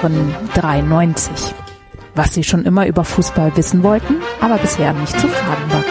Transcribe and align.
Hören 0.00 0.32
93. 0.54 1.54
Was 2.14 2.34
Sie 2.34 2.44
schon 2.44 2.64
immer 2.64 2.86
über 2.86 3.04
Fußball 3.04 3.56
wissen 3.56 3.82
wollten, 3.82 4.16
aber 4.40 4.56
bisher 4.58 4.92
nicht 4.92 5.18
zu 5.18 5.26
fragen 5.26 5.72
war. 5.72 5.84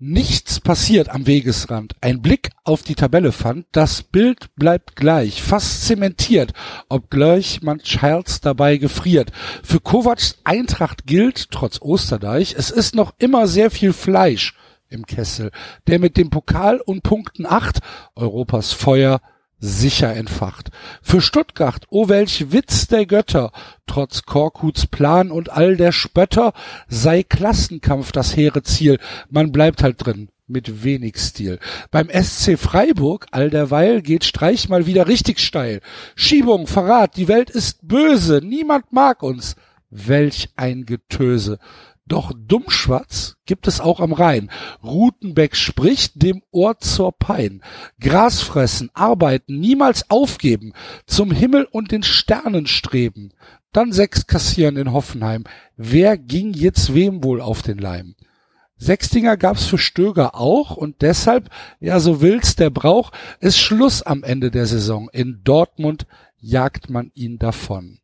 Nichts 0.00 0.58
passiert 0.58 1.10
am 1.10 1.28
Wegesrand. 1.28 1.94
Ein 2.00 2.22
Blick 2.22 2.50
auf 2.64 2.82
die 2.82 2.96
Tabelle 2.96 3.30
fand, 3.30 3.66
das 3.70 4.02
Bild 4.02 4.54
bleibt 4.56 4.96
gleich, 4.96 5.42
fast 5.42 5.86
zementiert, 5.86 6.52
obgleich 6.88 7.62
man 7.62 7.78
Childs 7.78 8.40
dabei 8.40 8.78
gefriert. 8.78 9.30
Für 9.62 9.78
Kovacs 9.78 10.38
Eintracht 10.42 11.06
gilt, 11.06 11.52
trotz 11.52 11.80
Osterdeich, 11.80 12.56
es 12.58 12.70
ist 12.70 12.96
noch 12.96 13.14
immer 13.18 13.46
sehr 13.46 13.70
viel 13.70 13.92
Fleisch 13.92 14.54
im 14.88 15.06
Kessel, 15.06 15.52
der 15.86 16.00
mit 16.00 16.16
dem 16.16 16.30
Pokal 16.30 16.80
und 16.80 17.04
Punkten 17.04 17.46
acht 17.46 17.78
Europas 18.16 18.72
Feuer 18.72 19.20
sicher 19.64 20.14
entfacht. 20.14 20.70
Für 21.02 21.20
Stuttgart, 21.20 21.86
oh 21.88 22.08
welch 22.08 22.52
Witz 22.52 22.86
der 22.86 23.06
Götter, 23.06 23.50
trotz 23.86 24.22
Korkuts 24.22 24.86
Plan 24.86 25.30
und 25.30 25.50
all 25.50 25.76
der 25.76 25.92
Spötter, 25.92 26.52
sei 26.88 27.22
Klassenkampf 27.22 28.12
das 28.12 28.36
hehre 28.36 28.62
Ziel, 28.62 28.98
man 29.30 29.52
bleibt 29.52 29.82
halt 29.82 30.04
drin, 30.04 30.28
mit 30.46 30.84
wenig 30.84 31.16
Stil. 31.16 31.58
Beim 31.90 32.10
SC 32.10 32.58
Freiburg 32.58 33.26
all 33.30 33.48
derweil 33.48 34.02
geht 34.02 34.24
Streich 34.24 34.68
mal 34.68 34.86
wieder 34.86 35.08
richtig 35.08 35.40
steil. 35.40 35.80
Schiebung, 36.14 36.66
Verrat, 36.66 37.16
die 37.16 37.28
Welt 37.28 37.48
ist 37.48 37.88
böse, 37.88 38.40
niemand 38.44 38.92
mag 38.92 39.22
uns. 39.22 39.56
Welch 39.88 40.50
ein 40.56 40.86
Getöse. 40.86 41.58
Doch 42.06 42.32
Dummschwatz 42.36 43.36
gibt 43.46 43.66
es 43.66 43.80
auch 43.80 44.00
am 44.00 44.12
Rhein. 44.12 44.50
Rutenbeck 44.82 45.56
spricht 45.56 46.22
dem 46.22 46.42
Ohr 46.50 46.78
zur 46.78 47.12
Pein. 47.12 47.62
Gras 47.98 48.42
fressen, 48.42 48.90
arbeiten, 48.92 49.58
niemals 49.58 50.10
aufgeben, 50.10 50.74
zum 51.06 51.30
Himmel 51.30 51.66
und 51.70 51.92
den 51.92 52.02
Sternen 52.02 52.66
streben. 52.66 53.32
Dann 53.72 53.90
sechs 53.92 54.26
kassieren 54.26 54.76
in 54.76 54.92
Hoffenheim. 54.92 55.44
Wer 55.76 56.18
ging 56.18 56.52
jetzt 56.52 56.94
wem 56.94 57.24
wohl 57.24 57.40
auf 57.40 57.62
den 57.62 57.78
Leim? 57.78 58.14
Sechstinger 58.76 59.38
gab's 59.38 59.64
für 59.64 59.78
Stöger 59.78 60.34
auch 60.34 60.76
und 60.76 61.00
deshalb, 61.00 61.48
ja 61.80 62.00
so 62.00 62.20
will's 62.20 62.54
der 62.54 62.70
Brauch, 62.70 63.12
ist 63.40 63.58
Schluss 63.58 64.02
am 64.02 64.22
Ende 64.24 64.50
der 64.50 64.66
Saison. 64.66 65.08
In 65.10 65.40
Dortmund 65.42 66.06
jagt 66.38 66.90
man 66.90 67.10
ihn 67.14 67.38
davon. 67.38 67.98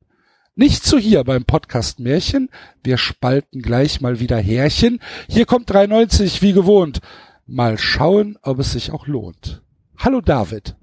Nicht 0.61 0.85
so 0.85 0.99
hier 0.99 1.25
beim 1.25 1.47
Podcast 1.47 2.01
Märchen. 2.01 2.51
Wir 2.85 2.99
spalten 2.99 3.63
gleich 3.63 4.03
mal 4.03 4.21
wieder 4.21 4.37
Härchen. 4.37 5.01
Hier 5.27 5.47
kommt 5.47 5.71
93 5.71 6.43
wie 6.43 6.53
gewohnt. 6.53 7.01
Mal 7.47 7.79
schauen, 7.79 8.37
ob 8.43 8.59
es 8.59 8.73
sich 8.73 8.93
auch 8.93 9.07
lohnt. 9.07 9.63
Hallo 9.97 10.21
David. 10.21 10.77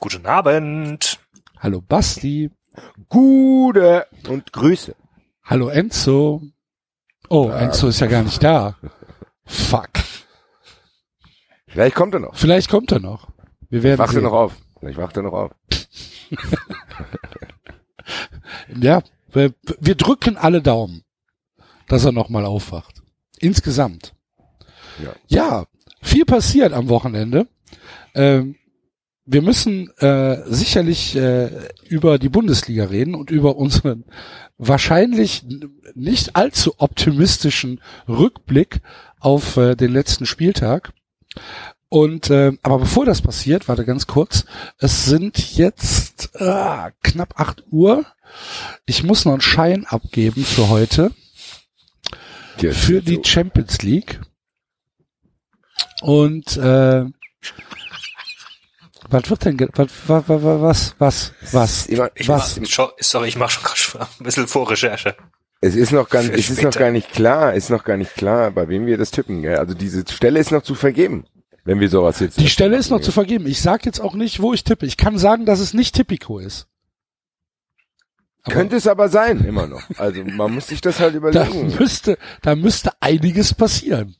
Guten 0.00 0.24
Abend. 0.24 1.20
Hallo 1.58 1.82
Basti. 1.82 2.50
Gute 3.10 4.06
und 4.30 4.54
Grüße. 4.54 4.96
Hallo 5.44 5.68
Enzo. 5.68 6.40
Oh, 7.28 7.50
Enzo 7.50 7.88
ist 7.88 8.00
ja 8.00 8.06
gar 8.06 8.22
nicht 8.22 8.42
da. 8.42 8.78
Fuck. 9.44 9.90
Vielleicht 11.68 11.94
kommt 11.94 12.14
er 12.14 12.20
noch. 12.20 12.36
Vielleicht 12.36 12.70
kommt 12.70 12.90
er 12.90 13.00
noch. 13.00 13.28
Wir 13.68 13.82
werden 13.82 13.98
Wacht 13.98 14.12
er 14.12 14.14
sehen. 14.14 14.22
noch 14.22 14.32
auf. 14.32 14.56
Vielleicht 14.80 14.96
wacht 14.96 15.18
er 15.18 15.24
noch 15.24 15.34
auf. 15.34 15.50
Ja, 18.80 19.02
wir, 19.32 19.54
wir 19.80 19.94
drücken 19.94 20.36
alle 20.36 20.62
Daumen, 20.62 21.02
dass 21.88 22.04
er 22.04 22.12
nochmal 22.12 22.44
aufwacht. 22.44 23.02
Insgesamt. 23.38 24.14
Ja. 25.02 25.14
Ja, 25.28 25.66
viel 26.02 26.24
passiert 26.24 26.72
am 26.72 26.88
Wochenende. 26.88 27.48
Ähm, 28.14 28.56
wir 29.24 29.42
müssen 29.42 29.88
äh, 29.98 30.42
sicherlich 30.46 31.16
äh, 31.16 31.50
über 31.88 32.18
die 32.18 32.28
Bundesliga 32.28 32.84
reden 32.84 33.14
und 33.14 33.30
über 33.30 33.56
unseren 33.56 34.04
wahrscheinlich 34.58 35.44
nicht 35.94 36.36
allzu 36.36 36.74
optimistischen 36.78 37.80
Rückblick 38.08 38.80
auf 39.20 39.56
äh, 39.56 39.76
den 39.76 39.92
letzten 39.92 40.26
Spieltag. 40.26 40.92
Und 41.92 42.30
äh, 42.30 42.52
aber 42.62 42.78
bevor 42.78 43.04
das 43.04 43.20
passiert, 43.20 43.68
warte 43.68 43.84
ganz 43.84 44.06
kurz, 44.06 44.46
es 44.78 45.04
sind 45.04 45.56
jetzt 45.56 46.30
äh, 46.36 46.90
knapp 47.02 47.38
acht 47.38 47.64
Uhr. 47.70 48.06
Ich 48.86 49.02
muss 49.02 49.26
noch 49.26 49.32
einen 49.32 49.42
Schein 49.42 49.84
abgeben 49.84 50.42
für 50.42 50.70
heute 50.70 51.10
Jetzt 52.58 52.78
für 52.78 52.94
so. 52.94 53.00
die 53.02 53.20
Champions 53.22 53.82
League. 53.82 54.20
Und 56.00 56.56
äh, 56.56 57.04
was 59.10 59.28
wird 59.28 59.44
denn 59.44 59.58
was 59.74 59.88
was 60.06 60.28
was 60.28 60.94
was 60.98 61.34
was 61.52 61.86
Ich 62.14 62.28
was 62.28 62.58
mach, 62.58 62.66
scho- 62.66 62.92
sorry, 63.00 63.28
ich 63.28 63.36
mache 63.36 63.50
schon 63.50 63.64
gerade 63.64 64.08
ein 64.18 64.24
bisschen 64.24 64.48
Vorrecherche. 64.48 65.14
Es 65.60 65.76
ist 65.76 65.92
noch 65.92 66.08
gar, 66.08 66.22
Für 66.22 66.32
es 66.32 66.48
ist 66.48 66.62
noch 66.62 66.72
gar 66.72 66.90
nicht 66.90 67.12
klar, 67.12 67.52
ist 67.52 67.68
noch 67.70 67.84
gar 67.84 67.96
nicht 67.98 68.14
klar, 68.14 68.50
bei 68.50 68.68
wem 68.68 68.86
wir 68.86 68.96
das 68.96 69.10
tippen. 69.10 69.42
Gell? 69.42 69.58
Also 69.58 69.74
diese 69.74 70.04
Stelle 70.10 70.40
ist 70.40 70.50
noch 70.50 70.62
zu 70.62 70.74
vergeben, 70.74 71.24
wenn 71.64 71.80
wir 71.80 71.88
sowas 71.88 72.20
jetzt. 72.20 72.40
die 72.40 72.48
Stelle 72.48 72.76
ist 72.76 72.90
noch 72.90 73.00
zu 73.00 73.12
vergeben. 73.12 73.46
Ich 73.46 73.60
sag 73.60 73.86
jetzt 73.86 74.00
auch 74.00 74.14
nicht, 74.14 74.40
wo 74.40 74.52
ich 74.52 74.64
tippe. 74.64 74.86
Ich 74.86 74.96
kann 74.96 75.18
sagen, 75.18 75.46
dass 75.46 75.60
es 75.60 75.74
nicht 75.74 75.94
Tipico 75.94 76.38
ist. 76.38 76.66
Aber 78.44 78.54
Könnte 78.54 78.76
es 78.76 78.88
aber 78.88 79.08
sein, 79.08 79.44
immer 79.44 79.68
noch. 79.68 79.82
Also 79.98 80.24
man 80.24 80.52
muss 80.54 80.66
sich 80.66 80.80
das 80.80 80.98
halt 80.98 81.14
da 81.14 81.18
überlegen. 81.18 81.74
müsste 81.78 82.18
da 82.42 82.56
müsste 82.56 82.90
einiges 83.00 83.54
passieren. 83.54 84.16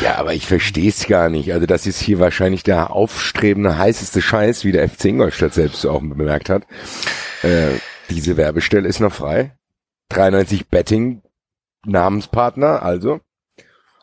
Ja, 0.00 0.16
aber 0.16 0.32
ich 0.32 0.46
verstehe 0.46 0.88
es 0.88 1.06
gar 1.06 1.28
nicht. 1.28 1.52
Also 1.52 1.66
das 1.66 1.86
ist 1.86 2.00
hier 2.00 2.18
wahrscheinlich 2.18 2.62
der 2.62 2.90
aufstrebende, 2.90 3.76
heißeste 3.76 4.22
Scheiß, 4.22 4.64
wie 4.64 4.72
der 4.72 4.88
FC 4.88 5.06
Ingolstadt 5.06 5.52
selbst 5.52 5.84
auch 5.84 6.00
bemerkt 6.00 6.48
hat. 6.48 6.62
Äh, 7.42 7.72
diese 8.08 8.38
Werbestelle 8.38 8.88
ist 8.88 9.00
noch 9.00 9.12
frei. 9.12 9.58
93 10.08 10.68
Betting 10.68 11.22
Namenspartner, 11.84 12.82
also 12.82 13.20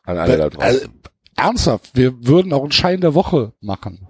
an 0.04 0.18
alle 0.18 0.38
da 0.38 0.50
draußen. 0.50 0.68
Also, 0.68 0.88
ernsthaft, 1.42 1.92
wir 1.94 2.26
würden 2.26 2.54
auch 2.54 2.64
einen 2.64 2.72
Schein 2.72 3.02
der 3.02 3.14
Woche 3.14 3.54
machen. 3.62 4.08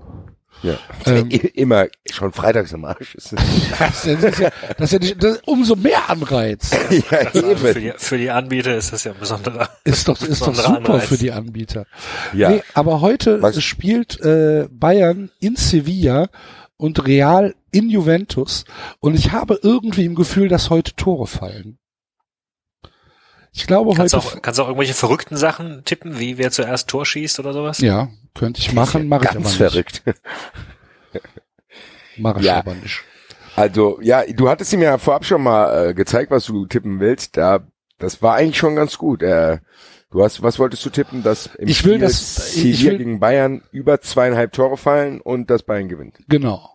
ja. 0.64 0.76
ähm, 1.06 1.30
Immer 1.30 1.88
schon 2.12 2.32
freitags 2.34 2.74
am 2.74 2.86
Arsch. 2.86 3.16
Ist 3.16 3.34
Das 3.80 4.06
ist 4.06 4.40
ja, 4.40 4.50
das 4.78 4.92
ist 4.92 4.94
ja 4.94 5.00
nicht, 5.00 5.24
das 5.24 5.36
ist 5.38 5.48
umso 5.48 5.76
mehr 5.76 6.10
Anreiz. 6.10 6.72
ja, 7.12 7.18
Also 7.34 7.56
für, 7.56 7.70
eben. 7.72 7.82
die, 7.82 7.94
für 7.98 8.18
die 8.18 8.30
Anbieter 8.30 8.76
ist 8.76 8.94
das 8.94 9.04
ja 9.04 9.14
ein 9.14 9.20
besonderer. 9.20 9.70
Ist 9.84 10.08
doch, 10.08 10.22
ist 10.22 10.42
doch 10.42 10.48
Besonderer 10.50 10.76
super 10.76 10.94
Anreiz. 10.94 11.08
für 11.08 11.18
die 11.18 11.32
Anbieter. 11.32 11.86
Ja. 12.34 12.50
Nee, 12.52 12.62
aber 12.74 13.02
heute 13.02 13.42
Was- 13.42 13.62
spielt 13.64 14.20
äh, 14.22 14.68
Bayern 14.72 15.32
in 15.40 15.56
Sevilla 15.56 16.30
und 16.78 17.06
Real 17.06 17.56
in 17.72 17.90
Juventus 17.90 18.66
und 19.00 19.16
ich 19.16 19.32
habe 19.32 19.60
irgendwie 19.64 20.06
im 20.06 20.16
Gefühl, 20.16 20.48
dass 20.50 20.70
heute 20.70 20.96
Tore 20.96 21.26
fallen. 21.28 21.78
Ich 23.54 23.68
glaube 23.68 23.94
Kannst 23.96 24.14
du 24.14 24.18
heute, 24.20 24.28
auch, 24.38 24.42
kannst 24.42 24.60
du 24.60 24.64
auch 24.64 24.68
irgendwelche 24.68 24.94
verrückten 24.94 25.36
Sachen 25.36 25.84
tippen, 25.84 26.20
wie 26.20 26.38
wer 26.38 26.52
zuerst 26.52 26.88
Tor 26.90 27.06
schießt 27.06 27.40
oder 27.40 27.52
sowas? 27.54 27.80
ja, 27.80 28.10
könnte 28.34 28.62
ich 28.62 28.72
machen, 28.74 29.08
mache 29.10 29.24
ich 29.26 29.30
aber 29.32 29.40
Ganz 29.42 29.48
nicht. 29.50 29.58
verrückt. 29.58 30.04
Mache 32.18 32.40
ich 32.40 32.46
Ja. 32.46 32.58
aber 32.58 32.74
nicht. 32.76 33.02
Also, 33.56 34.00
ja, 34.02 34.24
du 34.26 34.48
hattest 34.50 34.72
ihm 34.74 34.82
ja 34.82 34.98
vorab 34.98 35.26
schon 35.26 35.44
mal 35.44 35.90
äh, 35.90 35.94
gezeigt, 35.94 36.32
was 36.32 36.46
du 36.46 36.66
tippen 36.66 37.00
willst. 37.00 37.36
Da, 37.38 37.60
das 38.00 38.22
war 38.22 38.36
eigentlich 38.36 38.58
schon 38.58 38.76
ganz 38.76 38.98
gut. 38.98 39.22
Äh, 39.24 39.60
du 40.12 40.24
hast, 40.24 40.42
was 40.42 40.58
wolltest 40.60 40.86
du 40.86 40.90
tippen, 40.90 41.22
dass 41.24 41.48
im 41.58 41.68
Ich 41.68 41.84
will, 41.84 41.94
Spiel 41.96 42.00
dass- 42.08 42.54
ich 42.56 42.78
Sevilla 42.78 42.92
will- 42.92 42.98
gegen 43.00 43.20
Bayern 43.20 43.62
über 43.72 44.00
zweieinhalb 44.02 44.54
Tore 44.54 44.78
fallen 44.78 45.20
und 45.20 45.50
das 45.50 45.64
Bayern 45.64 45.90
gewinnt. 45.90 46.18
Genau. 46.30 46.70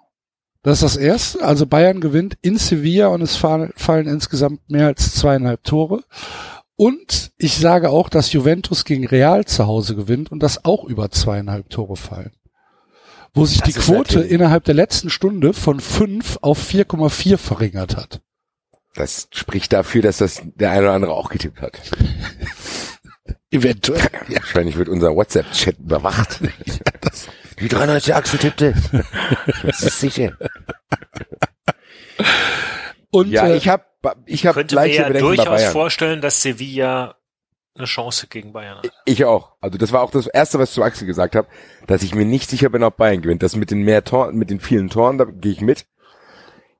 Das 0.62 0.82
ist 0.82 0.82
das 0.82 0.96
erste. 0.96 1.42
Also 1.44 1.66
Bayern 1.66 2.00
gewinnt 2.00 2.36
in 2.42 2.58
Sevilla 2.58 3.06
und 3.08 3.22
es 3.22 3.36
fallen, 3.36 3.72
fallen 3.76 4.06
insgesamt 4.08 4.68
mehr 4.68 4.86
als 4.86 5.14
zweieinhalb 5.14 5.62
Tore. 5.64 6.02
Und 6.76 7.32
ich 7.38 7.56
sage 7.56 7.88
auch, 7.90 8.08
dass 8.10 8.32
Juventus 8.32 8.84
gegen 8.84 9.06
Real 9.06 9.44
zu 9.46 9.66
Hause 9.66 9.96
gewinnt 9.96 10.30
und 10.30 10.40
dass 10.42 10.64
auch 10.64 10.84
über 10.84 11.10
zweieinhalb 11.10 11.70
Tore 11.70 11.96
fallen. 11.96 12.32
Wo 13.32 13.44
sich 13.46 13.60
Das 13.60 13.72
die 13.74 13.80
Quote 13.80 14.14
natürlich- 14.16 14.30
innerhalb 14.30 14.64
der 14.64 14.74
letzten 14.74 15.10
Stunde 15.10 15.52
von 15.54 15.80
fünf 15.80 16.38
auf 16.42 16.58
4,4 16.58 17.38
verringert 17.38 17.96
hat. 17.96 18.20
Das 18.94 19.28
spricht 19.32 19.72
dafür, 19.72 20.02
dass 20.02 20.18
das 20.18 20.42
der 20.54 20.70
eine 20.70 20.82
oder 20.82 20.92
andere 20.92 21.12
auch 21.12 21.28
getippt 21.30 21.60
hat. 21.60 21.78
Eventuell. 23.50 24.00
Ja, 24.28 24.40
Wahrscheinlich 24.40 24.76
wird 24.76 24.88
unser 24.88 25.14
WhatsApp-Chat 25.14 25.78
überwacht. 25.78 26.40
Die 27.60 27.68
93 27.68 28.14
Achse 28.14 28.36
tippte. 28.38 28.74
Das 29.62 29.82
ist 29.82 30.00
sicher. 30.00 30.32
Und 33.10 33.28
Ja, 33.30 33.46
äh, 33.48 33.56
ich 33.56 33.68
habe 33.68 33.84
ich 34.26 34.46
hab 34.46 34.54
Könnte 34.54 34.74
mir 34.74 34.82
gleiche 34.82 35.02
ja 35.02 35.08
Bedenken 35.08 35.36
durchaus 35.36 35.64
vorstellen, 35.64 36.20
dass 36.20 36.42
Sevilla 36.42 37.16
eine 37.74 37.86
Chance 37.86 38.26
gegen 38.28 38.52
Bayern 38.52 38.78
hat. 38.78 38.90
Ich 39.04 39.24
auch. 39.24 39.52
Also 39.60 39.78
das 39.78 39.92
war 39.92 40.02
auch 40.02 40.10
das 40.10 40.26
erste, 40.26 40.58
was 40.58 40.70
ich 40.70 40.74
zu 40.74 40.82
Axel 40.82 41.06
gesagt 41.06 41.36
habe, 41.36 41.48
dass 41.86 42.02
ich 42.02 42.14
mir 42.14 42.24
nicht 42.24 42.48
sicher 42.50 42.68
bin, 42.68 42.82
ob 42.82 42.96
Bayern 42.96 43.22
gewinnt. 43.22 43.42
Das 43.42 43.56
mit 43.56 43.70
den 43.70 43.82
mehr 43.82 44.04
Toren, 44.04 44.36
mit 44.36 44.50
den 44.50 44.60
vielen 44.60 44.88
Toren, 44.88 45.18
da 45.18 45.24
gehe 45.24 45.52
ich 45.52 45.60
mit. 45.60 45.86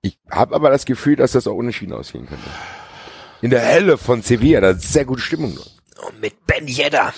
Ich 0.02 0.18
habe 0.30 0.54
aber 0.54 0.70
das 0.70 0.84
Gefühl, 0.84 1.16
dass 1.16 1.32
das 1.32 1.46
auch 1.46 1.54
unentschieden 1.54 1.92
aussehen 1.92 2.26
könnte. 2.26 2.48
In 3.42 3.50
der 3.50 3.60
Helle 3.60 3.98
von 3.98 4.22
Sevilla, 4.22 4.60
da 4.60 4.70
ist 4.70 4.92
sehr 4.92 5.04
gute 5.04 5.20
Stimmung. 5.20 5.58
Und 6.06 6.20
mit 6.20 6.46
Ben 6.46 6.66
Yedda. 6.66 7.12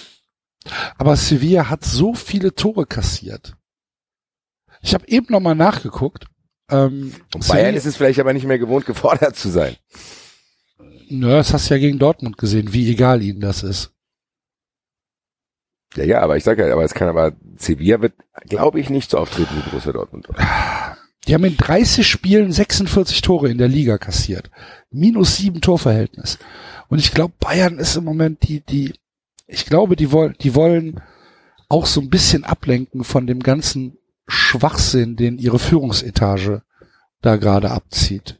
aber 0.96 1.16
Sevilla 1.16 1.69
hat 1.69 1.84
so 1.84 2.14
viele 2.14 2.54
Tore 2.54 2.87
kassiert. 2.87 3.56
Ich 4.81 4.94
habe 4.94 5.06
eben 5.08 5.26
nochmal 5.31 5.54
nachgeguckt. 5.54 6.26
Ähm, 6.70 7.15
Bayern 7.49 7.75
ist 7.75 7.87
es 7.87 7.97
vielleicht 7.97 8.20
aber 8.20 8.32
nicht 8.32 8.47
mehr 8.47 8.59
gewohnt, 8.59 8.87
gefordert 8.87 9.37
zu 9.37 9.49
sein. 9.49 9.76
Ja, 11.09 11.37
das 11.37 11.53
hast 11.53 11.70
du 11.70 11.75
ja 11.75 11.81
gegen 11.81 11.99
Dortmund 11.99 12.37
gesehen, 12.37 12.73
wie 12.73 12.91
egal 12.91 13.23
ihnen 13.23 13.41
das 13.41 13.62
ist. 13.62 13.93
Ja, 15.97 16.05
ja, 16.05 16.20
aber 16.20 16.37
ich 16.37 16.44
sage 16.44 16.67
ja, 16.67 16.73
aber 16.73 16.85
es 16.85 16.93
kann 16.93 17.09
aber, 17.09 17.32
Sevilla 17.56 18.00
wird, 18.00 18.12
glaube 18.49 18.79
ich, 18.79 18.91
nicht 18.91 19.11
so 19.11 19.19
auftreten 19.19 19.55
wie 19.56 19.70
Borussia 19.70 19.93
Dortmund. 19.93 20.29
Die 21.26 21.35
haben 21.35 21.44
in 21.44 21.56
30 21.56 22.06
Spielen 22.06 22.53
46 22.53 23.23
Tore 23.23 23.50
in 23.50 23.59
der 23.59 23.69
Liga 23.69 23.99
kassiert. 23.99 24.50
Minus 24.91 25.37
sieben 25.37 25.61
Torverhältnis. 25.61 26.38
Und 26.88 26.99
ich 26.99 27.12
glaube, 27.12 27.35
Bayern 27.41 27.79
ist 27.79 27.97
im 27.97 28.05
Moment 28.05 28.49
die, 28.49 28.61
die, 28.61 28.94
ich 29.47 29.67
glaube, 29.67 29.97
die 29.97 30.12
wollen, 30.12 30.37
die 30.41 30.55
wollen 30.55 31.00
auch 31.69 31.87
so 31.87 32.00
ein 32.00 32.11
bisschen 32.11 32.44
ablenken 32.44 33.05
von 33.05 33.26
dem 33.26 33.41
ganzen 33.41 33.98
Schwachsinn, 34.28 35.16
den 35.16 35.38
ihre 35.38 35.58
Führungsetage 35.58 36.62
da 37.22 37.36
gerade 37.36 37.70
abzieht. 37.70 38.38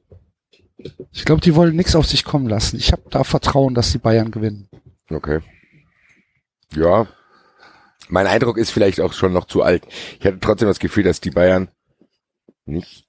Ich 1.11 1.25
glaube, 1.25 1.41
die 1.41 1.55
wollen 1.55 1.75
nichts 1.75 1.97
auf 1.97 2.07
sich 2.07 2.25
kommen 2.25 2.49
lassen. 2.49 2.77
Ich 2.77 2.93
habe 2.93 3.03
da 3.11 3.25
Vertrauen, 3.25 3.75
dass 3.75 3.91
die 3.91 3.99
Bayern 3.99 4.31
gewinnen. 4.31 4.69
Okay. 5.11 5.41
Ja. 6.75 7.07
Mein 8.09 8.27
Eindruck 8.27 8.59
ist 8.59 8.71
vielleicht 8.71 9.01
auch 9.01 9.13
schon 9.13 9.33
noch 9.33 9.47
zu 9.47 9.63
alt. 9.63 9.87
Ich 10.21 10.27
hatte 10.27 10.39
trotzdem 10.41 10.69
das 10.69 10.79
Gefühl, 10.79 11.03
dass 11.03 11.21
die 11.21 11.31
Bayern 11.31 11.69
nicht, 12.65 13.07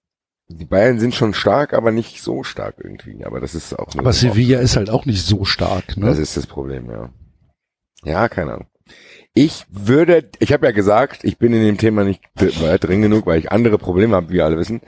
die 0.48 0.66
Bayern 0.66 1.00
sind 1.00 1.14
schon 1.14 1.34
stark, 1.34 1.74
aber 1.74 1.92
nicht 1.92 2.22
so 2.22 2.44
stark 2.44 2.76
irgendwie. 2.80 3.24
Aber 3.24 3.40
das 3.40 3.54
ist 3.54 3.78
auch 3.78 3.94
Aber 3.96 4.14
Sevilla 4.14 4.60
ist 4.60 4.78
halt 4.78 4.90
auch 4.90 5.06
nicht 5.06 5.24
so 5.24 5.46
stark. 5.46 5.96
Ne? 5.96 6.08
Das 6.08 6.18
ist 6.18 6.38
das 6.38 6.48
Problem, 6.48 6.90
ja. 6.90 7.10
Ja, 8.04 8.30
keine 8.30 8.54
Ahnung. 8.54 8.68
Ich 9.34 9.66
würde, 9.70 10.30
ich 10.40 10.52
habe 10.52 10.66
ja 10.66 10.72
gesagt, 10.72 11.24
ich 11.24 11.38
bin 11.38 11.54
in 11.54 11.64
dem 11.64 11.78
Thema 11.78 12.04
nicht 12.04 12.22
drin 12.36 13.02
genug, 13.02 13.26
weil 13.26 13.40
ich 13.40 13.52
andere 13.52 13.78
Probleme 13.78 14.16
habe, 14.16 14.30
wie 14.30 14.34
wir 14.34 14.46
alle 14.46 14.58
wissen. 14.58 14.82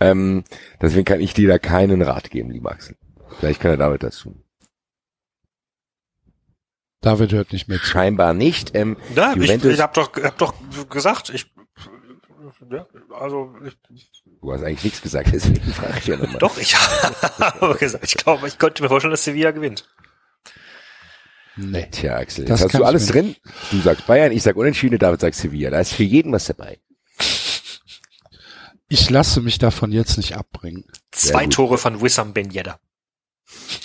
Ähm, 0.00 0.44
deswegen 0.80 1.04
kann 1.04 1.20
ich 1.20 1.34
dir 1.34 1.48
da 1.48 1.58
keinen 1.58 2.02
Rat 2.02 2.30
geben, 2.30 2.50
lieber 2.50 2.70
Axel. 2.70 2.96
Vielleicht 3.38 3.60
kann 3.60 3.72
er 3.72 3.76
David 3.76 4.02
das 4.02 4.18
tun. 4.18 4.42
David 7.00 7.32
hört 7.32 7.52
nicht 7.52 7.68
mit. 7.68 7.80
Scheinbar 7.80 8.34
nicht. 8.34 8.74
Ähm, 8.74 8.96
Ja, 9.14 9.32
ich, 9.32 9.42
Juventus, 9.42 9.72
ich 9.72 9.80
hab 9.80 9.94
doch, 9.94 10.12
hab 10.22 10.38
doch 10.38 10.54
gesagt, 10.88 11.30
ich, 11.30 11.52
ja, 12.70 12.86
also, 13.10 13.54
ich, 13.64 13.78
du 14.40 14.52
hast 14.52 14.62
eigentlich 14.62 14.84
nichts 14.84 15.02
gesagt, 15.02 15.30
deswegen 15.32 15.72
frage 15.72 15.98
ich 15.98 16.06
ja 16.06 16.16
nochmal. 16.16 16.38
doch, 16.38 16.58
ich 16.58 16.74
habe 17.38 17.76
gesagt, 17.76 18.04
ich 18.04 18.14
glaube, 18.14 18.48
ich 18.48 18.58
könnte 18.58 18.82
mir 18.82 18.88
vorstellen, 18.88 19.12
dass 19.12 19.24
Sevilla 19.24 19.50
gewinnt. 19.50 19.88
Nee. 21.58 21.88
Tja, 21.90 22.16
Axel, 22.16 22.44
Das 22.44 22.62
hast 22.62 22.74
du 22.74 22.84
alles 22.84 23.06
drin. 23.06 23.34
Du 23.72 23.80
sagst 23.80 24.06
Bayern, 24.06 24.30
ich 24.30 24.42
sag 24.42 24.56
Unentschieden, 24.56 24.98
David 24.98 25.20
sagt 25.20 25.34
Sevilla. 25.34 25.70
Da 25.70 25.80
ist 25.80 25.92
für 25.92 26.04
jeden 26.04 26.32
was 26.32 26.46
dabei. 26.46 26.78
Ich 28.88 29.10
lasse 29.10 29.40
mich 29.40 29.58
davon 29.58 29.92
jetzt 29.92 30.16
nicht 30.16 30.36
abbringen. 30.36 30.84
Zwei 31.10 31.44
gut. 31.44 31.54
Tore 31.54 31.78
von 31.78 32.00
Wissam 32.00 32.32
Ben 32.32 32.50
Yedda. 32.50 32.78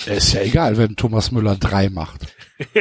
Ist 0.06 0.34
ja 0.34 0.42
egal, 0.42 0.78
wenn 0.78 0.96
Thomas 0.96 1.32
Müller 1.32 1.56
drei 1.56 1.90
macht. 1.90 2.28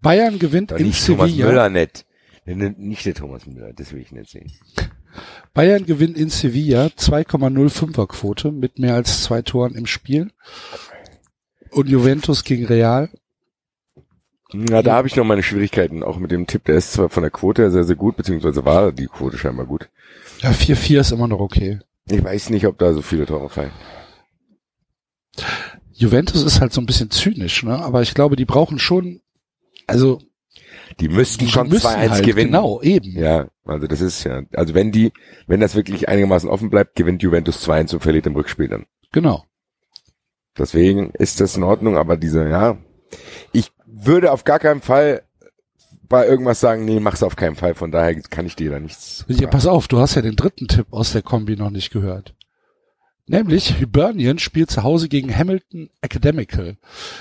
Bayern 0.00 0.38
gewinnt 0.38 0.70
Doch 0.70 0.78
in 0.78 0.86
nicht 0.86 1.04
Thomas 1.04 1.30
Sevilla. 1.30 1.46
Müller 1.46 1.68
nicht. 1.68 2.06
Nicht 2.46 3.06
der 3.06 3.14
Thomas 3.14 3.46
Müller, 3.46 3.72
das 3.72 3.92
will 3.92 4.00
ich 4.00 4.12
nicht 4.12 4.30
sehen. 4.30 4.52
Bayern 5.52 5.86
gewinnt 5.86 6.16
in 6.16 6.28
Sevilla 6.30 6.86
2,05er 6.86 8.06
Quote 8.06 8.52
mit 8.52 8.78
mehr 8.78 8.94
als 8.94 9.22
zwei 9.22 9.42
Toren 9.42 9.74
im 9.74 9.86
Spiel. 9.86 10.30
Und 11.70 11.88
Juventus 11.88 12.44
gegen 12.44 12.66
Real. 12.66 13.10
Na, 14.56 14.82
da 14.82 14.94
habe 14.94 15.08
ich 15.08 15.16
noch 15.16 15.24
meine 15.24 15.42
Schwierigkeiten, 15.42 16.04
auch 16.04 16.18
mit 16.18 16.30
dem 16.30 16.46
Tipp. 16.46 16.64
Der 16.64 16.76
ist 16.76 16.92
zwar 16.92 17.08
von 17.08 17.24
der 17.24 17.30
Quote 17.30 17.62
her 17.62 17.70
sehr, 17.72 17.82
sehr 17.82 17.96
gut, 17.96 18.16
beziehungsweise 18.16 18.64
war 18.64 18.92
die 18.92 19.08
Quote 19.08 19.36
scheinbar 19.36 19.66
gut. 19.66 19.88
Ja, 20.38 20.50
4-4 20.50 21.00
ist 21.00 21.10
immer 21.10 21.26
noch 21.26 21.40
okay. 21.40 21.80
Ich 22.08 22.22
weiß 22.22 22.50
nicht, 22.50 22.66
ob 22.66 22.78
da 22.78 22.92
so 22.92 23.02
viele 23.02 23.26
Tore 23.26 23.48
fallen. 23.48 23.72
Juventus 25.92 26.42
ist 26.44 26.60
halt 26.60 26.72
so 26.72 26.80
ein 26.80 26.86
bisschen 26.86 27.10
zynisch, 27.10 27.64
ne? 27.64 27.78
Aber 27.82 28.02
ich 28.02 28.14
glaube, 28.14 28.36
die 28.36 28.44
brauchen 28.44 28.78
schon, 28.78 29.20
also 29.86 30.20
Die 31.00 31.08
müssten 31.08 31.46
die 31.46 31.50
schon 31.50 31.68
müssen 31.68 31.86
2-1 31.86 32.10
halt, 32.10 32.24
gewinnen. 32.24 32.52
Genau, 32.52 32.80
eben. 32.82 33.18
Ja, 33.18 33.48
also 33.64 33.86
das 33.86 34.00
ist 34.00 34.24
ja, 34.24 34.42
also 34.52 34.74
wenn 34.74 34.92
die, 34.92 35.12
wenn 35.46 35.60
das 35.60 35.74
wirklich 35.74 36.08
einigermaßen 36.08 36.48
offen 36.48 36.70
bleibt, 36.70 36.94
gewinnt 36.94 37.22
Juventus 37.22 37.66
2-1 37.66 37.94
und 37.94 38.00
verliert 38.00 38.26
im 38.26 38.36
Rückspiel 38.36 38.68
dann. 38.68 38.86
Genau. 39.12 39.44
Deswegen 40.56 41.10
ist 41.10 41.40
das 41.40 41.56
in 41.56 41.64
Ordnung, 41.64 41.96
aber 41.96 42.16
diese, 42.16 42.48
ja, 42.48 42.76
ich 43.52 43.72
würde 44.06 44.32
auf 44.32 44.44
gar 44.44 44.58
keinen 44.58 44.80
Fall 44.82 45.22
bei 46.08 46.26
irgendwas 46.26 46.60
sagen, 46.60 46.84
nee, 46.84 47.00
mach's 47.00 47.22
auf 47.22 47.34
keinen 47.36 47.56
Fall, 47.56 47.74
von 47.74 47.90
daher 47.90 48.14
kann 48.22 48.46
ich 48.46 48.56
dir 48.56 48.70
da 48.70 48.78
nichts 48.78 49.24
Ja, 49.28 49.36
sagen. 49.36 49.50
pass 49.50 49.66
auf, 49.66 49.88
du 49.88 49.98
hast 49.98 50.14
ja 50.14 50.22
den 50.22 50.36
dritten 50.36 50.68
Tipp 50.68 50.86
aus 50.90 51.12
der 51.12 51.22
Kombi 51.22 51.56
noch 51.56 51.70
nicht 51.70 51.90
gehört. 51.90 52.34
Nämlich 53.26 53.76
Hibernian 53.76 54.38
spielt 54.38 54.70
zu 54.70 54.82
Hause 54.82 55.08
gegen 55.08 55.34
Hamilton 55.34 55.88
Academical. 56.02 56.76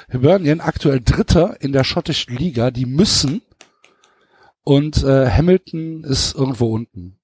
Hibernian 0.10 0.60
aktuell 0.60 1.00
Dritter 1.00 1.56
in 1.62 1.72
der 1.72 1.86
schottischen 1.86 2.36
Liga, 2.36 2.72
die 2.72 2.86
müssen 2.86 3.42
und 4.64 5.02
äh, 5.04 5.30
Hamilton 5.30 6.04
ist 6.04 6.36
irgendwo 6.36 6.74
unten. 6.74 7.20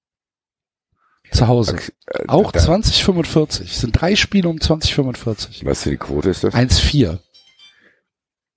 Zu 1.30 1.46
Hause. 1.46 1.76
Äh, 2.06 2.24
Auch 2.26 2.50
da- 2.52 2.58
2045. 2.58 3.76
Sind 3.76 4.00
drei 4.00 4.16
Spiele 4.16 4.48
um 4.48 4.60
2045. 4.60 5.64
Was 5.64 5.82
für 5.84 5.90
die 5.90 5.96
Quote 5.98 6.30
ist 6.30 6.42
das? 6.42 6.54
1-4. 6.54 7.18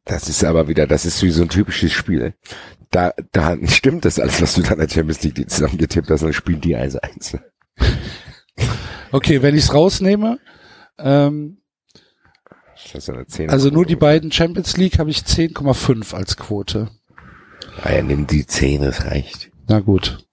Das 0.06 0.28
ist 0.30 0.44
aber 0.44 0.68
wieder, 0.68 0.86
das 0.88 1.06
ist 1.06 1.22
wie 1.24 1.32
so 1.32 1.44
ein 1.44 1.50
typisches 1.50 1.92
Spiel. 1.94 2.34
Da, 2.92 3.14
da 3.32 3.58
stimmt 3.68 4.06
das 4.06 4.20
alles, 4.20 4.42
was 4.42 4.54
du 4.56 4.62
da 4.62 4.72
in 4.74 4.80
der 4.80 4.90
Champions 4.90 5.24
League 5.24 5.36
die 5.36 5.48
zusammengetippt 5.48 6.10
hast, 6.10 6.24
dann 6.24 6.34
spielen 6.34 6.62
die 6.62 6.76
1-1. 6.78 7.40
Okay, 9.12 9.42
wenn 9.42 9.56
ich's 9.56 9.74
rausnehme, 9.74 10.40
ähm, 11.00 11.62
Das 12.92 12.96
ist 12.96 13.10
eine 13.10 13.26
10 13.26 13.50
also 13.50 13.70
nur 13.70 13.86
die 13.86 13.96
beiden 13.96 14.32
Champions 14.32 14.78
League 14.78 15.00
habe 15.00 15.10
ich 15.10 15.20
10,5 15.20 16.14
als 16.14 16.38
Quote. 16.38 16.90
Ah 17.82 17.94
ja, 17.94 18.04
nimm 18.04 18.28
die 18.28 18.46
10, 18.46 18.82
das 18.84 19.06
reicht. 19.06 19.52
Na 19.68 19.80
gut. 19.80 20.28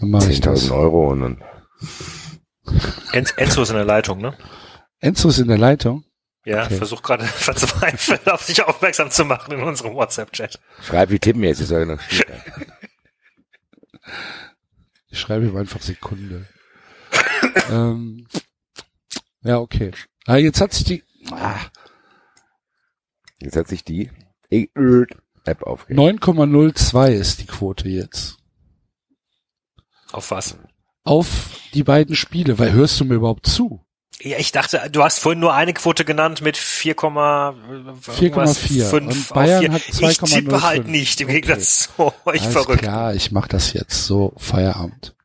Dann 0.00 0.10
mache 0.10 0.30
ich 0.30 0.40
das. 0.40 0.66
10.000 0.70 0.74
Euro 0.76 1.10
und 1.12 1.20
dann, 1.20 1.44
En- 3.12 3.26
Enzo 3.36 3.62
ist 3.62 3.70
in 3.70 3.76
der 3.76 3.84
Leitung, 3.84 4.20
ne? 4.20 4.34
Enzo 5.00 5.28
ist 5.28 5.38
in 5.38 5.48
der 5.48 5.58
Leitung. 5.58 6.04
Ja, 6.44 6.64
Okay. 6.64 6.76
versucht 6.76 7.04
gerade 7.04 7.24
verzweifelt 7.26 8.28
auf 8.30 8.42
sich 8.42 8.62
aufmerksam 8.62 9.10
zu 9.10 9.24
machen 9.24 9.52
in 9.52 9.62
unserem 9.62 9.94
WhatsApp-Chat. 9.94 10.58
schreib, 10.82 11.10
wie 11.10 11.18
tippen 11.18 11.42
wir 11.42 11.50
jetzt, 11.50 11.60
ist 11.60 11.70
ja 11.70 11.84
noch. 11.84 12.00
Ich 15.08 15.20
schreibe 15.20 15.46
ihm 15.46 15.56
einfach 15.56 15.80
Sekunde. 15.80 16.46
ähm, 17.70 18.26
ja, 19.42 19.58
okay. 19.58 19.92
Ah, 20.26 20.36
jetzt 20.36 20.60
hat 20.60 20.72
sich 20.72 20.84
die 20.84 21.04
ah, 21.30 21.58
Jetzt 23.40 23.56
hat 23.56 23.68
sich 23.68 23.84
die 23.84 24.10
App 25.44 25.62
aufgehört. 25.62 26.22
9,02 26.22 27.12
ist 27.12 27.40
die 27.40 27.46
Quote 27.46 27.88
jetzt. 27.88 28.38
Auf 30.12 30.30
was? 30.30 30.56
Auf 31.04 31.58
die 31.74 31.82
beiden 31.82 32.14
Spiele, 32.14 32.58
weil 32.58 32.72
hörst 32.72 33.00
du 33.00 33.04
mir 33.04 33.14
überhaupt 33.16 33.46
zu? 33.46 33.84
Ja, 34.20 34.38
ich 34.38 34.52
dachte, 34.52 34.88
du 34.92 35.02
hast 35.02 35.18
vorhin 35.18 35.40
nur 35.40 35.52
eine 35.54 35.72
Quote 35.74 36.04
genannt 36.04 36.42
mit 36.42 36.56
4, 36.56 36.94
4,4. 36.96 38.94
Und 38.94 39.28
Bayern 39.30 39.72
hat 39.72 39.82
Ich 39.88 39.96
tippe 40.18 40.52
2,05. 40.56 40.62
halt 40.62 40.86
nicht, 40.86 41.20
im 41.20 41.28
Okay. 41.28 41.40
Gegensatz 41.40 41.94
zu 41.96 42.12
euch 42.24 42.42
Alles 42.42 42.52
verrückt. 42.52 42.82
klar, 42.82 43.14
ich 43.14 43.32
mach 43.32 43.48
das 43.48 43.72
jetzt 43.72 44.04
so. 44.04 44.32
Feierabend. 44.36 45.16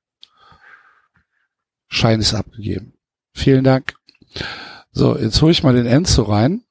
Schein 1.90 2.20
ist 2.20 2.34
abgegeben. 2.34 2.94
Vielen 3.34 3.64
Dank. 3.64 3.96
So, 4.92 5.16
jetzt 5.18 5.42
hole 5.42 5.52
ich 5.52 5.64
mal 5.64 5.74
den 5.76 5.86
Enzo 5.86 6.24
rein. 6.24 6.64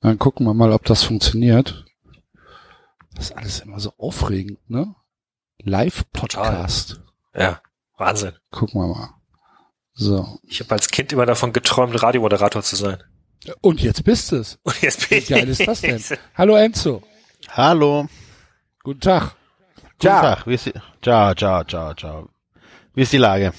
Dann 0.00 0.18
gucken 0.18 0.46
wir 0.46 0.54
mal, 0.54 0.72
ob 0.72 0.84
das 0.84 1.02
funktioniert. 1.02 1.84
Das 3.14 3.26
ist 3.26 3.36
alles 3.36 3.60
immer 3.60 3.80
so 3.80 3.92
aufregend, 3.98 4.58
ne? 4.70 4.94
Live-Podcast. 5.62 7.00
Ja, 7.34 7.60
Wahnsinn. 7.96 8.32
Gucken 8.50 8.80
wir 8.80 8.88
mal. 8.88 9.10
So. 9.94 10.38
Ich 10.46 10.60
habe 10.60 10.72
als 10.72 10.88
Kind 10.88 11.12
immer 11.12 11.26
davon 11.26 11.52
geträumt, 11.52 12.02
Radiomoderator 12.02 12.62
zu 12.62 12.76
sein. 12.76 13.02
Und 13.60 13.80
jetzt 13.82 14.04
bist 14.04 14.32
es. 14.32 14.58
Und 14.62 14.80
jetzt 14.82 15.08
bin 15.08 15.20
Wie 15.22 15.26
geil 15.26 15.48
ist 15.48 15.66
das 15.66 15.80
denn? 15.80 15.96
ich. 15.96 16.18
Hallo 16.36 16.56
Enzo. 16.56 17.02
Hallo. 17.50 18.08
Guten 18.82 19.00
Tag. 19.00 19.34
Guten 19.98 20.08
Tag. 20.08 20.46
Wie 20.46 20.54
ist 20.54 20.66
die, 20.66 20.72
ciao, 21.02 21.34
ciao, 21.34 21.64
ciao, 21.64 21.94
ciao. 21.94 22.28
Wie 22.94 23.02
ist 23.02 23.12
die 23.12 23.18
Lage? 23.18 23.52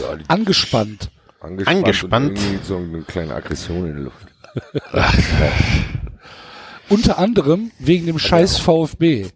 Ja, 0.00 0.16
die 0.16 0.28
Angespannt. 0.28 1.10
angespannt, 1.40 1.78
Angespannt. 1.78 2.30
Und 2.30 2.36
irgendwie 2.44 2.64
so 2.64 2.76
eine 2.76 3.02
kleine 3.02 3.34
Aggression 3.34 3.86
in 3.88 3.94
der 3.94 4.04
Luft. 4.04 4.26
Unter 6.88 7.18
anderem 7.18 7.72
wegen 7.78 8.06
dem 8.06 8.18
scheiß 8.18 8.58
VfB. 8.58 9.28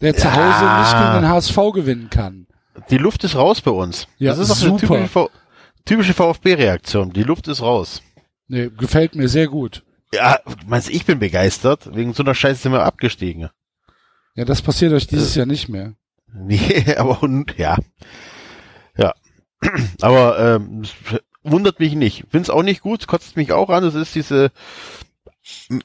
Der 0.00 0.14
zu 0.16 0.28
Ja. 0.28 0.34
Hause 0.34 0.80
nicht 0.80 1.02
gegen 1.04 1.22
den 1.22 1.28
HSV 1.30 1.56
gewinnen 1.72 2.10
kann. 2.10 2.46
Die 2.90 2.98
Luft 2.98 3.24
ist 3.24 3.36
raus 3.36 3.60
bei 3.60 3.70
uns. 3.70 4.08
Ja, 4.18 4.30
das 4.30 4.40
ist 4.40 4.50
doch 4.50 4.56
super. 4.56 4.94
eine 4.94 5.06
typische, 5.06 5.30
typische 5.84 6.14
VfB-Reaktion. 6.14 7.12
Die 7.12 7.22
Luft 7.22 7.48
ist 7.48 7.62
raus. 7.62 8.02
Nee, 8.48 8.70
gefällt 8.76 9.14
mir 9.14 9.28
sehr 9.28 9.48
gut. 9.48 9.82
Ja, 10.12 10.38
meinst, 10.66 10.90
ich 10.90 11.06
bin 11.06 11.18
begeistert. 11.18 11.94
Wegen 11.94 12.14
so 12.14 12.22
einer 12.22 12.34
Scheiße 12.34 12.62
sind 12.62 12.72
wir 12.72 12.84
abgestiegen. 12.84 13.50
Ja, 14.34 14.44
das 14.44 14.62
passiert 14.62 14.92
euch 14.92 15.06
dieses 15.06 15.34
Jahr 15.34 15.46
nicht 15.46 15.68
mehr. 15.68 15.94
Nee, 16.36 16.96
aber 16.96 17.22
und, 17.22 17.56
ja. 17.58 17.76
Ja. 18.96 19.14
Aber 20.00 20.36
ähm, 20.38 20.82
wundert 21.44 21.78
mich 21.78 21.94
nicht. 21.94 22.24
Find's 22.28 22.50
auch 22.50 22.64
nicht 22.64 22.80
gut, 22.80 23.06
kotzt 23.06 23.36
mich 23.36 23.52
auch 23.52 23.70
an. 23.70 23.84
Das 23.84 23.94
ist 23.94 24.16
diese 24.16 24.50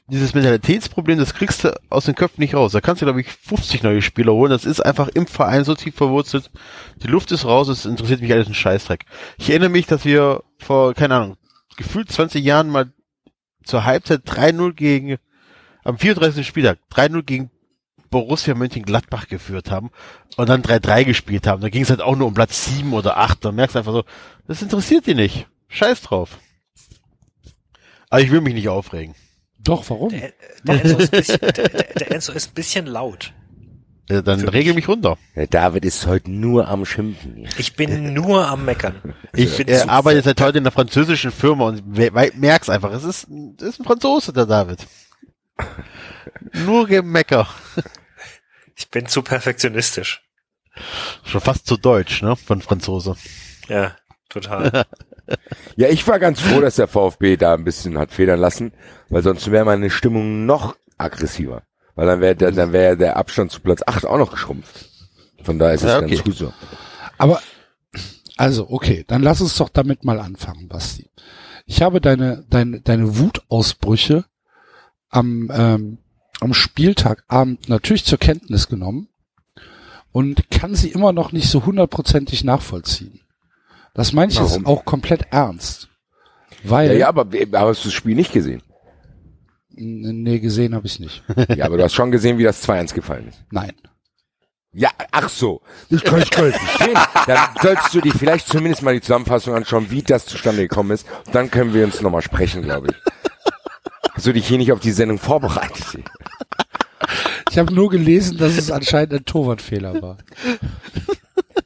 dieses 0.07 0.33
Mentalitätsproblem, 0.33 1.19
das 1.19 1.33
kriegst 1.33 1.65
du 1.65 1.77
aus 1.89 2.05
den 2.05 2.15
Köpfen 2.15 2.41
nicht 2.41 2.55
raus. 2.55 2.71
Da 2.71 2.79
kannst 2.79 3.01
du, 3.01 3.05
glaube 3.05 3.21
ich, 3.21 3.27
50 3.27 3.83
neue 3.83 4.01
Spieler 4.01 4.31
holen. 4.31 4.51
Das 4.51 4.65
ist 4.65 4.79
einfach 4.79 5.09
im 5.09 5.27
Verein 5.27 5.65
so 5.65 5.75
tief 5.75 5.95
verwurzelt. 5.95 6.49
Die 7.03 7.07
Luft 7.07 7.31
ist 7.31 7.45
raus, 7.45 7.67
es 7.67 7.85
interessiert 7.85 8.21
mich 8.21 8.31
alles 8.31 8.47
ein 8.47 8.53
Scheißdreck. 8.53 9.05
Ich 9.37 9.49
erinnere 9.49 9.69
mich, 9.69 9.85
dass 9.85 10.05
wir 10.05 10.43
vor, 10.57 10.93
keine 10.93 11.15
Ahnung, 11.15 11.37
gefühlt 11.75 12.09
20 12.09 12.43
Jahren 12.43 12.69
mal 12.69 12.91
zur 13.63 13.83
Halbzeit 13.83 14.21
3-0 14.25 14.73
gegen, 14.73 15.17
am 15.83 15.97
34. 15.97 16.47
Spieltag, 16.47 16.79
3-0 16.93 17.23
gegen 17.23 17.51
Borussia 18.09 18.55
Mönchengladbach 18.55 19.27
geführt 19.27 19.71
haben 19.71 19.91
und 20.37 20.49
dann 20.49 20.63
3-3 20.63 21.03
gespielt 21.03 21.47
haben. 21.47 21.61
Da 21.61 21.69
ging 21.69 21.83
es 21.83 21.89
halt 21.89 22.01
auch 22.01 22.15
nur 22.15 22.27
um 22.27 22.33
Platz 22.33 22.65
7 22.65 22.91
oder 22.93 23.17
8. 23.17 23.43
Da 23.43 23.51
merkst 23.51 23.75
du 23.75 23.79
einfach 23.79 23.93
so, 23.93 24.03
das 24.47 24.61
interessiert 24.61 25.05
die 25.05 25.15
nicht. 25.15 25.47
Scheiß 25.67 26.01
drauf. 26.01 26.39
Aber 28.09 28.21
ich 28.21 28.31
will 28.31 28.41
mich 28.41 28.55
nicht 28.55 28.69
aufregen. 28.69 29.15
Doch, 29.69 29.89
warum? 29.89 30.09
Der, 30.09 30.33
der, 30.63 30.83
Enzo 30.83 30.97
ist 30.97 31.13
ein 31.13 31.17
bisschen, 31.17 31.39
der, 31.41 31.69
der 31.69 32.11
Enzo 32.11 32.31
ist 32.33 32.51
ein 32.51 32.53
bisschen 32.53 32.85
laut. 32.88 33.33
Ja, 34.09 34.23
dann 34.23 34.39
Für 34.39 34.53
regel 34.53 34.73
mich 34.73 34.88
runter. 34.88 35.19
Der 35.35 35.45
David 35.45 35.85
ist 35.85 36.07
heute 36.07 36.31
nur 36.31 36.67
am 36.67 36.83
Schimpfen. 36.85 37.47
Ich 37.59 37.75
bin 37.75 38.13
nur 38.13 38.47
am 38.47 38.65
Meckern. 38.65 39.13
Ich 39.35 39.57
bin 39.57 39.67
äh, 39.67 39.81
arbeite 39.81 40.23
seit 40.23 40.41
heute 40.41 40.57
in 40.57 40.63
einer 40.63 40.71
französischen 40.71 41.31
Firma 41.31 41.67
und 41.67 41.83
merk's 42.39 42.69
einfach. 42.69 42.91
Es 42.91 43.03
ist, 43.03 43.27
es 43.57 43.67
ist 43.67 43.79
ein 43.79 43.85
Franzose, 43.85 44.33
der 44.33 44.47
David. 44.47 44.88
Nur 46.53 46.88
Gemecker. 46.88 47.47
Ich 48.75 48.89
bin 48.89 49.05
zu 49.05 49.21
perfektionistisch. 49.21 50.23
Schon 51.23 51.41
fast 51.41 51.67
zu 51.67 51.77
deutsch, 51.77 52.23
ne? 52.23 52.35
Von 52.35 52.61
Franzose. 52.61 53.15
Ja, 53.67 53.95
total. 54.29 54.85
Ja, 55.75 55.88
ich 55.89 56.07
war 56.07 56.19
ganz 56.19 56.39
froh, 56.41 56.62
dass 56.62 56.75
der 56.75 56.88
VfB 56.88 57.38
da 57.38 57.53
ein 57.53 57.63
bisschen 57.63 57.98
hat 57.98 58.12
federn 58.12 58.39
lassen, 58.39 58.74
weil 59.09 59.24
sonst 59.24 59.51
wäre 59.51 59.65
meine 59.65 59.89
Stimmung 59.89 60.45
noch 60.45 60.75
aggressiver. 60.98 61.63
Weil 61.95 62.07
dann 62.07 62.21
wäre 62.21 62.36
der, 62.36 62.51
dann 62.51 62.71
wäre 62.71 62.98
der 62.98 63.17
Abstand 63.17 63.51
zu 63.51 63.59
Platz 63.62 63.81
8 63.86 64.05
auch 64.05 64.17
noch 64.17 64.31
geschrumpft. 64.31 64.89
Von 65.43 65.59
daher 65.59 65.75
ist 65.75 65.83
es 65.83 65.89
Ja, 65.89 66.00
ganz 66.00 66.12
okay. 66.13 66.21
gut 66.24 66.36
so. 66.36 66.53
Aber, 67.17 67.41
also, 68.38 68.69
okay, 68.69 69.03
dann 69.07 69.21
lass 69.21 69.41
uns 69.41 69.55
doch 69.57 69.69
damit 69.69 70.03
mal 70.03 70.19
anfangen, 70.19 70.67
Basti. 70.67 71.09
Ich 71.65 71.81
habe 71.81 72.01
deine, 72.01 72.45
deine, 72.50 72.81
deine 72.81 73.17
Wutausbrüche 73.17 74.25
am, 75.09 75.51
ähm, 75.53 75.98
am 76.39 76.53
Spieltagabend 76.53 77.69
natürlich 77.69 78.05
zur 78.05 78.17
Kenntnis 78.17 78.67
genommen 78.67 79.09
und 80.12 80.50
kann 80.50 80.75
sie 80.75 80.89
immer 80.89 81.12
noch 81.13 81.31
nicht 81.31 81.50
so 81.50 81.65
hundertprozentig 81.65 82.43
nachvollziehen. 82.43 83.21
Das 83.99 84.13
meine 84.13 84.31
ich 84.31 84.39
jetzt 84.39 84.65
auch 84.65 84.85
komplett 84.85 85.27
ernst. 85.29 85.89
Weil, 86.63 86.93
Ja, 86.93 86.97
ja, 86.97 87.07
aber, 87.09 87.23
aber 87.23 87.67
hast 87.67 87.83
du 87.83 87.89
das 87.89 87.93
Spiel 87.93 88.15
nicht 88.15 88.31
gesehen? 88.31 88.63
Nee, 89.71 90.39
gesehen 90.39 90.73
habe 90.73 90.87
ich 90.87 91.01
nicht. 91.01 91.21
Ja, 91.57 91.65
aber 91.65 91.75
du 91.75 91.83
hast 91.83 91.95
schon 91.95 92.09
gesehen, 92.09 92.37
wie 92.37 92.43
das 92.43 92.65
2-1 92.65 92.93
gefallen 92.93 93.27
ist. 93.27 93.43
Nein. 93.51 93.73
Ja, 94.71 94.87
ach 95.11 95.27
so. 95.27 95.59
Das 95.89 96.01
kann 96.01 96.19
ich 96.21 96.31
nicht 96.31 96.35
verstehen. 96.35 96.97
Dann 97.27 97.49
solltest 97.61 97.93
du 97.93 97.99
dir 97.99 98.13
vielleicht 98.13 98.47
zumindest 98.47 98.83
mal 98.83 98.93
die 98.93 99.01
Zusammenfassung 99.01 99.53
anschauen, 99.53 99.91
wie 99.91 100.01
das 100.01 100.25
zustande 100.25 100.61
gekommen 100.61 100.91
ist. 100.91 101.05
Dann 101.33 101.51
können 101.51 101.73
wir 101.73 101.83
uns 101.83 101.99
nochmal 101.99 102.21
sprechen, 102.21 102.61
glaube 102.61 102.87
ich. 102.91 102.95
Hast 104.13 104.25
du 104.27 104.31
dich 104.31 104.47
hier 104.47 104.59
nicht 104.59 104.71
auf 104.71 104.79
die 104.79 104.91
Sendung 104.91 105.17
vorbereitet? 105.17 105.99
Ich 107.51 107.57
habe 107.59 107.73
nur 107.73 107.89
gelesen, 107.89 108.37
dass 108.37 108.57
es 108.57 108.71
anscheinend 108.71 109.11
ein 109.13 109.25
Torwartfehler 109.25 110.01
war. 110.01 110.19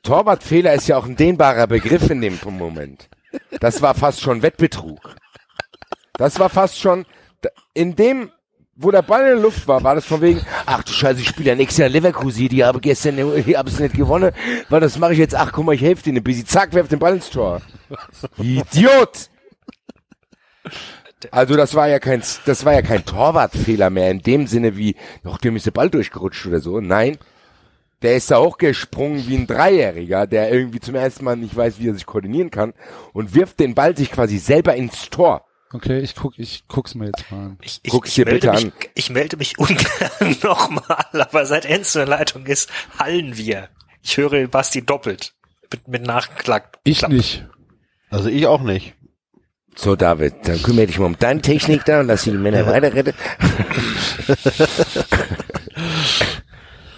Torwartfehler 0.03 0.73
ist 0.73 0.87
ja 0.87 0.97
auch 0.97 1.05
ein 1.05 1.15
dehnbarer 1.15 1.65
Begriff 1.67 2.09
in 2.09 2.21
dem 2.21 2.37
Moment. 2.43 3.09
Das 3.59 3.81
war 3.81 3.95
fast 3.95 4.21
schon 4.21 4.41
Wettbetrug. 4.41 5.15
Das 6.17 6.39
war 6.39 6.49
fast 6.49 6.79
schon, 6.79 7.05
in 7.73 7.95
dem, 7.95 8.29
wo 8.75 8.91
der 8.91 9.01
Ball 9.01 9.21
in 9.21 9.27
der 9.27 9.35
Luft 9.37 9.67
war, 9.67 9.81
war 9.83 9.95
das 9.95 10.05
von 10.05 10.21
wegen, 10.21 10.41
ach 10.65 10.83
du 10.83 10.91
Scheiße, 10.91 11.21
ich 11.21 11.27
spiele 11.29 11.49
ja 11.49 11.55
nächstes 11.55 11.79
Jahr 11.79 11.89
Leverkusen, 11.89 12.49
die 12.49 12.63
habe 12.63 12.79
gestern, 12.81 13.17
ich 13.35 13.55
habe 13.55 13.69
es 13.69 13.79
nicht 13.79 13.95
gewonnen, 13.95 14.31
weil 14.69 14.81
das 14.81 14.97
mache 14.99 15.13
ich 15.13 15.19
jetzt, 15.19 15.35
ach 15.35 15.51
guck 15.51 15.65
mal, 15.65 15.73
ich 15.73 15.81
helfe 15.81 16.11
dir 16.11 16.21
bisschen, 16.21 16.45
zack, 16.45 16.73
werf 16.73 16.89
den 16.89 16.99
Ball 16.99 17.15
ins 17.15 17.29
Tor. 17.29 17.61
Idiot! 18.37 19.29
Also 21.31 21.55
das 21.55 21.73
war 21.73 21.87
ja 21.87 21.99
kein, 21.99 22.21
das 22.45 22.65
war 22.65 22.73
ja 22.73 22.81
kein 22.81 23.05
Torwartfehler 23.05 23.89
mehr 23.89 24.11
in 24.11 24.19
dem 24.19 24.47
Sinne 24.47 24.75
wie, 24.75 24.97
doch 25.23 25.37
dem 25.37 25.55
ist 25.55 25.65
der 25.65 25.71
Ball 25.71 25.89
durchgerutscht 25.89 26.45
oder 26.45 26.59
so. 26.59 26.81
Nein, 26.81 27.17
der 28.03 28.17
ist 28.17 28.29
da 28.29 28.39
hochgesprungen 28.39 29.27
wie 29.27 29.37
ein 29.37 29.47
Dreijähriger, 29.47 30.27
der 30.27 30.51
irgendwie 30.51 30.79
zum 30.79 30.95
ersten 30.95 31.25
Mal 31.25 31.37
nicht 31.37 31.55
weiß, 31.55 31.79
wie 31.79 31.89
er 31.89 31.93
sich 31.93 32.05
koordinieren 32.05 32.51
kann 32.51 32.73
und 33.13 33.33
wirft 33.33 33.59
den 33.59 33.73
Ball 33.73 33.97
sich 33.97 34.11
quasi 34.11 34.37
selber 34.37 34.75
ins 34.75 35.09
Tor. 35.09 35.45
Okay, 35.71 36.01
ich 36.01 36.13
guck, 36.13 36.37
ich 36.37 36.65
guck's 36.67 36.93
mir 36.93 37.07
jetzt 37.07 37.31
mal 37.31 37.45
an. 37.45 37.57
Ich, 37.61 37.79
ich, 37.81 37.91
Guck's 37.91 38.09
ich, 38.09 38.15
dir 38.15 38.25
melde 38.25 38.51
bitte 38.51 38.53
mich, 38.53 38.65
an. 38.65 38.73
ich 38.93 39.09
melde 39.09 39.37
mich 39.37 39.57
ungern 39.57 40.37
nochmal, 40.43 41.07
aber 41.11 41.45
seit 41.47 41.65
Enzo 41.65 41.99
in 41.99 42.05
der 42.05 42.17
Leitung 42.19 42.45
ist, 42.45 42.69
hallen 42.99 43.37
wir. 43.37 43.69
Ich 44.03 44.17
höre 44.17 44.47
Basti 44.47 44.85
doppelt. 44.85 45.33
Mit, 45.71 45.87
mit 45.87 46.05
Nachklack. 46.05 46.77
Ich 46.83 46.99
Klapp. 46.99 47.11
nicht. 47.11 47.47
Also 48.11 48.29
ich 48.29 48.45
auch 48.45 48.61
nicht. 48.61 48.93
So, 49.75 49.95
David, 49.95 50.35
dann 50.43 50.61
kümmere 50.61 50.85
dich 50.85 50.99
mal 50.99 51.07
um 51.07 51.17
deine 51.17 51.41
Technik 51.41 51.83
da 51.85 52.01
und 52.01 52.07
lass 52.07 52.25
die 52.25 52.31
Männer 52.31 52.67
weiterretten. 52.67 53.15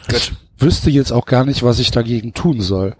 Gut. 0.10 0.34
Wüsste 0.58 0.90
jetzt 0.90 1.12
auch 1.12 1.26
gar 1.26 1.46
nicht, 1.46 1.64
was 1.64 1.80
ich 1.80 1.92
dagegen 1.92 2.34
tun 2.34 2.62
soll. 2.62 2.96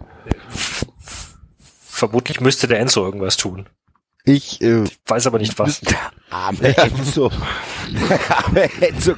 Vermutlich 1.96 2.40
müsste 2.40 2.66
der 2.66 2.80
Enzo 2.80 3.04
irgendwas 3.04 3.36
tun. 3.36 3.68
Ich, 4.24 4.60
äh, 4.60 4.84
Weiß 5.06 5.26
aber 5.28 5.38
nicht 5.38 5.56
was. 5.58 5.80
Arme 6.30 6.76
Enzo. 6.76 7.30
Arme 8.28 8.68
Enzo. 8.82 9.14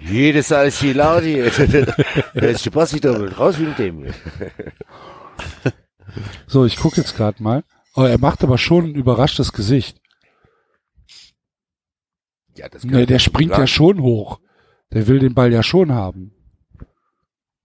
Jedes 0.00 0.50
alles 0.50 0.80
hier 0.80 0.94
laut 0.94 1.22
hier. 1.22 1.50
Der 1.50 2.50
ist 2.50 2.68
Basti 2.72 3.00
doppelt. 3.00 3.38
Raus 3.38 3.58
wie 3.60 3.66
mit 3.66 3.78
dem. 3.78 4.12
So, 6.46 6.64
ich 6.64 6.76
guck 6.76 6.96
jetzt 6.96 7.16
gerade 7.16 7.42
mal. 7.42 7.62
Oh, 7.94 8.02
er 8.02 8.18
macht 8.18 8.42
aber 8.42 8.58
schon 8.58 8.86
ein 8.86 8.94
überraschtes 8.96 9.52
Gesicht. 9.52 10.00
Ja, 12.56 12.68
das 12.68 12.84
Nee, 12.84 13.06
der 13.06 13.20
springt 13.20 13.56
ja 13.56 13.66
schon 13.66 14.00
hoch. 14.02 14.40
Der 14.92 15.06
will 15.06 15.20
den 15.20 15.34
Ball 15.34 15.52
ja 15.52 15.62
schon 15.62 15.92
haben. 15.92 16.33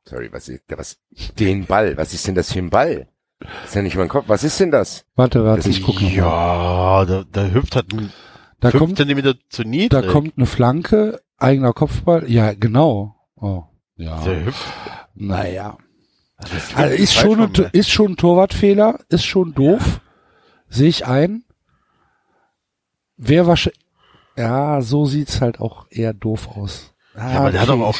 Sorry, 0.10 0.32
was 0.32 0.50
ist, 0.50 0.64
was, 0.70 0.98
den 1.38 1.66
Ball. 1.66 1.96
Was 1.98 2.14
ist 2.14 2.28
denn 2.28 2.36
das 2.36 2.52
für 2.52 2.60
ein 2.60 2.70
Ball? 2.70 3.08
Das 3.40 3.50
ist 3.70 3.76
ja 3.76 3.82
nicht 3.84 3.96
mein 3.96 4.10
Kopf. 4.10 4.26
Was 4.28 4.44
ist 4.44 4.60
denn 4.60 4.72
das? 4.72 5.06
Warte, 5.16 5.44
warte, 5.46 5.60
Das- 5.64 5.68
ich 5.68 5.84
guck 5.84 5.96
noch 6.02 6.10
mal. 6.10 6.12
ja, 6.14 7.06
da, 7.06 7.24
da 7.32 7.46
hüpft 7.48 7.76
halt 7.76 7.94
ein 7.94 8.12
Da 8.60 8.72
kommt, 8.72 8.98
Zentimeter 8.98 9.36
zu 9.50 9.64
da 9.64 9.70
niedrig. 9.70 10.08
kommt 10.12 10.34
eine 10.38 10.46
Flanke, 10.46 11.22
eigener 11.38 11.74
Kopfball. 11.74 12.30
Ja, 12.30 12.54
genau. 12.54 13.16
Oh, 13.36 13.64
ja. 13.96 14.20
Der 14.24 14.46
hüpft. 14.46 14.66
Naja. 15.16 15.78
Das 16.38 16.52
Also 16.76 16.96
ist 16.96 17.14
falsch 17.14 17.22
schon, 17.38 17.54
von 17.56 17.66
ein, 17.66 17.70
ist 17.74 17.90
schon 17.92 18.12
ein 18.14 18.18
Torwartfehler, 18.18 19.00
ist 19.10 19.26
schon 19.26 19.54
doof. 19.54 20.02
Sehe 20.70 20.90
ich 20.90 21.06
ein. 21.06 21.44
Wer 23.18 23.48
wahrscheinlich, 23.48 23.80
ja, 24.38 24.82
so 24.82 25.06
sieht's 25.06 25.42
halt 25.42 25.60
auch 25.60 25.88
eher 25.90 26.14
doof 26.14 26.48
aus. 26.56 26.94
Ah, 27.20 27.32
Ja, 27.34 27.40
aber 27.40 27.52
der 27.52 27.62
hat 27.62 27.70
doch 27.70 27.80
auch, 27.82 27.98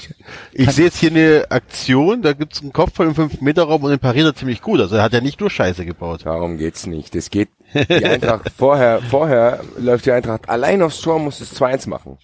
ich- 0.54 0.72
sehe 0.72 0.86
jetzt 0.86 0.98
hier 0.98 1.10
eine 1.12 1.46
Aktion, 1.50 2.22
da 2.22 2.34
gibt's 2.34 2.62
einen 2.62 2.74
Kopf 2.74 3.00
im 3.00 3.14
5-Meter-Raum 3.14 3.84
und 3.84 3.90
den 3.92 4.00
pariert 4.00 4.26
er 4.26 4.36
ziemlich 4.36 4.62
gut. 4.62 4.80
Also 4.80 4.96
er 4.96 5.04
hat 5.04 5.14
ja 5.14 5.22
nicht 5.22 5.40
nur 5.40 5.50
Scheiße 5.50 5.86
gebaut. 5.86 6.22
Darum 6.26 6.58
geht's 6.58 6.86
nicht. 6.86 7.14
Das 7.16 7.30
geht, 7.30 7.50
die 7.74 8.06
Eintracht, 8.06 8.52
vorher, 8.58 9.02
vorher 9.02 9.62
läuft 9.78 10.06
die 10.06 10.12
Eintracht 10.12 10.48
allein 10.50 10.82
aufs 10.82 11.02
Tor, 11.02 11.20
muss 11.20 11.42
es 11.42 11.60
2-1 11.60 11.90
machen. 11.90 12.18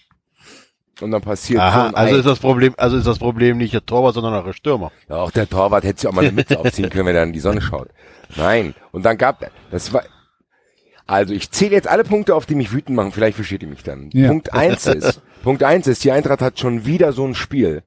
Und 1.01 1.11
dann 1.11 1.21
passiert 1.21 1.59
Aha, 1.59 1.81
so 1.81 1.87
ein 1.87 1.95
also 1.95 2.15
ist 2.15 2.25
das 2.25 2.39
Problem, 2.39 2.73
also 2.77 2.95
ist 2.95 3.05
das 3.05 3.19
Problem 3.19 3.57
nicht 3.57 3.73
der 3.73 3.85
Torwart, 3.85 4.13
sondern 4.13 4.33
auch 4.33 4.45
der 4.45 4.53
Stürmer. 4.53 4.93
Ja, 5.09 5.17
auch 5.17 5.31
der 5.31 5.49
Torwart 5.49 5.83
hätte 5.83 5.99
sich 5.99 6.07
auch 6.07 6.13
mal 6.13 6.21
eine 6.21 6.31
Mütze 6.31 6.57
aufziehen 6.57 6.89
können, 6.89 7.07
wenn 7.07 7.15
er 7.17 7.23
in 7.23 7.33
die 7.33 7.41
Sonne 7.41 7.61
schaut. 7.61 7.89
Nein. 8.37 8.73
Und 8.93 9.03
dann 9.05 9.17
gab, 9.17 9.45
das 9.71 9.91
war, 9.91 10.03
also 11.07 11.33
ich 11.33 11.51
zähle 11.51 11.73
jetzt 11.73 11.87
alle 11.87 12.03
Punkte 12.03 12.35
auf, 12.35 12.45
die 12.45 12.55
mich 12.55 12.71
wütend 12.71 12.95
machen. 12.95 13.11
Vielleicht 13.11 13.35
versteht 13.35 13.61
ihr 13.61 13.69
mich 13.69 13.83
dann. 13.83 14.09
Ja. 14.13 14.29
Punkt 14.29 14.53
eins 14.53 14.87
ist, 14.87 15.21
Punkt 15.43 15.63
eins 15.63 15.87
ist, 15.87 16.03
die 16.03 16.11
Eintracht 16.11 16.41
hat 16.41 16.59
schon 16.59 16.85
wieder 16.85 17.13
so 17.13 17.25
ein 17.25 17.35
Spiel. 17.35 17.83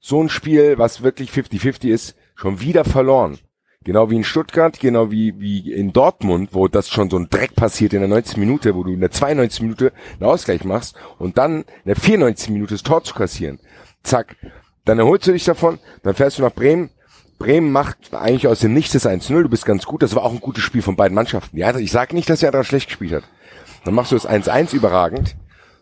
So 0.00 0.22
ein 0.22 0.28
Spiel, 0.28 0.78
was 0.78 1.02
wirklich 1.02 1.30
50-50 1.30 1.88
ist, 1.88 2.16
schon 2.34 2.60
wieder 2.60 2.84
verloren. 2.84 3.38
Genau 3.82 4.10
wie 4.10 4.16
in 4.16 4.24
Stuttgart, 4.24 4.78
genau 4.80 5.10
wie, 5.12 5.38
wie 5.38 5.72
in 5.72 5.92
Dortmund, 5.92 6.50
wo 6.52 6.66
das 6.66 6.88
schon 6.88 7.08
so 7.08 7.16
ein 7.18 7.30
Dreck 7.30 7.54
passiert 7.54 7.92
in 7.92 8.00
der 8.00 8.08
90. 8.08 8.36
Minute, 8.36 8.74
wo 8.74 8.82
du 8.82 8.92
in 8.92 9.00
der 9.00 9.12
92. 9.12 9.62
Minute 9.62 9.92
einen 10.14 10.28
Ausgleich 10.28 10.64
machst 10.64 10.96
und 11.18 11.38
dann 11.38 11.60
in 11.60 11.86
der 11.86 11.96
94. 11.96 12.50
Minute 12.50 12.74
das 12.74 12.82
Tor 12.82 13.04
zu 13.04 13.14
kassieren. 13.14 13.60
Zack. 14.02 14.36
Dann 14.84 14.98
erholst 14.98 15.26
du 15.26 15.32
dich 15.32 15.44
davon, 15.44 15.78
dann 16.02 16.14
fährst 16.14 16.38
du 16.38 16.42
nach 16.42 16.52
Bremen. 16.52 16.90
Bremen 17.38 17.70
macht 17.70 18.14
eigentlich 18.14 18.48
aus 18.48 18.60
dem 18.60 18.72
Nichts 18.72 18.92
das 18.92 19.06
1-0, 19.06 19.42
du 19.42 19.48
bist 19.48 19.66
ganz 19.66 19.84
gut, 19.84 20.02
das 20.02 20.14
war 20.14 20.24
auch 20.24 20.32
ein 20.32 20.40
gutes 20.40 20.64
Spiel 20.64 20.82
von 20.82 20.96
beiden 20.96 21.14
Mannschaften. 21.14 21.56
Ja, 21.56 21.76
ich 21.76 21.92
sage 21.92 22.14
nicht, 22.14 22.30
dass 22.30 22.42
er 22.42 22.50
da 22.50 22.64
schlecht 22.64 22.88
gespielt 22.88 23.12
hat. 23.12 23.24
Dann 23.84 23.94
machst 23.94 24.12
du 24.12 24.16
das 24.16 24.28
1-1 24.28 24.74
überragend. 24.74 25.36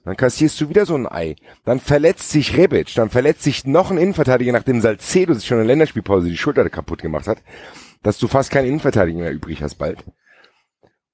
Dann 0.04 0.16
kassierst 0.16 0.61
du 0.61 0.68
wieder 0.68 0.84
so 0.84 0.94
ein 0.94 1.11
Ei. 1.11 1.37
Dann 1.64 1.80
verletzt 1.80 2.30
sich 2.30 2.56
Rebic. 2.56 2.94
Dann 2.94 3.08
verletzt 3.08 3.42
sich 3.42 3.66
noch 3.66 3.90
ein 3.90 3.96
Innenverteidiger, 3.96 4.52
nachdem 4.52 4.82
Salcedo 4.82 5.32
sich 5.32 5.46
schon 5.46 5.58
in 5.58 5.66
der 5.66 5.68
Länderspielpause 5.68 6.28
die 6.28 6.37
Schulter 6.37 6.68
kaputt 6.68 7.00
gemacht 7.00 7.26
hat, 7.26 7.38
dass 8.02 8.18
du 8.18 8.28
fast 8.28 8.50
keinen 8.50 8.68
Innenverteidiger 8.68 9.18
mehr 9.18 9.32
übrig 9.32 9.62
hast 9.62 9.76
bald. 9.76 10.04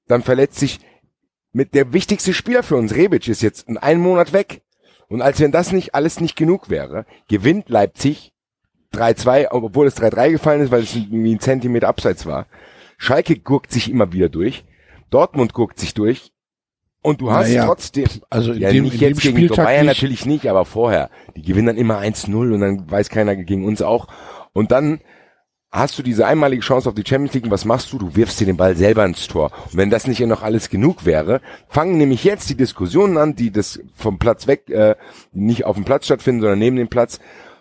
Dann 0.08 0.22
verletzt 0.22 0.58
sich 0.58 0.80
mit 1.52 1.74
der 1.74 1.92
wichtigste 1.92 2.34
Spieler 2.34 2.64
für 2.64 2.76
uns, 2.76 2.94
Rebic, 2.94 3.28
ist 3.28 3.42
jetzt 3.42 3.68
in 3.68 3.78
einem 3.78 4.02
Monat 4.02 4.32
weg. 4.32 4.62
Und 5.08 5.22
als 5.22 5.40
wenn 5.40 5.52
das 5.52 5.72
nicht 5.72 5.94
alles 5.94 6.20
nicht 6.20 6.36
genug 6.36 6.70
wäre, 6.70 7.06
gewinnt 7.28 7.68
Leipzig 7.68 8.29
3-2, 8.94 9.48
obwohl 9.50 9.86
es 9.86 9.96
3-3 9.96 10.30
gefallen 10.32 10.62
ist, 10.62 10.70
weil 10.70 10.82
es 10.82 10.94
irgendwie 10.94 11.34
ein 11.34 11.40
Zentimeter 11.40 11.88
abseits 11.88 12.26
war. 12.26 12.46
Schalke 12.98 13.36
guckt 13.38 13.72
sich 13.72 13.90
immer 13.90 14.12
wieder 14.12 14.28
durch. 14.28 14.64
Dortmund 15.10 15.54
guckt 15.54 15.78
sich 15.78 15.94
durch. 15.94 16.32
Und 17.02 17.22
du 17.22 17.32
hast 17.32 17.48
Naja, 17.48 17.64
trotzdem, 17.64 18.06
Also 18.28 18.52
ja 18.52 18.70
dem, 18.70 18.84
nicht 18.84 19.00
jetzt 19.00 19.22
gegen 19.22 19.36
Spieltag 19.36 19.64
Bayern 19.64 19.86
nicht. 19.86 19.96
natürlich 19.96 20.26
nicht, 20.26 20.48
aber 20.50 20.66
vorher. 20.66 21.08
Die 21.34 21.42
gewinnen 21.42 21.68
dann 21.68 21.78
immer 21.78 21.98
1-0 21.98 22.52
und 22.52 22.60
dann 22.60 22.90
weiß 22.90 23.08
keiner 23.08 23.36
gegen 23.36 23.64
uns 23.64 23.80
auch. 23.80 24.06
Und 24.52 24.70
dann 24.70 25.00
hast 25.70 25.98
du 25.98 26.02
diese 26.02 26.26
einmalige 26.26 26.60
Chance 26.62 26.88
auf 26.88 26.94
die 26.94 27.04
Champions 27.06 27.32
League 27.32 27.44
und 27.44 27.50
was 27.52 27.64
machst 27.64 27.90
du? 27.92 27.98
Du 27.98 28.16
wirfst 28.16 28.38
dir 28.38 28.44
den 28.44 28.58
Ball 28.58 28.76
selber 28.76 29.04
ins 29.06 29.28
Tor. 29.28 29.50
Und 29.66 29.76
wenn 29.78 29.88
das 29.88 30.06
nicht 30.06 30.20
noch 30.20 30.42
alles 30.42 30.68
genug 30.68 31.06
wäre, 31.06 31.40
fangen 31.68 31.96
nämlich 31.96 32.24
jetzt 32.24 32.50
die 32.50 32.56
Diskussionen 32.56 33.16
an, 33.16 33.34
die 33.34 33.50
das 33.50 33.80
vom 33.94 34.18
Platz 34.18 34.46
weg, 34.46 34.68
äh, 34.68 34.96
nicht 35.32 35.64
auf 35.64 35.76
dem 35.76 35.84
Platz 35.86 36.04
stattfinden, 36.04 36.42
sondern 36.42 36.58
neben 36.58 36.76
dem 36.76 36.88
Platz, 36.88 37.18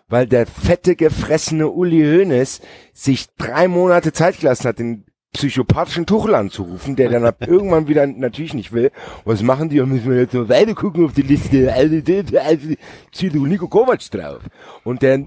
weil 0.10 0.28
der 0.28 0.46
fette, 0.46 0.96
gefressene 0.96 1.70
Uli 1.70 2.02
Hoeneß 2.02 2.62
sich 2.94 3.28
drei 3.38 3.68
Monate 3.68 4.12
Zeit 4.12 4.40
gelassen 4.40 4.68
hat, 4.68 4.80
den 4.80 5.06
psychopathischen 5.34 6.08
Tuchel 6.08 6.34
anzurufen, 6.36 6.96
der 6.96 7.10
dann 7.10 7.26
ab 7.26 7.38
irgendwann 7.48 7.88
wieder 7.88 8.06
natürlich 8.08 8.54
nicht 8.54 8.74
will. 8.74 8.92
Was 9.26 9.44
machen 9.44 9.70
die? 9.70 9.78
Da 9.78 9.86
müssen 9.86 10.10
wir 10.10 10.22
jetzt 10.22 10.34
noch 10.34 10.50
weiter 10.50 10.74
gucken 10.74 11.06
auf 11.06 11.14
die 11.14 11.22
Liste. 11.22 11.72
Also, 11.72 12.02
also, 12.40 12.74
zieht 13.12 13.36
Nico 13.36 13.68
Kovac 13.68 14.00
drauf. 14.12 14.42
Und 14.84 15.02
der 15.02 15.26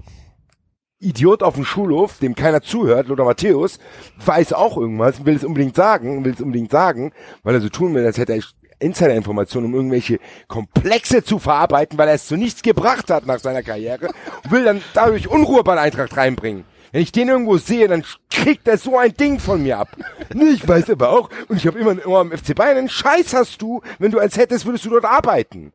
Idiot 0.99 1.43
auf 1.43 1.55
dem 1.55 1.65
Schulhof, 1.65 2.19
dem 2.19 2.35
keiner 2.35 2.61
zuhört, 2.61 3.07
Lothar 3.07 3.25
Matthäus, 3.25 3.79
weiß 4.25 4.53
auch 4.53 4.77
irgendwas, 4.77 5.25
will 5.25 5.35
es 5.35 5.43
unbedingt 5.43 5.75
sagen, 5.75 6.23
will 6.23 6.33
es 6.33 6.41
unbedingt 6.41 6.71
sagen, 6.71 7.11
weil 7.43 7.55
er 7.55 7.61
so 7.61 7.69
tun 7.69 7.93
will, 7.93 8.05
als 8.05 8.17
hätte 8.17 8.33
er 8.33 8.41
Insider-Informationen, 8.83 9.67
um 9.67 9.75
irgendwelche 9.75 10.19
Komplexe 10.47 11.23
zu 11.23 11.39
verarbeiten, 11.39 11.97
weil 11.97 12.07
er 12.07 12.15
es 12.15 12.27
zu 12.27 12.35
nichts 12.35 12.61
gebracht 12.61 13.09
hat 13.09 13.25
nach 13.25 13.39
seiner 13.39 13.63
Karriere 13.63 14.09
und 14.43 14.51
will 14.51 14.63
dann 14.63 14.81
dadurch 14.93 15.27
Unruhe 15.27 15.63
bei 15.63 15.79
Eintracht 15.79 16.15
reinbringen. 16.15 16.65
Wenn 16.91 17.01
ich 17.01 17.11
den 17.11 17.27
irgendwo 17.27 17.57
sehe, 17.57 17.87
dann 17.87 18.03
kriegt 18.29 18.67
er 18.67 18.77
so 18.77 18.99
ein 18.99 19.15
Ding 19.15 19.39
von 19.39 19.63
mir 19.63 19.79
ab. 19.79 19.97
Ich 20.35 20.67
weiß 20.67 20.91
aber 20.91 21.09
auch, 21.09 21.29
und 21.47 21.57
ich 21.57 21.65
habe 21.65 21.79
immer, 21.79 21.91
immer 22.03 22.19
am 22.19 22.31
FC 22.31 22.53
Bayern, 22.53 22.77
einen 22.77 22.89
Scheiß 22.89 23.33
hast 23.33 23.61
du, 23.63 23.81
wenn 23.97 24.11
du 24.11 24.19
als 24.19 24.37
hättest, 24.37 24.67
würdest 24.67 24.85
du 24.85 24.91
dort 24.91 25.05
arbeiten. 25.05 25.73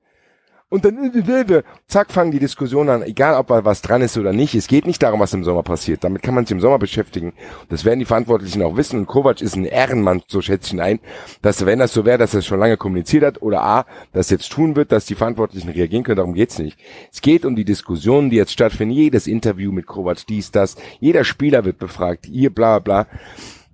Und 0.71 0.85
dann, 0.85 1.65
zack, 1.87 2.13
fangen 2.13 2.31
die 2.31 2.39
Diskussionen 2.39 2.91
an, 2.91 3.03
egal 3.03 3.41
ob 3.41 3.47
da 3.47 3.65
was 3.65 3.81
dran 3.81 4.03
ist 4.03 4.19
oder 4.19 4.35
nicht. 4.35 4.55
Es 4.55 4.67
geht 4.67 4.87
nicht 4.87 5.03
darum, 5.03 5.19
was 5.19 5.33
im 5.33 5.43
Sommer 5.43 5.63
passiert. 5.63 6.05
Damit 6.05 6.23
kann 6.23 6.35
man 6.35 6.45
sich 6.45 6.53
im 6.53 6.61
Sommer 6.61 6.79
beschäftigen. 6.79 7.33
Das 7.71 7.87
werden 7.87 8.01
die 8.01 8.05
Verantwortlichen 8.05 8.61
auch 8.63 8.77
wissen. 8.77 8.99
Und 8.99 9.07
Kovac 9.07 9.41
ist 9.41 9.57
ein 9.57 9.65
Ehrenmann, 9.65 10.23
so 10.27 10.43
schätze 10.43 10.67
ich 10.67 10.73
ihn 10.75 10.81
ein, 10.81 11.01
dass 11.41 11.65
wenn 11.65 11.79
das 11.79 11.95
so 11.95 12.05
wäre, 12.05 12.19
dass 12.19 12.35
er 12.35 12.41
es 12.41 12.47
schon 12.47 12.61
lange 12.61 12.77
kommuniziert 12.77 13.25
hat 13.25 13.41
oder 13.41 13.63
A, 13.63 13.87
das 14.13 14.29
jetzt 14.29 14.53
tun 14.53 14.77
wird, 14.77 14.93
dass 14.93 15.07
die 15.07 15.15
Verantwortlichen 15.15 15.71
reagieren 15.71 16.05
können. 16.05 16.19
Darum 16.19 16.35
geht's 16.35 16.59
nicht. 16.59 16.79
Es 17.11 17.23
geht 17.23 17.47
um 17.47 17.57
die 17.57 17.65
Diskussionen, 17.65 18.29
die 18.29 18.37
jetzt 18.37 18.53
stattfinden. 18.53 18.93
Jedes 18.93 19.27
Interview 19.27 19.73
mit 19.73 19.87
Kovac, 19.87 20.27
dies, 20.27 20.51
das. 20.51 20.77
Jeder 21.01 21.25
Spieler 21.25 21.65
wird 21.65 21.79
befragt. 21.79 22.27
Hier, 22.27 22.51
bla, 22.55 22.79
bla. 22.79 23.07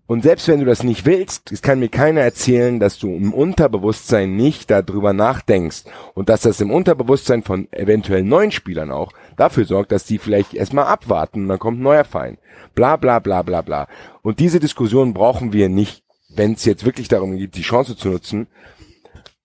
Und 0.06 0.22
selbst 0.22 0.48
wenn 0.48 0.60
du 0.60 0.66
das 0.66 0.82
nicht 0.82 1.06
willst, 1.06 1.50
es 1.50 1.62
kann 1.62 1.80
mir 1.80 1.88
keiner 1.88 2.20
erzählen, 2.20 2.78
dass 2.78 2.98
du 2.98 3.08
im 3.08 3.32
Unterbewusstsein 3.32 4.36
nicht 4.36 4.70
darüber 4.70 5.14
nachdenkst 5.14 5.84
und 6.12 6.28
dass 6.28 6.42
das 6.42 6.60
im 6.60 6.70
Unterbewusstsein 6.70 7.42
von 7.42 7.68
eventuell 7.72 8.22
neuen 8.22 8.50
Spielern 8.50 8.90
auch 8.90 9.12
dafür 9.36 9.64
sorgt, 9.64 9.92
dass 9.92 10.04
die 10.04 10.18
vielleicht 10.18 10.52
erstmal 10.52 10.86
abwarten 10.86 11.42
und 11.42 11.48
dann 11.48 11.58
kommt 11.58 11.80
ein 11.80 11.84
neuer 11.84 12.04
Feind. 12.04 12.38
Bla 12.74 12.96
bla 12.96 13.18
bla 13.18 13.40
bla 13.40 13.62
bla. 13.62 13.88
Und 14.22 14.40
diese 14.40 14.60
Diskussion 14.60 15.14
brauchen 15.14 15.54
wir 15.54 15.70
nicht, 15.70 16.02
wenn 16.28 16.52
es 16.52 16.66
jetzt 16.66 16.84
wirklich 16.84 17.08
darum 17.08 17.36
geht, 17.36 17.56
die 17.56 17.62
Chance 17.62 17.96
zu 17.96 18.08
nutzen, 18.08 18.46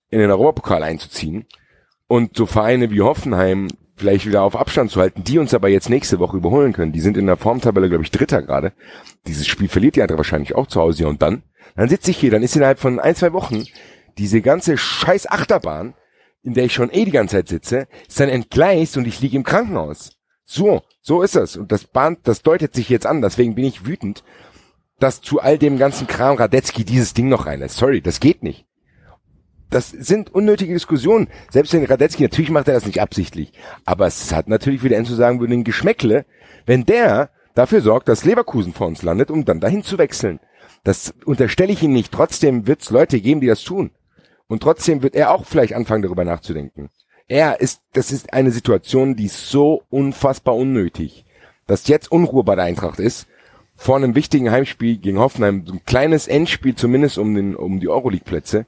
in 0.10 0.20
den 0.20 0.32
Europapokal 0.32 0.84
einzuziehen 0.84 1.46
und 2.08 2.36
so 2.36 2.46
Vereine 2.46 2.92
wie 2.92 3.02
Hoffenheim 3.02 3.70
vielleicht 3.96 4.26
wieder 4.26 4.42
auf 4.42 4.56
Abstand 4.56 4.92
zu 4.92 5.00
halten, 5.00 5.24
die 5.24 5.38
uns 5.38 5.54
aber 5.54 5.70
jetzt 5.70 5.90
nächste 5.90 6.20
Woche 6.20 6.38
überholen 6.38 6.74
können. 6.74 6.92
Die 6.92 7.02
sind 7.02 7.18
in 7.18 7.28
der 7.28 7.38
Formtabelle, 7.38 7.90
glaube 7.90 8.04
ich, 8.04 8.12
Dritter 8.12 8.42
gerade. 8.42 8.74
Dieses 9.28 9.48
Spiel 9.48 9.68
verliert 9.68 9.96
die 9.96 10.02
Eintracht 10.02 10.18
wahrscheinlich 10.18 10.56
auch 10.56 10.68
zu 10.68 10.80
Hause. 10.80 11.08
Und 11.08 11.22
dann? 11.22 11.44
Dann 11.76 11.90
sitze 11.90 12.12
ich 12.12 12.18
hier, 12.18 12.32
dann 12.32 12.44
ist 12.44 12.56
innerhalb 12.56 12.80
von 12.80 13.00
ein, 13.00 13.16
zwei 13.16 13.34
Wochen 13.34 13.66
diese 14.18 14.42
ganze 14.42 14.78
scheiß 14.78 15.30
Achterbahn, 15.30 15.94
in 16.44 16.54
der 16.54 16.66
ich 16.66 16.74
schon 16.74 16.92
eh 16.92 17.06
die 17.06 17.12
ganze 17.12 17.38
Zeit 17.38 17.48
sitze, 17.48 17.88
ist 18.08 18.20
dann 18.20 18.30
entgleist 18.30 18.98
und 18.98 19.08
ich 19.08 19.22
liege 19.22 19.38
im 19.38 19.44
Krankenhaus. 19.44 20.18
So, 20.46 20.82
so 21.02 21.22
ist 21.22 21.36
es. 21.36 21.58
Und 21.58 21.72
das 21.72 21.86
Bahn, 21.86 22.18
das 22.24 22.42
deutet 22.42 22.74
sich 22.74 22.90
jetzt 22.90 23.06
an. 23.06 23.22
Deswegen 23.22 23.56
bin 23.56 23.66
ich 23.66 23.86
wütend, 23.86 24.24
dass 25.00 25.22
zu 25.22 25.40
all 25.40 25.58
dem 25.58 25.78
ganzen 25.78 26.08
Kram 26.08 26.38
Radetzky 26.38 26.84
dieses 26.84 27.14
Ding 27.14 27.30
noch 27.30 27.46
reinlässt. 27.46 27.78
Sorry, 27.78 28.02
das 28.02 28.20
geht 28.20 28.42
nicht 28.42 28.66
das 29.70 29.90
sind 29.90 30.34
unnötige 30.34 30.74
Diskussionen. 30.74 31.28
Selbst 31.52 31.74
wenn 31.74 31.86
Radetzky, 31.86 32.24
natürlich 32.24 32.50
macht 32.50 32.68
er 32.68 32.74
das 32.74 32.86
nicht 32.86 33.02
absichtlich. 33.02 33.54
Aber 33.86 34.08
es 34.08 34.34
hat 34.34 34.48
natürlich, 34.48 34.84
wie 34.84 34.90
der 34.90 34.98
Enzo 34.98 35.16
sagen 35.16 35.40
würde, 35.40 35.54
ein 35.54 35.64
Geschmäckle, 35.64 36.26
wenn 36.66 36.86
der 36.86 37.30
dafür 37.60 37.82
sorgt, 37.82 38.08
dass 38.08 38.26
Leverkusen 38.26 38.74
vor 38.74 38.88
uns 38.88 39.04
landet, 39.04 39.30
um 39.30 39.46
dann 39.46 39.60
dahin 39.60 39.84
zu 39.84 39.98
wechseln. 39.98 40.40
Das 40.84 41.14
unterstelle 41.26 41.74
ich 41.74 41.84
ihm 41.84 41.92
nicht. 41.92 42.12
Trotzdem 42.12 42.68
wird 42.68 42.82
es 42.82 42.90
Leute 42.90 43.20
geben, 43.20 43.42
die 43.42 43.48
das 43.48 43.64
tun. 43.64 43.92
Und 44.48 44.64
trotzdem 44.64 45.04
wird 45.04 45.14
er 45.14 45.32
auch 45.32 45.46
vielleicht 45.46 45.74
anfangen, 45.74 46.02
darüber 46.02 46.24
nachzudenken. 46.24 46.90
Er 47.28 47.60
ist, 47.60 47.82
das 47.94 48.12
ist 48.12 48.34
eine 48.34 48.52
Situation, 48.52 49.16
die 49.16 49.26
ist 49.26 49.50
so 49.50 49.84
unfassbar 49.90 50.56
unnötig. 50.56 51.26
Dass 51.68 51.88
jetzt 51.88 52.12
Unruhe 52.12 52.44
bei 52.44 52.56
der 52.56 52.64
Eintracht 52.66 53.00
ist, 53.00 53.28
vor 53.76 53.98
einem 53.98 54.16
wichtigen 54.16 54.52
Heimspiel 54.52 54.98
gegen 54.98 55.20
Hoffenheim, 55.20 55.66
so 55.68 55.74
ein 55.74 55.86
kleines 55.86 56.28
Endspiel 56.28 56.76
zumindest 56.76 57.18
um 57.18 57.36
den, 57.36 57.56
um 57.56 57.80
die 57.80 57.90
Euroleague-Plätze, 57.90 58.66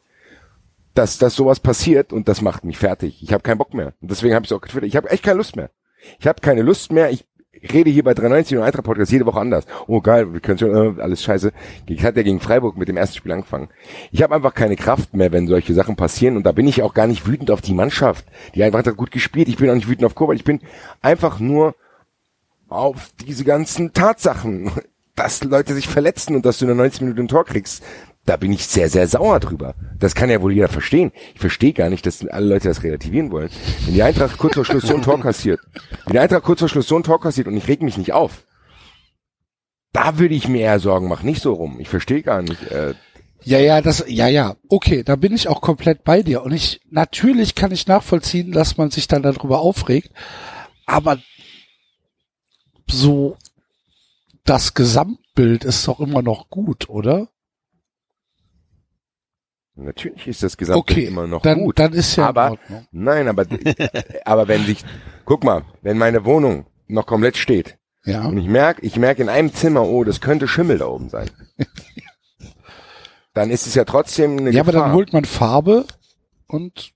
dass, 0.93 1.17
dass 1.17 1.35
sowas 1.35 1.59
passiert 1.59 2.13
und 2.13 2.27
das 2.27 2.41
macht 2.41 2.63
mich 2.65 2.77
fertig. 2.77 3.23
Ich 3.23 3.33
habe 3.33 3.43
keinen 3.43 3.57
Bock 3.57 3.73
mehr. 3.73 3.93
Und 4.01 4.11
deswegen 4.11 4.35
habe 4.35 4.45
ich 4.45 4.53
auch 4.53 4.61
getwittert. 4.61 4.89
Ich 4.89 4.95
habe 4.95 5.09
echt 5.09 5.23
keine 5.23 5.37
Lust 5.37 5.55
mehr. 5.55 5.71
Ich 6.19 6.27
habe 6.27 6.41
keine 6.41 6.61
Lust 6.61 6.91
mehr. 6.91 7.09
Ich 7.09 7.25
rede 7.61 7.89
hier 7.89 8.03
bei 8.03 8.13
93 8.13 8.57
und 8.57 8.63
Eintracht 8.63 8.85
Podcast 8.85 9.11
jede 9.11 9.25
Woche 9.25 9.39
anders. 9.39 9.65
Oh 9.87 10.01
geil, 10.01 10.33
wir 10.33 10.39
können 10.39 10.57
schon 10.57 10.97
äh, 10.97 11.01
alles 11.01 11.23
scheiße. 11.23 11.51
Ich 11.87 12.03
hatte 12.03 12.17
ja 12.17 12.23
gegen 12.23 12.39
Freiburg 12.39 12.77
mit 12.77 12.87
dem 12.87 12.97
ersten 12.97 13.17
Spiel 13.17 13.31
angefangen. 13.31 13.69
Ich 14.11 14.23
habe 14.23 14.35
einfach 14.35 14.53
keine 14.53 14.75
Kraft 14.75 15.13
mehr, 15.13 15.31
wenn 15.31 15.47
solche 15.47 15.73
Sachen 15.73 15.95
passieren 15.95 16.37
und 16.37 16.45
da 16.45 16.51
bin 16.51 16.67
ich 16.67 16.81
auch 16.81 16.93
gar 16.93 17.07
nicht 17.07 17.27
wütend 17.27 17.51
auf 17.51 17.61
die 17.61 17.73
Mannschaft. 17.73 18.25
Die 18.55 18.63
Eintracht 18.63 18.87
hat 18.87 18.97
gut 18.97 19.11
gespielt. 19.11 19.47
Ich 19.47 19.57
bin 19.57 19.69
auch 19.69 19.75
nicht 19.75 19.87
wütend 19.87 20.05
auf 20.05 20.15
Kovac. 20.15 20.35
Ich 20.35 20.43
bin 20.43 20.59
einfach 21.01 21.39
nur 21.39 21.75
auf 22.69 23.09
diese 23.27 23.43
ganzen 23.43 23.93
Tatsachen, 23.93 24.71
dass 25.15 25.43
Leute 25.43 25.73
sich 25.73 25.87
verletzen 25.87 26.35
und 26.35 26.45
dass 26.45 26.59
du 26.59 26.67
in 26.67 26.77
90 26.77 27.01
Minuten 27.01 27.21
ein 27.21 27.27
Tor 27.27 27.45
kriegst. 27.45 27.83
Da 28.25 28.37
bin 28.37 28.53
ich 28.53 28.67
sehr, 28.67 28.87
sehr 28.89 29.07
sauer 29.07 29.39
drüber. 29.39 29.73
Das 29.99 30.13
kann 30.13 30.29
ja 30.29 30.41
wohl 30.41 30.53
jeder 30.53 30.67
verstehen. 30.67 31.11
Ich 31.33 31.39
verstehe 31.39 31.73
gar 31.73 31.89
nicht, 31.89 32.05
dass 32.05 32.25
alle 32.27 32.47
Leute 32.47 32.67
das 32.67 32.83
relativieren 32.83 33.31
wollen. 33.31 33.49
Wenn 33.85 33.95
die 33.95 34.03
Eintracht 34.03 34.37
kurz 34.37 34.53
vor 34.53 34.65
Schluss 34.65 34.83
so 34.83 34.95
ein 34.95 35.01
Tor 35.01 35.19
kassiert, 35.21 35.59
wenn 36.05 36.13
die 36.13 36.19
Eintracht 36.19 36.43
kurz 36.43 36.59
vor 36.59 36.69
Schluss 36.69 36.87
so 36.87 36.95
ein 36.95 37.03
Tor 37.03 37.19
kassiert 37.19 37.47
und 37.47 37.57
ich 37.57 37.67
reg 37.67 37.81
mich 37.81 37.97
nicht 37.97 38.13
auf, 38.13 38.45
da 39.91 40.19
würde 40.19 40.35
ich 40.35 40.47
mir 40.47 40.61
eher 40.61 40.79
Sorgen 40.79 41.07
machen, 41.07 41.25
nicht 41.25 41.41
so 41.41 41.53
rum. 41.53 41.79
Ich 41.79 41.89
verstehe 41.89 42.21
gar 42.21 42.41
nicht. 42.41 42.63
Äh, 42.71 42.93
Ja, 43.43 43.57
ja, 43.57 43.81
das, 43.81 44.05
ja, 44.07 44.27
ja, 44.27 44.55
okay, 44.69 45.03
da 45.03 45.15
bin 45.15 45.33
ich 45.33 45.47
auch 45.47 45.61
komplett 45.61 46.03
bei 46.03 46.21
dir. 46.21 46.43
Und 46.43 46.51
ich, 46.51 46.79
natürlich 46.91 47.55
kann 47.55 47.71
ich 47.71 47.87
nachvollziehen, 47.87 48.51
dass 48.51 48.77
man 48.77 48.91
sich 48.91 49.07
dann 49.07 49.23
darüber 49.23 49.61
aufregt, 49.61 50.11
aber 50.85 51.17
so, 52.87 53.35
das 54.45 54.75
Gesamtbild 54.75 55.63
ist 55.63 55.87
doch 55.87 55.99
immer 55.99 56.21
noch 56.21 56.49
gut, 56.49 56.87
oder? 56.87 57.29
Natürlich 59.83 60.27
ist 60.27 60.43
das 60.43 60.57
Gesamtbild 60.57 60.97
Okay, 60.97 61.07
immer 61.07 61.27
noch 61.27 61.41
dann, 61.41 61.59
gut. 61.59 61.79
dann 61.79 61.93
ist 61.93 62.15
ja 62.15 62.27
aber 62.27 62.57
nein, 62.91 63.27
aber 63.27 63.45
aber 64.25 64.47
wenn 64.47 64.65
sich, 64.65 64.83
guck 65.25 65.43
mal, 65.43 65.63
wenn 65.81 65.97
meine 65.97 66.25
Wohnung 66.25 66.65
noch 66.87 67.05
komplett 67.05 67.37
steht 67.37 67.77
Ja, 68.05 68.25
und 68.25 68.37
ich 68.37 68.47
merke, 68.47 68.81
ich 68.85 68.97
merke 68.97 69.21
in 69.21 69.29
einem 69.29 69.53
Zimmer, 69.53 69.83
oh, 69.83 70.03
das 70.03 70.21
könnte 70.21 70.47
Schimmel 70.47 70.79
da 70.79 70.87
oben 70.87 71.09
sein, 71.09 71.29
dann 73.33 73.49
ist 73.49 73.67
es 73.67 73.75
ja 73.75 73.85
trotzdem 73.85 74.37
eine 74.37 74.51
ja 74.51 74.61
aber 74.61 74.71
Gefahr. 74.71 74.87
dann 74.87 74.95
holt 74.95 75.13
man 75.13 75.25
Farbe 75.25 75.85
und 76.47 76.91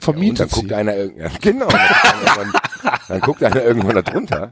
und 0.00 0.04
vermietet 0.04 0.40
dann 0.40 0.48
guckt 0.48 0.68
sie. 0.68 0.74
einer 0.74 0.96
irgendwann, 0.96 1.32
genau, 1.40 1.66
dann, 1.66 1.88
guckt 1.90 2.38
einer- 2.38 3.00
dann 3.08 3.20
guckt 3.20 3.42
einer 3.42 3.62
irgendwann 3.64 3.94
da 3.96 4.02
drunter, 4.02 4.50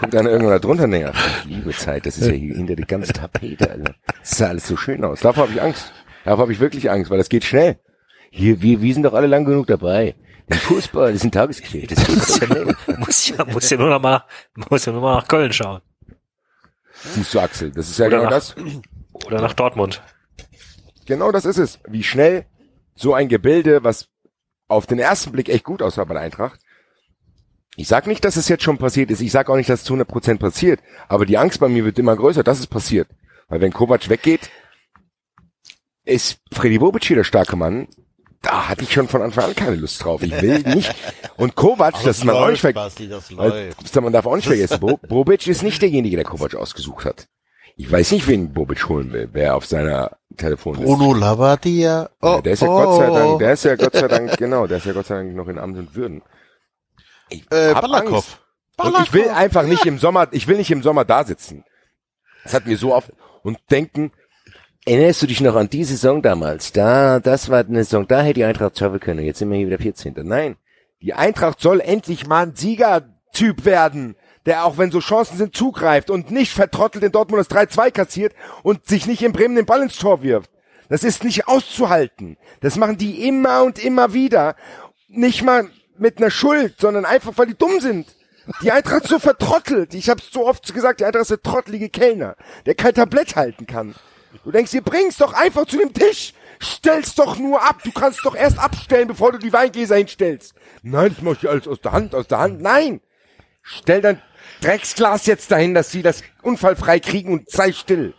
guckt 0.00 0.14
einer 0.16 0.28
irgendwann 0.30 0.52
da 0.54 0.58
drunter, 0.58 1.12
ach, 1.14 1.44
liebe 1.46 1.70
Zeit, 1.70 2.04
das 2.04 2.18
ist 2.18 2.26
ja 2.26 2.32
hier 2.32 2.56
hinter 2.56 2.74
die 2.74 2.82
ganze 2.84 3.12
Tapete, 3.12 3.70
Alter. 3.70 3.94
Das 4.20 4.30
sah 4.38 4.48
alles 4.48 4.66
so 4.66 4.76
schön 4.76 5.04
aus. 5.04 5.20
Davor 5.20 5.44
habe 5.44 5.52
ich 5.52 5.62
Angst. 5.62 5.92
Davor 6.28 6.42
habe 6.42 6.52
ich 6.52 6.60
wirklich 6.60 6.90
Angst, 6.90 7.10
weil 7.10 7.16
das 7.16 7.30
geht 7.30 7.44
schnell. 7.44 7.78
Hier, 8.30 8.60
wir, 8.60 8.82
wir 8.82 8.92
sind 8.92 9.04
doch 9.04 9.14
alle 9.14 9.26
lang 9.28 9.46
genug 9.46 9.66
dabei. 9.66 10.14
Der 10.46 10.58
Fußball, 10.58 11.06
das 11.12 11.22
ist 11.22 11.24
ein 11.24 11.32
Tagesgeschäft. 11.32 11.90
Das 11.90 12.06
geht 12.06 12.48
schnell. 12.48 12.76
muss 12.98 13.28
ja, 13.30 13.44
muss 13.46 13.70
ja 13.70 13.78
nur 13.78 13.88
noch 13.88 14.02
mal, 14.02 14.24
muss 14.68 14.84
ja 14.84 14.92
nur 14.92 15.00
mal 15.00 15.16
nach 15.16 15.26
Köln 15.26 15.50
schauen. 15.54 15.80
Siehst 17.14 17.32
du, 17.32 17.40
Axel, 17.40 17.70
das 17.70 17.88
ist 17.88 17.98
ja 17.98 18.08
Oder 18.08 18.18
genau 18.18 18.24
nach- 18.24 18.36
das. 18.36 18.54
Oder 19.24 19.40
nach 19.40 19.54
Dortmund. 19.54 20.02
Genau 21.06 21.32
das 21.32 21.46
ist 21.46 21.56
es. 21.56 21.78
Wie 21.88 22.02
schnell 22.02 22.44
so 22.94 23.14
ein 23.14 23.28
Gebilde, 23.28 23.82
was 23.82 24.08
auf 24.66 24.86
den 24.86 24.98
ersten 24.98 25.32
Blick 25.32 25.48
echt 25.48 25.64
gut 25.64 25.80
aussah 25.80 26.04
bei 26.04 26.12
der 26.12 26.22
Eintracht. 26.24 26.60
Ich 27.76 27.88
sag 27.88 28.06
nicht, 28.06 28.22
dass 28.26 28.36
es 28.36 28.48
jetzt 28.48 28.64
schon 28.64 28.76
passiert 28.76 29.10
ist. 29.10 29.22
Ich 29.22 29.32
sag 29.32 29.48
auch 29.48 29.56
nicht, 29.56 29.70
dass 29.70 29.80
es 29.80 29.86
zu 29.86 29.94
100% 29.94 30.38
passiert. 30.38 30.80
Aber 31.08 31.24
die 31.24 31.38
Angst 31.38 31.58
bei 31.58 31.68
mir 31.68 31.86
wird 31.86 31.98
immer 31.98 32.16
größer, 32.16 32.42
dass 32.42 32.58
es 32.58 32.66
passiert. 32.66 33.08
Weil 33.48 33.62
wenn 33.62 33.72
Kovac 33.72 34.10
weggeht, 34.10 34.50
ist 36.08 36.40
Freddy 36.52 36.78
Bobic 36.78 37.04
hier 37.04 37.16
der 37.16 37.24
starke 37.24 37.56
Mann. 37.56 37.88
Da 38.42 38.68
hatte 38.68 38.84
ich 38.84 38.92
schon 38.92 39.08
von 39.08 39.20
Anfang 39.20 39.46
an 39.46 39.54
keine 39.54 39.76
Lust 39.76 40.02
drauf. 40.02 40.22
Ich 40.22 40.40
will 40.40 40.58
nicht. 40.74 40.94
Und 41.36 41.54
Kovac, 41.54 41.94
Aber 41.94 42.04
das 42.04 42.24
man 42.24 42.36
auch 42.36 42.48
nicht 42.48 42.62
läuft, 42.62 42.62
ver 42.62 42.72
Basti, 42.72 43.08
das 43.08 43.30
läuft. 43.30 43.96
man 44.00 44.12
darf 44.12 44.26
auch 44.26 44.36
nicht 44.36 44.46
vergessen, 44.48 44.80
Bo 44.80 44.96
Bobic 44.96 45.46
ist 45.46 45.62
nicht 45.62 45.82
derjenige, 45.82 46.16
der 46.16 46.24
Kovac 46.24 46.54
ausgesucht 46.54 47.04
hat. 47.04 47.28
Ich 47.76 47.90
weiß 47.90 48.10
nicht, 48.12 48.26
wen 48.26 48.52
Bobic 48.52 48.88
holen 48.88 49.12
will, 49.12 49.28
wer 49.32 49.54
auf 49.54 49.66
seiner 49.66 50.16
Telefonliste 50.36 50.86
Bruno 50.86 51.14
Labbadia. 51.14 52.10
Oh, 52.20 52.26
ja, 52.26 52.40
der 52.40 52.52
ist 52.52 52.62
ja 52.62 52.68
oh, 52.68 52.84
Gott 52.84 52.96
sei 52.96 53.10
oh. 53.10 53.14
Dank, 53.14 53.38
der 53.38 53.52
ist 53.52 53.64
ja 53.64 53.76
Gott 53.76 53.94
sei 53.94 54.08
Dank, 54.08 54.36
genau, 54.38 54.66
der 54.66 54.78
ist 54.78 54.86
ja 54.86 54.92
Gott 54.92 55.06
sei 55.06 55.14
Dank 55.16 55.34
noch 55.34 55.48
in 55.48 55.58
Amt 55.58 55.78
und 55.78 55.94
Würden. 55.94 56.22
Ich 57.28 57.42
Äh, 57.50 57.74
Balakov. 57.74 58.40
Und 58.78 58.96
ich 59.02 59.12
will 59.12 59.28
einfach 59.28 59.64
nicht 59.64 59.84
im 59.86 59.98
Sommer, 59.98 60.28
ich 60.30 60.46
will 60.46 60.56
nicht 60.56 60.70
im 60.70 60.82
Sommer 60.82 61.04
da 61.04 61.24
sitzen. 61.24 61.64
Das 62.44 62.54
hat 62.54 62.66
mir 62.66 62.76
so 62.78 62.94
oft 62.94 63.12
und 63.42 63.58
denken, 63.70 64.12
erinnerst 64.88 65.22
du 65.22 65.26
dich 65.26 65.40
noch 65.40 65.54
an 65.54 65.68
die 65.68 65.84
Saison 65.84 66.22
damals? 66.22 66.72
Da, 66.72 67.20
das 67.20 67.50
war 67.50 67.60
eine 67.60 67.84
Saison, 67.84 68.08
da 68.08 68.22
hätte 68.22 68.34
die 68.34 68.44
Eintracht 68.44 68.78
schaffen 68.78 69.00
können. 69.00 69.24
Jetzt 69.24 69.38
sind 69.38 69.50
wir 69.50 69.58
hier 69.58 69.66
wieder 69.66 69.78
14. 69.78 70.14
Nein. 70.22 70.56
Die 71.02 71.14
Eintracht 71.14 71.60
soll 71.60 71.80
endlich 71.80 72.26
mal 72.26 72.46
ein 72.46 72.56
Siegertyp 72.56 73.64
werden, 73.64 74.16
der 74.46 74.64
auch 74.64 74.78
wenn 74.78 74.90
so 74.90 75.00
Chancen 75.00 75.36
sind, 75.36 75.54
zugreift 75.54 76.10
und 76.10 76.30
nicht 76.30 76.52
vertrottelt 76.52 77.04
in 77.04 77.12
Dortmund 77.12 77.40
das 77.40 77.56
3-2 77.56 77.90
kassiert 77.90 78.34
und 78.62 78.86
sich 78.86 79.06
nicht 79.06 79.22
in 79.22 79.32
Bremen 79.32 79.54
den 79.54 79.66
Ball 79.66 79.82
ins 79.82 79.98
Tor 79.98 80.22
wirft. 80.22 80.50
Das 80.88 81.04
ist 81.04 81.22
nicht 81.22 81.46
auszuhalten. 81.46 82.38
Das 82.60 82.76
machen 82.76 82.96
die 82.96 83.28
immer 83.28 83.62
und 83.62 83.78
immer 83.78 84.14
wieder. 84.14 84.56
Nicht 85.08 85.44
mal 85.44 85.68
mit 85.98 86.18
einer 86.18 86.30
Schuld, 86.30 86.76
sondern 86.78 87.04
einfach, 87.04 87.32
weil 87.36 87.46
die 87.46 87.58
dumm 87.58 87.80
sind. 87.80 88.16
Die 88.62 88.72
Eintracht 88.72 89.02
ist 89.02 89.10
so 89.10 89.18
vertrottelt. 89.18 89.92
Ich 89.92 90.08
habe 90.08 90.22
so 90.22 90.46
oft 90.46 90.72
gesagt, 90.72 91.00
die 91.00 91.04
Eintracht 91.04 91.22
ist 91.22 91.30
der 91.30 91.42
trottelige 91.42 91.90
Kellner, 91.90 92.36
der 92.64 92.74
kein 92.74 92.94
Tablett 92.94 93.36
halten 93.36 93.66
kann. 93.66 93.94
Du 94.44 94.50
denkst, 94.50 94.74
ihr 94.74 94.82
bringst 94.82 95.20
doch 95.20 95.32
einfach 95.32 95.66
zu 95.66 95.78
dem 95.78 95.92
Tisch. 95.92 96.34
Stell's 96.60 97.14
doch 97.14 97.38
nur 97.38 97.62
ab. 97.62 97.82
Du 97.84 97.92
kannst 97.92 98.24
doch 98.24 98.34
erst 98.34 98.58
abstellen, 98.58 99.08
bevor 99.08 99.32
du 99.32 99.38
die 99.38 99.52
Weingläser 99.52 99.96
hinstellst. 99.96 100.54
Nein, 100.82 101.14
das 101.14 101.22
mach 101.22 101.32
ich 101.32 101.48
alles 101.48 101.68
aus 101.68 101.80
der 101.80 101.92
Hand, 101.92 102.14
aus 102.14 102.26
der 102.26 102.38
Hand. 102.38 102.60
Nein. 102.60 103.00
Stell 103.62 104.00
dein 104.00 104.22
Drecksglas 104.60 105.26
jetzt 105.26 105.50
dahin, 105.50 105.74
dass 105.74 105.90
sie 105.90 106.02
das 106.02 106.22
unfallfrei 106.42 107.00
kriegen 107.00 107.32
und 107.32 107.50
sei 107.50 107.72
still. 107.72 108.14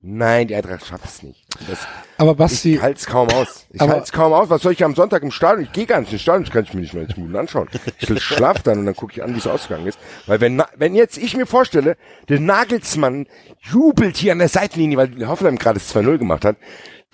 Nein, 0.00 0.48
die 0.48 0.54
Eintracht 0.54 0.86
schafft 0.86 1.04
es 1.04 1.22
nicht. 1.22 1.46
Das, 1.68 1.86
Aber 2.20 2.32
ich 2.32 2.36
Basti, 2.36 2.76
halt's 2.76 3.06
kaum 3.06 3.28
aus. 3.30 3.66
Ich 3.70 3.80
Aber- 3.80 3.94
halt's 3.94 4.12
kaum 4.12 4.34
aus. 4.34 4.50
Was 4.50 4.60
soll 4.60 4.72
ich 4.72 4.84
am 4.84 4.94
Sonntag 4.94 5.22
im 5.22 5.30
Stadion? 5.30 5.64
Ich 5.64 5.72
gehe 5.72 5.86
gar 5.86 6.00
nicht 6.00 6.12
ins 6.12 6.20
Stadion, 6.20 6.44
das 6.44 6.52
kann 6.52 6.64
ich 6.64 6.74
mir 6.74 6.82
nicht 6.82 6.92
90 6.92 7.16
Minuten 7.16 7.36
anschauen. 7.36 7.68
Ich 7.98 8.10
will 8.10 8.20
schlaf 8.20 8.62
dann 8.62 8.80
und 8.80 8.86
dann 8.86 8.94
gucke 8.94 9.14
ich 9.14 9.22
an, 9.22 9.34
wie 9.34 9.38
es 9.38 9.46
ausgegangen 9.46 9.86
ist. 9.86 9.98
Weil 10.26 10.40
wenn, 10.42 10.62
wenn 10.76 10.94
jetzt 10.94 11.16
ich 11.16 11.34
mir 11.34 11.46
vorstelle, 11.46 11.96
der 12.28 12.38
Nagelsmann 12.38 13.26
jubelt 13.62 14.18
hier 14.18 14.32
an 14.32 14.38
der 14.38 14.48
Seitenlinie, 14.50 14.98
weil 14.98 15.26
Hoffenheim 15.28 15.56
gerade 15.56 15.78
das 15.78 15.94
2-0 15.94 16.18
gemacht 16.18 16.44
hat, 16.44 16.56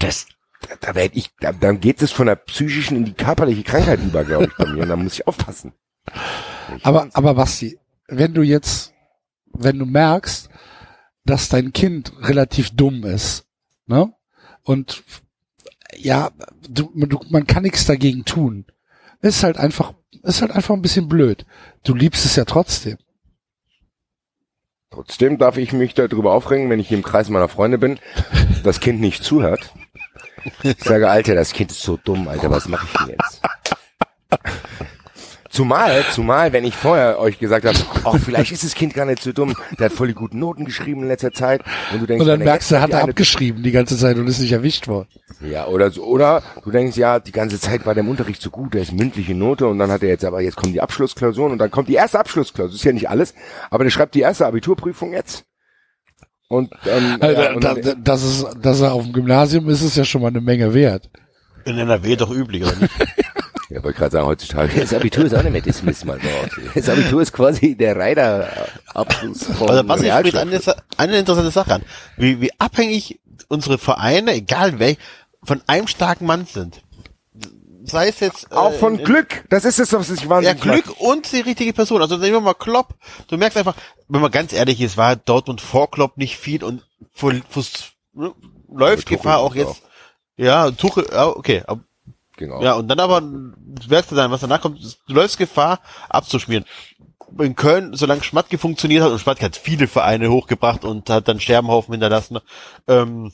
das, 0.01 0.27
da, 0.69 0.75
da 0.81 0.95
werd 0.97 1.13
ich, 1.15 1.31
da, 1.39 1.53
dann 1.53 1.79
geht 1.81 2.03
es 2.03 2.11
von 2.11 2.27
der 2.27 2.35
psychischen 2.37 2.97
in 2.97 3.05
die 3.05 3.15
körperliche 3.15 3.63
Krankheit 3.63 4.01
über, 4.01 4.25
glaube 4.25 4.47
ich, 4.47 4.57
bei 4.57 4.67
mir. 4.67 4.83
Und 4.83 4.89
da 4.89 4.97
muss 4.97 5.15
ich 5.15 5.27
aufpassen. 5.29 5.73
aber, 6.83 7.09
aber 7.13 7.35
Basti, 7.35 7.79
wenn 8.09 8.35
du 8.35 8.43
jetzt, 8.43 8.93
wenn 9.53 9.79
du 9.79 9.87
merkst, 9.87 10.49
dass 11.25 11.49
dein 11.49 11.73
Kind 11.73 12.13
relativ 12.23 12.71
dumm 12.75 13.05
ist, 13.05 13.47
ne? 13.87 14.13
Und 14.67 15.05
ja, 15.97 16.33
du, 16.69 16.91
du, 16.93 17.21
man 17.31 17.47
kann 17.47 17.63
nichts 17.63 17.87
dagegen 17.87 18.25
tun. 18.25 18.65
Ist 19.23 19.45
halt 19.45 19.57
einfach, 19.57 19.95
ist 20.25 20.43
halt 20.43 20.51
einfach 20.51 20.75
ein 20.75 20.83
bisschen 20.83 21.09
blöd. 21.09 21.47
Du 21.85 21.95
liebst 21.95 22.25
es 22.25 22.35
ja 22.35 22.45
trotzdem. 22.45 22.99
Trotzdem 24.91 25.39
darf 25.39 25.57
ich 25.57 25.73
mich 25.73 25.95
darüber 25.95 26.33
aufregen, 26.33 26.69
wenn 26.69 26.81
ich 26.81 26.91
im 26.91 27.05
Kreis 27.05 27.29
meiner 27.29 27.49
Freunde 27.49 27.79
bin, 27.79 28.01
das 28.65 28.81
Kind 28.81 29.01
nicht 29.01 29.23
zuhört. 29.23 29.73
Ich 30.63 30.83
sage, 30.83 31.09
Alter, 31.09 31.37
das 31.37 31.53
Kind 31.53 31.71
ist 31.71 31.83
so 31.83 31.97
dumm, 31.97 32.27
Alter, 32.27 32.51
was 32.51 32.67
mache 32.67 32.87
ich 32.87 32.99
denn 32.99 33.17
jetzt? 33.21 33.43
Zumal, 35.57 36.05
zumal, 36.13 36.53
wenn 36.53 36.67
ich 36.67 36.75
vorher 36.75 37.19
euch 37.19 37.39
gesagt 37.39 37.65
habe, 37.65 37.79
ach, 38.05 38.19
vielleicht 38.23 38.53
ist 38.53 38.63
das 38.63 38.75
Kind 38.75 38.93
gar 38.93 39.07
nicht 39.07 39.23
so 39.23 39.33
dumm, 39.33 39.55
der 39.79 39.87
hat 39.87 39.93
voll 39.95 40.09
die 40.09 40.13
guten 40.15 40.39
Noten 40.39 40.67
geschrieben 40.67 41.01
in 41.01 41.09
letzter 41.09 41.33
Zeit 41.33 41.63
und 41.95 42.03
du 42.03 42.07
denkst, 42.07 42.21
Und 42.21 42.29
dann 42.29 42.43
er 42.43 42.45
merkst 42.45 42.71
du, 42.71 42.81
hat 42.83 42.91
er 42.91 43.03
abgeschrieben 43.03 43.63
die 43.63 43.71
ganze 43.71 43.97
Zeit 43.97 44.19
und 44.19 44.27
ist 44.27 44.39
nicht 44.39 44.53
erwischt 44.53 44.87
worden. 44.87 45.09
Ja, 45.41 45.67
oder 45.67 45.91
so, 45.91 46.05
oder 46.05 46.43
du 46.63 46.71
denkst, 46.71 46.99
ja, 46.99 47.21
die 47.21 47.33
ganze 47.33 47.59
Zeit 47.59 47.87
war 47.87 47.95
der 47.95 48.05
im 48.05 48.11
Unterricht 48.11 48.43
so 48.43 48.51
gut, 48.51 48.75
der 48.75 48.83
ist 48.83 48.93
mündliche 48.93 49.35
Note 49.35 49.67
und 49.67 49.79
dann 49.79 49.91
hat 49.91 50.03
er 50.03 50.11
jetzt, 50.11 50.27
aber 50.27 50.43
jetzt 50.43 50.57
kommen 50.57 50.75
die 50.75 50.83
Abschlussklausuren 50.83 51.53
und 51.53 51.59
dann 51.59 51.71
kommt 51.71 51.89
die 51.89 51.95
erste 51.95 52.21
Abschlussklausur, 52.21 52.75
ist 52.75 52.85
ja 52.85 52.93
nicht 52.93 53.09
alles, 53.09 53.33
aber 53.71 53.85
der 53.85 53.91
schreibt 53.91 54.15
die 54.15 54.21
erste 54.21 54.45
Abiturprüfung 54.45 55.15
jetzt. 55.15 55.47
Und, 56.49 56.71
ähm, 56.87 57.17
Also, 57.21 57.41
ja, 57.43 57.53
und 57.55 57.65
da, 57.65 57.75
da, 57.75 57.95
dass, 57.95 58.23
es, 58.23 58.47
dass 58.61 58.83
er 58.83 58.93
auf 58.93 59.05
dem 59.05 59.15
Gymnasium 59.15 59.71
ist, 59.71 59.81
ist 59.81 59.97
ja 59.97 60.05
schon 60.05 60.21
mal 60.21 60.29
eine 60.29 60.43
Menge 60.43 60.75
wert. 60.75 61.09
In 61.65 61.79
NRW 61.79 62.15
doch 62.15 62.31
üblich, 62.31 62.63
oder 62.63 62.77
nicht? 62.77 62.93
Ja, 63.87 63.93
wollte 63.93 63.99
gerade 63.99 64.13
sagen, 64.13 64.27
heutzutage. 64.27 64.81
Das 64.81 64.93
Abitur 64.95 65.25
ist 65.25 65.35
auch 65.35 65.43
nicht 65.43 65.53
mehr 65.53 65.61
das 65.63 65.83
dort. 65.83 66.77
Das 66.77 66.89
Abitur 66.89 67.23
ist 67.23 67.33
quasi 67.33 67.75
der 67.77 67.97
Reiterabschluss 67.97 69.45
von 69.57 69.71
Also 69.71 69.89
was 69.89 70.03
ich 70.03 70.13
spricht 70.13 70.37
eine, 70.37 70.61
eine 70.97 71.19
interessante 71.19 71.51
Sache 71.51 71.75
an. 71.75 71.83
Wie, 72.17 72.41
wie 72.41 72.51
abhängig 72.59 73.21
unsere 73.49 73.79
Vereine, 73.79 74.33
egal 74.33 74.79
welch, 74.79 74.99
von 75.43 75.63
einem 75.67 75.87
starken 75.87 76.27
Mann 76.27 76.47
sind. 76.47 76.83
Sei 77.85 78.09
es 78.09 78.19
jetzt 78.19 78.51
äh, 78.51 78.55
Auch 78.57 78.73
von 78.75 78.99
in- 78.99 79.05
Glück. 79.05 79.45
Das 79.49 79.65
ist 79.65 79.79
es, 79.79 79.93
was 79.93 80.11
ich 80.11 80.23
Ja, 80.23 80.29
wahnsinnig 80.29 80.61
Glück 80.61 80.87
mag. 80.89 81.01
und 81.01 81.31
die 81.31 81.41
richtige 81.41 81.73
Person. 81.73 82.03
Also 82.03 82.17
nehmen 82.17 82.33
wir 82.33 82.41
mal 82.41 82.55
Klopp. 82.55 82.95
Du 83.29 83.37
merkst 83.37 83.57
einfach, 83.57 83.77
wenn 84.09 84.21
man 84.21 84.33
ganz 84.33 84.53
ehrlich 84.53 84.81
ist, 84.81 84.97
war 84.97 85.15
Dortmund 85.15 85.61
vor 85.61 85.89
Klopp 85.91 86.17
nicht 86.17 86.37
viel 86.37 86.65
und 86.65 86.83
vor, 87.13 87.33
vor, 87.49 87.63
ne, 88.15 88.33
läuft 88.69 89.09
Gefahr 89.09 89.39
auch 89.39 89.53
auch. 89.53 89.55
jetzt. 89.55 89.83
Ja, 90.37 90.71
Tuchel, 90.73 91.07
ja, 91.13 91.29
okay. 91.29 91.63
Genau. 92.37 92.63
Ja, 92.63 92.75
und 92.75 92.89
dann 92.89 93.01
aber 93.01 93.21
merkst 93.21 94.11
du 94.11 94.15
dann, 94.15 94.31
was 94.31 94.41
danach 94.41 94.61
kommt, 94.61 94.99
du 95.09 95.15
läufst 95.15 95.39
Gefahr 95.39 95.81
abzuschmieren. 96.09 96.65
In 97.39 97.57
Köln, 97.57 97.95
solange 97.95 98.23
Schmatke 98.23 98.59
funktioniert 98.59 99.03
hat, 99.03 99.11
und 99.11 99.19
Schmatke 99.19 99.45
hat 99.45 99.57
viele 99.57 99.89
Vereine 99.89 100.31
hochgebracht 100.31 100.85
und 100.85 101.11
hat 101.11 101.27
dann 101.29 101.41
Scherbenhaufen 101.41 101.93
hinterlassen, 101.93 102.39
ähm, 102.87 103.33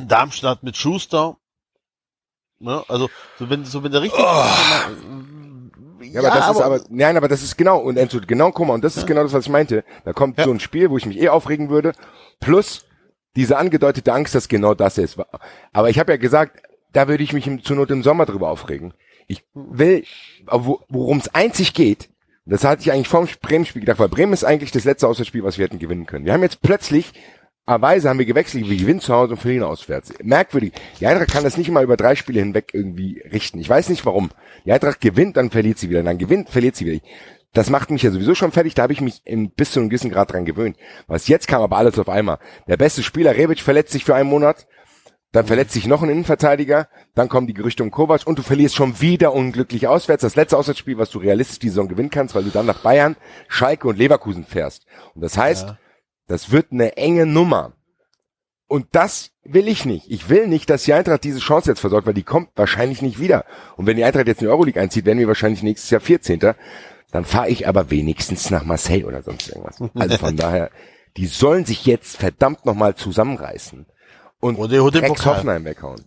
Darmstadt 0.00 0.62
mit 0.62 0.76
Schuster, 0.76 1.36
ne, 2.60 2.84
also, 2.88 3.10
so 3.38 3.50
wenn, 3.50 3.64
so 3.64 3.82
wenn 3.82 3.90
der 3.90 4.02
richtig, 4.02 4.20
Ja, 4.20 6.20
aber 6.20 6.30
das 6.30 6.50
ist 6.50 6.62
aber, 6.62 6.80
nein, 6.88 7.16
aber 7.16 7.28
das 7.28 7.42
ist 7.42 7.58
genau, 7.58 7.78
und 7.78 7.96
Enzo, 7.96 8.20
genau, 8.24 8.52
guck 8.52 8.68
mal, 8.68 8.74
und 8.74 8.84
das 8.84 8.96
ist 8.96 9.06
genau 9.06 9.22
das, 9.22 9.32
was 9.32 9.46
ich 9.46 9.50
meinte. 9.50 9.84
Da 10.04 10.12
kommt 10.12 10.38
Ja. 10.38 10.44
so 10.44 10.52
ein 10.52 10.60
Spiel, 10.60 10.90
wo 10.90 10.96
ich 10.96 11.06
mich 11.06 11.20
eh 11.20 11.28
aufregen 11.28 11.68
würde, 11.68 11.92
plus 12.38 12.84
diese 13.36 13.58
angedeutete 13.58 14.12
Angst, 14.12 14.34
dass 14.34 14.48
genau 14.48 14.74
das 14.74 14.98
ist. 14.98 15.18
Aber 15.72 15.90
ich 15.90 15.98
habe 15.98 16.12
ja 16.12 16.16
gesagt, 16.16 16.62
da 16.92 17.08
würde 17.08 17.22
ich 17.24 17.32
mich 17.32 17.46
im, 17.46 17.62
zur 17.62 17.76
Not 17.76 17.90
im 17.90 18.02
Sommer 18.02 18.26
drüber 18.26 18.50
aufregen. 18.50 18.94
Ich 19.26 19.44
will, 19.54 20.04
wo- 20.46 20.80
worum 20.88 21.18
es 21.18 21.34
einzig 21.34 21.74
geht, 21.74 22.08
das 22.46 22.64
hatte 22.64 22.82
ich 22.82 22.92
eigentlich 22.92 23.08
vorm 23.08 23.28
Bremen-Spiel 23.40 23.80
gedacht, 23.80 23.98
weil 24.00 24.08
Bremen 24.08 24.32
ist 24.32 24.44
eigentlich 24.44 24.72
das 24.72 24.84
letzte 24.84 25.06
Auswärtsspiel, 25.06 25.44
was 25.44 25.58
wir 25.58 25.64
hätten 25.66 25.78
gewinnen 25.78 26.06
können. 26.06 26.24
Wir 26.24 26.32
haben 26.32 26.42
jetzt 26.42 26.62
plötzlich, 26.62 27.12
Weise 27.66 28.08
haben 28.08 28.18
wir 28.18 28.26
gewechselt, 28.26 28.68
wir 28.68 28.76
gewinnen 28.76 28.98
zu 28.98 29.14
Hause 29.14 29.34
und 29.34 29.38
verlieren 29.38 29.62
auswärts. 29.62 30.12
Merkwürdig. 30.22 30.72
Die 30.98 31.06
Eintracht 31.06 31.30
kann 31.30 31.44
das 31.44 31.56
nicht 31.56 31.70
mal 31.70 31.84
über 31.84 31.96
drei 31.96 32.16
Spiele 32.16 32.40
hinweg 32.40 32.70
irgendwie 32.72 33.22
richten. 33.30 33.60
Ich 33.60 33.68
weiß 33.68 33.90
nicht 33.90 34.04
warum. 34.04 34.30
Die 34.64 34.72
Eintracht 34.72 35.00
gewinnt, 35.00 35.36
dann 35.36 35.50
verliert 35.50 35.78
sie 35.78 35.88
wieder, 35.88 36.02
dann 36.02 36.18
gewinnt, 36.18 36.50
verliert 36.50 36.74
sie 36.74 36.86
wieder. 36.86 37.06
Das 37.52 37.70
macht 37.70 37.90
mich 37.92 38.02
ja 38.02 38.10
sowieso 38.10 38.34
schon 38.34 38.50
fertig, 38.50 38.74
da 38.74 38.82
habe 38.82 38.92
ich 38.92 39.00
mich 39.00 39.20
in, 39.24 39.50
bis 39.50 39.70
zu 39.72 39.78
einem 39.80 39.88
gewissen 39.88 40.10
Grad 40.10 40.32
dran 40.32 40.44
gewöhnt. 40.44 40.76
Was 41.06 41.28
jetzt 41.28 41.46
kam 41.46 41.62
aber 41.62 41.76
alles 41.76 41.98
auf 41.98 42.08
einmal. 42.08 42.38
Der 42.66 42.76
beste 42.76 43.04
Spieler, 43.04 43.36
Rebic, 43.36 43.60
verletzt 43.60 43.92
sich 43.92 44.04
für 44.04 44.14
einen 44.16 44.28
Monat, 44.28 44.66
dann 45.32 45.46
verletzt 45.46 45.72
sich 45.72 45.86
noch 45.86 46.02
ein 46.02 46.10
Innenverteidiger, 46.10 46.88
dann 47.14 47.28
kommen 47.28 47.46
die 47.46 47.54
Gerüchte 47.54 47.84
um 47.84 47.92
Kovac 47.92 48.26
und 48.26 48.38
du 48.38 48.42
verlierst 48.42 48.74
schon 48.74 49.00
wieder 49.00 49.32
unglücklich 49.32 49.86
auswärts. 49.86 50.22
Das 50.22 50.34
letzte 50.34 50.56
Auswärtsspiel, 50.56 50.98
was 50.98 51.10
du 51.10 51.18
realistisch 51.18 51.60
die 51.60 51.68
Saison 51.68 51.88
gewinnen 51.88 52.10
kannst, 52.10 52.34
weil 52.34 52.42
du 52.42 52.50
dann 52.50 52.66
nach 52.66 52.82
Bayern, 52.82 53.16
Schalke 53.48 53.86
und 53.86 53.96
Leverkusen 53.96 54.44
fährst. 54.44 54.86
Und 55.14 55.22
das 55.22 55.38
heißt, 55.38 55.74
das 56.26 56.50
wird 56.50 56.72
eine 56.72 56.96
enge 56.96 57.26
Nummer. 57.26 57.74
Und 58.66 58.86
das 58.92 59.30
will 59.44 59.68
ich 59.68 59.84
nicht. 59.84 60.10
Ich 60.10 60.28
will 60.28 60.46
nicht, 60.46 60.70
dass 60.70 60.84
die 60.84 60.94
Eintracht 60.94 61.24
diese 61.24 61.40
Chance 61.40 61.70
jetzt 61.70 61.80
versorgt, 61.80 62.06
weil 62.06 62.14
die 62.14 62.22
kommt 62.22 62.50
wahrscheinlich 62.56 63.02
nicht 63.02 63.20
wieder. 63.20 63.44
Und 63.76 63.86
wenn 63.86 63.96
die 63.96 64.04
Eintracht 64.04 64.26
jetzt 64.26 64.40
in 64.40 64.46
die 64.46 64.52
Euroleague 64.52 64.80
einzieht, 64.80 65.06
werden 65.06 65.18
wir 65.18 65.28
wahrscheinlich 65.28 65.62
nächstes 65.62 65.90
Jahr 65.90 66.00
14. 66.00 66.40
Dann 67.12 67.24
fahre 67.24 67.48
ich 67.48 67.68
aber 67.68 67.90
wenigstens 67.90 68.50
nach 68.50 68.64
Marseille 68.64 69.04
oder 69.04 69.22
sonst 69.22 69.48
irgendwas. 69.48 69.80
Also 69.94 70.18
von 70.18 70.36
daher, 70.36 70.70
die 71.16 71.26
sollen 71.26 71.64
sich 71.64 71.86
jetzt 71.86 72.16
verdammt 72.16 72.64
nochmal 72.64 72.94
zusammenreißen 72.94 73.86
und 74.40 74.56
Und 74.56 74.72
der 74.72 74.82
holt 74.82 74.94
den 74.94 75.02
Drecks 75.02 75.20
Pokal. 75.20 75.36
Hoffenheim 75.36 75.64
weghauen. 75.64 76.00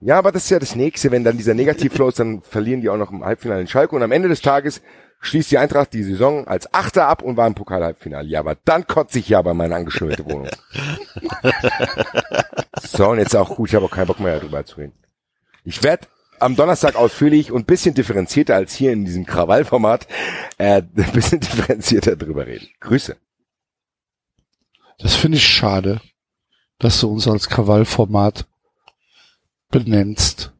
Ja, 0.00 0.18
aber 0.18 0.32
das 0.32 0.44
ist 0.44 0.50
ja 0.50 0.58
das 0.58 0.74
Nächste. 0.74 1.10
Wenn 1.10 1.24
dann 1.24 1.36
dieser 1.36 1.54
Negativflow 1.54 2.08
ist, 2.08 2.18
dann 2.18 2.42
verlieren 2.42 2.80
die 2.80 2.88
auch 2.88 2.96
noch 2.96 3.10
im 3.10 3.24
Halbfinale 3.24 3.60
in 3.60 3.68
Schalke. 3.68 3.94
Und 3.94 4.02
am 4.02 4.12
Ende 4.12 4.28
des 4.28 4.42
Tages 4.42 4.82
schließt 5.20 5.50
die 5.52 5.58
Eintracht 5.58 5.92
die 5.92 6.02
Saison 6.02 6.46
als 6.48 6.74
Achter 6.74 7.06
ab 7.06 7.22
und 7.22 7.36
war 7.36 7.46
im 7.46 7.54
Pokal-Halbfinale. 7.54 8.28
Ja, 8.28 8.40
aber 8.40 8.56
dann 8.64 8.86
kotze 8.86 9.20
ich 9.20 9.28
ja 9.28 9.40
bei 9.40 9.54
meiner 9.54 9.76
angeschimmelte 9.76 10.24
Wohnung. 10.26 10.48
so, 12.82 13.10
und 13.10 13.18
jetzt 13.18 13.36
auch 13.36 13.54
gut. 13.54 13.68
Ich 13.68 13.74
habe 13.76 13.86
auch 13.86 13.90
keinen 13.90 14.08
Bock 14.08 14.18
mehr 14.18 14.38
darüber 14.38 14.64
zu 14.64 14.78
reden. 14.78 14.92
Ich 15.64 15.84
werd 15.84 16.08
am 16.40 16.56
Donnerstag 16.56 16.96
ausführlich 16.96 17.52
und 17.52 17.68
bisschen 17.68 17.94
differenzierter 17.94 18.56
als 18.56 18.74
hier 18.74 18.92
in 18.92 19.04
diesem 19.04 19.24
Krawallformat, 19.24 20.08
äh, 20.58 20.82
ein 20.82 20.90
bisschen 21.12 21.38
differenzierter 21.38 22.16
drüber 22.16 22.46
reden. 22.46 22.66
Grüße. 22.80 23.16
Das 24.98 25.14
finde 25.14 25.38
ich 25.38 25.46
schade, 25.46 26.00
dass 26.82 27.00
du 27.00 27.08
uns 27.10 27.26
als 27.28 27.48
Krawallformat 27.48 28.46
benennst. 29.70 30.52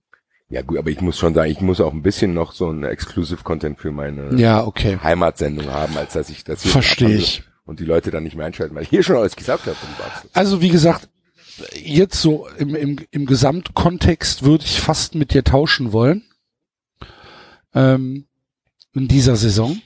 Ja 0.48 0.62
gut, 0.62 0.78
aber 0.78 0.90
ich 0.90 1.00
muss 1.00 1.18
schon 1.18 1.34
sagen, 1.34 1.50
ich 1.50 1.60
muss 1.60 1.80
auch 1.80 1.92
ein 1.92 2.02
bisschen 2.02 2.34
noch 2.34 2.52
so 2.52 2.70
ein 2.70 2.84
Exclusive 2.84 3.42
Content 3.42 3.78
für 3.78 3.90
meine 3.90 4.34
Ja, 4.38 4.64
okay. 4.66 4.98
Heimatsendung 5.02 5.70
haben, 5.70 5.96
als 5.96 6.12
dass 6.12 6.28
ich 6.30 6.44
das 6.44 6.62
hier 6.62 6.72
Verstehe 6.72 7.16
ich. 7.16 7.42
Und 7.64 7.80
die 7.80 7.84
Leute 7.84 8.10
dann 8.10 8.24
nicht 8.24 8.36
mehr 8.36 8.46
einschalten, 8.46 8.74
weil 8.74 8.82
ich 8.82 8.88
hier 8.90 9.02
schon 9.02 9.16
alles 9.16 9.36
gesagt 9.36 9.66
habe. 9.66 9.76
Also 10.32 10.60
wie 10.60 10.68
gesagt, 10.68 11.08
jetzt 11.74 12.20
so 12.20 12.46
im, 12.58 12.74
im, 12.74 12.98
im 13.10 13.26
Gesamtkontext 13.26 14.42
würde 14.42 14.64
ich 14.64 14.80
fast 14.80 15.14
mit 15.14 15.32
dir 15.32 15.44
tauschen 15.44 15.92
wollen. 15.92 16.22
Ähm, 17.74 18.26
in 18.94 19.08
dieser 19.08 19.36
Saison. 19.36 19.80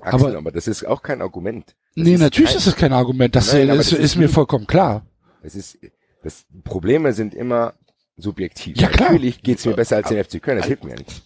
Axel, 0.00 0.26
Aber- 0.28 0.38
aber, 0.38 0.50
das 0.52 0.66
ist 0.66 0.84
auch 0.84 1.02
kein 1.02 1.22
Argument. 1.22 1.76
Das 1.94 2.04
nee, 2.04 2.16
natürlich 2.16 2.50
kein, 2.50 2.58
ist 2.58 2.66
es 2.66 2.74
kein 2.76 2.92
Argument. 2.92 3.36
Das 3.36 3.52
Nein, 3.52 3.68
ist, 3.68 3.92
ist, 3.92 3.98
ist 4.00 4.16
mir 4.16 4.28
vollkommen 4.28 4.66
klar. 4.66 5.06
Es 5.44 5.54
ist, 5.54 5.78
das 6.22 6.46
Probleme 6.64 7.12
sind 7.12 7.34
immer 7.34 7.74
subjektiv. 8.16 8.76
Ja, 8.78 8.88
klar. 8.88 9.10
Natürlich 9.10 9.42
geht's 9.42 9.66
mir 9.66 9.74
besser 9.74 9.96
als 9.96 10.08
dem 10.08 10.22
FC 10.24 10.40
Köln, 10.42 10.58
das 10.58 10.66
hilft 10.66 10.84
mir 10.84 10.90
ja 10.90 10.96
nicht. 10.96 11.22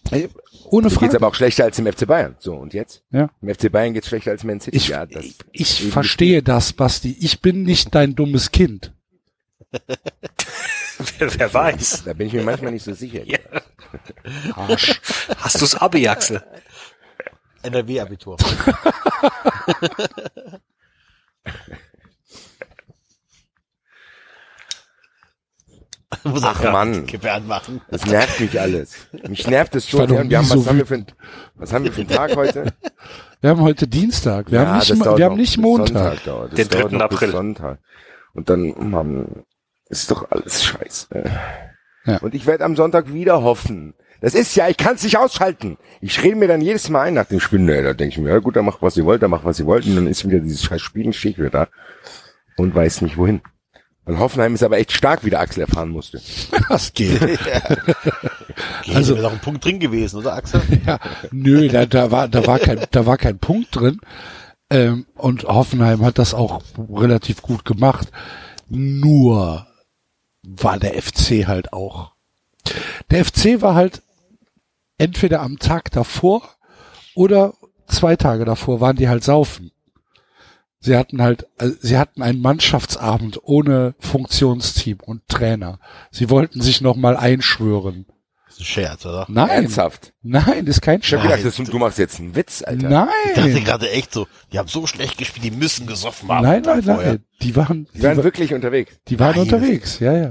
Ohne 0.65 0.83
Mir 0.85 0.89
geht's 0.89 0.99
Frage. 0.99 1.15
aber 1.17 1.27
auch 1.27 1.35
schlechter 1.35 1.63
als 1.63 1.75
dem 1.77 1.85
FC 1.91 2.05
Bayern. 2.07 2.35
So, 2.39 2.55
und 2.55 2.73
jetzt? 2.73 3.03
Ja. 3.11 3.29
Im 3.41 3.53
FC 3.53 3.71
Bayern 3.71 3.93
geht's 3.93 4.07
schlechter 4.07 4.31
als 4.31 4.43
Man 4.43 4.59
City. 4.59 4.75
Ich, 4.77 4.87
ja, 4.89 5.05
das, 5.05 5.25
ich 5.51 5.83
verstehe 5.91 6.41
das, 6.43 6.73
Basti. 6.73 7.15
Ich 7.19 7.41
bin 7.41 7.63
nicht 7.63 7.93
dein 7.95 8.15
dummes 8.15 8.51
Kind. 8.51 8.91
wer, 11.19 11.39
wer 11.39 11.53
weiß. 11.53 12.03
Da 12.05 12.13
bin 12.13 12.27
ich 12.27 12.33
mir 12.33 12.43
manchmal 12.43 12.71
nicht 12.71 12.83
so 12.83 12.93
sicher. 12.93 13.23
Ja. 13.23 13.37
Arsch. 14.55 14.99
Hast 15.37 15.61
du's 15.61 15.75
Abi, 15.75 16.07
Axel? 16.07 16.43
NRW-Abitur. 17.61 18.37
Muss 26.23 26.43
Ach, 26.43 26.61
Mann. 26.63 27.05
Gebärden 27.05 27.47
machen. 27.47 27.81
Das 27.89 28.05
nervt 28.05 28.39
mich 28.39 28.59
alles. 28.59 28.93
Mich 29.27 29.47
nervt 29.47 29.75
es. 29.75 29.93
Und 29.93 30.09
wir 30.09 30.19
haben, 30.19 30.31
was, 30.31 30.49
so 30.49 30.65
haben 30.65 30.77
wir 30.77 30.85
für 30.85 30.95
ein, 30.95 31.05
was 31.55 31.73
haben 31.73 31.85
wir 31.85 31.91
für 31.91 32.01
einen 32.01 32.09
Tag 32.09 32.35
heute? 32.35 32.73
Wir 33.41 33.51
haben 33.51 33.61
heute 33.61 33.87
Dienstag. 33.87 34.51
Wir 34.51 34.67
haben 34.67 34.79
nicht, 34.79 35.17
wir 35.17 35.25
haben 35.25 35.37
nicht 35.37 35.57
Montag. 35.57 36.19
Sonntag 36.25 36.55
Den 36.55 36.67
dauert 36.67 36.91
3. 36.91 36.97
noch 36.97 37.07
bis 37.07 37.17
April. 37.19 37.31
Sonntag. 37.31 37.79
Und 38.33 38.49
dann, 38.49 38.73
Mann, 38.91 39.45
ist 39.87 40.11
doch 40.11 40.29
alles 40.29 40.61
scheiße. 40.65 41.07
Ja. 42.05 42.17
Und 42.17 42.35
ich 42.35 42.45
werde 42.45 42.65
am 42.65 42.75
Sonntag 42.75 43.13
wieder 43.13 43.41
hoffen. 43.41 43.93
Das 44.19 44.33
ist 44.33 44.55
ja, 44.55 44.67
ich 44.67 44.75
kann 44.75 44.95
es 44.95 45.03
nicht 45.03 45.17
ausschalten. 45.17 45.77
Ich 46.01 46.21
rede 46.21 46.35
mir 46.35 46.49
dann 46.49 46.59
jedes 46.59 46.89
Mal 46.89 47.07
ein 47.07 47.13
nach 47.13 47.27
dem 47.27 47.39
Spiel. 47.39 47.59
Nee, 47.59 47.81
da 47.81 47.93
denke 47.93 48.15
ich 48.15 48.17
mir, 48.17 48.31
ja 48.31 48.39
gut, 48.39 48.57
dann 48.57 48.65
macht 48.65 48.81
was 48.81 48.97
ihr 48.97 49.05
wollt, 49.05 49.23
dann 49.23 49.31
macht 49.31 49.45
was 49.45 49.59
ihr 49.59 49.65
wollt. 49.65 49.85
Und 49.85 49.95
dann 49.95 50.07
ist 50.07 50.27
wieder 50.27 50.39
dieses 50.39 50.63
scheiß 50.63 50.81
Spiel, 50.81 51.05
und 51.05 51.13
stehe 51.13 51.31
ich 51.31 51.39
wieder 51.39 51.49
da 51.49 51.67
und 52.57 52.75
weiß 52.75 53.01
nicht 53.03 53.15
wohin. 53.15 53.41
Und 54.09 54.19
Hoffenheim 54.19 54.55
ist 54.55 54.63
aber 54.63 54.77
echt 54.79 54.91
stark, 54.91 55.23
wie 55.23 55.29
der 55.29 55.39
Axel 55.39 55.61
erfahren 55.61 55.89
musste. 55.89 56.19
Das 56.69 56.93
geht. 56.93 57.21
Okay, 57.21 57.37
Also- 58.87 58.93
also, 58.95 59.15
wäre 59.15 59.25
noch 59.27 59.33
ein 59.33 59.39
Punkt 59.39 59.63
drin 59.63 59.79
gewesen, 59.79 60.17
oder 60.17 60.33
Axel? 60.33 60.61
Ja, 60.85 60.99
nö, 61.31 61.67
da, 61.69 61.85
da 61.85 62.11
war, 62.11 62.27
da 62.27 62.45
war 62.47 62.59
kein, 62.59 62.85
da 62.91 63.05
war 63.05 63.17
kein 63.17 63.37
Punkt 63.39 63.75
drin. 63.75 63.99
Ähm, 64.71 65.05
und 65.15 65.43
Hoffenheim 65.43 66.03
hat 66.03 66.17
das 66.19 66.33
auch 66.33 66.61
relativ 66.77 67.41
gut 67.41 67.65
gemacht. 67.65 68.09
Nur 68.67 69.65
war 70.43 70.77
der 70.79 71.01
FC 71.01 71.47
halt 71.47 71.73
auch. 71.73 72.11
Der 73.09 73.25
FC 73.25 73.61
war 73.61 73.73
halt 73.75 74.01
entweder 74.97 75.41
am 75.41 75.57
Tag 75.59 75.91
davor 75.91 76.43
oder 77.15 77.53
zwei 77.87 78.15
Tage 78.15 78.45
davor 78.45 78.79
waren 78.79 78.95
die 78.95 79.09
halt 79.09 79.23
saufen. 79.23 79.71
Sie 80.81 80.95
hatten 80.95 81.21
halt, 81.21 81.45
äh, 81.57 81.69
sie 81.81 81.97
hatten 81.97 82.21
einen 82.21 82.41
Mannschaftsabend 82.41 83.39
ohne 83.43 83.95
Funktionsteam 83.99 84.99
und 85.05 85.27
Trainer. 85.27 85.79
Sie 86.11 86.29
wollten 86.29 86.61
sich 86.61 86.79
nochmal 86.81 87.17
einschwören. 87.17 88.05
Das 88.45 88.55
ist 88.55 88.61
ein 88.61 88.65
Scherz, 88.65 89.05
oder? 89.05 89.25
Nein, 89.29 89.49
Ernsthaft. 89.49 90.13
nein, 90.21 90.65
ist 90.67 90.81
kein 90.81 90.99
Ich 91.01 91.13
hab 91.13 91.21
Scherz. 91.21 91.41
gedacht, 91.41 91.59
das, 91.59 91.69
du 91.69 91.77
machst 91.79 91.97
jetzt 91.99 92.19
einen 92.19 92.35
Witz, 92.35 92.63
Alter. 92.63 93.09
Ich 93.27 93.33
dachte 93.35 93.49
Nein, 93.51 93.63
gerade 93.63 93.89
echt 93.91 94.13
so, 94.13 94.27
die 94.53 94.57
haben 94.59 94.67
so 94.69 94.87
schlecht 94.87 95.17
gespielt, 95.17 95.45
die 95.45 95.51
müssen 95.51 95.85
gesoffen 95.85 96.29
haben. 96.29 96.43
nein, 96.45 96.61
nein, 96.65 96.81
nein. 96.85 97.25
Die 97.41 97.55
waren, 97.55 97.87
die, 97.93 97.97
Die 97.99 98.03
waren 98.03 98.17
wa- 98.17 98.23
wirklich 98.23 98.53
unterwegs. 98.53 98.97
die 99.07 99.19
waren 99.19 99.31
Nein, 99.31 99.39
unterwegs, 99.41 99.99
ja, 99.99 100.15
ja. 100.17 100.29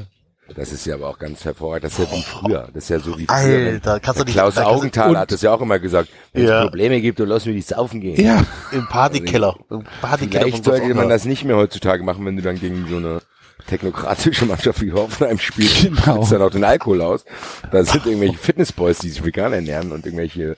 Das 0.57 0.73
ist 0.73 0.87
ja 0.87 0.95
aber 0.95 1.09
auch 1.09 1.19
ganz 1.19 1.45
hervorragend. 1.45 1.85
Das 1.85 1.99
ist 1.99 2.11
ja 2.11 2.17
wie 2.17 2.23
früher. 2.23 2.69
Das 2.73 2.85
ist 2.85 2.89
ja 2.91 2.99
so 2.99 3.19
wie 3.19 3.27
früher. 3.27 3.37
Alter, 3.73 4.01
kannst 4.01 4.21
du 4.21 4.25
Der 4.25 4.25
nicht 4.25 4.35
Klaus 4.35 4.59
Augenthaler 4.59 5.11
und- 5.11 5.19
hat 5.19 5.31
das 5.33 5.43
ja 5.43 5.53
auch 5.53 5.61
immer 5.61 5.79
gesagt. 5.79 6.09
Wenn 6.33 6.45
es 6.45 6.51
Ja. 6.51 6.63
Probleme 6.63 7.01
gibt, 7.01 7.21
dann 7.21 7.29
lass 7.29 7.45
mir 7.47 7.53
die 7.53 7.61
saufen 7.61 8.01
gehen. 8.01 8.21
Ja, 8.25 8.45
Im 8.73 8.87
Partykeller. 8.89 9.57
Im 9.71 9.85
Partykeller 10.01 10.45
Vielleicht 10.47 10.65
sollte 10.65 10.95
man 10.95 11.09
das 11.09 11.25
nicht 11.27 11.45
mehr 11.45 11.57
heutzutage 11.57 12.03
machen, 12.03 12.25
wenn 12.25 12.37
du 12.37 12.43
dann 12.43 12.59
gegen 12.59 12.87
so 12.89 12.97
eine 12.97 13.21
technokratische 13.67 14.47
Mannschaft 14.47 14.81
wie 14.81 14.93
Hoffenheim 14.93 15.39
spielst. 15.39 15.83
Genau. 16.05 16.25
Dann 16.27 16.43
auch 16.43 16.51
den 16.51 16.65
Alkohol 16.65 17.03
aus. 17.03 17.25
Da 17.71 17.85
sind 17.85 18.07
irgendwelche 18.07 18.39
Fitnessboys, 18.39 18.99
die 18.99 19.11
sich 19.11 19.23
vegan 19.25 19.53
ernähren 19.53 19.93
und 19.93 20.07
irgendwelche 20.07 20.57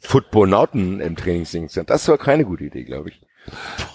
Footballnauten 0.00 1.00
im 1.00 1.16
Trainingsding 1.16 1.68
sind. 1.68 1.90
Das 1.90 2.06
war 2.08 2.18
keine 2.18 2.44
gute 2.44 2.64
Idee, 2.64 2.84
glaube 2.84 3.10
ich. 3.10 3.20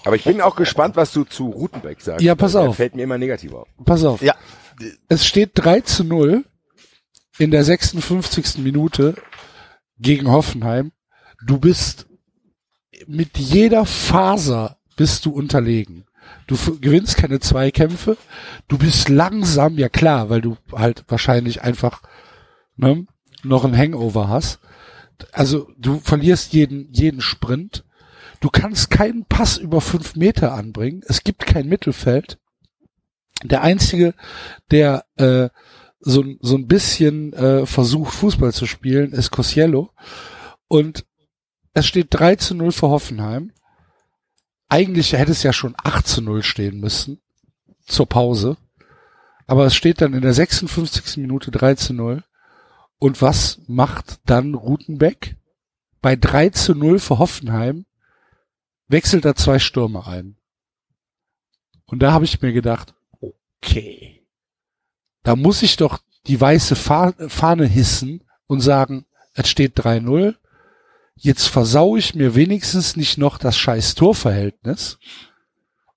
Aber 0.05 0.15
ich 0.15 0.23
bin 0.23 0.39
auch 0.41 0.55
gespannt, 0.55 0.95
was 0.95 1.11
du 1.11 1.23
zu 1.23 1.49
Rutenbeck 1.49 1.99
sagst. 2.01 2.21
Ja, 2.21 2.35
pass 2.35 2.53
Der 2.53 2.61
auf. 2.61 2.75
Fällt 2.77 2.95
mir 2.95 3.03
immer 3.03 3.17
negativ 3.17 3.53
auf. 3.53 3.67
pass 3.85 4.03
auf. 4.05 4.21
Ja, 4.21 4.35
Es 5.07 5.25
steht 5.25 5.51
3 5.55 5.81
zu 5.81 6.03
0 6.03 6.45
in 7.37 7.51
der 7.51 7.63
56. 7.63 8.59
Minute 8.59 9.15
gegen 9.97 10.29
Hoffenheim. 10.29 10.91
Du 11.45 11.57
bist 11.57 12.07
mit 13.07 13.37
jeder 13.37 13.85
Faser 13.85 14.77
bist 14.95 15.25
du 15.25 15.31
unterlegen. 15.31 16.05
Du 16.47 16.55
gewinnst 16.79 17.17
keine 17.17 17.39
Zweikämpfe. 17.39 18.17
Du 18.67 18.77
bist 18.77 19.09
langsam, 19.09 19.77
ja 19.77 19.89
klar, 19.89 20.29
weil 20.29 20.41
du 20.41 20.57
halt 20.71 21.03
wahrscheinlich 21.07 21.61
einfach 21.61 22.01
ne, 22.75 23.05
noch 23.43 23.65
ein 23.65 23.77
Hangover 23.77 24.27
hast. 24.27 24.59
Also 25.31 25.69
du 25.77 25.99
verlierst 25.99 26.53
jeden, 26.53 26.91
jeden 26.91 27.21
Sprint. 27.21 27.85
Du 28.39 28.49
kannst 28.49 28.89
keinen 28.89 29.25
Pass 29.25 29.57
über 29.57 29.81
fünf 29.81 30.15
Meter 30.15 30.53
anbringen. 30.53 31.03
Es 31.07 31.23
gibt 31.23 31.45
kein 31.45 31.67
Mittelfeld. 31.67 32.37
Der 33.43 33.61
einzige, 33.61 34.13
der 34.69 35.05
äh, 35.17 35.49
so, 35.99 36.23
so 36.39 36.55
ein 36.55 36.67
bisschen 36.67 37.33
äh, 37.33 37.65
versucht, 37.65 38.13
Fußball 38.13 38.53
zu 38.53 38.65
spielen, 38.65 39.11
ist 39.11 39.31
Cosiello. 39.31 39.91
Und 40.67 41.05
es 41.73 41.85
steht 41.85 42.07
3 42.11 42.35
zu 42.35 42.55
0 42.55 42.71
für 42.71 42.89
Hoffenheim. 42.89 43.53
Eigentlich 44.67 45.13
hätte 45.13 45.31
es 45.31 45.43
ja 45.43 45.53
schon 45.53 45.75
8 45.81 46.07
zu 46.07 46.21
0 46.21 46.43
stehen 46.43 46.79
müssen 46.79 47.21
zur 47.85 48.07
Pause. 48.07 48.57
Aber 49.47 49.65
es 49.65 49.75
steht 49.75 50.01
dann 50.01 50.13
in 50.13 50.21
der 50.21 50.33
56. 50.33 51.17
Minute 51.17 51.51
3 51.51 51.75
zu 51.75 51.93
0. 51.93 52.23
Und 52.97 53.21
was 53.21 53.59
macht 53.67 54.19
dann 54.25 54.53
Rutenbeck? 54.53 55.35
Bei 56.01 56.15
3 56.15 56.49
zu 56.49 56.73
0 56.73 56.99
für 56.99 57.19
Hoffenheim 57.19 57.85
wechselt 58.87 59.25
er 59.25 59.35
zwei 59.35 59.59
Stürmer 59.59 60.07
ein. 60.07 60.37
Und 61.85 62.01
da 62.01 62.11
habe 62.11 62.25
ich 62.25 62.41
mir 62.41 62.53
gedacht, 62.53 62.93
okay, 63.63 64.25
da 65.23 65.35
muss 65.35 65.61
ich 65.61 65.77
doch 65.77 65.99
die 66.27 66.39
weiße 66.39 66.75
Fa- 66.75 67.13
Fahne 67.27 67.65
hissen 67.65 68.23
und 68.47 68.61
sagen, 68.61 69.05
es 69.33 69.49
steht 69.49 69.77
3-0. 69.79 70.35
Jetzt 71.15 71.47
versau 71.47 71.95
ich 71.95 72.15
mir 72.15 72.35
wenigstens 72.35 72.95
nicht 72.95 73.17
noch 73.17 73.37
das 73.37 73.57
scheiß 73.57 73.95
Torverhältnis 73.95 74.97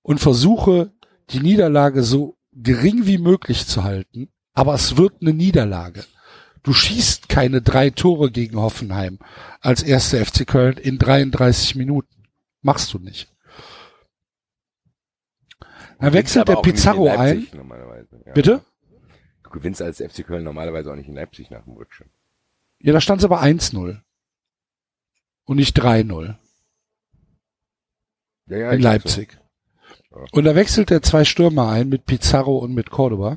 und 0.02 0.18
versuche 0.20 0.92
die 1.30 1.40
Niederlage 1.40 2.02
so 2.02 2.36
gering 2.52 3.06
wie 3.06 3.18
möglich 3.18 3.66
zu 3.66 3.82
halten. 3.84 4.28
Aber 4.52 4.74
es 4.74 4.96
wird 4.96 5.14
eine 5.20 5.32
Niederlage. 5.32 6.04
Du 6.62 6.72
schießt 6.72 7.28
keine 7.28 7.60
drei 7.62 7.90
Tore 7.90 8.30
gegen 8.30 8.56
Hoffenheim 8.58 9.18
als 9.60 9.82
erster 9.82 10.24
FC 10.24 10.46
Köln 10.46 10.76
in 10.76 10.98
33 10.98 11.74
Minuten. 11.74 12.24
Machst 12.62 12.92
du 12.94 12.98
nicht. 12.98 13.28
Dann 16.04 16.12
wechselt 16.12 16.48
der 16.48 16.56
Pizarro 16.56 17.08
ein. 17.08 17.46
Leipzig. 17.48 18.26
Ja. 18.26 18.32
Bitte? 18.32 18.64
Du 19.42 19.50
gewinnst 19.50 19.82
als 19.82 19.98
FC 19.98 20.26
Köln 20.26 20.44
normalerweise 20.44 20.90
auch 20.90 20.96
nicht 20.96 21.08
in 21.08 21.14
Leipzig 21.14 21.50
nach 21.50 21.64
dem 21.64 21.74
Rückstand. 21.74 22.10
Ja, 22.80 22.92
da 22.92 23.00
stand 23.00 23.20
es 23.20 23.24
aber 23.24 23.42
1-0. 23.42 24.00
Und 25.46 25.56
nicht 25.56 25.78
3-0 25.78 26.36
Ja, 28.46 28.56
ja, 28.56 28.70
in 28.72 28.82
sag 28.82 29.02
so. 29.02 29.08
Leipzig. 29.08 29.38
Und 30.32 30.44
da 30.44 30.54
wechselt 30.54 30.90
er 30.90 31.02
zwei 31.02 31.24
Stürmer 31.24 31.68
ein 31.68 31.88
mit 31.88 32.06
Pizarro 32.06 32.58
und 32.58 32.72
mit 32.74 32.90
Cordoba. 32.90 33.36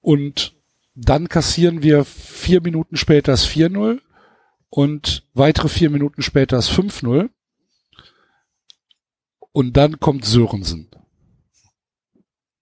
Und 0.00 0.54
dann 0.94 1.28
kassieren 1.28 1.82
wir 1.82 2.04
vier 2.04 2.60
Minuten 2.60 2.96
später 2.96 3.32
das 3.32 3.46
4-0 3.46 4.00
und 4.68 5.26
weitere 5.34 5.68
vier 5.68 5.90
Minuten 5.90 6.22
später 6.22 6.56
das 6.56 6.70
5-0. 6.70 7.30
Und 9.52 9.76
dann 9.76 10.00
kommt 10.00 10.24
Sörensen. 10.24 10.90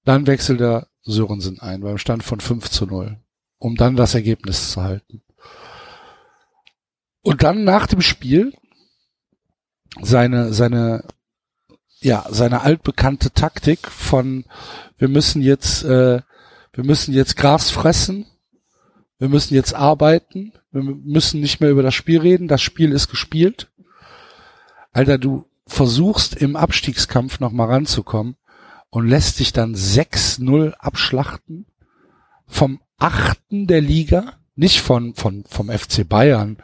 Dann 0.05 0.27
wechselt 0.27 0.61
er 0.61 0.89
Sörensen 1.03 1.61
ein 1.61 1.81
beim 1.81 1.99
Stand 1.99 2.25
von 2.25 2.41
5 2.41 2.69
zu 2.69 2.87
0. 2.87 3.19
um 3.59 3.77
dann 3.77 3.95
das 3.95 4.15
Ergebnis 4.15 4.73
zu 4.73 4.83
halten. 4.83 5.23
Und 7.21 7.43
dann 7.43 7.65
nach 7.65 7.87
dem 7.87 8.01
Spiel 8.01 8.55
seine, 10.01 10.53
seine, 10.55 11.05
ja, 12.01 12.25
seine 12.31 12.63
altbekannte 12.63 13.33
Taktik 13.33 13.87
von, 13.89 14.47
wir 14.97 15.09
müssen 15.09 15.43
jetzt, 15.43 15.85
äh, 15.85 16.23
wir 16.73 16.85
müssen 16.85 17.13
jetzt 17.13 17.37
Gras 17.37 17.71
fressen, 17.71 18.27
wir 19.19 19.29
müssen 19.29 19.55
jetzt 19.55 19.75
arbeiten, 19.75 20.55
wir 20.71 20.83
müssen 20.83 21.41
nicht 21.41 21.61
mehr 21.61 21.71
über 21.71 21.83
das 21.83 21.95
Spiel 21.95 22.21
reden, 22.21 22.49
das 22.49 22.63
Spiel 22.63 22.93
ist 22.93 23.09
gespielt. 23.09 23.71
Alter, 24.93 25.19
du 25.19 25.50
versuchst 25.71 26.35
im 26.35 26.57
Abstiegskampf 26.57 27.39
nochmal 27.39 27.69
ranzukommen 27.69 28.37
und 28.91 29.07
lässt 29.07 29.39
dich 29.39 29.53
dann 29.53 29.75
6-0 29.75 30.73
abschlachten 30.73 31.67
vom 32.47 32.81
achten 32.99 33.69
der 33.69 33.81
Liga, 33.81 34.35
nicht 34.57 34.81
von, 34.81 35.15
von, 35.15 35.45
vom 35.49 35.71
FC 35.71 36.07
Bayern 36.07 36.59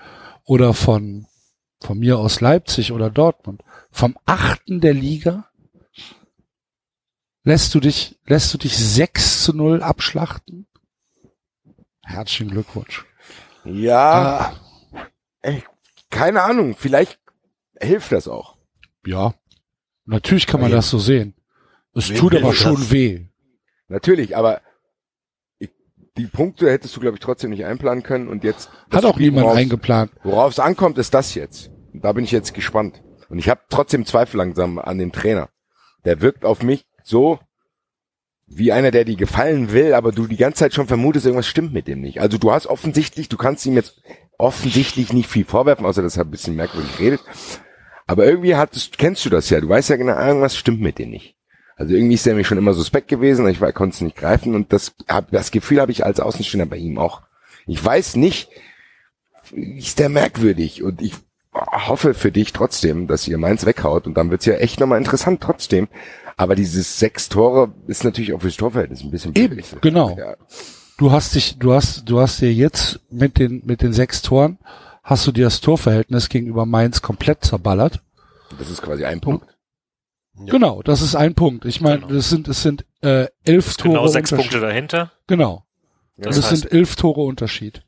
oder 0.45 0.75
von, 0.75 1.27
von 1.81 1.99
mir 1.99 2.19
aus 2.19 2.40
Leipzig 2.40 2.90
oder 2.90 3.09
Dortmund, 3.09 3.62
vom 3.92 4.19
achten 4.27 4.81
der 4.81 4.92
Liga 4.92 5.49
lässt 7.45 7.75
du 7.77 7.81
dich, 7.81 8.19
lässt 8.27 8.53
du 8.53 8.59
dich 8.59 8.77
6 8.77 9.45
zu 9.45 9.55
0 9.55 9.85
abschlachten? 9.85 10.66
Herzlichen 12.03 12.51
Glückwunsch. 12.51 13.07
Ja, 13.64 14.57
ey, 15.42 15.62
keine 16.11 16.42
Ahnung, 16.42 16.75
vielleicht 16.77 17.21
hilft 17.81 18.11
das 18.11 18.27
auch. 18.27 18.56
Ja, 19.07 19.35
natürlich 20.05 20.47
kann 20.47 20.61
man 20.61 20.71
Ja. 20.71 20.77
das 20.77 20.90
so 20.90 20.99
sehen. 20.99 21.35
Es 21.95 22.09
tut 22.09 22.35
aber 22.35 22.53
schon 22.53 22.75
das? 22.75 22.90
weh. 22.90 23.27
Natürlich, 23.88 24.37
aber 24.37 24.61
ich, 25.59 25.71
die 26.19 26.27
Punkte 26.27 26.71
hättest 26.71 26.95
du, 26.97 27.01
glaube 27.01 27.16
ich, 27.16 27.21
trotzdem 27.21 27.51
nicht 27.51 27.64
einplanen 27.64 28.03
können 28.03 28.29
und 28.29 28.45
jetzt 28.45 28.69
Hat 28.90 29.05
auch 29.05 29.14
Spiel, 29.14 29.31
niemand 29.31 29.57
eingeplant. 29.57 30.11
Worauf 30.25 30.53
es 30.53 30.59
ankommt, 30.59 30.99
ist 30.99 31.14
das 31.14 31.35
jetzt. 31.35 31.71
Und 31.95 32.05
Da 32.05 32.12
bin 32.12 32.25
ich 32.25 32.33
jetzt 32.33 32.53
gespannt. 32.53 33.03
Und 33.29 33.38
ich 33.38 33.49
habe 33.49 33.61
trotzdem 33.71 34.05
Zweifel 34.05 34.37
langsam 34.37 34.79
an 34.79 34.99
dem 34.99 35.12
Trainer. 35.12 35.49
Der 36.05 36.21
wirkt 36.21 36.45
auf 36.45 36.62
mich 36.62 36.85
so 37.03 37.38
wie 38.47 38.71
einer, 38.71 38.90
der 38.92 39.05
dir 39.05 39.16
gefallen 39.16 39.73
will, 39.73 39.95
aber 39.95 40.12
du 40.12 40.27
die 40.27 40.37
ganze 40.37 40.59
Zeit 40.61 40.75
schon 40.75 40.87
vermutest, 40.87 41.27
irgendwas 41.27 41.49
stimmt 41.49 41.73
mit 41.73 41.88
dem 41.88 42.01
nicht. 42.01 42.21
Also 42.21 42.38
du 42.38 42.53
hast 42.53 42.66
offensichtlich, 42.69 43.29
du 43.29 43.37
kannst 43.37 43.66
ihm 43.66 43.75
jetzt 43.75 44.01
offensichtlich 44.38 45.12
nicht 45.12 45.29
viel 45.29 45.45
vorwerfen, 45.45 45.85
außer 45.87 46.03
dass 46.03 46.16
er 46.16 46.25
ein 46.25 46.31
bisschen 46.31 46.55
merkwürdig 46.55 46.99
redet. 47.01 47.21
Aber 48.07 48.25
irgendwie 48.27 48.55
hattest, 48.55 48.99
kennst 48.99 49.25
du 49.25 49.31
das 49.31 49.51
ja. 49.51 49.61
Du 49.61 49.69
weißt 49.69 49.90
ja 49.90 49.97
genau, 49.97 50.16
irgendwas 50.19 50.57
stimmt 50.57 50.81
mit 50.81 50.99
dem 50.99 51.11
nicht. 51.11 51.35
Also 51.77 51.95
irgendwie 51.95 52.14
ist 52.14 52.27
er 52.27 52.35
mir 52.35 52.45
schon 52.45 52.59
immer 52.59 52.73
suspekt 52.73 53.09
gewesen, 53.09 53.47
ich 53.49 53.61
konnte 53.61 53.95
es 53.95 54.01
nicht 54.01 54.16
greifen 54.16 54.55
und 54.55 54.73
das, 54.73 54.95
hab, 55.09 55.31
das 55.31 55.51
Gefühl 55.51 55.81
habe 55.81 55.92
ich 55.92 56.07
als 56.07 56.21
Außenstehender 56.21 56.66
bei 56.66 56.79
ihm 56.79 56.99
auch. 56.99 57.23
Ich 57.66 57.85
weiß 57.85 58.16
nicht, 58.16 58.49
ist 59.53 59.99
der 59.99 60.09
merkwürdig 60.09 60.83
und 60.83 61.03
ich 61.03 61.12
hoffe 61.53 62.14
für 62.14 62.33
dich 62.33 62.53
trotzdem, 62.53 63.07
dass 63.07 63.29
ihr 63.29 63.37
meins 63.37 63.66
weghaut 63.66 64.07
und 64.07 64.14
dann 64.14 64.31
wird's 64.31 64.47
ja 64.47 64.55
echt 64.55 64.81
nochmal 64.81 64.99
interessant 64.99 65.42
trotzdem. 65.42 65.88
Aber 66.38 66.55
dieses 66.55 66.99
sechs 66.99 67.29
Tore 67.29 67.73
ist 67.87 68.05
natürlich 68.05 68.33
auch 68.33 68.40
fürs 68.40 68.57
Torverhältnis 68.57 69.03
ein 69.03 69.11
bisschen 69.11 69.35
Eben, 69.37 69.55
blöd. 69.57 69.64
genau. 69.83 70.16
Ja. 70.19 70.37
Du 70.99 71.12
hast 71.12 71.35
dich, 71.35 71.59
du 71.59 71.73
hast, 71.75 72.05
du 72.07 72.21
hast 72.21 72.40
dir 72.40 72.53
jetzt 72.53 73.01
mit 73.11 73.38
den, 73.38 73.62
mit 73.66 73.83
den 73.83 73.92
sechs 73.92 74.23
Toren, 74.23 74.59
hast 75.09 75.27
du 75.27 75.33
dir 75.33 75.45
das 75.45 75.61
Torverhältnis 75.61 76.29
gegenüber 76.29 76.66
Mainz 76.66 77.01
komplett 77.01 77.45
zerballert. 77.45 78.03
Das 78.59 78.69
ist 78.71 78.83
quasi 78.83 79.05
ein 79.05 79.21
Punkt. 79.21 79.47
Ja. 80.38 80.45
Genau, 80.53 80.83
das 80.83 81.01
ist 81.01 81.14
ein 81.14 81.35
Punkt. 81.35 81.64
Ich 81.64 81.81
meine, 81.81 82.01
Genau. 82.01 82.12
das 82.14 82.29
sind, 82.29 82.49
es 82.49 82.62
sind 82.62 82.85
äh, 83.03 83.27
elf 83.45 83.77
Tore 83.77 83.95
Genau 83.95 84.07
sechs. 84.09 84.31
Punkte 84.31 84.61
dahinter. 84.61 85.12
Genau. 85.27 85.64
Ja, 86.16 86.25
Das 86.25 86.37
Das, 86.37 86.47
heißt- 86.53 86.57
sind 86.57 86.73
elf 86.73 86.97
Tore 86.97 87.23
Unterschied. 87.23 87.83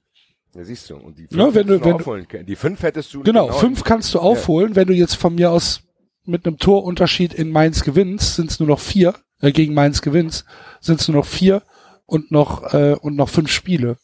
ja, 0.54 0.64
siehst 0.64 0.88
du. 0.90 0.96
Und 0.96 1.18
die 1.18 1.26
fünf 1.26 1.32
Ja, 1.40 1.54
wenn 1.54 1.66
du- 1.66 1.74
hättest 1.74 1.84
wenn 1.84 1.92
aufholen 1.94 2.28
können. 2.28 2.46
Die 2.46 2.56
fünf 2.56 2.82
hättest 2.82 3.12
du 3.12 3.22
Genau, 3.22 3.52
fünf 3.52 3.84
kannst 3.84 4.14
du 4.14 4.18
Ja. 4.18 4.24
aufholen. 4.24 4.76
Wenn 4.76 4.86
du 4.88 4.94
jetzt 4.94 5.16
von 5.16 5.34
mir 5.34 5.50
aus 5.50 5.82
mit 6.24 6.46
einem 6.46 6.58
Torunterschied 6.58 7.34
in 7.34 7.50
Mainz 7.50 7.82
gewinnst, 7.84 8.36
sind 8.36 8.50
es 8.50 8.60
nur 8.60 8.68
noch 8.68 8.80
vier, 8.80 9.14
äh, 9.40 9.50
gegen 9.52 9.74
Mainz 9.74 10.00
gewinnst, 10.02 10.44
sind 10.80 11.00
es 11.00 11.08
nur 11.08 11.18
noch 11.18 11.26
vier 11.26 11.62
und 12.06 12.30
noch, 12.30 12.72
äh, 12.74 12.94
und 13.00 13.16
noch 13.16 13.28
fünf 13.28 13.50
Spiele. 13.50 13.96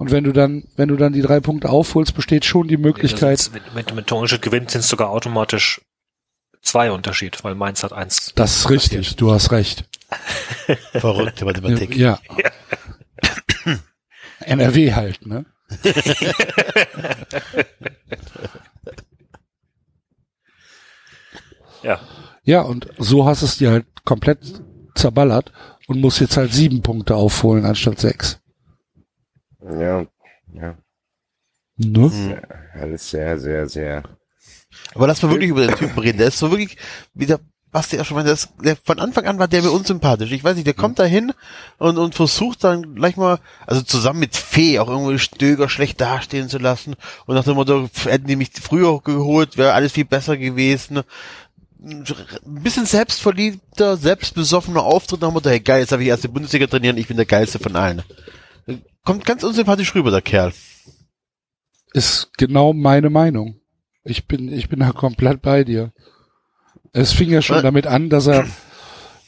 Und 0.00 0.10
wenn 0.10 0.24
du 0.24 0.32
dann, 0.32 0.64
wenn 0.76 0.88
du 0.88 0.96
dann 0.96 1.12
die 1.12 1.20
drei 1.20 1.40
Punkte 1.40 1.68
aufholst, 1.68 2.14
besteht 2.14 2.46
schon 2.46 2.68
die 2.68 2.78
Möglichkeit, 2.78 3.38
Also 3.38 3.50
mit, 3.50 3.74
mit, 3.74 3.94
mit 3.94 4.06
Torunterschied 4.06 4.40
gewinnt 4.40 4.70
sind 4.70 4.80
es 4.80 4.88
sogar 4.88 5.10
automatisch 5.10 5.82
zwei 6.62 6.90
Unterschied, 6.90 7.44
weil 7.44 7.54
Mainz 7.54 7.82
hat 7.82 7.92
eins. 7.92 8.32
das 8.34 8.56
ist 8.56 8.70
richtig, 8.70 9.16
du 9.16 9.30
hast 9.30 9.52
recht. 9.52 9.84
Verrückte 10.92 11.44
Mathematik. 11.44 11.94
Ja. 11.94 12.18
NRW 14.40 14.94
halt, 14.94 15.26
ne? 15.26 15.44
Ja. 21.82 22.00
Ja, 22.44 22.62
und 22.62 22.88
so 22.98 23.26
hast 23.26 23.42
es 23.42 23.58
dir 23.58 23.70
halt 23.70 23.86
komplett 24.04 24.40
zerballert 24.94 25.52
und 25.88 26.00
musst 26.00 26.20
jetzt 26.20 26.36
halt 26.36 26.52
sieben 26.52 26.80
Punkte 26.82 27.16
aufholen 27.16 27.64
anstatt 27.64 27.98
sechs. 27.98 28.40
Ja, 29.62 30.06
ja. 30.52 30.76
Ne? 31.76 32.10
Mhm. 32.10 32.36
Alles 32.80 33.10
sehr, 33.10 33.38
sehr, 33.38 33.68
sehr. 33.68 34.02
Aber 34.94 35.06
lass 35.06 35.22
mal 35.22 35.30
wirklich 35.30 35.50
über 35.50 35.66
den 35.66 35.76
Typen 35.76 35.98
reden. 35.98 36.18
Der 36.18 36.28
ist 36.28 36.38
so 36.38 36.50
wirklich, 36.50 36.76
wie 37.14 37.26
der 37.26 37.40
Basti 37.72 37.96
ja 37.96 38.04
schon 38.04 38.16
meinte, 38.16 38.28
der, 38.28 38.34
ist- 38.34 38.50
der 38.62 38.76
von 38.76 38.98
Anfang 38.98 39.26
an 39.26 39.38
war 39.38 39.48
der 39.48 39.62
mir 39.62 39.70
unsympathisch. 39.70 40.32
Ich 40.32 40.42
weiß 40.44 40.56
nicht, 40.56 40.66
der 40.66 40.74
kommt 40.74 40.98
da 40.98 41.04
hin 41.04 41.32
und, 41.78 41.98
und 41.98 42.14
versucht 42.14 42.64
dann 42.64 42.94
gleich 42.96 43.16
mal, 43.16 43.38
also 43.66 43.82
zusammen 43.82 44.20
mit 44.20 44.36
Fee 44.36 44.78
auch 44.78 44.88
irgendwie 44.88 45.18
Stöger 45.18 45.68
schlecht 45.68 46.00
dastehen 46.00 46.48
zu 46.48 46.58
lassen 46.58 46.96
und 47.26 47.34
nach 47.36 47.44
dem 47.44 47.54
Motto, 47.54 47.88
hätten 48.04 48.26
die 48.26 48.36
mich 48.36 48.50
früher 48.60 49.00
geholt, 49.00 49.56
wäre 49.56 49.72
alles 49.72 49.92
viel 49.92 50.04
besser 50.04 50.36
gewesen. 50.36 51.02
Ein 51.82 52.04
bisschen 52.44 52.86
selbstverliebter, 52.86 53.96
selbstbesoffener 53.96 54.82
Auftritt 54.82 55.20
nach 55.22 55.28
dem 55.28 55.34
Motto, 55.34 55.48
hey 55.48 55.60
geil, 55.60 55.80
jetzt 55.80 55.92
habe 55.92 56.02
ich 56.02 56.08
erste 56.08 56.28
Bundesliga 56.28 56.66
trainieren, 56.66 56.98
ich 56.98 57.06
bin 57.08 57.16
der 57.16 57.26
geilste 57.26 57.58
von 57.58 57.74
allen. 57.76 58.02
Kommt 59.04 59.24
ganz 59.24 59.42
unsympathisch 59.42 59.94
rüber, 59.94 60.10
der 60.10 60.22
Kerl. 60.22 60.52
Ist 61.92 62.30
genau 62.36 62.72
meine 62.72 63.10
Meinung. 63.10 63.60
Ich 64.04 64.26
bin, 64.26 64.52
ich 64.52 64.68
bin 64.68 64.80
da 64.80 64.92
komplett 64.92 65.42
bei 65.42 65.64
dir. 65.64 65.92
Es 66.92 67.12
fing 67.12 67.30
ja 67.30 67.42
schon 67.42 67.56
Was? 67.56 67.62
damit 67.62 67.86
an, 67.86 68.08
dass 68.08 68.26
er, 68.26 68.46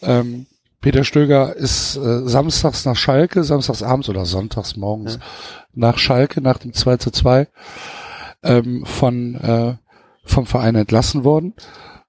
ähm, 0.03 0.47
Peter 0.81 1.05
Stöger 1.05 1.55
ist 1.55 1.97
äh, 1.97 2.29
samstags 2.29 2.85
nach 2.85 2.97
Schalke, 2.97 3.45
samstags 3.45 3.83
abends 3.83 4.09
oder 4.09 4.27
sonntags 4.27 4.77
morgens 4.77 5.19
nach 5.75 5.99
Schalke, 5.99 6.41
nach 6.41 6.59
dem 6.59 6.73
2 6.73 6.97
zu 6.97 7.11
2, 7.11 7.49
ähm, 8.43 8.85
von, 8.85 9.35
äh, 9.37 9.77
vom 10.25 10.47
Verein 10.47 10.75
entlassen 10.75 11.25
worden. 11.25 11.55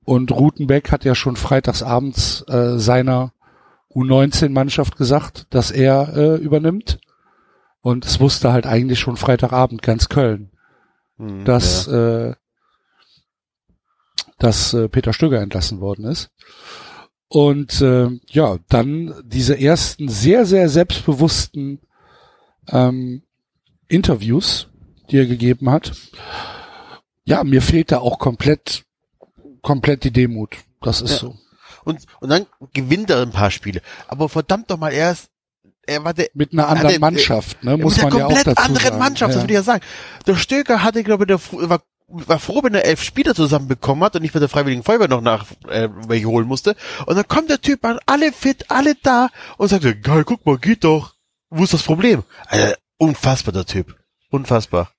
Und 0.06 0.32
Rutenbeck 0.32 0.92
hat 0.92 1.06
ja 1.06 1.16
schon 1.16 1.36
freitags 1.36 1.84
abends 1.84 2.44
äh, 2.48 2.78
seiner 2.78 3.32
U19-Mannschaft 3.94 4.98
gesagt, 4.98 5.48
dass 5.52 5.72
er 5.72 6.16
äh, 6.16 6.36
übernimmt. 6.36 7.00
Und 7.84 8.06
es 8.06 8.20
wusste 8.20 8.52
halt 8.54 8.66
eigentlich 8.66 9.00
schon 9.00 9.18
Freitagabend 9.18 9.84
ganz 9.84 10.10
Köln, 10.10 10.50
Hm, 11.18 11.46
dass, 11.46 11.86
äh, 11.88 12.34
dass 14.40 14.74
äh, 14.74 14.90
Peter 14.90 15.14
Stöger 15.14 15.42
entlassen 15.42 15.80
worden 15.80 16.06
ist. 16.06 16.32
Und 17.28 17.82
äh, 17.82 18.10
ja, 18.30 18.58
dann 18.70 19.14
diese 19.26 19.60
ersten 19.60 20.08
sehr, 20.08 20.46
sehr 20.46 20.70
selbstbewussten 20.70 21.82
ähm, 22.70 23.24
Interviews, 23.88 24.70
die 25.12 25.18
er 25.18 25.26
gegeben 25.26 25.70
hat. 25.70 25.92
Ja, 27.26 27.44
mir 27.44 27.62
fehlt 27.62 27.92
da 27.92 28.00
auch 28.00 28.18
komplett, 28.18 28.86
komplett 29.62 30.04
die 30.04 30.12
Demut. 30.12 30.58
Das 30.82 31.02
ist 31.02 31.12
Ja. 31.12 31.18
so. 31.18 31.36
Und, 31.86 32.06
und 32.22 32.30
dann 32.30 32.46
gewinnt 32.74 33.10
er 33.10 33.22
ein 33.22 33.32
paar 33.32 33.52
Spiele. 33.52 33.82
Aber 34.08 34.30
verdammt 34.30 34.72
doch 34.72 34.78
mal, 34.78 34.94
er 34.94 35.12
ist, 35.12 35.30
er 35.86 36.04
war 36.04 36.14
der, 36.14 36.30
Mit 36.34 36.54
einer 36.54 36.68
anderen 36.68 36.94
er- 36.94 37.00
Mannschaft, 37.00 37.64
ne, 37.64 37.78
muss 37.78 37.98
mit 37.98 38.04
man 38.04 38.12
einer 38.14 38.20
ja 38.20 38.26
auch 38.26 38.30
komplett 38.30 38.48
dazu 38.48 38.62
anderen 38.64 38.84
sagen. 38.88 39.00
Mannschaft, 39.00 39.30
das 39.30 39.36
ja. 39.36 39.42
würde 39.44 39.54
ich 39.54 39.58
ja 39.58 39.64
sagen. 39.64 39.84
Der 40.28 40.36
Stöger 40.36 40.84
hatte, 40.84 41.04
glaube 41.04 41.24
ich, 41.24 41.28
der, 41.28 41.70
war, 41.70 41.82
war 42.08 42.40
froh, 42.40 42.62
wenn 42.64 42.74
er 42.74 42.86
elf 42.86 43.02
Spieler 43.04 43.36
zusammenbekommen 43.36 44.04
hat 44.04 44.16
und 44.16 44.22
nicht 44.22 44.34
mit 44.34 44.42
der 44.42 44.50
Freiwilligen 44.50 44.84
Feuerwehr 44.84 45.08
noch 45.08 45.22
nach, 45.22 45.46
äh, 45.70 45.90
welche 46.08 46.28
holen 46.28 46.48
musste. 46.48 46.76
Und 47.06 47.16
dann 47.16 47.28
kommt 47.28 47.50
der 47.50 47.62
Typ 47.62 47.84
an, 47.86 48.00
alle 48.06 48.32
fit, 48.32 48.66
alle 48.70 48.96
da 49.02 49.30
und 49.58 49.68
sagt, 49.70 49.84
geil, 50.04 50.24
guck 50.24 50.46
mal, 50.46 50.58
geht 50.58 50.84
doch. 50.84 51.14
Wo 51.50 51.64
ist 51.64 51.74
das 51.74 51.84
Problem? 51.84 52.24
Alter, 52.48 52.78
unfassbar, 52.98 53.54
der 53.54 53.66
Typ. 53.66 53.96
Unfassbar. 54.30 54.92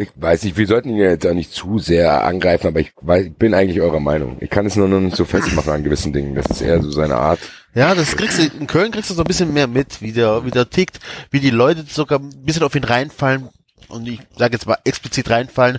Ich 0.00 0.10
weiß 0.14 0.44
nicht, 0.44 0.56
wir 0.56 0.68
sollten 0.68 0.90
ihn 0.90 0.96
ja 0.96 1.10
jetzt 1.10 1.26
auch 1.26 1.34
nicht 1.34 1.52
zu 1.52 1.80
sehr 1.80 2.24
angreifen, 2.24 2.68
aber 2.68 2.78
ich, 2.78 2.92
weiß, 3.00 3.26
ich 3.26 3.34
bin 3.34 3.52
eigentlich 3.52 3.80
eurer 3.80 3.98
Meinung. 3.98 4.36
Ich 4.38 4.48
kann 4.48 4.64
es 4.64 4.76
nur 4.76 4.86
noch 4.86 5.00
nicht 5.00 5.16
so 5.16 5.24
festmachen 5.24 5.72
an 5.72 5.82
gewissen 5.82 6.12
Dingen. 6.12 6.36
Das 6.36 6.46
ist 6.46 6.60
eher 6.60 6.80
so 6.80 6.92
seine 6.92 7.16
Art. 7.16 7.40
Ja, 7.74 7.96
das 7.96 8.16
kriegst 8.16 8.38
du, 8.38 8.44
in 8.44 8.68
Köln 8.68 8.92
kriegst 8.92 9.10
du 9.10 9.14
so 9.14 9.22
ein 9.22 9.26
bisschen 9.26 9.52
mehr 9.52 9.66
mit, 9.66 10.00
wie 10.00 10.12
der, 10.12 10.44
wie 10.44 10.52
der 10.52 10.70
tickt, 10.70 11.00
wie 11.32 11.40
die 11.40 11.50
Leute 11.50 11.84
sogar 11.88 12.20
ein 12.20 12.44
bisschen 12.44 12.62
auf 12.62 12.76
ihn 12.76 12.84
reinfallen 12.84 13.48
und 13.88 14.06
ich 14.06 14.20
sage 14.36 14.52
jetzt 14.54 14.68
mal 14.68 14.78
explizit 14.84 15.30
reinfallen. 15.30 15.78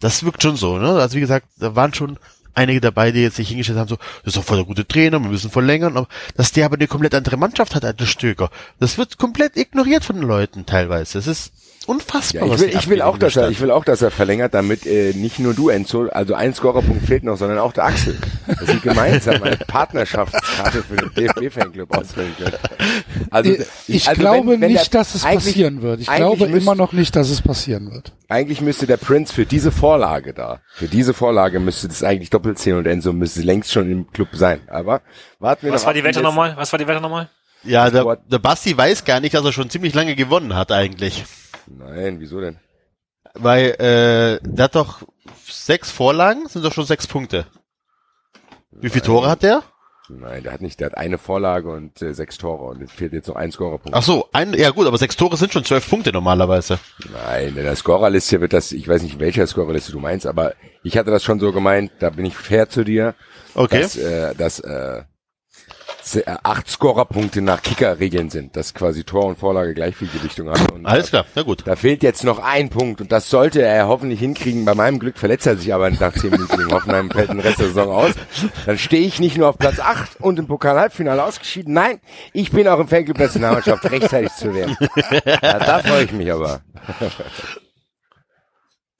Das 0.00 0.24
wirkt 0.24 0.42
schon 0.42 0.56
so, 0.56 0.78
ne? 0.78 0.92
Also 0.92 1.16
wie 1.16 1.20
gesagt, 1.20 1.46
da 1.58 1.76
waren 1.76 1.92
schon 1.92 2.18
einige 2.54 2.80
dabei, 2.80 3.12
die 3.12 3.20
jetzt 3.20 3.36
sich 3.36 3.48
hingestellt 3.48 3.78
haben, 3.78 3.88
so, 3.88 3.96
das 3.96 4.28
ist 4.28 4.36
doch 4.38 4.44
voll 4.44 4.56
der 4.56 4.66
gute 4.66 4.88
Trainer, 4.88 5.20
wir 5.20 5.28
müssen 5.28 5.50
verlängern, 5.50 5.98
aber 5.98 6.08
dass 6.36 6.52
der 6.52 6.64
aber 6.64 6.76
eine 6.76 6.88
komplett 6.88 7.14
andere 7.14 7.36
Mannschaft 7.36 7.74
hat 7.74 7.84
als 7.84 7.98
der 7.98 8.06
Stöger. 8.06 8.48
Das 8.80 8.96
wird 8.96 9.18
komplett 9.18 9.58
ignoriert 9.58 10.04
von 10.04 10.16
den 10.16 10.26
Leuten 10.26 10.64
teilweise. 10.64 11.18
Es 11.18 11.26
ist 11.26 11.52
unfassbar. 11.88 12.46
Ja, 12.46 12.54
ich 12.54 12.60
will, 12.60 12.68
ich 12.68 12.88
will 12.88 13.02
auch, 13.02 13.18
dass 13.18 13.36
er, 13.36 13.48
ich 13.50 13.60
will 13.60 13.70
auch, 13.70 13.84
dass 13.84 14.02
er 14.02 14.10
verlängert, 14.10 14.54
damit 14.54 14.86
äh, 14.86 15.12
nicht 15.14 15.38
nur 15.38 15.54
du 15.54 15.68
Enzo, 15.70 16.08
also 16.08 16.34
ein 16.34 16.54
Scorerpunkt 16.54 17.04
fehlt 17.06 17.24
noch, 17.24 17.36
sondern 17.36 17.58
auch 17.58 17.72
der 17.72 17.84
Axel, 17.84 18.16
dass 18.46 18.68
sie 18.68 18.78
gemeinsam 18.80 19.42
eine 19.42 19.56
Partnerschaftskarte 19.56 20.82
für 20.82 20.96
den 20.96 21.10
DFB-Fanclub 21.14 21.96
ausfüllen 21.96 22.34
können. 22.36 22.56
Also, 23.30 23.56
Ich 23.86 24.08
also 24.08 24.20
glaube 24.20 24.52
wenn- 24.52 24.60
wenn 24.60 24.72
nicht, 24.72 24.92
der- 24.92 25.00
dass 25.00 25.14
es 25.14 25.22
passieren 25.22 25.82
wird. 25.82 26.00
Ich 26.00 26.06
glaube 26.06 26.46
müsste- 26.46 26.58
immer 26.58 26.74
noch 26.74 26.92
nicht, 26.92 27.16
dass 27.16 27.30
es 27.30 27.42
passieren 27.42 27.90
wird. 27.92 28.12
Eigentlich 28.28 28.60
müsste 28.60 28.86
der 28.86 28.98
Prince 28.98 29.32
für 29.32 29.46
diese 29.46 29.72
Vorlage 29.72 30.34
da, 30.34 30.60
für 30.74 30.86
diese 30.86 31.14
Vorlage 31.14 31.60
müsste 31.60 31.88
das 31.88 32.02
eigentlich 32.02 32.30
doppelt 32.30 32.58
zählen 32.58 32.78
und 32.78 32.86
Enzo 32.86 33.12
müsste 33.12 33.40
längst 33.42 33.72
schon 33.72 33.90
im 33.90 34.10
Club 34.12 34.28
sein. 34.32 34.60
Aber 34.68 35.00
warten 35.38 35.66
wir 35.66 35.72
Was 35.72 35.82
noch 35.82 35.86
war 35.86 35.90
ab, 35.92 35.96
die 35.96 36.04
Wette 36.04 36.20
nochmal? 36.20 36.54
Was 36.56 36.70
war 36.72 36.78
die 36.78 36.86
Wette 36.86 37.00
nochmal? 37.00 37.28
Ja, 37.64 37.90
der, 37.90 38.18
der 38.30 38.38
Basti 38.38 38.76
weiß 38.76 39.04
gar 39.04 39.18
nicht, 39.20 39.34
dass 39.34 39.44
er 39.44 39.52
schon 39.52 39.68
ziemlich 39.68 39.92
lange 39.94 40.14
gewonnen 40.14 40.54
hat 40.54 40.70
eigentlich. 40.70 41.24
Nein, 41.70 42.20
wieso 42.20 42.40
denn? 42.40 42.58
Weil 43.34 43.70
äh, 43.78 44.40
der 44.42 44.64
hat 44.64 44.74
doch 44.74 45.02
sechs 45.46 45.90
Vorlagen, 45.90 46.48
sind 46.48 46.64
doch 46.64 46.72
schon 46.72 46.86
sechs 46.86 47.06
Punkte. 47.06 47.46
Wie 48.70 48.90
viele 48.90 49.04
Tore 49.04 49.28
hat 49.28 49.42
der? 49.42 49.62
Nein, 50.10 50.42
der 50.42 50.52
hat 50.54 50.62
nicht, 50.62 50.80
der 50.80 50.86
hat 50.86 50.96
eine 50.96 51.18
Vorlage 51.18 51.70
und 51.70 52.00
äh, 52.00 52.14
sechs 52.14 52.38
Tore 52.38 52.64
und 52.64 52.80
es 52.82 52.90
fehlt 52.90 53.12
jetzt 53.12 53.28
noch 53.28 53.36
ein 53.36 53.52
Scorerpunkt. 53.52 53.94
Ach 53.96 54.02
so, 54.02 54.28
ein, 54.32 54.54
ja 54.54 54.70
gut, 54.70 54.86
aber 54.86 54.96
sechs 54.96 55.16
Tore 55.16 55.36
sind 55.36 55.52
schon 55.52 55.64
zwölf 55.64 55.88
Punkte 55.88 56.12
normalerweise. 56.12 56.78
Nein, 57.12 57.48
in 57.48 57.54
der 57.56 57.76
Scorerliste 57.76 58.40
wird 58.40 58.54
das, 58.54 58.72
ich 58.72 58.88
weiß 58.88 59.02
nicht, 59.02 59.18
welcher 59.18 59.46
Scorerliste 59.46 59.92
du 59.92 60.00
meinst, 60.00 60.26
aber 60.26 60.54
ich 60.82 60.96
hatte 60.96 61.10
das 61.10 61.22
schon 61.24 61.40
so 61.40 61.52
gemeint, 61.52 61.92
da 61.98 62.08
bin 62.08 62.24
ich 62.24 62.34
fair 62.36 62.70
zu 62.70 62.84
dir, 62.84 63.14
Okay. 63.54 63.82
dass, 63.82 63.96
äh, 63.96 64.34
dass 64.34 64.60
äh, 64.60 65.02
acht 66.16 66.68
Scorerpunkte 66.68 67.42
nach 67.42 67.62
Kicker-Regeln 67.62 68.30
sind, 68.30 68.56
dass 68.56 68.74
quasi 68.74 69.04
Tor 69.04 69.26
und 69.26 69.38
Vorlage 69.38 69.74
gleich 69.74 69.96
viel 69.96 70.08
Gewichtung 70.08 70.48
haben. 70.48 70.66
Und 70.72 70.86
Alles 70.86 71.10
klar, 71.10 71.24
na 71.34 71.42
gut. 71.42 71.66
Da 71.66 71.76
fehlt 71.76 72.02
jetzt 72.02 72.24
noch 72.24 72.38
ein 72.38 72.68
Punkt 72.70 73.00
und 73.00 73.12
das 73.12 73.30
sollte 73.30 73.62
er 73.62 73.88
hoffentlich 73.88 74.20
hinkriegen. 74.20 74.64
Bei 74.64 74.74
meinem 74.74 74.98
Glück 74.98 75.18
verletzt 75.18 75.46
er 75.46 75.56
sich 75.56 75.72
aber 75.74 75.90
nach 75.90 76.12
zehn 76.12 76.30
Minuten 76.30 76.56
gegen 76.56 76.72
Hoffenheim 76.72 77.10
fällt 77.10 77.30
den 77.30 77.40
Rest 77.40 77.58
der 77.58 77.68
Saison 77.68 77.90
aus. 77.90 78.12
Dann 78.66 78.78
stehe 78.78 79.06
ich 79.06 79.20
nicht 79.20 79.36
nur 79.36 79.48
auf 79.48 79.58
Platz 79.58 79.80
8 79.80 80.20
und 80.20 80.38
im 80.38 80.46
Pokal-Halbfinale 80.46 81.22
ausgeschieden. 81.22 81.74
Nein, 81.74 82.00
ich 82.32 82.50
bin 82.50 82.68
auch 82.68 82.78
im 82.78 82.88
Fanclub 82.88 83.18
Nationalmannschaft 83.18 83.90
rechtzeitig 83.90 84.32
zu 84.34 84.54
werden. 84.54 84.76
Ja, 85.24 85.58
da 85.58 85.78
freue 85.80 86.04
ich 86.04 86.12
mich 86.12 86.32
aber. 86.32 86.60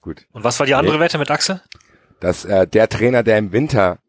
Gut. 0.01 0.25
Und 0.31 0.43
was 0.43 0.59
war 0.59 0.65
die 0.65 0.75
andere 0.75 0.99
Wette 0.99 1.17
mit 1.17 1.29
Axel? 1.29 1.61
Dass 2.19 2.45
äh, 2.45 2.67
der 2.67 2.89
Trainer, 2.89 3.23
der 3.23 3.37
im 3.37 3.51
Winter 3.51 3.99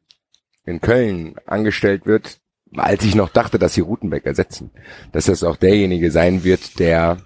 in 0.65 0.81
Köln 0.81 1.37
angestellt 1.47 2.07
wird, 2.07 2.41
als 2.77 3.05
ich 3.05 3.15
noch 3.15 3.29
dachte, 3.31 3.59
dass 3.59 3.75
sie 3.75 3.81
Rutenbeck 3.81 4.27
ersetzen, 4.27 4.71
dass 5.13 5.27
das 5.27 5.43
auch 5.43 5.57
derjenige 5.57 6.11
sein 6.11 6.45
wird, 6.45 6.79
der 6.79 7.19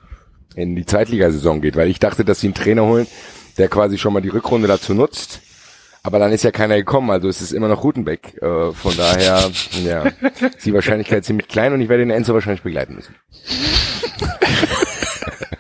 in 0.55 0.77
die 0.77 0.87
Zweitligasaison 0.87 1.61
geht, 1.61 1.77
weil 1.77 1.91
ich 1.91 1.99
dachte, 1.99 2.25
dass 2.25 2.41
sie 2.41 2.49
einen 2.49 2.55
Trainer 2.55 2.85
holen, 2.85 3.07
der 3.59 3.69
quasi 3.69 3.99
schon 3.99 4.13
mal 4.13 4.23
die 4.23 4.29
Rückrunde 4.29 4.69
dazu 4.69 4.95
nutzt. 4.95 5.41
Aber 6.03 6.19
dann 6.19 6.33
ist 6.33 6.45
ja 6.45 6.51
keiner 6.51 6.77
gekommen, 6.77 7.11
also 7.11 7.29
es 7.29 7.41
ist 7.41 7.53
immer 7.53 7.69
noch 7.69 7.83
Rutenbeck. 7.83 8.41
Äh, 8.43 8.73
von 8.73 8.97
daher, 8.97 9.51
ja, 9.85 10.03
ist 10.03 10.67
die 10.67 10.75
Wahrscheinlichkeit 10.75 11.25
ziemlich 11.25 11.49
klein 11.49 11.73
und 11.73 11.81
ich 11.81 11.89
werde 11.89 12.03
den 12.03 12.11
Enzo 12.11 12.35
wahrscheinlich 12.35 12.63
begleiten 12.63 12.95
müssen. 12.95 13.15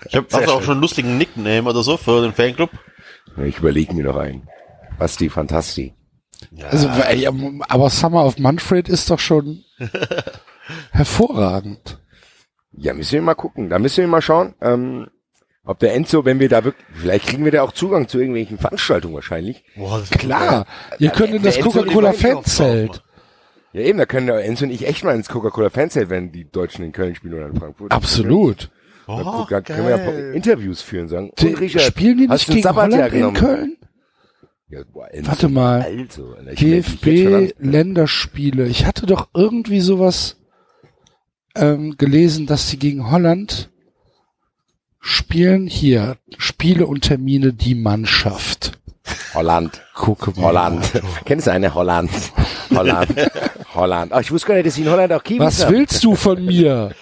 Ich 0.06 0.16
habe 0.16 0.26
also 0.32 0.52
auch 0.52 0.62
schon 0.62 0.72
einen 0.72 0.80
lustigen 0.82 1.18
Nickname 1.18 1.68
oder 1.68 1.82
so 1.82 1.96
für 1.96 2.22
den 2.22 2.32
Fanclub. 2.32 2.70
Ich 3.44 3.58
überlege 3.58 3.94
mir 3.94 4.04
noch 4.04 4.16
einen. 4.16 4.46
Basti 4.98 5.28
Fantasti. 5.28 5.94
Also, 6.62 6.88
ey, 6.88 7.26
aber 7.26 7.90
Summer 7.90 8.24
of 8.24 8.38
Manfred 8.38 8.88
ist 8.88 9.10
doch 9.10 9.18
schon 9.18 9.64
hervorragend. 10.92 11.98
Ja, 12.72 12.92
müssen 12.94 13.12
wir 13.12 13.22
mal 13.22 13.34
gucken. 13.34 13.70
Da 13.70 13.78
müssen 13.78 13.98
wir 13.98 14.08
mal 14.08 14.22
schauen, 14.22 14.54
ähm, 14.60 15.08
ob 15.64 15.78
der 15.78 15.94
Enzo, 15.94 16.24
wenn 16.24 16.40
wir 16.40 16.48
da 16.48 16.64
wirklich, 16.64 16.84
vielleicht 16.92 17.26
kriegen 17.26 17.44
wir 17.44 17.52
da 17.52 17.62
auch 17.62 17.72
Zugang 17.72 18.08
zu 18.08 18.18
irgendwelchen 18.18 18.58
Veranstaltungen 18.58 19.14
wahrscheinlich. 19.14 19.64
Boah, 19.76 19.98
das 20.00 20.10
Klar, 20.10 20.66
ihr 20.98 21.10
könnt 21.10 21.34
in 21.34 21.42
das 21.42 21.56
Enzo, 21.56 21.70
Coca-Cola 21.70 22.12
die 22.12 22.22
wollen 22.22 22.34
Fanzelt. 22.34 23.02
Ja 23.72 23.80
eben, 23.80 23.98
da 23.98 24.06
können 24.06 24.26
der 24.26 24.44
Enzo 24.44 24.64
und 24.64 24.70
ich 24.70 24.86
echt 24.86 25.04
mal 25.04 25.14
ins 25.14 25.28
Coca-Cola 25.28 25.70
Fanzelt, 25.70 26.10
wenn 26.10 26.32
die 26.32 26.50
Deutschen 26.50 26.84
in 26.84 26.92
Köln 26.92 27.14
spielen 27.14 27.34
oder 27.34 27.46
in 27.46 27.56
Frankfurt. 27.56 27.92
Absolut. 27.92 28.64
Da, 28.64 28.72
Oh, 29.06 29.44
können 29.46 29.66
wir 29.84 29.90
ja 29.90 29.96
ein 29.96 30.04
paar 30.04 30.14
Interviews 30.32 30.80
führen, 30.80 31.08
sagen. 31.08 31.30
Die, 31.38 31.48
und 31.48 31.60
Richard, 31.60 31.84
spielen 31.84 32.16
die 32.16 32.26
nicht 32.26 32.46
gegen 32.48 32.74
Holland 32.74 33.12
in? 33.12 33.34
Köln? 33.34 33.76
Ja, 34.68 34.80
boah, 34.92 35.08
Enzo, 35.12 35.30
Warte 35.30 35.48
mal. 35.48 35.82
Also, 35.82 36.34
Alter, 36.34 36.52
ich 38.66 38.86
hatte 38.86 39.06
doch 39.06 39.28
irgendwie 39.34 39.80
sowas 39.80 40.36
ähm, 41.54 41.96
gelesen, 41.98 42.46
dass 42.46 42.68
sie 42.70 42.78
gegen 42.78 43.10
Holland 43.10 43.70
spielen. 45.00 45.66
Hier, 45.66 46.16
Spiele 46.38 46.86
und 46.86 47.02
Termine, 47.02 47.52
die 47.52 47.74
Mannschaft. 47.74 48.78
Holland. 49.34 49.82
Gucke 49.94 50.30
mal. 50.30 50.46
Holland. 50.46 50.92
Kennst 51.26 51.46
du 51.46 51.52
eine 51.52 51.74
Holland? 51.74 52.10
Holland. 52.74 53.10
Holland. 53.74 54.12
Ach, 54.12 54.20
ich 54.20 54.30
wusste 54.32 54.48
gar 54.48 54.54
nicht, 54.54 54.66
dass 54.66 54.74
sie 54.76 54.82
in 54.82 54.90
Holland 54.90 55.12
auch 55.12 55.22
Kiwis 55.22 55.40
Was 55.40 55.64
haben. 55.66 55.74
willst 55.74 56.02
du 56.04 56.14
von 56.16 56.42
mir? 56.44 56.94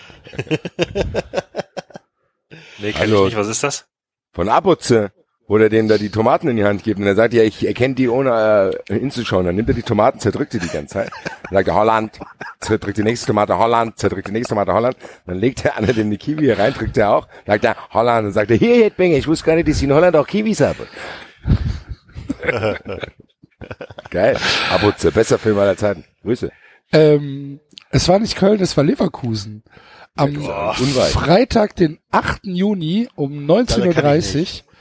Nee, 2.78 2.92
kenn 2.92 3.02
Also- 3.02 3.18
ich 3.18 3.24
nicht. 3.26 3.36
Was 3.36 3.48
ist 3.48 3.62
das? 3.62 3.86
Von 4.32 4.48
Abutze, 4.48 5.12
wo 5.52 5.58
der 5.58 5.68
dem 5.68 5.86
da 5.86 5.98
die 5.98 6.08
Tomaten 6.08 6.48
in 6.48 6.56
die 6.56 6.64
Hand 6.64 6.82
gibt 6.82 6.98
und 6.98 7.06
er 7.06 7.14
sagt, 7.14 7.34
ja, 7.34 7.42
ich 7.42 7.66
erkenne 7.66 7.94
die 7.94 8.08
ohne 8.08 8.72
äh, 8.88 8.94
hinzuschauen. 8.94 9.44
Dann 9.44 9.54
nimmt 9.54 9.68
er 9.68 9.74
die 9.74 9.82
Tomaten, 9.82 10.18
zerdrückt 10.18 10.54
die 10.54 10.58
die 10.58 10.68
ganze 10.68 10.94
Zeit. 10.94 11.10
Dann 11.42 11.52
sagt 11.52 11.68
er 11.68 11.74
Holland, 11.74 12.18
zerdrückt 12.58 12.96
die 12.96 13.02
nächste 13.02 13.26
Tomate 13.26 13.58
Holland, 13.58 13.98
zerdrückt 13.98 14.28
die 14.28 14.32
nächste 14.32 14.54
Tomate 14.54 14.72
Holland. 14.72 14.96
Dann 15.26 15.36
legt 15.36 15.66
er 15.66 15.76
einer 15.76 15.92
die 15.92 16.16
Kiwi 16.16 16.44
hier 16.44 16.58
rein, 16.58 16.72
drückt 16.72 16.96
er 16.96 17.10
auch, 17.10 17.28
sagt 17.46 17.66
er 17.66 17.76
Holland, 17.92 18.24
dann 18.24 18.32
sagt 18.32 18.50
er, 18.50 18.56
hier, 18.56 18.76
Hedbenge, 18.76 19.18
ich 19.18 19.28
wusste 19.28 19.44
gar 19.44 19.56
nicht, 19.56 19.68
dass 19.68 19.76
ich 19.76 19.82
in 19.82 19.92
Holland 19.92 20.16
auch 20.16 20.26
Kiwis 20.26 20.62
habe. 20.62 20.86
Geil. 24.08 24.38
Abutze, 24.72 25.12
besser 25.12 25.38
Film 25.38 25.58
aller 25.58 25.76
Zeiten. 25.76 26.06
Grüße. 26.22 26.50
Ähm, 26.94 27.60
es 27.90 28.08
war 28.08 28.18
nicht 28.18 28.36
Köln, 28.36 28.62
es 28.62 28.74
war 28.78 28.84
Leverkusen. 28.84 29.64
Am 30.16 30.34
unweit. 30.34 31.10
Freitag, 31.10 31.76
den 31.76 31.98
8. 32.10 32.40
Juni 32.44 33.10
um 33.16 33.46
Da 33.46 33.62
kann 33.64 33.78
ich 33.78 33.84
19.30 33.84 34.40
Uhr 34.40 34.71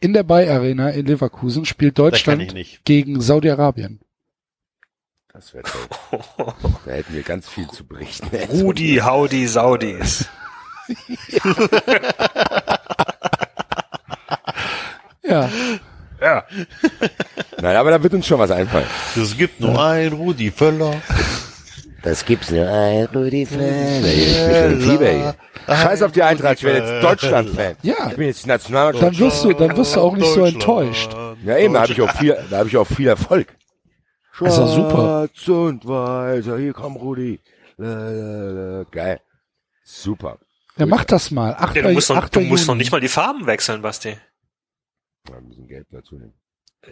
in 0.00 0.12
der 0.12 0.22
Bay 0.22 0.48
Arena 0.48 0.90
in 0.90 1.06
Leverkusen 1.06 1.64
spielt 1.64 1.98
Deutschland 1.98 2.52
nicht. 2.54 2.84
gegen 2.84 3.20
Saudi-Arabien. 3.20 4.00
Das 5.32 5.54
wäre 5.54 5.64
toll. 5.64 6.18
Da 6.84 6.92
hätten 6.92 7.14
wir 7.14 7.22
ganz 7.22 7.48
viel 7.48 7.68
zu 7.68 7.84
berichten. 7.86 8.28
Rudi, 8.50 8.96
Haudi, 9.02 9.46
Saudis. 9.46 10.26
Ja, 15.22 15.50
Ja. 16.20 16.44
Nein, 17.60 17.76
aber 17.76 17.90
da 17.90 18.02
wird 18.02 18.14
uns 18.14 18.26
schon 18.26 18.38
was 18.38 18.50
einfallen. 18.50 18.86
Es 19.14 19.36
gibt 19.36 19.60
nur 19.60 19.80
ein 19.82 20.12
Rudi 20.12 20.50
Völler. 20.50 20.94
Das 22.02 22.24
gibt's 22.24 22.50
nur 22.50 22.68
ein 22.68 23.06
Rudi 23.06 23.44
Fan. 23.44 24.04
Ich 24.04 24.36
bin 24.36 24.80
Fieber 24.80 25.10
hier. 25.10 25.34
Scheiß 25.66 26.02
auf 26.02 26.12
die 26.12 26.22
Eintracht, 26.22 26.58
ich 26.58 26.64
werde 26.64 26.86
jetzt 26.86 27.04
Deutschland-Fan. 27.04 27.76
Ja. 27.82 28.08
Ich 28.10 28.16
bin 28.16 28.26
jetzt 28.28 28.46
Nationalmannschaft. 28.46 29.04
dann 29.04 29.18
wirst 29.18 29.44
du, 29.44 29.52
dann 29.52 29.76
wirst 29.76 29.96
du 29.96 30.00
auch 30.00 30.16
nicht 30.16 30.32
so 30.32 30.44
enttäuscht. 30.44 31.12
Ja 31.44 31.58
eben, 31.58 31.74
da 31.74 31.82
habe 31.82 31.92
ich 31.92 32.00
auch 32.00 32.12
viel, 32.12 32.36
da 32.50 32.58
habe 32.58 32.68
ich 32.68 32.76
auch 32.76 32.86
viel 32.86 33.08
Erfolg. 33.08 33.48
Das 34.40 34.52
ist 34.52 34.58
doch 34.58 34.74
super. 34.74 35.28
Schwarz 35.34 35.48
und 35.48 35.86
weiß, 35.86 36.44
hier 36.44 36.72
komm 36.72 36.96
Rudi. 36.96 37.40
La, 37.76 38.10
la, 38.10 38.50
la. 38.78 38.84
Geil. 38.90 39.20
Super. 39.84 40.38
Ja, 40.76 40.86
mach 40.86 41.04
das 41.04 41.30
mal. 41.30 41.54
8. 41.54 41.76
Ja, 41.76 41.82
du 41.82 41.92
musst, 41.92 42.10
noch, 42.10 42.16
8. 42.16 42.36
du 42.36 42.40
musst 42.40 42.68
noch 42.68 42.76
nicht 42.76 42.92
mal 42.92 43.00
die 43.00 43.08
Farben 43.08 43.46
wechseln, 43.46 43.82
Basti. 43.82 44.16
Ja, 45.28 45.36
ein 45.36 45.48
bisschen 45.48 45.66
Gelb 45.66 45.88
dazu 45.90 46.16
nehmen. 46.16 46.34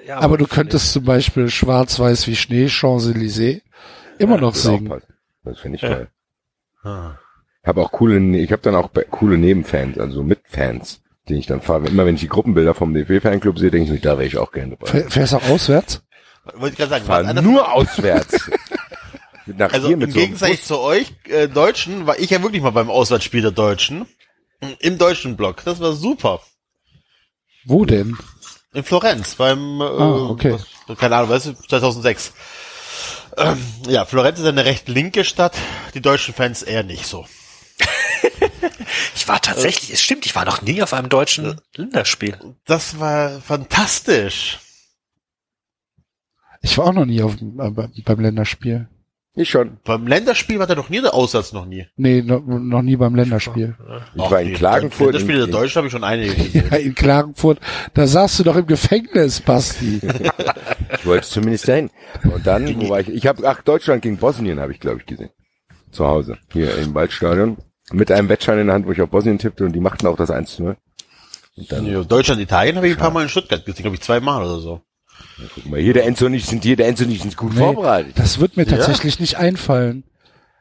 Ja, 0.07 0.19
Aber 0.19 0.37
du 0.37 0.47
könntest 0.47 0.93
zum 0.93 1.05
Beispiel 1.05 1.49
schwarz-weiß 1.49 2.27
wie 2.27 2.35
Schnee, 2.37 2.67
Champs-Élysées, 2.67 3.63
immer 4.19 4.39
noch 4.39 4.53
Das, 4.53 4.67
auch 4.67 4.71
singen. 4.79 4.89
passt. 4.89 5.07
das 5.45 5.59
finde 5.59 5.77
ich 5.77 5.83
Ja. 5.83 5.89
toll. 5.95 6.09
Ich 7.62 7.69
habe 7.69 7.83
auch 7.83 7.91
coole, 7.93 8.19
ich 8.39 8.53
habe 8.53 8.62
dann 8.62 8.75
auch 8.77 8.91
coole 9.11 9.39
Nebenfans, 9.39 9.99
also 9.99 10.23
Mitfans, 10.23 11.03
die 11.29 11.35
ich 11.35 11.47
dann 11.47 11.61
fahre. 11.61 11.87
Immer 11.89 12.07
wenn 12.07 12.14
ich 12.14 12.21
die 12.21 12.29
Gruppenbilder 12.29 12.75
vom 12.75 12.95
DFB-Fanclub 12.95 13.59
sehe, 13.59 13.71
denke 13.73 13.87
ich 13.87 13.91
mir, 13.93 14.01
da 14.01 14.17
wäre 14.19 14.27
ich 14.29 14.37
auch 14.39 14.53
gerne 14.53 14.77
dabei. 14.77 14.87
Fähr- 14.91 15.11
Fährst 15.11 15.33
du 15.33 15.37
auch 15.39 15.49
auswärts? 15.49 16.03
Wollte 16.55 16.75
ich 16.75 16.77
gerade 16.79 16.91
sagen, 16.91 17.05
Fahr 17.05 17.43
nur 17.43 17.73
auswärts. 17.73 18.49
Nach 19.47 19.73
Also 19.73 19.89
hier 19.89 20.01
im 20.01 20.11
so 20.11 20.19
Gegensatz 20.19 20.64
zu 20.67 20.79
euch 20.79 21.12
äh, 21.29 21.49
Deutschen 21.49 22.07
war 22.07 22.19
ich 22.19 22.31
ja 22.31 22.43
wirklich 22.43 22.62
mal 22.62 22.71
beim 22.71 22.91
Auswärtsspiel 22.91 23.43
der 23.43 23.51
Deutschen. 23.53 24.07
Im 24.81 24.99
deutschen 24.99 25.37
Block. 25.37 25.62
Das 25.64 25.81
war 25.81 25.93
super. 25.93 26.41
Wo 27.64 27.85
denn? 27.85 28.17
In 28.75 28.85
Florenz, 28.85 29.35
beim, 29.37 29.81
äh, 29.81 29.85
Ah, 29.85 30.29
okay. 30.31 30.57
was, 30.87 30.99
keine 30.99 31.17
Ahnung, 31.17 31.31
weißt 31.31 31.47
du, 31.47 31.53
2006. 31.55 32.33
Ähm, 33.37 33.62
ja, 33.89 34.05
Florenz 34.05 34.39
ist 34.39 34.47
eine 34.47 34.64
recht 34.64 34.89
linke 34.89 35.24
Stadt, 35.24 35.57
die 35.95 36.01
deutschen 36.01 36.34
Fans 36.34 36.62
eher 36.62 36.82
nicht 36.82 37.07
so. 37.07 37.26
Ich 39.14 39.26
war 39.26 39.41
tatsächlich, 39.41 39.93
es 39.93 40.01
stimmt, 40.01 40.26
ich 40.26 40.37
war 40.37 40.45
noch 40.45 40.62
nie 40.62 40.80
auf 40.82 40.93
einem 40.93 41.09
deutschen 41.09 41.61
Länderspiel. 41.74 42.39
Das 42.64 43.01
war 43.01 43.41
fantastisch. 43.41 44.59
Ich 46.62 46.78
war 46.78 46.87
auch 46.87 46.93
noch 46.93 47.07
nie 47.07 47.22
auf, 47.22 47.34
äh, 47.34 48.03
beim 48.05 48.20
Länderspiel. 48.20 48.89
Ich 49.39 49.51
schon. 49.51 49.76
Beim 49.84 50.07
Länderspiel 50.07 50.59
war 50.59 50.66
der 50.66 50.76
doch 50.76 50.89
nie 50.89 51.01
der 51.03 51.12
Aussatz 51.12 51.53
noch 51.53 51.66
nie. 51.66 51.87
Nee, 51.97 52.22
no, 52.22 52.39
noch 52.41 52.80
nie 52.80 52.97
beim 52.97 53.14
Länderspiel. 53.14 53.76
Ich 54.14 54.30
war 54.30 54.41
in 54.41 54.55
Klagenfurt. 54.55 55.09
Länderspiele 55.12 55.39
der 55.41 55.47
in- 55.49 55.53
Deutschen 55.53 55.76
habe 55.76 55.87
ich 55.89 55.93
schon 55.93 56.05
einige 56.05 56.34
gesehen. 56.43 56.68
Ja, 56.70 56.76
in 56.78 56.95
Klagenfurt, 56.95 57.61
da 57.93 58.07
saßt 58.07 58.39
du 58.39 58.45
doch 58.45 58.57
im 58.57 58.66
Gefängnis, 58.66 59.41
Basti. 59.41 60.01
Ich 60.99 61.05
wollte 61.07 61.26
zumindest 61.28 61.68
dahin. 61.68 61.91
Und 62.24 62.47
dann, 62.47 62.80
wo 62.80 62.89
war 62.89 63.01
ich? 63.01 63.09
Ich 63.11 63.26
habe, 63.26 63.47
ach, 63.49 63.61
Deutschland 63.62 64.03
gegen 64.03 64.16
Bosnien 64.16 64.59
habe 64.59 64.72
ich, 64.72 64.80
glaube 64.80 64.99
ich, 65.01 65.07
gesehen. 65.07 65.30
Zu 65.93 66.07
Hause. 66.07 66.39
Hier 66.53 66.76
im 66.78 66.95
Waldstadion. 66.95 67.59
Mit 67.93 68.11
einem 68.11 68.28
Wettschein 68.28 68.59
in 68.59 68.66
der 68.66 68.74
Hand, 68.74 68.87
wo 68.87 68.93
ich 68.93 69.01
auf 69.03 69.11
Bosnien 69.11 69.39
tippte 69.39 69.64
und 69.64 69.72
die 69.72 69.80
machten 69.80 70.07
auch 70.07 70.16
das 70.16 70.30
1 70.30 70.57
zu 70.57 70.62
0. 70.64 70.76
Und 71.57 71.70
dann, 71.72 71.87
Ja, 71.87 72.03
Deutschland, 72.03 72.41
Italien 72.41 72.76
habe 72.76 72.89
ich 72.89 72.95
ein 72.95 72.99
paar 72.99 73.11
Mal 73.12 73.22
in 73.22 73.28
Stuttgart 73.28 73.64
gesehen, 73.64 73.82
glaube 73.82 73.97
ich 73.97 74.03
zweimal 74.03 74.43
oder 74.43 74.59
so. 74.59 74.80
Guck 75.55 75.67
mal, 75.67 75.81
hier 75.81 75.93
der 75.95 76.05
Enzo 76.07 76.29
nicht, 76.29 76.47
sind 76.47 76.64
hier 76.64 76.77
der 76.77 76.89
Enzo 76.89 77.05
nicht 77.05 77.23
sind 77.23 77.37
gut 77.37 77.53
Nee, 77.55 77.61
vorbereitet. 77.61 78.19
das 78.19 78.41
wird 78.41 78.57
mir 78.57 78.67
tatsächlich 78.67 79.21
nicht 79.21 79.37
einfallen. 79.37 80.05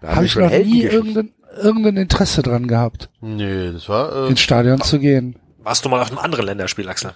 Da 0.02 0.16
Habe 0.16 0.26
ich 0.26 0.32
schon 0.34 0.44
noch 0.44 0.52
nie 0.52 0.84
irgendein, 0.84 1.34
irgendein 1.58 1.98
Interesse 1.98 2.42
dran 2.44 2.68
gehabt, 2.68 3.10
Nee, 3.22 3.72
das 3.72 3.88
war, 3.90 4.26
äh, 4.26 4.30
ins 4.30 4.42
Stadion 4.42 4.82
zu 4.82 5.00
gehen. 5.00 5.40
Warst 5.60 5.84
du 5.86 5.90
mal 5.90 6.02
auf 6.02 6.10
einem 6.10 6.20
anderen 6.20 6.46
Länderspiel, 6.46 6.88
Axel? 6.90 7.14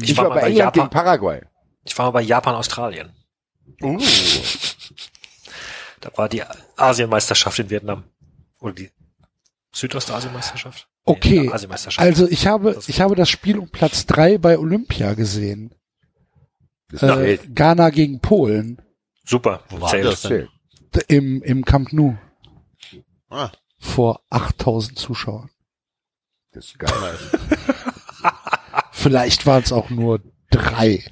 Ich, 0.00 0.16
war 0.16 0.24
war 0.24 0.28
mal 0.30 0.34
bei 0.36 0.40
bei 0.42 0.46
England 0.48 0.58
Japan. 0.76 0.80
gegen 0.82 0.90
Paraguay. 0.90 1.40
Ich 1.84 1.96
war 1.98 2.06
mal 2.06 2.10
bei 2.12 2.22
Japan, 2.22 2.54
Australien. 2.54 3.10
uh, 3.82 3.98
Da 6.00 6.10
war 6.16 6.28
die 6.28 6.42
Asienmeisterschaft 6.76 7.58
in 7.58 7.70
Vietnam. 7.70 8.04
Oder 8.60 8.72
die 8.74 8.90
Südostasienmeisterschaft? 9.72 10.88
Okay, 11.04 11.42
Nee, 11.42 11.52
Asienmeisterschaft. 11.52 12.06
Also 12.06 12.28
ich 12.28 12.46
habe, 12.46 12.78
ich 12.86 13.00
habe 13.00 13.14
das 13.14 13.28
Spiel 13.28 13.58
um 13.58 13.70
Platz 13.70 14.06
drei 14.06 14.38
bei 14.38 14.58
Olympia 14.58 15.14
gesehen. 15.14 15.74
Äh. 16.92 17.38
Ghana 17.54 17.90
gegen 17.90 18.20
Polen 18.20 18.82
Super. 19.24 19.62
Wo 19.68 19.80
war 19.80 19.90
Zählt. 19.90 20.06
das 20.06 20.22
denn? 20.22 20.48
im, 21.06 21.40
im 21.42 21.64
Camp 21.64 21.92
Nou 21.92 22.16
ah, 23.28 23.50
vor 23.78 24.22
8000 24.30 24.98
Zuschauern. 24.98 25.50
Das 26.52 26.66
ist 26.66 26.78
geil. 26.80 26.90
Vielleicht 28.92 29.46
waren 29.46 29.62
es 29.62 29.70
auch 29.70 29.88
nur 29.88 30.20
drei. 30.50 31.04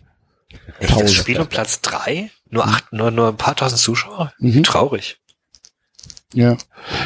Echt, 0.81 1.01
das. 1.01 1.15
Spiel 1.15 1.41
um 1.41 1.47
Platz 1.47 1.81
drei? 1.81 2.31
Nur 2.51 2.67
acht, 2.67 2.93
nur, 2.93 3.13
nur 3.13 3.29
ein 3.29 3.37
paar 3.37 3.55
tausend 3.55 3.81
Zuschauer? 3.81 4.33
Mhm. 4.39 4.65
Traurig. 4.65 5.21
Ja. 6.35 6.57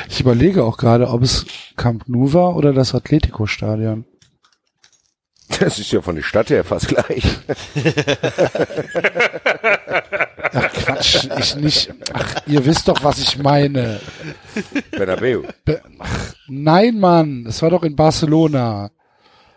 Ich 0.08 0.20
überlege 0.20 0.64
auch 0.64 0.76
gerade, 0.76 1.08
ob 1.08 1.22
es 1.22 1.46
Camp 1.76 2.08
Nou 2.08 2.32
war 2.32 2.56
oder 2.56 2.72
das 2.72 2.94
Atletico-Stadion. 2.94 4.04
Das 5.60 5.78
ist 5.78 5.92
ja 5.92 6.00
von 6.00 6.16
der 6.16 6.22
Stadt 6.22 6.48
her 6.50 6.64
fast 6.64 6.88
gleich. 6.88 7.24
Ach 10.54 10.72
Quatsch, 10.72 11.28
ich 11.38 11.54
nicht. 11.56 11.92
Ach, 12.12 12.34
ihr 12.46 12.64
wisst 12.64 12.88
doch, 12.88 13.02
was 13.04 13.18
ich 13.18 13.38
meine. 13.38 14.00
Bernabeu. 14.90 15.42
Be 15.64 15.82
Ach, 15.98 16.34
nein, 16.48 16.98
Mann, 16.98 17.46
es 17.46 17.60
war 17.62 17.70
doch 17.70 17.82
in 17.82 17.96
Barcelona. 17.96 18.90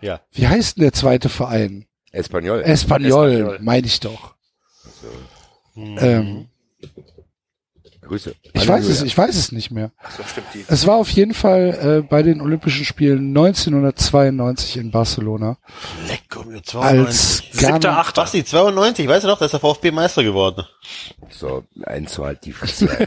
ja. 0.01 0.21
Wie 0.31 0.47
heißt 0.47 0.77
denn 0.77 0.83
der 0.83 0.93
zweite 0.93 1.29
Verein? 1.29 1.85
Espanyol. 2.11 2.61
Espanyol, 2.61 3.31
Espanyol. 3.31 3.59
meine 3.61 3.87
ich 3.87 3.99
doch. 3.99 4.35
Mhm. 5.75 5.97
Ähm, 5.99 6.47
Grüße. 8.05 8.35
ich 8.53 8.67
weiß 8.67 8.87
es, 8.87 9.01
ich 9.01 9.17
weiß 9.17 9.35
es 9.35 9.51
nicht 9.51 9.71
mehr. 9.71 9.91
So 10.15 10.23
stimmt 10.23 10.47
die. 10.53 10.63
Es 10.67 10.85
war 10.85 10.95
auf 10.95 11.09
jeden 11.09 11.33
Fall 11.33 12.03
äh, 12.03 12.07
bei 12.07 12.21
den 12.21 12.39
Olympischen 12.41 12.85
Spielen 12.85 13.29
1992 13.29 14.77
in 14.77 14.91
Barcelona 14.91 15.57
Leck, 16.07 16.45
mir 16.45 16.57
als 16.57 16.67
92. 16.67 17.51
Siebter, 17.51 17.79
Ghana, 17.79 17.99
achter. 17.99 18.21
Basti, 18.21 18.45
92, 18.45 19.07
weißt 19.07 19.23
du 19.23 19.27
noch, 19.27 19.39
da 19.39 19.45
ist 19.45 19.51
der 19.51 19.59
VfB 19.59 19.91
Meister 19.91 20.23
geworden. 20.23 20.65
So, 21.29 21.63
eins 21.83 22.17
war 22.19 22.27
halt 22.27 22.45
die 22.45 22.51
Fresse. 22.53 22.89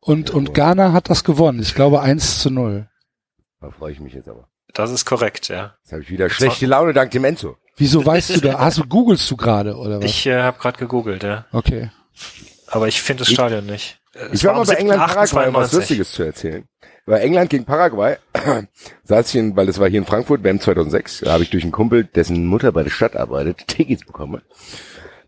und, 0.00 0.30
und 0.30 0.52
Ghana 0.52 0.92
hat 0.92 1.10
das 1.10 1.22
gewonnen. 1.24 1.60
Ich 1.60 1.74
glaube 1.74 2.00
1 2.00 2.40
zu 2.40 2.50
0. 2.50 2.88
Da 3.60 3.70
freue 3.70 3.92
ich 3.92 4.00
mich 4.00 4.14
jetzt 4.14 4.28
aber. 4.28 4.48
Das 4.72 4.90
ist 4.90 5.04
korrekt, 5.04 5.48
ja. 5.48 5.74
Jetzt 5.82 5.92
habe 5.92 6.02
ich 6.02 6.10
wieder 6.10 6.28
schlechte 6.28 6.66
Laune 6.66 6.92
dank 6.92 7.12
dem 7.12 7.24
Enzo. 7.24 7.56
Wieso 7.76 8.04
weißt 8.04 8.36
du 8.36 8.40
da? 8.48 8.58
Hast 8.58 8.78
du, 8.78 8.84
googelst 8.84 9.30
du 9.30 9.36
gerade, 9.36 9.76
oder 9.76 9.98
was? 9.98 10.04
Ich 10.04 10.26
äh, 10.26 10.42
habe 10.42 10.58
gerade 10.58 10.78
gegoogelt, 10.78 11.22
ja. 11.22 11.46
Okay. 11.52 11.90
Aber 12.74 12.88
ich 12.88 13.00
finde 13.00 13.20
das 13.20 13.32
Stadion 13.32 13.66
nicht. 13.66 14.00
Es 14.14 14.40
Ich 14.40 14.44
war 14.44 14.54
am 14.54 14.58
mal 14.58 14.66
bei 14.66 14.74
7.8.92. 14.74 14.78
England 14.80 15.00
Paraguay, 15.06 15.48
um 15.48 15.54
was 15.54 15.72
Lustiges 15.72 16.12
zu 16.12 16.22
erzählen. 16.24 16.64
Bei 17.06 17.20
England 17.20 17.50
gegen 17.50 17.64
Paraguay 17.64 18.16
saß 19.04 19.28
ich 19.28 19.36
in, 19.36 19.56
weil 19.56 19.66
das 19.66 19.78
war 19.78 19.88
hier 19.88 20.00
in 20.00 20.06
Frankfurt, 20.06 20.42
WM 20.42 20.58
2006, 20.58 21.20
da 21.20 21.32
habe 21.34 21.44
ich 21.44 21.50
durch 21.50 21.62
einen 21.62 21.70
Kumpel, 21.70 22.02
dessen 22.02 22.46
Mutter 22.46 22.72
bei 22.72 22.82
der 22.82 22.90
Stadt 22.90 23.14
arbeitet, 23.14 23.58
Tickets 23.68 24.04
bekommen. 24.04 24.42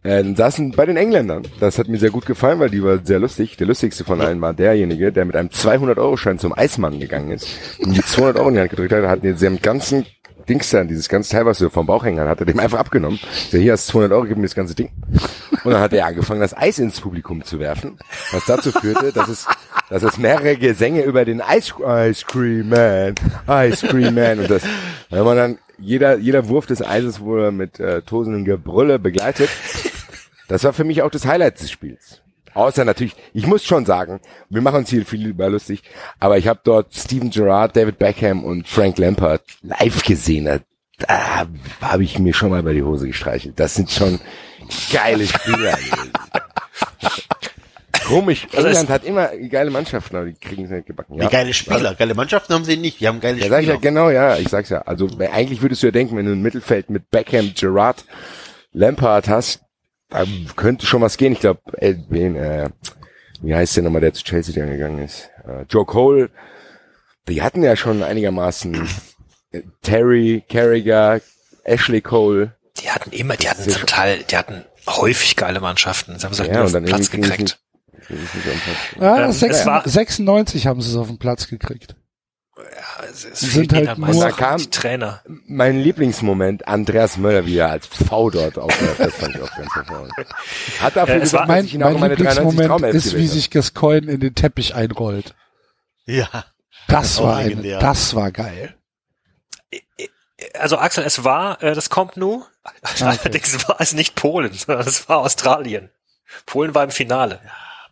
Äh, 0.03 0.25
saßen 0.35 0.73
bei 0.73 0.87
den 0.87 0.97
Engländern. 0.97 1.47
Das 1.61 1.79
hat 1.79 1.87
mir 1.87 1.99
sehr 1.99 2.11
gut 2.11 2.27
gefallen, 2.27 2.59
weil 2.59 2.71
die 2.71 2.83
war 2.83 2.99
sehr 3.05 3.21
lustig. 3.21 3.57
Der 3.59 3.69
lustigste 3.69 4.03
von 4.03 4.21
allen 4.21 4.41
war 4.41 4.53
derjenige, 4.53 5.13
der 5.13 5.25
mit 5.25 5.37
einem 5.37 5.51
200-Euro-Schein 5.51 6.41
zum 6.41 6.53
Eismann 6.53 6.99
gegangen 6.99 7.31
ist 7.31 7.47
und 7.79 7.97
die 7.97 8.03
200 8.03 8.39
Euro 8.39 8.49
in 8.49 8.55
die 8.55 8.61
Hand 8.61 8.71
gedrückt 8.71 8.93
hat, 8.93 9.05
hat 9.05 9.23
mir 9.23 9.37
seinem 9.37 9.61
ganzen 9.63 10.05
Dings 10.49 10.71
dann, 10.71 10.89
dieses 10.89 11.09
ganze 11.09 11.31
Teil, 11.31 11.47
was 11.47 11.59
so 11.59 11.71
vom 11.71 11.87
Bauch 11.87 12.05
hängen 12.05 12.21
hat, 12.21 12.29
hat 12.29 12.41
er 12.41 12.47
dem 12.47 12.61
einfach 12.61 12.79
abgenommen. 12.79 13.19
So, 13.51 13.59
hier 13.59 13.73
hast 13.73 13.89
du 13.89 13.93
200 13.93 14.13
Euro, 14.13 14.25
gib 14.27 14.37
mir 14.37 14.45
das 14.45 14.55
ganze 14.55 14.75
Ding. 14.75 14.91
Und 15.67 15.73
dann 15.73 15.81
hat 15.81 15.93
er 15.93 16.07
angefangen, 16.07 16.41
das 16.41 16.57
Eis 16.57 16.79
ins 16.79 17.01
Publikum 17.01 17.43
zu 17.43 17.59
werfen, 17.59 17.99
was 18.31 18.45
dazu 18.45 18.71
führte, 18.71 19.13
dass 19.13 19.29
es, 19.29 19.49
dass 19.91 20.05
es 20.05 20.17
mehrere 20.17 20.57
Gesänge 20.57 21.03
über 21.03 21.25
den 21.25 21.41
Ice, 21.41 21.75
Ice 21.85 22.25
Cream 22.25 22.69
Man, 22.69 23.17
Ice 23.49 23.85
Cream 23.85 24.15
Man 24.15 24.39
und 24.39 24.49
das, 24.49 24.63
wenn 25.11 25.25
man 25.25 25.37
dann, 25.37 25.59
jeder, 25.77 26.19
jeder 26.19 26.47
Wurf 26.47 26.67
des 26.67 26.87
Eises 26.87 27.19
wurde 27.19 27.51
mit 27.51 27.81
äh, 27.81 28.03
tosendem 28.03 28.45
Gebrülle 28.45 29.01
begleitet. 29.01 29.51
Das 30.47 30.63
war 30.63 30.73
für 30.73 30.85
mich 30.85 31.03
auch 31.03 31.11
das 31.11 31.27
Highlight 31.27 31.59
des 31.59 31.73
Spiels. 31.73 32.23
Außer 32.55 32.85
natürlich, 32.85 33.17
ich 33.35 33.49
muss 33.49 33.65
schon 33.65 33.87
sagen, 33.87 34.21
wir 34.49 34.63
machen 34.63 34.77
uns 34.77 34.91
hier 34.91 35.05
viel 35.05 35.27
über 35.27 35.51
lustig, 35.51 35.83
aber 36.21 36.39
ich 36.39 36.47
habe 36.47 36.61
dort 36.63 36.95
Steven 36.95 37.31
Gerrard, 37.31 37.75
David 37.75 37.99
Beckham 37.99 38.45
und 38.45 38.69
Frank 38.69 38.99
Lampard 38.99 39.43
live 39.63 40.05
gesehen. 40.05 40.61
Da 40.99 41.47
habe 41.81 42.05
ich 42.05 42.21
mir 42.21 42.35
schon 42.35 42.51
mal 42.51 42.63
bei 42.63 42.73
die 42.73 42.85
Hose 42.85 43.09
gestreichelt. 43.09 43.59
Das 43.59 43.75
sind 43.75 43.91
schon 43.91 44.21
geile 44.93 45.27
Spieler. 45.27 45.73
gewesen. 45.77 46.13
Komisch, 48.07 48.47
Also 48.55 48.69
England 48.69 48.89
hat 48.89 49.05
immer 49.05 49.29
geile 49.49 49.71
Mannschaften, 49.71 50.15
aber 50.17 50.27
die 50.27 50.35
kriegen 50.35 50.65
es 50.65 50.71
nicht 50.71 50.87
gebacken. 50.87 51.19
Wie 51.21 51.27
geile 51.27 51.53
Spieler. 51.53 51.95
Geile 51.97 52.15
Mannschaften 52.15 52.55
haben 52.55 52.65
sie 52.65 52.77
nicht. 52.77 53.01
Die 53.01 53.09
haben 53.09 53.19
geile 53.21 53.39
Ja, 53.41 53.49
sag 53.49 53.63
ich 53.63 53.67
ja, 53.69 53.75
Spieler. 53.75 53.91
genau, 53.91 54.11
ja, 54.11 54.37
ich 54.37 54.49
sag's 54.49 54.69
ja. 54.69 54.83
Also 54.83 55.09
weil 55.19 55.29
eigentlich 55.33 55.61
würdest 55.61 55.83
du 55.83 55.89
ja 55.89 55.91
denken, 55.91 56.17
wenn 56.17 56.27
du 56.27 56.33
ein 56.33 56.43
Mittelfeld 56.43 56.89
mit 56.89 57.11
Beckham, 57.11 57.53
Gerrard, 57.59 58.05
Lampard 58.73 59.29
hast, 59.29 59.61
da 60.09 60.25
könnte 60.55 60.87
schon 60.87 61.01
was 61.03 61.17
gehen. 61.17 61.33
Ich 61.33 61.41
glaube, 61.41 61.61
äh, 61.79 61.95
wen, 62.09 62.37
äh, 62.37 62.69
wie 63.43 63.55
heißt 63.57 63.75
der 63.77 63.83
nochmal, 63.83 64.03
der 64.03 64.13
zu 64.15 64.23
Chelsea 64.23 64.55
dann 64.55 64.71
gegangen 64.71 65.03
ist? 65.03 65.29
Äh, 65.45 65.65
Joe 65.69 65.85
Cole, 65.85 66.31
die 67.29 67.43
hatten 67.43 67.65
ja 67.65 67.75
schon 67.75 68.05
einigermaßen 68.05 68.89
äh, 69.51 69.63
Terry, 69.83 70.45
Carragher, 70.49 71.21
Ashley 71.65 72.03
Cole. 72.03 72.53
Die 72.81 72.91
hatten 72.91 73.11
immer, 73.13 73.37
die 73.37 73.49
hatten 73.49 73.69
zum 73.69 73.87
Teil, 73.87 74.23
die 74.25 74.37
hatten 74.37 74.65
häufig 74.87 75.37
geile 75.37 75.61
Mannschaften. 75.61 76.19
Sie 76.19 76.25
haben 76.25 76.33
es 76.33 76.39
halt 76.41 76.49
Ja, 76.51 76.55
nur 76.57 76.63
und 76.63 76.67
auf 76.67 76.73
dann 76.73 76.85
den 76.85 76.89
Platz 76.95 77.11
gekriegt. 77.11 77.59
Platz. 78.09 78.17
Ah, 79.01 79.25
Ähm, 79.25 79.31
es 79.31 79.41
96, 79.41 79.67
war- 79.67 79.89
96 79.89 80.67
haben 80.67 80.81
sie 80.81 80.91
es 80.91 80.97
auf 80.97 81.09
den 81.09 81.19
Platz 81.19 81.49
gekriegt. 81.49 81.97
Ja, 82.57 83.05
es, 83.11 83.25
es 83.25 83.41
sind 83.41 83.73
halt 83.73 83.99
nur- 83.99 84.09
auch 84.33 84.37
kam- 84.37 84.59
die 84.59 84.71
Trainer. 84.71 85.23
Mein 85.47 85.79
Lieblingsmoment, 85.81 86.67
Andreas 86.69 87.17
Möller, 87.19 87.45
wie 87.47 87.57
er 87.59 87.71
als 87.71 87.87
V 87.87 88.31
dort 88.31 88.59
aufläuft, 88.59 89.01
das 89.01 89.15
fand 89.15 89.35
ich 89.37 89.43
auch 89.43 89.55
ganz 89.57 89.75
hervorragend. 89.75 90.13
Hat 90.81 90.97
dafür 90.97 91.15
Ja, 91.17 91.21
es 91.21 91.31
gesagt, 91.31 91.49
war- 91.49 91.57
dass 91.57 91.57
Mein, 91.57 91.65
ich 91.67 91.75
mein 91.79 91.95
in 91.95 92.01
meine 92.01 92.17
93 92.17 92.45
Lieblingsmoment 92.45 92.95
ist, 92.95 93.17
wie 93.17 93.27
sich 93.27 93.51
Gascoigne 93.51 94.11
in 94.13 94.21
den 94.21 94.35
Teppich 94.35 94.75
einrollt. 94.75 95.35
Ja. 96.07 96.29
Das 96.89 97.19
Auch 97.19 97.25
war 97.25 97.37
eine, 97.39 97.79
das 97.79 98.15
war 98.15 98.31
geil. 98.31 98.75
Also 100.61 100.79
Axel, 100.79 101.05
es 101.05 101.25
war 101.25 101.63
äh, 101.63 101.75
das 101.75 101.91
Comp 101.91 102.17
Nou. 102.17 102.45
Allerdings 103.01 103.69
war 103.69 103.77
es 103.81 103.93
nicht 103.95 104.15
Polen, 104.15 104.53
sondern 104.55 104.87
es 104.87 105.09
war 105.09 105.19
Australien. 105.19 105.91
Polen 106.47 106.75
war 106.75 106.85
im 106.85 106.91
Finale. 106.91 107.41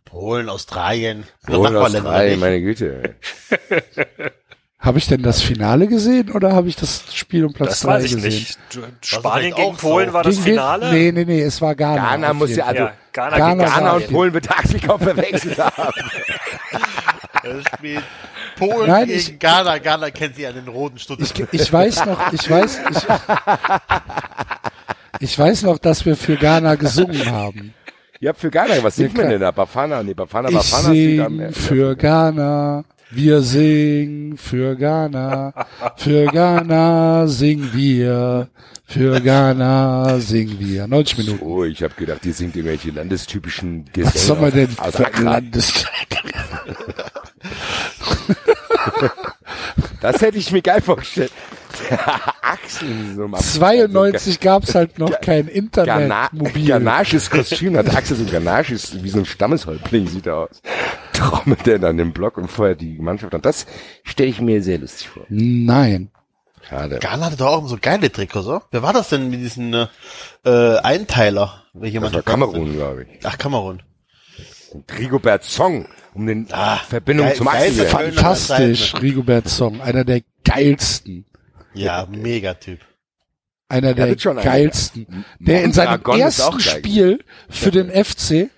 Polen, 0.04 0.48
Australien. 0.48 1.24
Polen, 1.46 1.76
Australien, 1.76 2.38
meine 2.40 2.60
Güte. 2.60 3.14
Habe 4.78 4.98
ich 4.98 5.06
denn 5.08 5.22
das 5.22 5.40
Finale 5.40 5.86
gesehen 5.86 6.30
oder 6.30 6.52
habe 6.52 6.68
ich 6.68 6.76
das 6.76 7.04
Spiel 7.14 7.46
um 7.46 7.54
Platz 7.54 7.70
Das 7.70 7.80
3 7.80 7.88
weiß 7.88 8.04
ich 8.04 8.14
gesehen? 8.16 8.30
nicht. 8.30 8.58
Spanien 9.00 9.54
gegen 9.54 9.76
Polen 9.78 10.08
so. 10.08 10.12
war 10.12 10.22
das 10.22 10.38
Finale. 10.38 10.92
Nee, 10.92 11.10
nee, 11.10 11.24
nee, 11.24 11.40
es 11.40 11.58
war 11.62 11.74
Ghana. 11.74 11.96
Ghana 11.96 12.34
muss 12.34 12.54
ja, 12.54 12.66
also, 12.66 12.82
ja, 12.82 12.92
Ghana, 13.14 13.36
Ghana 13.38 13.54
gegen 13.54 13.60
war- 13.60 13.78
Ghana 13.78 13.92
und. 13.92 14.10
Polen 14.12 14.34
wird 14.34 14.50
Axel 14.50 14.80
kaum 14.80 15.00
verwechselt 15.00 15.58
haben. 15.58 15.94
Das 17.42 17.62
spielt 17.76 18.02
Polen 18.56 18.86
Nein, 18.88 19.06
gegen 19.06 19.18
ich- 19.18 19.38
Ghana. 19.38 19.78
Ghana 19.78 20.10
kennt 20.10 20.36
sie 20.36 20.46
an 20.46 20.54
den 20.54 20.68
roten 20.68 20.98
Stutzen. 20.98 21.24
Ich, 21.52 21.60
ich 21.62 21.72
weiß 21.72 22.06
noch, 22.06 22.32
ich 22.32 22.48
weiß, 22.50 22.80
ich, 22.90 22.98
ich 25.20 25.38
weiß 25.38 25.62
noch, 25.62 25.78
dass 25.78 26.04
wir 26.06 26.16
für 26.16 26.36
Ghana 26.36 26.74
gesungen 26.76 27.30
haben. 27.30 27.74
Ihr 28.20 28.28
habt 28.30 28.40
für 28.40 28.50
Ghana, 28.50 28.82
was 28.82 28.96
singt 28.96 29.14
Ja, 29.16 29.20
man 29.22 29.30
denn 29.30 29.40
da? 29.40 29.50
Bafana, 29.50 30.02
nee, 30.02 30.14
Bafana, 30.14 30.48
Ich 30.48 30.54
Bafana 30.54 30.88
sing 30.90 31.52
für 31.52 31.96
Ghana. 31.96 32.84
Wir 33.10 33.42
singen 33.42 34.36
für 34.36 34.74
Ghana, 34.74 35.52
für 35.96 36.26
Ghana 36.26 37.28
singen 37.28 37.70
wir, 37.72 38.48
für 38.86 39.20
Ghana 39.20 40.18
singen 40.18 40.58
wir. 40.58 40.88
90 40.88 41.18
Minuten. 41.18 41.38
Oh, 41.44 41.62
ich 41.64 41.80
habe 41.84 41.94
gedacht, 41.94 42.24
die 42.24 42.32
singt 42.32 42.56
irgendwelche 42.56 42.90
landestypischen 42.90 43.84
Was 43.96 44.26
soll 44.26 44.38
man 44.40 44.50
denn 44.52 44.68
aus 44.78 44.96
für. 44.96 45.22
Landes... 45.22 45.84
Das 50.04 50.20
hätte 50.20 50.36
ich 50.36 50.52
mir 50.52 50.60
geil 50.60 50.82
vorgestellt. 50.82 51.32
Axel 52.42 53.14
so 53.16 53.24
einem 53.24 53.34
92 53.36 54.38
gab's 54.38 54.74
halt 54.74 54.98
noch 54.98 55.18
kein 55.22 55.48
Internet, 55.48 55.86
Ghana 56.10 56.28
mobil. 56.30 56.66
Ghanaisches 56.66 57.30
Kostüm 57.30 57.74
hat 57.78 57.96
Axel 57.96 58.18
so 58.18 58.24
ein 58.24 58.30
Ghanaisches, 58.30 59.02
wie 59.02 59.08
so 59.08 59.20
ein 59.20 59.24
Stammeshäuptling 59.24 60.06
sieht 60.06 60.26
er 60.26 60.36
aus. 60.36 60.60
Trommelt 61.14 61.66
er 61.66 61.78
dann 61.78 61.98
im 61.98 62.12
Block 62.12 62.36
und 62.36 62.48
vorher 62.48 62.74
die 62.74 62.98
Mannschaft 62.98 63.34
an. 63.34 63.40
Das 63.40 63.64
stelle 64.02 64.28
ich 64.28 64.42
mir 64.42 64.62
sehr 64.62 64.76
lustig 64.76 65.08
vor. 65.08 65.24
Nein. 65.30 66.10
Schade. 66.68 66.98
Ghana 66.98 67.24
hatte 67.24 67.36
doch 67.38 67.46
auch 67.46 67.66
so 67.66 67.78
geile 67.80 68.12
Trikots, 68.12 68.46
oder? 68.46 68.62
Wer 68.72 68.82
war 68.82 68.92
das 68.92 69.08
denn 69.08 69.30
mit 69.30 69.40
diesen 69.40 69.72
äh, 69.72 69.86
äh, 70.44 70.76
Einteiler? 70.80 71.62
Welche 71.72 72.00
Das 72.00 72.12
war 72.12 72.20
Kamerun, 72.22 72.74
glaube 72.74 73.04
ich. 73.04 73.20
Ach, 73.24 73.38
Kamerun. 73.38 73.82
Rigobert 74.98 75.44
Song, 75.44 75.86
um 76.14 76.26
den 76.26 76.46
Ah, 76.50 76.76
Verbindung 76.78 77.26
geil- 77.28 77.36
zum 77.36 77.48
Axel. 77.48 77.86
Fantastisch, 77.86 78.94
Rigobert 79.00 79.48
Song. 79.48 79.80
Einer 79.80 80.04
der 80.04 80.22
geilsten. 80.44 81.24
Ja, 81.74 82.06
Megatyp. 82.10 82.80
Einer 83.68 83.94
der 83.94 84.08
wird 84.08 84.20
schon 84.22 84.38
einer. 84.38 84.44
geilsten. 84.44 85.24
Der 85.38 85.64
in 85.64 85.72
seinem 85.72 86.04
auch 86.04 86.16
ersten. 86.16 86.60
Spiel 86.60 87.24
für 87.48 87.70
den 87.70 87.90
FC, 87.90 88.50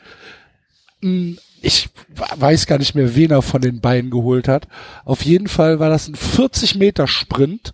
ich 1.63 1.89
weiß 2.37 2.67
gar 2.67 2.79
nicht 2.79 2.95
mehr, 2.95 3.15
wen 3.15 3.31
er 3.31 3.43
von 3.43 3.61
den 3.61 3.81
beiden 3.81 4.11
geholt 4.11 4.49
hat. 4.49 4.69
Auf 5.05 5.23
jeden 5.23 5.49
Fall 5.49 5.79
war 5.79 5.89
das 5.91 6.09
ein 6.09 6.15
40 6.15 6.75
Meter 6.77 7.07
Sprint. 7.07 7.73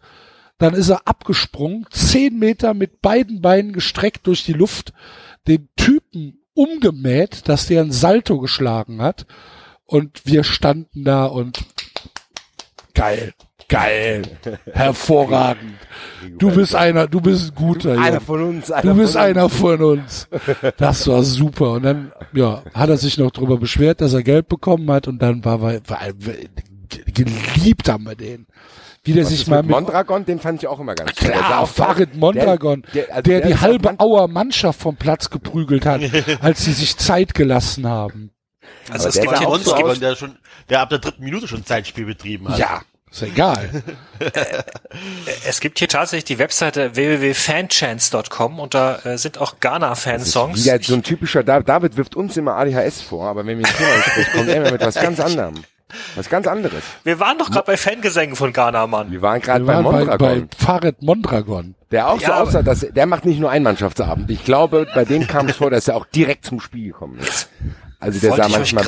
Dann 0.58 0.74
ist 0.74 0.90
er 0.90 1.08
abgesprungen, 1.08 1.86
10 1.90 2.38
Meter 2.38 2.74
mit 2.74 3.00
beiden 3.02 3.40
Beinen 3.40 3.72
gestreckt 3.72 4.26
durch 4.26 4.44
die 4.44 4.52
Luft, 4.52 4.92
den 5.48 5.68
Typen 5.76 6.41
umgemäht, 6.54 7.48
dass 7.48 7.66
der 7.66 7.82
ein 7.82 7.92
Salto 7.92 8.38
geschlagen 8.38 9.02
hat. 9.02 9.26
Und 9.84 10.22
wir 10.24 10.44
standen 10.44 11.04
da 11.04 11.26
und 11.26 11.64
geil, 12.94 13.34
geil, 13.68 14.22
hervorragend. 14.72 15.74
Du 16.38 16.50
bist 16.50 16.74
einer, 16.74 17.08
du 17.08 17.20
bist 17.20 17.50
ein 17.50 17.54
guter, 17.54 17.98
Einer 17.98 18.20
von 18.20 18.42
uns. 18.42 18.66
Du 18.68 18.74
Einer 18.74 18.94
bist 18.94 19.12
von 19.12 19.22
einer 19.22 19.48
von 19.48 19.82
uns. 19.82 20.28
Das 20.78 21.06
war 21.08 21.22
super. 21.22 21.72
Und 21.72 21.82
dann, 21.82 22.12
ja, 22.32 22.62
hat 22.72 22.88
er 22.88 22.96
sich 22.96 23.18
noch 23.18 23.30
drüber 23.30 23.58
beschwert, 23.58 24.00
dass 24.00 24.14
er 24.14 24.22
Geld 24.22 24.48
bekommen 24.48 24.90
hat. 24.90 25.08
Und 25.08 25.20
dann 25.20 25.44
war, 25.44 25.60
war, 25.60 25.74
war 25.74 25.98
geliebt 26.88 27.88
haben 27.88 28.04
wir 28.04 28.14
den. 28.14 28.46
Wie 29.04 29.12
der 29.14 29.24
Was 29.24 29.30
sich 29.30 29.40
ist 29.42 29.48
mal 29.48 29.56
mit 29.56 29.66
mit, 29.66 29.74
Mondragon, 29.74 30.24
den 30.24 30.38
fand 30.38 30.62
ich 30.62 30.68
auch 30.68 30.78
immer 30.78 30.94
ganz. 30.94 31.14
Der 31.16 31.28
sah 31.32 31.38
klar, 31.38 31.60
auch- 31.60 31.68
Farid 31.68 32.14
Mondragon, 32.14 32.82
der- 32.94 33.06
der, 33.06 33.14
also 33.16 33.22
der 33.22 33.40
die 33.40 33.50
ist 33.50 33.56
auch 33.58 33.62
halbe 33.62 33.84
man- 33.88 33.98
Auer 33.98 34.28
Mannschaft 34.28 34.80
vom 34.80 34.94
Platz 34.96 35.28
geprügelt 35.30 35.84
hat, 35.86 36.00
als 36.40 36.64
sie 36.64 36.72
sich 36.72 36.96
Zeit 36.96 37.34
gelassen 37.34 37.88
haben. 37.88 38.30
Also 38.90 39.08
es 39.08 39.14
der 39.14 39.24
gibt 39.24 39.38
hier 39.38 39.48
gibt, 39.48 39.68
aus- 39.84 39.98
der 39.98 40.14
schon, 40.16 40.38
der 40.70 40.80
ab 40.80 40.90
der 40.90 40.98
dritten 41.00 41.24
Minute 41.24 41.48
schon 41.48 41.64
Zeitspiel 41.66 42.06
betrieben 42.06 42.48
hat. 42.48 42.58
Ja, 42.58 42.82
ist 43.10 43.22
egal. 43.22 43.82
es 45.48 45.60
gibt 45.60 45.78
hier 45.80 45.88
tatsächlich 45.88 46.24
die 46.24 46.38
Webseite 46.38 46.94
www.fanchance.com 46.94 48.60
und 48.60 48.74
da 48.74 48.98
äh, 49.04 49.18
sind 49.18 49.38
auch 49.38 49.56
Ghana-Fansongs. 49.60 50.64
Wieder 50.64 50.78
so 50.80 50.94
ein 50.94 51.02
typischer, 51.02 51.42
Da- 51.42 51.60
David 51.60 51.96
wirft 51.96 52.14
uns 52.16 52.36
immer 52.36 52.54
ADHS 52.56 53.00
vor, 53.02 53.26
aber 53.28 53.44
wenn 53.46 53.58
wir 53.58 53.66
ein 53.66 53.74
Thema 53.76 54.26
kommt 54.32 54.48
er 54.48 54.56
immer 54.56 54.70
mit 54.72 54.80
was 54.80 54.94
ganz 54.94 55.18
anderem. 55.20 55.54
Was 56.14 56.28
ganz 56.28 56.46
anderes. 56.46 56.82
Wir 57.04 57.18
waren 57.20 57.38
doch 57.38 57.50
gerade 57.50 57.66
bei 57.66 57.76
Fangesängen 57.76 58.36
von 58.36 58.52
Ghana, 58.52 58.86
Mann. 58.86 59.10
Wir 59.10 59.22
waren 59.22 59.40
gerade 59.40 59.64
bei 59.64 59.74
waren 59.74 59.84
bei, 59.84 59.90
Mondragon, 59.92 60.48
bei 60.48 60.56
Farid 60.64 61.02
Mondragon. 61.02 61.74
der 61.90 62.08
auch 62.08 62.18
so 62.18 62.22
Ja, 62.26 62.34
aber- 62.34 62.42
aussah, 62.48 62.62
dass 62.62 62.80
der 62.80 63.06
macht 63.06 63.24
nicht 63.24 63.40
nur 63.40 63.50
Einmannschaftsabend. 63.50 64.30
Ich 64.30 64.44
glaube, 64.44 64.86
bei 64.94 65.04
dem 65.04 65.26
kam 65.26 65.48
es 65.48 65.56
vor, 65.56 65.70
dass 65.70 65.88
er 65.88 65.96
auch 65.96 66.06
direkt 66.06 66.44
zum 66.46 66.60
Spiel 66.60 66.88
gekommen 66.88 67.18
ist. 67.18 67.48
Also 68.00 68.18
der 68.18 68.30
Wollte 68.30 68.42
sah 68.44 68.48
manchmal 68.58 68.84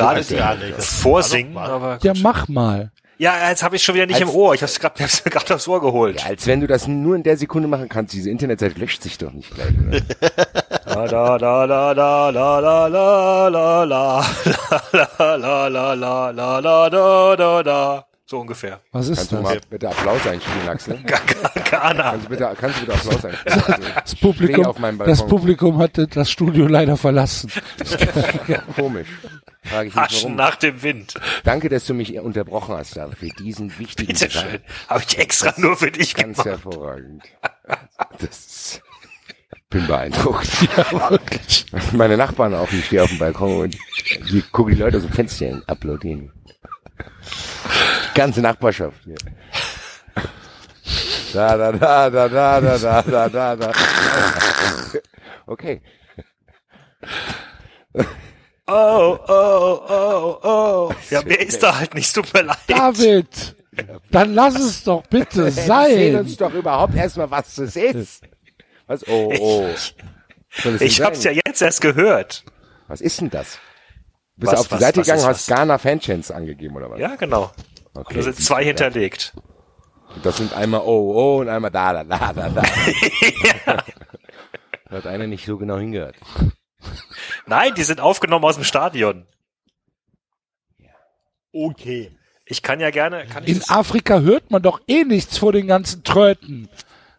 nee, 0.59 0.73
das- 0.77 0.87
vorsingen, 1.01 1.57
aber 1.57 1.99
Ja, 2.03 2.13
mach 2.23 2.49
mal. 2.49 2.91
ja, 3.19 3.49
jetzt 3.49 3.63
habe 3.63 3.77
ich 3.77 3.85
schon 3.85 3.95
wieder 3.95 4.07
nicht 4.07 4.21
Als- 4.21 4.29
im 4.29 4.37
Ohr. 4.37 4.55
Ich 4.55 4.63
habe 4.63 4.71
es 4.73 4.81
gerade 4.81 5.03
hab's 5.05 5.25
mir 5.25 5.31
gerade 5.31 5.55
aufs 5.55 5.69
Ohr 5.69 5.81
geholt. 5.81 6.21
Ja, 6.21 6.27
als 6.29 6.47
wenn 6.49 6.61
du 6.61 6.67
das 6.67 6.89
nur 6.89 7.15
in 7.15 7.23
der 7.23 7.37
Sekunde 7.37 7.69
machen 7.69 7.89
kannst. 7.89 8.13
Diese 8.13 8.29
Internetseite 8.31 8.79
löscht 8.81 9.03
sich 9.03 9.17
doch 9.19 9.33
nicht 9.33 9.55
gleich. 9.55 9.69
Oder? 9.87 10.01
La 10.95 11.05
la 11.07 11.37
la 11.37 11.65
la 11.65 11.93
la 11.93 12.31
la 12.31 12.61
la 12.61 12.87
la 12.89 12.89
la 12.89 13.49
la 13.49 13.85
la 13.85 15.37
la 15.37 15.69
la 15.69 15.95
la 15.95 16.31
la 16.31 16.61
la 16.61 16.89
da 16.91 17.37
da 17.37 17.63
da. 17.63 18.07
So 18.27 18.41
ungefähr. 18.41 18.81
Was 18.93 19.09
ist 19.09 19.19
Kannst 19.19 19.33
du 19.33 19.37
das? 19.37 19.45
mal 19.45 19.61
bitte 19.69 19.89
Applaus 19.91 20.27
einspielen, 20.27 20.69
Axel? 20.69 20.99
Ghana. 21.71 22.03
Kannst 22.13 22.25
du 22.25 22.29
bitte, 22.31 22.55
kannst 22.59 22.77
du 22.81 22.87
bitte 22.87 22.95
Applaus 22.95 23.25
einspielen? 23.25 23.63
Das 23.95 24.11
Stehe 24.13 24.21
Publikum, 24.23 24.67
auf 24.67 24.79
meinem 24.79 24.97
Balkon. 24.99 25.13
das 25.17 25.27
Publikum 25.27 25.79
hatte 25.79 26.07
das 26.07 26.31
Studio 26.31 26.67
leider 26.67 26.97
verlassen. 26.97 27.51
Komisch. 28.77 29.09
Frage 29.63 29.89
ich 29.89 29.97
Aschen 29.97 30.23
warum. 30.25 30.37
nach 30.37 30.57
dem 30.57 30.83
Wind. 30.83 31.15
Danke, 31.45 31.69
dass 31.69 31.85
du 31.87 31.95
mich 31.95 32.19
unterbrochen 32.19 32.77
hast, 32.77 32.97
David, 32.97 33.19
für 33.19 33.29
diesen 33.29 33.79
wichtigen 33.79 34.13
Bitte 34.13 34.31
schön. 34.31 34.61
Habe 34.89 35.03
ich 35.07 35.19
extra 35.19 35.53
nur 35.59 35.77
für 35.77 35.91
dich 35.91 36.15
Ganz 36.15 36.39
gemacht. 36.43 36.63
hervorragend. 36.65 37.25
Das 38.21 38.31
ist, 38.31 38.83
bin 39.75 39.87
beeindruckt. 39.87 40.49
Ja, 40.77 41.11
wirklich. 41.11 41.67
Meine 41.93 42.17
Nachbarn 42.17 42.55
auch, 42.55 42.71
ich 42.73 42.87
stehe 42.87 43.03
auf 43.03 43.11
dem 43.11 43.19
Balkon 43.19 43.63
und 43.63 43.77
die 44.31 44.43
gucken 44.53 44.75
die 44.75 44.81
Leute 44.81 44.97
aus 44.97 45.03
dem 45.03 45.13
Fenster 45.13 45.61
applaudieren. 45.67 46.33
Die 46.99 48.15
ganze 48.15 48.41
Nachbarschaft 48.41 48.97
hier. 49.05 49.17
Da, 51.33 51.57
da, 51.57 51.73
da, 51.73 52.11
da, 52.11 52.29
da, 52.29 52.61
da, 52.61 52.79
da, 52.79 53.03
da, 53.03 53.29
da, 53.29 53.57
da. 53.57 53.73
Okay. 55.47 55.83
Oh, 58.67 59.19
oh, 59.29 59.81
oh, 59.89 60.39
oh. 60.43 60.93
Ja, 61.11 61.23
mir 61.23 61.41
ist 61.41 61.63
da 61.63 61.79
halt 61.79 61.95
nicht, 61.95 62.15
tut 62.15 62.33
mir 62.33 62.43
leid. 62.43 62.57
David, 62.69 63.57
dann 64.11 64.35
lass 64.35 64.55
es 64.55 64.85
doch 64.85 65.03
bitte 65.09 65.47
Erzähl 65.47 66.13
sein. 66.13 66.17
uns 66.17 66.37
doch 66.37 66.55
überhaupt 66.55 66.95
erstmal, 66.95 67.31
was 67.31 67.57
das 67.57 67.77
ist. 67.77 68.23
Was? 68.87 69.07
Oh, 69.09 69.33
oh. 69.39 69.69
Denn 70.65 70.81
Ich 70.81 71.01
hab's 71.01 71.25
ja 71.25 71.33
jetzt 71.33 71.63
erst 71.63 71.81
gehört. 71.81 72.45
Was 72.87 73.01
ist 73.01 73.21
denn 73.21 73.31
das? 73.31 73.59
Bist 74.37 74.53
Was, 74.53 74.55
du 74.55 74.61
auf 74.61 74.69
die 74.69 74.75
was, 74.75 74.81
Seite 74.81 75.01
was 75.01 75.07
gegangen, 75.07 75.25
hast? 75.27 75.49
Ghana 75.49 75.79
Fanchants 75.79 76.31
angegeben 76.31 76.77
oder 76.77 76.91
was? 76.91 76.99
Ja, 76.99 77.17
genau. 77.17 77.53
Okay. 77.95 78.15
Da 78.15 78.23
sind 78.23 78.37
zwei 78.37 78.65
hinterlegt. 78.65 79.33
Das 80.23 80.37
sind 80.37 80.53
einmal 80.53 80.81
oh, 80.81 81.13
oh 81.15 81.41
und 81.41 81.49
einmal 81.49 81.71
da, 81.71 81.93
da, 81.93 82.05
da, 82.05 82.33
da, 82.33 82.49
da. 82.51 82.63
Da 84.91 84.99
hat 84.99 85.07
einer 85.07 85.27
nicht 85.27 85.47
so 85.47 85.57
genau 85.57 85.79
hingehört. 85.79 86.15
Nein, 87.47 87.75
die 87.75 87.83
sind 87.83 87.99
aufgenommen 87.99 88.45
aus 88.45 88.55
dem 88.55 88.65
Stadion. 88.65 89.27
Okay. 91.53 92.13
Ich 92.47 92.63
kann 92.63 92.81
ja 92.81 92.91
gerne, 92.91 93.27
kann 93.27 93.45
ich 93.45 93.51
In 93.51 93.63
Afrika 93.69 94.21
hört 94.21 94.51
man 94.51 94.63
doch 94.63 94.81
eh 94.87 95.05
nichts 95.05 95.39
vor 95.39 95.53
den 95.53 95.67
ganzen 95.67 96.05
Tröten. 96.05 96.69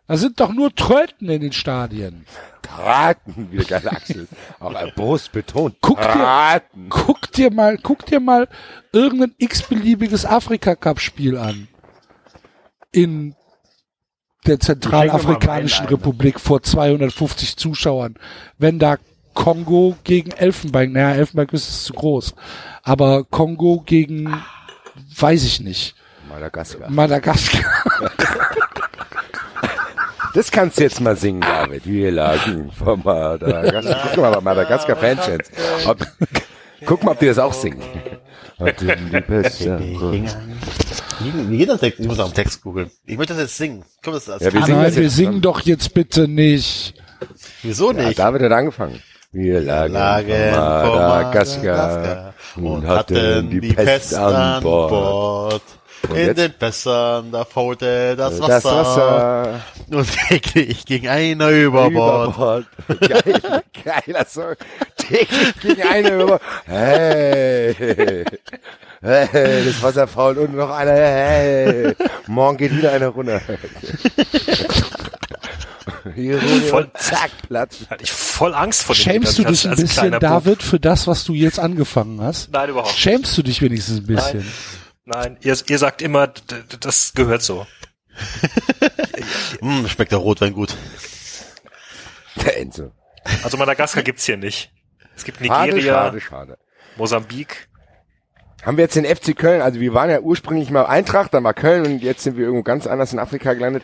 Da 0.08 0.18
sind 0.18 0.40
doch 0.40 0.54
nur 0.54 0.74
Tröten 0.74 1.30
in 1.30 1.42
den 1.42 1.52
Stadien. 1.52 2.26
Braten, 2.62 3.48
wie 3.52 3.58
der 3.58 3.66
geile 3.66 3.92
Axel. 3.92 4.28
Auch 4.60 4.74
ein 4.76 4.92
Brust 4.96 5.32
betont. 5.32 5.78
Guck 5.82 6.00
dir-. 6.02 6.62
Guck 6.90 7.32
dir 7.32 7.52
mal, 7.52 7.78
guck 7.78 8.06
dir 8.06 8.20
mal 8.20 8.48
irgendein 8.92 9.34
x-beliebiges 9.38 10.26
Afrika-Cup-Spiel 10.26 11.38
an. 11.38 11.68
In 12.92 13.36
der 14.46 14.60
Zentralafrikanischen. 14.60 15.88
Republik 15.88 16.40
vor 16.40 16.62
250 16.62 17.58
Zuschauern. 17.58 18.16
Wenn 18.58 18.78
da 18.80 18.98
Kongo 19.34 19.96
gegen 20.04 20.32
Elfenbein, 20.32 20.92
naja, 20.94 21.16
Elfenbeinküste 21.16 21.70
ist 21.70 21.86
zu 21.86 21.94
groß, 21.94 22.36
aber 22.84 23.26
Kongo 23.26 23.84
gegen, 23.86 24.42
weiß 25.18 25.44
ich 25.44 25.60
nicht, 25.60 25.96
Madagaskar. 26.30 26.90
Madagaskar. 26.90 27.62
Das 30.36 30.52
kannst 30.52 30.78
du 30.78 30.84
jetzt 30.84 31.02
mal 31.02 31.16
singen, 31.16 31.42
David. 31.42 31.86
Wir 31.88 32.12
lagen 32.12 32.72
vor 32.72 32.98
Madagaskar. 32.98 34.10
Guck 34.14 34.18
mal 34.22 34.32
bei 34.36 34.42
Madagaskar 34.42 34.96
Fanchants. 34.98 35.50
Ob, 35.88 36.06
guck 36.86 37.04
mal, 37.04 37.12
ob 37.14 37.20
die 37.20 37.26
das 37.28 37.40
auch 37.40 37.54
singen. 37.54 37.82
Pest- 38.60 38.82
Wie 41.20 41.58
geht 41.58 41.70
das 41.70 41.80
Text? 41.80 42.00
Ich 42.00 42.08
muss 42.08 42.18
nach 42.18 42.26
dem 42.28 42.34
Text 42.34 42.62
googeln. 42.62 42.92
Ich 43.06 43.18
möchte 43.18 43.34
das 43.34 43.44
jetzt 43.44 43.58
singen. 43.58 43.84
Komm, 44.04 44.14
das 44.14 44.30
als 44.30 44.44
Ja, 44.44 44.54
wir 44.54 44.62
Ah, 44.62 44.66
singen 44.66 44.78
nein, 44.80 44.88
das 44.88 44.98
wir 44.98 45.10
singen 45.10 45.42
doch 45.42 45.62
jetzt 45.62 45.94
bitte 45.94 46.28
nicht. 46.28 46.94
Wieso 47.64 47.92
Ja, 47.92 48.04
nicht? 48.04 48.20
David 48.20 48.42
hat 48.44 48.52
angefangen. 48.52 49.02
Wir 49.32 49.60
lagen, 49.62 49.94
lagen 49.94 50.54
vor 50.54 50.96
Madagaskar 50.98 51.78
Madagaskar 51.78 52.34
und 52.56 52.88
hatten 52.88 53.50
die 53.50 53.74
Pest 53.74 54.14
an 54.16 54.62
Bord. 54.64 55.62
Und 56.10 56.18
In 56.18 56.26
jetzt? 56.28 56.38
den 56.38 56.54
Bässern, 56.60 57.32
da 57.32 57.46
faulte 57.46 58.16
das 58.16 58.40
Wasser. 58.40 58.48
Das 58.50 58.66
Wasser 58.66 59.62
Und 59.92 60.08
täglich 60.28 60.86
ging 60.86 61.08
einer 61.08 61.50
über 61.50 61.90
Bord. 61.90 62.66
Geil, 63.02 63.64
geiler 63.84 64.26
Song. 64.26 64.54
täglich 64.98 65.54
gegen 65.62 65.84
eine 65.84 66.10
über. 66.24 66.40
Hey, 66.66 67.76
hey, 69.02 69.66
das 69.66 69.82
Wasser 69.84 70.08
fault 70.08 70.38
und 70.38 70.56
noch 70.56 70.70
einer. 70.70 70.92
Hey, 70.94 71.96
morgen 72.28 72.58
geht 72.58 72.76
wieder 72.76 72.92
einer 72.94 73.08
runter. 73.10 73.42
Hier 76.14 76.40
Voll- 76.70 76.92
zack, 76.96 77.32
Platz. 77.48 77.78
Hatte 77.90 78.04
ich 78.04 78.12
voll 78.12 78.54
Angst 78.54 78.84
vor 78.84 78.96
dem. 78.96 79.02
Schämst 79.02 79.38
du 79.40 79.44
dich 79.44 79.68
ein 79.68 79.76
bisschen. 79.76 80.12
David, 80.20 80.62
für 80.62 80.80
das, 80.80 81.08
was 81.08 81.24
du 81.24 81.34
jetzt 81.34 81.60
angefangen 81.60 82.22
hast? 82.22 82.52
Nein, 82.52 82.70
überhaupt. 82.70 82.90
nicht. 82.92 83.00
Schämst 83.00 83.38
du 83.38 83.42
dich 83.44 83.62
wenigstens 83.62 84.00
ein 84.00 84.06
bisschen? 84.06 84.40
Nein, 84.40 84.52
ihr, 85.42 85.58
ihr 85.68 85.78
sagt 85.78 86.02
immer, 86.02 86.28
das 86.80 87.14
gehört 87.14 87.42
so. 87.42 87.66
Hm, 89.60 89.88
schmeckt 89.88 90.12
der 90.12 90.20
Rotwein 90.20 90.54
gut. 90.54 90.76
Der 92.36 92.60
Enzo. 92.60 92.92
Also 93.44 93.58
Madagaskar 93.58 94.04
gibt's 94.04 94.26
hier 94.26 94.38
nicht. 94.38 94.72
Es 95.16 95.24
gibt 95.24 95.44
Schade, 95.44 95.74
Nigeria, 95.74 95.94
schade, 95.94 96.22
schade. 96.22 96.58
Mosambik. 96.98 97.68
Haben 98.64 98.78
wir 98.78 98.84
jetzt 98.84 98.96
den 98.96 99.06
FC 99.06 99.36
Köln, 99.36 99.62
also 99.62 99.80
wir 99.80 99.94
waren 99.94 100.10
ja 100.10 100.20
ursprünglich 100.20 100.70
mal 100.70 100.86
Eintracht, 100.86 101.34
dann 101.34 101.44
war 101.44 101.54
Köln 101.54 101.86
und 101.86 102.04
jetzt 102.04 102.24
sind 102.24 102.38
wir 102.38 102.46
irgendwo 102.46 102.64
ganz 102.64 102.88
anders 102.88 103.14
in 103.14 103.20
Afrika 103.20 103.54
gelandet. 103.54 103.84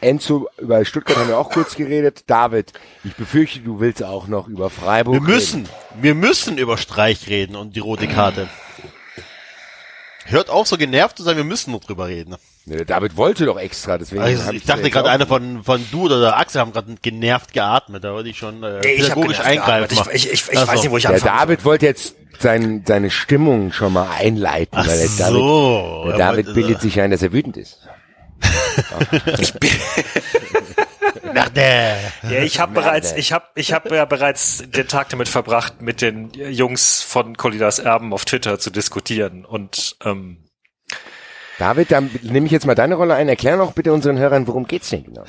Enzo, 0.00 0.48
über 0.58 0.84
Stuttgart 0.84 1.16
haben 1.16 1.28
wir 1.28 1.38
auch 1.38 1.50
kurz 1.50 1.76
geredet. 1.76 2.24
David, 2.26 2.72
ich 3.04 3.14
befürchte, 3.14 3.60
du 3.60 3.80
willst 3.80 4.02
auch 4.02 4.26
noch 4.26 4.48
über 4.48 4.68
Freiburg 4.68 5.14
Wir 5.14 5.20
müssen, 5.20 5.68
wir 6.00 6.14
müssen 6.14 6.58
über 6.58 6.76
Streich 6.76 7.28
reden 7.28 7.56
und 7.56 7.76
die 7.76 7.80
rote 7.80 8.08
Karte. 8.08 8.48
Hört 10.26 10.50
auf, 10.50 10.68
so 10.68 10.76
genervt 10.76 11.16
zu 11.16 11.22
sein, 11.24 11.36
wir 11.36 11.44
müssen 11.44 11.72
noch 11.72 11.80
drüber 11.80 12.06
reden. 12.08 12.36
Nee, 12.64 12.84
David 12.84 13.16
wollte 13.16 13.44
doch 13.44 13.58
extra, 13.58 13.98
deswegen 13.98 14.22
Also, 14.22 14.44
hab 14.46 14.52
ich 14.54 14.64
dachte 14.64 14.88
gerade 14.90 15.10
einer 15.10 15.26
von, 15.26 15.64
von 15.64 15.84
du 15.90 16.02
oder 16.04 16.20
der 16.20 16.36
Axel 16.38 16.60
haben 16.60 16.72
gerade 16.72 16.94
genervt 17.02 17.52
geatmet, 17.52 18.04
da 18.04 18.12
wollte 18.12 18.28
ich 18.28 18.38
schon 18.38 18.62
äh, 18.62 18.80
Nee, 18.80 18.92
ich 18.92 19.02
pädagogisch 19.02 19.38
genervt 19.38 19.46
eingreifen. 19.48 19.88
gearbeitet. 19.96 20.14
Ich, 20.14 20.26
ich, 20.26 20.32
ich, 20.32 20.52
ich 20.52 20.58
Ach 20.58 20.68
weiß 20.68 20.80
nicht, 20.82 20.90
wo 20.92 20.96
ich 20.96 21.02
Der 21.02 21.12
anfangen 21.14 21.38
David 21.38 21.64
wollte 21.64 21.86
jetzt 21.86 22.14
sein, 22.38 22.84
seine 22.86 23.10
Stimmung 23.10 23.72
schon 23.72 23.92
mal 23.92 24.08
einleiten, 24.16 24.78
Ach 24.78 24.86
weil 24.86 24.96
der 24.98 25.08
David, 25.08 25.32
so. 25.34 26.02
der 26.06 26.12
er 26.12 26.18
David 26.18 26.46
wollte- 26.46 26.54
bildet 26.60 26.80
sich 26.80 27.00
ein, 27.00 27.10
dass 27.10 27.22
er 27.22 27.32
wütend 27.32 27.56
ist. 27.56 27.78
Nach 28.90 29.04
der. 29.10 29.22
soll. 31.34 32.32
Ja, 32.32 32.42
ich 32.42 32.60
habe 32.60 32.72
bereits, 32.72 33.12
ich 33.12 33.32
habe, 33.32 33.46
ich 33.54 33.72
habe 33.72 33.94
ja 33.94 34.04
bereits 34.04 34.62
den 34.68 34.88
Tag 34.88 35.08
damit 35.10 35.28
verbracht, 35.28 35.82
mit 35.82 36.00
den 36.00 36.30
Jungs 36.32 37.02
von 37.02 37.36
Colinas 37.36 37.78
Erben 37.78 38.12
auf 38.12 38.24
Twitter 38.24 38.58
zu 38.58 38.70
diskutieren 38.70 39.44
und 39.44 39.96
ähm, 40.04 40.38
David, 41.58 41.92
dann 41.92 42.10
nehme 42.22 42.46
ich 42.46 42.52
jetzt 42.52 42.66
mal 42.66 42.74
deine 42.74 42.94
Rolle 42.96 43.14
ein. 43.14 43.28
Erklär 43.28 43.56
doch 43.56 43.72
bitte 43.72 43.92
unseren 43.92 44.18
Hörern, 44.18 44.46
worum 44.48 44.66
geht's 44.66 44.90
denn 44.90 45.04
genau? 45.04 45.24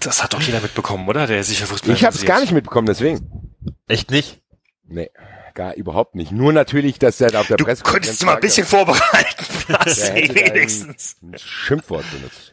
das 0.00 0.22
hat 0.22 0.34
doch 0.34 0.40
jeder 0.42 0.60
mitbekommen, 0.60 1.08
oder? 1.08 1.26
Der 1.26 1.42
sich 1.42 1.58
für 1.58 1.66
Fußball 1.66 1.94
Ich 1.94 2.04
habe 2.04 2.14
es 2.14 2.24
gar 2.24 2.40
nicht 2.40 2.52
mitbekommen, 2.52 2.86
deswegen. 2.86 3.54
Echt 3.88 4.10
nicht? 4.10 4.40
Nee, 4.86 5.10
gar 5.54 5.74
überhaupt 5.74 6.14
nicht. 6.14 6.32
Nur 6.32 6.52
natürlich, 6.52 6.98
dass 6.98 7.20
er 7.20 7.38
auf 7.40 7.46
der 7.48 7.56
Du 7.56 7.64
Presse 7.64 7.82
könntest 7.82 8.22
du 8.22 8.26
mal 8.26 8.34
ein 8.34 8.40
bisschen 8.40 8.66
vorbereiten, 8.66 9.44
Der 9.68 9.78
Basti, 9.78 10.02
hätte 10.02 10.34
da 10.34 10.40
ein, 10.40 10.54
wenigstens. 10.54 11.16
ein 11.22 11.38
Schimpfwort 11.38 12.04
benutzt. 12.12 12.52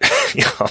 Ja. 0.34 0.68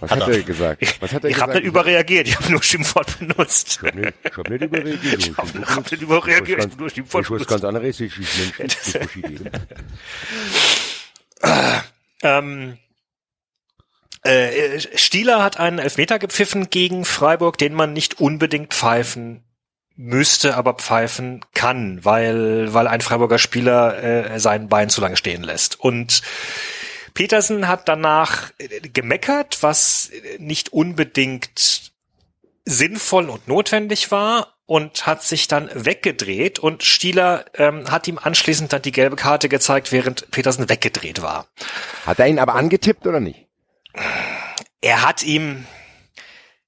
Was 0.00 0.10
hat 0.10 0.28
er 0.28 0.42
gesagt? 0.42 0.82
Was 1.00 1.12
hat 1.12 1.24
er 1.24 1.30
Ich 1.30 1.40
habe 1.40 1.54
nicht 1.54 1.64
überreagiert, 1.64 2.28
ich 2.28 2.36
habe 2.36 2.50
nur 2.50 2.62
Schimpfwort 2.62 3.18
benutzt. 3.18 3.80
Ich 3.82 3.88
hab 3.88 3.94
nicht, 3.94 4.14
ich 4.22 4.36
hab 4.36 4.48
nicht 4.50 4.62
überreagiert. 4.62 5.26
Ich 5.26 5.36
hab- 5.36 5.54
ich 5.54 5.66
hab 5.76 5.90
nicht 5.90 6.02
überreagiert, 6.02 6.58
ich 6.64 6.70
hab 6.70 6.78
nur 6.78 6.90
Schimpfwort 6.90 7.24
Ich 7.24 7.30
weiß 7.30 7.46
ganz 7.46 7.64
anderes, 7.64 7.98
ich 8.00 8.12
ich 8.18 8.58
Mensch, 8.58 8.76
ich 8.84 8.92
verschieden. 8.92 9.50
Ähm, 12.22 12.76
äh, 14.22 14.80
Stieler 14.98 15.42
hat 15.42 15.58
einen 15.58 15.78
Elfmeter 15.78 16.18
gepfiffen 16.18 16.68
gegen 16.68 17.04
Freiburg, 17.06 17.56
den 17.56 17.72
man 17.72 17.92
nicht 17.94 18.20
unbedingt 18.20 18.74
pfeifen 18.74 19.42
müsste, 19.96 20.56
aber 20.56 20.74
pfeifen 20.74 21.44
kann, 21.54 22.04
weil, 22.04 22.72
weil 22.74 22.86
ein 22.86 23.00
Freiburger 23.00 23.38
Spieler 23.38 24.02
äh, 24.32 24.38
sein 24.40 24.68
Bein 24.68 24.90
zu 24.90 25.00
lange 25.00 25.16
stehen 25.16 25.42
lässt. 25.42 25.80
Und 25.80 26.20
Petersen 27.14 27.68
hat 27.68 27.88
danach 27.88 28.50
äh, 28.58 28.80
gemeckert, 28.80 29.62
was 29.62 30.10
äh, 30.10 30.38
nicht 30.38 30.72
unbedingt 30.72 31.92
sinnvoll 32.64 33.28
und 33.30 33.48
notwendig 33.48 34.10
war 34.10 34.54
und 34.66 35.06
hat 35.06 35.24
sich 35.24 35.48
dann 35.48 35.68
weggedreht 35.74 36.60
und 36.60 36.84
Stieler 36.84 37.44
ähm, 37.54 37.90
hat 37.90 38.06
ihm 38.06 38.18
anschließend 38.18 38.72
dann 38.72 38.82
die 38.82 38.92
gelbe 38.92 39.16
Karte 39.16 39.48
gezeigt, 39.48 39.90
während 39.90 40.30
Petersen 40.30 40.68
weggedreht 40.68 41.22
war. 41.22 41.48
Hat 42.06 42.20
er 42.20 42.28
ihn 42.28 42.38
aber 42.38 42.54
angetippt 42.54 43.06
oder 43.06 43.18
nicht? 43.18 43.48
Er 44.80 45.02
hat 45.02 45.24
ihm, 45.24 45.66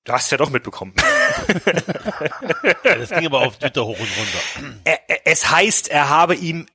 du 0.02 0.12
hast 0.12 0.32
ja 0.32 0.38
doch 0.38 0.50
mitbekommen, 0.50 0.94
das 2.82 3.10
ging 3.10 3.26
aber 3.26 3.42
auf 3.42 3.56
Twitter 3.58 3.84
hoch 3.84 3.98
und 3.98 4.08
runter. 4.16 4.80
er, 4.84 4.98
er, 5.08 5.20
es 5.26 5.50
heißt, 5.50 5.88
er 5.88 6.08
habe 6.08 6.34
ihm, 6.34 6.66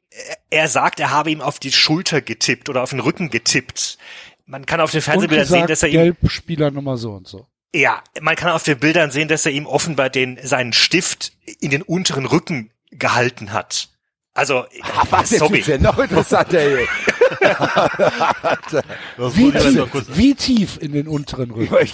er- 0.50 0.68
sagt, 0.68 1.00
er 1.00 1.12
habe 1.12 1.32
ihm 1.32 1.42
auf 1.42 1.60
die 1.60 1.72
Schulter 1.72 2.22
getippt 2.22 2.70
oder 2.70 2.84
auf 2.84 2.90
den 2.92 3.00
Rücken 3.00 3.30
getippt. 3.30 3.98
Man 4.46 4.66
kann 4.66 4.80
auf 4.82 4.92
den 4.92 5.02
Fernsehbildern 5.02 5.46
sehen, 5.48 5.68
dass 5.68 5.84
er 5.84 5.90
ihm, 5.90 6.16
Gelbspieler 6.20 6.72
Nummer 6.72 6.98
so 6.98 7.12
und 7.14 7.28
so. 7.28 7.48
ja, 7.74 8.02
man 8.22 8.36
kann 8.36 8.52
auf 8.52 8.64
den 8.64 8.80
Bildern 8.80 9.12
sehen, 9.12 9.28
dass 9.28 9.46
er 9.46 9.52
ihm 9.52 9.66
offenbar 9.66 10.10
den, 10.10 10.40
seinen 10.42 10.74
Stift 10.74 11.34
in 11.60 11.70
den 11.72 11.82
unteren 11.82 12.26
Rücken 12.26 12.72
gehalten 12.92 13.52
hat. 13.52 13.90
Also, 14.34 14.66
Was 15.10 15.32
jetzt 15.32 15.40
sorry. 15.40 15.60
ist 15.60 15.68
ja 15.68 15.78
noch 15.80 15.98
interessanter. 15.98 16.60
Das 17.40 17.58
Wie 19.36 19.52
tief, 19.52 19.90
wie 20.16 20.36
tief 20.36 20.78
in 20.80 20.94
den 20.94 21.08
unteren 21.08 21.50
Rücken? 21.52 21.76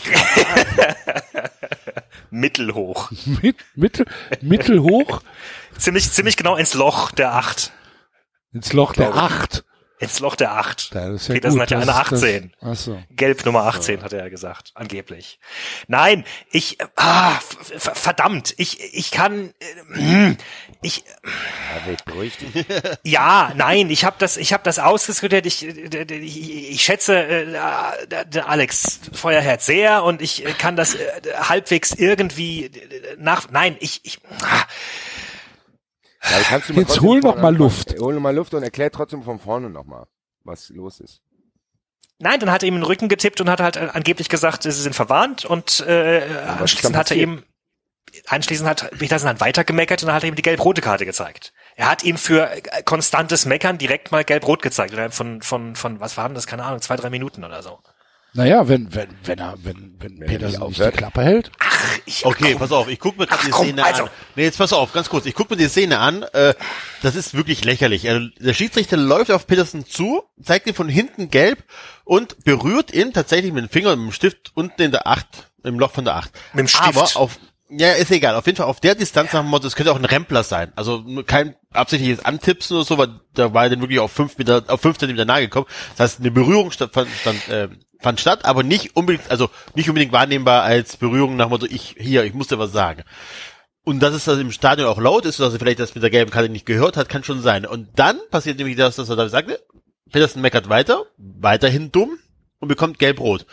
mittelhoch. 2.32 3.12
Mit, 3.42 3.56
mittel, 3.76 4.06
mittelhoch 4.42 5.22
Ziemlich, 5.78 6.12
ziemlich 6.12 6.38
genau 6.38 6.56
ins 6.56 6.74
Loch 6.76 7.12
der 7.12 7.34
Acht. 7.34 7.72
Ins 8.54 8.74
Loch 8.74 8.93
der 8.93 9.16
Acht. 9.16 9.64
Ins 9.99 10.20
Loch 10.20 10.36
der 10.36 10.51
Acht. 10.51 10.93
Da 10.93 11.14
ist 11.14 11.30
ja 11.30 11.36
Petersen 11.36 11.60
gut, 11.60 11.62
hat 11.62 11.72
ja 11.72 11.80
das 11.80 11.88
eine 11.88 12.01
ist 12.01 12.12
das- 12.12 12.24
18. 12.24 12.54
Ach 12.62 12.76
so. 12.76 13.04
Gelb 13.12 13.45
Nummer 13.45 13.64
18, 13.68 14.04
hat 14.04 14.12
er 14.12 14.20
ja 14.24 14.30
gesagt, 14.30 14.72
angeblich. 14.74 15.39
Nein, 15.88 16.26
ich, 16.51 16.80
äh, 16.82 16.88
ah, 16.97 17.39
verdammt, 17.78 18.54
ich, 18.58 18.93
ich 18.93 19.12
kann, 19.12 19.54
äh, 19.95 20.36
ich, 20.82 21.06
ja, 23.04 23.54
nein, 23.56 23.89
ich 23.89 24.04
habe 24.04 24.18
das, 24.20 24.36
ich 24.36 24.51
habe 24.51 24.64
das 24.64 24.80
ausdiskutiert. 24.80 25.45
Ich, 25.45 25.66
ich, 25.66 26.72
ich 26.72 26.82
schätze 26.82 27.16
äh, 27.16 28.39
Alex 28.39 28.99
Feuerherz 29.14 29.66
sehr 29.66 30.04
und 30.04 30.22
ich 30.22 30.43
kann 30.58 30.76
das 30.76 30.95
äh, 30.95 31.22
halbwegs 31.39 31.93
irgendwie 31.93 32.66
äh, 32.66 33.16
nach. 33.20 33.49
Nein, 33.51 33.78
ich, 33.80 34.01
ich 34.04 34.20
ah, 34.41 34.64
Ja, 36.30 36.38
kannst 36.48 36.70
du 36.70 36.74
mal 36.74 36.82
Jetzt 36.82 37.02
hol 37.02 37.20
noch 37.20 37.38
mal 37.38 37.56
Luft. 37.56 37.96
Hol 38.00 38.14
noch 38.14 38.22
mal 38.22 38.36
Luft 38.36 38.54
und 38.54 38.64
erklär 38.64 38.92
trotzdem 38.92 39.24
von 39.24 39.40
vorne 39.40 39.70
noch 39.70 39.86
mal, 39.86 40.08
was 40.44 40.70
los 40.70 41.00
ist. 41.00 41.22
Nein, 42.20 42.40
dann 42.40 42.52
hat 42.52 42.64
er 42.64 42.70
ihm 42.70 42.76
den 42.76 42.84
Rücken 42.84 43.10
getippt 43.10 43.42
und 43.42 43.50
hat 43.50 43.60
halt 43.60 43.76
äh, 43.76 43.90
angeblich 43.92 44.30
gesagt, 44.30 44.64
sie 44.64 44.72
sind 44.72 44.96
verwarnt 44.96 45.46
und 45.46 45.82
äh, 45.82 46.24
anschließend 46.58 46.96
hat 46.96 47.12
er 47.12 47.18
ihm 47.18 47.44
anschließend 48.28 48.70
hat 48.70 48.92
Petersen 48.98 49.26
dann 49.26 49.40
weiter 49.40 49.64
gemeckert 49.64 50.04
und 50.04 50.08
dann 50.08 50.16
hat 50.16 50.24
er 50.24 50.30
ihm 50.30 50.36
die 50.36 50.44
gelb-rote 50.44 50.82
Karte 50.82 51.06
gezeigt. 51.06 51.52
Er 51.76 51.90
hat 51.90 52.04
ihm 52.04 52.18
für 52.18 52.50
äh, 52.52 52.84
konstantes 52.84 53.46
Meckern 53.46 53.78
direkt 53.78 54.12
mal 54.12 54.24
gelb-rot 54.24 54.62
gezeigt 54.62 54.94
von 55.14 55.42
von 55.42 55.76
von 55.76 56.00
was 56.00 56.16
waren 56.16 56.36
das 56.36 56.48
keine 56.48 56.64
Ahnung 56.64 56.82
zwei 56.82 56.96
drei 56.96 57.10
Minuten 57.10 57.44
oder 57.44 57.64
so. 57.64 57.80
Naja, 58.36 58.68
wenn, 58.68 58.94
wenn, 58.96 59.10
wenn 59.24 59.38
er, 59.40 59.56
wenn, 59.64 59.96
wenn, 60.00 60.22
er 60.22 60.28
Petersen 60.28 60.60
nicht 60.62 60.80
nicht 60.80 60.92
die. 60.92 60.98
Klappe 60.98 61.24
hält. 61.24 61.52
Ich, 62.06 62.26
Okay, 62.26 62.56
pass 62.56 62.72
auf, 62.72 62.88
ich 62.88 63.00
gucke 63.00 63.20
mir 63.20 63.28
gerade 63.28 63.42
Ach, 63.42 63.46
die 63.46 63.52
komm, 63.52 63.66
Szene 63.68 63.86
also. 63.86 64.04
an. 64.06 64.10
Nee, 64.36 64.44
jetzt 64.44 64.58
pass 64.58 64.74
auf, 64.74 64.92
ganz 64.92 65.10
kurz. 65.10 65.26
Ich 65.28 65.36
gucke 65.36 65.54
mir 65.54 65.62
die 65.62 65.68
Szene 65.70 66.00
an. 66.00 66.24
Äh, 66.34 66.56
das 67.04 67.16
ist 67.16 67.36
wirklich 67.36 67.64
lächerlich. 67.64 68.06
Er, 68.06 68.20
der 68.40 68.54
Schiedsrichter 68.54 68.98
läuft 68.98 69.30
auf 69.32 69.46
Peterson 69.46 69.86
zu, 69.86 70.24
zeigt 70.42 70.66
ihn 70.68 70.74
von 70.74 70.90
hinten 70.90 71.30
gelb 71.30 71.64
und 72.06 72.44
berührt 72.44 72.92
ihn 72.92 73.14
tatsächlich 73.14 73.54
mit 73.54 73.66
dem 73.66 73.70
Finger 73.70 73.94
und 73.94 74.00
mit 74.00 74.08
dem 74.10 74.14
Stift 74.14 74.52
unten 74.56 74.82
in 74.82 74.92
der 74.92 75.06
Acht, 75.06 75.52
im 75.64 75.78
Loch 75.78 75.92
von 75.92 76.06
der 76.06 76.16
Acht. 76.16 76.32
Mit 76.54 76.62
dem 76.62 76.68
Stift? 76.68 76.84
Aber 76.98 77.04
auf, 77.16 77.38
ja, 77.70 77.92
ist 77.94 78.12
egal. 78.12 78.36
Auf 78.36 78.46
jeden 78.48 78.58
Fall 78.58 78.68
auf 78.68 78.80
der 78.80 78.96
Distanz 78.96 79.34
nach 79.34 79.42
dem 79.42 79.50
Motto, 79.50 79.68
es 79.68 79.76
könnte 79.76 79.92
auch 79.92 79.98
ein 80.00 80.06
Rempler 80.06 80.44
sein. 80.44 80.72
Also 80.76 81.04
kein 81.26 81.56
absichtliches 81.74 82.24
Antipsen 82.26 82.78
oder 82.78 82.86
so, 82.86 82.98
weil 82.98 83.20
da 83.34 83.54
war 83.54 83.64
er 83.64 83.72
dann 83.72 83.82
wirklich 83.82 84.00
auf 84.00 84.12
fünf 84.12 84.38
Meter, 84.38 84.64
auf 84.68 84.82
fünf 84.82 84.98
Zentimeter 84.98 85.26
nahe 85.26 85.42
gekommen. 85.42 85.68
Das 85.92 86.00
heißt, 86.00 86.20
eine 86.20 86.32
Berührung 86.32 86.72
statt, 86.72 86.92
fand, 86.94 87.10
stand, 87.20 87.48
äh, 87.50 87.70
fand 88.00 88.20
statt, 88.20 88.46
aber 88.46 88.64
nicht 88.64 88.96
unbedingt, 88.96 89.30
also 89.32 89.50
nicht 89.76 89.90
unbedingt 89.90 90.12
wahrnehmbar 90.12 90.64
als 90.64 90.98
Berührung 90.98 91.36
nach 91.36 91.46
dem 91.46 91.52
Motto, 91.52 91.66
ich, 91.66 91.96
hier, 91.98 92.24
ich 92.24 92.34
muss 92.34 92.48
dir 92.48 92.60
was 92.60 92.72
sagen. 92.72 93.04
Und 93.86 94.00
dass 94.00 94.14
es 94.14 94.24
das 94.26 94.40
im 94.40 94.52
Stadion 94.52 94.88
auch 94.88 95.00
laut 95.00 95.26
ist, 95.26 95.40
dass 95.40 95.54
er 95.54 95.60
vielleicht 95.60 95.80
das 95.80 95.94
mit 95.94 96.04
der 96.04 96.10
gelben 96.10 96.32
Karte 96.32 96.50
nicht 96.50 96.66
gehört 96.66 96.96
hat, 96.96 97.10
kann 97.10 97.24
schon 97.24 97.42
sein. 97.42 97.66
Und 97.66 97.90
dann 97.96 98.20
passiert 98.32 98.58
nämlich 98.58 98.78
das, 98.78 98.98
was 98.98 99.10
er 99.10 99.18
da 99.18 99.28
sagte. 99.28 99.62
Peterson 100.12 100.42
meckert 100.42 100.70
weiter, 100.70 101.04
weiterhin 101.18 101.92
dumm 101.92 102.18
und 102.60 102.68
bekommt 102.70 103.00
gelb-rot. 103.00 103.46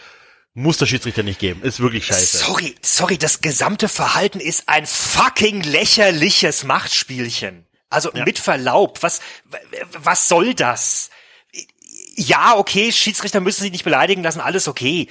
Muss 0.52 0.78
der 0.78 0.86
Schiedsrichter 0.86 1.22
nicht 1.22 1.38
geben. 1.38 1.62
Ist 1.62 1.80
wirklich 1.80 2.06
scheiße. 2.06 2.38
Sorry, 2.38 2.74
sorry, 2.82 3.18
das 3.18 3.40
gesamte 3.40 3.88
Verhalten 3.88 4.40
ist 4.40 4.68
ein 4.68 4.84
fucking 4.84 5.62
lächerliches 5.62 6.64
Machtspielchen. 6.64 7.66
Also 7.90 8.10
mit 8.12 8.38
Verlaub, 8.38 9.02
was 9.02 9.20
was 9.92 10.28
soll 10.28 10.54
das? 10.54 11.10
Ja, 12.14 12.56
okay, 12.56 12.92
Schiedsrichter 12.92 13.40
müssen 13.40 13.62
sich 13.62 13.72
nicht 13.72 13.84
beleidigen 13.84 14.22
lassen, 14.22 14.40
alles 14.40 14.68
okay. 14.68 15.08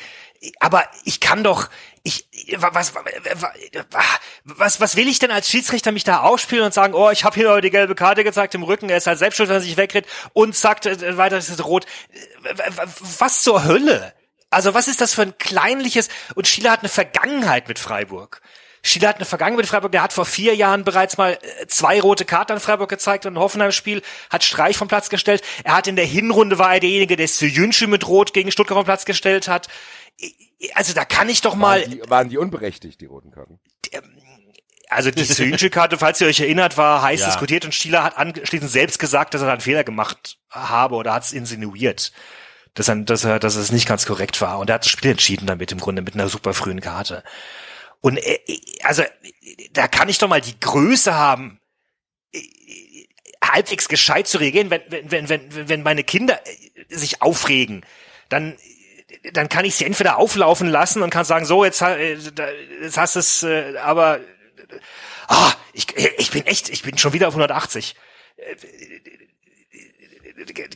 Aber 0.59 0.87
ich 1.03 1.19
kann 1.19 1.43
doch, 1.43 1.69
ich, 2.03 2.25
was, 2.55 2.93
was, 4.45 4.79
was 4.79 4.95
will 4.95 5.09
ich 5.09 5.19
denn 5.19 5.31
als 5.31 5.49
Schiedsrichter 5.49 5.91
mich 5.91 6.05
da 6.05 6.21
aufspielen 6.21 6.63
und 6.63 6.73
sagen, 6.73 6.93
oh, 6.93 7.09
ich 7.09 7.25
habe 7.25 7.35
hier 7.35 7.59
die 7.59 7.69
gelbe 7.69 7.95
Karte 7.95 8.23
gezeigt 8.23 8.55
im 8.55 8.63
Rücken, 8.63 8.89
er 8.89 8.97
ist 8.97 9.07
halt 9.07 9.19
selbst 9.19 9.35
schuld, 9.35 9.49
wenn 9.49 9.57
er 9.57 9.61
sich 9.61 9.75
wegredet 9.75 10.09
und 10.31 10.55
sagt, 10.55 10.85
äh, 10.85 11.17
weiter 11.17 11.37
ist 11.37 11.49
es 11.49 11.65
rot. 11.65 11.85
Was 13.17 13.43
zur 13.43 13.65
Hölle? 13.65 14.13
Also 14.49 14.73
was 14.73 14.87
ist 14.87 15.01
das 15.01 15.13
für 15.13 15.23
ein 15.23 15.37
kleinliches, 15.37 16.07
und 16.35 16.47
Schiele 16.47 16.71
hat 16.71 16.79
eine 16.79 16.89
Vergangenheit 16.89 17.67
mit 17.67 17.77
Freiburg. 17.77 18.41
Schiele 18.81 19.07
hat 19.07 19.17
eine 19.17 19.25
Vergangenheit 19.25 19.59
mit 19.59 19.67
Freiburg, 19.67 19.91
der 19.91 20.01
hat 20.01 20.13
vor 20.13 20.25
vier 20.25 20.55
Jahren 20.55 20.83
bereits 20.83 21.17
mal 21.17 21.33
äh, 21.33 21.67
zwei 21.67 21.99
rote 21.99 22.25
Karten 22.25 22.53
an 22.53 22.59
Freiburg 22.59 22.89
gezeigt 22.89 23.25
und 23.25 23.33
ein 23.33 23.39
Hoffenheim-Spiel, 23.39 24.01
hat 24.29 24.43
Streich 24.43 24.77
vom 24.77 24.87
Platz 24.87 25.09
gestellt. 25.09 25.41
Er 25.63 25.75
hat 25.75 25.87
in 25.87 25.95
der 25.95 26.05
Hinrunde 26.05 26.57
war 26.57 26.73
er 26.73 26.79
derjenige, 26.79 27.15
der 27.15 27.27
Suyuncu 27.27 27.87
mit 27.87 28.07
Rot 28.07 28.33
gegen 28.33 28.51
Stuttgart 28.51 28.77
vom 28.77 28.85
Platz 28.85 29.05
gestellt 29.05 29.47
hat. 29.47 29.67
Also 30.73 30.93
da 30.93 31.05
kann 31.05 31.29
ich 31.29 31.41
doch 31.41 31.55
mal. 31.55 31.81
Waren 31.81 31.91
die, 31.91 32.09
waren 32.09 32.29
die 32.29 32.37
unberechtigt, 32.37 32.99
die 33.01 33.05
roten 33.05 33.31
Karten? 33.31 33.59
Also 34.89 35.11
die 35.11 35.23
Suyuncu-Karte, 35.23 35.97
falls 35.97 36.19
ihr 36.19 36.27
euch 36.27 36.39
erinnert, 36.39 36.75
war 36.75 37.01
heiß 37.03 37.19
ja. 37.19 37.27
diskutiert 37.27 37.63
und 37.63 37.75
Stieler 37.75 38.03
hat 38.03 38.17
anschließend 38.17 38.71
selbst 38.71 38.97
gesagt, 38.97 39.33
dass 39.33 39.41
er 39.41 39.47
da 39.47 39.53
einen 39.53 39.61
Fehler 39.61 39.83
gemacht 39.83 40.37
habe 40.49 40.95
oder 40.95 41.13
hat 41.13 41.23
es 41.23 41.31
insinuiert 41.31 42.11
dass 42.73 42.87
er, 42.87 42.95
dass 42.95 43.23
er, 43.23 43.39
dass 43.39 43.55
es 43.55 43.71
nicht 43.71 43.87
ganz 43.87 44.05
korrekt 44.05 44.39
war. 44.41 44.59
Und 44.59 44.69
er 44.69 44.75
hat 44.75 44.85
das 44.85 44.91
Spiel 44.91 45.11
entschieden 45.11 45.47
damit 45.47 45.71
im 45.71 45.79
Grunde 45.79 46.01
mit 46.01 46.13
einer 46.13 46.29
super 46.29 46.53
frühen 46.53 46.81
Karte. 46.81 47.23
Und 48.01 48.17
äh, 48.17 48.39
also 48.83 49.03
da 49.73 49.87
kann 49.87 50.09
ich 50.09 50.17
doch 50.17 50.27
mal 50.27 50.41
die 50.41 50.59
Größe 50.59 51.13
haben, 51.13 51.59
äh, 52.33 52.41
halbwegs 53.43 53.87
gescheit 53.87 54.27
zu 54.27 54.39
reagieren, 54.39 54.69
wenn, 54.69 54.81
wenn, 54.89 55.29
wenn, 55.29 55.69
wenn 55.69 55.83
meine 55.83 56.03
Kinder 56.03 56.39
äh, 56.45 56.95
sich 56.95 57.21
aufregen, 57.21 57.85
dann 58.29 58.57
dann 59.33 59.49
kann 59.49 59.65
ich 59.65 59.75
sie 59.75 59.85
entweder 59.85 60.17
auflaufen 60.17 60.69
lassen 60.69 61.01
und 61.01 61.09
kann 61.09 61.25
sagen, 61.25 61.43
so, 61.43 61.65
jetzt, 61.65 61.81
jetzt 61.81 62.97
hast 62.97 63.15
du 63.15 63.19
es, 63.19 63.43
aber 63.83 64.19
ah, 65.27 65.53
ich, 65.73 65.87
ich 66.17 66.31
bin 66.31 66.45
echt, 66.45 66.69
ich 66.69 66.83
bin 66.83 66.97
schon 66.97 67.11
wieder 67.11 67.27
auf 67.27 67.33
180 67.33 67.95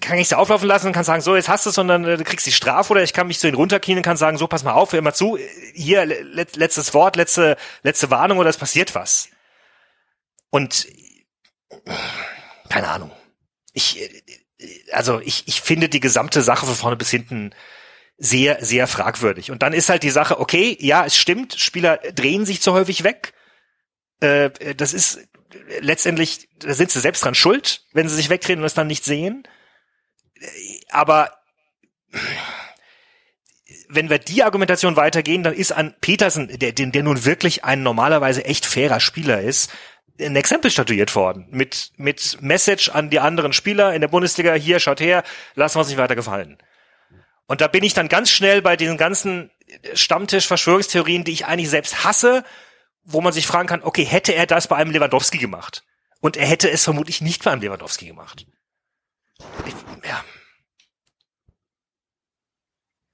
kann 0.02 0.18
ich 0.18 0.30
sie 0.30 0.38
auflaufen 0.38 0.68
lassen 0.68 0.88
und 0.88 0.94
kann 0.94 1.04
sagen, 1.04 1.22
so, 1.22 1.36
jetzt 1.36 1.50
hast 1.50 1.66
du 1.66 1.70
es 1.70 1.78
und 1.78 1.88
dann 1.88 2.06
äh, 2.06 2.18
du 2.18 2.24
kriegst 2.24 2.46
die 2.46 2.52
Strafe 2.52 2.92
oder 2.92 3.04
ich 3.04 3.14
kann 3.14 3.28
mich 3.28 3.40
zu 3.40 3.48
ihnen 3.48 3.56
runterknien 3.56 3.98
und 3.98 4.04
kann 4.04 4.18
sagen, 4.18 4.38
so, 4.38 4.48
pass 4.48 4.64
mal 4.64 4.74
auf, 4.74 4.94
hör 4.94 5.02
mal 5.02 5.14
zu, 5.14 5.38
hier, 5.74 6.06
let, 6.06 6.56
letztes 6.56 6.94
Wort, 6.94 7.16
letzte, 7.16 7.58
letzte 7.84 8.10
Warnung 8.10 8.38
oder 8.38 8.50
es 8.50 8.58
passiert 8.58 8.96
was. 8.96 9.30
Und, 10.50 10.88
keine 12.70 12.90
Ahnung. 12.90 13.12
Ich, 13.74 14.10
also 14.92 15.20
ich, 15.20 15.48
ich 15.48 15.62
finde 15.62 15.90
die 15.90 16.00
gesamte 16.00 16.42
Sache 16.42 16.66
von 16.66 16.76
vorne 16.76 16.96
bis 16.96 17.10
hinten 17.10 17.54
sehr, 18.18 18.64
sehr 18.64 18.88
fragwürdig. 18.88 19.52
Und 19.52 19.64
dann 19.64 19.74
ist 19.74 19.90
halt 19.90 20.04
die 20.04 20.10
Sache, 20.10 20.40
okay, 20.40 20.78
ja, 20.80 21.06
es 21.06 21.18
stimmt, 21.18 21.56
Spieler 21.60 21.98
drehen 21.98 22.46
sich 22.46 22.62
zu 22.62 22.74
häufig 22.74 23.04
weg. 23.04 23.34
Äh, 24.20 24.76
das 24.76 24.94
ist 24.94 25.28
letztendlich, 25.80 26.48
sind 26.60 26.92
sie 26.92 27.00
selbst 27.00 27.24
dran 27.24 27.36
schuld, 27.36 27.86
wenn 27.94 28.10
sie 28.10 28.16
sich 28.16 28.30
wegdrehen 28.30 28.60
und 28.60 28.66
es 28.66 28.74
dann 28.74 28.88
nicht 28.88 29.04
sehen. 29.04 29.44
Aber 30.90 31.32
wenn 33.90 34.10
wir 34.10 34.20
die 34.20 34.44
Argumentation 34.44 34.96
weitergehen, 34.96 35.44
dann 35.44 35.54
ist 35.54 35.72
an 35.72 35.96
Petersen, 36.02 36.48
der, 36.48 36.72
der, 36.72 36.88
der 36.88 37.04
nun 37.04 37.26
wirklich 37.26 37.64
ein 37.64 37.84
normalerweise 37.84 38.46
echt 38.46 38.66
fairer 38.66 39.00
Spieler 39.00 39.42
ist, 39.42 39.72
ein 40.20 40.36
Exempel 40.36 40.72
statuiert 40.72 41.16
worden. 41.16 41.48
Mit, 41.50 41.92
mit 41.98 42.42
Message 42.42 42.90
an 42.90 43.10
die 43.10 43.20
anderen 43.20 43.54
Spieler 43.54 43.94
in 43.94 44.02
der 44.02 44.08
Bundesliga, 44.08 44.54
hier, 44.54 44.80
schaut 44.80 45.00
her, 45.00 45.24
lassen 45.56 45.76
wir 45.76 45.80
uns 45.80 45.90
nicht 45.90 45.98
weiter 45.98 46.16
gefallen. 46.16 46.58
Und 47.48 47.62
da 47.62 47.68
bin 47.68 47.84
ich 47.84 47.94
dann 47.94 48.10
ganz 48.10 48.30
schnell 48.30 48.62
bei 48.62 48.76
diesen 48.76 48.98
ganzen 48.98 49.52
Stammtisch-Verschwörungstheorien, 49.94 51.24
die 51.24 51.34
ich 51.34 51.46
eigentlich 51.46 51.70
selbst 51.70 52.04
hasse, 52.04 52.44
wo 53.04 53.22
man 53.22 53.34
sich 53.34 53.48
fragen 53.48 53.68
kann, 53.68 53.84
okay, 53.84 54.04
hätte 54.04 54.34
er 54.34 54.46
das 54.46 54.68
bei 54.68 54.76
einem 54.76 54.92
Lewandowski 54.92 55.38
gemacht? 55.38 55.84
Und 56.22 56.38
er 56.38 56.46
hätte 56.46 56.70
es 56.70 56.84
vermutlich 56.84 57.22
nicht 57.22 57.44
bei 57.44 57.52
einem 57.52 57.62
Lewandowski 57.62 58.08
gemacht. 58.08 58.48
Ich, 59.66 59.76
ja. 60.08 60.24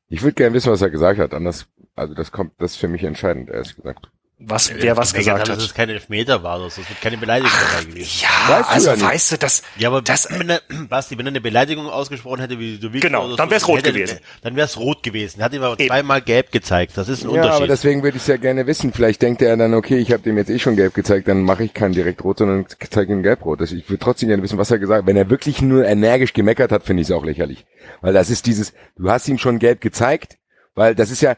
Ich 0.08 0.22
würde 0.22 0.36
gerne 0.36 0.54
wissen, 0.54 0.72
was 0.72 0.82
er 0.82 0.90
gesagt 0.90 1.20
hat. 1.20 1.34
Anders, 1.34 1.68
also 1.96 2.14
das 2.14 2.32
kommt, 2.32 2.54
das 2.62 2.72
ist 2.72 2.78
für 2.78 2.88
mich 2.88 3.04
entscheidend, 3.04 3.50
ehrlich 3.50 3.76
gesagt 3.76 4.12
was 4.40 4.72
wer 4.74 4.96
was 4.96 5.14
gesagt 5.14 5.42
hat. 5.42 5.50
Dass 5.50 5.64
es 5.64 5.74
kein 5.74 5.90
Elfmeter 5.90 6.44
war, 6.44 6.60
das 6.60 6.78
wird 6.78 6.88
keine 7.02 7.18
Beleidigung 7.18 7.52
dabei 7.72 7.86
gewesen. 7.86 8.24
Ja, 8.24 8.58
weißt 8.58 8.70
also 8.70 8.92
ja 8.92 9.02
weißt 9.02 9.32
du, 9.34 9.38
dass 9.38 9.64
ja, 9.78 9.90
aber 9.90 10.02
das, 10.02 10.30
wenn 10.32 10.50
er, 10.50 10.62
Basti, 10.88 11.18
wenn 11.18 11.26
er 11.26 11.32
eine 11.32 11.42
Beleidigung 11.42 11.88
ausgesprochen 11.88 12.40
hätte, 12.40 12.58
wie 12.58 12.78
du 12.78 12.94
willst, 12.94 13.06
genau, 13.06 13.36
dann 13.36 13.50
wäre 13.50 13.58
es 13.58 13.68
rot 13.68 13.80
hätte, 13.80 13.92
gewesen. 13.92 14.20
Dann 14.42 14.56
wäre 14.56 14.66
es 14.66 14.78
rot 14.78 15.04
gewesen. 15.04 15.42
Er 15.42 15.46
hat 15.46 15.54
ihm 15.54 15.62
aber 15.62 15.78
Eben. 15.78 15.90
zweimal 15.90 16.22
gelb 16.22 16.52
gezeigt. 16.54 16.94
Das 16.96 17.10
ist 17.10 17.24
ein 17.24 17.32
ja, 17.32 17.42
Unterschied. 17.42 17.56
aber 17.56 17.68
deswegen 17.68 18.02
würde 18.02 18.16
ich 18.16 18.24
es 18.24 18.28
ja 18.28 18.38
gerne 18.38 18.66
wissen. 18.66 18.94
Vielleicht 18.94 19.22
denkt 19.22 19.42
er 19.42 19.58
dann, 19.58 19.74
okay, 19.74 19.98
ich 19.98 20.14
habe 20.14 20.24
dem 20.24 20.38
jetzt 20.38 20.50
eh 20.50 20.60
schon 20.60 20.78
gelb 20.78 20.94
gezeigt, 20.94 21.28
dann 21.28 21.42
mache 21.42 21.66
ich 21.66 21.74
kein 21.74 21.92
direkt 21.92 22.24
rot, 22.24 22.38
sondern 22.38 22.66
zeige 22.90 23.12
ihm 23.12 23.24
gelb-rot. 23.24 23.60
Also 23.60 23.76
ich 23.76 23.90
würde 23.90 24.00
trotzdem 24.00 24.30
gerne 24.30 24.42
wissen, 24.42 24.58
was 24.58 24.72
er 24.72 24.80
gesagt 24.80 25.02
hat. 25.02 25.08
Wenn 25.08 25.18
er 25.18 25.30
wirklich 25.30 25.62
nur 25.62 25.86
energisch 25.86 26.32
gemeckert 26.32 26.72
hat, 26.72 26.84
finde 26.84 27.02
ich 27.02 27.10
es 27.10 27.12
auch 27.12 27.26
lächerlich. 27.26 27.66
Weil 28.02 28.14
das 28.14 28.30
ist 28.30 28.46
dieses, 28.46 28.74
du 28.98 29.10
hast 29.10 29.28
ihm 29.28 29.38
schon 29.38 29.60
gelb 29.60 29.82
gezeigt, 29.82 30.38
weil 30.76 30.96
das 30.96 31.12
ist 31.12 31.22
ja, 31.22 31.36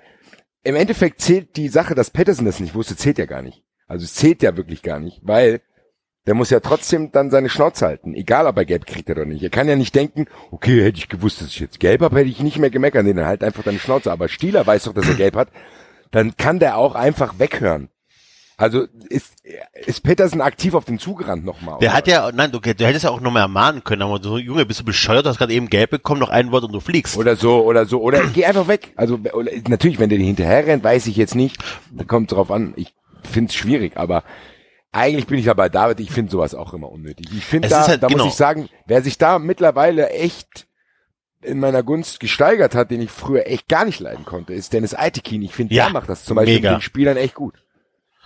im 0.64 0.76
Endeffekt 0.76 1.22
zählt 1.22 1.56
die 1.56 1.70
Sache, 1.70 1.96
dass 1.96 2.12
Patterson 2.12 2.46
das 2.46 2.60
nicht 2.60 2.76
wusste, 2.76 2.96
zählt 2.96 3.18
ja 3.18 3.26
gar 3.26 3.42
nicht. 3.42 3.64
Also 3.88 4.06
es 4.06 4.14
zählt 4.14 4.42
ja 4.44 4.56
wirklich 4.58 4.84
gar 4.84 5.00
nicht, 5.00 5.20
weil 5.24 5.62
der 6.28 6.36
muss 6.36 6.52
ja 6.52 6.60
trotzdem 6.60 7.12
dann 7.12 7.32
seine 7.32 7.50
Schnauze 7.50 7.86
halten, 7.86 8.14
egal 8.14 8.46
ob 8.46 8.58
er 8.58 8.66
gelb 8.66 8.86
kriegt 8.86 9.10
oder 9.10 9.26
nicht. 9.26 9.42
Er 9.42 9.50
kann 9.50 9.68
ja 9.68 9.76
nicht 9.76 9.96
denken, 9.96 10.28
okay, 10.52 10.84
hätte 10.84 11.00
ich 11.00 11.10
gewusst, 11.10 11.42
dass 11.42 11.48
ich 11.48 11.60
jetzt 11.60 11.80
gelb 11.80 12.02
habe, 12.02 12.20
hätte 12.20 12.30
ich 12.30 12.42
nicht 12.42 12.60
mehr 12.60 12.70
gemeckert. 12.70 13.04
Nee, 13.04 13.14
dann 13.14 13.26
halt 13.26 13.44
einfach 13.44 13.64
deine 13.64 13.80
Schnauze. 13.80 14.12
Aber 14.12 14.28
Stieler 14.28 14.66
weiß 14.66 14.84
doch, 14.84 14.94
dass 14.94 15.08
er 15.08 15.16
gelb 15.16 15.36
hat. 15.36 15.50
Dann 16.12 16.38
kann 16.38 16.60
der 16.60 16.78
auch 16.78 16.94
einfach 16.94 17.40
weghören. 17.40 17.90
Also 18.62 18.86
ist, 19.10 19.34
ist 19.74 20.04
Petersen 20.04 20.40
aktiv 20.40 20.76
auf 20.76 20.86
den 20.86 21.00
zugerannt 21.00 21.44
nochmal? 21.44 21.80
Der 21.80 21.90
oder? 21.90 21.98
hat 21.98 22.08
ja, 22.08 22.32
nein, 22.32 22.52
du, 22.52 22.60
du 22.60 22.70
hättest 22.70 23.04
ja 23.04 23.10
auch 23.10 23.20
nochmal 23.20 23.42
ermahnen 23.42 23.84
können, 23.84 24.04
aber 24.04 24.22
so, 24.22 24.38
Junge, 24.38 24.68
bist 24.68 24.82
du 24.82 24.86
bescheuert, 24.86 25.26
hast 25.26 25.40
gerade 25.40 25.54
eben 25.54 25.68
gelb 25.68 25.90
bekommen, 25.90 26.20
noch 26.20 26.30
ein 26.30 26.52
Wort 26.52 26.66
und 26.66 26.72
du 26.72 26.80
fliegst. 26.80 27.18
Oder 27.18 27.36
so, 27.36 27.64
oder 27.64 27.88
so, 27.88 28.00
oder 28.02 28.22
geh 28.28 28.46
einfach 28.46 28.68
weg. 28.68 28.94
Also 28.96 29.20
oder, 29.34 29.52
natürlich, 29.68 29.98
wenn 29.98 30.10
der 30.10 30.20
hinterher 30.20 30.68
rennt, 30.68 30.84
weiß 30.84 31.08
ich 31.08 31.16
jetzt 31.16 31.34
nicht, 31.34 31.58
kommt 32.08 32.32
drauf 32.32 32.52
an. 32.52 32.74
Ich 32.76 32.94
finde 33.24 33.50
es 33.50 33.56
schwierig, 33.56 33.98
aber 33.98 34.24
eigentlich 34.92 35.26
bin 35.26 35.40
ich 35.40 35.46
da 35.46 35.56
bei 35.56 35.70
David, 35.70 36.00
ich 36.00 36.12
finde 36.12 36.32
sowas 36.32 36.54
auch 36.54 36.76
immer 36.76 36.92
unnötig. 36.92 37.28
Ich 37.36 37.46
finde 37.46 37.68
da, 37.68 37.88
halt, 37.88 38.04
da 38.04 38.08
genau. 38.10 38.26
muss 38.26 38.34
ich 38.34 38.38
sagen, 38.38 38.70
wer 38.86 39.02
sich 39.02 39.18
da 39.18 39.40
mittlerweile 39.40 40.12
echt 40.12 40.68
in 41.42 41.60
meiner 41.60 41.82
Gunst 41.82 42.20
gesteigert 42.20 42.76
hat, 42.76 42.92
den 42.92 43.02
ich 43.02 43.10
früher 43.10 43.48
echt 43.48 43.68
gar 43.68 43.86
nicht 43.86 44.00
leiden 44.00 44.26
konnte, 44.26 44.54
ist 44.54 44.74
Dennis 44.74 44.94
Aitekin. 44.94 45.42
Ich 45.42 45.54
finde, 45.54 45.74
ja, 45.74 45.86
der 45.86 45.94
macht 45.94 46.10
das 46.10 46.26
zum 46.26 46.36
Beispiel 46.36 46.56
mega. 46.56 46.72
mit 46.74 46.80
den 46.80 46.84
Spielern 46.84 47.18
echt 47.18 47.34
gut. 47.34 47.61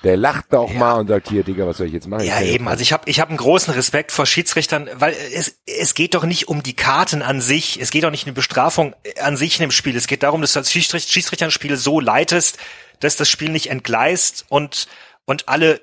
Der 0.06 0.18
lacht 0.18 0.46
da 0.52 0.60
auch 0.60 0.72
ja. 0.72 0.78
mal 0.78 0.94
und 0.94 1.08
sagt, 1.08 1.30
hier, 1.30 1.44
Digga, 1.44 1.66
was 1.66 1.78
soll 1.78 1.88
ich 1.88 1.94
jetzt 1.94 2.08
machen? 2.08 2.26
Ja, 2.26 2.40
eben. 2.40 2.68
Also 2.68 2.84
ich 2.84 2.94
habe 2.94 3.10
ich 3.10 3.20
hab 3.20 3.30
einen 3.30 3.40
großen 3.40 3.74
Respekt 3.74 4.12
vor 4.12 4.28
Schiedsrichtern, 4.28 4.88
weil 4.94 5.16
es, 5.34 5.58
es 5.66 5.96
geht 5.96 6.14
doch 6.14 6.26
nicht 6.26 6.48
um 6.48 6.62
die 6.62 6.76
Karten 6.76 7.24
an 7.24 7.42
sich. 7.42 7.82
Es 7.82 7.90
geht 7.90 8.06
auch 8.06 8.12
nicht 8.12 8.26
um 8.26 8.30
die 8.30 8.36
Bestrafung 8.36 8.94
an 9.20 9.36
sich 9.36 9.56
in 9.58 9.64
dem 9.64 9.72
Spiel. 9.72 9.96
Es 9.96 10.06
geht 10.06 10.22
darum, 10.22 10.42
dass 10.42 10.54
du 10.54 10.60
als 10.60 10.72
Schiedsrichter, 10.72 11.12
Schiedsrichter 11.12 11.46
ein 11.46 11.52
Spiel 11.52 11.76
so 11.76 12.00
leitest, 12.00 12.60
dass 13.00 13.16
das 13.16 13.28
Spiel 13.28 13.50
nicht 13.50 13.72
entgleist 13.72 14.46
und, 14.48 14.88
und 15.26 15.50
alle 15.50 15.82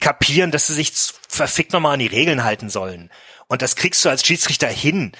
kapieren, 0.00 0.50
dass 0.50 0.66
sie 0.66 0.74
sich 0.74 0.92
verfickt 1.28 1.72
nochmal 1.72 1.94
an 1.94 2.00
die 2.00 2.08
Regeln 2.08 2.42
halten 2.42 2.70
sollen. 2.70 3.08
Und 3.46 3.62
das 3.62 3.76
kriegst 3.76 4.04
du 4.04 4.08
als 4.08 4.26
Schiedsrichter 4.26 4.66
hin 4.66 5.12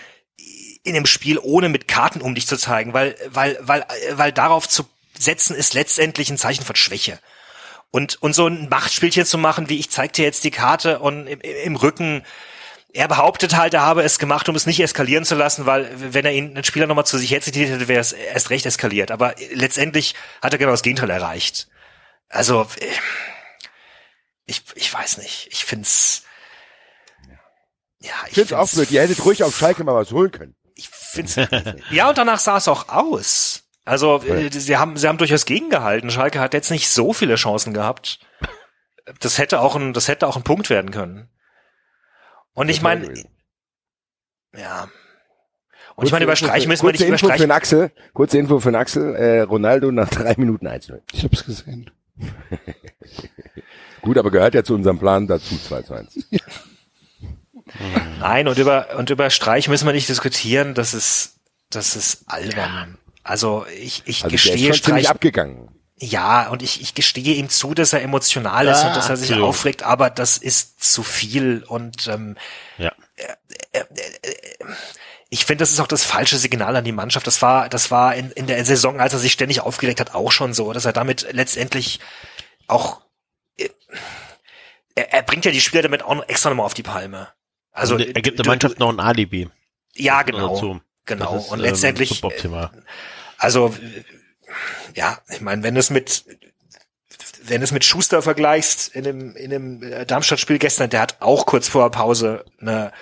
in 0.83 0.95
dem 0.95 1.07
Spiel, 1.07 1.39
ohne 1.39 1.69
mit 1.69 1.87
Karten 1.87 2.21
um 2.21 2.35
dich 2.35 2.49
zu 2.49 2.57
zeigen, 2.57 2.95
weil, 2.95 3.15
weil, 3.29 3.59
weil, 3.61 3.87
weil 4.15 4.33
darauf 4.33 4.69
zu 4.69 4.87
setzen 5.17 5.55
ist 5.55 5.75
letztendlich 5.75 6.31
ein 6.31 6.39
Zeichen 6.39 6.65
von 6.65 6.75
Schwäche. 6.75 7.21
Und, 7.93 8.23
und 8.23 8.35
so 8.35 8.47
ein 8.47 8.69
Machtspielchen 8.69 9.25
zu 9.25 9.37
machen, 9.37 9.69
wie 9.69 9.79
ich 9.79 9.91
zeig 9.91 10.13
dir 10.13 10.25
jetzt 10.25 10.45
die 10.45 10.53
Karte 10.53 11.01
und 11.01 11.27
im, 11.27 11.41
im 11.41 11.75
Rücken, 11.75 12.23
er 12.93 13.09
behauptet 13.09 13.57
halt, 13.57 13.75
er 13.75 13.83
habe 13.83 14.03
es 14.03 14.19
gemacht, 14.19 14.49
um 14.49 14.57
es 14.57 14.67
nicht 14.67 14.81
eskalieren 14.81 15.25
zu 15.25 15.35
lassen, 15.35 15.67
weil 15.67 15.91
wenn 15.97 16.25
er 16.25 16.33
ihn, 16.33 16.55
den 16.55 16.65
Spieler 16.65 16.87
nochmal 16.87 17.07
zu 17.07 17.19
sich 17.19 17.31
herzitiert 17.31 17.71
hätte, 17.71 17.89
wäre 17.89 18.01
es 18.01 18.13
erst 18.13 18.51
recht 18.51 18.67
eskaliert. 18.67 19.11
Aber 19.11 19.35
letztendlich 19.53 20.15
hat 20.43 20.53
er 20.53 20.59
genau 20.59 20.73
das 20.73 20.83
Gegenteil 20.83 21.11
erreicht. 21.11 21.69
Also, 22.29 22.67
ich, 24.47 24.63
ich 24.75 24.93
weiß 24.93 25.19
nicht. 25.19 25.49
Ich 25.53 25.65
find's, 25.65 26.25
ja, 28.01 28.11
ich 28.27 28.35
find's, 28.35 28.35
find's 28.35 28.53
auch 28.53 28.71
blöd. 28.71 28.91
Ihr 28.91 29.03
hättet 29.03 29.25
ruhig 29.25 29.43
auf 29.45 29.57
Schalke 29.57 29.85
mal 29.85 29.95
was 29.95 30.11
holen 30.11 30.33
können. 30.33 30.57
Ich 30.75 30.89
find's, 30.89 31.37
ja, 31.91 32.09
und 32.09 32.19
danach 32.19 32.39
sah 32.39 32.57
es 32.57 32.69
auch 32.69 32.89
aus. 32.89 33.65
Also, 33.91 34.23
äh, 34.23 34.49
sie 34.53 34.77
haben, 34.77 34.97
sie 34.97 35.09
haben 35.09 35.19
durchaus 35.19 35.47
gegengehalten. 35.47 36.11
Schalke 36.11 36.39
hat 36.39 36.55
jetzt 36.55 36.71
nicht 36.71 36.89
so 36.89 37.13
viele 37.13 37.35
Chancen 37.35 37.75
gehabt. 37.75 38.21
Das 39.19 39.39
hätte 39.39 39.59
auch 39.59 39.75
ein, 39.75 39.93
das 39.95 40.07
hätte 40.07 40.29
auch 40.29 40.37
ein 40.37 40.45
Punkt 40.45 40.71
werden 40.71 40.93
können. 40.93 41.29
Und 42.53 42.69
ich 42.69 42.83
meine, 42.83 43.13
ja. 44.57 44.89
Und 45.97 46.07
ich 46.07 46.13
meine, 46.13 46.23
über 46.25 46.37
Streich 46.37 46.69
müssen 46.69 46.87
wir 46.87 46.93
nicht 46.93 47.01
Info 47.01 47.09
über 47.09 47.19
Streich. 47.19 47.41
Für 47.41 47.47
den 47.49 47.51
Axel, 47.51 47.91
kurze 48.15 48.39
Info 48.39 48.61
für 48.61 48.71
den 48.71 48.77
Axel, 48.77 49.17
äh, 49.17 49.41
Ronaldo 49.41 49.91
nach 49.91 50.09
drei 50.09 50.37
Minuten 50.37 50.69
1-0. 50.69 51.01
Ich 51.13 51.25
hab's 51.25 51.45
gesehen. 51.45 51.91
Gut, 54.03 54.19
aber 54.19 54.31
gehört 54.31 54.55
ja 54.55 54.63
zu 54.63 54.77
unserem 54.77 55.01
Plan 55.01 55.27
dazu, 55.27 55.59
2 55.59 55.83
zu 55.83 55.95
1. 55.95 56.29
Ja. 56.31 56.39
Nein, 58.21 58.47
und 58.49 58.59
über, 58.59 58.97
und 58.99 59.11
über 59.11 59.31
Streich 59.31 59.69
müssen 59.69 59.87
wir 59.87 59.93
nicht 59.93 60.09
diskutieren, 60.09 60.75
das 60.75 60.93
ist, 60.93 61.41
das 61.71 61.95
ist 61.95 62.25
albern. 62.27 62.99
Also 63.31 63.65
ich, 63.81 64.03
ich 64.07 64.25
also 64.25 64.33
gestehe 64.33 64.57
der 64.57 64.71
ist 64.71 64.85
schon 64.85 64.95
Streich. 64.99 65.09
abgegangen. 65.09 65.69
Ja, 66.03 66.49
und 66.49 66.63
ich, 66.63 66.81
ich 66.81 66.95
gestehe 66.95 67.35
ihm 67.35 67.49
zu, 67.49 67.75
dass 67.75 67.93
er 67.93 68.03
emotional 68.03 68.67
ist 68.69 68.83
Ja, 68.83 68.89
und 68.89 68.97
dass 68.97 69.09
er 69.09 69.17
sich 69.17 69.31
absolut. 69.31 69.49
aufregt, 69.49 69.83
aber 69.83 70.11
das 70.11 70.39
ist 70.39 70.83
zu 70.83 71.03
viel 71.03 71.63
und 71.67 72.07
ähm, 72.09 72.37
Ja. 72.79 72.93
ich 75.29 75.45
finde, 75.45 75.63
das 75.63 75.71
ist 75.73 75.81
auch 75.81 75.87
das 75.87 76.05
falsche 76.05 76.39
Signal 76.39 76.75
an 76.75 76.85
die 76.85 76.93
Mannschaft. 76.93 77.27
Das 77.27 77.41
war, 77.43 77.69
das 77.69 77.91
war 77.91 78.15
in, 78.15 78.31
in 78.33 78.47
der 78.47 78.65
Saison, 78.65 78.99
als 79.01 79.13
er 79.13 79.19
sich 79.19 79.33
ständig 79.33 79.61
aufgeregt 79.61 80.01
hat, 80.01 80.15
auch 80.15 80.33
schon 80.33 80.55
so, 80.55 80.73
dass 80.73 80.85
er 80.87 80.93
damit 80.93 81.27
letztendlich 81.33 82.01
auch 82.67 83.03
äh, 83.59 83.69
er, 84.95 85.13
er 85.13 85.23
bringt 85.23 85.45
ja 85.45 85.53
die 85.53 85.61
Spieler 85.61 85.83
damit 85.83 86.03
auch 86.03 86.15
noch 86.15 86.29
extra 86.29 86.49
nochmal 86.51 86.67
auf 86.67 86.75
die 86.75 86.83
Palme. 86.83 87.29
Also 87.73 87.97
er 87.97 88.13
gibt 88.23 88.39
der 88.39 88.47
Mannschaft 88.47 88.77
du, 88.77 88.85
noch 88.85 88.89
ein 88.93 89.01
Alibi. 89.01 89.49
ja 89.95 90.23
genau, 90.23 90.55
dazu. 90.55 90.81
genau. 91.05 91.37
Ist, 91.37 91.49
und 91.51 91.59
ähm, 91.61 91.65
letztendlich 91.65 92.09
suboptimal. 92.09 92.71
Also, 93.41 93.75
ja, 94.95 95.19
ich 95.31 95.41
meine, 95.41 95.63
wenn 95.63 95.75
du 95.75 95.81
es 95.81 95.89
mit, 95.91 96.25
wenn 97.45 97.63
es 97.63 97.73
mit 97.73 97.85
Schuster 97.85 98.21
vergleichst 98.23 98.89
in 98.95 99.05
dem, 99.05 99.35
in 99.35 99.51
dem 99.51 99.83
äh, 99.83 100.05
Darmstadt-Spiel 100.05 100.59
gestern, 100.59 100.91
der 100.91 101.01
hat 101.01 101.17
auch 101.21 101.47
kurz 101.47 101.69
vor 101.69 101.89
der 101.89 101.97
Pause 101.97 102.45
eine 102.61 102.93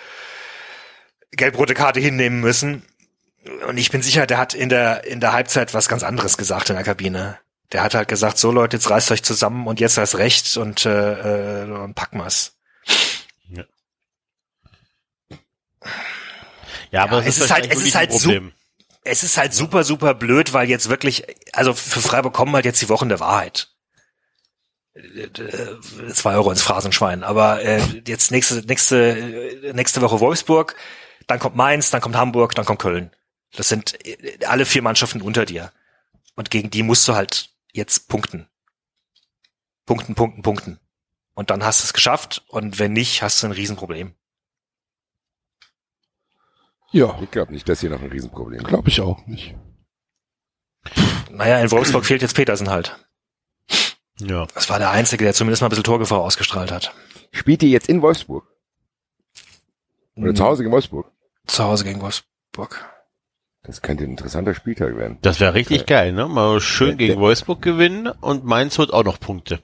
gelb-rote 1.32 1.74
Karte 1.74 1.98
hinnehmen 2.00 2.40
müssen. 2.40 2.84
Und 3.66 3.78
ich 3.78 3.90
bin 3.90 4.00
sicher, 4.02 4.26
der 4.26 4.38
hat 4.38 4.54
in 4.54 4.68
der, 4.68 5.04
in 5.04 5.20
der 5.20 5.32
Halbzeit 5.32 5.74
was 5.74 5.88
ganz 5.88 6.02
anderes 6.04 6.36
gesagt 6.36 6.70
in 6.70 6.76
der 6.76 6.84
Kabine. 6.84 7.38
Der 7.72 7.82
hat 7.82 7.94
halt 7.94 8.08
gesagt, 8.08 8.38
so 8.38 8.52
Leute, 8.52 8.76
jetzt 8.76 8.88
reißt 8.90 9.10
euch 9.10 9.22
zusammen 9.22 9.66
und 9.66 9.80
jetzt 9.80 9.98
erst 9.98 10.16
recht 10.18 10.56
und, 10.56 10.86
äh, 10.86 11.64
äh, 11.64 11.70
und 11.70 11.94
packen 11.94 12.18
wir's. 12.18 12.54
Ja, 16.90 17.02
aber 17.02 17.20
Ja, 17.22 17.28
es 17.28 17.38
ist, 17.38 17.50
halt- 17.50 17.70
es 17.70 17.80
ist 17.82 17.94
ein 17.94 17.98
halt 18.00 18.12
so- 18.12 18.18
Problem. 18.30 18.52
Es 19.08 19.22
ist 19.22 19.38
halt 19.38 19.54
super, 19.54 19.84
super 19.84 20.14
blöd, 20.14 20.52
weil 20.52 20.68
jetzt 20.68 20.88
wirklich, 20.88 21.24
also 21.52 21.72
für 21.74 22.00
Freiburg 22.00 22.34
kommen 22.34 22.54
halt 22.54 22.64
jetzt 22.64 22.82
die 22.82 22.88
Wochen 22.88 23.08
der 23.08 23.20
Wahrheit. 23.20 23.68
Zwei 26.12 26.34
Euro 26.34 26.50
ins 26.50 26.62
Phrasenschwein. 26.62 27.22
Aber 27.22 27.62
äh, 27.62 27.80
jetzt 28.06 28.30
nächste, 28.30 28.66
nächste, 28.66 29.72
nächste 29.74 30.02
Woche 30.02 30.20
Wolfsburg, 30.20 30.74
dann 31.26 31.38
kommt 31.38 31.56
Mainz, 31.56 31.90
dann 31.90 32.00
kommt 32.00 32.16
Hamburg, 32.16 32.54
dann 32.54 32.64
kommt 32.64 32.80
Köln. 32.80 33.10
Das 33.54 33.68
sind 33.68 34.04
äh, 34.06 34.44
alle 34.46 34.66
vier 34.66 34.82
Mannschaften 34.82 35.22
unter 35.22 35.44
dir. 35.44 35.72
Und 36.34 36.50
gegen 36.50 36.70
die 36.70 36.82
musst 36.82 37.06
du 37.08 37.14
halt 37.14 37.50
jetzt 37.72 38.08
punkten. 38.08 38.48
Punkten, 39.86 40.14
punkten, 40.14 40.42
punkten. 40.42 40.80
Und 41.34 41.50
dann 41.50 41.64
hast 41.64 41.80
du 41.80 41.84
es 41.84 41.92
geschafft. 41.92 42.44
Und 42.48 42.78
wenn 42.78 42.92
nicht, 42.92 43.22
hast 43.22 43.42
du 43.42 43.46
ein 43.46 43.52
Riesenproblem. 43.52 44.14
Ja, 46.90 47.18
Ich 47.22 47.30
glaube 47.30 47.52
nicht, 47.52 47.68
dass 47.68 47.80
hier 47.80 47.90
noch 47.90 48.00
ein 48.02 48.08
Riesenproblem 48.10 48.60
ist. 48.60 48.66
glaube 48.66 48.88
ich 48.88 49.00
auch 49.00 49.26
nicht. 49.26 49.54
Naja, 51.30 51.58
in 51.60 51.70
Wolfsburg 51.70 52.04
fehlt 52.06 52.22
jetzt 52.22 52.34
Petersen 52.34 52.70
halt. 52.70 52.96
Ja. 54.20 54.46
Das 54.54 54.70
war 54.70 54.78
der 54.78 54.90
Einzige, 54.90 55.24
der 55.24 55.34
zumindest 55.34 55.60
mal 55.62 55.66
ein 55.66 55.70
bisschen 55.70 55.84
Torgefahr 55.84 56.20
ausgestrahlt 56.20 56.72
hat. 56.72 56.94
Spielt 57.30 57.62
ihr 57.62 57.68
jetzt 57.68 57.88
in 57.88 58.00
Wolfsburg? 58.02 58.46
Oder 60.16 60.34
zu 60.34 60.44
Hause 60.44 60.64
in 60.64 60.70
Wolfsburg? 60.70 61.12
Zu 61.46 61.62
Hause 61.64 61.84
gegen 61.84 62.00
Wolfsburg. 62.00 62.84
Das 63.62 63.82
könnte 63.82 64.04
ein 64.04 64.10
interessanter 64.10 64.54
Spieltag 64.54 64.96
werden. 64.96 65.18
Das 65.22 65.40
wäre 65.40 65.54
richtig 65.54 65.82
Okay. 65.82 65.88
geil, 65.94 66.12
ne? 66.12 66.26
Mal 66.26 66.60
schön 66.60 66.96
gegen 66.96 67.20
Wolfsburg 67.20 67.60
gewinnen 67.60 68.06
und 68.08 68.44
Mainz 68.44 68.78
holt 68.78 68.92
auch 68.92 69.04
noch 69.04 69.20
Punkte. 69.20 69.62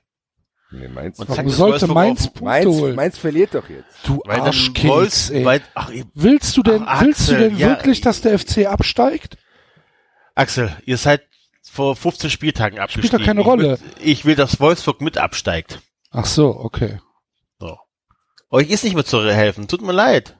Nee, 0.78 0.88
Mainz, 0.88 1.18
Und 1.18 1.28
Warum 1.28 1.48
sollte 1.50 1.86
Mainz 1.86 2.24
Punkte 2.24 2.44
Mainz, 2.44 2.66
holen? 2.66 2.94
Mainz 2.96 3.18
verliert 3.18 3.54
doch 3.54 3.68
jetzt. 3.68 3.86
Du 4.04 4.20
Weil 4.24 4.40
Arschkeks, 4.40 4.88
Wolfs, 4.88 5.30
ey. 5.30 5.44
weil, 5.44 5.62
ach, 5.74 5.90
Willst 6.14 6.56
du 6.56 6.62
denn, 6.62 6.82
Ach, 6.84 7.02
willst 7.02 7.28
du 7.28 7.34
Axel, 7.34 7.50
denn 7.50 7.58
ja, 7.58 7.68
wirklich, 7.68 8.00
dass 8.00 8.20
der 8.20 8.38
FC 8.38 8.66
absteigt? 8.66 9.36
Axel, 10.34 10.76
ihr 10.84 10.96
seid 10.98 11.22
vor 11.62 11.94
15 11.96 12.30
Spieltagen 12.30 12.78
abgestiegen. 12.78 13.18
doch 13.18 13.24
keine 13.24 13.40
Rolle. 13.42 13.74
Ich 13.74 13.80
will, 13.80 14.02
ich 14.12 14.24
will, 14.24 14.34
dass 14.36 14.60
Wolfsburg 14.60 15.00
mit 15.00 15.16
absteigt. 15.18 15.80
Ach 16.10 16.26
so, 16.26 16.48
okay. 16.48 17.00
So. 17.58 17.78
Euch 18.50 18.70
ist 18.70 18.84
nicht 18.84 18.94
mehr 18.94 19.04
zu 19.04 19.22
helfen. 19.24 19.68
Tut 19.68 19.82
mir 19.82 19.92
leid. 19.92 20.36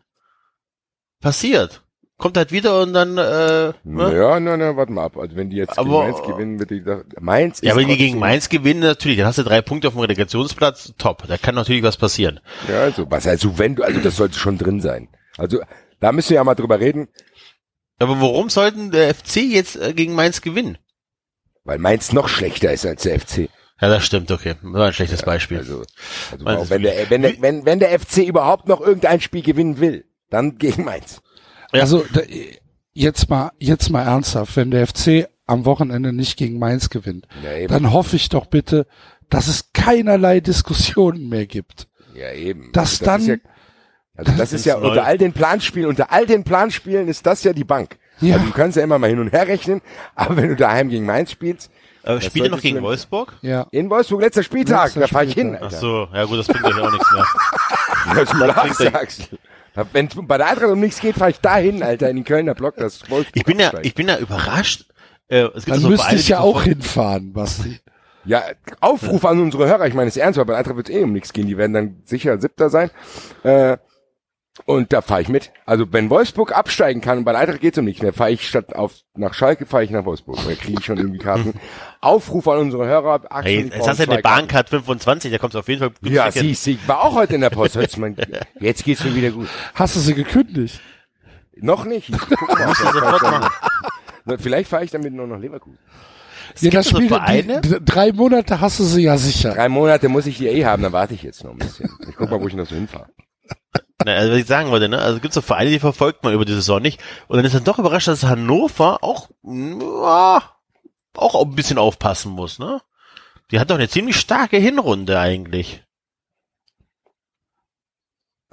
Passiert. 1.20 1.83
Kommt 2.16 2.36
halt 2.36 2.52
wieder 2.52 2.80
und 2.80 2.92
dann, 2.92 3.18
äh, 3.18 3.72
ne? 3.82 4.16
Ja, 4.16 4.38
na, 4.38 4.56
na, 4.56 4.76
warte 4.76 4.92
mal 4.92 5.04
ab. 5.04 5.16
Also 5.16 5.34
wenn 5.34 5.50
die 5.50 5.56
jetzt 5.56 5.76
gegen 5.76 5.88
Aber- 5.88 6.04
Mainz 6.04 6.22
gewinnen, 6.22 6.58
wird 6.60 6.70
die 6.70 6.82
doch, 6.84 7.02
Mainz 7.20 7.58
ist 7.58 7.64
Ja, 7.64 7.74
wenn 7.76 7.88
die 7.88 7.96
gegen 7.96 8.18
Mainz 8.20 8.48
gewinnen, 8.48 8.80
natürlich, 8.80 9.18
dann 9.18 9.26
hast 9.26 9.38
du 9.38 9.42
drei 9.42 9.60
Punkte 9.62 9.88
auf 9.88 9.94
dem 9.94 10.00
Relegationsplatz, 10.00 10.94
top. 10.96 11.24
Da 11.26 11.36
kann 11.38 11.56
natürlich 11.56 11.82
was 11.82 11.96
passieren. 11.96 12.38
Ja, 12.68 12.82
also, 12.82 13.10
was 13.10 13.26
also 13.26 13.58
wenn 13.58 13.74
du, 13.74 13.82
also 13.82 14.00
das 14.00 14.16
sollte 14.16 14.38
schon 14.38 14.58
drin 14.58 14.80
sein. 14.80 15.08
Also, 15.36 15.60
da 15.98 16.12
müssen 16.12 16.30
wir 16.30 16.36
ja 16.36 16.44
mal 16.44 16.54
drüber 16.54 16.78
reden, 16.78 17.08
Aber 17.98 18.20
warum 18.20 18.48
sollten 18.48 18.92
der 18.92 19.12
FC 19.12 19.36
jetzt 19.38 19.74
äh, 19.76 19.92
gegen 19.92 20.14
Mainz 20.14 20.40
gewinnen? 20.40 20.78
weil 21.64 21.78
Mainz 21.78 22.12
noch 22.12 22.28
schlechter 22.28 22.72
ist 22.72 22.84
als 22.86 23.02
der 23.04 23.18
FC. 23.18 23.48
Ja, 23.80 23.88
das 23.88 24.04
stimmt, 24.04 24.30
okay. 24.30 24.54
Das 24.62 24.72
war 24.72 24.86
ein 24.86 24.92
schlechtes 24.92 25.22
Beispiel. 25.22 25.58
Also, 25.58 25.82
also 26.44 26.70
wenn 26.70 26.82
der, 26.82 27.10
wenn 27.10 27.22
der, 27.22 27.40
wenn, 27.40 27.64
wenn 27.64 27.78
der 27.80 27.98
FC 27.98 28.18
überhaupt 28.18 28.68
noch 28.68 28.80
irgendein 28.80 29.20
Spiel 29.22 29.42
gewinnen 29.42 29.80
will, 29.80 30.04
dann 30.30 30.58
gegen 30.58 30.84
Mainz. 30.84 31.22
Ja. 31.74 31.80
Also 31.82 32.04
da, 32.12 32.20
jetzt 32.92 33.28
mal, 33.28 33.50
jetzt 33.58 33.90
mal 33.90 34.02
ernsthaft, 34.02 34.56
wenn 34.56 34.70
der 34.70 34.86
FC 34.86 35.28
am 35.46 35.64
Wochenende 35.66 36.12
nicht 36.12 36.36
gegen 36.38 36.58
Mainz 36.58 36.88
gewinnt, 36.90 37.26
Ja, 37.42 37.66
dann 37.66 37.92
hoffe 37.92 38.16
ich 38.16 38.28
doch 38.30 38.46
bitte, 38.46 38.86
dass 39.28 39.48
es 39.48 39.72
keinerlei 39.72 40.40
Diskussionen 40.40 41.28
mehr 41.28 41.46
gibt. 41.46 41.88
Ja, 42.14 42.32
eben. 42.32 42.70
Dass 42.72 43.02
Also 43.02 43.04
dann- 43.04 43.20
Ist 43.20 43.26
ja, 43.28 43.36
also 44.16 44.32
das 44.38 44.52
ist 44.52 44.64
ja 44.64 44.78
neu. 44.78 44.88
unter 44.90 45.04
all 45.04 45.18
den 45.18 45.32
Planspielen, 45.32 45.88
unter 45.88 46.12
all 46.12 46.24
den 46.26 46.44
Planspielen 46.44 47.08
ist 47.08 47.26
das 47.26 47.42
ja 47.44 47.52
die 47.52 47.64
Bank. 47.64 47.98
Ja. 48.20 48.34
Also 48.36 48.46
du 48.46 48.52
kannst 48.52 48.76
ja 48.76 48.84
immer 48.84 48.98
mal 48.98 49.10
hin 49.10 49.18
und 49.18 49.32
her 49.32 49.48
rechnen, 49.48 49.80
aber 50.14 50.36
wenn 50.36 50.48
du 50.50 50.56
daheim 50.56 50.88
gegen 50.88 51.04
Mainz 51.04 51.30
spielst, 51.32 51.70
Äh, 52.04 52.14
Das 52.16 52.26
spielt 52.26 52.44
ihr 52.44 52.50
noch 52.50 52.60
gegen 52.60 52.80
Wolfsburg? 52.82 53.34
Ja. 53.42 53.66
in 53.72 53.88
Wolfsburg 53.90 54.20
letzter 54.20 54.42
Spieltag, 54.44 54.84
Letzter 54.84 55.00
da 55.00 55.06
fahr 55.08 55.24
ich 55.24 55.32
hin, 55.34 55.48
Spieltag. 55.56 55.60
Ach 55.62 55.72
Alter. 55.74 55.80
so, 55.80 56.08
ja 56.12 56.24
gut, 56.26 56.38
das 56.38 56.46
bringt 56.46 56.64
euch 56.64 56.78
auch 56.78 56.92
nichts 56.92 57.12
mehr. 57.12 57.26
Was 58.14 58.30
du 58.30 58.36
mal 58.36 58.52
bringt 58.52 58.80
euch- 58.80 58.92
sagst. 58.92 59.28
Wenn 59.92 60.08
bei 60.26 60.38
der 60.38 60.48
Eintracht 60.48 60.70
um 60.70 60.80
nichts 60.80 61.00
geht, 61.00 61.16
fahr 61.16 61.30
ich 61.30 61.40
dahin, 61.40 61.82
Alter, 61.82 62.08
in 62.08 62.16
den 62.16 62.24
Kölner 62.24 62.54
Block, 62.54 62.76
das 62.76 63.10
Wolfsburg 63.10 63.34
Ich 63.34 63.44
bin 63.44 63.58
ja, 63.58 63.72
ich 63.82 63.94
bin 63.94 64.08
ja 64.08 64.18
überrascht. 64.18 64.86
Äh, 65.28 65.46
es 65.54 65.64
gibt 65.64 65.70
Dann 65.70 65.80
so 65.80 65.88
müsste 65.88 66.04
Vereine, 66.04 66.20
ich 66.20 66.28
ja 66.28 66.40
auch 66.40 66.62
hinfahren, 66.62 67.32
Basti. 67.32 67.80
Ja, 68.24 68.42
Aufruf 68.80 69.24
an 69.24 69.40
unsere 69.40 69.66
Hörer, 69.66 69.86
ich 69.86 69.94
meine 69.94 70.08
es 70.08 70.16
ernst, 70.16 70.38
weil 70.38 70.44
bei 70.46 70.52
der 70.52 70.58
Eintracht 70.58 70.76
wird 70.76 70.90
eh 70.90 71.02
um 71.02 71.12
nichts 71.12 71.32
gehen, 71.32 71.46
die 71.46 71.58
werden 71.58 71.72
dann 71.72 72.02
sicher 72.04 72.38
Siebter 72.40 72.70
sein. 72.70 72.90
Äh, 73.42 73.76
und 74.66 74.92
da 74.92 75.02
fahre 75.02 75.20
ich 75.22 75.28
mit. 75.28 75.50
Also 75.66 75.92
wenn 75.92 76.10
Wolfsburg 76.10 76.56
absteigen 76.56 77.00
kann 77.00 77.18
und 77.18 77.24
bei 77.24 77.36
Eintracht 77.36 77.60
geht's 77.60 77.76
um 77.78 77.84
nichts 77.84 78.02
mehr, 78.02 78.12
fahre 78.12 78.30
ich 78.30 78.48
statt 78.48 78.74
auf 78.74 78.92
nach 79.16 79.34
Schalke, 79.34 79.66
fahre 79.66 79.84
ich 79.84 79.90
nach 79.90 80.04
Wolfsburg. 80.04 80.38
Da 80.46 80.54
kriege 80.54 80.78
ich 80.78 80.84
schon 80.84 80.96
irgendwie 80.96 81.18
Karten. 81.18 81.54
Aufruf 82.00 82.46
an 82.48 82.58
unsere 82.58 82.86
Hörer. 82.86 83.20
Axel, 83.30 83.42
Hey, 83.52 83.60
ich 83.66 83.74
jetzt 83.74 83.88
hast 83.88 83.98
du 84.00 84.04
ja 84.04 84.10
eine. 84.12 84.22
Bahncard 84.22 84.68
25, 84.70 85.32
da 85.32 85.38
kommst 85.38 85.54
du 85.54 85.58
auf 85.58 85.68
jeden 85.68 85.80
Fall 85.80 85.90
Ja, 86.02 86.24
günstig 86.24 86.42
hin. 86.42 86.48
siehst 86.50 86.66
du, 86.66 86.70
ich 86.70 86.88
war 86.88 87.02
auch 87.02 87.14
heute 87.14 87.34
in 87.34 87.40
der 87.40 87.50
Post. 87.50 87.74
Hört's 87.76 87.96
mal, 87.96 88.14
jetzt 88.60 88.84
geht's 88.84 89.02
mir 89.04 89.14
wieder 89.14 89.30
gut. 89.30 89.48
Hast 89.74 89.96
du 89.96 90.00
sie 90.00 90.14
gekündigt? 90.14 90.80
Noch 91.56 91.84
nicht. 91.84 92.10
Ich 92.10 92.18
guck 92.18 92.48
mal, 92.58 92.66
du 92.66 92.74
sofort 92.74 93.22
machen. 93.22 93.48
Vielleicht 94.38 94.70
fahre 94.70 94.84
ich 94.84 94.90
damit 94.90 95.12
nur 95.12 95.26
noch 95.26 95.38
Leverkusen. 95.38 95.78
Ja, 96.56 96.60
gibt 96.60 96.74
das 96.74 96.86
so 96.86 96.96
Spiel, 96.96 97.08
Vereine? 97.08 97.60
die, 97.60 97.68
die, 97.70 97.84
drei 97.84 98.12
Monate 98.12 98.60
hast 98.60 98.78
du 98.78 98.84
sie 98.84 99.02
ja 99.02 99.16
sicher. 99.18 99.54
Drei 99.54 99.68
Monate 99.68 100.08
muss 100.08 100.26
ich 100.26 100.38
die 100.38 100.46
eh 100.46 100.64
haben, 100.64 100.82
dann 100.82 100.92
warte 100.92 101.14
ich 101.14 101.22
jetzt 101.22 101.42
noch 101.42 101.50
ein 101.52 101.58
bisschen. 101.58 101.90
Ich 102.08 102.16
guck 102.16 102.30
mal, 102.30 102.40
wo 102.40 102.46
ich 102.46 102.54
noch 102.54 102.66
so 102.66 102.74
hinfahre. 102.74 103.06
Na, 104.04 104.12
also 104.12 104.32
was 104.32 104.40
ich 104.40 104.46
sagen 104.46 104.70
wollte, 104.70 104.88
ne? 104.88 104.98
Also 104.98 105.16
es 105.16 105.22
gibt 105.22 105.34
so 105.34 105.40
Vereine, 105.40 105.70
die 105.70 105.78
verfolgt 105.78 106.24
man 106.24 106.34
über 106.34 106.44
die 106.44 106.52
Saison 106.52 106.82
nicht. 106.82 107.00
Und 107.28 107.36
dann 107.36 107.46
ist 107.46 107.54
man 107.54 107.64
doch 107.64 107.78
überrascht, 107.78 108.08
dass 108.08 108.24
Hannover 108.24 109.02
auch, 109.02 109.30
ja, 109.42 110.42
auch 111.16 111.42
ein 111.42 111.54
bisschen 111.54 111.78
aufpassen 111.78 112.32
muss, 112.32 112.58
ne? 112.58 112.80
Die 113.50 113.60
hat 113.60 113.70
doch 113.70 113.76
eine 113.76 113.88
ziemlich 113.88 114.16
starke 114.16 114.56
Hinrunde 114.56 115.18
eigentlich. 115.18 115.84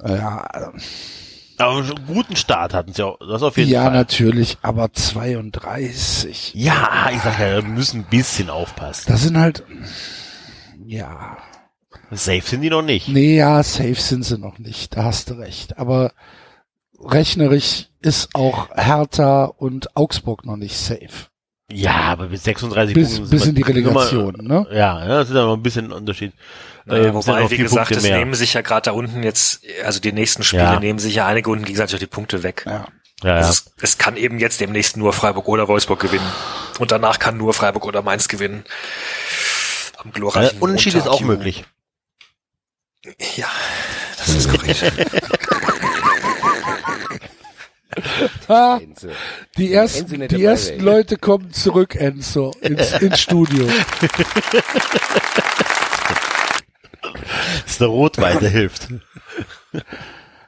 Ja, 0.04 0.48
Aber 1.58 1.78
einen 1.78 2.08
guten 2.08 2.36
Start 2.36 2.74
hatten 2.74 2.92
sie 2.94 3.04
auch. 3.04 3.20
Das 3.20 3.44
auf 3.44 3.58
jeden 3.58 3.70
ja 3.70 3.84
Fall. 3.84 3.94
natürlich, 3.94 4.58
aber 4.62 4.92
32. 4.92 6.54
Ja, 6.56 7.10
ich 7.12 7.22
sag 7.22 7.40
ja, 7.40 7.56
wir 7.56 7.64
müssen 7.64 8.02
ein 8.02 8.10
bisschen 8.10 8.50
aufpassen. 8.50 9.06
Das 9.08 9.22
sind 9.22 9.38
halt, 9.38 9.64
ja, 10.86 11.38
Safe 12.12 12.42
sind 12.42 12.62
die 12.62 12.70
noch 12.70 12.82
nicht. 12.82 13.08
nee, 13.08 13.38
ja, 13.38 13.64
safe 13.64 13.96
sind 13.96 14.24
sie 14.24 14.38
noch 14.38 14.58
nicht, 14.60 14.96
da 14.96 15.04
hast 15.06 15.30
du 15.30 15.36
recht. 15.36 15.78
Aber 15.78 16.12
rechnerisch 17.00 17.88
ist 18.02 18.30
auch 18.34 18.70
Hertha 18.76 19.46
und 19.46 19.96
Augsburg 19.96 20.46
noch 20.46 20.58
nicht 20.58 20.78
safe. 20.78 21.28
Ja, 21.72 21.94
aber 21.94 22.28
mit 22.28 22.42
36 22.42 22.94
Bis, 22.94 23.14
Punkten. 23.16 23.30
bis 23.30 23.42
sind 23.44 23.50
in 23.52 23.56
die 23.56 23.62
Relegation, 23.62 24.34
ne? 24.42 24.68
Ja, 24.72 25.00
ja, 25.00 25.08
das 25.08 25.30
ist 25.30 25.36
aber 25.38 25.54
ein 25.54 25.64
bisschen 25.64 25.86
ein 25.86 25.92
Unterschied. 25.94 26.34
Naja, 26.84 27.06
Ähm, 27.06 27.14
wobei, 27.14 27.50
wie 27.50 27.58
gesagt, 27.58 27.88
Punkte 27.90 27.94
es 27.96 28.04
mehr. 28.04 28.18
nehmen 28.18 28.34
sich 28.34 28.54
ja 28.54 28.62
gerade 28.62 28.82
da 28.86 28.92
unten 28.92 29.24
jetzt, 29.24 29.64
also 29.86 30.02
die 30.02 30.12
nächsten 30.12 30.44
Spiele 30.44 30.64
Ja. 30.64 30.80
nehmen 30.82 31.00
sich 31.00 31.16
ja 31.16 31.28
einige 31.28 31.50
unten 31.50 31.64
gegenseitig 31.64 31.96
auch 31.96 32.00
die 32.00 32.08
Punkte 32.08 32.44
weg. 32.44 32.64
Ja. 32.66 32.88
Ja, 33.24 33.30
ja. 33.30 33.36
Also 33.36 33.52
es, 33.52 33.72
es 33.82 33.98
kann 33.98 34.18
eben 34.18 34.38
jetzt 34.40 34.60
demnächst 34.60 34.98
nur 34.98 35.14
Freiburg 35.14 35.48
oder 35.48 35.68
Wolfsburg 35.70 36.00
gewinnen. 36.00 36.26
Und 36.80 36.92
danach 36.92 37.20
kann 37.20 37.38
nur 37.38 37.54
Freiburg 37.54 37.86
oder 37.86 38.02
Mainz 38.02 38.28
gewinnen. 38.28 38.66
Am 39.98 40.10
Äh, 40.10 40.14
glorreichen 40.14 40.60
Unentschied 40.60 40.96
ist 40.96 41.06
Montag, 41.06 41.14
auch 41.14 41.22
Juhu. 41.22 41.32
möglich. 41.32 41.64
Ja, 43.36 43.48
das 44.18 44.30
ist 44.30 44.50
korrekt. 44.50 44.84
Enzo. 48.48 49.08
die 49.58 49.74
ersten, 49.74 50.28
die 50.28 50.44
ersten. 50.44 50.80
Leute 50.82 51.18
kommen 51.18 51.52
zurück, 51.52 51.96
Enzo, 51.96 52.52
ins, 52.62 52.92
ins 53.02 53.20
Studio. 53.20 53.68
Das 57.64 57.66
ist 57.66 57.82
der 57.82 57.88
Rotwein, 57.88 58.40
der 58.40 58.50
hilft. 58.50 58.88
Aber 59.74 59.84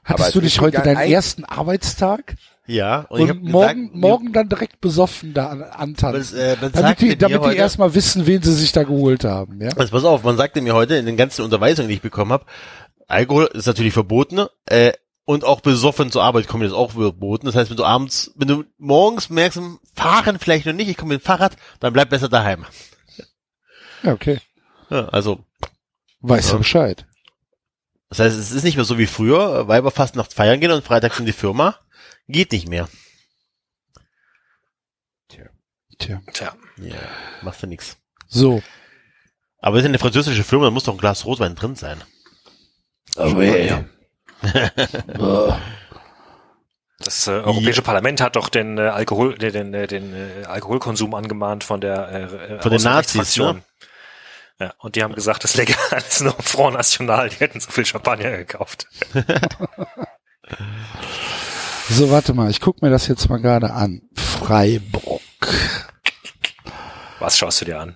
Hattest 0.03 0.27
es 0.27 0.33
du 0.33 0.41
nicht 0.41 0.61
heute 0.61 0.81
deinen 0.81 0.97
ein- 0.97 1.11
ersten 1.11 1.43
Arbeitstag? 1.45 2.35
Ja, 2.65 3.01
und, 3.09 3.29
Und, 3.29 3.43
morgen, 3.43 3.81
gesagt, 3.87 3.95
morgen 3.95 4.33
dann 4.33 4.47
direkt 4.47 4.79
besoffen 4.79 5.33
da 5.33 5.47
an, 5.49 5.63
antanzen. 5.63 6.37
äh, 6.37 6.55
man 6.61 6.71
damit 6.71 7.01
die, 7.01 7.17
damit 7.17 7.41
die 7.41 7.47
heute, 7.47 7.57
erstmal 7.57 7.93
wissen, 7.93 8.25
wen 8.25 8.41
sie 8.41 8.53
sich 8.53 8.71
da 8.71 8.83
geholt 8.83 9.25
haben. 9.25 9.61
Ja? 9.61 9.71
Also 9.75 9.91
pass 9.91 10.05
auf, 10.05 10.23
man 10.23 10.37
sagte 10.37 10.61
mir 10.61 10.73
heute 10.73 10.95
in 10.95 11.05
den 11.05 11.17
ganzen 11.17 11.43
Unterweisungen, 11.43 11.89
die 11.89 11.95
ich 11.95 12.01
bekommen 12.01 12.31
habe, 12.31 12.45
Alkohol 13.07 13.49
ist 13.53 13.65
natürlich 13.67 13.91
verboten, 13.93 14.45
äh, 14.65 14.93
und 15.25 15.45
auch 15.45 15.61
besoffen 15.61 16.11
zur 16.11 16.23
Arbeit 16.23 16.47
kommen 16.47 16.65
ist 16.65 16.73
auch 16.73 16.91
verboten. 16.91 17.45
Das 17.45 17.55
heißt, 17.55 17.69
wenn 17.69 17.77
du 17.77 17.85
abends, 17.85 18.31
wenn 18.35 18.47
du 18.47 18.63
morgens 18.77 19.29
merkst, 19.29 19.59
fahren 19.95 20.37
vielleicht 20.39 20.65
noch 20.65 20.73
nicht, 20.73 20.89
ich 20.89 20.97
komme 20.97 21.13
mit 21.13 21.21
dem 21.21 21.25
Fahrrad, 21.25 21.55
dann 21.79 21.93
bleib 21.93 22.09
besser 22.09 22.27
daheim. 22.29 22.65
ja, 24.03 24.11
okay. 24.13 24.39
Ja, 24.89 25.07
also, 25.09 25.39
Weißt 26.21 26.49
du 26.49 26.53
Ja. 26.55 26.57
Bescheid. 26.59 27.05
das 28.09 28.19
heißt, 28.19 28.37
es 28.37 28.51
ist 28.51 28.63
nicht 28.63 28.75
mehr 28.75 28.85
so 28.85 28.97
wie 28.97 29.05
früher, 29.05 29.67
Weiber 29.67 29.91
fast 29.91 30.15
nachts 30.15 30.33
feiern 30.33 30.59
gehen 30.59 30.71
und 30.71 30.83
freitags 30.83 31.19
in 31.19 31.25
die 31.25 31.31
Firma. 31.33 31.75
Geht 32.27 32.51
nicht 32.51 32.67
mehr. 32.67 32.87
Tja. 35.99 36.21
Tja. 36.33 36.53
Ja, 36.77 36.95
machst 37.41 37.63
du 37.63 37.67
nix. 37.67 37.97
So. 38.27 38.61
Aber 39.59 39.77
es 39.77 39.83
ist 39.83 39.89
eine 39.89 39.99
französische 39.99 40.43
Firma, 40.43 40.65
da 40.65 40.71
muss 40.71 40.83
doch 40.83 40.93
ein 40.93 40.99
Glas 40.99 41.25
Rotwein 41.25 41.55
drin 41.55 41.75
sein. 41.75 42.03
Aber 43.15 43.43
ja. 43.43 43.85
Das 46.99 47.27
äh, 47.27 47.31
Europäische 47.31 47.81
Parlament 47.81 48.21
hat 48.21 48.35
doch 48.35 48.49
den 48.49 48.77
äh, 48.77 48.81
Alkohol, 48.81 49.37
den, 49.37 49.51
den, 49.51 49.73
äh, 49.73 49.87
den 49.87 50.13
äh, 50.13 50.45
Alkoholkonsum 50.45 51.13
angemahnt 51.13 51.63
von 51.63 51.81
der 51.81 52.09
äh, 52.09 52.23
äh, 52.23 52.61
Von 52.61 52.71
den 52.71 52.81
Nazis, 52.81 53.19
Rechtsfraktion. 53.19 53.61
Ja, 54.59 54.73
und 54.77 54.95
die 54.95 55.03
haben 55.03 55.13
gesagt, 55.13 55.43
das 55.43 55.55
legal 55.55 55.77
ist 55.97 56.21
nur 56.21 56.35
Front 56.41 56.77
National, 56.77 57.27
die 57.29 57.35
hätten 57.37 57.59
so 57.59 57.71
viel 57.71 57.85
Champagner 57.85 58.37
gekauft. 58.37 58.87
So, 61.89 62.09
warte 62.09 62.33
mal, 62.33 62.49
ich 62.49 62.59
guck 62.61 62.81
mir 62.81 62.89
das 62.89 63.07
jetzt 63.07 63.29
mal 63.29 63.37
gerade 63.37 63.71
an. 63.73 64.01
Freiburg. 64.15 65.21
Was 67.19 67.37
schaust 67.37 67.61
du 67.61 67.65
dir 67.65 67.79
an? 67.79 67.95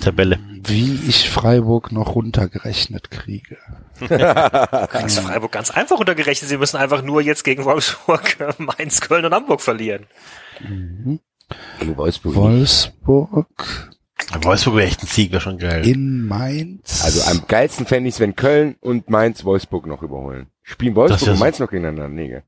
Tabelle. 0.00 0.38
Wie 0.64 1.00
ich 1.08 1.30
Freiburg 1.30 1.90
noch 1.92 2.14
runtergerechnet 2.14 3.10
kriege. 3.10 3.56
Kriegst 3.98 5.18
du 5.18 5.22
Freiburg 5.22 5.50
ganz 5.52 5.70
einfach 5.70 5.98
untergerechnet. 5.98 6.48
Sie 6.48 6.58
müssen 6.58 6.76
einfach 6.76 7.02
nur 7.02 7.22
jetzt 7.22 7.44
gegen 7.44 7.64
Wolfsburg, 7.64 8.36
Mainz, 8.58 9.00
Köln 9.00 9.24
und 9.24 9.32
Hamburg 9.34 9.60
verlieren. 9.60 10.06
Gegen 10.60 11.96
Wolfsburg. 11.96 12.34
Wolfsburg 12.34 13.90
Wolfsburg 14.42 14.74
wäre 14.76 14.86
echt 14.88 15.02
ein 15.02 15.06
Sieg, 15.06 15.30
wäre 15.32 15.40
schon 15.40 15.58
geil. 15.58 15.86
in 15.86 16.26
Mainz. 16.26 17.02
Also 17.04 17.22
am 17.30 17.46
geilsten 17.48 17.86
fände 17.86 18.08
ich 18.08 18.16
es, 18.16 18.20
wenn 18.20 18.36
Köln 18.36 18.76
und 18.80 19.08
Mainz 19.08 19.44
Wolfsburg 19.44 19.86
noch 19.86 20.02
überholen. 20.02 20.48
Spielen 20.62 20.94
Wolfsburg 20.94 21.30
und 21.30 21.36
so- 21.36 21.40
Mainz 21.44 21.58
noch 21.58 21.70
gegeneinander? 21.70 22.08
Nee, 22.08 22.28
gell? 22.28 22.42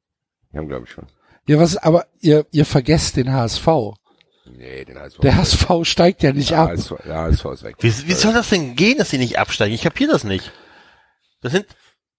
Die 0.52 0.58
haben, 0.58 0.68
glaube 0.68 0.84
ich, 0.86 0.92
schon. 0.92 1.06
ja, 1.46 1.58
was, 1.58 1.76
aber 1.76 2.06
ihr, 2.20 2.46
ihr 2.50 2.64
vergesst 2.66 3.16
den 3.16 3.32
HSV. 3.32 3.66
Nee, 4.52 4.84
den 4.84 4.98
HSV. 4.98 5.18
Der 5.20 5.36
HSV 5.36 5.70
steigt 5.84 6.22
ja 6.22 6.32
nicht 6.32 6.50
der 6.50 6.58
ab. 6.60 6.70
HSV, 6.70 6.92
der 7.04 7.16
HSV 7.18 7.44
ist 7.46 7.62
weg. 7.62 7.76
Wie, 7.80 8.08
wie 8.08 8.12
soll 8.14 8.32
das 8.34 8.48
denn 8.50 8.74
gehen, 8.74 8.98
dass 8.98 9.10
sie 9.10 9.18
nicht 9.18 9.38
absteigen? 9.38 9.74
Ich 9.74 9.82
kapier 9.82 10.08
das 10.08 10.24
nicht. 10.24 10.50
Das 11.40 11.52
sind 11.52 11.66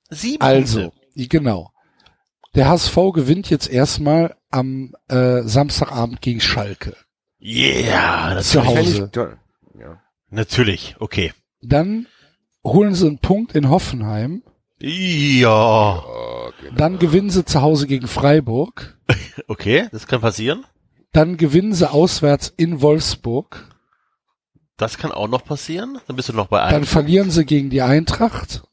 sieben 0.09 0.41
Also, 0.41 0.89
Punkte. 0.91 1.27
genau. 1.27 1.71
Der 2.55 2.67
HSV 2.69 2.95
gewinnt 3.13 3.49
jetzt 3.49 3.69
erstmal 3.69 4.36
am 4.49 4.93
äh, 5.09 5.41
Samstagabend 5.43 6.21
gegen 6.21 6.41
Schalke. 6.41 6.95
Yeah, 7.41 8.34
das 8.36 8.49
Zu 8.51 8.65
Hause. 8.65 9.05
ich 9.05 9.11
toll. 9.11 9.38
Ja. 9.79 10.01
natürlich, 10.29 10.95
okay. 10.99 11.34
Dann 11.61 12.07
holen 12.63 12.93
sie 12.93 13.07
einen 13.07 13.19
Punkt 13.19 13.55
in 13.55 13.69
Hoffenheim. 13.69 14.43
Ja, 14.82 16.03
Okay. 16.61 16.71
Dann 16.75 16.99
gewinnen 16.99 17.29
sie 17.29 17.45
zu 17.45 17.61
Hause 17.61 17.88
gegen 17.88 18.07
Freiburg. 18.07 18.97
okay, 19.47 19.88
das 19.91 20.05
kann 20.07 20.21
passieren. 20.21 20.65
Dann 21.11 21.38
gewinnen 21.38 21.73
sie 21.73 21.89
auswärts 21.89 22.53
in 22.55 22.82
Wolfsburg. 22.82 23.67
Das 24.77 24.97
kann 24.97 25.11
auch 25.11 25.27
noch 25.27 25.43
passieren. 25.45 25.99
Dann 26.07 26.15
bist 26.15 26.29
du 26.29 26.34
noch 26.34 26.47
bei 26.47 26.59
Dann 26.59 26.75
einem. 26.75 26.86
verlieren 26.86 27.32
sie 27.32 27.45
gegen 27.45 27.69
die 27.69 27.82
Eintracht 27.82 28.63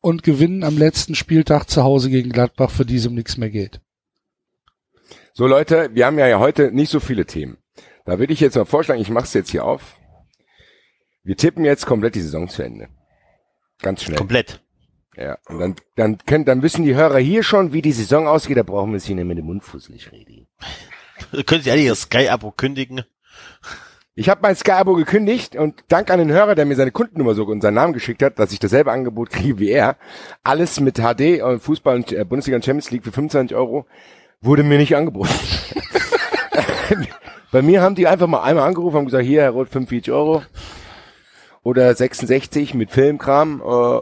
und 0.00 0.22
gewinnen 0.22 0.64
am 0.64 0.78
letzten 0.78 1.14
Spieltag 1.14 1.68
zu 1.68 1.84
Hause 1.84 2.10
gegen 2.10 2.30
Gladbach, 2.30 2.70
für 2.70 2.84
die 2.86 2.96
es 2.96 3.06
um 3.06 3.14
nichts 3.14 3.36
mehr 3.36 3.50
geht. 3.50 3.80
So 5.32 5.46
Leute, 5.46 5.90
wir 5.92 6.06
haben 6.06 6.18
ja 6.18 6.38
heute 6.38 6.72
nicht 6.72 6.90
so 6.90 7.00
viele 7.00 7.26
Themen. 7.26 7.58
Da 8.04 8.18
würde 8.18 8.32
ich 8.32 8.40
jetzt 8.40 8.56
mal 8.56 8.64
vorschlagen, 8.64 9.00
ich 9.00 9.10
mache 9.10 9.24
es 9.24 9.34
jetzt 9.34 9.50
hier 9.50 9.64
auf. 9.64 9.96
Wir 11.22 11.36
tippen 11.36 11.64
jetzt 11.64 11.86
komplett 11.86 12.14
die 12.14 12.22
Saison 12.22 12.48
zu 12.48 12.62
Ende. 12.62 12.88
Ganz 13.80 14.02
schnell. 14.02 14.16
Komplett. 14.18 14.62
Ja. 15.16 15.38
Und 15.48 15.58
dann, 15.58 15.76
dann 15.96 16.18
können, 16.18 16.44
dann 16.44 16.62
wissen 16.62 16.84
die 16.84 16.94
Hörer 16.94 17.18
hier 17.18 17.42
schon, 17.42 17.72
wie 17.72 17.82
die 17.82 17.92
Saison 17.92 18.28
ausgeht. 18.28 18.56
Da 18.56 18.62
brauchen 18.62 18.92
wir 18.92 18.98
es 18.98 19.04
hier 19.04 19.16
nicht 19.16 19.26
mit 19.26 19.38
dem 19.38 19.46
Mund 19.46 19.64
fusselig 19.64 20.10
reden. 20.12 20.46
Können 21.46 21.62
Sie 21.62 21.70
alle 21.70 21.82
Ihr 21.82 21.94
Sky-Abo 21.94 22.52
kündigen? 22.52 23.02
Ich 24.14 24.28
habe 24.28 24.40
mein 24.42 24.56
Sky-Abo 24.56 24.94
gekündigt 24.94 25.56
und 25.56 25.84
dank 25.88 26.10
an 26.10 26.18
den 26.18 26.30
Hörer, 26.30 26.54
der 26.54 26.66
mir 26.66 26.76
seine 26.76 26.90
Kundennummer 26.90 27.34
so 27.34 27.44
und 27.44 27.60
seinen 27.60 27.74
Namen 27.74 27.92
geschickt 27.92 28.22
hat, 28.22 28.38
dass 28.38 28.52
ich 28.52 28.58
dasselbe 28.58 28.92
Angebot 28.92 29.30
kriege 29.30 29.58
wie 29.58 29.70
er, 29.70 29.96
alles 30.42 30.80
mit 30.80 30.96
HD, 30.98 31.20
äh, 31.20 31.58
Fußball 31.58 31.96
und 31.96 32.12
äh, 32.12 32.24
Bundesliga 32.24 32.56
und 32.56 32.64
Champions 32.64 32.90
League 32.90 33.04
für 33.04 33.12
25 33.12 33.56
Euro, 33.56 33.86
wurde 34.40 34.62
mir 34.62 34.78
nicht 34.78 34.96
angeboten. 34.96 35.32
Bei 37.52 37.62
mir 37.62 37.82
haben 37.82 37.94
die 37.94 38.06
einfach 38.06 38.26
mal 38.26 38.42
einmal 38.42 38.66
angerufen 38.66 38.98
und 38.98 39.04
gesagt, 39.06 39.24
hier, 39.24 39.42
Herr 39.42 39.50
Roth, 39.50 39.70
45 39.70 40.12
Euro 40.12 40.42
oder 41.62 41.94
66 41.94 42.74
mit 42.74 42.90
Filmkram. 42.90 43.62
Äh, 43.64 44.00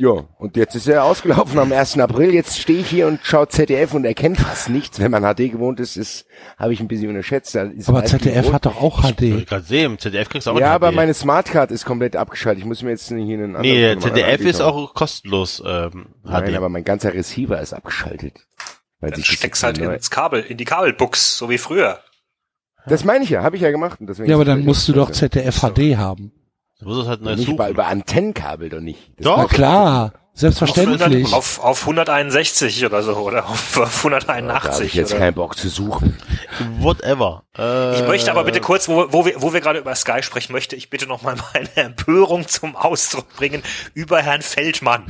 ja, 0.00 0.24
und 0.38 0.56
jetzt 0.56 0.74
ist 0.74 0.88
er 0.88 1.04
ausgelaufen 1.04 1.58
am 1.58 1.72
1. 1.72 1.98
April. 1.98 2.32
Jetzt 2.32 2.58
stehe 2.58 2.80
ich 2.80 2.86
hier 2.88 3.06
und 3.06 3.20
schaue 3.22 3.48
ZDF 3.48 3.92
und 3.92 4.04
erkenne 4.06 4.34
fast 4.36 4.70
nichts. 4.70 4.98
Wenn 4.98 5.10
man 5.10 5.22
HD 5.22 5.50
gewohnt 5.52 5.78
ist, 5.78 5.96
ist 5.96 6.24
habe 6.56 6.72
ich 6.72 6.80
ein 6.80 6.88
bisschen 6.88 7.08
unterschätzt. 7.10 7.54
Aber 7.56 8.04
ZDF 8.04 8.46
rot. 8.46 8.52
hat 8.54 8.66
doch 8.66 8.80
auch 8.80 9.04
Ich 9.04 9.14
HD. 9.14 9.46
gerade 9.46 9.62
sehen, 9.64 9.98
ZDF 9.98 10.28
kriegst 10.30 10.46
du 10.46 10.52
auch 10.52 10.58
Ja, 10.58 10.72
aber 10.74 10.90
HD. 10.90 10.94
meine 10.96 11.12
Smartcard 11.14 11.70
ist 11.70 11.84
komplett 11.84 12.16
abgeschaltet. 12.16 12.60
Ich 12.62 12.66
muss 12.66 12.82
mir 12.82 12.90
jetzt 12.90 13.08
hier 13.08 13.16
einen 13.18 13.56
anderen 13.56 13.62
Nee, 13.62 13.98
ZDF 13.98 14.40
ist 14.40 14.60
auch 14.62 14.94
kostenlos 14.94 15.62
ähm, 15.66 16.06
Nein, 16.24 16.44
HD. 16.52 16.56
aber 16.56 16.68
mein 16.70 16.84
ganzer 16.84 17.12
Receiver 17.12 17.60
ist 17.60 17.74
abgeschaltet. 17.74 18.46
Weil 19.00 19.10
Dann 19.10 19.22
steckst 19.22 19.62
halt 19.62 19.78
neu- 19.80 19.94
ins 19.94 20.10
Kabel, 20.10 20.40
in 20.42 20.56
die 20.56 20.64
Kabelbuchs, 20.64 21.36
so 21.36 21.50
wie 21.50 21.58
früher. 21.58 22.00
Das 22.86 23.04
meine 23.04 23.24
ich 23.24 23.30
ja, 23.30 23.42
habe 23.42 23.56
ich 23.56 23.62
ja 23.62 23.70
gemacht. 23.70 24.00
Und 24.00 24.06
deswegen 24.08 24.30
Ja, 24.30 24.36
aber 24.36 24.46
dann 24.46 24.64
musst 24.64 24.88
du 24.88 24.94
doch. 24.94 25.10
ZDF 25.10 25.60
HD 25.60 25.96
haben. 25.98 26.32
Du 26.80 26.86
musst 26.88 27.02
es 27.02 27.08
halt 27.08 27.22
neu 27.22 27.32
Nicht 27.32 27.42
suchen. 27.44 27.54
über, 27.54 27.68
über 27.68 27.86
Antennenkabel 27.86 28.68
doch 28.70 28.80
nicht. 28.80 28.98
Das 29.18 29.24
Doch. 29.24 29.36
Na 29.36 29.44
klar, 29.46 30.12
selbstverständlich. 30.34 31.32
Auf, 31.32 31.58
auf 31.62 31.80
161 31.82 32.84
oder 32.86 33.02
so, 33.02 33.14
oder 33.16 33.46
auf 33.48 33.72
Da 33.74 33.80
habe 33.82 33.90
181. 33.96 34.86
ich 34.86 34.94
jetzt 34.94 35.10
oder? 35.12 35.20
keinen 35.20 35.34
Bock 35.34 35.56
zu 35.56 35.68
suchen. 35.68 36.16
Whatever. 36.78 37.44
Äh, 37.58 37.96
Ich 38.00 38.06
möchte 38.06 38.30
aber 38.30 38.44
bitte 38.44 38.60
kurz, 38.60 38.88
wo, 38.88 39.12
wo 39.12 39.24
wir, 39.26 39.40
wo 39.42 39.52
wir 39.52 39.60
gerade 39.60 39.78
über 39.78 39.94
Sky 39.94 40.22
sprechen, 40.22 40.52
möchte 40.52 40.74
ich 40.76 40.88
bitte 40.90 41.06
noch 41.06 41.22
mal 41.22 41.36
meine 41.54 41.68
Empörung 41.76 42.48
zum 42.48 42.76
Ausdruck 42.76 43.28
bringen 43.36 43.62
über 43.94 44.20
Herrn 44.22 44.42
Feldmann, 44.42 45.04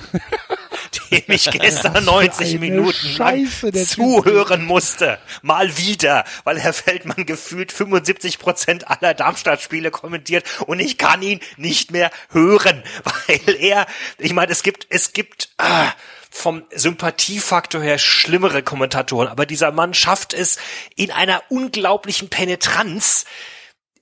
dem 1.10 1.22
ich 1.28 1.50
gestern 1.50 2.04
90 2.04 2.50
eine 2.50 2.58
Minuten 2.58 3.08
Scheiße, 3.08 3.70
der 3.70 3.86
Typ. 3.86 3.94
zuhören 3.94 4.64
musste. 4.64 5.18
Mal 5.42 5.76
wieder, 5.76 6.24
weil 6.44 6.58
Herr 6.58 6.72
Feldmann 6.72 7.26
gefühlt 7.26 7.72
75 7.72 8.38
Prozent 8.38 8.88
aller 8.88 9.14
Darmstadt-Spiele 9.14 9.90
kommentiert 9.90 10.44
und 10.66 10.80
ich 10.80 10.98
kann 10.98 11.22
ihn 11.22 11.40
nicht 11.56 11.90
mehr 11.90 12.10
hören, 12.30 12.82
weil 13.04 13.56
er, 13.56 13.86
ich 14.18 14.32
meine, 14.32 14.52
es 14.52 14.62
gibt, 14.62 14.86
es 14.90 15.12
gibt, 15.12 15.50
ah, 15.58 15.92
vom 16.32 16.62
Sympathiefaktor 16.72 17.82
her 17.82 17.98
schlimmere 17.98 18.62
Kommentatoren, 18.62 19.28
aber 19.28 19.46
dieser 19.46 19.72
Mann 19.72 19.94
schafft 19.94 20.32
es 20.32 20.58
in 20.94 21.10
einer 21.10 21.42
unglaublichen 21.48 22.28
Penetranz, 22.28 23.24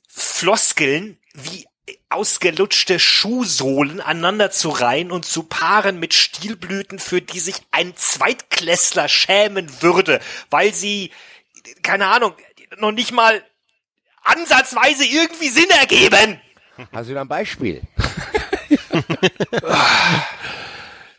Floskeln 0.08 1.18
wie 1.32 1.66
ausgelutschte 2.10 2.98
Schuhsohlen 2.98 4.00
aneinander 4.00 4.50
zu 4.50 4.70
reihen 4.70 5.10
und 5.10 5.24
zu 5.26 5.42
paaren 5.42 5.98
mit 6.00 6.14
Stilblüten, 6.14 6.98
für 6.98 7.20
die 7.20 7.40
sich 7.40 7.56
ein 7.70 7.94
Zweitklässler 7.96 9.08
schämen 9.08 9.70
würde, 9.82 10.20
weil 10.50 10.72
sie, 10.72 11.10
keine 11.82 12.06
Ahnung, 12.06 12.32
noch 12.78 12.92
nicht 12.92 13.12
mal 13.12 13.42
ansatzweise 14.24 15.04
irgendwie 15.04 15.48
Sinn 15.48 15.68
ergeben. 15.80 16.40
Hast 16.92 17.10
du 17.10 17.14
da 17.14 17.22
ein 17.22 17.28
Beispiel? 17.28 17.82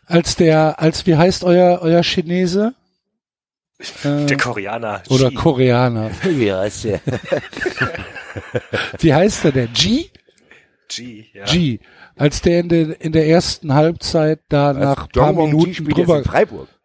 Als 0.06 0.34
der, 0.34 0.80
als 0.80 1.06
wie 1.06 1.16
heißt 1.16 1.44
euer, 1.44 1.82
euer 1.82 2.02
Chinese? 2.02 2.74
Der 4.02 4.36
Koreaner. 4.36 5.04
oder 5.08 5.28
Xi. 5.28 5.34
Koreaner. 5.36 6.10
Wie 6.24 6.52
heißt 6.52 6.84
der? 6.84 7.00
Wie 8.98 9.14
heißt 9.14 9.44
der 9.44 9.52
denn? 9.52 9.72
G? 9.72 10.10
G, 10.90 11.26
ja. 11.32 11.44
G. 11.44 11.78
Als 12.16 12.42
der 12.42 12.60
in 12.60 12.68
der, 12.68 13.00
in 13.00 13.12
der 13.12 13.28
ersten 13.28 13.74
Halbzeit 13.74 14.40
da 14.48 14.72
nach 14.72 15.08
paar 15.08 15.32
Dongwon 15.34 15.50
Ji 15.50 15.80
Minuten 15.80 15.88
drüber, 15.88 16.22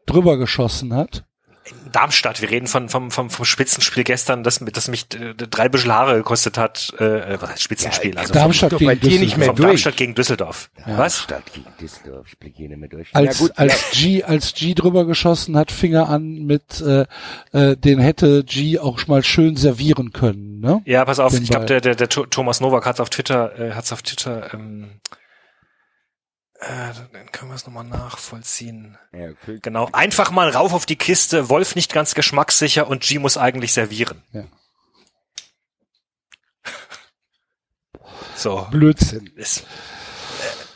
drüber 0.06 0.38
geschossen 0.38 0.94
hat. 0.94 1.26
In 1.70 1.92
Darmstadt. 1.92 2.42
Wir 2.42 2.50
reden 2.50 2.68
von 2.68 2.90
vom 2.90 3.12
vom, 3.12 3.30
vom 3.30 3.46
Spitzenspiel 3.46 4.04
gestern, 4.04 4.44
das 4.44 4.60
das 4.72 4.88
mich 4.88 5.08
äh, 5.16 5.34
drei 5.34 5.70
Büschel 5.70 5.94
Haare 5.94 6.16
gekostet 6.18 6.58
hat. 6.58 6.94
Äh, 7.00 7.42
was 7.42 7.50
heißt 7.52 7.64
Spitzenspiel? 7.64 8.14
Ja, 8.16 8.22
also 8.22 8.34
Darmstadt 8.34 8.74
doch 8.74 8.80
gegen 8.80 8.90
bei 8.90 8.96
dir 8.96 9.20
nicht 9.20 9.38
mehr 9.38 9.48
vom 9.48 9.56
durch. 9.56 9.68
Darmstadt 9.68 9.98
gegen 9.98 10.16
Düsseldorf. 10.16 10.70
Was? 10.86 11.24
Stadt 11.24 11.52
gegen 11.54 11.68
Düsseldorf, 11.80 12.28
ich 12.28 12.38
blicke 12.38 12.58
hier 12.58 12.70
nicht 12.70 12.80
mehr 12.80 12.90
durch. 12.90 13.10
als, 13.14 13.40
ja, 13.40 13.46
gut, 13.48 13.58
als 13.58 13.92
G, 13.92 14.24
als 14.24 14.54
G 14.54 14.74
drüber 14.74 15.06
geschossen 15.06 15.58
hat, 15.58 15.72
fing 15.72 15.94
er 15.94 16.10
an 16.10 16.46
mit, 16.46 16.82
äh, 16.82 17.06
äh, 17.52 17.76
den 17.76 18.00
hätte 18.00 18.44
G 18.44 18.80
auch 18.80 19.00
schon 19.00 19.10
mal 19.10 19.24
schön 19.24 19.56
servieren 19.56 20.12
können, 20.14 20.60
ne? 20.60 20.82
Ja, 20.86 21.04
pass 21.06 21.20
auf, 21.20 21.34
Den 21.34 21.44
ich 21.44 21.50
glaube, 21.50 21.66
der, 21.66 21.82
der, 21.82 21.96
der 21.96 22.10
Tho- 22.10 22.26
Thomas 22.28 22.62
Nowak 22.62 22.86
hat's 22.86 23.00
auf 23.00 23.10
Twitter, 23.10 23.58
äh, 23.60 23.72
hat's 23.74 23.92
auf 23.92 24.02
Twitter, 24.04 24.54
ähm, 24.54 24.90
äh, 26.60 26.94
dann 27.14 27.32
können 27.32 27.52
wir 27.52 27.56
es 27.56 27.66
nochmal 27.66 27.84
nachvollziehen. 27.84 28.98
ja, 29.14 29.30
okay. 29.30 29.60
Genau, 29.62 29.90
einfach 29.92 30.32
mal 30.32 30.50
rauf 30.50 30.74
auf 30.74 30.86
die 30.86 30.96
Kiste, 30.96 31.50
Wolf 31.50 31.76
nicht 31.76 31.92
ganz 31.94 32.16
geschmackssicher 32.16 32.88
und 32.88 33.04
G 33.04 33.20
muss 33.20 33.38
eigentlich 33.38 33.74
servieren. 33.74 34.22
Ja. 34.34 34.44
So, 38.38 38.68
Blödsinn. 38.70 39.28
ist, 39.36 39.64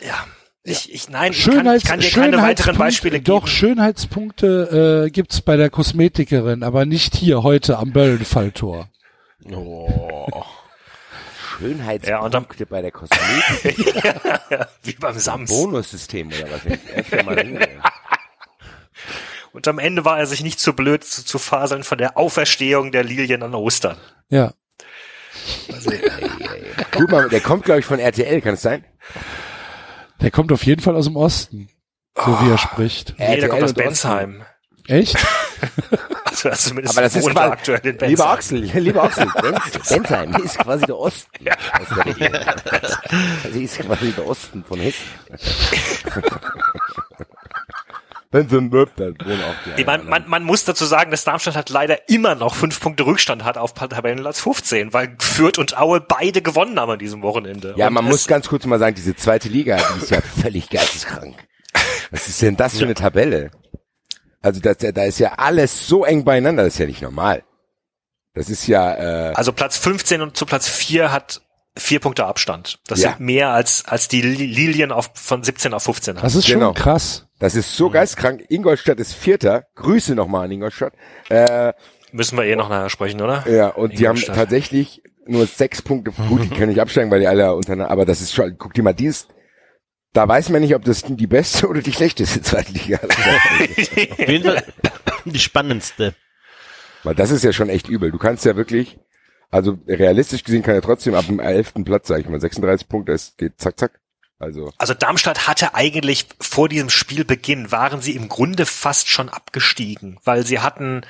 äh, 0.01 0.07
ja. 0.07 0.25
Ich, 0.63 0.93
ich, 0.93 1.09
nein, 1.09 1.31
ich 1.33 1.43
kann, 1.43 1.53
Schönheits, 1.55 1.83
ich 1.83 1.89
kann 1.89 1.99
dir 1.99 2.09
keine 2.11 2.37
weiteren 2.37 2.75
Schönheitspunkte- 2.75 2.77
Beispiele 2.77 3.21
Doch, 3.21 3.43
geben. 3.45 3.47
Schönheitspunkte 3.55 5.05
äh, 5.07 5.09
gibt's 5.09 5.41
bei 5.41 5.57
der 5.57 5.69
Kosmetikerin, 5.69 6.63
aber 6.63 6.85
nicht 6.85 7.15
hier 7.15 7.43
heute 7.43 7.77
am 7.77 7.91
Böllenfalltor. 7.91 8.89
Oh. 9.51 10.43
Schönheitspunkte 11.59 12.65
bei 12.65 12.81
der 12.81 12.91
Kosmetik. 12.91 13.77
Wie 14.83 14.93
beim 14.93 15.19
Sams. 15.19 15.49
Bonussystem 15.49 16.27
oder 16.29 16.47
was? 16.51 16.61
Und 19.51 19.67
am 19.67 19.79
Ende 19.79 20.05
war 20.05 20.19
er 20.19 20.25
sich 20.25 20.43
nicht 20.43 20.59
zu 20.59 20.73
blöd 20.73 21.03
zu, 21.03 21.25
zu 21.25 21.39
faseln 21.39 21.83
von 21.83 21.97
der 21.97 22.17
Auferstehung 22.17 22.91
der 22.91 23.03
Lilien 23.03 23.43
an 23.43 23.55
Ostern. 23.55 23.97
Ja. 24.29 24.53
Guck 26.91 27.09
mal, 27.09 27.29
der 27.29 27.41
kommt, 27.41 27.65
glaube 27.65 27.79
ich, 27.79 27.85
von 27.85 27.99
RTL, 27.99 28.41
kann 28.41 28.53
es 28.53 28.61
sein? 28.61 28.85
Der 30.21 30.31
kommt 30.31 30.51
auf 30.51 30.63
jeden 30.63 30.81
Fall 30.81 30.95
aus 30.95 31.05
dem 31.05 31.15
Osten, 31.15 31.69
so 32.15 32.39
wie 32.41 32.51
er 32.51 32.57
spricht. 32.57 33.15
Nee, 33.17 33.39
der 33.39 33.49
kommt 33.49 33.63
aus. 33.63 33.73
Bensheim. 33.73 34.43
Echt? 34.89 35.15
Also, 36.25 36.49
also 36.49 36.69
zumindest 36.69 36.97
Aber 36.97 37.01
das 37.01 37.15
ist 37.15 37.29
quasi, 37.29 37.51
aktuell 37.51 37.79
in 37.79 37.97
Bensheim. 37.97 38.09
lieber 38.09 38.29
Axel, 38.29 38.59
lieber 38.59 39.03
Axel, 39.03 39.27
Bensheim 39.89 40.35
ist 40.35 40.57
quasi 40.57 40.85
der 40.85 40.97
Osten 40.97 41.49
aus 41.49 41.87
der 41.95 42.05
Region. 42.05 42.31
Sie 43.51 43.63
ist 43.63 43.79
quasi 43.79 44.11
der 44.13 44.27
Osten 44.27 44.63
von 44.63 44.79
Hessen. 44.79 45.03
Die 48.31 49.73
Nee, 49.75 49.83
man, 49.83 50.07
man, 50.07 50.29
man 50.29 50.43
muss 50.43 50.63
dazu 50.63 50.85
sagen, 50.85 51.11
dass 51.11 51.23
Darmstadt 51.23 51.55
hat 51.55 51.69
leider 51.69 52.07
immer 52.07 52.35
noch 52.35 52.53
fünf 52.53 52.79
Punkte 52.79 53.05
Rückstand 53.05 53.43
hat 53.43 53.57
auf 53.57 53.73
Tabellenplatz 53.73 54.39
15, 54.39 54.93
weil 54.93 55.15
Fürth 55.19 55.57
und 55.57 55.77
Aue 55.77 55.99
beide 55.99 56.41
gewonnen 56.41 56.79
haben 56.79 56.91
an 56.91 56.99
diesem 56.99 57.21
Wochenende. 57.23 57.73
Ja, 57.75 57.87
Und 57.87 57.93
man 57.93 58.05
muss 58.05 58.27
ganz 58.27 58.47
kurz 58.47 58.65
mal 58.65 58.79
sagen, 58.79 58.95
diese 58.95 59.15
zweite 59.15 59.49
Liga, 59.49 59.77
die 59.77 60.03
ist 60.03 60.11
ja 60.11 60.21
völlig 60.21 60.69
geisteskrank. 60.69 61.35
Was 62.11 62.27
ist 62.27 62.41
denn 62.41 62.55
das 62.55 62.77
für 62.77 62.85
eine 62.85 62.93
Tabelle? 62.93 63.51
Also 64.41 64.59
das, 64.61 64.77
da 64.77 65.03
ist 65.03 65.19
ja 65.19 65.33
alles 65.37 65.87
so 65.87 66.05
eng 66.05 66.23
beieinander, 66.23 66.63
das 66.63 66.73
ist 66.73 66.79
ja 66.79 66.85
nicht 66.85 67.01
normal. 67.01 67.43
Das 68.33 68.49
ist 68.49 68.67
ja, 68.67 69.29
äh, 69.31 69.33
Also 69.33 69.51
Platz 69.51 69.77
15 69.77 70.21
und 70.21 70.37
zu 70.37 70.45
Platz 70.45 70.67
4 70.67 71.11
hat 71.11 71.41
vier 71.77 71.99
Punkte 71.99 72.25
Abstand. 72.25 72.79
Das 72.87 73.01
Ja. 73.01 73.09
sind 73.11 73.21
mehr 73.21 73.49
als, 73.49 73.85
als 73.85 74.07
die 74.07 74.21
Li- 74.21 74.45
Lilien 74.45 74.91
auf, 74.91 75.11
von 75.13 75.43
17 75.43 75.73
auf 75.73 75.83
15 75.83 76.15
haben. 76.17 76.23
Das 76.23 76.35
ist 76.35 76.47
Genau. 76.47 76.67
schon 76.67 76.73
krass. 76.75 77.25
das 77.39 77.55
ist 77.55 77.75
so 77.75 77.89
geistkrank. 77.89 78.43
Ingolstadt 78.49 78.99
ist 78.99 79.13
Vierter. 79.13 79.65
Grüße 79.75 80.13
nochmal 80.15 80.45
an 80.45 80.51
Ingolstadt. 80.51 80.93
Äh, 81.29 81.73
Müssen 82.11 82.37
wir 82.37 82.43
eh 82.45 82.55
noch 82.55 82.69
nachher 82.69 82.89
sprechen, 82.89 83.21
oder? 83.21 83.45
ja, 83.49 83.67
und 83.69 83.97
die 83.99 84.07
haben 84.07 84.19
tatsächlich 84.19 85.01
nur 85.25 85.45
sechs 85.47 85.81
Punkte. 85.81 86.11
Gut, 86.27 86.43
die 86.43 86.49
können 86.49 86.69
nicht 86.69 86.81
absteigen, 86.81 87.11
weil 87.11 87.19
die 87.21 87.27
alle 87.27 87.53
untereinander, 87.55 87.91
aber 87.91 88.05
das 88.05 88.19
ist 88.21 88.33
schon, 88.33 88.57
guck 88.57 88.73
dir 88.73 88.83
mal 88.83 88.93
dies, 88.93 89.27
da 90.13 90.27
weiß 90.27 90.49
man 90.49 90.61
nicht, 90.61 90.75
ob 90.75 90.83
das 90.83 91.03
die 91.03 91.27
beste 91.27 91.67
oder 91.67 91.81
die 91.81 91.93
schlechteste 91.93 92.41
zweite 92.41 92.71
Liga 92.71 92.97
ist. 92.97 94.11
Auf 94.11 94.27
jeden 94.27 94.43
Fall 94.43 94.63
die 95.25 95.39
spannendste. 95.39 96.15
Weil 97.03 97.15
das 97.15 97.31
ist 97.31 97.43
ja 97.43 97.53
schon 97.53 97.69
echt 97.69 97.87
übel. 97.87 98.11
Du 98.11 98.17
kannst 98.17 98.45
ja 98.45 98.55
wirklich, 98.55 98.99
also 99.51 99.77
realistisch 99.87 100.43
gesehen 100.43 100.63
kann 100.63 100.75
er 100.75 100.81
trotzdem 100.81 101.13
ab 101.15 101.27
dem 101.27 101.39
elften 101.39 101.85
Platz, 101.85 102.07
sag 102.07 102.19
ich 102.19 102.27
mal, 102.27 102.41
36 102.41 102.89
Punkte, 102.89 103.13
es 103.13 103.35
geht 103.37 103.59
zack, 103.59 103.79
zack. 103.79 103.99
Also, 104.41 104.71
Also 104.77 104.93
Darmstadt 104.93 105.47
hatte 105.47 105.75
eigentlich 105.75 106.25
vor 106.39 106.69
diesem 106.69 106.89
Spielbeginn 106.89 107.73
waren 107.73 107.99
sie 107.99 108.15
im 108.15 108.29
Grunde 108.29 108.65
fast 108.65 109.09
schon 109.09 109.27
abgestiegen, 109.27 110.17
weil 110.23 110.45
sie 110.45 110.59
hatten 110.59 111.01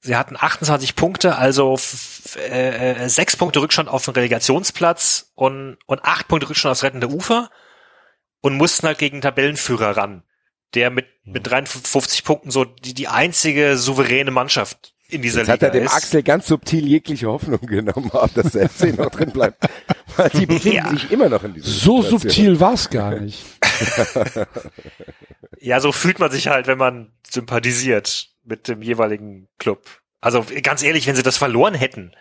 sie 0.00 0.16
hatten 0.16 0.36
28 0.36 0.96
Punkte, 0.96 1.36
also 1.36 1.78
äh, 2.36 3.04
äh, 3.04 3.08
sechs 3.08 3.36
Punkte 3.36 3.60
Rückstand 3.60 3.88
auf 3.88 4.04
den 4.04 4.14
Relegationsplatz 4.14 5.30
und 5.34 5.78
und 5.86 6.04
acht 6.04 6.26
Punkte 6.26 6.50
Rückstand 6.50 6.72
aufs 6.72 6.82
rettende 6.82 7.08
Ufer 7.08 7.48
und 8.44 8.58
mussten 8.58 8.86
halt 8.86 8.98
gegen 8.98 9.16
den 9.16 9.22
Tabellenführer 9.22 9.96
ran, 9.96 10.22
der 10.74 10.90
mit 10.90 11.06
mit 11.24 11.46
53 11.46 12.24
Punkten 12.24 12.50
so 12.50 12.66
die 12.66 12.92
die 12.92 13.08
einzige 13.08 13.78
souveräne 13.78 14.30
Mannschaft 14.30 14.94
in 15.08 15.22
dieser 15.22 15.40
jetzt 15.40 15.48
hat 15.48 15.60
Liga 15.62 15.66
er 15.68 15.72
dem 15.72 15.84
ist. 15.86 15.94
Axel 15.94 16.22
ganz 16.22 16.46
subtil 16.46 16.86
jegliche 16.86 17.26
Hoffnung 17.28 17.60
genommen, 17.66 18.10
ob 18.12 18.34
dass 18.34 18.52
der 18.52 18.68
FC 18.68 18.96
noch 18.98 19.08
drin 19.10 19.30
bleibt. 19.30 19.64
Weil 20.16 20.28
die 20.28 20.44
befinden 20.44 20.76
Ja. 20.76 20.90
sich 20.90 21.10
immer 21.10 21.30
noch 21.30 21.42
in 21.44 21.54
dieser 21.54 21.66
So 21.66 22.02
Situation. 22.02 22.20
subtil 22.20 22.60
war's 22.60 22.90
gar 22.90 23.18
nicht. 23.18 23.42
Ja, 25.60 25.80
so 25.80 25.92
fühlt 25.92 26.18
man 26.18 26.30
sich 26.30 26.48
halt, 26.48 26.66
wenn 26.66 26.76
man 26.76 27.12
sympathisiert 27.28 28.28
mit 28.44 28.68
dem 28.68 28.82
jeweiligen 28.82 29.48
Club. 29.58 29.86
Also 30.20 30.44
ganz 30.62 30.82
ehrlich, 30.82 31.06
wenn 31.06 31.16
sie 31.16 31.22
das 31.22 31.38
verloren 31.38 31.72
hätten, 31.74 32.12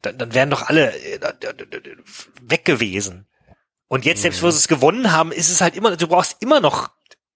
dann, 0.00 0.18
dann 0.18 0.34
wären 0.34 0.50
doch 0.50 0.62
alle 0.68 0.92
äh, 0.92 1.20
weg 2.40 2.64
gewesen. 2.64 3.26
Und 3.92 4.06
jetzt, 4.06 4.22
selbst 4.22 4.42
wo 4.42 4.50
sie 4.50 4.56
es 4.56 4.68
gewonnen 4.68 5.12
haben, 5.12 5.32
ist 5.32 5.50
es 5.50 5.60
halt 5.60 5.76
immer, 5.76 5.94
du 5.94 6.08
brauchst 6.08 6.38
immer 6.40 6.60
noch 6.60 6.92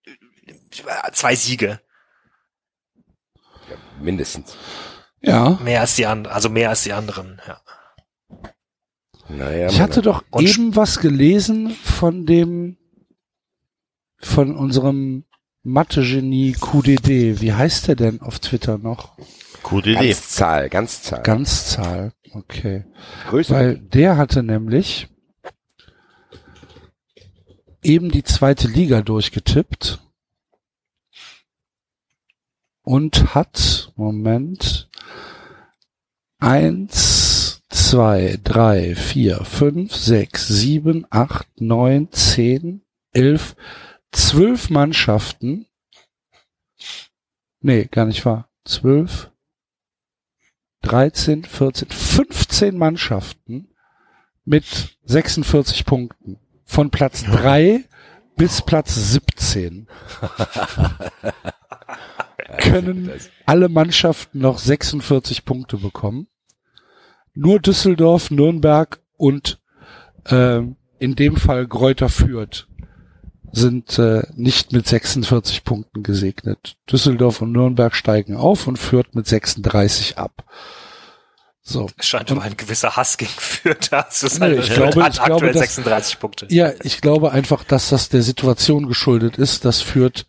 äh, 0.07 1.13
zwei 1.13 1.37
Siege. 1.37 1.83
Mindestens. 4.01 4.57
Ja. 5.21 5.59
Mehr 5.63 5.83
als 5.83 5.97
die 5.97 6.07
anderen, 6.07 6.35
also 6.35 6.49
mehr 6.49 6.71
als 6.71 6.85
die 6.85 6.95
anderen, 6.95 7.43
ja. 7.47 7.61
Naja, 9.29 9.69
Ich 9.69 9.83
hatte 9.83 10.01
doch 10.01 10.25
Und 10.31 10.49
eben 10.49 10.75
was 10.75 11.01
gelesen 11.01 11.73
von 11.73 12.25
dem, 12.25 12.79
von 14.17 14.57
unserem 14.57 15.27
Mathe-Genie 15.63 16.53
QDD. 16.53 17.43
Wie 17.43 17.53
heißt 17.53 17.89
der 17.89 17.97
denn 17.97 18.23
auf 18.23 18.39
Twitter 18.39 18.79
noch? 18.79 19.19
Idee. 19.73 19.93
Ganzzahl, 19.93 20.71
Ganzzahl. 20.71 21.23
Ganzzahl. 21.23 22.13
Okay. 22.33 22.87
Größe. 23.29 23.53
Weil 23.53 23.77
der 23.77 24.17
hatte 24.17 24.43
nämlich 24.43 25.11
eben 27.87 28.11
die 28.11 28.25
zweite 28.25 28.67
Liga 28.67 29.01
durchgetippt 29.01 30.01
und 32.83 33.35
hat, 33.35 33.93
Moment, 33.95 34.91
eins, 36.39 37.63
zwei, 37.69 38.39
drei, 38.43 38.97
vier, 38.97 39.45
fünf, 39.45 39.95
sechs, 39.95 40.49
sieben, 40.49 41.07
acht, 41.11 41.49
neun, 41.61 42.11
zehn, 42.11 42.83
elf, 43.13 43.55
zwölf 44.11 44.69
Mannschaften. 44.69 45.67
Nee, 47.61 47.85
gar 47.85 48.07
nicht 48.07 48.25
wahr. 48.25 48.49
Zwölf, 48.65 49.31
13, 50.83 51.45
14, 51.45 51.89
15 51.89 52.77
Mannschaften 52.77 53.69
mit 54.45 54.99
46 55.05 55.85
Punkten. 55.85 56.41
Von 56.67 56.91
Platz 56.91 57.25
3 57.25 57.85
bis 58.37 58.61
Platz 58.61 58.95
17 58.95 59.89
können 62.59 63.11
alle 63.47 63.69
Mannschaften 63.69 64.41
noch 64.41 64.59
46 64.59 65.45
Punkte 65.45 65.79
bekommen. 65.79 66.29
Nur 67.35 67.61
Düsseldorf, 67.61 68.31
Nürnberg 68.31 69.01
und 69.17 69.61
ähm, 70.29 70.77
in 70.99 71.15
dem 71.15 71.37
Fall 71.37 71.67
Gräuter 71.67 72.09
Fürth 72.09 72.67
sind 73.53 73.99
äh, 73.99 74.23
nicht 74.35 74.73
mit 74.73 74.87
46 74.87 75.65
Punkten 75.65 76.03
gesegnet. 76.03 76.77
Düsseldorf 76.91 77.41
und 77.41 77.53
Nürnberg 77.53 77.95
steigen 77.95 78.37
auf 78.37 78.67
und 78.67 78.79
Fürth 78.79 79.15
mit 79.15 79.27
36 79.27 80.19
ab. 80.19 80.45
So. 81.69 81.89
Es 81.97 82.07
scheint 82.07 82.31
aber 82.31 82.43
ein 82.43 82.57
gewisser 82.57 82.97
Hass 82.97 83.17
gegen 83.17 83.33
Fürth 83.37 83.89
da 83.91 84.09
zu 84.09 84.27
Nee, 84.27 84.33
sein. 84.33 84.59
ich 84.61 84.71
glaube- 84.73 85.03
hat 85.03 85.15
ich 85.15 85.19
glaube, 85.19 85.33
aktuell 85.35 85.53
dass- 85.53 85.61
36 85.63 86.21
Punkte. 86.21 86.47
Ja, 86.49 86.73
ich 86.85 87.01
glaube 87.01 87.33
einfach, 87.33 87.65
dass 87.65 87.89
das 87.89 88.09
der 88.09 88.23
Situation 88.23 88.87
geschuldet 88.87 89.37
ist, 89.37 89.65
dass 89.65 89.81
Fürth 89.83 90.27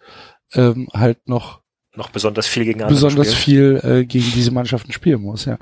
ähm, 0.54 0.88
halt 0.94 1.28
noch 1.28 1.62
Noch 1.96 2.10
besonders 2.10 2.48
viel 2.48 2.66
gegen 2.66 2.82
andere 2.82 2.96
besonders 2.96 3.36
spielt. 3.36 3.82
viel 3.84 3.90
äh, 4.00 4.06
gegen 4.06 4.32
diese 4.32 4.50
Mannschaften 4.50 4.92
spielen 4.94 5.22
muss, 5.22 5.46
ja. 5.46 5.60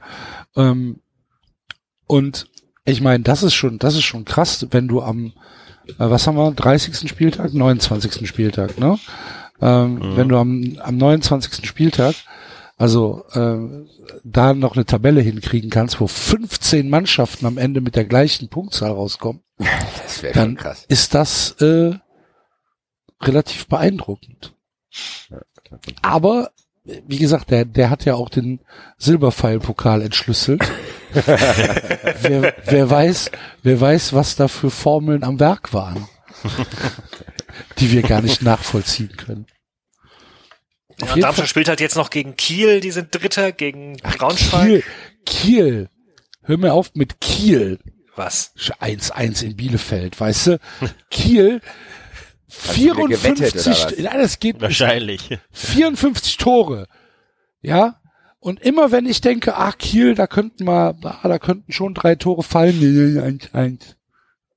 Ähm, 0.56 1.02
und 2.08 2.48
ich 2.86 3.02
meine, 3.02 3.24
das 3.24 3.44
ist 3.44 3.54
schon, 3.56 3.78
das 3.80 3.96
ist 3.96 4.04
schon 4.04 4.24
krass, 4.26 4.66
wenn 4.72 4.88
du 4.88 5.02
am, 5.02 5.34
äh, 5.88 5.94
was 5.98 6.26
haben 6.28 6.38
wir, 6.38 6.52
30. 6.52 7.10
Spieltag, 7.10 7.54
29. 7.54 8.28
Spieltag, 8.28 8.78
ne? 8.80 8.98
Ähm, 9.62 10.00
Wenn 10.18 10.30
du 10.30 10.38
am, 10.38 10.78
am 10.84 10.98
29. 10.98 11.66
Spieltag 11.66 12.14
also 12.78 13.24
äh, 13.34 13.58
da 14.24 14.54
noch 14.54 14.76
eine 14.76 14.86
Tabelle 14.86 15.22
hinkriegen 15.22 15.70
kannst, 15.70 16.00
wo 16.02 16.08
15 16.08 16.90
Mannschaften 16.90 17.46
am 17.46 17.58
Ende 17.58 17.82
mit 17.82 17.96
der 17.96 18.06
gleichen 18.06 18.50
Punktzahl 18.50 18.92
rauskommen, 18.92 19.42
Das 19.58 20.22
dann 20.34 20.56
krass. 20.56 20.86
ist 20.88 21.14
das 21.16 21.52
äh, 21.62 21.94
relativ 23.22 23.68
beeindruckend. 23.68 24.54
Aber 26.02 26.52
wie 26.84 27.18
gesagt, 27.18 27.50
der, 27.50 27.66
der 27.66 27.90
hat 27.90 28.06
ja 28.06 28.14
auch 28.16 28.30
den 28.30 28.60
Silberpfeil-Pokal 28.98 30.02
entschlüsselt. 30.02 30.62
wer, 31.14 32.54
wer 32.66 32.90
weiß, 32.90 33.32
wer 33.64 33.82
weiß, 33.82 34.14
was 34.14 34.36
da 34.36 34.48
für 34.48 34.70
Formeln 34.70 35.24
am 35.24 35.40
Werk 35.40 35.74
waren, 35.74 36.08
die 37.80 37.92
wir 37.92 38.02
gar 38.02 38.22
nicht 38.22 38.42
nachvollziehen 38.42 39.16
können. 39.18 39.48
Ja, 41.00 41.08
Darmstadt 41.08 41.36
Fall- 41.36 41.48
spielt 41.48 41.68
halt 41.70 41.80
jetzt 41.82 41.96
noch 41.96 42.10
gegen 42.10 42.36
Kiel, 42.36 42.80
die 42.80 42.92
sind 42.92 43.14
Dritter, 43.14 43.52
gegen 43.52 43.98
Braunschweig. 43.98 44.66
Kiel, 44.68 44.84
Kiel. 45.26 45.90
Hör 46.44 46.58
mir 46.58 46.74
auf 46.74 46.92
mit 46.94 47.20
Kiel. 47.22 47.80
Was? 48.16 48.54
1-1 48.80 49.44
in 49.44 49.56
Bielefeld, 49.58 50.20
weißt 50.20 50.48
du? 50.48 50.60
Kiel, 51.12 51.60
Hast 52.50 52.78
du 52.78 52.82
wieder 52.82 52.94
gewettet, 52.96 53.52
54, 53.62 53.66
oder 53.86 53.92
was? 53.92 54.00
nein, 54.14 54.18
das 54.22 54.40
geht 54.40 54.56
nicht. 54.56 54.62
Wahrscheinlich. 54.62 55.30
54 55.52 56.38
Tore. 56.38 56.88
Ja? 57.62 58.00
Und 58.40 58.62
immer 58.62 58.92
wenn 58.92 59.06
ich 59.08 59.20
denke, 59.22 59.58
ach, 59.58 59.78
Kiel, 59.78 60.16
da 60.16 60.28
könnten 60.28 60.64
mal, 60.66 60.96
ah, 61.04 61.28
da 61.28 61.40
könnten 61.40 61.72
schon 61.74 61.94
drei 61.96 62.16
Tore 62.16 62.44
fallen. 62.44 62.80
Nee, 62.80 62.86
nee, 62.86 63.20
eins, 63.20 63.50
eins. 63.54 63.96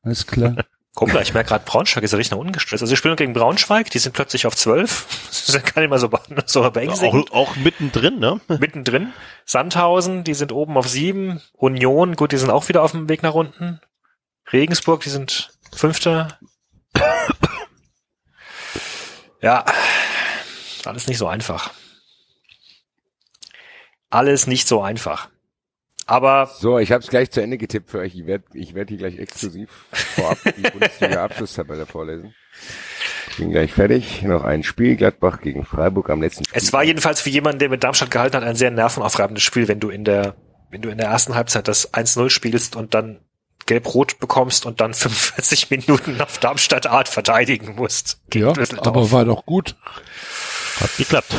Alles 0.02 0.26
klar. 0.26 0.56
Guck 0.98 1.12
mal, 1.12 1.22
ich 1.22 1.32
merke 1.32 1.50
gerade, 1.50 1.64
Braunschweig 1.64 2.02
ist 2.02 2.10
ja 2.10 2.16
richtig 2.16 2.32
noch 2.32 2.40
ungestresst. 2.40 2.82
Also 2.82 2.86
sie 2.86 2.96
spielen 2.96 3.14
gegen 3.14 3.32
Braunschweig, 3.32 3.88
die 3.88 4.00
sind 4.00 4.14
plötzlich 4.14 4.48
auf 4.48 4.56
12. 4.56 5.06
Das 5.28 5.48
ist 5.48 5.72
gar 5.72 5.80
nicht 5.80 5.90
mal 5.90 6.00
so, 6.00 6.10
so 6.46 6.68
beängstigend. 6.68 7.30
Auch, 7.30 7.50
auch 7.50 7.56
mittendrin, 7.56 8.18
ne? 8.18 8.40
Mittendrin. 8.48 9.12
Sandhausen, 9.44 10.24
die 10.24 10.34
sind 10.34 10.50
oben 10.50 10.76
auf 10.76 10.88
7. 10.88 11.40
Union, 11.52 12.16
gut, 12.16 12.32
die 12.32 12.36
sind 12.36 12.50
auch 12.50 12.68
wieder 12.68 12.82
auf 12.82 12.90
dem 12.90 13.08
Weg 13.08 13.22
nach 13.22 13.34
unten. 13.34 13.80
Regensburg, 14.52 15.02
die 15.02 15.10
sind 15.10 15.52
Fünfter. 15.72 16.36
Ja, 19.40 19.64
alles 20.84 21.06
nicht 21.06 21.18
so 21.18 21.28
einfach. 21.28 21.70
Alles 24.10 24.48
nicht 24.48 24.66
so 24.66 24.82
einfach. 24.82 25.28
Aber 26.08 26.46
So, 26.46 26.78
ich 26.78 26.90
habe 26.90 27.04
es 27.04 27.10
gleich 27.10 27.30
zu 27.30 27.42
Ende 27.42 27.58
getippt 27.58 27.90
für 27.90 27.98
euch. 27.98 28.14
Ich 28.14 28.26
werde 28.26 28.44
ich 28.54 28.74
werd 28.74 28.88
hier 28.88 28.96
gleich 28.96 29.18
exklusiv 29.18 29.68
vorab 29.92 30.38
die 30.56 30.62
Bundesliga-Abschlusstabelle 30.70 31.84
vorlesen. 31.84 32.34
Bin 33.36 33.50
gleich 33.50 33.74
fertig. 33.74 34.22
Noch 34.22 34.42
ein 34.42 34.62
Spiel. 34.62 34.96
Gladbach 34.96 35.42
gegen 35.42 35.66
Freiburg 35.66 36.08
am 36.08 36.22
letzten 36.22 36.44
Spiel. 36.44 36.56
Es 36.56 36.72
war 36.72 36.82
jedenfalls 36.82 37.20
für 37.20 37.28
jemanden, 37.28 37.58
der 37.58 37.68
mit 37.68 37.84
Darmstadt 37.84 38.10
gehalten 38.10 38.38
hat, 38.38 38.42
ein 38.42 38.56
sehr 38.56 38.70
nervenaufreibendes 38.70 39.42
Spiel, 39.42 39.68
wenn 39.68 39.80
du 39.80 39.90
in 39.90 40.04
der, 40.04 40.34
wenn 40.70 40.80
du 40.80 40.88
in 40.88 40.96
der 40.96 41.08
ersten 41.08 41.34
Halbzeit 41.34 41.68
das 41.68 41.92
1-0 41.92 42.30
spielst 42.30 42.74
und 42.74 42.94
dann 42.94 43.20
gelb-rot 43.66 44.18
bekommst 44.18 44.64
und 44.64 44.80
dann 44.80 44.94
45 44.94 45.68
Minuten 45.68 46.18
auf 46.22 46.38
Darmstadt 46.38 46.86
Art 46.86 47.08
verteidigen 47.08 47.74
musst. 47.74 48.22
Ja, 48.32 48.54
aber 48.78 49.12
war 49.12 49.26
doch 49.26 49.44
gut. 49.44 49.76
Hat 50.80 50.96
geklappt. 50.96 51.34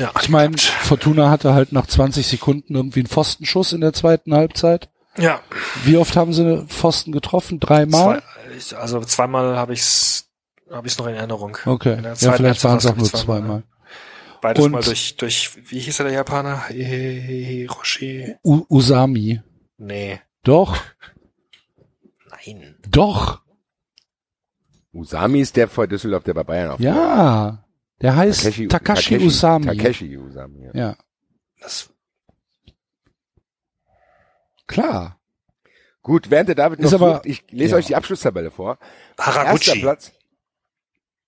Ja, 0.00 0.12
Ich 0.20 0.28
meine, 0.28 0.56
Fortuna 0.58 1.30
hatte 1.30 1.54
halt 1.54 1.72
nach 1.72 1.86
20 1.86 2.26
Sekunden 2.26 2.74
irgendwie 2.74 3.00
einen 3.00 3.06
Pfostenschuss 3.08 3.72
in 3.72 3.80
der 3.80 3.92
zweiten 3.92 4.34
Halbzeit. 4.34 4.88
ja, 5.16 5.40
Wie 5.84 5.96
oft 5.96 6.16
haben 6.16 6.32
sie 6.32 6.64
Pfosten 6.66 7.12
getroffen? 7.12 7.60
Dreimal? 7.60 8.22
zwei, 8.22 8.56
ich- 8.56 8.76
also 8.76 9.00
zweimal 9.02 9.56
habe 9.56 9.72
ich's, 9.74 10.28
habe 10.70 10.86
ich's 10.86 10.98
noch 10.98 11.06
in 11.06 11.14
Erinnerung. 11.14 11.56
Okay. 11.66 11.94
In 11.98 12.02
der 12.02 12.14
Ja, 12.14 12.32
vielleicht 12.32 12.64
waren 12.64 12.78
es 12.78 12.86
auch 12.86 12.96
nur 12.96 13.06
ich, 13.06 13.12
zweimal. 13.12 13.40
zweimal. 13.40 13.62
Beides 14.42 14.64
Und- 14.64 14.72
mal 14.72 14.82
durch, 14.82 15.16
durch, 15.16 15.50
wie 15.70 15.78
hieß 15.80 15.98
er 16.00 16.04
der 16.06 16.14
Japaner? 16.14 16.64
Hiroshi? 16.68 18.36
U 18.42 18.64
Usami. 18.70 19.40
Nee, 19.78 20.20
Doch, 20.44 20.76
nein. 22.30 22.76
doch. 22.88 23.40
Usami 24.92 25.40
ist 25.40 25.56
der 25.56 25.68
vor 25.68 25.86
Düsseldorf, 25.86 26.24
der 26.24 26.34
bei 26.34 26.42
Bayern 26.44 26.70
auf 26.72 26.80
Ja. 26.80 27.64
Der 28.00 28.16
heißt 28.16 28.48
Takashi, 28.68 29.18
Usami. 29.18 29.66
Takeshi 29.66 30.16
Usami. 30.16 30.64
Ja. 30.66 30.70
Ja, 30.74 30.96
Das, 31.60 31.90
Gut, 32.66 32.74
klar. 34.66 35.20
während 36.02 36.48
der 36.48 36.54
David 36.54 36.78
noch 36.80 36.86
Ist 36.86 36.94
aber- 36.94 37.14
sucht, 37.16 37.26
ich 37.26 37.44
lese 37.50 37.72
ja. 37.72 37.76
euch 37.76 37.86
die 37.86 37.96
Abschlusstabelle 37.96 38.50
vor. 38.50 38.78
Erster 39.18 39.34
Haraguchi. 39.34 39.80
Platz. 39.80 40.12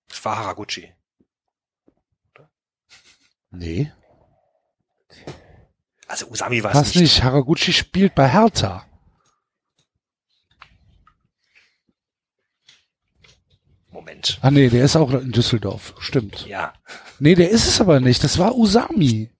Das 0.08 0.24
war 0.24 0.38
Haraguchi. 0.38 0.92
Nee. 3.50 3.92
Also 6.06 6.26
Usami 6.28 6.62
war 6.62 6.70
es 6.70 6.76
Passt 6.78 6.94
nicht. 6.94 7.02
nicht. 7.02 7.22
Haraguchi 7.22 7.72
spielt 7.72 8.14
bei 8.14 8.28
Hertha. 8.28 8.86
Moment. 14.02 14.38
Ah 14.42 14.50
nee, 14.50 14.68
der 14.68 14.84
ist 14.84 14.96
auch 14.96 15.12
in 15.12 15.30
Düsseldorf. 15.30 15.94
Stimmt. 16.00 16.46
Ja, 16.46 16.74
Nee, 17.20 17.36
der 17.36 17.50
ist 17.50 17.68
es 17.68 17.80
aber 17.80 18.00
nicht. 18.00 18.24
Das 18.24 18.36
war 18.38 18.56
Usami. 18.56 19.30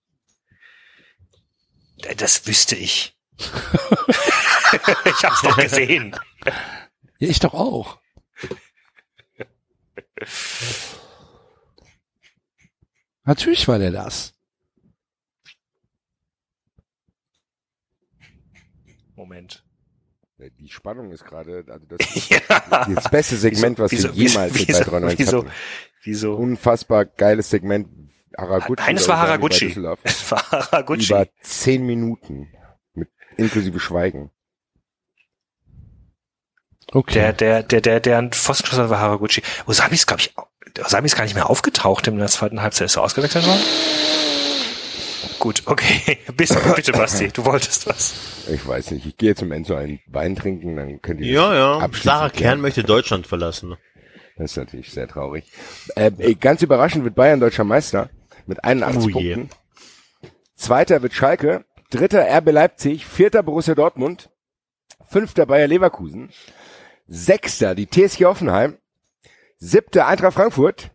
d- 2.05 2.15
das 2.15 2.47
wüsste 2.47 2.77
ich. 2.77 3.17
ich 3.39 5.25
hab's 5.25 5.43
doch 5.43 5.57
gesehen. 5.57 6.15
Ja, 7.19 7.29
ich 7.29 7.41
doch 7.41 7.55
auch. 7.55 7.99
Natürlich 13.25 13.67
war 13.69 13.79
der 13.79 13.91
das. 13.93 14.35
Moment. 19.15 19.65
Die 20.59 20.62
Spannung 20.73 21.13
ist 21.13 21.25
gerade, 21.25 21.65
also 21.69 21.87
das 21.87 22.01
ist 22.17 22.31
Ja. 22.31 22.41
das 22.95 23.09
beste 23.11 23.37
Segment, 23.37 23.79
was 23.79 23.93
Wieso- 23.93 24.09
wir 24.15 24.25
jemals 24.29 24.55
wieso- 24.55 24.67
mit 24.67 24.79
bei 24.79 24.85
93 24.91 25.19
wieso- 25.19 25.39
hatten. 25.39 25.51
Wieso? 26.05 26.35
Unfassbar 26.35 27.05
geiles 27.05 27.49
Segment. 27.51 27.89
Haraguchi. 28.37 28.83
Eines 28.83 29.05
oder 29.05 29.13
war 29.15 29.21
Haraguchi. 29.29 29.67
Es 30.05 30.31
war 30.33 30.43
Haraguchi. 30.51 31.07
Über 31.13 31.27
zehn 31.43 31.85
Minuten. 31.85 32.49
Mit 32.95 33.09
inklusive 33.37 33.79
Schweigen. 33.79 34.31
Okay. 36.91 37.13
Der, 37.15 37.33
der, 37.33 37.63
der, 37.63 37.81
der, 37.81 38.01
der 38.01 38.19
einen 38.19 38.33
Pfostenschuss 38.33 38.79
war 38.79 38.99
Haraguchi. 38.99 39.43
Usami 39.67 39.95
ist, 39.95 40.07
glaube 40.07 40.23
ich, 40.23 40.35
Usami 40.85 41.07
ist 41.07 41.17
gar 41.17 41.25
nicht 41.25 41.35
mehr 41.35 41.49
aufgetaucht 41.51 42.07
in 42.09 42.19
der 42.19 42.27
zweiten 42.29 42.63
Halbzeit. 42.63 42.87
Ist 42.87 42.97
er 42.97 43.03
ausgewechselt 43.03 43.47
worden? 43.47 43.61
Gut, 45.43 45.63
okay. 45.67 46.19
Bitte, 46.37 46.55
bitte, 46.77 46.93
Basti, 46.93 47.27
du 47.27 47.45
wolltest 47.45 47.89
was. 47.89 48.47
Ich 48.49 48.65
weiß 48.65 48.93
nicht. 48.93 49.07
Ich 49.07 49.17
gehe 49.17 49.31
jetzt 49.31 49.43
im 49.43 49.51
Enzo 49.51 49.75
einen 49.75 49.99
Wein 50.07 50.37
trinken, 50.37 50.77
dann 50.77 51.03
könnt 51.03 51.21
ihr 51.21 51.33
Ja, 51.33 51.53
ja. 51.81 51.89
Sarah. 52.01 52.31
Kern 52.31 52.61
möchte 52.61 52.85
Deutschland 52.85 53.27
verlassen. 53.27 53.75
Das 54.37 54.53
ist 54.53 54.57
natürlich 54.57 54.93
sehr 54.93 55.09
traurig. 55.09 55.51
Äh, 55.97 56.13
ganz 56.37 56.63
überraschend 56.63 57.03
wird 57.03 57.17
Bayern 57.17 57.41
deutscher 57.41 57.65
Meister 57.65 58.09
mit 58.47 58.63
81 58.63 59.03
Oh. 59.17 59.19
Punkten. 59.19 59.51
Zweiter 60.55 61.03
wird 61.03 61.13
Schalke, 61.13 61.65
dritter 61.91 62.25
RB 62.39 62.53
Leipzig, 62.53 63.05
vierter 63.05 63.43
Borussia 63.43 63.75
Dortmund, 63.75 64.31
fünfter 65.11 65.47
Bayer 65.47 65.67
Leverkusen, 65.67 66.31
sechster 67.09 67.75
die 67.75 67.89
TSG 67.89 68.27
Hoffenheim, 68.27 68.79
siebter 69.59 70.07
Eintracht 70.07 70.35
Frankfurt, 70.35 70.93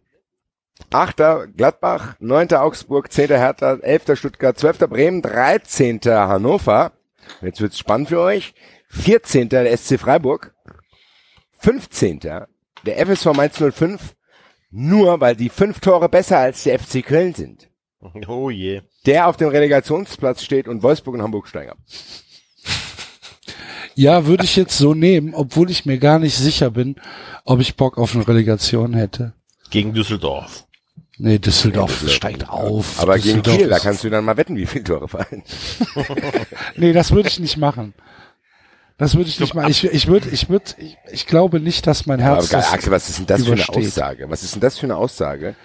achter 0.91 1.47
Gladbach, 1.47 2.15
neunter 2.19 2.63
Augsburg, 2.63 3.11
zehnter 3.11 3.37
Hertha, 3.37 3.75
elfter 3.75 4.15
Stuttgart, 4.15 4.57
zwölfter 4.57 4.87
Bremen, 4.87 5.21
dreizehnter 5.21 6.27
Hannover. 6.27 6.93
Jetzt 7.41 7.61
wird's 7.61 7.77
spannend 7.77 8.09
für 8.09 8.19
euch. 8.21 8.53
Vierzehnter 8.87 9.63
der 9.63 9.77
SC 9.77 9.99
Freiburg, 9.99 10.53
15. 11.59 12.19
der 12.19 12.47
FSV 12.85 13.33
Mainz 13.33 13.57
05, 13.57 14.15
nur 14.71 15.19
weil 15.19 15.35
die 15.35 15.49
fünf 15.49 15.79
Tore 15.79 16.07
besser 16.07 16.37
als 16.37 16.63
der 16.63 16.79
FC 16.79 17.03
Köln 17.05 17.33
sind. 17.33 17.69
Oh 18.27 18.49
je. 18.49 18.81
Der 19.05 19.27
auf 19.27 19.37
dem 19.37 19.49
Relegationsplatz 19.49 20.43
steht 20.43 20.67
und 20.67 20.83
Wolfsburg 20.83 21.15
und 21.15 21.21
Hamburg 21.23 21.47
steigen 21.47 21.71
ab. 21.71 21.77
Ja, 23.95 24.27
würde 24.27 24.43
ich 24.43 24.55
jetzt 24.55 24.77
so 24.77 24.93
nehmen, 24.93 25.33
obwohl 25.33 25.71
ich 25.71 25.87
mir 25.87 25.97
gar 25.97 26.19
nicht 26.19 26.37
sicher 26.37 26.69
bin, 26.69 26.97
ob 27.43 27.59
ich 27.59 27.75
Bock 27.75 27.97
auf 27.97 28.13
eine 28.13 28.27
Relegation 28.27 28.93
hätte. 28.93 29.33
Gegen 29.71 29.93
Düsseldorf. 29.93 30.66
Nee, 31.19 31.39
Düsseldorf 31.39 31.91
Düsseldorf. 31.91 32.15
steigt 32.15 32.49
auf. 32.49 32.99
Aber 33.01 33.17
gegen 33.17 33.41
Kiel, 33.41 33.67
da 33.69 33.79
kannst 33.79 34.03
du 34.03 34.09
dann 34.09 34.23
mal 34.23 34.37
wetten, 34.37 34.55
wie 34.55 34.65
viele 34.67 34.83
Tore 34.83 35.07
fallen. 35.07 35.43
Nee, 36.75 36.93
das 36.93 37.11
würde 37.11 37.27
ich 37.29 37.39
nicht 37.39 37.57
machen. 37.57 37.93
Das 38.97 39.15
würde 39.15 39.29
ich 39.29 39.39
nicht 39.39 39.53
machen. 39.53 39.69
Ich, 39.69 39.83
ich 39.83 40.07
würde, 40.07 40.29
ich 40.29 40.49
würde, 40.49 40.65
ich, 40.77 40.97
ich 41.11 41.25
glaube 41.27 41.59
nicht, 41.59 41.85
dass 41.87 42.05
mein 42.05 42.21
Aber 42.21 42.35
Herz 42.37 42.49
geil, 42.49 42.61
das 42.61 42.73
Axel, 42.73 42.91
was 42.91 43.09
ist 43.09 43.19
denn 43.19 43.25
das 43.27 43.41
für 43.43 43.51
eine 43.53 43.61
übersteht. 43.63 43.87
Aussage? 43.87 44.29
Was 44.29 44.43
ist 44.43 44.53
denn 44.55 44.61
das 44.61 44.77
für 44.77 44.85
eine 44.85 44.95
Aussage? 44.95 45.55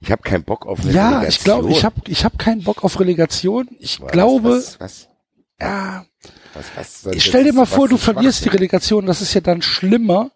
Ich 0.00 0.10
habe 0.10 0.22
keinen 0.22 0.44
Bock 0.44 0.66
auf 0.66 0.80
eine 0.80 0.92
Ja, 0.92 1.08
Relegation. 1.20 1.28
ich 1.30 1.44
glaube, 1.44 1.70
ich 1.70 1.84
habe 1.84 1.94
ich 2.08 2.24
hab 2.24 2.38
keinen 2.38 2.62
Bock 2.64 2.82
auf 2.84 2.98
Relegation. 2.98 3.68
Ich 3.78 4.00
Was, 4.00 4.10
glaube, 4.12 4.50
Was, 4.56 4.80
was, 4.80 5.08
ja, 5.60 6.04
was, 6.54 6.64
was, 7.04 7.14
ich 7.14 7.24
stell 7.24 7.44
dir 7.44 7.52
mal 7.52 7.66
vor, 7.66 7.88
du 7.88 7.96
verlierst 7.96 8.44
die. 8.44 8.48
Relegation, 8.48 9.06
das 9.06 9.20
ist 9.22 9.32
ja 9.34 9.40
dann 9.40 9.62
schlimmer, 9.62 10.30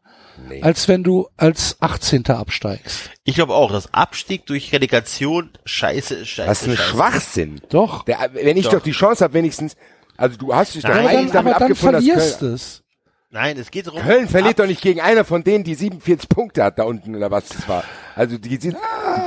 Nee. 0.49 0.63
als 0.63 0.87
wenn 0.89 1.03
du 1.03 1.29
als 1.37 1.77
18. 1.81 2.27
absteigst. 2.27 3.11
Ich 3.25 3.35
glaube 3.37 3.55
auch, 3.55 3.73
dass 3.73 3.93
Abstieg 3.95 4.47
durch 4.47 4.73
Relegation 4.73 5.51
scheiße 5.65 6.15
ist, 6.15 6.29
scheiße. 6.29 6.49
Das 6.49 6.63
ist 6.63 6.69
ein 6.69 6.77
scheiße. 6.77 6.91
Schwachsinn. 6.91 7.61
Doch. 7.69 8.05
Der, 8.05 8.31
wenn 8.33 8.57
ich 8.57 8.65
Doch. 8.67 8.75
doch. 8.75 8.83
die 8.83 8.93
Chance 8.93 9.25
habe, 9.25 9.35
wenigstens, 9.35 9.77
also 10.17 10.37
du 10.37 10.55
hast 10.55 10.75
dich 10.75 10.83
doch 10.83 10.91
Nein, 10.91 10.99
aber 11.01 11.09
eigentlich 11.11 11.33
damit 11.33 11.53
aber 11.55 11.61
dann 11.61 11.63
abgefunden, 11.73 11.95
dass 11.97 12.05
verlierst 12.05 12.39
Köln, 12.39 12.51
du 12.51 12.55
es. 12.55 12.83
Nein, 13.31 13.59
es 13.59 13.71
geht 13.71 13.87
darum. 13.87 14.01
Köln 14.01 14.29
verliert 14.29 14.59
doch 14.59 14.67
nicht 14.67 14.81
gegen 14.81 15.01
einer 15.01 15.25
von 15.25 15.43
denen, 15.45 15.65
die 15.65 15.75
47 15.75 16.29
Punkte 16.29 16.63
hat 16.65 16.79
da 16.79 16.85
unten 16.85 17.15
oder 17.17 17.31
was 17.31 17.49
das 17.49 17.69
war. 17.69 17.85
Also 18.15 18.39
die, 18.39 18.57
die, 18.59 18.71
du 18.71 18.77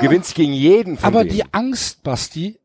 gewinnst 0.02 0.34
gegen 0.36 0.54
jeden 0.54 0.98
von 0.98 1.06
Aber 1.08 1.24
denen. 1.24 1.36
die 1.36 1.44
Angst, 1.54 2.02
Basti, 2.04 2.60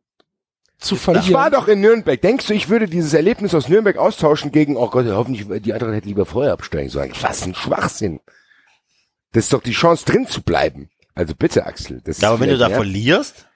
zu 0.85 0.95
ich 0.97 1.07
war 1.07 1.15
verlieren. 1.15 1.53
doch 1.53 1.69
in 1.69 1.81
Nürnberg. 1.81 2.21
Denkst 2.21 2.47
du, 2.47 2.55
ich 2.55 2.69
würde 2.69 2.87
dieses 2.87 3.15
Erlebnis 3.15 3.55
aus 3.55 3.69
Nürnberg 3.69 3.97
austauschen 3.97 4.53
gegen, 4.53 4.77
oh 4.77 4.89
Gott, 4.89 5.07
hoffentlich, 5.07 5.63
die 5.63 5.73
andere 5.73 5.95
hätte 5.95 6.07
lieber 6.09 6.27
vorher 6.27 6.53
absteigen 6.53 6.91
sollen. 6.91 7.13
Was 7.21 7.43
ein 7.45 7.55
Schwachsinn. 7.55 8.21
Das 9.33 9.45
ist 9.45 9.53
doch 9.53 9.63
die 9.63 9.73
Chance, 9.73 10.05
drin 10.05 10.27
zu 10.27 10.43
bleiben. 10.43 10.91
Also 11.15 11.35
bitte, 11.35 11.67
Axel. 11.67 12.01
Das 12.05 12.21
Ja, 12.21 12.31
aber 12.31 12.41
wenn 12.41 12.51
du 12.51 12.59
da 12.59 12.69
mehr. 12.69 12.77
verlierst, 12.77 13.47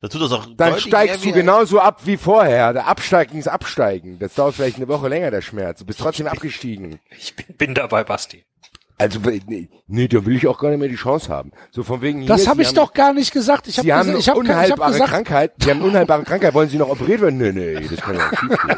dann 0.00 0.10
tut 0.10 0.22
das 0.22 0.32
auch 0.32 0.46
Dann 0.56 0.78
steigst 0.78 1.24
du 1.24 1.32
genauso 1.32 1.80
ab 1.80 2.02
wie 2.04 2.16
vorher. 2.16 2.72
Der 2.72 2.86
Absteigen 2.86 3.36
ist 3.38 3.48
Absteigen. 3.48 4.18
Das 4.18 4.34
dauert 4.34 4.54
vielleicht 4.54 4.76
eine 4.76 4.86
Woche 4.88 5.08
länger, 5.08 5.30
der 5.30 5.42
Schmerz. 5.42 5.80
Du 5.80 5.86
bist 5.86 5.98
trotzdem 5.98 6.28
abgestiegen. 6.28 7.00
Ich 7.10 7.34
bin, 7.34 7.46
bin 7.56 7.74
dabei, 7.74 8.04
Basti. 8.04 8.44
Also, 9.00 9.20
nee, 9.46 9.68
nee, 9.86 10.08
da 10.08 10.26
will 10.26 10.34
ich 10.36 10.46
auch 10.48 10.58
gar 10.58 10.70
nicht 10.70 10.80
mehr 10.80 10.88
die 10.88 10.96
Chance 10.96 11.28
haben. 11.28 11.52
So 11.70 11.84
von 11.84 12.02
wegen 12.02 12.18
hier, 12.20 12.28
das 12.28 12.48
habe 12.48 12.62
ich 12.62 12.68
haben, 12.68 12.74
doch 12.74 12.92
gar 12.92 13.12
nicht 13.12 13.32
gesagt. 13.32 13.68
Ich 13.68 13.78
habe 13.78 13.86
Sie 13.86 13.92
haben 13.92 14.12
gesagt, 14.12 14.14
eine 14.14 14.20
ich 14.20 14.28
habe 14.28 14.40
ich 14.40 14.50
hab 14.50 14.56
unheilbare 14.56 14.92
gesagt, 14.92 15.10
Krankheit. 15.10 15.52
Sie 15.62 15.70
haben 15.70 15.78
eine 15.78 15.88
unheilbare 15.88 16.24
Krankheit. 16.24 16.52
Wollen 16.52 16.68
Sie 16.68 16.78
noch 16.78 16.88
operiert 16.88 17.20
werden? 17.20 17.38
Nee, 17.38 17.52
nee, 17.52 17.86
das 17.88 18.00
kann 18.00 18.16
ja 18.16 18.28
nicht 18.28 18.40
schief 18.40 18.62
gehen. 18.66 18.76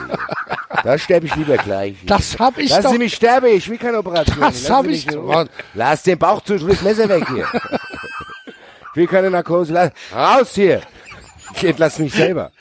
Da 0.85 0.99
sterbe 0.99 1.27
ich 1.27 1.35
lieber 1.37 1.57
gleich. 1.57 1.97
das 2.07 2.39
habe 2.39 2.63
ich 2.63 2.71
Lassen 2.71 2.83
doch. 2.83 2.93
Sie 2.93 2.99
mich 2.99 3.15
sterben, 3.15 3.47
ich 3.47 3.69
will 3.69 3.79
keine 3.79 3.99
Operation. 3.99 4.41
Das 4.41 4.71
hab 4.71 4.85
Sie 4.85 4.93
ich 4.93 5.07
mich. 5.07 5.17
Lass 5.75 6.03
den 6.03 6.19
Bauch 6.19 6.43
zu, 6.43 6.59
das 6.59 6.83
Messer 6.83 7.09
weg 7.09 7.27
hier. 7.29 7.47
Ich 8.93 8.97
will 8.97 9.07
keine 9.07 9.31
Narkose. 9.31 9.73
Lass, 9.73 9.91
raus 10.15 10.55
hier. 10.55 10.83
Ich 11.55 11.65
entlasse 11.65 12.03
mich 12.03 12.13
selber. 12.13 12.53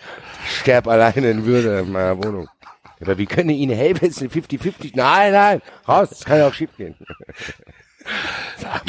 Ich 0.45 0.59
sterb 0.59 0.87
alleine 0.87 1.29
in 1.29 1.45
Würde 1.45 1.79
in 1.79 1.91
meiner 1.91 2.17
Wohnung. 2.17 2.47
Aber 3.01 3.17
wie 3.17 3.25
können 3.25 3.49
Ihnen 3.49 3.75
helfen? 3.75 4.05
Es 4.09 4.17
ist 4.17 4.21
eine 4.21 4.29
50-50. 4.29 4.91
Nein, 4.95 5.31
nein, 5.31 5.61
raus. 5.87 6.09
Das 6.09 6.25
kann 6.25 6.37
ja 6.39 6.47
auch 6.47 6.53
schief 6.53 6.69
gehen. 6.77 6.95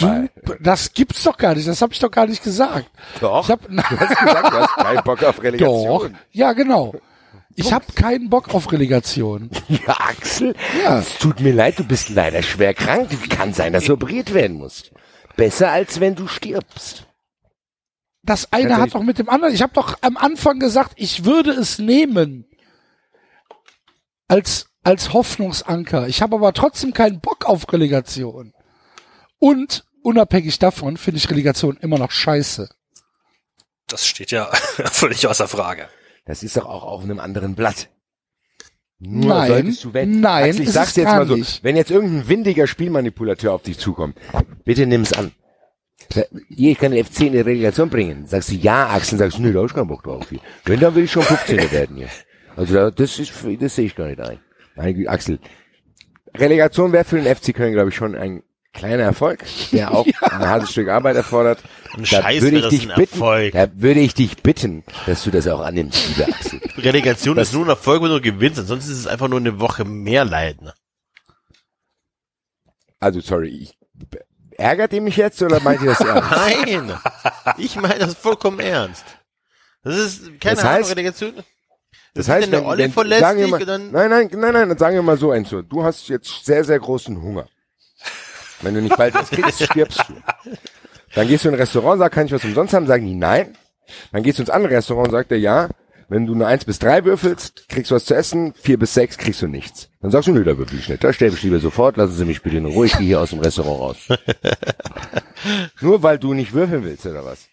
Mal. 0.01 0.31
Das 0.61 0.93
gibt's 0.95 1.23
doch 1.25 1.37
gar 1.37 1.55
nicht. 1.55 1.69
Das 1.69 1.83
habe 1.83 1.93
ich 1.93 1.99
doch 1.99 2.11
gar 2.11 2.27
nicht 2.27 2.43
gesagt. 2.43 2.87
Doch. 3.21 3.45
Ich 3.45 3.51
habe 3.51 3.69
Du 3.69 3.77
hast 3.83 4.09
gesagt, 4.19 4.53
du 4.53 4.59
hast 4.59 4.77
keinen 4.77 5.05
Bock 5.05 5.23
auf 5.23 5.37
doch. 5.37 5.43
Relegation. 5.45 6.17
Ja, 6.33 6.53
genau. 6.53 6.95
Ich 7.57 7.73
habe 7.73 7.85
keinen 7.95 8.31
Bock 8.31 8.55
auf 8.55 8.71
Relegation. 8.73 9.51
Ja, 9.69 9.97
Axel, 9.99 10.55
Ja. 10.83 10.99
es 11.01 11.19
tut 11.19 11.41
mir 11.41 11.53
leid, 11.53 11.79
du 11.79 11.85
bist 11.85 12.09
leider 12.09 12.43
schwer 12.43 12.75
krank. 12.75 13.09
Kann 13.29 13.53
sein, 13.53 13.73
dass 13.73 13.85
du 13.85 13.95
operiert 13.95 14.33
werden 14.33 14.57
musst. 14.57 14.93
Besser 15.37 15.71
als 15.71 16.01
wenn 16.01 16.15
du 16.15 16.27
stirbst. 16.27 17.07
Das 18.23 18.53
eine 18.53 18.77
hat 18.77 18.95
doch 18.95 19.03
mit 19.03 19.19
dem 19.19 19.29
anderen. 19.29 19.55
Ich 19.55 19.63
habe 19.63 19.73
doch 19.73 19.97
am 20.03 20.17
Anfang 20.17 20.59
gesagt, 20.59 20.93
ich 20.97 21.25
würde 21.25 21.51
es 21.53 21.79
nehmen 21.79 22.45
als 24.31 24.67
als 24.83 25.13
Hoffnungsanker. 25.13 26.09
Ich 26.09 26.23
habe 26.23 26.37
aber 26.37 26.55
trotzdem 26.55 26.95
keinen 26.95 27.21
Bock 27.21 27.45
auf 27.45 27.71
Relegation. 27.71 28.55
Und 29.39 29.85
unabhängig 30.03 30.59
davon 30.59 30.97
finde 30.97 31.19
ich 31.19 31.31
Relegation 31.31 31.77
immer 31.77 31.99
noch 31.99 32.11
scheiße. 32.11 32.71
Das 33.89 34.07
steht 34.07 34.31
ja 34.31 34.47
völlig 34.93 35.27
außer 35.27 35.49
Frage. 35.49 35.89
Das 36.25 36.43
ist 36.43 36.57
doch 36.57 36.67
auch 36.67 36.85
auf 36.85 37.03
einem 37.03 37.19
anderen 37.19 37.55
Blatt. 37.55 37.91
Nur 38.99 39.35
Nein, 39.35 39.49
solltest 39.49 39.85
du 39.85 39.95
wenn, 39.95 40.21
nein, 40.21 40.61
ich 40.61 40.71
sag's 40.71 40.91
es 40.91 40.97
jetzt 40.97 41.07
mal 41.07 41.27
so, 41.27 41.35
nicht. 41.35 41.65
wenn 41.65 41.75
jetzt 41.75 41.91
irgendein 41.91 42.29
windiger 42.29 42.67
Spielmanipulateur 42.67 43.53
auf 43.53 43.63
dich 43.63 43.79
zukommt, 43.79 44.19
bitte 44.65 44.87
nimm's 44.87 45.15
an. 45.15 45.33
Hier, 46.49 46.73
ich 46.73 46.79
kann 46.79 46.93
den 46.93 47.05
FC 47.05 47.23
in 47.23 47.33
die 47.33 47.41
Relegation 47.41 47.89
bringen. 47.89 48.27
Sagst 48.27 48.51
du, 48.51 48.55
ja, 48.55 48.91
Axel, 48.91 49.19
sagst 49.19 49.39
du, 49.39 49.43
nö, 49.43 49.53
da 49.53 49.61
hab 49.61 49.67
ich 49.67 49.75
keinen 49.75 49.89
Bock 49.89 50.03
drauf. 50.03 50.29
Hier. 50.29 50.41
Wenn, 50.65 50.81
dann 50.81 50.95
will 50.95 51.05
ich 51.05 51.13
schon 51.13 51.23
15 51.23 51.73
werden 51.73 51.97
hier. 51.97 52.09
Also 52.61 52.75
da, 52.75 52.91
das 52.91 53.19
ist, 53.19 53.33
das 53.61 53.75
sehe 53.75 53.87
ich 53.87 53.95
gar 53.97 54.07
nicht 54.09 54.21
ein. 54.21 54.39
Güte, 54.95 55.09
Axel. 55.11 55.39
Relegation 56.37 56.93
wäre 56.93 57.05
für 57.05 57.21
den 57.21 57.35
FC 57.35 57.55
Köln, 57.55 57.73
glaube 57.73 57.89
ich, 57.89 57.95
schon 57.97 58.15
ein 58.15 58.43
kleiner 58.73 59.03
Erfolg, 59.05 59.45
der 59.73 59.93
auch 59.95 60.07
ein 60.21 60.47
hartes 60.47 60.71
Stück 60.73 60.89
Arbeit 60.89 61.17
erfordert. 61.17 61.63
Ein 61.95 62.01
Da 62.03 62.07
Scheiß 62.07 62.43
würde 62.43 62.57
wäre 62.57 62.57
ich 62.57 62.63
das 62.63 62.71
dich 62.71 62.91
ein 62.91 62.97
bitten, 62.97 63.15
Erfolg. 63.15 63.53
da 63.53 63.69
würde 63.75 64.01
ich 64.01 64.15
dich 64.15 64.37
bitten, 64.43 64.85
dass 65.07 65.25
du 65.25 65.31
das 65.31 65.49
auch 65.49 65.61
annimmst, 65.61 66.07
lieber 66.09 66.29
Axel. 66.29 66.61
Relegation 66.77 67.39
ist 67.39 67.53
nur 67.55 67.65
ein 67.65 67.71
Erfolg, 67.71 68.03
wenn 68.03 68.11
du 68.11 68.21
gewinnst. 68.21 68.59
Ansonsten 68.61 68.93
ist 68.93 68.99
es 68.99 69.07
einfach 69.07 69.29
nur 69.29 69.41
eine 69.41 69.59
Woche 69.59 69.85
mehr 69.85 70.25
Leiden. 70.25 70.71
Also, 72.99 73.21
sorry, 73.21 73.49
ich, 73.49 73.79
ärgert 74.59 74.93
ihr 74.93 75.01
mich 75.01 75.17
jetzt 75.17 75.41
oder 75.43 75.61
meint 75.61 75.81
ihr 75.83 75.89
das 75.95 76.01
ernst? 76.07 76.31
Nein! 76.31 76.93
Ich 77.59 77.77
meine 77.77 77.99
das 77.99 78.15
vollkommen 78.15 78.61
ernst. 78.61 79.05
Das 79.83 79.97
ist 79.97 80.41
keine 80.41 80.57
Das 80.57 80.65
Ahnung, 80.65 80.85
heißt- 80.85 80.91
Relegation. 80.91 81.33
Das 82.15 82.29
heißt, 82.29 82.51
wenn, 82.51 82.65
Olli 82.65 82.85
wenn, 82.85 82.93
verlässt 82.93 83.21
sagen 83.21 83.39
wir 83.39 83.45
dich 83.47 83.51
mal, 83.53 83.61
und 83.61 83.67
dann- 83.69 83.91
nein, 83.93 84.11
nein, 84.11 84.29
nein, 84.33 84.53
nein, 84.53 84.69
dann 84.71 84.79
sagen 84.79 84.95
wir 84.97 85.03
mal 85.03 85.17
so 85.17 85.31
eins 85.31 85.49
so. 85.49 85.63
Du 85.63 85.83
hast 85.85 86.09
jetzt 86.09 86.45
sehr, 86.45 86.65
sehr 86.65 86.79
großen 86.79 87.21
Hunger. 87.23 87.47
Wenn 88.63 88.75
du 88.75 88.83
nicht 88.83 88.97
bald 88.97 89.15
was 89.15 89.31
kriegst, 89.31 89.63
stirbst 89.63 90.03
du. 90.09 90.15
Dann 91.15 91.29
gehst 91.29 91.45
du 91.45 91.49
in 91.49 91.55
ein 91.55 91.61
Restaurant, 91.61 91.99
sag, 91.99 92.13
kann 92.13 92.27
ich 92.27 92.33
was 92.33 92.45
umsonst 92.45 92.75
haben? 92.75 92.87
Sagen 92.87 93.07
die 93.07 93.15
nein. 93.15 93.57
Dann 94.13 94.23
gehst 94.23 94.39
du 94.39 94.43
ins 94.43 94.51
andere 94.51 94.75
Restaurant, 94.75 95.11
sagt 95.11 95.33
er 95.33 95.39
ja. 95.39 95.69
Wenn 96.09 96.27
du 96.27 96.35
eine 96.35 96.47
1 96.49 96.65
bis 96.65 96.81
3 96.81 97.05
würfelst, 97.05 97.69
kriegst 97.69 97.93
du 97.93 97.95
was 97.95 98.05
zu 98.05 98.15
essen, 98.17 98.53
4 98.61 98.81
bis 98.81 98.95
6 98.95 99.17
kriegst 99.17 99.43
du 99.43 99.47
nichts. 99.47 99.89
Dann 100.03 100.11
sagst 100.11 100.27
du, 100.27 100.33
nö, 100.33 100.43
da 100.43 100.59
würfel 100.59 100.77
ich 100.81 100.89
nicht. 100.89 101.05
Da 101.05 101.13
sterbe 101.13 101.37
ich 101.37 101.43
lieber 101.45 101.61
sofort, 101.61 101.97
lassen 101.97 102.15
Sie 102.17 102.25
mich 102.25 102.43
bitte 102.43 102.57
in 102.57 102.65
Ruhe, 102.67 102.87
ich 102.87 102.99
gehe 102.99 103.07
hier 103.07 103.21
aus 103.21 103.31
dem 103.31 103.39
Restaurant 103.39 103.79
raus. 103.81 103.97
Nur 105.81 106.03
weil 106.03 106.19
du 106.19 106.35
nicht 106.35 106.53
würfeln 106.53 106.85
willst, 106.85 107.07
oder 107.07 107.25
was? 107.25 107.47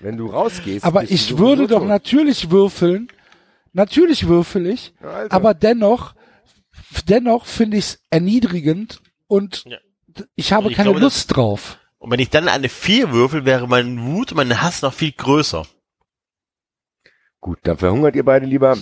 Wenn 0.00 0.16
du 0.16 0.26
rausgehst. 0.26 0.84
Aber 0.84 1.04
ich 1.04 1.38
würde 1.38 1.68
doch 1.68 1.78
tot. 1.80 1.88
natürlich 1.88 2.50
würfeln. 2.50 3.08
Natürlich 3.72 4.26
würfel 4.28 4.66
ich. 4.66 4.92
Ja, 5.02 5.10
also. 5.10 5.30
Aber 5.30 5.54
dennoch, 5.54 6.14
dennoch 7.08 7.46
finde 7.46 7.78
ich 7.78 7.84
es 7.84 8.00
erniedrigend 8.10 9.00
und 9.26 9.64
Ja. 9.66 9.78
ich 10.34 10.52
habe 10.52 10.66
Und 10.66 10.70
ich 10.72 10.76
keine 10.76 10.90
glaube, 10.90 11.00
Lust 11.00 11.34
drauf. 11.34 11.78
Und 11.98 12.10
wenn 12.10 12.20
ich 12.20 12.30
dann 12.30 12.48
eine 12.48 12.68
4 12.68 13.12
würfel, 13.12 13.44
wäre 13.44 13.68
mein 13.68 14.02
Wut 14.04 14.32
und 14.32 14.36
mein 14.36 14.60
Hass 14.60 14.82
noch 14.82 14.92
viel 14.92 15.12
größer. 15.12 15.64
Gut, 17.40 17.58
dann 17.64 17.76
verhungert 17.76 18.14
ihr 18.14 18.24
beide 18.24 18.46
lieber. 18.46 18.78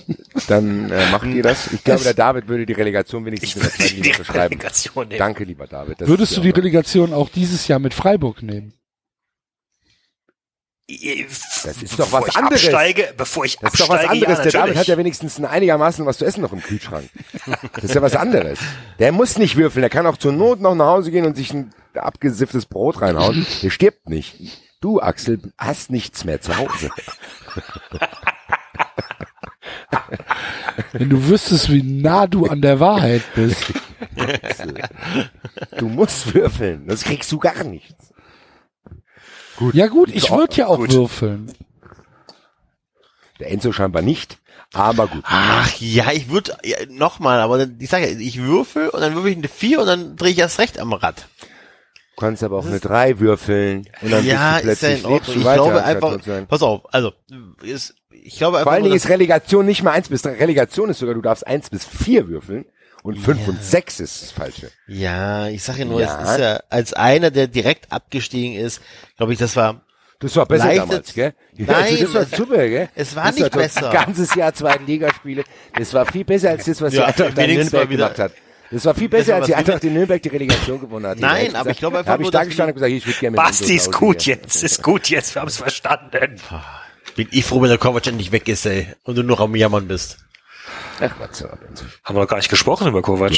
Dann 0.46 0.90
äh, 0.90 1.10
macht 1.10 1.26
ihr 1.26 1.42
das. 1.42 1.72
Ich 1.72 1.82
glaube, 1.82 2.02
der 2.02 2.12
David 2.12 2.46
würde 2.46 2.66
die 2.66 2.74
Relegation 2.74 3.24
wenigstens 3.24 3.56
Ich 3.56 3.56
in 3.56 3.62
der 3.62 3.70
zweiten 3.72 3.94
die 3.94 4.02
Liga 4.02 4.18
beschreiben. 4.18 5.18
Danke, 5.18 5.44
lieber 5.44 5.66
David. 5.66 6.00
Das 6.02 6.08
Würdest 6.08 6.36
du 6.36 6.42
die 6.42 6.50
Relegation 6.50 7.14
auch 7.14 7.30
dieses 7.30 7.68
Jahr 7.68 7.78
mit 7.78 7.94
Freiburg 7.94 8.42
nehmen? 8.42 8.74
Das 11.64 11.82
ist 11.82 11.98
doch 11.98 12.10
was 12.12 12.34
anderes. 12.34 12.64
Absteige, 12.64 13.12
bevor 13.16 13.44
ich 13.44 13.56
Das 13.58 13.74
ist 13.74 13.80
doch 13.80 13.88
was 13.88 14.04
anderes. 14.04 14.38
ja, 14.38 14.42
der 14.44 14.52
David 14.52 14.76
hat 14.76 14.86
ja 14.86 14.96
wenigstens 14.96 15.38
ein 15.38 15.44
einigermaßen 15.44 16.04
was 16.06 16.18
zu 16.18 16.24
essen 16.24 16.40
noch 16.42 16.52
im 16.52 16.62
Kühlschrank. 16.62 17.08
Das 17.74 17.84
ist 17.84 17.94
ja 17.94 18.02
was 18.02 18.16
anderes. 18.16 18.58
Der 18.98 19.12
muss 19.12 19.38
nicht 19.38 19.56
würfeln. 19.56 19.82
Der 19.82 19.90
kann 19.90 20.06
auch 20.06 20.16
zur 20.16 20.32
Not 20.32 20.60
noch 20.60 20.74
nach 20.74 20.86
Hause 20.86 21.10
gehen 21.10 21.26
und 21.26 21.36
sich 21.36 21.52
ein 21.52 21.70
abgesifftes 21.94 22.66
Brot 22.66 23.00
reinhauen. 23.00 23.46
Der 23.62 23.70
stirbt 23.70 24.08
nicht. 24.08 24.36
Du, 24.80 25.00
Axel, 25.00 25.40
hast 25.58 25.90
nichts 25.90 26.24
mehr 26.24 26.40
zu 26.40 26.56
Hause. 26.56 26.90
Wenn 30.92 31.10
du 31.10 31.28
wüsstest, 31.28 31.70
wie 31.70 31.82
nah 31.82 32.26
du 32.26 32.46
an 32.46 32.62
der 32.62 32.80
Wahrheit 32.80 33.22
bist. 33.34 33.72
Du 35.78 35.88
musst 35.88 36.34
würfeln. 36.34 36.86
Das 36.86 37.04
kriegst 37.04 37.30
du 37.32 37.38
gar 37.38 37.62
nichts. 37.64 38.09
Ja 39.72 39.86
gut, 39.88 40.10
ich 40.12 40.30
würde 40.30 40.54
ja 40.56 40.66
auch 40.66 40.76
gut. 40.78 40.92
würfeln. 40.92 41.52
Der 43.38 43.50
Enzo 43.50 43.72
scheinbar 43.72 44.02
nicht. 44.02 44.38
Aber 44.72 45.08
gut. 45.08 45.24
Ach 45.26 45.68
ja, 45.80 46.12
ich 46.12 46.30
würde 46.30 46.56
ja, 46.62 46.76
nochmal, 46.88 47.40
aber 47.40 47.58
dann- 47.58 47.76
ich 47.80 47.90
sage 47.90 48.08
ja, 48.08 48.18
ich 48.18 48.40
würfel 48.40 48.88
und 48.90 49.00
dann 49.00 49.14
würfel 49.14 49.32
ich 49.32 49.38
eine 49.38 49.48
4 49.48 49.80
und 49.80 49.86
dann 49.86 50.16
drehe 50.16 50.30
ich 50.30 50.38
erst 50.38 50.58
recht 50.58 50.78
am 50.78 50.92
Rad. 50.92 51.26
Du 52.16 52.20
kannst 52.26 52.42
aber 52.44 52.58
auch 52.58 52.66
eine 52.66 52.78
3 52.78 53.18
würfeln. 53.18 53.88
Und 54.02 54.12
dann 54.12 54.24
ja, 54.24 54.60
bist 54.60 54.64
du 54.64 54.70
ist 54.70 54.82
ja 54.82 54.88
plötzlich 54.88 55.10
lebst 55.10 55.28
du 55.28 55.38
Ich 55.40 55.44
weiter, 55.44 55.62
glaube 55.62 55.84
einfach, 55.84 56.46
pass 56.48 56.62
auf, 56.62 56.82
also, 56.94 57.12
ist, 57.62 57.94
ich 58.10 58.36
glaube 58.36 58.58
einfach 58.58 58.64
Vor 58.64 58.72
allen 58.74 58.84
Dingen 58.84 58.94
ist 58.94 59.08
Relegation 59.08 59.66
nicht 59.66 59.82
mal 59.82 59.92
1 59.92 60.08
bis 60.10 60.22
3. 60.22 60.34
Relegation 60.34 60.90
ist 60.90 60.98
sogar, 61.00 61.14
du 61.14 61.22
darfst 61.22 61.46
1 61.46 61.70
bis 61.70 61.84
4 61.84 62.28
würfeln. 62.28 62.66
Und 63.02 63.16
5 63.18 63.48
und 63.48 63.62
6 63.62 64.00
ist 64.00 64.22
das 64.22 64.30
Falsche. 64.32 64.70
ja, 64.86 65.48
ich 65.48 65.62
sage 65.62 65.80
ja 65.80 65.84
nur, 65.86 66.00
Ja. 66.00 66.22
es 66.22 66.30
ist 66.32 66.38
ja, 66.38 66.60
als 66.68 66.92
einer, 66.92 67.30
der 67.30 67.46
direkt 67.46 67.90
abgestiegen 67.90 68.54
ist, 68.62 68.82
glaube 69.16 69.32
ich, 69.32 69.38
das 69.38 69.56
war, 69.56 69.80
Das 70.18 70.36
war 70.36 70.44
besser 70.44 70.66
Leichtet- 70.66 70.82
damals, 70.90 71.14
gell? 71.14 71.34
Ja, 71.56 71.64
Nein, 71.68 71.82
also 71.98 72.04
das 72.04 72.14
war 72.14 72.38
super, 72.38 72.68
gell? 72.68 72.88
es 72.94 73.16
war 73.16 73.24
das 73.24 73.34
nicht 73.36 73.54
doch 73.54 73.58
besser. 73.58 73.90
Ganzes 73.90 74.34
Jahr 74.34 74.52
zweite 74.52 74.84
Ligaspiele. 74.84 75.44
Das 75.78 75.94
war 75.94 76.04
viel 76.04 76.24
besser 76.24 76.50
als 76.50 76.66
das, 76.66 76.80
was 76.82 76.92
Ja, 76.92 77.10
die 77.10 77.22
Eintracht 77.22 77.38
in 77.38 77.54
Nürnberg 77.54 77.88
gemacht 77.88 78.18
hat. 78.18 78.32
Das 78.70 78.84
war 78.84 78.94
viel 78.94 79.08
besser, 79.08 79.32
war 79.32 79.36
als 79.38 79.46
die 79.46 79.54
Eintracht 79.54 79.82
in 79.82 79.94
Nürnberg 79.94 80.22
die 80.22 80.28
Relegation 80.28 80.78
gewonnen 80.78 81.06
hat. 81.06 81.18
Nein, 81.18 81.56
aber 81.56 81.70
ich 81.70 81.78
glaube 81.78 81.98
einfach 81.98 82.06
Da 82.06 82.12
habe 82.12 82.22
ich 82.22 82.30
da 82.30 82.44
gestanden 82.44 82.72
und 82.74 82.82
gesagt, 82.82 82.92
ich 82.92 83.06
würde 83.06 83.18
gerne 83.18 83.30
mit 83.36 83.44
Basti 83.44 83.74
ist 83.74 83.92
gut 83.92 84.26
jetzt, 84.26 84.62
ist 84.62 84.82
gut 84.82 85.08
jetzt, 85.08 85.34
wir 85.34 85.40
haben 85.40 85.48
es 85.48 85.56
verstanden. 85.56 86.36
bin 87.16 87.26
ich 87.30 87.44
froh, 87.46 87.62
wenn 87.62 87.70
der 87.70 87.78
Kovac 87.78 88.06
endlich 88.06 88.30
weg 88.30 88.46
ist, 88.46 88.66
ey, 88.66 88.86
und 89.04 89.16
du 89.16 89.22
nur 89.22 89.40
am 89.40 89.56
Jammern 89.56 89.88
bist. 89.88 90.18
Ach, 91.00 91.18
was. 91.18 91.42
Haben 91.42 92.16
wir 92.16 92.20
noch 92.20 92.28
gar 92.28 92.36
nicht 92.36 92.50
gesprochen 92.50 92.88
über 92.88 93.02
Kovac. 93.02 93.32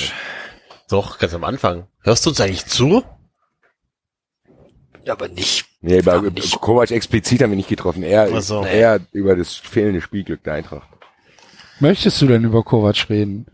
Doch, 0.89 1.19
ganz 1.19 1.33
am 1.35 1.45
Anfang. 1.45 1.87
Hörst 2.03 2.27
du 2.27 2.31
uns 2.31 2.41
eigentlich 2.41 2.67
zu? 2.67 3.05
Aber 5.09 5.29
nicht. 5.29 5.67
Nee, 5.81 6.03
bei 6.03 6.15
Aber 6.15 6.31
nicht. 6.31 6.61
Kovac 6.61 6.91
explizit 6.91 7.43
haben 7.43 7.51
wir 7.51 7.57
nicht 7.57 7.69
getroffen. 7.69 8.03
Er, 8.03 8.41
so. 8.43 8.65
er 8.65 9.01
über 9.13 9.37
das 9.37 9.55
fehlende 9.55 10.01
Spielglück 10.01 10.43
der 10.45 10.55
Eintracht. 10.55 10.89
Möchtest 11.81 12.21
du 12.21 12.27
denn 12.27 12.45
über 12.45 12.63
Kovac 12.63 13.09
reden? 13.09 13.47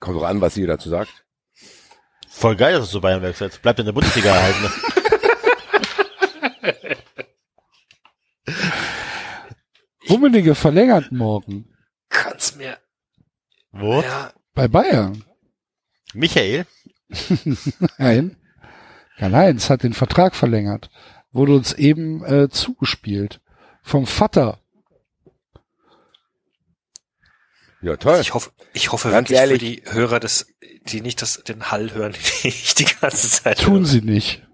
Kommt 0.00 0.16
doch 0.16 0.24
an, 0.24 0.40
was 0.40 0.56
ihr 0.56 0.66
dazu 0.66 0.88
sagt. 0.88 1.24
Voll 2.28 2.56
geil, 2.56 2.72
dass 2.74 2.86
du 2.86 2.92
zu 2.92 3.00
Bayern 3.00 3.22
wechselst. 3.22 3.62
Bleibt 3.62 3.78
in 3.78 3.86
der 3.86 3.92
Bundesliga 3.92 4.34
erhalten. 4.34 4.72
Rummenigge 10.10 10.54
verlängert 10.54 11.10
morgen 11.12 11.74
Kannst 12.14 12.56
mir, 12.58 12.78
Wo? 13.74 14.02
ja, 14.02 14.32
bei 14.54 14.68
Bayern. 14.68 15.24
Michael? 16.12 16.66
Nein. 17.98 18.36
Karl-Heinz 19.18 19.68
hat 19.68 19.82
den 19.82 19.94
Vertrag 19.94 20.34
verlängert. 20.34 20.90
Wurde 21.32 21.54
uns 21.54 21.72
eben 21.72 22.24
äh, 22.24 22.48
zugespielt. 22.48 23.40
Vom 23.82 24.06
Vater. 24.06 24.60
Ja, 27.82 27.96
toll. 27.96 28.18
ich 28.20 28.32
hoffe, 28.32 28.50
ich 28.72 28.92
hoffe 28.92 29.10
Ganz 29.10 29.28
wirklich 29.28 29.40
ehrlich. 29.40 29.58
für 29.60 29.90
die 29.90 29.94
Hörer, 29.94 30.20
dass, 30.20 30.46
die 30.86 31.00
nicht 31.00 31.20
das, 31.20 31.42
den 31.44 31.70
Hall 31.70 31.92
hören, 31.92 32.12
den 32.44 32.48
ich 32.48 32.74
die 32.74 32.86
ganze 32.86 33.28
Zeit 33.28 33.60
Tun 33.60 33.80
höre. 33.80 33.84
sie 33.84 34.00
nicht. 34.00 34.46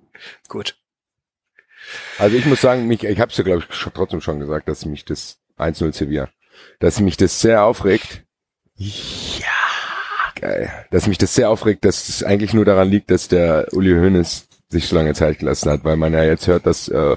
Gut. 0.48 0.76
Also 2.18 2.36
ich 2.36 2.47
muss 2.47 2.60
sagen, 2.60 2.86
mich, 2.86 3.05
ich 3.05 3.20
habe 3.20 3.30
es 3.30 3.36
ja 3.36 3.44
glaube 3.44 3.64
ich 3.68 3.74
schon, 3.76 3.92
trotzdem 3.92 4.20
schon 4.20 4.40
gesagt, 4.40 4.68
dass 4.68 4.84
mich 4.84 5.05
das 5.05 5.38
1-0 5.59 5.92
Sevilla, 5.92 6.28
dass 6.78 7.01
mich 7.01 7.16
das 7.16 7.40
sehr 7.40 7.64
aufregt. 7.64 8.24
Ja. 8.81 9.47
Geil. 10.40 10.70
Dass 10.90 11.07
mich 11.07 11.19
das 11.19 11.35
sehr 11.35 11.51
aufregt, 11.51 11.85
dass 11.85 12.09
es 12.09 12.24
eigentlich 12.24 12.55
nur 12.55 12.65
daran 12.65 12.89
liegt, 12.89 13.11
dass 13.11 13.28
der 13.28 13.69
Uli 13.73 13.90
Hoeneß 13.93 14.48
sich 14.70 14.89
so 14.89 14.97
lange 14.97 15.12
Zeit 15.12 15.39
gelassen 15.39 15.70
hat, 15.70 15.85
weil 15.85 15.97
man 15.97 16.15
ja 16.15 16.24
jetzt 16.24 16.47
hört, 16.47 16.65
dass 16.65 16.89
äh, 16.89 17.16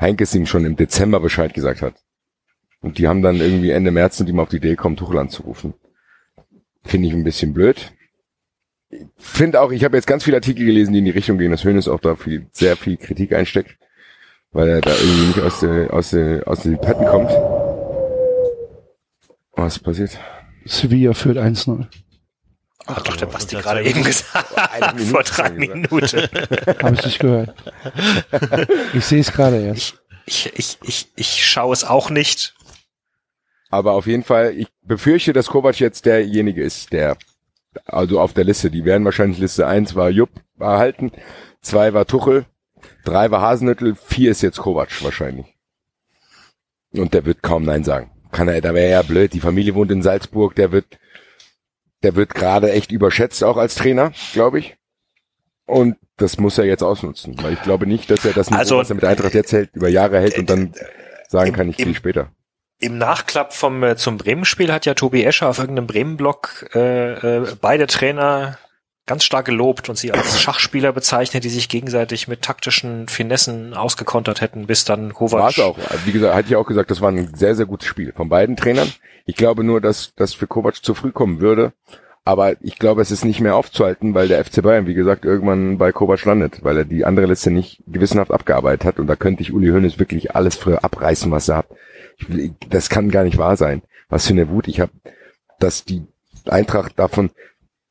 Heinkes 0.00 0.34
ihm 0.34 0.46
schon 0.46 0.64
im 0.64 0.74
Dezember 0.74 1.20
Bescheid 1.20 1.54
gesagt 1.54 1.82
hat. 1.82 1.94
Und 2.80 2.98
die 2.98 3.06
haben 3.06 3.22
dann 3.22 3.36
irgendwie 3.36 3.70
Ende 3.70 3.92
März 3.92 4.18
und 4.20 4.28
ihm 4.28 4.40
auf 4.40 4.48
die 4.48 4.56
Idee 4.56 4.70
gekommen, 4.70 4.96
Tuchel 4.96 5.18
anzurufen. 5.18 5.74
Finde 6.82 7.08
ich 7.08 7.14
ein 7.14 7.24
bisschen 7.24 7.54
blöd. 7.54 7.92
Finde 9.16 9.60
auch, 9.60 9.70
ich 9.70 9.84
habe 9.84 9.96
jetzt 9.96 10.06
ganz 10.06 10.24
viele 10.24 10.38
Artikel 10.38 10.66
gelesen, 10.66 10.92
die 10.92 10.98
in 10.98 11.04
die 11.04 11.10
Richtung 11.12 11.38
gehen, 11.38 11.52
dass 11.52 11.64
Hoeneß 11.64 11.88
auch 11.88 12.00
da 12.00 12.16
viel, 12.16 12.46
sehr 12.50 12.76
viel 12.76 12.96
Kritik 12.96 13.32
einsteckt, 13.32 13.76
weil 14.50 14.68
er 14.68 14.80
da 14.80 14.90
irgendwie 14.90 15.26
nicht 15.26 15.40
aus, 15.40 15.60
der, 15.60 15.92
aus, 15.94 16.10
der, 16.10 16.46
aus 16.46 16.62
den 16.62 16.80
Patten 16.80 17.04
kommt. 17.06 17.30
Was 19.52 19.78
passiert? 19.78 20.18
Sevilla 20.64 21.14
führt 21.14 21.38
1-0. 21.38 21.86
Hat 22.86 23.08
doch 23.08 23.16
der 23.16 23.26
Basti 23.26 23.56
gerade 23.56 23.82
zwei 23.82 23.90
eben 23.90 24.04
gesagt. 24.04 24.50
Vor 25.10 25.22
drei. 25.22 25.50
Minuten. 25.50 26.28
Habe 26.82 26.94
ich 26.94 27.04
nicht 27.04 27.18
gehört. 27.18 27.54
Ich 28.92 29.04
sehe 29.04 29.20
es 29.20 29.32
gerade 29.32 29.62
erst. 29.62 30.02
Ich, 30.26 30.52
ich, 30.54 30.78
ich, 30.82 31.08
ich 31.16 31.46
schaue 31.46 31.72
es 31.72 31.84
auch 31.84 32.10
nicht. 32.10 32.54
Aber 33.70 33.92
auf 33.92 34.06
jeden 34.06 34.22
Fall, 34.22 34.54
ich 34.54 34.68
befürchte, 34.82 35.32
dass 35.32 35.48
Kovac 35.48 35.80
jetzt 35.80 36.06
derjenige 36.06 36.62
ist, 36.62 36.92
der, 36.92 37.16
also 37.86 38.20
auf 38.20 38.32
der 38.32 38.44
Liste, 38.44 38.70
die 38.70 38.84
werden 38.84 39.04
wahrscheinlich 39.04 39.38
Liste 39.38 39.66
1 39.66 39.94
war 39.96 40.10
Jupp 40.10 40.30
erhalten, 40.60 41.10
2 41.62 41.92
war 41.92 42.06
Tuchel, 42.06 42.46
3 43.04 43.30
war 43.30 43.40
Hasenhüttel, 43.40 43.96
4 43.96 44.30
ist 44.30 44.42
jetzt 44.42 44.58
Kovac 44.58 45.02
wahrscheinlich. 45.02 45.46
Und 46.92 47.14
der 47.14 47.24
wird 47.24 47.42
kaum 47.42 47.64
Nein 47.64 47.82
sagen. 47.82 48.13
Kann 48.34 48.48
er, 48.48 48.60
da 48.60 48.74
wäre 48.74 48.90
ja 48.90 49.02
blöd, 49.02 49.32
die 49.32 49.40
Familie 49.40 49.74
wohnt 49.74 49.90
in 49.92 50.02
Salzburg, 50.02 50.54
der 50.56 50.72
wird, 50.72 50.98
der 52.02 52.16
wird 52.16 52.34
gerade 52.34 52.72
echt 52.72 52.90
überschätzt 52.92 53.42
auch 53.44 53.56
als 53.56 53.74
Trainer, 53.76 54.12
glaube 54.32 54.58
ich. 54.58 54.76
Und 55.66 55.96
das 56.16 56.36
muss 56.38 56.58
er 56.58 56.64
jetzt 56.66 56.82
ausnutzen, 56.82 57.36
weil 57.42 57.54
ich 57.54 57.62
glaube 57.62 57.86
nicht, 57.86 58.10
dass 58.10 58.24
er 58.24 58.32
das 58.34 58.50
Niveau, 58.50 58.58
Also, 58.60 58.76
was 58.78 58.90
er 58.90 58.96
mit 58.96 59.04
Eintracht 59.04 59.34
jetzt 59.34 59.52
hält, 59.52 59.70
über 59.74 59.88
Jahre 59.88 60.20
hält 60.20 60.36
und 60.38 60.50
dann 60.50 60.74
sagen 61.28 61.48
im- 61.50 61.54
kann, 61.54 61.68
ich 61.70 61.76
gehe 61.78 61.94
später. 61.94 62.30
Im 62.80 62.98
Nachklapp 62.98 63.54
vom 63.54 63.82
äh, 63.84 63.96
zum 63.96 64.18
Bremen-Spiel 64.18 64.72
hat 64.72 64.84
ja 64.84 64.94
Tobi 64.94 65.24
Escher 65.24 65.48
auf 65.48 65.58
irgendeinem 65.58 65.86
Bremen-Blog 65.86 66.70
äh, 66.74 67.12
äh, 67.38 67.56
beide 67.60 67.86
Trainer 67.86 68.58
ganz 69.06 69.24
stark 69.24 69.46
gelobt 69.46 69.88
und 69.88 69.96
sie 69.96 70.12
als 70.12 70.40
Schachspieler 70.42 70.92
bezeichnet, 70.92 71.44
die 71.44 71.48
sich 71.48 71.68
gegenseitig 71.68 72.28
mit 72.28 72.42
taktischen 72.42 73.08
Finessen 73.08 73.74
ausgekontert 73.74 74.40
hätten, 74.40 74.66
bis 74.66 74.84
dann 74.84 75.12
Kovac. 75.12 75.40
War 75.40 75.50
es 75.50 75.58
auch. 75.60 75.78
Wie 76.04 76.12
gesagt, 76.12 76.34
hatte 76.34 76.48
ich 76.48 76.56
auch 76.56 76.66
gesagt, 76.66 76.90
das 76.90 77.00
war 77.00 77.10
ein 77.10 77.34
sehr, 77.34 77.54
sehr 77.54 77.66
gutes 77.66 77.88
Spiel 77.88 78.12
von 78.12 78.28
beiden 78.28 78.56
Trainern. 78.56 78.92
Ich 79.26 79.36
glaube 79.36 79.64
nur, 79.64 79.80
dass 79.80 80.12
das 80.16 80.34
für 80.34 80.46
Kovac 80.46 80.84
zu 80.84 80.94
früh 80.94 81.12
kommen 81.12 81.40
würde. 81.40 81.72
Aber 82.26 82.56
ich 82.62 82.78
glaube, 82.78 83.02
es 83.02 83.10
ist 83.10 83.26
nicht 83.26 83.40
mehr 83.40 83.54
aufzuhalten, 83.54 84.14
weil 84.14 84.28
der 84.28 84.42
FC 84.42 84.62
Bayern, 84.62 84.86
wie 84.86 84.94
gesagt, 84.94 85.26
irgendwann 85.26 85.76
bei 85.76 85.92
Kovac 85.92 86.24
landet, 86.24 86.64
weil 86.64 86.78
er 86.78 86.84
die 86.86 87.04
andere 87.04 87.26
Liste 87.26 87.50
nicht 87.50 87.82
gewissenhaft 87.86 88.30
abgearbeitet 88.30 88.86
hat. 88.86 88.98
Und 88.98 89.08
da 89.08 89.16
könnte 89.16 89.42
ich 89.42 89.52
Uli 89.52 89.68
Hoeneß 89.68 89.98
wirklich 89.98 90.34
alles 90.34 90.56
früher 90.56 90.82
abreißen, 90.84 91.30
was 91.30 91.50
er 91.50 91.58
hat. 91.58 91.66
Ich, 92.16 92.52
das 92.70 92.88
kann 92.88 93.10
gar 93.10 93.24
nicht 93.24 93.36
wahr 93.36 93.58
sein. 93.58 93.82
Was 94.08 94.26
für 94.26 94.32
eine 94.32 94.48
Wut 94.48 94.68
ich 94.68 94.80
habe, 94.80 94.92
dass 95.58 95.84
die 95.84 96.06
Eintracht 96.46 96.98
davon 96.98 97.30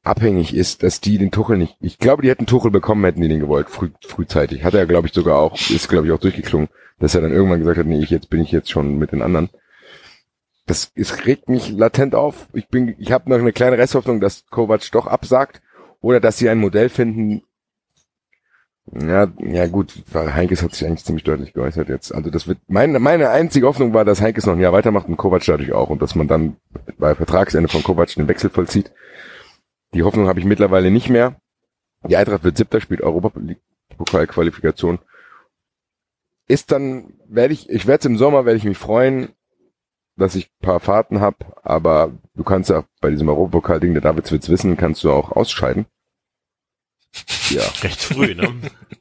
abhängig 0.03 0.53
ist, 0.53 0.83
dass 0.83 1.01
die 1.01 1.17
den 1.17 1.31
Tuchel 1.31 1.57
nicht. 1.57 1.77
Ich 1.79 1.97
glaube, 1.97 2.21
die 2.21 2.29
hätten 2.29 2.45
Tuchel 2.45 2.71
bekommen, 2.71 3.05
hätten 3.05 3.21
die 3.21 3.29
den 3.29 3.39
gewollt, 3.39 3.69
früh, 3.69 3.89
frühzeitig. 4.05 4.63
Hat 4.63 4.73
er, 4.73 4.85
glaube 4.85 5.07
ich, 5.07 5.13
sogar 5.13 5.39
auch, 5.39 5.53
ist, 5.69 5.89
glaube 5.89 6.05
ich, 6.05 6.11
auch 6.11 6.19
durchgeklungen, 6.19 6.69
dass 6.99 7.15
er 7.15 7.21
dann 7.21 7.31
irgendwann 7.31 7.59
gesagt 7.59 7.77
hat, 7.77 7.87
nee, 7.87 8.03
ich 8.03 8.09
jetzt 8.09 8.29
bin 8.29 8.41
ich 8.41 8.51
jetzt 8.51 8.69
schon 8.69 8.97
mit 8.97 9.11
den 9.11 9.21
anderen. 9.21 9.49
Das 10.65 10.91
es 10.95 11.25
regt 11.25 11.49
mich 11.49 11.71
latent 11.71 12.15
auf. 12.15 12.47
Ich 12.53 12.67
bin, 12.67 12.95
ich 12.97 13.11
habe 13.11 13.29
noch 13.29 13.37
eine 13.37 13.51
kleine 13.51 13.77
Resthoffnung, 13.77 14.19
dass 14.19 14.45
Kovac 14.49 14.91
doch 14.91 15.07
absagt 15.07 15.61
oder 15.99 16.19
dass 16.19 16.37
sie 16.37 16.49
ein 16.49 16.59
Modell 16.59 16.89
finden. 16.89 17.43
Ja, 18.91 19.31
ja 19.39 19.67
gut, 19.67 19.93
Heinkes 20.13 20.61
hat 20.61 20.73
sich 20.73 20.85
eigentlich 20.85 21.05
ziemlich 21.05 21.23
deutlich 21.23 21.53
geäußert 21.53 21.87
jetzt. 21.87 22.13
Also 22.13 22.29
das 22.29 22.47
wird 22.47 22.59
meine 22.67 22.99
meine 22.99 23.29
einzige 23.29 23.65
Hoffnung 23.67 23.93
war, 23.93 24.03
dass 24.03 24.21
Heinkes 24.21 24.45
noch 24.45 24.53
ein 24.53 24.59
Jahr 24.59 24.73
weitermacht 24.73 25.07
und 25.07 25.15
Kovac 25.15 25.43
dadurch 25.45 25.71
auch 25.71 25.89
und 25.89 26.01
dass 26.01 26.15
man 26.15 26.27
dann 26.27 26.57
bei 26.97 27.15
Vertragsende 27.15 27.69
von 27.69 27.83
Kovac 27.83 28.13
den 28.15 28.27
Wechsel 28.27 28.49
vollzieht. 28.49 28.91
Die 29.93 30.03
Hoffnung 30.03 30.27
habe 30.27 30.39
ich 30.39 30.45
mittlerweile 30.45 30.91
nicht 30.91 31.09
mehr. 31.09 31.35
Die 32.07 32.17
Eintracht 32.17 32.43
wird 32.43 32.57
siebter, 32.57 32.81
spielt 32.81 33.01
Europapokal-Qualifikation. 33.01 34.99
Ist 36.47 36.71
dann, 36.71 37.13
werde 37.27 37.53
ich, 37.53 37.69
ich 37.69 37.87
werde 37.87 37.99
es 37.99 38.05
im 38.05 38.17
Sommer, 38.17 38.45
werde 38.45 38.57
ich 38.57 38.65
mich 38.65 38.77
freuen, 38.77 39.29
dass 40.17 40.35
ich 40.35 40.47
ein 40.47 40.65
paar 40.65 40.79
Fahrten 40.79 41.21
habe, 41.21 41.37
aber 41.63 42.11
du 42.35 42.43
kannst 42.43 42.69
ja 42.69 42.83
bei 43.01 43.09
diesem 43.09 43.29
Europapokal-Ding, 43.29 43.93
der 43.93 44.01
Davids 44.01 44.31
wird's 44.31 44.49
wissen, 44.49 44.77
kannst 44.77 45.03
du 45.03 45.11
auch 45.11 45.31
ausscheiden. 45.31 45.85
Ja. 47.49 47.61
Recht 47.81 48.01
früh, 48.01 48.35
ne? 48.35 48.53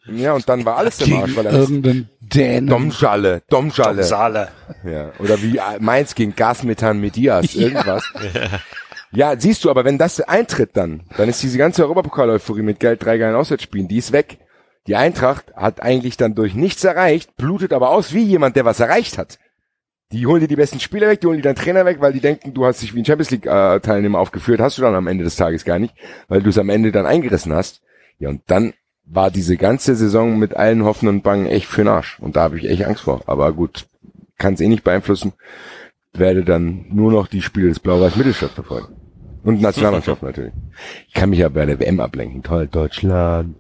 Ja, 0.07 0.35
und 0.35 0.49
dann 0.49 0.65
war 0.65 0.77
alles 0.77 1.01
im 1.01 1.15
Arsch, 1.15 1.37
weil 1.37 1.47
er 1.47 1.53
irgendeinen 1.53 2.11
Dänen. 2.21 2.69
Domschale, 2.69 3.43
Domschale. 3.49 4.05
Saale. 4.05 4.49
Ja. 4.85 5.13
Oder 5.19 5.41
wie 5.43 5.61
Mainz 5.81 6.15
gegen 6.15 6.35
Gasmethan 6.37 7.01
Medias, 7.01 7.55
irgendwas. 7.55 8.05
Ja, 8.35 8.61
siehst 9.39 9.65
du, 9.65 9.71
aber 9.71 9.85
wenn 9.85 9.99
das 9.99 10.21
eintritt 10.21 10.71
dann, 10.75 11.03
dann 11.17 11.29
ist 11.29 11.43
diese 11.43 11.59
ganze 11.59 11.83
Europapokal-Euphorie 11.83 12.63
mit 12.63 12.81
Geld, 12.81 13.05
drei 13.05 13.19
geilen 13.19 13.37
Auswärtsspielen, 13.37 13.89
die 13.89 13.99
ist 13.99 14.13
weg. 14.13 14.39
Die 14.87 14.97
Eintracht 14.97 15.55
hat 15.55 15.83
eigentlich 15.83 16.17
dann 16.17 16.35
durch 16.35 16.55
nichts 16.55 16.83
erreicht, 16.83 17.37
blutet 17.37 17.73
aber 17.73 17.91
aus 17.91 18.13
wie 18.15 18.23
jemand, 18.23 18.57
der 18.57 18.65
was 18.65 18.81
erreicht 18.81 19.19
hat. 19.19 19.39
Die 20.13 20.27
holen 20.27 20.41
dir 20.41 20.49
die 20.49 20.57
besten 20.57 20.81
Spieler 20.81 21.09
weg, 21.09 21.21
die 21.21 21.27
holen 21.27 21.37
dir 21.37 21.43
deinen 21.43 21.57
Trainer 21.57 21.85
weg, 21.85 21.99
weil 22.01 22.13
die 22.13 22.21
denken, 22.21 22.53
du 22.53 22.67
hast 22.67 22.83
dich 22.83 22.95
wie 22.95 23.01
ein 23.01 23.05
Champions 23.05 23.31
League 23.31 23.47
äh, 23.47 24.17
aufgeführt, 24.17 24.61
hast 24.61 24.79
du 24.79 24.83
dann 24.83 24.95
am 24.95 25.07
Ende 25.07 25.25
des 25.25 25.37
Tages 25.37 25.65
gar 25.65 25.79
nicht, 25.79 25.95
weil 26.29 26.43
du 26.43 26.51
es 26.51 26.59
am 26.59 26.69
Ende 26.69 26.91
dann 26.91 27.07
eingerissen 27.07 27.53
hast. 27.53 27.83
Ja, 28.19 28.29
und 28.29 28.43
dann 28.47 28.75
war 29.05 29.31
diese 29.31 29.57
ganze 29.57 29.95
Saison 29.95 30.39
mit 30.39 30.57
allen 30.57 30.85
Hoffen 30.85 31.09
und 31.09 31.23
Bangen 31.23 31.47
echt 31.47 31.67
für 31.67 31.83
den 31.83 31.89
Arsch. 31.89 32.19
Und 32.21 32.37
da 32.37 32.43
habe 32.43 32.59
ich 32.59 32.69
echt 32.69 32.85
Angst 32.85 33.03
vor. 33.03 33.23
Aber 33.27 33.53
gut, 33.53 33.87
kann 34.39 34.55
es 34.55 34.61
eh 34.61 34.69
nicht 34.69 34.85
beeinflussen. 34.85 35.33
Werde 36.13 36.45
dann 36.45 36.87
nur 36.91 37.11
noch 37.11 37.27
die 37.27 37.43
Spiele 37.43 37.69
des 37.69 37.81
Blau-Weiß 37.81 38.17
Mittelstadt 38.17 38.51
verfolgen. 38.51 39.02
Und 39.43 39.61
Nationalmannschaft 39.61 40.23
natürlich. 40.23 40.53
Ich 41.09 41.15
kann 41.15 41.31
mich 41.31 41.41
ja 41.41 41.49
bei 41.49 41.67
der 41.67 41.79
WM 41.81 41.99
ablenken. 42.01 42.43
Toll, 42.43 42.69
Deutschland. 42.69 43.57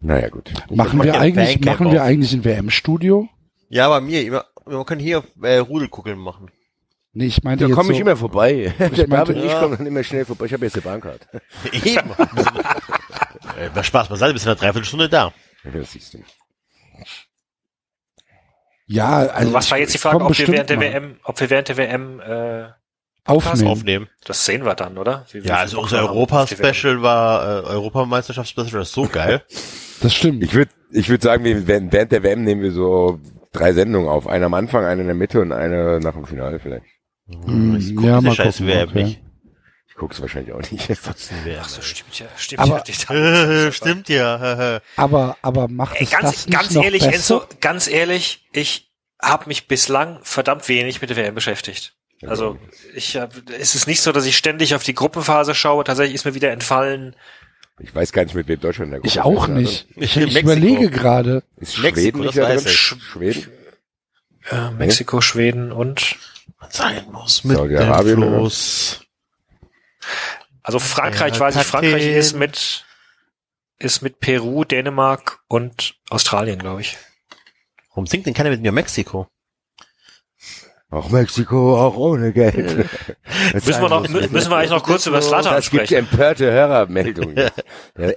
Naja, 0.00 0.28
gut. 0.28 0.52
Machen 0.70 0.98
mach 0.98 1.04
wir 1.04 1.12
ja 1.14 1.20
eigentlich, 1.20 1.54
Bandcamp 1.60 1.64
machen 1.80 1.92
wir 1.92 2.00
auf. 2.02 2.06
eigentlich 2.08 2.32
ein 2.32 2.44
WM-Studio? 2.44 3.28
Ja, 3.68 3.88
bei 3.88 4.00
mir, 4.00 4.24
immer, 4.24 4.44
wir 4.66 4.84
können 4.84 5.00
hier 5.00 5.22
äh, 5.42 5.58
Rudelkuckeln 5.58 6.18
machen. 6.18 6.50
Nee, 7.12 7.26
ich 7.26 7.42
meinte 7.42 7.66
Da 7.68 7.74
komme 7.74 7.88
so, 7.88 7.92
ich 7.92 8.00
immer 8.00 8.16
vorbei. 8.16 8.72
Der 8.78 8.88
meinte- 8.88 9.06
David 9.08 9.36
und 9.36 9.44
ich 9.44 9.50
Ja. 9.50 9.60
kommen 9.60 9.76
dann 9.78 9.86
immer 9.86 10.04
schnell 10.04 10.24
vorbei. 10.24 10.46
Ich 10.46 10.52
habe 10.52 10.64
jetzt 10.64 10.74
eine 10.76 10.82
Bahncard. 10.82 11.26
Eben. 11.72 12.10
äh, 13.58 13.68
na, 13.74 13.82
Spaß 13.82 14.08
beiseite, 14.08 14.32
bist 14.32 14.44
in 14.46 14.50
einer 14.52 14.58
Dreiviertelstunde 14.60 15.08
da. 15.08 15.32
Ja, 15.64 15.70
das 15.72 15.92
siehst 15.92 16.14
du. 16.14 16.18
Ja, 18.86 19.18
also 19.18 19.30
Also 19.34 19.52
was 19.52 19.70
war 19.70 19.78
jetzt 19.78 19.92
die 19.92 19.96
ich 19.96 20.02
Frage, 20.02 20.24
ob 20.24 20.36
wir 20.38 20.48
während 20.48 20.70
der 20.70 20.76
mal. 20.76 20.82
WM, 20.92 21.16
ob 21.24 21.40
wir 21.40 21.50
während 21.50 21.68
der 21.68 21.76
WM, 21.76 22.20
äh, 22.20 22.68
aufnehmen. 23.24 23.68
Aufnehmen. 23.68 24.08
das 24.24 24.44
sehen 24.44 24.64
wir 24.64 24.74
dann, 24.74 24.98
oder? 24.98 25.26
Wie 25.32 25.38
Ja, 25.38 25.66
so 25.66 25.78
also 25.78 25.80
unser. 25.80 26.08
Europa-Special 26.10 27.02
war, 27.02 27.64
äh, 27.64 27.66
Europameisterschafts-Special, 27.68 28.70
das 28.80 28.88
ist 28.88 28.94
so 28.94 29.06
geil. 29.08 29.42
Das 30.02 30.14
stimmt. 30.14 30.42
Ich 30.42 30.54
würde 30.54 30.70
ich 30.92 31.10
würd 31.10 31.20
sagen, 31.20 31.44
wir 31.44 31.66
werden, 31.66 31.92
während 31.92 32.10
der 32.10 32.22
WM 32.22 32.42
nehmen 32.42 32.62
wir 32.62 32.72
so 32.72 33.20
drei 33.52 33.74
Sendungen 33.74 34.08
auf. 34.08 34.26
Eine 34.26 34.46
am 34.46 34.54
Anfang, 34.54 34.86
eine 34.86 35.02
in 35.02 35.08
der 35.08 35.14
Mitte 35.14 35.42
und 35.42 35.52
eine 35.52 36.00
nach 36.00 36.14
dem 36.14 36.24
Finale 36.24 36.58
vielleicht. 36.58 36.86
Mm, 37.26 37.76
Ich 37.76 37.94
guck 37.94 38.04
ja, 38.06 38.16
diese 38.16 38.28
mal 38.28 38.34
scheiß 38.34 38.56
gucken, 38.56 38.66
WM 38.72 38.88
okay. 38.88 39.04
nicht. 39.04 39.20
Ich 39.88 39.94
guck's 39.96 40.18
wahrscheinlich 40.22 40.54
auch 40.54 40.70
nicht. 40.70 40.88
Ach 40.90 41.68
so, 41.68 41.82
stimmt 41.82 42.18
ja, 42.18 42.26
stimmt 42.36 42.60
Aber- 42.62 42.82
ja. 42.86 43.72
Stimmt 43.72 44.08
ja. 44.08 44.80
Aber, 44.96 45.36
aber 45.42 45.68
macht 45.68 45.96
Ey, 45.96 46.04
es 46.04 46.10
ganz, 46.12 46.22
das 46.24 46.46
nicht 46.46 46.58
ganz 46.58 46.70
noch 46.72 46.82
ehrlich, 46.84 47.02
besser? 47.02 47.14
Enzo, 47.16 47.42
ganz 47.60 47.86
ehrlich, 47.86 48.48
ich 48.54 48.90
habe 49.20 49.48
mich 49.48 49.68
bislang 49.68 50.18
verdammt 50.22 50.66
wenig 50.70 51.02
mit 51.02 51.10
der 51.10 51.18
WM 51.18 51.34
beschäftigt. 51.34 51.92
Also 52.26 52.58
ich 52.94 53.16
hab, 53.16 53.32
es 53.50 53.74
ist 53.74 53.86
nicht 53.86 54.02
so, 54.02 54.12
dass 54.12 54.26
ich 54.26 54.36
ständig 54.36 54.74
auf 54.74 54.82
die 54.82 54.94
Gruppenphase 54.94 55.54
schaue. 55.54 55.84
Tatsächlich 55.84 56.14
ist 56.14 56.24
mir 56.24 56.34
wieder 56.34 56.50
entfallen. 56.50 57.16
Ich 57.78 57.94
weiß 57.94 58.12
gar 58.12 58.24
nicht, 58.24 58.34
mit 58.34 58.46
wem 58.46 58.60
Deutschland 58.60 58.88
in 58.88 58.90
der 58.90 59.00
Gruppe 59.00 59.08
Ich 59.08 59.20
auch 59.20 59.48
ist, 59.48 59.54
nicht. 59.54 59.86
Ich 59.96 60.16
Ich, 60.16 60.26
ich 60.26 60.42
überlege 60.42 60.90
gerade. 60.90 61.42
Ist 61.56 61.78
Mexiko, 61.78 61.94
Schweden 61.94 62.20
nicht 62.20 62.36
da 62.36 62.46
drin? 62.46 62.62
ich. 62.66 62.78
Schweden? 62.78 63.52
Äh, 64.50 64.70
Mexiko, 64.72 65.20
Schweden 65.20 65.72
und 65.72 66.16
Sein 66.68 67.06
muss 67.10 67.44
mit 67.44 67.56
Saudi-Arabien? 67.56 68.16
Fluss. 68.16 69.00
also 70.62 70.78
Frankreich 70.78 71.34
Ja, 71.34 71.40
weiß 71.40 71.56
ich, 71.56 71.62
Frankreich 71.62 72.06
ist 72.06 72.36
mit 72.36 72.84
ist 73.78 74.02
mit 74.02 74.20
Peru, 74.20 74.64
Dänemark 74.64 75.40
und 75.48 75.94
Australien, 76.10 76.58
glaube 76.58 76.82
ich. 76.82 76.98
Warum 77.88 78.06
singt 78.06 78.26
denn 78.26 78.34
keiner 78.34 78.50
mit 78.50 78.60
mir 78.60 78.72
Mexiko? 78.72 79.26
Auch 80.92 81.08
Mexiko, 81.10 81.80
auch 81.80 81.96
ohne 81.96 82.32
Geld. 82.32 82.56
Müssen 83.54 83.80
wir 83.82 83.88
noch 83.88 84.04
mü- 84.06 84.28
müssen 84.30 84.50
wir 84.50 84.56
eigentlich 84.56 84.70
noch 84.70 84.82
kurz 84.82 85.06
über 85.06 85.22
Slatan 85.22 85.56
Es 85.56 85.70
gibt 85.70 85.86
sprechen. 85.86 85.98
empörte 86.10 86.50
Hörermeldungen. 86.50 87.36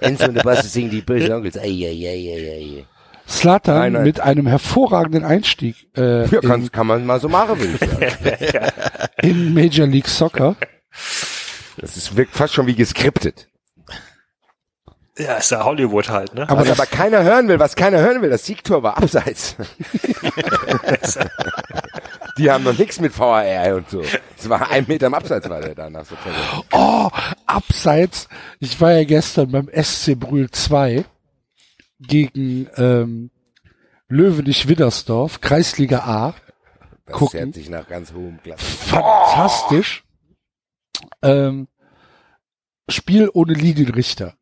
Enzo 0.00 0.24
und 0.26 0.42
Basti 0.42 0.66
singen 0.66 0.90
die 0.90 1.00
bösen 1.00 1.32
Onkels. 1.32 1.54
Nein. 1.56 2.86
mit 4.02 4.18
einem 4.20 4.46
hervorragenden 4.48 5.24
Einstieg 5.24 5.86
äh, 5.96 6.26
Ja, 6.26 6.40
in, 6.40 6.48
kann, 6.48 6.72
kann 6.72 6.86
man 6.88 7.06
mal 7.06 7.20
so 7.20 7.28
machen, 7.28 7.58
würde 7.60 7.78
ich 7.80 8.50
sagen. 8.50 8.72
in 9.22 9.54
Major 9.54 9.86
League 9.86 10.08
Soccer. 10.08 10.56
Das 11.78 11.96
ist, 11.96 12.16
wirkt 12.16 12.34
fast 12.34 12.54
schon 12.54 12.66
wie 12.66 12.74
geskriptet. 12.74 13.46
Ja, 15.16 15.36
ist 15.36 15.52
ja 15.52 15.64
Hollywood 15.64 16.08
halt, 16.08 16.34
ne? 16.34 16.42
Aber 16.50 16.62
Was 16.62 16.70
aber 16.78 16.86
keiner 16.86 17.22
hören 17.22 17.46
will, 17.46 17.60
was 17.60 17.76
keiner 17.76 18.00
hören 18.00 18.20
will, 18.20 18.30
das 18.30 18.44
Siegtor 18.46 18.82
war 18.82 18.98
abseits. 18.98 19.54
Die 22.38 22.50
haben 22.50 22.64
noch 22.64 22.76
nichts 22.76 23.00
mit 23.00 23.16
VAR 23.16 23.76
und 23.76 23.88
so. 23.88 24.02
Es 24.36 24.48
war 24.48 24.70
ein 24.70 24.84
Meter 24.88 25.06
im 25.06 25.14
Abseits 25.14 25.48
war 25.48 25.60
der 25.60 25.74
danach 25.74 26.04
so 26.04 26.16
verrückt. 26.16 26.66
oh, 26.72 27.08
abseits. 27.46 28.28
Ich 28.58 28.80
war 28.80 28.92
ja 28.92 29.04
gestern 29.04 29.50
beim 29.52 29.68
SC 29.72 30.18
Brühl 30.18 30.50
2 30.50 31.04
gegen 32.00 32.68
ähm, 32.76 33.30
Löwenich 34.08 34.68
Widdersdorf, 34.68 35.40
Kreisliga 35.40 36.00
A. 36.00 36.34
Das 37.06 37.16
Gucken. 37.16 37.40
hört 37.40 37.54
sich 37.54 37.68
nach 37.68 37.86
ganz 37.86 38.12
hohem 38.12 38.40
Klasse. 38.42 38.64
Fantastisch. 38.64 40.04
Ähm, 41.22 41.68
Spiel 42.88 43.30
ohne 43.32 43.54
Linienrichter. 43.54 44.34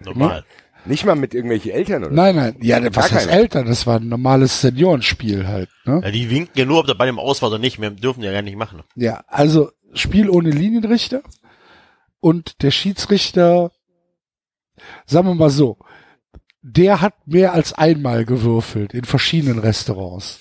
Normal. 0.00 0.44
Nicht 0.86 1.04
mal 1.04 1.14
mit 1.14 1.34
irgendwelchen 1.34 1.70
Eltern 1.72 2.04
oder? 2.04 2.12
Nein, 2.14 2.36
nein, 2.36 2.56
ja, 2.60 2.82
was 2.82 2.92
Gar 2.92 3.02
heißt 3.18 3.28
keine. 3.28 3.40
Eltern? 3.40 3.66
Das 3.66 3.86
war 3.86 3.98
ein 4.00 4.08
normales 4.08 4.60
Seniorenspiel 4.60 5.46
halt, 5.46 5.68
ne? 5.84 6.00
Ja, 6.02 6.10
die 6.10 6.30
winken 6.30 6.52
ja 6.58 6.64
nur, 6.64 6.78
ob 6.80 6.86
der 6.86 6.94
Ball 6.94 7.08
im 7.08 7.18
Aus 7.18 7.42
war 7.42 7.50
oder 7.50 7.58
nicht. 7.58 7.78
Mehr 7.78 7.90
dürfen 7.90 8.22
ja 8.22 8.32
gar 8.32 8.42
nicht 8.42 8.56
machen. 8.56 8.82
Ja, 8.94 9.22
also 9.26 9.70
Spiel 9.92 10.30
ohne 10.30 10.50
Linienrichter 10.50 11.22
und 12.20 12.62
der 12.62 12.70
Schiedsrichter, 12.70 13.72
sagen 15.06 15.28
wir 15.28 15.34
mal 15.34 15.50
so, 15.50 15.76
der 16.62 17.00
hat 17.00 17.14
mehr 17.26 17.52
als 17.54 17.72
einmal 17.72 18.24
gewürfelt 18.24 18.94
in 18.94 19.04
verschiedenen 19.04 19.58
Restaurants 19.58 20.40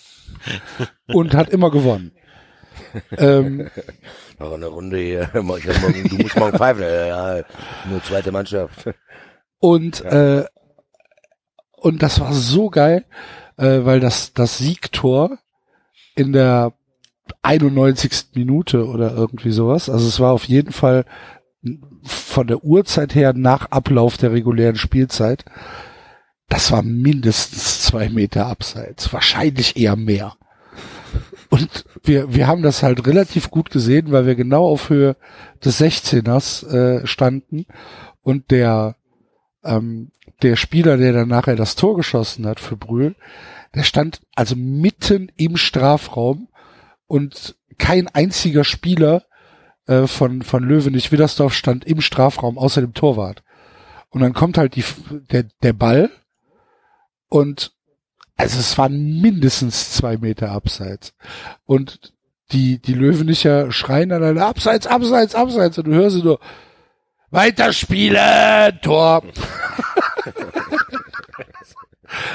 und 1.07 1.33
hat 1.33 1.49
immer 1.49 1.71
gewonnen. 1.71 2.11
ähm, 3.17 3.69
Noch 4.39 4.53
eine 4.53 4.67
Runde 4.67 4.97
hier. 4.97 5.29
Du 5.33 5.43
musst 5.43 5.65
morgen 6.37 6.57
pfeifen. 6.57 6.81
Ja, 6.81 7.37
ja, 7.37 7.43
nur 7.89 8.03
zweite 8.03 8.31
Mannschaft. 8.31 8.89
Und 9.59 10.01
äh, 10.01 10.45
und 11.77 12.03
das 12.03 12.19
war 12.19 12.33
so 12.33 12.69
geil, 12.69 13.05
äh, 13.57 13.79
weil 13.83 13.99
das 13.99 14.33
das 14.33 14.57
Siegtor 14.57 15.37
in 16.15 16.33
der 16.33 16.73
91. 17.41 18.29
Minute 18.33 18.87
oder 18.87 19.13
irgendwie 19.13 19.51
sowas, 19.51 19.89
also 19.89 20.07
es 20.07 20.19
war 20.19 20.33
auf 20.33 20.45
jeden 20.45 20.71
Fall 20.71 21.05
von 22.03 22.47
der 22.47 22.63
Uhrzeit 22.63 23.15
her 23.15 23.33
nach 23.33 23.71
Ablauf 23.71 24.17
der 24.17 24.31
regulären 24.31 24.75
Spielzeit, 24.75 25.45
das 26.47 26.71
war 26.71 26.81
mindestens 26.81 27.83
zwei 27.83 28.09
Meter 28.09 28.47
abseits, 28.47 29.13
wahrscheinlich 29.13 29.77
eher 29.77 29.95
mehr. 29.95 30.35
Und 31.49 31.85
wir, 32.03 32.33
wir 32.33 32.47
haben 32.47 32.61
das 32.61 32.83
halt 32.83 33.05
relativ 33.07 33.49
gut 33.49 33.71
gesehen, 33.71 34.11
weil 34.11 34.25
wir 34.25 34.35
genau 34.35 34.67
auf 34.67 34.89
Höhe 34.89 35.15
des 35.63 35.81
16ers 35.81 36.67
äh, 36.67 37.07
standen 37.07 37.65
und 38.21 38.51
der 38.51 38.95
ähm, 39.69 40.11
der 40.41 40.55
Spieler, 40.55 40.97
der 40.97 41.13
dann 41.13 41.29
nachher 41.29 41.55
das 41.55 41.75
Tor 41.75 41.95
geschossen 41.95 42.45
hat 42.45 42.59
für 42.59 42.75
Brühl, 42.75 43.15
der 43.75 43.83
stand 43.83 44.21
also 44.35 44.55
mitten 44.55 45.31
im 45.37 45.57
Strafraum 45.57 46.47
und 47.07 47.55
kein 47.77 48.07
einziger 48.07 48.63
Spieler 48.63 49.23
äh, 49.85 50.07
von, 50.07 50.41
von 50.41 50.63
Löwenich 50.63 51.11
Widdersdorf 51.11 51.53
stand 51.53 51.85
im 51.85 52.01
Strafraum 52.01 52.57
außer 52.57 52.81
dem 52.81 52.93
Torwart. 52.93 53.43
Und 54.09 54.21
dann 54.21 54.33
kommt 54.33 54.57
halt 54.57 54.75
die, 54.75 54.83
der, 55.31 55.43
der 55.61 55.73
Ball 55.73 56.09
und 57.29 57.73
also 58.37 58.59
es 58.59 58.77
waren 58.77 59.21
mindestens 59.21 59.91
zwei 59.91 60.17
Meter 60.17 60.51
abseits. 60.51 61.13
Und 61.65 62.13
die, 62.51 62.79
die 62.79 62.93
Löwenicher 62.93 63.71
schreien 63.71 64.09
dann 64.09 64.37
abseits, 64.37 64.87
abseits, 64.87 65.35
abseits. 65.35 65.77
Und 65.77 65.87
du 65.87 65.93
hörst 65.93 66.15
sie 66.15 66.23
nur, 66.23 66.39
weiterspielen, 67.31 68.79
Tor. 68.81 69.21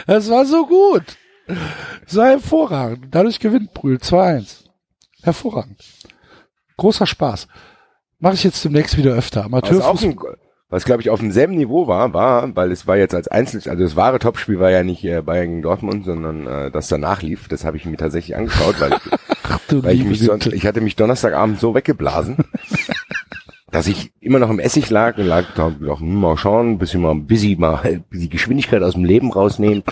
das 0.06 0.30
war 0.30 0.44
so 0.44 0.66
gut. 0.66 1.04
Das 2.04 2.16
war 2.16 2.28
hervorragend. 2.28 3.06
Dadurch 3.10 3.38
gewinnt 3.38 3.74
Brühl 3.74 3.96
2-1. 3.96 4.64
Hervorragend. 5.22 5.82
Großer 6.76 7.06
Spaß. 7.06 7.48
Mache 8.18 8.34
ich 8.34 8.44
jetzt 8.44 8.64
demnächst 8.64 8.96
wieder 8.96 9.12
öfter. 9.12 9.44
Amateurfußball. 9.44 10.32
ein, 10.32 10.38
was 10.70 10.84
glaube 10.84 11.02
ich 11.02 11.10
auf 11.10 11.20
demselben 11.20 11.54
Niveau 11.54 11.86
war, 11.86 12.14
war, 12.14 12.56
weil 12.56 12.72
es 12.72 12.86
war 12.86 12.96
jetzt 12.96 13.14
als 13.14 13.28
Einzel, 13.28 13.62
also 13.70 13.84
das 13.84 13.96
wahre 13.96 14.18
Topspiel 14.18 14.58
war 14.58 14.70
ja 14.70 14.82
nicht 14.82 15.04
äh, 15.04 15.22
Bayern 15.22 15.48
gegen 15.48 15.62
Dortmund, 15.62 16.04
sondern 16.04 16.46
äh, 16.46 16.70
das 16.70 16.88
danach 16.88 17.22
lief. 17.22 17.48
Das 17.48 17.64
habe 17.64 17.76
ich 17.76 17.84
mir 17.84 17.96
tatsächlich 17.96 18.36
angeschaut, 18.36 18.80
weil 18.80 18.92
ich, 19.04 19.18
Ach, 19.44 19.60
du 19.68 19.84
weil 19.84 19.94
ich 19.94 20.04
mich 20.04 20.20
sonst, 20.20 20.46
ich 20.46 20.66
hatte 20.66 20.80
mich 20.80 20.96
Donnerstagabend 20.96 21.60
so 21.60 21.74
weggeblasen, 21.74 22.38
dass 23.74 23.88
ich 23.88 24.12
immer 24.20 24.38
noch 24.38 24.50
im 24.50 24.60
Essig 24.60 24.88
lag 24.88 25.18
und 25.18 25.26
lag 25.26 25.46
da 25.56 25.68
gedacht, 25.68 25.98
hm, 25.98 26.14
mal 26.14 26.36
schauen, 26.36 26.70
ein 26.70 26.78
bisschen 26.78 27.02
mal 27.02 27.12
busy, 27.16 27.56
mal 27.58 28.04
die 28.12 28.28
Geschwindigkeit 28.28 28.84
aus 28.84 28.94
dem 28.94 29.04
Leben 29.04 29.32
rausnehmen. 29.32 29.82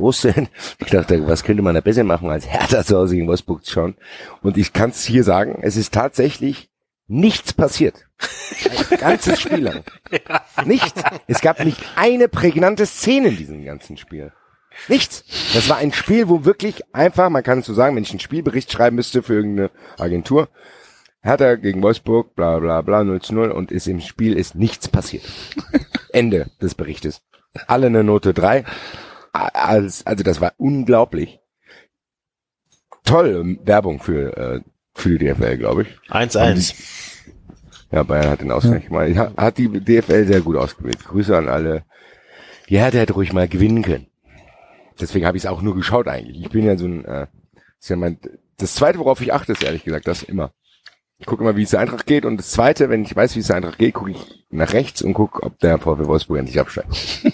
Ostern. 0.00 0.48
Ich 0.80 0.90
dachte, 0.90 1.26
was 1.28 1.44
könnte 1.44 1.62
man 1.62 1.76
da 1.76 1.80
besser 1.80 2.02
machen, 2.02 2.30
als 2.30 2.48
Hertha 2.48 2.84
zu 2.84 2.96
Hause 2.96 3.14
gegen 3.14 3.28
Wolfsburg 3.28 3.64
zu 3.64 3.72
schauen. 3.72 3.94
Und 4.42 4.56
ich 4.56 4.72
kann 4.72 4.90
es 4.90 5.04
hier 5.04 5.22
sagen, 5.22 5.60
es 5.62 5.76
ist 5.76 5.94
tatsächlich 5.94 6.68
nichts 7.06 7.52
passiert. 7.52 8.06
Ein 8.90 8.98
ganzes 8.98 9.40
Spiel 9.40 9.62
lang. 9.62 9.84
Nichts. 10.64 11.00
Es 11.28 11.40
gab 11.40 11.64
nicht 11.64 11.78
eine 11.94 12.28
prägnante 12.28 12.86
Szene 12.86 13.28
in 13.28 13.36
diesem 13.36 13.64
ganzen 13.64 13.96
Spiel. 13.98 14.32
Nichts. 14.88 15.24
Das 15.54 15.68
war 15.68 15.76
ein 15.76 15.92
Spiel, 15.92 16.28
wo 16.28 16.44
wirklich 16.44 16.82
einfach, 16.92 17.30
man 17.30 17.44
kann 17.44 17.60
es 17.60 17.66
so 17.66 17.74
sagen, 17.74 17.94
wenn 17.94 18.02
ich 18.02 18.10
einen 18.10 18.20
Spielbericht 18.20 18.72
schreiben 18.72 18.96
müsste 18.96 19.22
für 19.22 19.34
irgendeine 19.34 19.70
Agentur, 19.98 20.48
Hertha 21.22 21.54
gegen 21.54 21.82
Wolfsburg, 21.82 22.34
bla 22.34 22.58
bla 22.58 22.82
bla, 22.82 23.04
0 23.04 23.20
zu 23.20 23.34
0 23.34 23.50
und 23.52 23.70
ist 23.70 23.86
im 23.86 24.00
Spiel 24.00 24.34
ist 24.34 24.54
nichts 24.54 24.88
passiert. 24.88 25.24
Ende 26.12 26.50
des 26.60 26.74
Berichtes. 26.74 27.22
Alle 27.68 27.86
eine 27.86 28.02
Note 28.02 28.34
3. 28.34 28.64
Als, 29.32 30.04
also 30.06 30.24
das 30.24 30.40
war 30.40 30.52
unglaublich. 30.58 31.38
Toll, 33.04 33.58
Werbung 33.64 34.00
für, 34.00 34.36
äh, 34.36 34.60
für 34.94 35.18
die 35.18 35.26
DFL, 35.26 35.58
glaube 35.58 35.82
ich. 35.82 35.88
1-1. 36.10 36.74
Ja, 37.90 38.02
Bayern 38.02 38.30
hat 38.30 38.40
den 38.40 38.50
Ausgleich 38.50 38.86
gemacht. 38.86 39.08
Ja, 39.08 39.32
Hat 39.36 39.58
die 39.58 39.68
DFL 39.68 40.26
sehr 40.26 40.40
gut 40.40 40.56
ausgewählt. 40.56 41.04
Grüße 41.04 41.36
an 41.36 41.48
alle. 41.48 41.84
Die 42.68 42.78
Hertha 42.78 42.98
hätte 42.98 43.12
ruhig 43.12 43.32
mal 43.32 43.48
gewinnen 43.48 43.82
können. 43.82 44.06
Deswegen 45.00 45.26
habe 45.26 45.36
ich 45.36 45.44
es 45.44 45.50
auch 45.50 45.62
nur 45.62 45.74
geschaut 45.74 46.08
eigentlich. 46.08 46.40
Ich 46.40 46.50
bin 46.50 46.64
ja 46.64 46.76
so 46.76 46.86
ein, 46.86 47.04
äh, 47.04 47.26
ist 47.78 47.90
ja 47.90 47.96
mein, 47.96 48.18
das 48.56 48.74
zweite, 48.74 48.98
worauf 48.98 49.20
ich 49.20 49.32
achte, 49.32 49.52
ist 49.52 49.62
ehrlich 49.62 49.84
gesagt, 49.84 50.06
das 50.06 50.22
immer. 50.22 50.52
Ich 51.22 51.26
gucke 51.26 51.44
immer, 51.44 51.54
wie 51.54 51.62
es 51.62 51.70
der 51.70 51.78
Eintracht 51.78 52.06
geht 52.06 52.24
und 52.24 52.36
das 52.36 52.50
zweite, 52.50 52.90
wenn 52.90 53.04
ich 53.04 53.14
weiß, 53.14 53.36
wie 53.36 53.40
es 53.40 53.46
der 53.46 53.54
Eintracht 53.54 53.78
geht, 53.78 53.94
gucke 53.94 54.10
ich 54.10 54.44
nach 54.50 54.72
rechts 54.72 55.02
und 55.02 55.14
gucke, 55.14 55.40
ob 55.44 55.56
der 55.60 55.78
VfL 55.78 56.06
Wolfsburg 56.06 56.38
endlich 56.38 56.58
absteigt. 56.58 56.88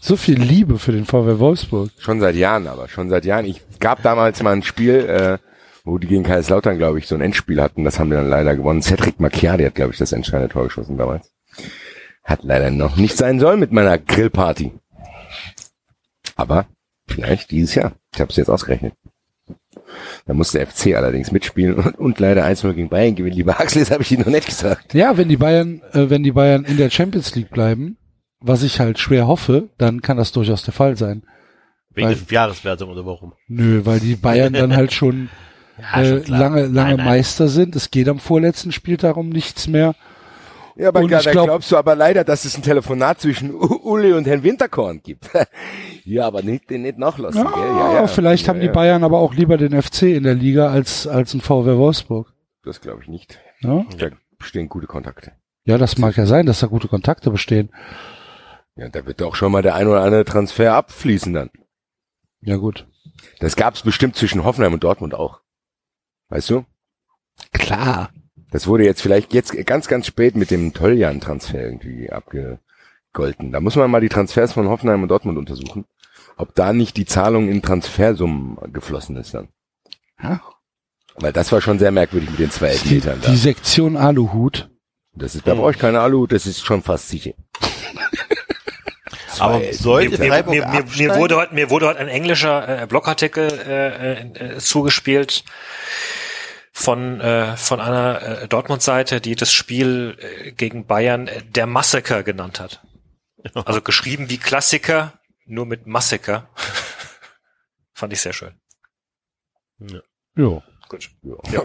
So 0.00 0.14
viel 0.16 0.40
Liebe 0.40 0.78
für 0.78 0.92
den 0.92 1.04
VW 1.04 1.40
Wolfsburg. 1.40 1.90
Schon 1.98 2.20
seit 2.20 2.36
Jahren, 2.36 2.68
aber 2.68 2.86
schon 2.86 3.08
seit 3.08 3.24
Jahren. 3.24 3.44
Ich 3.44 3.60
gab 3.80 4.02
damals 4.04 4.40
mal 4.40 4.52
ein 4.52 4.62
Spiel, 4.62 4.94
äh, 4.94 5.38
wo 5.84 5.98
die 5.98 6.06
gegen 6.06 6.22
Kaiserslautern, 6.22 6.78
glaube 6.78 7.00
ich, 7.00 7.08
so 7.08 7.16
ein 7.16 7.20
Endspiel 7.20 7.60
hatten. 7.60 7.82
Das 7.82 7.98
haben 7.98 8.10
wir 8.10 8.18
dann 8.18 8.30
leider 8.30 8.54
gewonnen. 8.54 8.82
Cedric 8.82 9.18
Macchiari 9.18 9.64
hat, 9.64 9.74
glaube 9.74 9.90
ich, 9.92 9.98
das 9.98 10.12
entscheidende 10.12 10.52
Tor 10.52 10.62
geschossen 10.62 10.96
damals. 10.96 11.32
Hat 12.22 12.44
leider 12.44 12.70
noch 12.70 12.94
nicht 12.96 13.16
sein 13.16 13.40
sollen 13.40 13.58
mit 13.58 13.72
meiner 13.72 13.98
Grillparty. 13.98 14.70
Aber 16.36 16.66
vielleicht 17.08 17.50
dieses 17.50 17.74
Jahr. 17.74 17.94
Ich 18.14 18.20
habe 18.20 18.30
es 18.30 18.36
jetzt 18.36 18.50
ausgerechnet. 18.50 18.94
Da 20.26 20.34
muss 20.34 20.52
der 20.52 20.66
FC 20.66 20.94
allerdings 20.94 21.32
mitspielen 21.32 21.74
und, 21.74 21.98
und 21.98 22.18
leider 22.20 22.44
1-0 22.44 22.72
gegen 22.72 22.88
Bayern 22.88 23.14
gewinnen. 23.14 23.36
Lieber 23.36 23.60
Axel, 23.60 23.80
das 23.80 23.90
habe 23.90 24.02
ich 24.02 24.12
Ihnen 24.12 24.22
noch 24.22 24.32
nicht 24.32 24.46
gesagt. 24.46 24.94
Ja, 24.94 25.16
wenn 25.16 25.28
die 25.28 25.36
Bayern, 25.36 25.82
äh, 25.92 26.10
wenn 26.10 26.22
die 26.22 26.32
Bayern 26.32 26.64
in 26.64 26.76
der 26.76 26.90
Champions 26.90 27.34
League 27.34 27.50
bleiben, 27.50 27.96
was 28.40 28.62
ich 28.62 28.80
halt 28.80 28.98
schwer 28.98 29.26
hoffe, 29.26 29.70
dann 29.78 30.02
kann 30.02 30.16
das 30.16 30.32
durchaus 30.32 30.62
der 30.62 30.74
Fall 30.74 30.96
sein. 30.96 31.22
Wegen 31.94 32.06
Weil- 32.06 32.14
der 32.14 32.18
Fünfjahreswertung 32.18 32.90
oder 32.90 33.06
warum? 33.06 33.32
Nö, 33.48 33.82
weil 33.84 34.00
die 34.00 34.16
Bayern 34.16 34.52
dann 34.52 34.76
halt 34.76 34.92
schon 34.92 35.28
Ja, 35.78 36.00
äh, 36.00 36.24
schon 36.24 36.32
lange, 36.32 36.60
lange 36.62 36.72
Nein, 36.72 36.96
nein. 36.96 37.06
Meister 37.06 37.48
sind. 37.48 37.76
Es 37.76 37.90
geht 37.90 38.08
am 38.08 38.18
vorletzten 38.18 38.72
Spieltag 38.72 39.16
um 39.16 39.28
nichts 39.28 39.66
mehr. 39.68 39.94
Ja, 40.76 40.88
aber 40.88 41.00
Und 41.00 41.10
da 41.10 41.20
ich 41.20 41.30
glaub- 41.30 41.46
glaubst 41.46 41.72
du 41.72 41.76
aber 41.76 41.96
leider, 41.96 42.22
dass 42.22 42.44
es 42.44 42.56
ein 42.56 42.62
Telefonat 42.62 43.20
zwischen 43.20 43.54
Uli 43.54 44.12
und 44.12 44.26
Herrn 44.26 44.42
Winterkorn 44.42 45.00
gibt. 45.02 45.30
ja, 46.04 46.26
aber 46.26 46.42
nicht, 46.42 46.68
den 46.68 46.82
nicht 46.82 46.98
nachlassen. 46.98 47.44
Ja, 47.44 47.50
gell? 47.50 47.62
ja, 47.66 47.94
ja. 47.94 48.06
vielleicht 48.06 48.46
ja, 48.46 48.52
haben 48.52 48.60
die. 48.60 48.68
Bayern 48.68 49.02
aber 49.02 49.18
auch 49.18 49.32
lieber 49.32 49.56
den 49.56 49.80
FC 49.80 50.02
in 50.02 50.24
der 50.24 50.34
Liga 50.34 50.68
als, 50.70 51.06
als 51.06 51.32
ein 51.32 51.40
VW 51.40 51.76
Wolfsburg. 51.78 52.32
Das 52.62 52.80
glaube 52.82 53.02
ich 53.02 53.08
nicht. 53.08 53.40
Ja? 53.60 53.84
Da 53.98 54.08
bestehen 54.38 54.68
gute 54.68 54.86
Kontakte. 54.86 55.32
ja, 55.64 55.78
das 55.78 55.96
mag 55.96 56.16
ja 56.16 56.26
sein, 56.26 56.44
dass 56.44 56.60
da 56.60 56.66
gute 56.66 56.88
Kontakte 56.88 57.30
bestehen. 57.30 57.70
Ja, 58.74 58.90
da 58.90 59.06
wird 59.06 59.22
auch 59.22 59.34
schon 59.34 59.52
mal 59.52 59.62
der 59.62 59.74
ein 59.76 59.86
oder 59.88 60.02
andere 60.02 60.26
Transfer 60.26 60.74
abfließen 60.74 61.32
dann. 61.32 61.50
Ja, 62.42 62.56
gut. 62.56 62.86
Das 63.40 63.56
gab's 63.56 63.80
bestimmt 63.82 64.14
zwischen 64.16 64.44
Hoffenheim 64.44 64.74
und 64.74 64.84
Dortmund 64.84 65.14
auch. 65.14 65.40
Weißt 66.28 66.50
du? 66.50 66.66
Klar. 67.52 68.10
Das 68.56 68.66
wurde 68.66 68.84
jetzt 68.84 69.02
vielleicht 69.02 69.34
jetzt 69.34 69.52
ganz, 69.66 69.86
ganz 69.86 70.06
spät 70.06 70.34
mit 70.34 70.50
dem 70.50 70.72
Toljan-Transfer 70.72 71.60
irgendwie 71.60 72.10
abgegolten. 72.10 73.52
Da 73.52 73.60
muss 73.60 73.76
man 73.76 73.90
mal 73.90 74.00
die 74.00 74.08
Transfers 74.08 74.54
von 74.54 74.70
Hoffenheim 74.70 75.02
und 75.02 75.10
Dortmund 75.10 75.36
untersuchen. 75.36 75.84
Ob 76.38 76.54
da 76.54 76.72
nicht 76.72 76.96
die 76.96 77.04
Zahlung 77.04 77.50
in 77.50 77.60
Transfersummen 77.60 78.56
geflossen 78.72 79.18
ist 79.18 79.34
dann. 79.34 79.48
Ja. 80.22 80.40
Weil 81.16 81.34
das 81.34 81.52
war 81.52 81.60
schon 81.60 81.78
sehr 81.78 81.90
merkwürdig 81.90 82.30
mit 82.30 82.38
den 82.38 82.50
zwei 82.50 82.68
Die, 82.68 82.72
Elfmetern 82.72 83.20
da. 83.20 83.30
die 83.30 83.36
Sektion 83.36 83.94
Aluhut. 83.98 84.70
Das 85.12 85.34
ist, 85.34 85.46
da 85.46 85.52
brauche 85.52 85.72
ich 85.72 85.78
keine 85.78 86.00
Alu, 86.00 86.26
das 86.26 86.46
ist 86.46 86.64
schon 86.64 86.82
fast 86.82 87.10
sicher. 87.10 87.34
Aber 89.38 89.60
sollte 89.74 90.18
Mir, 90.18 90.30
mir, 90.30 90.44
mir, 90.44 90.84
mir, 90.96 91.14
wurde 91.16 91.36
heute, 91.36 91.54
mir 91.54 91.68
wurde 91.68 91.88
heute 91.88 91.98
ein 91.98 92.08
englischer 92.08 92.84
äh, 92.84 92.86
Blogartikel 92.86 93.48
äh, 93.68 94.54
äh, 94.54 94.58
zugespielt 94.60 95.44
von 96.78 97.22
äh, 97.22 97.56
von 97.56 97.80
einer 97.80 98.42
äh, 98.42 98.48
Dortmund-Seite, 98.48 99.22
die 99.22 99.34
das 99.34 99.50
Spiel 99.50 100.18
äh, 100.20 100.52
gegen 100.52 100.86
Bayern 100.86 101.26
äh, 101.26 101.42
der 101.42 101.66
Massaker 101.66 102.22
genannt 102.22 102.60
hat. 102.60 102.82
Also 103.64 103.80
geschrieben 103.80 104.28
wie 104.28 104.36
Klassiker, 104.36 105.14
nur 105.46 105.64
mit 105.64 105.86
Massaker. 105.86 106.50
Fand 107.94 108.12
ich 108.12 108.20
sehr 108.20 108.34
schön. 108.34 108.52
Jo. 110.36 110.62
Gut. 110.90 111.08
Ja. 111.22 111.62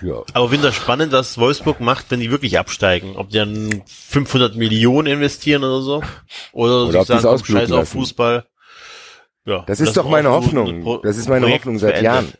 ja. 0.00 0.22
Aber 0.32 0.48
finde 0.48 0.68
das 0.68 0.74
spannend, 0.74 1.12
was 1.12 1.36
Wolfsburg 1.36 1.80
macht, 1.80 2.10
wenn 2.10 2.20
die 2.20 2.30
wirklich 2.30 2.58
absteigen. 2.58 3.16
Ob 3.16 3.28
die 3.28 3.36
dann 3.36 3.82
500 3.86 4.56
Millionen 4.56 5.06
investieren 5.06 5.64
oder 5.64 5.82
so. 5.82 6.02
Oder, 6.52 6.86
Oder 6.86 7.04
sich 7.04 7.20
sagen, 7.20 7.44
scheiß 7.44 7.70
auf. 7.72 7.90
Fußball. 7.90 8.46
Ja, 9.44 9.64
Das 9.66 9.80
ist 9.80 9.98
doch 9.98 10.08
meine 10.08 10.30
Hoffnung. 10.30 11.02
Das 11.02 11.18
ist 11.18 11.28
meine 11.28 11.44
Projekt 11.44 11.66
Hoffnung 11.66 11.78
seit 11.78 12.00
beendet. 12.00 12.04
Jahren. 12.04 12.32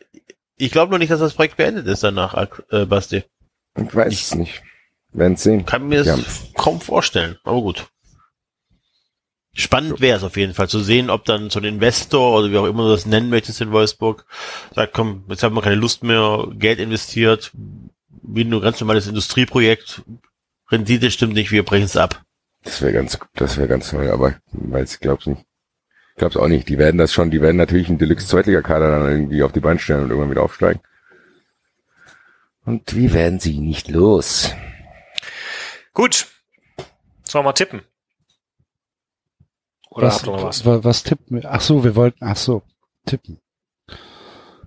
Ich 0.57 0.71
glaube 0.71 0.91
noch 0.91 0.99
nicht, 0.99 1.11
dass 1.11 1.19
das 1.19 1.33
Projekt 1.33 1.57
beendet 1.57 1.87
ist 1.87 2.03
danach, 2.03 2.35
äh, 2.69 2.85
Basti. 2.85 3.23
Ich 3.75 3.95
weiß 3.95 4.13
es 4.13 4.35
nicht. 4.35 4.61
Werden 5.11 5.35
sehen. 5.37 5.65
Kann 5.65 5.87
mir 5.87 6.03
Ja. 6.03 6.15
es 6.15 6.47
kaum 6.55 6.81
vorstellen, 6.81 7.37
aber 7.43 7.61
gut. 7.61 7.87
Spannend 9.55 10.01
wäre 10.01 10.17
es 10.17 10.23
auf 10.23 10.35
jeden 10.35 10.55
Fall 10.55 10.67
zu 10.67 10.79
sehen, 10.79 11.11
ob 11.11 11.25
dann 11.25 11.51
so 11.51 11.59
ein 11.59 11.65
Investor 11.65 12.39
oder 12.39 12.51
wie 12.51 12.57
auch 12.57 12.65
immer 12.65 12.83
du 12.85 12.89
das 12.89 13.05
nennen 13.05 13.29
möchtest 13.29 13.61
in 13.61 13.71
Wolfsburg 13.71 14.25
sagt, 14.73 14.93
komm, 14.93 15.25
jetzt 15.29 15.43
haben 15.43 15.53
wir 15.55 15.61
keine 15.61 15.75
Lust 15.75 16.03
mehr, 16.03 16.47
Geld 16.57 16.79
investiert, 16.79 17.51
wie 18.23 18.45
nur 18.45 18.61
ganz 18.61 18.79
normales 18.79 19.05
Industrieprojekt, 19.05 20.01
Rendite 20.71 21.11
stimmt 21.11 21.35
nicht, 21.35 21.51
wir 21.51 21.63
brechen 21.63 21.85
es 21.85 21.95
ab. 21.97 22.23
Das 22.63 22.81
wäre 22.81 22.93
ganz, 22.93 23.19
das 23.35 23.57
wäre 23.57 23.67
ganz 23.67 23.93
neu, 23.93 24.11
aber 24.11 24.37
weiß, 24.53 24.99
glaub's 24.99 25.27
nicht. 25.27 25.45
Glaub's 26.15 26.37
auch 26.37 26.47
nicht. 26.47 26.69
Die 26.69 26.77
werden 26.77 26.97
das 26.97 27.11
schon, 27.11 27.31
die 27.31 27.41
werden 27.41 27.57
natürlich 27.57 27.89
einen 27.89 27.97
Deluxe-Zweitliga-Kader 27.97 28.91
dann 28.99 29.09
irgendwie 29.09 29.43
auf 29.43 29.51
die 29.51 29.59
Beine 29.59 29.79
stellen 29.79 30.03
und 30.03 30.09
irgendwann 30.09 30.31
wieder 30.31 30.43
aufsteigen. 30.43 30.79
Und 32.65 32.95
wie 32.95 33.13
werden 33.13 33.39
sie 33.39 33.59
nicht 33.59 33.89
los? 33.89 34.53
Gut. 35.93 36.27
Sollen 37.23 37.43
wir 37.43 37.49
mal 37.49 37.53
tippen? 37.53 37.81
Oder 39.89 40.07
Was, 40.07 40.15
habt 40.17 40.27
ihr 40.27 40.31
noch 40.31 40.43
was? 40.43 40.65
was, 40.65 41.03
tippen 41.03 41.41
wir? 41.41 41.51
Ach 41.51 41.61
so, 41.61 41.83
wir 41.83 41.95
wollten, 41.95 42.23
ach 42.23 42.35
so, 42.37 42.63
tippen. 43.05 43.39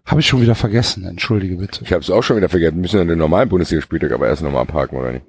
Habe 0.04 0.20
ich 0.20 0.26
schon 0.28 0.40
wieder 0.40 0.54
vergessen, 0.54 1.04
entschuldige 1.04 1.56
bitte. 1.56 1.82
Ich 1.84 1.92
habe 1.92 2.00
es 2.02 2.10
auch 2.10 2.22
schon 2.22 2.36
wieder 2.36 2.48
vergessen. 2.48 2.76
Wir 2.76 2.80
müssen 2.82 2.98
ja 2.98 3.04
den 3.04 3.18
normalen 3.18 3.48
Bundesliga-Spieltag 3.48 4.12
aber 4.12 4.28
erst 4.28 4.42
nochmal 4.42 4.62
abhaken, 4.62 4.98
oder 4.98 5.12
nicht? 5.12 5.26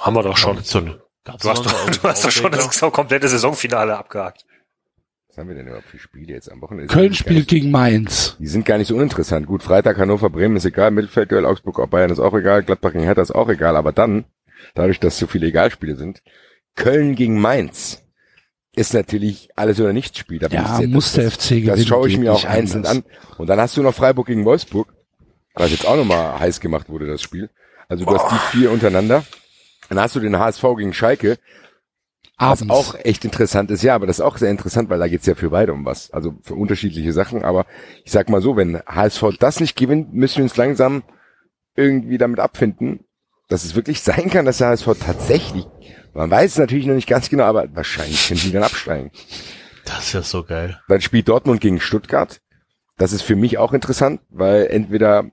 Haben 0.00 0.16
wir 0.16 0.22
doch 0.22 0.36
schon. 0.36 0.62
So 0.64 0.78
eine- 0.78 1.00
gab's 1.26 1.42
Du 1.42 1.50
hast, 1.50 1.66
doch, 1.66 1.90
du 1.90 2.02
hast 2.04 2.24
doch 2.24 2.30
schon 2.30 2.50
das 2.52 2.80
komplette 2.80 3.28
Saisonfinale 3.28 3.96
abgehakt. 3.96 4.44
Was 5.28 5.36
haben 5.38 5.48
wir 5.48 5.56
denn 5.56 5.66
überhaupt 5.66 5.88
für 5.88 5.98
Spiele 5.98 6.32
jetzt 6.32 6.50
am 6.50 6.62
Wochenende? 6.62 6.86
Köln 6.92 7.12
spielt 7.12 7.36
nicht- 7.36 7.48
gegen 7.50 7.70
Mainz. 7.70 8.36
Die 8.38 8.46
sind 8.46 8.64
gar 8.64 8.78
nicht 8.78 8.88
so 8.88 8.94
uninteressant. 8.96 9.46
Gut, 9.46 9.62
Freitag 9.62 9.98
Hannover, 9.98 10.30
Bremen 10.30 10.56
ist 10.56 10.64
egal, 10.64 10.90
Mittelfeldduell 10.92 11.44
Augsburg, 11.44 11.78
auch 11.78 11.88
Bayern 11.88 12.10
ist 12.10 12.20
auch 12.20 12.32
egal, 12.34 12.62
Gladbach 12.62 12.92
gegen 12.92 13.04
Hertha 13.04 13.20
ist 13.20 13.34
auch 13.34 13.50
egal, 13.50 13.76
aber 13.76 13.92
dann, 13.92 14.24
dadurch, 14.74 14.98
dass 14.98 15.18
so 15.18 15.26
viele 15.26 15.48
Egalspiele 15.48 15.96
sind, 15.96 16.22
Köln 16.74 17.14
gegen 17.14 17.38
Mainz 17.40 18.02
ist 18.74 18.94
natürlich 18.94 19.50
alles 19.56 19.80
oder 19.80 19.92
nichts 19.92 20.18
Spiel. 20.18 20.38
Da 20.38 20.48
Ja, 20.48 20.62
ich 20.62 20.68
sehr- 20.78 20.88
muss 20.88 21.12
das, 21.12 21.14
der 21.14 21.30
FC 21.30 21.48
gewinnen. 21.60 21.66
Das 21.76 21.86
schaue 21.86 22.08
ich 22.08 22.18
mir 22.18 22.32
auch 22.32 22.44
einzeln 22.44 22.86
anders. 22.86 23.04
an. 23.04 23.36
Und 23.38 23.46
dann 23.48 23.60
hast 23.60 23.76
du 23.76 23.82
noch 23.82 23.94
Freiburg 23.94 24.26
gegen 24.26 24.44
Wolfsburg, 24.44 24.92
was 25.54 25.70
jetzt 25.70 25.86
auch 25.86 25.96
nochmal 25.96 26.38
heiß 26.40 26.60
gemacht 26.60 26.88
wurde, 26.88 27.06
das 27.06 27.20
Spiel. 27.22 27.50
Also 27.88 28.04
du 28.04 28.14
hast 28.18 28.30
die 28.30 28.56
vier 28.58 28.70
untereinander. 28.70 29.24
Dann 29.88 30.00
hast 30.00 30.16
du 30.16 30.20
den 30.20 30.38
HSV 30.38 30.62
gegen 30.76 30.92
Schalke, 30.92 31.38
was 32.38 32.62
Abends. 32.62 32.74
auch 32.74 32.94
echt 32.96 33.24
interessant 33.24 33.70
ist. 33.70 33.82
Ja, 33.82 33.94
aber 33.94 34.06
das 34.06 34.18
ist 34.18 34.24
auch 34.24 34.36
sehr 34.36 34.50
interessant, 34.50 34.90
weil 34.90 34.98
da 34.98 35.08
geht's 35.08 35.26
ja 35.26 35.34
für 35.34 35.50
beide 35.50 35.72
um 35.72 35.84
was. 35.84 36.10
Also 36.10 36.34
für 36.42 36.54
unterschiedliche 36.54 37.12
Sachen. 37.12 37.44
Aber 37.44 37.66
ich 38.04 38.12
sag 38.12 38.28
mal 38.28 38.42
so, 38.42 38.56
wenn 38.56 38.80
HSV 38.86 39.24
das 39.38 39.60
nicht 39.60 39.76
gewinnt, 39.76 40.12
müssen 40.12 40.38
wir 40.38 40.44
uns 40.44 40.56
langsam 40.56 41.02
irgendwie 41.76 42.18
damit 42.18 42.40
abfinden, 42.40 43.04
dass 43.48 43.64
es 43.64 43.74
wirklich 43.74 44.00
sein 44.00 44.30
kann, 44.30 44.44
dass 44.44 44.58
der 44.58 44.68
HSV 44.68 44.88
tatsächlich, 45.00 45.66
man 46.14 46.30
weiß 46.30 46.52
es 46.52 46.58
natürlich 46.58 46.86
noch 46.86 46.94
nicht 46.94 47.08
ganz 47.08 47.28
genau, 47.28 47.44
aber 47.44 47.74
wahrscheinlich 47.74 48.28
können 48.28 48.40
die 48.40 48.52
dann 48.52 48.62
absteigen. 48.62 49.10
Das 49.84 50.06
ist 50.06 50.12
ja 50.14 50.22
so 50.22 50.42
geil. 50.42 50.80
Dann 50.88 51.00
spielt 51.00 51.28
Dortmund 51.28 51.60
gegen 51.60 51.80
Stuttgart. 51.80 52.40
Das 52.98 53.12
ist 53.12 53.22
für 53.22 53.36
mich 53.36 53.58
auch 53.58 53.72
interessant, 53.72 54.20
weil 54.30 54.66
entweder 54.66 55.30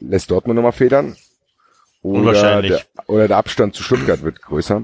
lässt 0.00 0.30
Dortmund 0.30 0.56
nochmal 0.56 0.72
federn 0.72 1.16
oder 2.02 2.20
Unwahrscheinlich. 2.20 2.86
der, 2.96 3.08
oder 3.08 3.28
der 3.28 3.36
Abstand 3.36 3.74
zu 3.74 3.82
Stuttgart 3.82 4.22
wird 4.22 4.42
größer, 4.42 4.82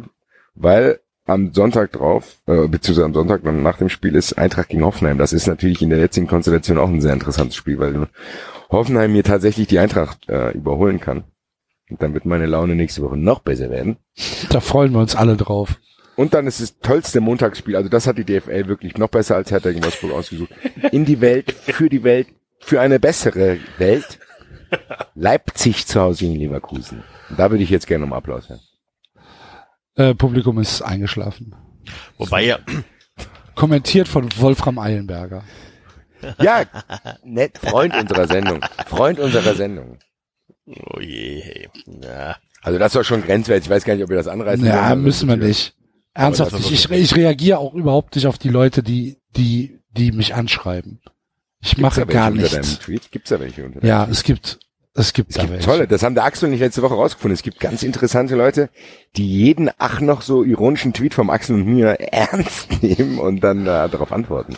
weil 0.55 1.01
am 1.27 1.55
Sonntag 1.55 1.93
drauf, 1.93 2.37
äh, 2.47 2.69
beziehungsweise 2.69 3.07
am 3.07 3.15
Sonntag 3.15 3.43
dann 3.45 3.63
nach 3.63 3.79
dem 3.79 3.89
Spiel 3.89 4.15
ist 4.15 4.35
Eintracht 4.35 4.69
gegen 4.69 4.85
Hoffenheim. 4.85 5.19
Das 5.19 5.33
ist 5.33 5.47
natürlich 5.47 5.81
in 5.81 5.91
der 5.91 5.99
jetzigen 5.99 6.27
Konstellation 6.27 6.79
auch 6.79 6.89
ein 6.89 7.01
sehr 7.01 7.15
interessantes 7.15 7.57
Spiel, 7.57 7.79
weil 7.79 8.09
Hoffenheim 8.71 9.13
mir 9.13 9.25
tatsächlich 9.25 9.67
die 9.69 9.79
Eintracht 9.79 10.29
äh, 10.29 10.51
überholen 10.51 11.01
kann. 11.01 11.25
Und 11.89 12.03
dann 12.03 12.15
wird 12.15 12.27
meine 12.27 12.47
Laune 12.47 12.75
nächste 12.75 13.03
Woche 13.03 13.17
noch 13.17 13.41
besser 13.41 13.71
werden. 13.71 13.97
Da 14.51 14.61
freuen 14.61 14.93
wir 14.93 15.01
uns 15.01 15.17
alle 15.17 15.37
drauf. 15.37 15.79
Und 16.17 16.35
dann 16.35 16.47
ist 16.47 16.61
das 16.61 16.79
tollste 16.79 17.21
Montagsspiel, 17.21 17.77
also 17.77 17.89
das 17.89 18.07
hat 18.07 18.19
die 18.19 18.25
DFL 18.25 18.69
wirklich 18.69 18.97
noch 18.99 19.09
besser 19.09 19.35
als 19.35 19.51
Hertha 19.51 19.71
gegen 19.71 19.83
Wolfsburg 19.83 20.13
ausgesucht. 20.13 20.51
In 20.93 21.05
die 21.05 21.21
Welt, 21.21 21.53
für 21.53 21.89
die 21.89 22.05
Welt, 22.05 22.29
für 22.61 22.81
eine 22.81 23.01
bessere 23.01 23.59
Welt. 23.79 24.19
Leipzig 25.15 25.87
zu 25.87 26.01
Hause 26.01 26.25
gegen 26.25 26.37
Leverkusen. 26.37 27.03
Und 27.31 27.39
da 27.39 27.51
würde 27.51 27.65
ich 27.65 27.71
jetzt 27.71 27.87
gerne 27.87 28.05
um 28.05 28.13
Applaus 28.13 28.49
hören. 28.49 28.61
Äh, 29.97 30.15
Publikum 30.15 30.59
ist 30.59 30.83
eingeschlafen. 30.83 31.55
Wobei 32.19 32.45
ja, 32.45 32.59
Kommentiert 33.55 34.09
von 34.09 34.29
Wolfram 34.39 34.79
Eilenberger. 34.79 35.45
Ja, 36.41 36.65
nett, 37.23 37.59
Freund 37.59 37.95
unserer 37.95 38.27
Sendung. 38.27 38.61
Freund 38.87 39.21
unserer 39.21 39.55
Sendung. 39.55 39.99
oh 40.67 41.01
je, 41.01 41.41
hey. 41.41 41.69
ja. 42.03 42.37
Also 42.63 42.79
das 42.79 42.95
war 42.95 43.05
schon 43.05 43.23
grenzwertig. 43.23 43.65
Ich 43.67 43.71
weiß 43.71 43.85
gar 43.85 43.95
nicht, 43.95 44.05
ob 44.05 44.11
ihr 44.11 44.17
das 44.17 44.27
anreißen 44.27 44.65
Ja, 44.65 44.91
wollt. 44.91 45.01
müssen 45.01 45.29
wir 45.29 45.37
nicht. 45.37 45.75
Ernsthaft, 46.15 46.59
ich, 46.59 46.91
ich 46.91 47.15
reagiere 47.17 47.59
auch 47.59 47.75
überhaupt 47.75 48.15
nicht 48.15 48.27
auf 48.27 48.39
die 48.39 48.49
Leute, 48.49 48.83
die, 48.83 49.19
die, 49.37 49.81
die 49.91 50.13
mich 50.13 50.35
anschreiben. 50.35 51.01
Ich 51.65 51.71
Gibt's 51.77 51.81
mache 51.97 52.07
gar 52.07 52.31
nichts. 52.31 52.79
Tweet? 52.79 53.11
Gibt's 53.11 53.31
da 53.31 53.41
welche 53.41 53.65
unter 53.65 53.83
Ja, 53.85 54.07
es 54.11 54.23
gibt, 54.23 54.59
es 54.93 55.15
gibt 55.15 55.31
Es 55.31 55.37
da 55.37 55.43
gibt 55.43 55.55
welche. 55.55 55.65
tolle, 55.67 55.89
das 55.89 56.03
haben 56.03 56.15
der 56.15 56.25
Axel 56.25 56.49
und 56.49 56.55
ich 56.55 56.61
letzte 56.61 56.83
Woche 56.83 56.93
rausgefunden. 56.95 57.33
Es 57.35 57.43
gibt 57.43 57.59
ganz 57.59 57.83
interessante 57.83 58.37
Leute, 58.37 58.69
die 59.17 59.27
jeden 59.27 59.71
ach 59.79 60.01
noch 60.01 60.21
so 60.21 60.45
ironischen 60.45 60.93
Tweet 60.93 61.15
vom 61.15 61.31
Axel 61.31 61.57
und 61.57 61.65
mir 61.67 61.87
ernst 62.13 62.83
nehmen 62.83 63.19
und 63.19 63.41
dann 63.41 63.63
äh, 63.63 63.89
darauf 63.89 64.13
antworten. 64.13 64.57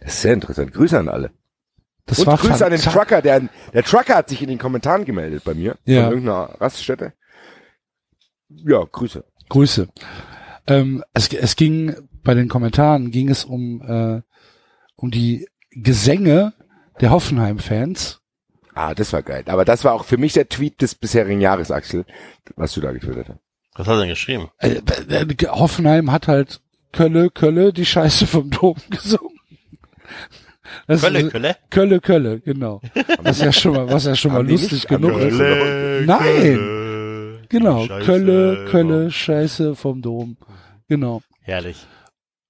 Das 0.00 0.14
ist 0.14 0.22
sehr 0.22 0.34
interessant. 0.34 0.72
Grüße 0.72 0.96
an 0.98 1.08
alle. 1.08 1.32
Das 2.06 2.20
und 2.20 2.26
war 2.28 2.38
Grüße 2.38 2.64
an 2.64 2.70
den 2.70 2.80
Trucker, 2.80 3.20
der, 3.20 3.42
der 3.74 3.82
Trucker 3.82 4.14
hat 4.14 4.28
sich 4.28 4.40
in 4.40 4.48
den 4.48 4.58
Kommentaren 4.58 5.04
gemeldet 5.04 5.42
bei 5.44 5.54
mir 5.54 5.76
Ja. 5.84 6.04
von 6.04 6.12
irgendeiner 6.12 6.60
Raststätte. 6.60 7.12
Ja, 8.48 8.84
Grüße. 8.90 9.24
Grüße. 9.50 9.88
Ähm, 10.68 11.02
es, 11.12 11.32
es 11.32 11.56
ging 11.56 11.94
bei 12.22 12.34
den 12.34 12.48
Kommentaren 12.48 13.10
ging 13.10 13.28
es 13.28 13.44
um 13.44 13.82
äh, 13.82 14.22
um 14.96 15.10
die 15.10 15.48
Gesänge 15.82 16.52
der 17.00 17.10
Hoffenheim-Fans. 17.10 18.20
Ah, 18.74 18.94
das 18.94 19.12
war 19.12 19.22
geil. 19.22 19.44
Aber 19.46 19.64
das 19.64 19.84
war 19.84 19.92
auch 19.94 20.04
für 20.04 20.16
mich 20.18 20.32
der 20.34 20.48
Tweet 20.48 20.80
des 20.82 20.94
bisherigen 20.94 21.40
Jahres, 21.40 21.70
Axel, 21.70 22.04
was 22.56 22.72
du 22.74 22.80
da 22.80 22.92
getwittert 22.92 23.28
hast. 23.28 23.38
Was 23.74 23.86
hat 23.86 23.94
er 23.94 24.00
denn 24.00 24.08
geschrieben? 24.08 24.48
Äh, 24.58 24.80
äh, 25.08 25.26
Hoffenheim 25.48 26.10
hat 26.12 26.28
halt 26.28 26.60
Kölle, 26.92 27.30
Kölle, 27.30 27.72
die 27.72 27.86
Scheiße 27.86 28.26
vom 28.26 28.50
Dom 28.50 28.76
gesungen. 28.90 29.38
Das 30.86 31.00
Kölle, 31.02 31.20
ist- 31.20 31.30
Kölle? 31.32 31.56
Kölle, 31.70 32.00
Kölle, 32.00 32.40
genau. 32.40 32.80
Was 33.20 33.40
ja 33.40 33.52
schon 33.52 33.72
mal, 33.74 33.88
was 33.90 34.04
ja 34.04 34.14
schon 34.14 34.32
mal 34.32 34.46
lustig 34.46 34.86
genug 34.86 35.18
die 35.18 35.26
ist. 35.26 35.38
nicht- 35.38 36.06
Nein. 36.06 37.38
Genau, 37.48 37.86
Scheiße, 37.86 38.04
Kölle, 38.04 38.64
Kölle. 38.70 39.10
Scheiße 39.10 39.74
vom 39.74 40.02
Dom. 40.02 40.36
Genau. 40.88 41.22
Herrlich. 41.42 41.86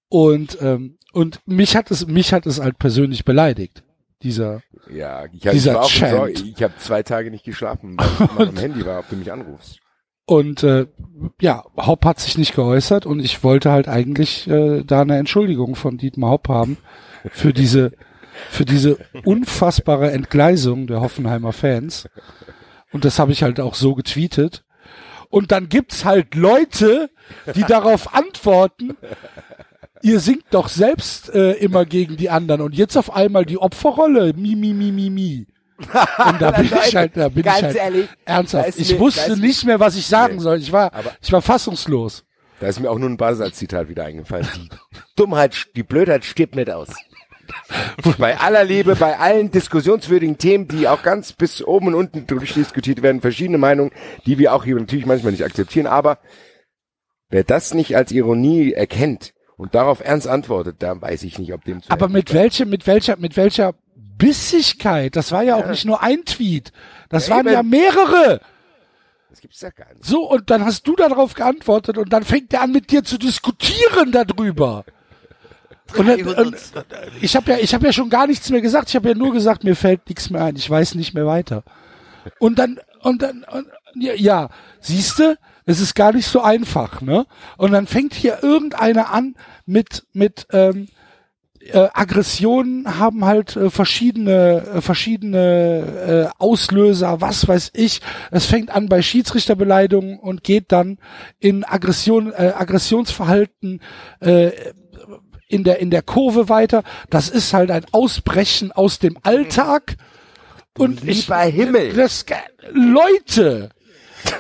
Und 0.09 0.59
ähm, 0.61 0.98
und 1.13 1.41
mich 1.47 1.77
hat 1.77 1.91
es 1.91 2.07
mich 2.07 2.33
hat 2.33 2.47
es 2.47 2.61
halt 2.61 2.79
persönlich 2.79 3.25
beleidigt. 3.25 3.83
Dieser 4.23 4.63
Ja, 4.91 5.25
ich, 5.27 5.47
hab, 5.47 5.55
ich 5.55 5.61
Dieser 5.61 5.83
Chant. 5.83 6.11
Sorge. 6.13 6.33
Ich 6.33 6.63
habe 6.63 6.75
zwei 6.79 7.03
Tage 7.03 7.31
nicht 7.31 7.45
geschlafen, 7.45 7.97
weil 7.99 8.47
ich 8.47 8.49
am 8.49 8.57
Handy 8.57 8.85
war, 8.85 9.01
ob 9.01 9.09
du 9.09 9.17
mich 9.17 9.31
anrufst. 9.31 9.79
und 10.27 10.63
äh, 10.63 10.87
ja, 11.41 11.65
Hopp 11.77 12.05
hat 12.05 12.19
sich 12.21 12.37
nicht 12.37 12.55
geäußert 12.55 13.07
und 13.07 13.21
ich 13.21 13.45
wollte 13.45 13.71
halt 13.71 13.89
eigentlich 13.89 14.49
äh, 14.49 14.83
da 14.85 15.03
eine 15.03 15.19
Entschuldigung 15.19 15.77
von 15.77 15.99
Dietmar 15.99 16.31
Hopp 16.31 16.49
haben 16.49 16.79
für 17.31 17.53
diese 17.53 17.93
für 18.51 18.65
diese 18.65 18.99
unfassbare 19.25 20.13
Entgleisung 20.13 20.87
der 20.87 21.01
Hoffenheimer 21.01 21.53
Fans. 21.53 22.09
Und 22.93 23.05
das 23.05 23.19
habe 23.19 23.33
ich 23.33 23.43
halt 23.43 23.61
auch 23.61 23.75
so 23.75 23.95
getweetet. 23.95 24.65
Und 25.29 25.53
dann 25.53 25.69
gibt's 25.69 26.05
halt 26.05 26.35
Leute, 26.35 27.11
die 27.55 27.65
darauf 27.65 28.15
antworten, 28.15 28.97
ihr 30.03 30.21
singt 30.21 30.45
doch 30.51 30.69
selbst 30.69 31.33
äh, 31.35 31.53
immer 31.55 31.85
gegen 31.87 32.17
die 32.17 32.31
anderen 32.31 32.61
und 32.63 32.75
jetzt 32.75 32.97
auf 32.97 33.15
einmal 33.15 33.45
die 33.45 33.59
Opferrolle, 33.59 34.33
mi, 34.35 34.55
mi, 34.57 34.73
mi, 34.75 34.93
mi, 34.93 35.11
mi. 35.11 35.47
Und 35.79 36.41
da 36.43 36.51
bin 36.57 36.65
ich 36.67 36.97
halt, 36.97 37.17
da 37.17 37.29
bin 37.29 37.39
ich 37.41 37.45
Ganz 37.45 37.63
halt 37.63 37.77
ehrlich, 37.77 38.09
ernsthaft. 38.25 38.79
Ich 38.79 38.93
mir- 38.95 39.01
wusste 39.01 39.37
nicht 39.39 39.65
mehr, 39.65 39.79
was 39.81 39.97
ich 39.97 40.07
sagen 40.07 40.37
Nee. 40.37 40.43
soll. 40.43 40.59
Ich 40.59 40.73
war, 40.73 40.93
Aber- 40.93 41.13
ich 41.23 41.31
war 41.33 41.43
fassungslos. 41.43 42.25
Da 42.61 42.67
ist 42.67 42.81
mir 42.81 42.91
auch 42.91 42.99
nur 42.99 43.09
ein 43.09 43.17
Basel-Zitat 43.17 43.89
wieder 43.89 44.05
eingefallen. 44.05 44.49
Die 44.57 44.69
Dummheit, 45.15 45.67
die 45.77 45.85
Blödheit 45.85 46.25
stirbt 46.25 46.57
nicht 46.57 46.71
aus. 46.71 46.89
bei 48.19 48.37
aller 48.39 48.65
Liebe, 48.65 48.97
bei 48.97 49.19
allen 49.19 49.51
diskussionswürdigen 49.51 50.37
Themen, 50.39 50.67
die 50.69 50.89
auch 50.89 51.03
ganz 51.03 51.33
bis 51.33 51.63
oben 51.63 51.89
und 51.89 51.95
unten 51.95 52.27
durchdiskutiert 52.27 53.01
werden, 53.03 53.21
verschiedene 53.21 53.59
Meinungen, 53.59 53.93
die 54.27 54.39
wir 54.39 54.53
auch 54.55 54.65
hier 54.65 54.75
natürlich 54.77 55.07
manchmal 55.07 55.33
nicht 55.33 55.45
akzeptieren, 55.45 55.87
aber 55.87 56.19
wer 57.31 57.45
das 57.45 57.73
nicht 57.75 57.97
als 57.97 58.11
Ironie 58.13 58.73
erkennt 58.73 59.33
und 59.59 59.75
darauf 59.75 60.01
ernst 60.01 60.27
antwortet, 60.27 60.77
da 60.79 60.99
weiß 60.99 61.25
ich 61.25 61.39
nicht, 61.39 61.53
ob 61.53 61.65
dem 61.65 61.83
zu 61.83 61.91
Aber 61.91 62.09
mit 62.09 62.33
welcher, 62.33 62.65
mit 62.65 62.87
welcher, 62.87 63.17
mit 63.17 63.37
welcher 63.37 63.75
Bissigkeit? 64.17 65.15
Das 65.15 65.31
war 65.33 65.43
ja 65.43 65.57
auch 65.57 65.67
nicht 65.67 65.85
nur 65.85 66.03
ein 66.03 66.25
Tweet. 66.25 66.73
Das 67.11 67.29
Ja, 67.29 67.37
waren 67.37 67.47
eben. 67.47 67.55
ja 67.55 67.63
mehrere. 67.63 68.41
Das 69.31 69.41
gibt's 69.41 69.61
ja 69.61 69.71
gar 69.71 69.93
nicht. 69.93 70.05
So, 70.05 70.29
und 70.31 70.49
dann 70.51 70.65
hast 70.65 70.87
du 70.87 70.97
darauf 70.97 71.35
geantwortet 71.35 71.99
und 71.99 72.13
dann 72.13 72.23
fängt 72.25 72.53
er 72.55 72.63
an 72.63 72.73
mit 72.73 72.91
dir 72.91 73.05
zu 73.05 73.19
diskutieren 73.19 74.11
darüber. 74.13 74.85
Und, 75.97 76.09
und 76.39 76.57
ich 77.21 77.35
habe 77.35 77.53
ja, 77.53 77.59
ich 77.59 77.73
habe 77.75 77.87
ja 77.87 77.93
schon 77.93 78.11
gar 78.11 78.27
nichts 78.27 78.51
mehr 78.51 78.61
gesagt. 78.61 78.91
Ich 78.91 78.97
habe 78.97 79.09
ja 79.09 79.15
nur 79.15 79.33
gesagt, 79.33 79.65
mir 79.65 79.75
fällt 79.77 80.07
nichts 80.09 80.29
mehr 80.31 80.45
ein. 80.45 80.57
Ich 80.57 80.69
weiß 80.69 80.95
nicht 80.97 81.15
mehr 81.15 81.27
weiter. 81.27 81.63
Und 82.39 82.59
dann 82.59 82.79
und 83.01 83.23
dann 83.23 83.45
und, 83.45 83.67
ja, 83.95 84.13
ja 84.15 84.49
siehste, 84.81 85.39
es 85.69 85.81
ist 85.81 85.95
gar 85.95 86.15
nicht 86.15 86.27
so 86.27 86.41
einfach, 86.41 87.03
ne? 87.03 87.27
Und 87.59 87.73
dann 87.73 87.87
fängt 87.87 88.15
hier 88.15 88.43
irgendeiner 88.43 89.13
an 89.13 89.35
mit 89.67 90.07
mit 90.15 90.47
ähm, 90.51 90.89
äh, 91.61 91.89
Aggressionen 91.93 92.99
haben 92.99 93.27
halt 93.27 93.55
äh, 93.55 93.69
verschiedene 93.69 94.63
äh, 94.77 94.81
verschiedene 94.81 96.31
äh, 96.33 96.43
Auslöser, 96.43 97.21
was 97.21 97.47
weiß 97.47 97.73
ich. 97.75 98.01
Es 98.31 98.47
fängt 98.47 98.71
an 98.71 98.89
bei 98.89 99.03
Schiedsrichterbeleidigungen 99.03 100.19
und 100.19 100.43
geht 100.43 100.73
dann 100.73 100.97
in 101.39 101.65
Aggression 101.65 102.33
äh, 102.33 102.55
Aggressionsverhalten 102.57 103.83
äh, 104.21 104.53
in 105.49 105.65
der 105.65 105.81
in 105.81 105.91
der 105.91 106.03
Kurve 106.03 106.49
weiter. 106.49 106.83
Das 107.11 107.29
ist 107.29 107.53
halt 107.53 107.71
ein 107.71 107.85
Ausbrechen 107.93 108.73
aus 108.73 109.01
dem 109.01 109.19
Alltag. 109.23 109.97
Und 110.79 111.05
ich, 111.05 111.27
lieber 111.27 111.41
Himmel. 111.41 111.93
Das, 111.93 112.25
Leute, 112.73 113.69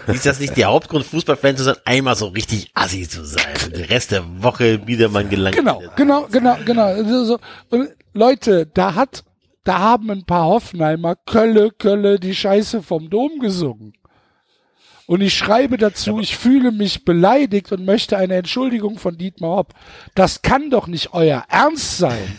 Ist 0.06 0.26
das 0.26 0.40
nicht 0.40 0.56
der 0.56 0.68
Hauptgrund, 0.68 1.04
Fußballfan 1.04 1.56
zu 1.56 1.64
sein, 1.64 1.76
einmal 1.84 2.16
so 2.16 2.26
richtig 2.28 2.70
assi 2.74 3.08
zu 3.08 3.24
sein 3.24 3.44
und 3.64 3.76
den 3.76 3.84
Rest 3.84 4.10
der 4.10 4.24
Woche 4.42 4.86
wieder 4.86 5.08
mal 5.08 5.26
gelangt? 5.26 5.56
Genau, 5.56 5.82
genau, 5.96 6.26
genau, 6.30 6.56
genau. 6.64 7.24
So. 7.24 7.38
Und 7.70 7.90
Leute, 8.14 8.66
da 8.66 8.94
hat, 8.94 9.24
da 9.64 9.78
haben 9.78 10.10
ein 10.10 10.24
paar 10.24 10.46
Hoffenheimer 10.46 11.14
Kölle, 11.14 11.70
Kölle 11.70 12.18
die 12.18 12.34
Scheiße 12.34 12.82
vom 12.82 13.10
Dom 13.10 13.38
gesungen. 13.38 13.92
Und 15.06 15.22
ich 15.22 15.34
schreibe 15.34 15.78
dazu, 15.78 16.20
ich 16.20 16.36
fühle 16.36 16.70
mich 16.70 17.06
beleidigt 17.06 17.72
und 17.72 17.86
möchte 17.86 18.18
eine 18.18 18.34
Entschuldigung 18.34 18.98
von 18.98 19.16
Dietmar 19.16 19.56
Hopp. 19.56 19.74
Das 20.14 20.42
kann 20.42 20.68
doch 20.68 20.86
nicht 20.86 21.14
euer 21.14 21.44
Ernst 21.48 21.96
sein. 21.96 22.38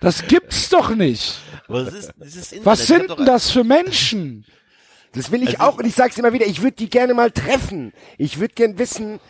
Das 0.00 0.26
gibt's 0.26 0.68
doch 0.70 0.90
nicht. 0.90 1.38
Ist. 1.68 2.64
Was 2.64 2.86
sind 2.88 3.10
denn 3.10 3.26
das 3.26 3.50
für 3.52 3.62
Menschen? 3.62 4.44
Das 5.14 5.30
will 5.30 5.42
ich 5.42 5.60
Also 5.60 5.72
auch 5.72 5.78
und 5.78 5.86
ich 5.86 5.94
sag's 5.94 6.18
immer 6.18 6.32
wieder, 6.32 6.46
ich 6.46 6.62
würde 6.62 6.76
die 6.76 6.90
gerne 6.90 7.14
mal 7.14 7.30
treffen. 7.30 7.92
Ich 8.18 8.40
würde 8.40 8.54
gern 8.54 8.78
wissen, 8.78 9.20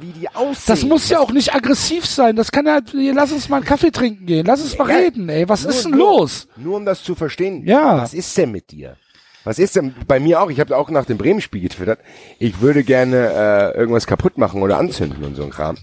wie 0.00 0.06
die 0.12 0.28
aussehen. 0.30 0.64
Das 0.66 0.82
muss 0.84 1.08
ja 1.08 1.20
auch 1.20 1.30
nicht 1.30 1.54
aggressiv 1.54 2.04
sein. 2.06 2.34
Das 2.36 2.50
kann 2.50 2.66
ja, 2.66 2.80
lass 3.12 3.30
uns 3.32 3.48
mal 3.48 3.56
einen 3.58 3.64
Kaffee 3.66 3.90
trinken 3.90 4.26
gehen. 4.26 4.44
Lass 4.46 4.60
uns 4.62 4.76
mal 4.78 4.88
Ja, 4.90 4.96
reden, 4.96 5.28
ey. 5.28 5.48
Was 5.48 5.62
nur- 5.62 5.70
ist 5.72 5.84
denn 5.84 5.90
nur- 5.92 6.20
los? 6.20 6.48
Nur 6.56 6.76
um 6.76 6.84
das 6.84 7.02
zu 7.04 7.14
verstehen. 7.14 7.64
Ja. 7.66 7.98
Was 7.98 8.14
ist 8.14 8.36
denn 8.36 8.50
mit 8.50 8.70
dir? 8.70 8.96
Was 9.44 9.58
ist 9.58 9.76
denn 9.76 9.94
bei 10.06 10.18
mir 10.20 10.42
auch? 10.42 10.50
Ich 10.50 10.60
habe 10.60 10.76
auch 10.76 10.90
nach 10.90 11.04
dem 11.06 11.16
Bremen-Spiel 11.16 11.60
getwittert. 11.62 12.00
Ich 12.38 12.60
würde 12.60 12.82
gerne 12.84 13.72
äh, 13.74 13.78
irgendwas 13.78 14.06
kaputt 14.06 14.36
machen 14.36 14.62
oder 14.62 14.78
anzünden 14.78 15.22
und 15.24 15.36
so 15.36 15.44
ein 15.44 15.50
Kram. 15.50 15.76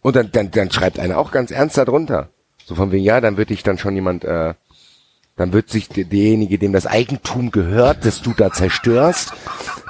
Und 0.00 0.16
dann, 0.16 0.30
dann, 0.32 0.50
dann 0.50 0.70
schreibt 0.70 0.98
einer 0.98 1.18
auch 1.18 1.30
ganz 1.30 1.50
ernst 1.50 1.76
darunter. 1.76 2.30
So 2.64 2.74
von 2.74 2.90
wegen, 2.90 3.04
ja, 3.04 3.20
dann 3.20 3.36
wird 3.36 3.50
dich 3.50 3.62
dann 3.62 3.76
schon 3.78 3.94
jemand, 3.94 4.24
äh, 4.24 4.54
dann 5.42 5.52
wird 5.52 5.68
sich 5.70 5.88
der- 5.88 6.04
derjenige, 6.04 6.58
dem 6.58 6.72
das 6.72 6.86
Eigentum 6.86 7.50
gehört, 7.50 8.04
das 8.04 8.22
du 8.22 8.32
da 8.32 8.50
zerstörst, 8.52 9.32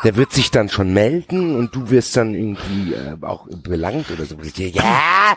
der 0.04 0.16
wird 0.16 0.32
sich 0.32 0.50
dann 0.50 0.68
schon 0.68 0.92
melden 0.92 1.54
und 1.56 1.74
du 1.74 1.90
wirst 1.90 2.16
dann 2.16 2.34
irgendwie 2.34 2.94
äh, 2.94 3.16
auch 3.22 3.46
belangt 3.62 4.10
oder 4.10 4.24
so. 4.24 4.36
Ja, 4.56 5.36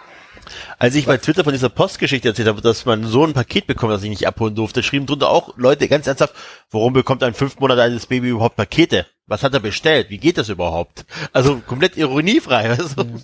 Als 0.80 0.96
ich 0.96 1.06
bei 1.06 1.18
Twitter 1.18 1.44
von 1.44 1.54
dieser 1.54 1.70
Postgeschichte 1.70 2.30
erzählt 2.30 2.48
habe, 2.48 2.62
dass 2.62 2.86
mein 2.86 3.04
Sohn 3.04 3.32
ein 3.32 3.34
Paket 3.34 3.68
bekommt, 3.68 3.92
das 3.94 4.04
ich 4.04 4.10
nicht 4.10 4.28
abholen 4.28 4.56
durfte, 4.56 4.84
schrieben 4.84 5.06
drunter 5.08 5.30
auch 5.30 5.58
Leute 5.58 5.88
ganz 5.88 6.08
ernsthaft, 6.08 6.34
warum 6.72 6.94
bekommt 6.94 7.24
ein 7.24 7.34
fünf 7.34 7.60
Monate 7.60 7.82
altes 7.82 8.06
Baby 8.06 8.30
überhaupt 8.30 8.56
Pakete? 8.56 9.06
Was 9.28 9.44
hat 9.44 9.54
er 9.54 9.60
bestellt? 9.60 10.10
Wie 10.10 10.20
geht 10.20 10.38
das 10.38 10.50
überhaupt? 10.50 11.06
Also 11.34 11.62
komplett 11.66 11.98
ironiefrei. 11.98 12.76
du? 12.78 13.06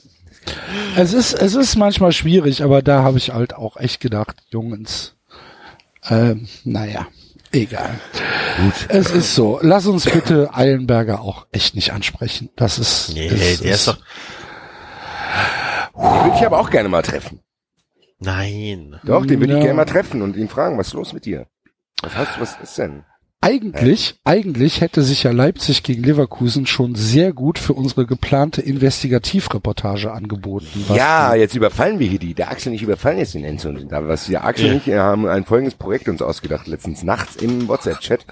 Es 0.96 1.14
ist, 1.14 1.34
es 1.34 1.54
ist 1.54 1.76
manchmal 1.76 2.12
schwierig, 2.12 2.64
aber 2.64 2.82
da 2.82 3.04
habe 3.04 3.20
ich 3.20 3.32
halt 3.32 3.54
auch 3.54 3.78
echt 3.78 4.00
gedacht, 4.02 4.38
Jungens, 4.50 5.14
ähm, 6.10 6.48
naja, 6.64 7.08
egal. 7.52 8.00
Gut. 8.58 8.74
Es 8.90 9.12
ist 9.12 9.36
so. 9.36 9.60
Lass 9.62 9.86
uns 9.86 10.06
bitte 10.06 10.54
Eilenberger 10.54 11.22
auch 11.22 11.48
echt 11.52 11.76
nicht 11.76 11.94
ansprechen. 11.94 12.50
Das 12.56 12.80
ist, 12.80 13.14
Nee, 13.14 13.28
ist, 13.28 13.64
der 13.64 13.74
ist 13.76 13.88
doch, 13.88 13.98
den 15.96 16.04
würde 16.24 16.36
ich 16.38 16.46
aber 16.46 16.60
auch 16.60 16.70
gerne 16.70 16.90
mal 16.90 17.02
treffen. 17.02 17.40
nein. 18.20 19.00
Doch, 19.04 19.26
den 19.26 19.40
würde 19.40 19.54
Ja. 19.54 19.60
ich 19.60 19.64
gerne 19.66 19.78
mal 19.78 19.86
treffen 19.86 20.22
und 20.22 20.36
ihn 20.36 20.50
fragen, 20.50 20.78
was 20.78 20.88
ist 20.88 20.94
los 20.94 21.14
mit 21.14 21.26
dir? 21.26 21.48
Was 22.02 22.16
hast 22.16 22.36
du, 22.38 22.42
was 22.42 22.58
ist 22.62 22.78
denn? 22.78 23.04
Eigentlich, 23.44 24.20
eigentlich 24.24 24.82
hätte 24.82 25.02
sich 25.02 25.24
ja 25.24 25.32
Leipzig 25.32 25.82
gegen 25.82 26.04
Leverkusen 26.04 26.68
schon 26.68 26.94
sehr 26.94 27.34
gut 27.34 27.58
für 27.58 27.74
unsere 27.74 28.06
geplante 28.06 28.62
Investigativreportage 28.62 30.12
angeboten. 30.12 30.68
Ja, 30.94 31.34
jetzt 31.34 31.56
überfallen 31.56 31.98
wir 31.98 32.08
hier 32.08 32.20
die. 32.20 32.36
Der 32.36 32.52
Axel 32.52 32.72
nicht 32.72 32.84
überfallen 32.84 33.18
jetzt 33.18 33.34
den 33.34 33.44
Enzo. 33.44 33.70
und 33.70 33.92
Da 33.92 34.08
was 34.08 34.28
der 34.28 34.46
Axel 34.46 34.68
Ja. 34.68 34.74
nicht, 34.76 34.86
wir 34.86 35.02
haben 35.02 35.26
ein 35.26 35.44
folgendes 35.44 35.74
Projekt 35.74 36.08
uns 36.08 36.22
ausgedacht, 36.22 36.68
letztens 36.68 37.02
nachts 37.02 37.36
im 37.36 37.68
WhatsApp-Chat. 37.68 38.26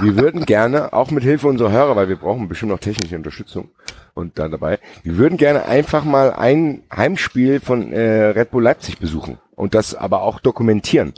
Wir 0.00 0.16
würden 0.16 0.46
gerne, 0.46 0.92
auch 0.92 1.10
mit 1.10 1.24
Hilfe 1.24 1.48
unserer 1.48 1.72
Hörer, 1.72 1.96
weil 1.96 2.08
wir 2.08 2.16
brauchen 2.16 2.48
bestimmt 2.48 2.70
noch 2.70 2.78
technische 2.78 3.16
Unterstützung 3.16 3.70
und 4.14 4.38
da 4.38 4.48
dabei, 4.48 4.78
wir 5.02 5.16
würden 5.18 5.38
gerne 5.38 5.66
einfach 5.66 6.04
mal 6.04 6.32
ein 6.32 6.84
Heimspiel 6.94 7.58
von 7.58 7.92
äh, 7.92 8.26
Red 8.26 8.52
Bull 8.52 8.62
Leipzig 8.62 8.98
besuchen 8.98 9.38
und 9.56 9.74
das 9.74 9.94
aber 9.96 10.22
auch 10.22 10.38
dokumentieren, 10.38 11.14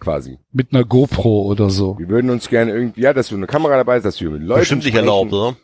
quasi. 0.00 0.38
mit 0.52 0.72
einer 0.72 0.84
GoPro 0.84 1.42
oder 1.44 1.70
so. 1.70 1.98
Wir 1.98 2.08
würden 2.08 2.30
uns 2.30 2.48
gerne 2.48 2.72
irgendwie, 2.72 3.00
ja, 3.02 3.12
dass 3.12 3.28
so 3.28 3.36
eine 3.36 3.46
Kamera 3.46 3.76
dabei 3.76 3.98
ist, 3.98 4.04
dass 4.04 4.20
wir 4.20 4.30
mit 4.30 4.42
Leuten 4.42 4.60
Bestimmt 4.60 4.84
nicht 4.84 4.92
sprechen. 4.94 5.06
erlaubt, 5.08 5.32
oder? 5.32 5.56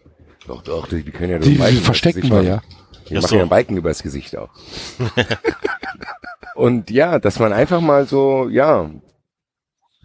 Doch, 0.46 0.62
doch, 0.62 0.90
wir 0.92 1.02
können 1.02 1.32
ja 1.32 1.38
Die, 1.38 1.50
die 1.50 1.54
übers 1.56 1.78
verstecken 1.78 2.20
Gesicht 2.20 2.32
wir 2.32 2.36
machen. 2.42 2.48
ja. 2.48 2.62
Wir 3.08 3.18
Ach 3.18 3.22
machen 3.22 3.28
so. 3.30 3.34
ja 3.36 3.40
einen 3.42 3.50
Balken 3.50 3.76
übers 3.76 4.02
Gesicht 4.02 4.36
auch. 4.36 4.50
und 6.54 6.90
ja, 6.90 7.18
dass 7.18 7.38
man 7.38 7.52
einfach 7.52 7.80
mal 7.80 8.06
so, 8.06 8.48
ja, 8.48 8.90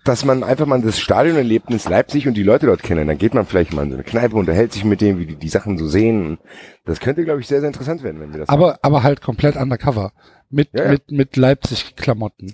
dass 0.03 0.25
man 0.25 0.43
einfach 0.43 0.65
mal 0.65 0.81
das 0.81 0.99
Stadion 0.99 1.35
erlebt 1.37 1.69
in 1.69 1.79
Leipzig 1.87 2.27
und 2.27 2.33
die 2.33 2.43
Leute 2.43 2.65
dort 2.65 2.81
kennen. 2.81 3.07
Dann 3.07 3.17
geht 3.19 3.33
man 3.35 3.45
vielleicht 3.45 3.71
mal 3.73 3.83
in 3.83 3.89
so 3.91 3.95
eine 3.95 4.03
Kneipe, 4.03 4.35
unterhält 4.35 4.73
sich 4.73 4.83
mit 4.83 4.99
denen, 5.01 5.19
wie 5.19 5.27
die 5.27 5.35
die 5.35 5.49
Sachen 5.49 5.77
so 5.77 5.87
sehen. 5.87 6.39
Das 6.85 6.99
könnte, 6.99 7.23
glaube 7.23 7.39
ich, 7.39 7.47
sehr, 7.47 7.59
sehr 7.59 7.67
interessant 7.67 8.01
werden, 8.01 8.19
wenn 8.19 8.31
wir 8.33 8.39
das 8.39 8.47
machen. 8.47 8.59
Aber, 8.59 8.79
aber 8.81 9.03
halt 9.03 9.21
komplett 9.21 9.55
undercover. 9.55 10.11
Mit, 10.49 10.69
Ja, 10.73 10.85
ja. 10.85 10.91
mit, 10.91 11.11
mit 11.11 11.37
Leipzig-Klamotten. 11.37 12.53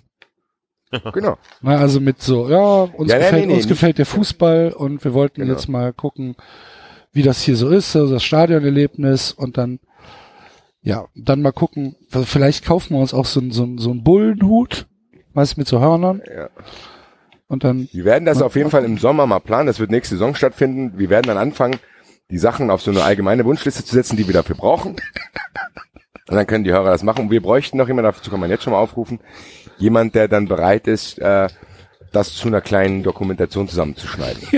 Genau. 1.14 1.38
Na, 1.62 1.78
also 1.78 2.00
mit 2.00 2.22
so, 2.22 2.50
ja, 2.50 2.58
uns 2.84 3.12
Ja, 3.12 3.18
nee, 3.18 3.24
gefällt, 3.24 3.42
nee, 3.42 3.48
nee, 3.48 3.54
uns 3.54 3.64
nicht- 3.64 3.70
gefällt 3.70 3.98
der 3.98 4.06
Fußball 4.06 4.72
und 4.74 5.04
wir 5.04 5.14
wollten 5.14 5.42
Genau. 5.42 5.54
jetzt 5.54 5.68
mal 5.68 5.92
gucken, 5.94 6.36
wie 7.14 7.24
das 7.24 7.42
hier 7.42 7.56
so 7.56 7.70
ist, 7.70 7.96
also 7.96 8.14
das 8.14 8.24
Stadionerlebnis 8.24 9.32
und 9.32 9.58
dann, 9.58 9.80
ja, 10.82 11.08
dann 11.16 11.42
mal 11.42 11.52
gucken, 11.52 11.96
vielleicht 12.10 12.64
kaufen 12.66 12.94
wir 12.96 13.02
uns 13.02 13.14
auch 13.14 13.26
so, 13.26 13.40
ein- 13.42 13.52
so, 13.52 13.64
ein- 13.64 13.78
so 13.78 13.92
einen 13.92 14.04
Bullenhut, 14.04 14.88
weißt 15.34 15.58
du, 15.58 15.62
mit 15.62 15.68
so 15.68 15.80
Hörnern 15.80 16.22
Ja. 16.34 16.50
und 17.48 17.64
dann, 17.64 17.90
Wir 17.92 18.06
werden 18.06 18.26
das 18.26 18.42
auf 18.42 18.56
jeden 18.56 18.70
Fall 18.70 18.86
im 18.86 18.98
Sommer 18.98 19.28
mal 19.28 19.40
planen. 19.40 19.68
Das 19.68 19.80
wird 19.80 19.92
nächste 19.92 20.16
Saison 20.16 20.36
stattfinden. 20.36 20.98
Wir 20.98 21.10
werden 21.10 21.28
dann 21.28 21.38
anfangen, 21.38 21.78
die 22.30 22.38
Sachen 22.38 22.70
auf 22.72 22.82
so 22.82 22.92
eine 22.92 23.04
allgemeine 23.04 23.46
Wunschliste 23.46 23.84
zu 23.84 23.94
setzen, 23.96 24.18
die 24.18 24.28
wir 24.28 24.34
dafür 24.34 24.56
brauchen. 24.56 24.96
Und 26.30 26.36
dann 26.36 26.46
können 26.46 26.66
die 26.66 26.72
Hörer 26.72 26.90
das 26.92 27.04
machen. 27.04 27.26
Und 27.26 27.32
wir 27.32 27.42
bräuchten 27.42 27.78
noch 27.78 27.88
jemanden, 27.88 28.12
dazu 28.12 28.30
kann 28.30 28.40
man 28.42 28.50
jetzt 28.50 28.64
schon 28.64 28.74
mal 28.74 28.80
aufrufen, 28.80 29.20
jemand, 29.78 30.16
der 30.16 30.28
dann 30.28 30.48
bereit 30.48 30.88
ist, 30.88 31.20
äh, 31.20 31.48
das 32.12 32.34
zu 32.34 32.48
einer 32.48 32.62
kleinen 32.62 33.04
Dokumentation 33.04 33.68
zusammenzuschneiden. 33.68 34.44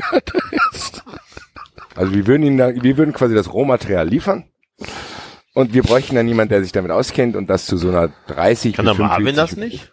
Also 1.95 2.13
wir 2.13 2.27
würden 2.27 2.43
ihnen 2.43 2.57
dann, 2.57 2.81
wir 2.81 2.97
würden 2.97 3.13
quasi 3.13 3.35
das 3.35 3.51
Rohmaterial 3.51 4.07
liefern. 4.07 4.45
Und 5.53 5.73
wir 5.73 5.83
bräuchten 5.83 6.15
dann 6.15 6.29
jemanden, 6.29 6.51
der 6.51 6.63
sich 6.63 6.71
damit 6.71 6.91
auskennt 6.91 7.35
und 7.35 7.49
das 7.49 7.65
zu 7.65 7.75
so 7.75 7.89
einer 7.89 8.09
30 8.27 8.77
Kann 8.77 8.85
bis 8.85 8.95
der 8.95 9.05
Marvin 9.05 9.25
45 9.25 9.35
das 9.35 9.57
nicht? 9.57 9.91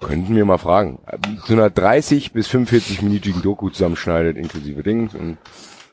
Könnten 0.00 0.34
wir 0.34 0.46
mal 0.46 0.56
fragen. 0.56 1.00
Zu 1.44 1.52
einer 1.52 1.68
30 1.68 2.32
bis 2.32 2.48
45-minütigen 2.48 3.42
Doku 3.42 3.68
zusammenschneidet, 3.68 4.38
inklusive 4.38 4.82
Dings. 4.82 5.14
Und 5.14 5.36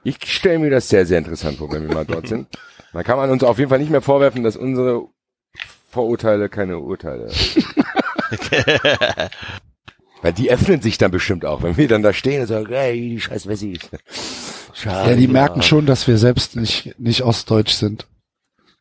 ich 0.04 0.18
stelle 0.26 0.60
mir 0.60 0.70
das 0.70 0.88
sehr, 0.88 1.06
sehr 1.06 1.18
interessant 1.18 1.58
vor, 1.58 1.70
wenn 1.74 1.86
wir 1.86 1.94
mal 1.94 2.06
dort 2.06 2.30
sind. 2.30 2.48
Dann 2.94 3.04
kann 3.04 3.18
man 3.18 3.30
uns 3.30 3.44
auf 3.44 3.60
jeden 3.60 3.70
Fall 3.70 3.80
nicht 3.80 3.92
mehr 3.92 4.02
vorwerfen, 4.02 4.44
dass 4.44 4.56
unsere 4.56 5.10
Vorurteile 5.90 6.50
keine 6.50 6.80
Urteile. 6.80 7.30
Weil 10.22 10.34
die 10.34 10.52
öffnen 10.52 10.82
sich 10.82 10.98
dann 10.98 11.12
bestimmt 11.12 11.46
auch, 11.46 11.64
wenn 11.64 11.78
wir 11.78 11.88
dann 11.88 12.04
da 12.04 12.12
stehen 12.12 12.42
und 12.42 12.48
sagen, 12.48 12.68
hey, 12.70 13.00
die 13.12 13.22
scheiß 13.22 13.48
Wessis. 13.48 13.80
Schade. 14.74 15.12
ja, 15.12 15.16
die 15.16 15.28
merken 15.28 15.62
schon, 15.62 15.86
dass 15.86 16.08
wir 16.08 16.18
selbst 16.18 16.56
nicht, 16.58 17.00
nicht 17.00 17.24
ostdeutsch 17.24 17.72
sind. 17.74 18.06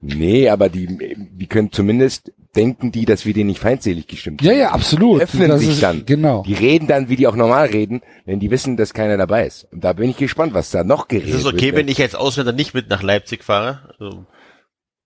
Nee, 0.00 0.48
aber 0.48 0.68
die, 0.68 0.86
die 1.32 1.46
können 1.46 1.72
zumindest 1.72 2.32
denken 2.54 2.92
die, 2.92 3.04
dass 3.04 3.24
wir 3.26 3.34
denen 3.34 3.48
nicht 3.48 3.60
feindselig 3.60 4.06
gestimmt 4.06 4.42
Ja, 4.42 4.50
sind. 4.50 4.60
ja, 4.60 4.70
absolut. 4.70 5.22
öffnen 5.22 5.48
Das 5.48 5.60
sich 5.60 5.70
ist- 5.70 5.82
dann. 5.82 6.06
Genau. 6.06 6.42
Die 6.46 6.54
reden 6.54 6.86
dann, 6.88 7.08
wie 7.08 7.16
die 7.16 7.26
auch 7.26 7.34
normal 7.36 7.66
reden, 7.66 8.02
wenn 8.24 8.40
die 8.40 8.50
wissen, 8.50 8.76
dass 8.76 8.94
keiner 8.94 9.16
dabei 9.16 9.46
ist. 9.46 9.66
Und 9.72 9.82
da 9.84 9.92
bin 9.92 10.10
ich 10.10 10.16
gespannt, 10.16 10.54
was 10.54 10.70
da 10.70 10.82
noch 10.84 11.08
geredet 11.08 11.30
Ist 11.30 11.40
es 11.40 11.46
okay, 11.46 11.66
wird. 11.66 11.76
wenn 11.76 11.88
ich 11.88 12.00
als 12.00 12.14
Ausländer 12.14 12.52
nicht 12.52 12.74
mit 12.74 12.88
nach 12.90 13.02
Leipzig 13.02 13.44
fahre? 13.44 13.88
Also, 13.98 14.24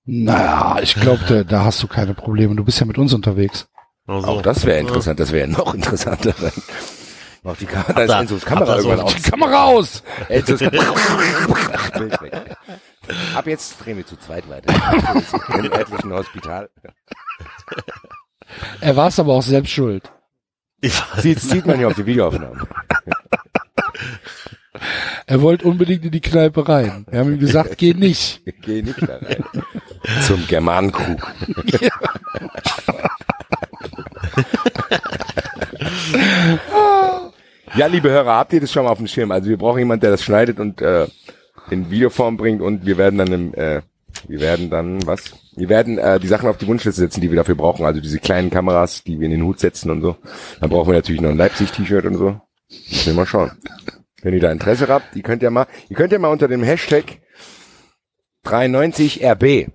Naja, 0.05 0.79
ich 0.83 0.95
glaube, 0.95 1.21
da, 1.29 1.45
da 1.45 1.65
hast 1.65 1.83
du 1.83 1.87
keine 1.87 2.15
Probleme. 2.15 2.57
Du 2.57 2.65
bist 2.65 2.81
ja 2.81 2.87
mit 2.87 2.99
uns 2.99 3.13
unterwegs. 3.13 3.69
also, 4.07 4.27
Auch 4.27 4.43
das 4.43 4.65
wäre 4.67 4.81
interessant, 4.81 5.21
das 5.21 5.31
wäre 5.33 5.49
noch 5.49 5.75
interessanter. 5.75 6.35
Mach 7.45 7.57
die 7.57 7.67
Kamera, 7.67 7.93
da 7.93 8.03
ist 8.05 8.11
Enzos 8.13 8.45
Kamera 8.45 8.77
da 8.77 8.83
so 8.83 8.89
irgendwann 8.91 9.09
die 9.09 9.17
aus. 9.17 9.23
Kamera 9.23 9.65
aus! 9.65 10.03
Enzos. 10.29 10.63
Ab 13.35 13.47
jetzt 13.47 13.85
drehen 13.85 13.97
wir 13.97 14.07
zu 14.07 14.17
zweit 14.17 14.49
weiter. 14.49 14.73
Im 15.59 15.73
örtlichen 15.73 16.13
Hospital. 16.13 16.71
Er 18.81 18.95
war 18.95 19.09
es 19.09 19.19
aber 19.19 19.33
auch 19.33 19.43
selbst 19.43 19.73
schuld. 19.73 20.09
Sieht, 21.19 21.41
sieht 21.41 21.67
man 21.67 21.79
hier 21.79 21.89
auf 21.89 21.95
die 21.95 22.07
Videoaufnahmen. 22.07 22.63
Er 25.27 25.41
wollte 25.43 25.67
unbedingt 25.67 26.05
in 26.05 26.11
die 26.11 26.21
Kneipe 26.21 26.69
rein. 26.69 27.07
Wir 27.11 27.21
haben 27.21 27.33
ihm 27.33 27.39
gesagt, 27.39 27.79
geh 27.79 27.95
nicht. 27.95 28.43
Geh 28.63 28.83
nicht 28.83 29.01
da 29.03 29.17
rein. 29.17 29.45
Zum 30.27 30.47
Germanenkrug. 30.47 31.27
ja, 37.77 37.87
liebe 37.87 38.11
Hörer, 38.11 38.37
habt 38.37 38.53
ihr 38.53 38.61
das 38.61 38.71
schon 38.73 38.85
mal 38.85 38.91
auf 38.91 38.99
dem 38.99 39.07
Schirm? 39.07 39.31
Also 39.31 39.49
wir 39.49 39.57
brauchen 39.57 39.79
jemanden, 39.79 40.03
der 40.03 40.11
das 40.13 40.23
schneidet 40.23 40.61
und 40.61 40.81
äh, 40.81 41.07
in 41.71 41.91
Videoform 41.91 42.37
bringt 42.37 42.61
und 42.63 42.87
wir 42.87 42.99
werden 42.99 43.19
dann 43.19 43.33
im, 43.33 43.55
äh, 43.55 43.83
wir 44.29 44.41
werden 44.41 44.71
dann 44.71 45.07
was? 45.07 45.35
Wir 45.57 45.69
werden 45.69 45.99
äh, 45.99 46.19
die 46.21 46.27
Sachen 46.27 46.49
auf 46.49 46.59
die 46.59 46.67
Wunschliste 46.67 47.01
setzen, 47.01 47.21
die 47.21 47.31
wir 47.31 47.37
dafür 47.37 47.55
brauchen. 47.55 47.85
Also 47.85 48.01
diese 48.01 48.19
kleinen 48.19 48.51
Kameras, 48.51 49.03
die 49.05 49.19
wir 49.19 49.27
in 49.27 49.33
den 49.33 49.43
Hut 49.43 49.61
setzen 49.61 49.91
und 49.91 50.03
so. 50.03 50.17
Dann 50.61 50.71
brauchen 50.71 50.89
wir 50.89 50.95
natürlich 50.95 51.21
noch 51.21 51.31
ein 51.31 51.37
Leipzig-T-Shirt 51.37 52.05
und 52.07 52.15
so. 52.15 52.41
Müssen 52.69 53.07
wir 53.07 53.15
mal 53.15 53.27
schauen. 53.27 53.53
Wenn 54.23 54.35
ihr 54.35 54.41
da 54.41 54.53
Interesse 54.53 54.89
habt, 54.89 55.17
ihr 55.17 55.23
könnt 55.23 55.43
ja 55.43 55.51
mal, 55.51 55.67
ihr 55.89 55.97
könnt 55.97 56.13
ja 56.13 56.19
mal 56.19 56.29
unter 56.29 56.49
dem 56.49 56.63
Hashtag 56.63 57.19
93RB 58.45 59.69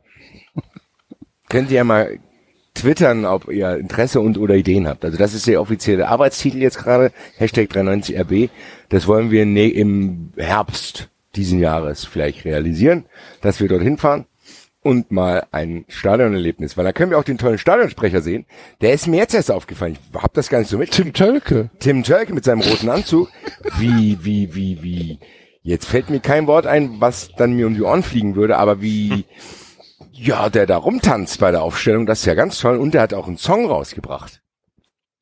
könnt 1.49 1.69
ihr 1.69 1.77
ja 1.77 1.83
mal 1.83 2.19
twittern, 2.73 3.25
ob 3.25 3.49
ihr 3.49 3.75
Interesse 3.75 4.21
und 4.21 4.37
oder 4.37 4.55
Ideen 4.55 4.87
habt. 4.87 5.03
Also 5.03 5.17
das 5.17 5.33
ist 5.33 5.47
der 5.47 5.61
offizielle 5.61 6.07
Arbeitstitel 6.07 6.59
jetzt 6.59 6.77
gerade, 6.77 7.11
Hashtag 7.37 7.69
93RB. 7.71 8.49
Das 8.89 9.07
wollen 9.07 9.31
wir 9.31 9.45
ne 9.45 9.67
im 9.69 10.31
Herbst 10.37 11.09
diesen 11.35 11.59
Jahres 11.59 12.05
vielleicht 12.05 12.45
realisieren, 12.45 13.05
dass 13.41 13.59
wir 13.59 13.67
dorthin 13.67 13.97
fahren 13.97 14.25
und 14.87 15.11
mal 15.11 15.45
ein 15.51 15.85
Stadionerlebnis, 15.89 16.77
weil 16.77 16.85
da 16.85 16.93
können 16.93 17.11
wir 17.11 17.19
auch 17.19 17.23
den 17.23 17.37
tollen 17.37 17.57
Stadionsprecher 17.57 18.21
sehen. 18.21 18.45
Der 18.81 18.93
ist 18.93 19.05
mir 19.07 19.17
jetzt 19.17 19.33
erst 19.35 19.51
aufgefallen. 19.51 19.97
Ich 20.13 20.21
hab 20.21 20.33
das 20.33 20.49
gar 20.49 20.59
nicht 20.59 20.69
so 20.69 20.77
mit. 20.77 20.91
Tim 20.91 21.13
Tölke. 21.13 21.69
Tim 21.79 22.03
Tölke 22.03 22.33
mit 22.33 22.43
seinem 22.45 22.61
roten 22.61 22.89
Anzug. 22.89 23.29
Wie, 23.77 24.17
wie, 24.21 24.55
wie, 24.55 24.81
wie. 24.81 25.19
Jetzt 25.61 25.85
fällt 25.85 26.09
mir 26.09 26.21
kein 26.21 26.47
Wort 26.47 26.65
ein, 26.65 27.01
was 27.01 27.29
dann 27.37 27.53
mir 27.53 27.67
um 27.67 27.75
die 27.75 27.81
Ohren 27.83 28.01
fliegen 28.03 28.35
würde, 28.35 28.57
aber 28.57 28.81
wie, 28.81 29.25
ja, 30.13 30.49
der 30.49 30.65
da 30.65 30.77
rumtanzt 30.77 31.39
bei 31.39 31.51
der 31.51 31.61
Aufstellung, 31.61 32.05
das 32.05 32.19
ist 32.21 32.25
ja 32.25 32.33
ganz 32.35 32.57
toll. 32.59 32.77
Und 32.77 32.93
der 32.93 33.01
hat 33.01 33.13
auch 33.13 33.27
einen 33.27 33.37
Song 33.37 33.65
rausgebracht. 33.65 34.41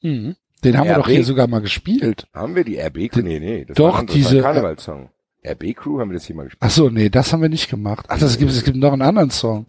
Mhm. 0.01 0.35
Den 0.63 0.77
haben 0.77 0.87
wir 0.87 0.95
doch 0.95 1.05
RB. 1.07 1.11
hier 1.11 1.23
sogar 1.23 1.47
mal 1.47 1.61
gespielt. 1.61 2.27
Haben 2.33 2.55
wir 2.55 2.63
die 2.63 2.79
RB? 2.79 2.97
Nee, 3.17 3.39
nee, 3.39 3.65
das 3.65 3.75
Doch, 3.75 3.95
war, 3.97 4.05
diese- 4.05 4.29
war 4.29 4.35
ein 4.37 4.41
Karnevalssong. 4.53 5.09
RB 5.45 5.75
Crew 5.75 5.99
haben 5.99 6.09
wir 6.09 6.15
das 6.15 6.25
hier 6.25 6.35
mal 6.35 6.43
gespielt. 6.43 6.61
Ach 6.61 6.69
so, 6.71 6.89
nee, 6.89 7.09
das 7.09 7.31
haben 7.31 7.41
wir 7.41 7.49
nicht 7.49 7.69
gemacht. 7.69 8.05
Ach, 8.09 8.17
das 8.17 8.37
gibt, 8.37 8.51
es 8.51 8.63
gibt 8.63 8.77
noch 8.77 8.93
einen 8.93 9.01
anderen 9.01 9.29
Song. 9.31 9.65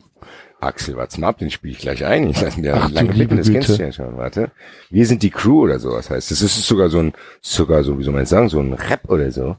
Axel, 0.61 0.97
warte 0.97 1.21
mal 1.21 1.29
ab, 1.29 1.39
den 1.39 1.51
spiele 1.51 1.73
ich 1.75 1.79
gleich 1.81 2.05
ein. 2.05 2.31
Ich 2.31 2.41
lasse 2.41 2.59
mir 2.61 2.75
Ach, 2.75 2.91
lange 2.91 3.13
blicken, 3.13 3.37
das 3.37 3.51
kennst 3.51 3.69
du 3.69 3.73
Güte. 3.73 3.85
ja 3.85 3.93
schon. 3.93 4.17
Warte. 4.17 4.51
Wir 4.91 5.07
sind 5.07 5.23
die 5.23 5.31
Crew 5.31 5.63
oder 5.65 5.79
so, 5.79 5.91
was 5.93 6.09
heißt 6.09 6.31
das? 6.31 6.41
Das 6.41 6.57
ist 6.57 6.67
sogar 6.67 6.89
so 6.89 6.99
ein, 6.99 7.13
sogar 7.43 7.85
so, 7.85 7.99
wie 7.99 8.05
soll 8.05 8.15
man 8.15 8.23
das 8.23 8.31
sagen, 8.31 8.49
so 8.49 8.61
ein 8.61 8.73
Rap 8.73 9.09
oder 9.11 9.31
so. 9.31 9.57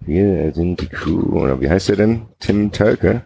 Wir 0.00 0.52
sind 0.52 0.80
die 0.80 0.86
Crew, 0.88 1.40
oder 1.40 1.60
wie 1.60 1.68
heißt 1.68 1.88
der 1.88 1.96
denn? 1.96 2.26
Tim 2.38 2.70
Tölke. 2.70 3.24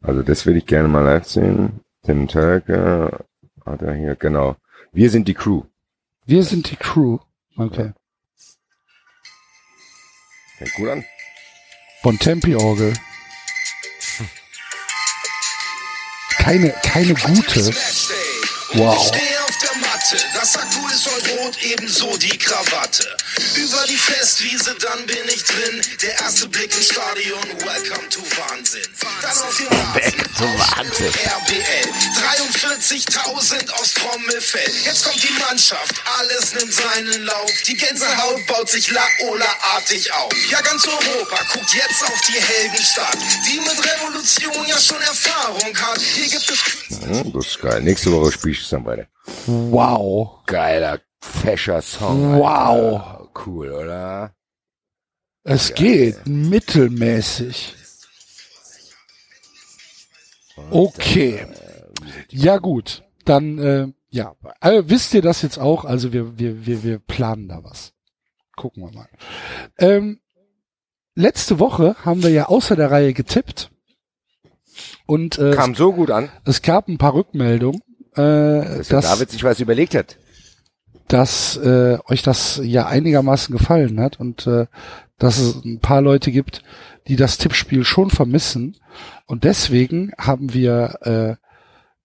Also 0.00 0.22
das 0.22 0.46
will 0.46 0.56
ich 0.56 0.66
gerne 0.66 0.88
mal 0.88 1.04
live 1.04 1.26
sehen. 1.26 1.80
Tim 2.04 2.28
Tölke 2.28 3.24
hat 3.66 3.82
er 3.82 3.94
hier, 3.94 4.14
genau. 4.14 4.56
Wir 4.92 5.10
sind 5.10 5.28
die 5.28 5.34
Crew. 5.34 5.64
Wir 6.24 6.42
sind 6.44 6.70
die 6.70 6.76
Crew. 6.76 7.18
Okay. 7.56 7.92
Fängt 10.60 10.74
gut 10.74 10.88
an. 10.90 11.04
Bontempi-Orgel. 12.02 12.92
Keine, 16.36 16.70
keine 16.82 17.14
gute. 17.14 17.74
Wow. 18.74 19.10
Rot, 21.50 21.62
ebenso 21.62 22.16
die 22.16 22.38
Krawatte. 22.38 23.16
Über 23.56 23.84
die 23.88 23.96
Festwiese, 23.96 24.74
dann 24.80 25.04
bin 25.06 25.18
ich 25.26 25.42
drin. 25.44 25.80
Der 26.02 26.12
erste 26.20 26.48
Blick 26.48 26.72
im 26.74 26.82
Stadion, 26.82 27.42
welcome 27.64 28.08
to 28.08 28.20
Wahnsinn. 28.38 28.82
Dann 29.22 29.38
auf 29.38 29.56
den 29.56 29.70
Wahnsinn. 29.70 31.06
RBL, 31.08 31.88
43.000 32.46 33.70
aus 33.72 33.94
Trommelfell. 33.94 34.70
Jetzt 34.84 35.04
kommt 35.04 35.22
die 35.22 35.32
Mannschaft, 35.40 35.94
alles 36.18 36.54
nimmt 36.54 36.72
seinen 36.72 37.24
Lauf. 37.24 37.50
Die 37.66 37.76
Gänsehaut 37.76 38.46
baut 38.46 38.68
sich 38.68 38.90
Laola-artig 38.90 40.12
auf. 40.12 40.32
Ja, 40.50 40.60
ganz 40.60 40.86
Europa 40.86 41.36
guckt 41.52 41.74
jetzt 41.74 42.02
auf 42.04 42.20
die 42.28 42.40
Heldenstadt, 42.40 43.18
die 43.48 43.60
mit 43.60 43.92
Revolution 43.92 44.66
ja 44.66 44.78
schon 44.78 45.00
Erfahrung 45.00 45.76
hat. 45.76 46.00
Hier 46.00 46.28
gibt 46.28 46.50
es 46.50 46.60
Hm, 47.02 47.32
das 47.32 47.46
ist 47.46 47.60
geil. 47.60 47.80
Nächste 47.82 48.12
Woche 48.12 48.32
spiele 48.32 48.54
ich 48.54 48.62
es 48.62 48.68
dann 48.68 48.84
weiter. 48.84 49.06
Wow. 49.46 50.40
Geiler, 50.46 51.00
fescher 51.40 51.82
Song. 51.82 52.38
Wow. 52.38 53.00
Alter. 53.00 53.28
Cool, 53.46 53.72
oder? 53.72 54.34
Es 55.42 55.74
geht 55.74 56.26
mittelmäßig. 56.26 57.74
Okay. 60.70 61.46
Ja 62.30 62.58
gut, 62.58 63.02
dann 63.24 63.58
äh, 63.58 63.88
ja, 64.10 64.34
also, 64.60 64.90
wisst 64.90 65.14
ihr 65.14 65.22
das 65.22 65.42
jetzt 65.42 65.58
auch? 65.58 65.84
Also 65.84 66.12
wir 66.12 66.38
wir 66.38 66.66
wir 66.66 66.82
wir 66.82 66.98
planen 66.98 67.48
da 67.48 67.62
was. 67.62 67.92
Gucken 68.56 68.82
wir 68.82 68.92
mal. 68.92 69.08
Ähm, 69.78 70.20
letzte 71.14 71.58
Woche 71.58 71.96
haben 72.04 72.22
wir 72.22 72.30
ja 72.30 72.46
außer 72.46 72.76
der 72.76 72.90
Reihe 72.90 73.14
getippt 73.14 73.70
und 75.06 75.38
äh, 75.38 75.52
Kam 75.52 75.74
so 75.74 75.92
gut 75.92 76.10
an, 76.10 76.30
es 76.44 76.60
gab 76.60 76.88
ein 76.88 76.98
paar 76.98 77.14
Rückmeldungen, 77.14 77.80
äh, 78.14 78.78
dass 78.78 78.88
dass 78.88 79.04
David 79.06 79.30
sich 79.30 79.44
was 79.44 79.60
überlegt 79.60 79.94
hat. 79.94 80.18
Dass 81.12 81.56
äh, 81.56 81.98
euch 82.06 82.22
das 82.22 82.60
ja 82.62 82.86
einigermaßen 82.86 83.56
gefallen 83.56 84.00
hat 84.00 84.20
und 84.20 84.46
äh, 84.46 84.66
dass 85.18 85.38
es 85.38 85.64
ein 85.64 85.80
paar 85.80 86.00
Leute 86.00 86.30
gibt, 86.30 86.62
die 87.08 87.16
das 87.16 87.36
Tippspiel 87.36 87.84
schon 87.84 88.10
vermissen. 88.10 88.76
Und 89.26 89.44
deswegen 89.44 90.12
haben 90.18 90.54
wir 90.54 90.98
äh, 91.02 91.36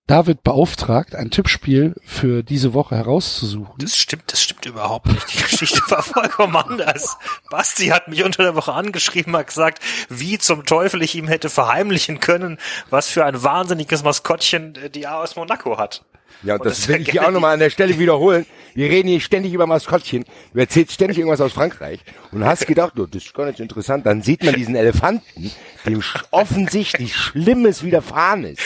David 0.07 0.43
beauftragt, 0.43 1.15
ein 1.15 1.31
Tippspiel 1.31 1.95
für 2.03 2.43
diese 2.43 2.73
Woche 2.73 2.95
herauszusuchen. 2.95 3.75
Das 3.77 3.95
stimmt, 3.95 4.31
das 4.31 4.41
stimmt 4.41 4.65
überhaupt 4.65 5.07
nicht. 5.07 5.33
Die 5.33 5.41
Geschichte 5.41 5.81
war 5.89 6.01
vollkommen 6.01 6.55
anders. 6.55 7.17
Basti 7.49 7.87
hat 7.87 8.07
mich 8.07 8.23
unter 8.23 8.43
der 8.43 8.55
Woche 8.55 8.73
angeschrieben, 8.73 9.35
hat 9.35 9.47
gesagt, 9.47 9.83
wie 10.09 10.37
zum 10.39 10.65
Teufel 10.65 11.03
ich 11.03 11.15
ihm 11.15 11.27
hätte 11.27 11.49
verheimlichen 11.49 12.19
können, 12.19 12.57
was 12.89 13.07
für 13.07 13.23
ein 13.23 13.43
wahnsinniges 13.43 14.03
Maskottchen 14.03 14.75
äh, 14.75 14.89
die 14.89 15.05
A 15.05 15.21
aus 15.21 15.35
Monaco 15.35 15.77
hat. 15.77 16.03
Ja, 16.43 16.55
Und 16.55 16.65
das, 16.65 16.77
das 16.77 16.87
will 16.87 17.01
ich 17.01 17.09
hier 17.09 17.25
auch 17.25 17.31
nochmal 17.31 17.53
an 17.53 17.59
der 17.59 17.69
Stelle 17.69 17.97
wiederholen. 17.97 18.45
Wir 18.75 18.89
reden 18.89 19.07
hier 19.07 19.21
ständig 19.21 19.53
über 19.53 19.65
Maskottchen. 19.67 20.25
Du 20.53 20.59
erzählst 20.59 20.91
ständig 20.91 21.17
irgendwas 21.17 21.39
aus 21.39 21.53
Frankreich 21.53 22.01
und 22.31 22.43
hast 22.43 22.67
gedacht, 22.67 22.99
oh, 22.99 23.05
das 23.05 23.23
ist 23.23 23.33
gar 23.33 23.45
nicht 23.45 23.59
interessant. 23.59 24.05
Dann 24.05 24.21
sieht 24.21 24.43
man 24.43 24.53
diesen 24.53 24.75
Elefanten, 24.75 25.51
dem 25.85 26.03
offensichtlich 26.31 27.15
Schlimmes 27.15 27.83
widerfahren 27.83 28.43
ist. 28.43 28.61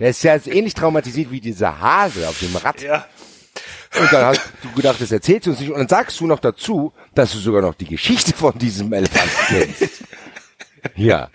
Der 0.00 0.10
ist 0.10 0.22
ja 0.24 0.36
ähnlich 0.46 0.74
traumatisiert 0.74 1.30
wie 1.30 1.40
dieser 1.40 1.78
Hase 1.78 2.26
auf 2.26 2.38
dem 2.38 2.56
Rad. 2.56 2.80
Ja. 2.80 3.06
Und 4.00 4.10
dann 4.10 4.24
hast 4.24 4.40
du 4.62 4.72
gedacht, 4.72 5.00
das 5.00 5.12
erzählst 5.12 5.46
du 5.46 5.50
uns 5.50 5.60
nicht. 5.60 5.70
Und 5.70 5.78
dann 5.78 5.88
sagst 5.88 6.18
du 6.18 6.26
noch 6.26 6.40
dazu, 6.40 6.92
dass 7.14 7.32
du 7.32 7.38
sogar 7.38 7.60
noch 7.60 7.74
die 7.74 7.84
Geschichte 7.84 8.32
von 8.32 8.58
diesem 8.58 8.92
Elefanten 8.92 9.36
kennst. 9.46 10.04
Ja, 10.96 11.28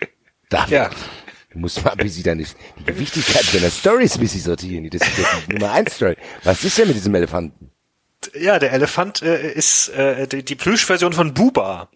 David. 0.48 0.70
Ja. 0.70 0.90
Du 1.50 1.58
musst 1.58 1.82
mal 1.82 1.92
ein 1.92 1.98
bisschen 1.98 2.24
deine, 2.24 2.44
die 2.44 2.84
Gewichtigkeit 2.84 3.54
deiner 3.54 3.70
Stories 3.70 4.18
bisschen 4.18 4.40
sortieren. 4.40 4.88
Das 4.90 5.00
ist 5.00 5.18
die 5.46 5.52
Nummer 5.54 5.72
eins 5.72 5.96
Story. 5.96 6.16
Was 6.44 6.62
ist 6.62 6.76
denn 6.76 6.88
mit 6.88 6.96
diesem 6.96 7.14
Elefanten? 7.14 7.70
Ja, 8.34 8.58
der 8.58 8.72
Elefant 8.72 9.22
äh, 9.22 9.52
ist 9.52 9.88
äh, 9.90 10.26
die, 10.26 10.44
die 10.44 10.56
Plüschversion 10.56 11.12
von 11.12 11.34
Buba. 11.34 11.88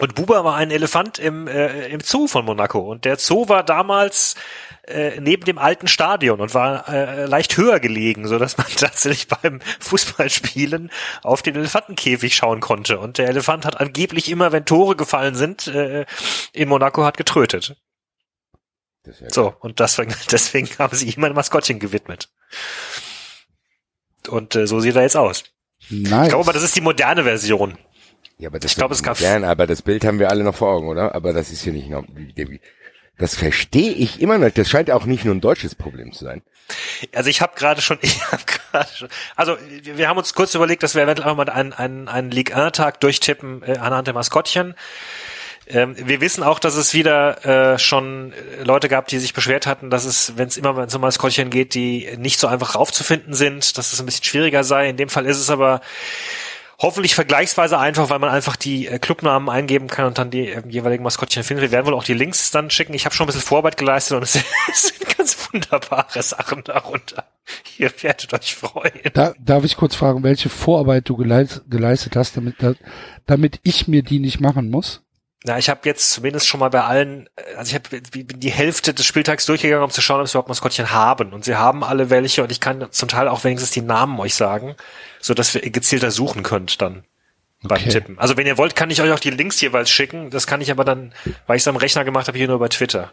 Und 0.00 0.14
Buba 0.14 0.44
war 0.44 0.56
ein 0.56 0.70
Elefant 0.70 1.18
im, 1.18 1.46
äh, 1.46 1.88
im 1.88 2.00
Zoo 2.00 2.26
von 2.26 2.44
Monaco. 2.44 2.80
Und 2.80 3.04
der 3.04 3.16
Zoo 3.16 3.48
war 3.48 3.62
damals 3.62 4.34
äh, 4.86 5.20
neben 5.20 5.44
dem 5.44 5.58
alten 5.58 5.88
Stadion 5.88 6.40
und 6.40 6.54
war 6.54 6.88
äh, 6.88 7.26
leicht 7.26 7.56
höher 7.56 7.80
gelegen, 7.80 8.26
so 8.26 8.38
dass 8.38 8.58
man 8.58 8.66
tatsächlich 8.76 9.28
beim 9.28 9.60
Fußballspielen 9.78 10.90
auf 11.22 11.42
den 11.42 11.54
Elefantenkäfig 11.54 12.34
schauen 12.34 12.60
konnte. 12.60 12.98
Und 12.98 13.18
der 13.18 13.28
Elefant 13.28 13.64
hat 13.64 13.80
angeblich 13.80 14.30
immer, 14.30 14.52
wenn 14.52 14.64
Tore 14.64 14.96
gefallen 14.96 15.34
sind, 15.34 15.68
äh, 15.68 16.06
in 16.52 16.68
Monaco 16.68 17.04
hat 17.04 17.16
getrötet. 17.16 17.76
Ja 19.06 19.12
So, 19.30 19.54
und 19.60 19.80
deswegen, 19.80 20.14
deswegen 20.30 20.68
haben 20.78 20.96
sie 20.96 21.08
ihm 21.10 21.24
ein 21.24 21.32
Maskottchen 21.32 21.78
gewidmet. 21.78 22.28
Und 24.28 24.54
äh, 24.54 24.66
so 24.66 24.80
sieht 24.80 24.96
er 24.96 25.02
jetzt 25.02 25.16
aus. 25.16 25.44
Nice. 25.88 26.24
Ich 26.24 26.28
glaube 26.30 26.44
aber, 26.44 26.52
das 26.52 26.62
ist 26.62 26.76
die 26.76 26.80
moderne 26.82 27.24
Version. 27.24 27.78
Ja, 28.38 28.48
aber 28.48 28.58
das 28.58 28.72
Ich 28.72 28.76
glaube, 28.76 28.92
ist 28.92 29.00
es 29.00 29.04
gab- 29.04 29.18
modern, 29.20 29.44
aber 29.44 29.66
das 29.66 29.82
Bild 29.82 30.04
haben 30.04 30.18
wir 30.18 30.30
alle 30.30 30.44
noch 30.44 30.54
vor 30.54 30.70
Augen, 30.72 30.88
oder? 30.88 31.14
Aber 31.14 31.32
das 31.32 31.50
ist 31.50 31.62
hier 31.62 31.72
nicht 31.72 31.88
noch, 31.88 32.04
das 33.18 33.34
verstehe 33.34 33.92
ich 33.92 34.20
immer 34.20 34.38
noch. 34.38 34.50
Das 34.50 34.68
scheint 34.68 34.90
auch 34.90 35.04
nicht 35.04 35.24
nur 35.24 35.34
ein 35.34 35.40
deutsches 35.42 35.74
Problem 35.74 36.12
zu 36.12 36.24
sein. 36.24 36.42
Also 37.14 37.28
ich 37.28 37.40
habe 37.42 37.52
gerade 37.56 37.80
schon, 37.82 37.98
ich 38.02 38.22
habe 38.30 38.42
gerade 38.46 38.88
schon, 38.94 39.08
also 39.36 39.56
wir 39.82 39.98
wir 39.98 40.08
haben 40.08 40.18
uns 40.18 40.34
kurz 40.34 40.54
überlegt, 40.54 40.82
dass 40.82 40.94
wir 40.94 41.02
eventuell 41.02 41.28
auch 41.28 41.36
mal 41.36 41.48
einen, 41.50 41.72
einen, 41.72 42.08
einen 42.08 42.30
League 42.30 42.54
1 42.56 42.76
Tag 42.76 43.00
durchtippen 43.00 43.62
äh, 43.62 43.76
anhand 43.78 44.06
der 44.06 44.14
Maskottchen. 44.14 44.74
Ähm, 45.70 45.94
wir 45.96 46.20
wissen 46.20 46.42
auch, 46.42 46.58
dass 46.58 46.76
es 46.76 46.94
wieder 46.94 47.74
äh, 47.74 47.78
schon 47.78 48.32
Leute 48.64 48.88
gab, 48.88 49.06
die 49.06 49.18
sich 49.18 49.34
beschwert 49.34 49.66
hatten, 49.66 49.90
dass 49.90 50.04
es, 50.04 50.36
wenn 50.36 50.48
es 50.48 50.56
immer 50.56 50.76
es 50.78 50.94
um 50.94 51.00
Maskottchen 51.00 51.50
geht, 51.50 51.74
die 51.74 52.08
nicht 52.18 52.40
so 52.40 52.48
einfach 52.48 52.74
raufzufinden 52.74 53.34
sind, 53.34 53.78
dass 53.78 53.92
es 53.92 54.00
ein 54.00 54.06
bisschen 54.06 54.24
schwieriger 54.24 54.64
sei. 54.64 54.88
In 54.88 54.96
dem 54.96 55.08
Fall 55.08 55.26
ist 55.26 55.38
es 55.38 55.50
aber 55.50 55.80
hoffentlich 56.80 57.14
vergleichsweise 57.14 57.78
einfach, 57.78 58.10
weil 58.10 58.18
man 58.18 58.30
einfach 58.30 58.56
die 58.56 58.88
äh, 58.88 58.98
Clubnamen 58.98 59.48
eingeben 59.48 59.86
kann 59.86 60.06
und 60.06 60.18
dann 60.18 60.30
die 60.30 60.48
äh, 60.48 60.62
jeweiligen 60.68 61.04
Maskottchen 61.04 61.44
findet. 61.44 61.62
Wir 61.62 61.72
werden 61.72 61.86
wohl 61.86 61.94
auch 61.94 62.04
die 62.04 62.14
Links 62.14 62.50
dann 62.50 62.70
schicken. 62.70 62.94
Ich 62.94 63.04
habe 63.04 63.14
schon 63.14 63.24
ein 63.24 63.28
bisschen 63.28 63.42
Vorarbeit 63.42 63.76
geleistet 63.76 64.16
und 64.16 64.22
es, 64.24 64.32
sind 64.32 65.16
ganz 65.16 65.36
wunderbare 65.52 66.22
Sachen 66.22 66.64
darunter. 66.64 67.24
Ihr 67.78 67.92
werdet 68.02 68.32
euch 68.32 68.54
freuen. 68.54 69.00
Da, 69.12 69.34
darf 69.38 69.64
ich 69.64 69.76
kurz 69.76 69.94
fragen, 69.94 70.22
welche 70.22 70.48
Vorarbeit 70.48 71.08
du 71.08 71.16
geleistet 71.16 72.16
hast, 72.16 72.36
damit, 72.36 72.56
da, 72.58 72.74
damit 73.26 73.60
ich 73.62 73.86
mir 73.86 74.02
die 74.02 74.18
nicht 74.18 74.40
machen 74.40 74.70
muss? 74.70 75.02
Na, 75.44 75.58
ich 75.58 75.70
habe 75.70 75.80
jetzt 75.84 76.10
zumindest 76.12 76.46
schon 76.46 76.60
mal 76.60 76.68
bei 76.68 76.82
allen, 76.82 77.28
äh, 77.36 77.54
also 77.56 77.70
ich 77.70 77.74
habe 77.74 78.00
bin 78.00 78.40
die 78.40 78.50
Hälfte 78.50 78.92
des 78.92 79.06
Spieltags 79.06 79.46
durchgegangen, 79.46 79.84
um 79.84 79.90
zu 79.90 80.02
schauen, 80.02 80.20
ob 80.20 80.28
sie 80.28 80.32
überhaupt 80.32 80.48
Maskottchen 80.48 80.90
haben. 80.90 81.32
Und 81.32 81.44
sie 81.44 81.56
haben 81.56 81.82
alle 81.82 82.10
welche 82.10 82.42
und 82.42 82.52
ich 82.52 82.60
kann 82.60 82.86
zum 82.90 83.08
Teil 83.08 83.28
auch 83.28 83.44
wenigstens 83.44 83.70
die 83.70 83.80
Namen 83.80 84.18
euch 84.20 84.34
sagen, 84.34 84.76
so 85.20 85.32
dass 85.32 85.54
wir 85.54 85.62
gezielter 85.62 86.10
suchen 86.10 86.42
könnt 86.42 86.82
dann 86.82 87.04
beim 87.62 87.80
Okay. 87.80 87.90
Tippen. 87.90 88.18
Also 88.18 88.36
wenn 88.36 88.46
ihr 88.46 88.58
wollt, 88.58 88.76
kann 88.76 88.90
ich 88.90 89.00
euch 89.00 89.12
auch 89.12 89.18
die 89.18 89.30
Links 89.30 89.60
jeweils 89.60 89.90
schicken. 89.90 90.30
Das 90.30 90.46
kann 90.46 90.60
ich 90.60 90.70
aber 90.70 90.84
dann, 90.84 91.14
weil 91.46 91.56
ich 91.56 91.62
es 91.62 91.68
am 91.68 91.76
Rechner 91.76 92.04
gemacht 92.04 92.28
habe, 92.28 92.36
hier 92.36 92.48
nur 92.48 92.58
bei 92.58 92.68
Twitter. 92.68 93.12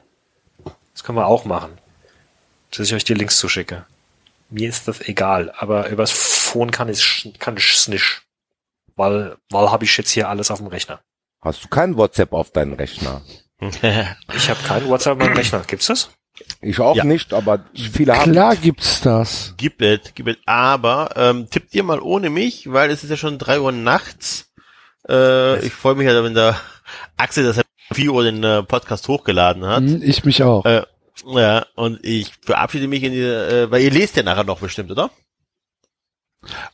Das 0.94 1.04
können 1.04 1.18
wir 1.18 1.28
auch 1.28 1.46
machen. 1.46 1.78
Dass 2.72 2.88
ich 2.88 2.94
euch 2.94 3.04
die 3.04 3.14
Links 3.14 3.38
zuschicke. 3.40 3.86
Mir 4.50 4.68
ist 4.68 4.88
das 4.88 5.02
egal, 5.02 5.54
aber 5.58 5.90
übers 5.90 6.12
Phone 6.12 6.72
kann 6.72 6.90
ich 6.90 7.34
kann 7.40 7.58
ich's 7.58 7.88
nicht. 7.88 8.22
Weil, 8.96 9.38
weil 9.50 9.72
habe 9.72 9.86
ich 9.86 9.96
jetzt 9.98 10.12
hier 10.12 10.30
alles 10.30 10.50
auf 10.52 10.60
dem 10.60 10.68
Rechner. 10.68 11.00
Hast 11.42 11.64
du 11.64 11.68
kein 11.68 11.96
WhatsApp 11.98 12.34
auf 12.34 12.52
deinen 12.52 12.74
Rechner? 12.74 13.22
Ich 13.62 14.50
habe 14.50 14.60
kein 14.68 14.88
WhatsApp 14.88 15.14
auf 15.14 15.20
meinem 15.20 15.36
Rechner. 15.36 15.64
Gibt's 15.66 15.88
das? 15.88 16.10
Ich 16.62 16.80
auch 16.80 16.96
Ja. 16.96 17.04
nicht, 17.04 17.34
aber 17.34 17.66
viele 17.74 18.16
haben. 18.16 18.32
Klar 18.32 18.56
gibt's 18.56 19.02
das. 19.02 19.56
Gibt 19.58 19.82
es, 19.82 20.14
gibt 20.14 20.30
es. 20.30 20.38
Aber 20.46 21.10
ähm, 21.16 21.50
tippt 21.50 21.74
ihr 21.74 21.82
mal 21.84 22.00
ohne 22.00 22.30
mich, 22.30 22.72
weil 22.72 22.92
es 22.92 23.04
ist 23.04 23.10
ja 23.10 23.18
schon 23.18 23.40
drei 23.40 23.60
Uhr 23.60 23.72
nachts. 23.72 24.52
Äh, 25.10 25.66
ich 25.66 25.74
freue 25.74 25.96
mich 25.96 26.06
ja, 26.06 26.24
wenn 26.24 26.36
der 26.36 26.60
Axel 27.18 27.44
das 27.46 27.60
4 27.94 28.12
Uhr 28.12 28.24
den 28.24 28.44
äh, 28.44 28.62
Podcast 28.62 29.08
hochgeladen 29.08 29.66
hat. 29.66 29.80
Hm, 29.84 30.02
Ich 30.04 30.24
mich 30.24 30.44
auch. 30.44 30.64
Äh, 30.66 30.84
ja, 31.26 31.66
und 31.76 32.00
ich 32.06 32.32
verabschiede 32.44 32.88
mich 32.88 33.02
in 33.02 33.14
die, 33.14 33.22
äh, 33.22 33.72
weil 33.72 33.82
ihr 33.82 33.92
lest 33.92 34.16
ja 34.18 34.22
nachher 34.24 34.44
noch 34.44 34.60
bestimmt, 34.60 34.92
oder? 34.92 35.10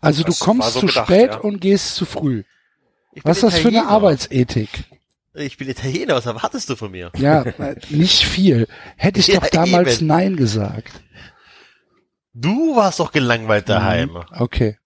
Also 0.02 0.23
du 0.23 0.31
das 0.31 0.41
war 0.41 0.45
kommst 0.48 0.73
so 0.73 0.80
zu 0.81 0.85
gedacht, 0.88 1.07
spät 1.07 1.31
ja. 1.31 1.38
und 1.40 1.61
gehst 1.61 1.95
zu 1.95 2.06
früh. 2.06 2.44
Ich 3.15 3.23
Was 3.26 3.38
ist 3.38 3.44
das 3.44 3.60
für 3.60 3.68
eine. 3.69 3.88
Arbeitsethik? 3.88 4.69
Ich 5.35 5.57
bin 5.57 5.68
Italiener, 5.69 6.15
was 6.15 6.26
erwartest 6.27 6.69
du 6.69 6.76
von 6.76 6.91
mir? 6.91 7.11
Ja, 7.18 7.41
äh, 7.44 7.76
nicht 7.90 8.23
viel. 8.23 8.68
Hätte 8.98 9.19
ich 9.19 9.27
Ja, 9.27 9.40
doch 9.40 9.49
damals 9.49 9.98
eben. 9.98 10.07
Nein 10.07 10.35
gesagt. 10.35 11.02
Du 12.34 12.76
warst 12.76 12.99
doch 12.99 13.11
gelangweilt 13.11 13.69
daheim. 13.69 14.10
Mhm. 14.14 14.23
Okay. 14.31 14.77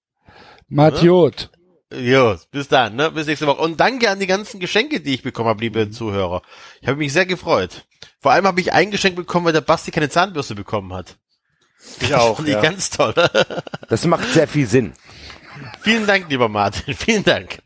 Matiot. 0.70 1.50
Jo, 1.94 2.36
bis 2.52 2.68
dann, 2.68 2.96
ne? 2.98 3.12
Bis 3.12 3.28
nächste 3.28 3.48
Woche. 3.48 3.62
Und 3.62 3.80
danke 3.80 4.10
an 4.10 4.20
die 4.20 4.28
ganzen 4.28 4.60
Geschenke, 4.60 5.00
die 5.00 5.14
ich 5.14 5.24
bekommen 5.24 5.48
habe, 5.48 5.62
liebe 5.62 5.90
Zuhörer. 5.90 6.42
Ich 6.82 6.88
habe 6.90 6.98
mich 6.98 7.14
sehr 7.14 7.26
gefreut. 7.26 7.86
Vor 8.20 8.32
allem 8.34 8.46
habe 8.46 8.60
ich 8.60 8.74
ein 8.74 8.92
Geschenk 8.92 9.16
bekommen, 9.16 9.46
weil 9.46 9.54
der 9.54 9.62
Basti 9.62 9.92
keine 9.92 10.10
Zahnbürste 10.10 10.56
bekommen 10.56 10.94
hat. 10.94 11.18
Ich 12.02 12.14
auch. 12.14 12.42
Ich 12.42 12.48
Ja. 12.48 12.62
ganz 12.62 12.90
toll. 12.90 13.14
Das 13.90 14.06
macht 14.06 14.28
sehr 14.34 14.50
viel 14.50 14.68
Sinn. 14.68 14.92
Vielen 15.82 16.06
Dank, 16.06 16.30
lieber 16.30 16.50
Martin. 16.50 16.94
Vielen 16.94 17.24
Dank. 17.24 17.60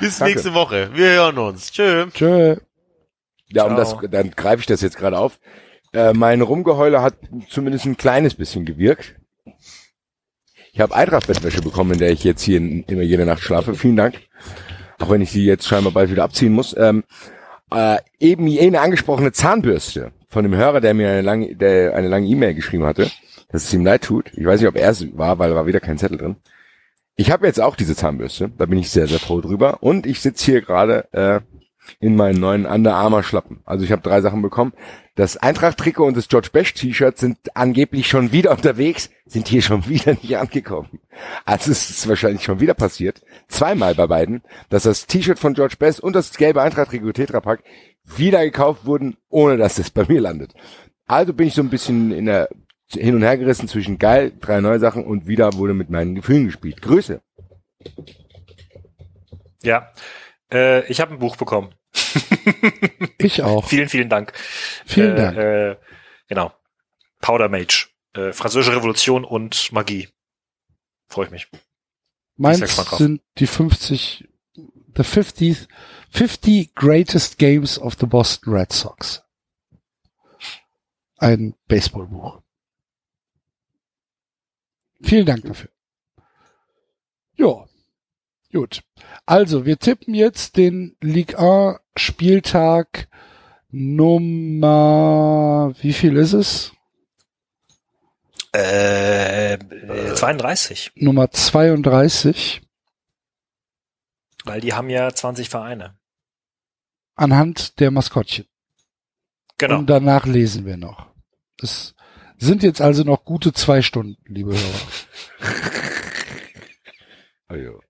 Bis 0.00 0.18
Danke. 0.18 0.34
nächste 0.34 0.54
Woche. 0.54 0.90
Wir 0.94 1.10
hören 1.10 1.38
uns. 1.38 1.72
Tschö. 1.72 2.06
Tschö. 2.12 2.56
Ja, 3.48 3.64
und 3.64 3.76
das, 3.76 3.96
dann 4.10 4.30
greife 4.30 4.60
ich 4.60 4.66
das 4.66 4.80
jetzt 4.80 4.96
gerade 4.96 5.18
auf. 5.18 5.40
Äh, 5.92 6.12
mein 6.12 6.40
Rumgeheule 6.40 7.02
hat 7.02 7.14
zumindest 7.48 7.86
ein 7.86 7.96
kleines 7.96 8.34
bisschen 8.34 8.64
gewirkt. 8.64 9.16
Ich 10.72 10.80
habe 10.80 10.94
Eintracht-Bettwäsche 10.94 11.62
bekommen, 11.62 11.92
in 11.92 11.98
der 11.98 12.10
ich 12.10 12.22
jetzt 12.22 12.42
hier 12.42 12.58
in, 12.58 12.84
immer 12.84 13.02
jede 13.02 13.26
Nacht 13.26 13.42
schlafe. 13.42 13.74
Vielen 13.74 13.96
Dank. 13.96 14.20
Auch 15.00 15.10
wenn 15.10 15.20
ich 15.20 15.32
die 15.32 15.44
jetzt 15.44 15.66
scheinbar 15.66 15.92
bald 15.92 16.10
wieder 16.10 16.22
abziehen 16.22 16.52
muss. 16.52 16.76
Ähm, 16.76 17.02
äh, 17.72 17.98
eben 18.18 18.46
jene 18.46 18.80
angesprochene 18.80 19.32
Zahnbürste 19.32 20.12
von 20.28 20.44
dem 20.44 20.54
Hörer, 20.54 20.80
der 20.80 20.94
mir 20.94 21.08
eine 21.08 21.22
lange, 21.22 21.56
der 21.56 21.94
eine 21.94 22.08
lange 22.08 22.28
E-Mail 22.28 22.54
geschrieben 22.54 22.84
hatte, 22.84 23.10
dass 23.50 23.64
es 23.64 23.74
ihm 23.74 23.84
leid 23.84 24.02
tut. 24.02 24.30
Ich 24.34 24.44
weiß 24.44 24.60
nicht, 24.60 24.68
ob 24.68 24.76
er 24.76 24.90
es 24.90 25.16
war, 25.16 25.38
weil 25.38 25.50
da 25.50 25.56
war 25.56 25.66
wieder 25.66 25.80
kein 25.80 25.98
Zettel 25.98 26.18
drin. 26.18 26.36
Ich 27.20 27.30
habe 27.30 27.46
jetzt 27.46 27.60
auch 27.60 27.76
diese 27.76 27.94
Zahnbürste. 27.94 28.50
Da 28.56 28.64
bin 28.64 28.78
ich 28.78 28.88
sehr, 28.88 29.06
sehr 29.06 29.18
froh 29.18 29.42
drüber. 29.42 29.82
Und 29.82 30.06
ich 30.06 30.20
sitze 30.20 30.52
hier 30.52 30.62
gerade 30.62 31.06
äh, 31.12 31.40
in 31.98 32.16
meinen 32.16 32.40
neuen 32.40 32.64
Under 32.64 32.94
Armour 32.94 33.22
Schlappen. 33.22 33.60
Also 33.66 33.84
ich 33.84 33.92
habe 33.92 34.00
drei 34.00 34.22
Sachen 34.22 34.40
bekommen. 34.40 34.72
Das 35.16 35.36
Eintracht-Trikot 35.36 36.06
und 36.06 36.16
das 36.16 36.28
George 36.28 36.48
Best 36.50 36.76
T-Shirt 36.76 37.18
sind 37.18 37.36
angeblich 37.54 38.08
schon 38.08 38.32
wieder 38.32 38.52
unterwegs, 38.52 39.10
sind 39.26 39.48
hier 39.48 39.60
schon 39.60 39.86
wieder 39.90 40.12
nicht 40.12 40.34
angekommen. 40.38 40.98
Also 41.44 41.70
es 41.72 41.90
ist 41.90 42.08
wahrscheinlich 42.08 42.42
schon 42.42 42.60
wieder 42.60 42.72
passiert, 42.72 43.20
zweimal 43.48 43.94
bei 43.94 44.06
beiden, 44.06 44.40
dass 44.70 44.84
das 44.84 45.06
T-Shirt 45.06 45.38
von 45.38 45.52
George 45.52 45.76
Best 45.78 46.00
und 46.00 46.16
das 46.16 46.38
gelbe 46.38 46.62
Eintracht-Trikot 46.62 47.12
Tetrapack 47.12 47.62
wieder 48.16 48.42
gekauft 48.42 48.86
wurden, 48.86 49.18
ohne 49.28 49.58
dass 49.58 49.78
es 49.78 49.90
bei 49.90 50.06
mir 50.08 50.22
landet. 50.22 50.54
Also 51.06 51.34
bin 51.34 51.48
ich 51.48 51.54
so 51.54 51.60
ein 51.60 51.68
bisschen 51.68 52.12
in 52.12 52.24
der 52.24 52.48
hin 52.92 53.14
und 53.14 53.22
her 53.22 53.38
gerissen 53.38 53.68
zwischen 53.68 53.98
geil, 53.98 54.32
drei 54.40 54.60
neue 54.60 54.78
Sachen 54.78 55.04
und 55.04 55.26
wieder 55.26 55.52
wurde 55.54 55.74
mit 55.74 55.90
meinen 55.90 56.14
Gefühlen 56.14 56.46
gespielt. 56.46 56.82
Grüße. 56.82 57.20
Ja. 59.62 59.92
Äh, 60.52 60.86
ich 60.90 61.00
habe 61.00 61.12
ein 61.12 61.18
Buch 61.18 61.36
bekommen. 61.36 61.74
Ich 63.18 63.42
auch. 63.42 63.66
Vielen, 63.66 63.90
vielen 63.90 64.08
Dank. 64.08 64.32
Vielen 64.86 65.12
äh, 65.12 65.16
Dank. 65.16 65.36
Äh, 65.36 65.76
genau. 66.26 66.54
Powder 67.20 67.50
Mage. 67.50 67.88
Äh, 68.14 68.32
Französische 68.32 68.74
Revolution 68.74 69.24
und 69.24 69.72
Magie. 69.72 70.08
Freue 71.08 71.26
ich 71.26 71.30
mich. 71.30 71.48
Meins 72.36 72.60
sind 72.96 73.20
die 73.36 73.46
50, 73.46 74.26
the 74.96 75.04
50, 75.04 75.68
50 76.10 76.74
greatest 76.74 77.36
games 77.36 77.78
of 77.78 77.96
the 78.00 78.06
Boston 78.06 78.54
Red 78.54 78.72
Sox. 78.72 79.22
Ein 81.18 81.54
Baseballbuch. 81.68 82.40
Vielen 85.02 85.26
Dank 85.26 85.44
dafür. 85.44 85.70
Ja, 87.36 87.64
gut. 88.52 88.82
Also, 89.26 89.64
wir 89.64 89.78
tippen 89.78 90.14
jetzt 90.14 90.56
den 90.56 90.96
Ligue 91.00 91.38
1 91.38 91.78
Spieltag 91.96 93.08
Nummer, 93.70 95.72
wie 95.80 95.92
viel 95.92 96.16
ist 96.16 96.32
es? 96.32 96.72
Äh, 98.54 99.54
äh, 99.54 100.14
32. 100.14 100.90
Nummer 100.96 101.30
32 101.30 102.62
Weil 104.44 104.60
die 104.60 104.72
haben 104.74 104.90
ja 104.90 105.12
20 105.12 105.48
Vereine. 105.48 105.96
anhand 107.14 107.78
der 107.78 107.92
Maskottchen. 107.92 108.46
Genau. 109.58 109.78
Und 109.78 109.86
danach 109.86 110.26
lesen 110.26 110.66
wir 110.66 110.76
noch. 110.76 111.06
Es 111.62 111.94
sind 112.40 112.62
jetzt 112.62 112.80
also 112.80 113.04
noch 113.04 113.24
gute 113.24 113.52
zwei 113.52 113.82
Stunden, 113.82 114.16
liebe 114.26 114.52
Hörer. 114.52 114.80
Also. 117.48 117.80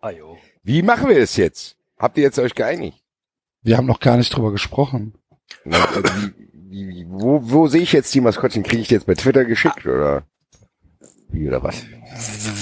Ah, 0.00 0.08
jo. 0.10 0.38
Wie 0.62 0.80
machen 0.80 1.10
wir 1.10 1.18
es 1.18 1.36
jetzt? 1.36 1.76
Habt 1.98 2.16
ihr 2.16 2.22
jetzt 2.22 2.38
euch 2.38 2.54
geeinigt? 2.54 2.96
Wir 3.60 3.76
haben 3.76 3.84
noch 3.86 4.00
gar 4.00 4.16
nicht 4.16 4.34
drüber 4.34 4.52
gesprochen. 4.52 5.12
Na, 5.64 5.84
also 5.84 6.02
wie, 6.54 6.88
wie, 6.88 7.06
wo, 7.08 7.40
wo 7.42 7.68
sehe 7.68 7.82
ich 7.82 7.92
jetzt 7.92 8.14
die 8.14 8.22
Maskottchen? 8.22 8.62
Kriege 8.62 8.80
ich 8.80 8.88
die 8.88 8.94
jetzt 8.94 9.06
bei 9.06 9.14
Twitter 9.14 9.44
geschickt 9.44 9.84
oder 9.84 10.22
wie 11.28 11.46
oder 11.46 11.62
was? 11.62 11.84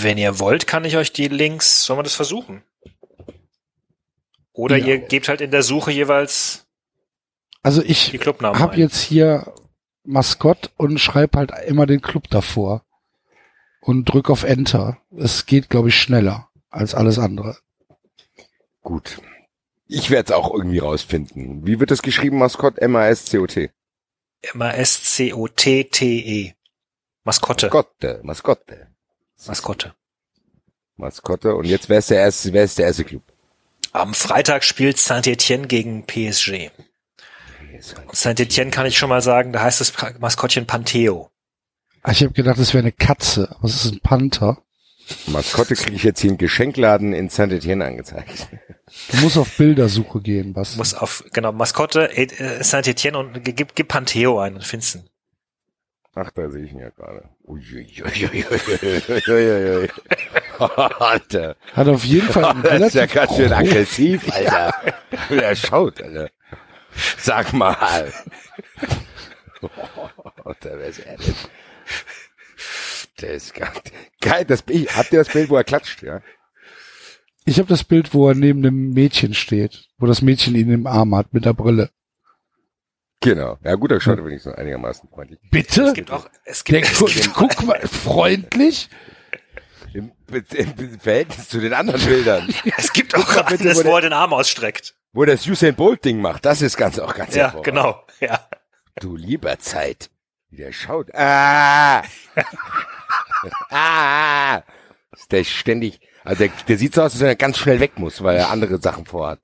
Wenn 0.02 0.18
ihr 0.18 0.40
wollt, 0.40 0.66
kann 0.66 0.84
ich 0.84 0.96
euch 0.96 1.12
die 1.12 1.28
Links, 1.28 1.84
sollen 1.84 2.00
wir 2.00 2.02
das 2.04 2.14
versuchen? 2.14 2.62
Oder 4.52 4.76
Ja. 4.76 4.86
ihr 4.86 4.98
gebt 4.98 5.28
halt 5.28 5.40
in 5.40 5.52
der 5.52 5.62
Suche 5.62 5.92
jeweils 5.92 6.66
Also 7.62 7.82
die 7.82 7.92
ich 7.92 8.12
habe 8.40 8.76
jetzt 8.76 9.00
hier 9.00 9.52
Maskott 10.06 10.70
und 10.76 10.98
schreibe 10.98 11.38
halt 11.38 11.52
immer 11.66 11.86
den 11.86 12.00
Club 12.00 12.28
davor 12.30 12.84
und 13.80 14.04
drück 14.04 14.30
auf 14.30 14.44
Enter. 14.44 14.98
Es 15.16 15.46
geht, 15.46 15.70
glaube 15.70 15.88
ich, 15.88 15.96
schneller 15.96 16.48
als 16.70 16.94
alles 16.94 17.18
andere. 17.18 17.58
Gut. 18.82 19.20
Ich 19.88 20.10
werde 20.10 20.32
es 20.32 20.38
auch 20.38 20.52
irgendwie 20.52 20.78
rausfinden. 20.78 21.66
Wie 21.66 21.80
wird 21.80 21.90
das 21.90 22.02
geschrieben, 22.02 22.38
Maskott? 22.38 22.78
M-A-S-C-O-T. 22.78 23.70
M-A-S-C-O-T-T-E. 24.54 25.32
Maskotte. 27.24 27.66
Maskotte, 27.66 28.20
Maskotte. 28.22 28.88
Maskotte. 29.46 29.94
Maskotte. 30.96 31.54
Und 31.54 31.66
jetzt 31.66 31.88
wer 31.88 31.98
ist 31.98 32.10
der 32.10 32.20
erste, 32.20 32.52
wer 32.52 32.64
ist 32.64 32.78
der 32.78 32.86
erste 32.86 33.04
Club? 33.04 33.22
Am 33.92 34.14
Freitag 34.14 34.64
spielt 34.64 34.98
Saint-Etienne 34.98 35.66
gegen 35.66 36.04
PSG. 36.06 36.70
Saint-Etienne 38.12 38.70
kann 38.70 38.86
ich 38.86 38.96
schon 38.98 39.08
mal 39.08 39.20
sagen, 39.22 39.52
da 39.52 39.62
heißt 39.62 39.80
das 39.80 39.92
Maskottchen 40.18 40.66
Panteo. 40.66 41.30
Ah, 42.02 42.12
Ich 42.12 42.22
habe 42.22 42.32
gedacht, 42.32 42.58
es 42.58 42.72
wäre 42.74 42.82
eine 42.82 42.92
Katze, 42.92 43.48
aber 43.56 43.64
es 43.64 43.84
ist 43.84 43.92
ein 43.92 44.00
Panther. 44.00 44.58
Maskotte 45.26 45.74
kriege 45.74 45.94
ich 45.96 46.02
jetzt 46.02 46.20
hier 46.20 46.30
im 46.30 46.38
Geschenkladen 46.38 47.12
in 47.12 47.28
Saint-Etienne 47.28 47.84
angezeigt. 47.84 48.48
Du 49.12 49.16
musst 49.18 49.38
auf 49.38 49.56
Bildersuche 49.56 50.20
gehen, 50.20 50.54
was? 50.56 50.76
Muss 50.76 50.94
auf, 50.94 51.24
genau, 51.32 51.52
Maskotte 51.52 52.10
äh, 52.16 52.62
Saint-Etienne 52.62 53.18
und 53.18 53.44
gib, 53.44 53.74
gib 53.74 53.88
Panteo 53.88 54.38
ein 54.40 54.54
und 54.54 54.64
findest 54.64 54.96
ihn. 54.96 55.08
Ach, 56.18 56.30
da 56.30 56.48
sehe 56.48 56.64
ich 56.64 56.72
ihn 56.72 56.78
ja 56.78 56.88
gerade. 56.90 57.28
Alter. 60.58 61.56
Hat 61.74 61.88
auf 61.88 62.04
jeden 62.04 62.28
Fall 62.28 62.44
einen 62.46 62.62
Das 62.62 62.80
ist 62.80 62.94
ja 62.94 63.02
relativ 63.02 63.14
ganz 63.14 63.36
schön 63.36 63.52
aggressiv, 63.52 64.32
Alter. 64.32 64.74
Der 65.30 65.54
schaut, 65.54 66.02
Alter. 66.02 66.30
Sag 67.18 67.52
mal. 67.52 68.12
Alter, 70.44 70.78
wer 70.78 70.86
ist 70.86 70.98
er 71.00 71.16
denn? 71.16 71.34
Der 73.20 73.30
ist 73.32 73.54
ganz, 73.54 73.80
geil, 74.20 74.44
das 74.44 74.62
Bild, 74.62 74.94
habt 74.96 75.12
ihr 75.12 75.18
das 75.18 75.28
Bild, 75.28 75.48
wo 75.48 75.56
er 75.56 75.64
klatscht, 75.64 76.02
ja? 76.02 76.20
Ich 77.46 77.58
habe 77.58 77.68
das 77.68 77.84
Bild, 77.84 78.12
wo 78.12 78.28
er 78.28 78.34
neben 78.34 78.62
dem 78.62 78.90
Mädchen 78.92 79.32
steht, 79.32 79.86
wo 79.98 80.06
das 80.06 80.20
Mädchen 80.20 80.54
ihn 80.54 80.70
im 80.70 80.86
Arm 80.86 81.14
hat 81.14 81.32
mit 81.32 81.44
der 81.44 81.52
Brille. 81.54 81.90
Genau. 83.20 83.58
Ja 83.64 83.74
gut, 83.76 83.90
er 83.92 84.00
schaut 84.00 84.22
wenigstens 84.24 84.54
einigermaßen 84.54 85.08
freundlich. 85.08 85.38
Bitte? 85.50 85.84
Es 85.84 85.94
gibt 85.94 86.10
auch, 86.10 86.28
es 86.44 86.64
Der, 86.64 86.80
gibt, 86.82 86.92
es 86.92 86.98
guck, 86.98 87.08
gibt, 87.08 87.32
guck 87.34 87.62
mal, 87.64 87.80
freundlich. 87.86 88.88
Im, 89.94 90.12
im 90.28 91.00
Verhältnis 91.00 91.48
zu 91.48 91.58
den 91.60 91.72
anderen 91.72 92.04
Bildern. 92.04 92.52
es 92.76 92.92
gibt 92.92 93.14
auch 93.14 93.24
bitte, 93.46 93.62
eines, 93.64 93.78
wo 93.78 93.80
wo 93.80 93.84
der- 93.84 93.94
er 93.94 94.00
den 94.02 94.12
Arm 94.12 94.32
ausstreckt. 94.34 94.94
Wo 95.16 95.22
er 95.22 95.28
das 95.28 95.46
Usain 95.46 95.74
Bolt 95.74 96.04
Ding 96.04 96.20
macht, 96.20 96.44
das 96.44 96.60
ist 96.60 96.76
ganz 96.76 96.98
auch 96.98 97.14
ganz 97.14 97.34
Ja, 97.34 97.48
genau, 97.62 98.04
ja. 98.20 98.38
Du 99.00 99.16
lieber 99.16 99.58
Zeit. 99.58 100.10
Wie 100.50 100.58
der 100.58 100.72
schaut. 100.72 101.08
Ah! 101.14 102.02
ah! 103.70 104.62
Ist 105.12 105.32
der 105.32 105.44
ständig, 105.44 106.00
also 106.22 106.44
der, 106.44 106.52
der 106.68 106.76
sieht 106.76 106.92
so 106.94 107.00
aus, 107.00 107.12
als 107.14 107.20
wenn 107.20 107.28
er 107.28 107.34
ganz 107.36 107.56
schnell 107.56 107.80
weg 107.80 107.98
muss, 107.98 108.22
weil 108.22 108.36
er 108.36 108.50
andere 108.50 108.76
Sachen 108.76 109.06
vorhat. 109.06 109.40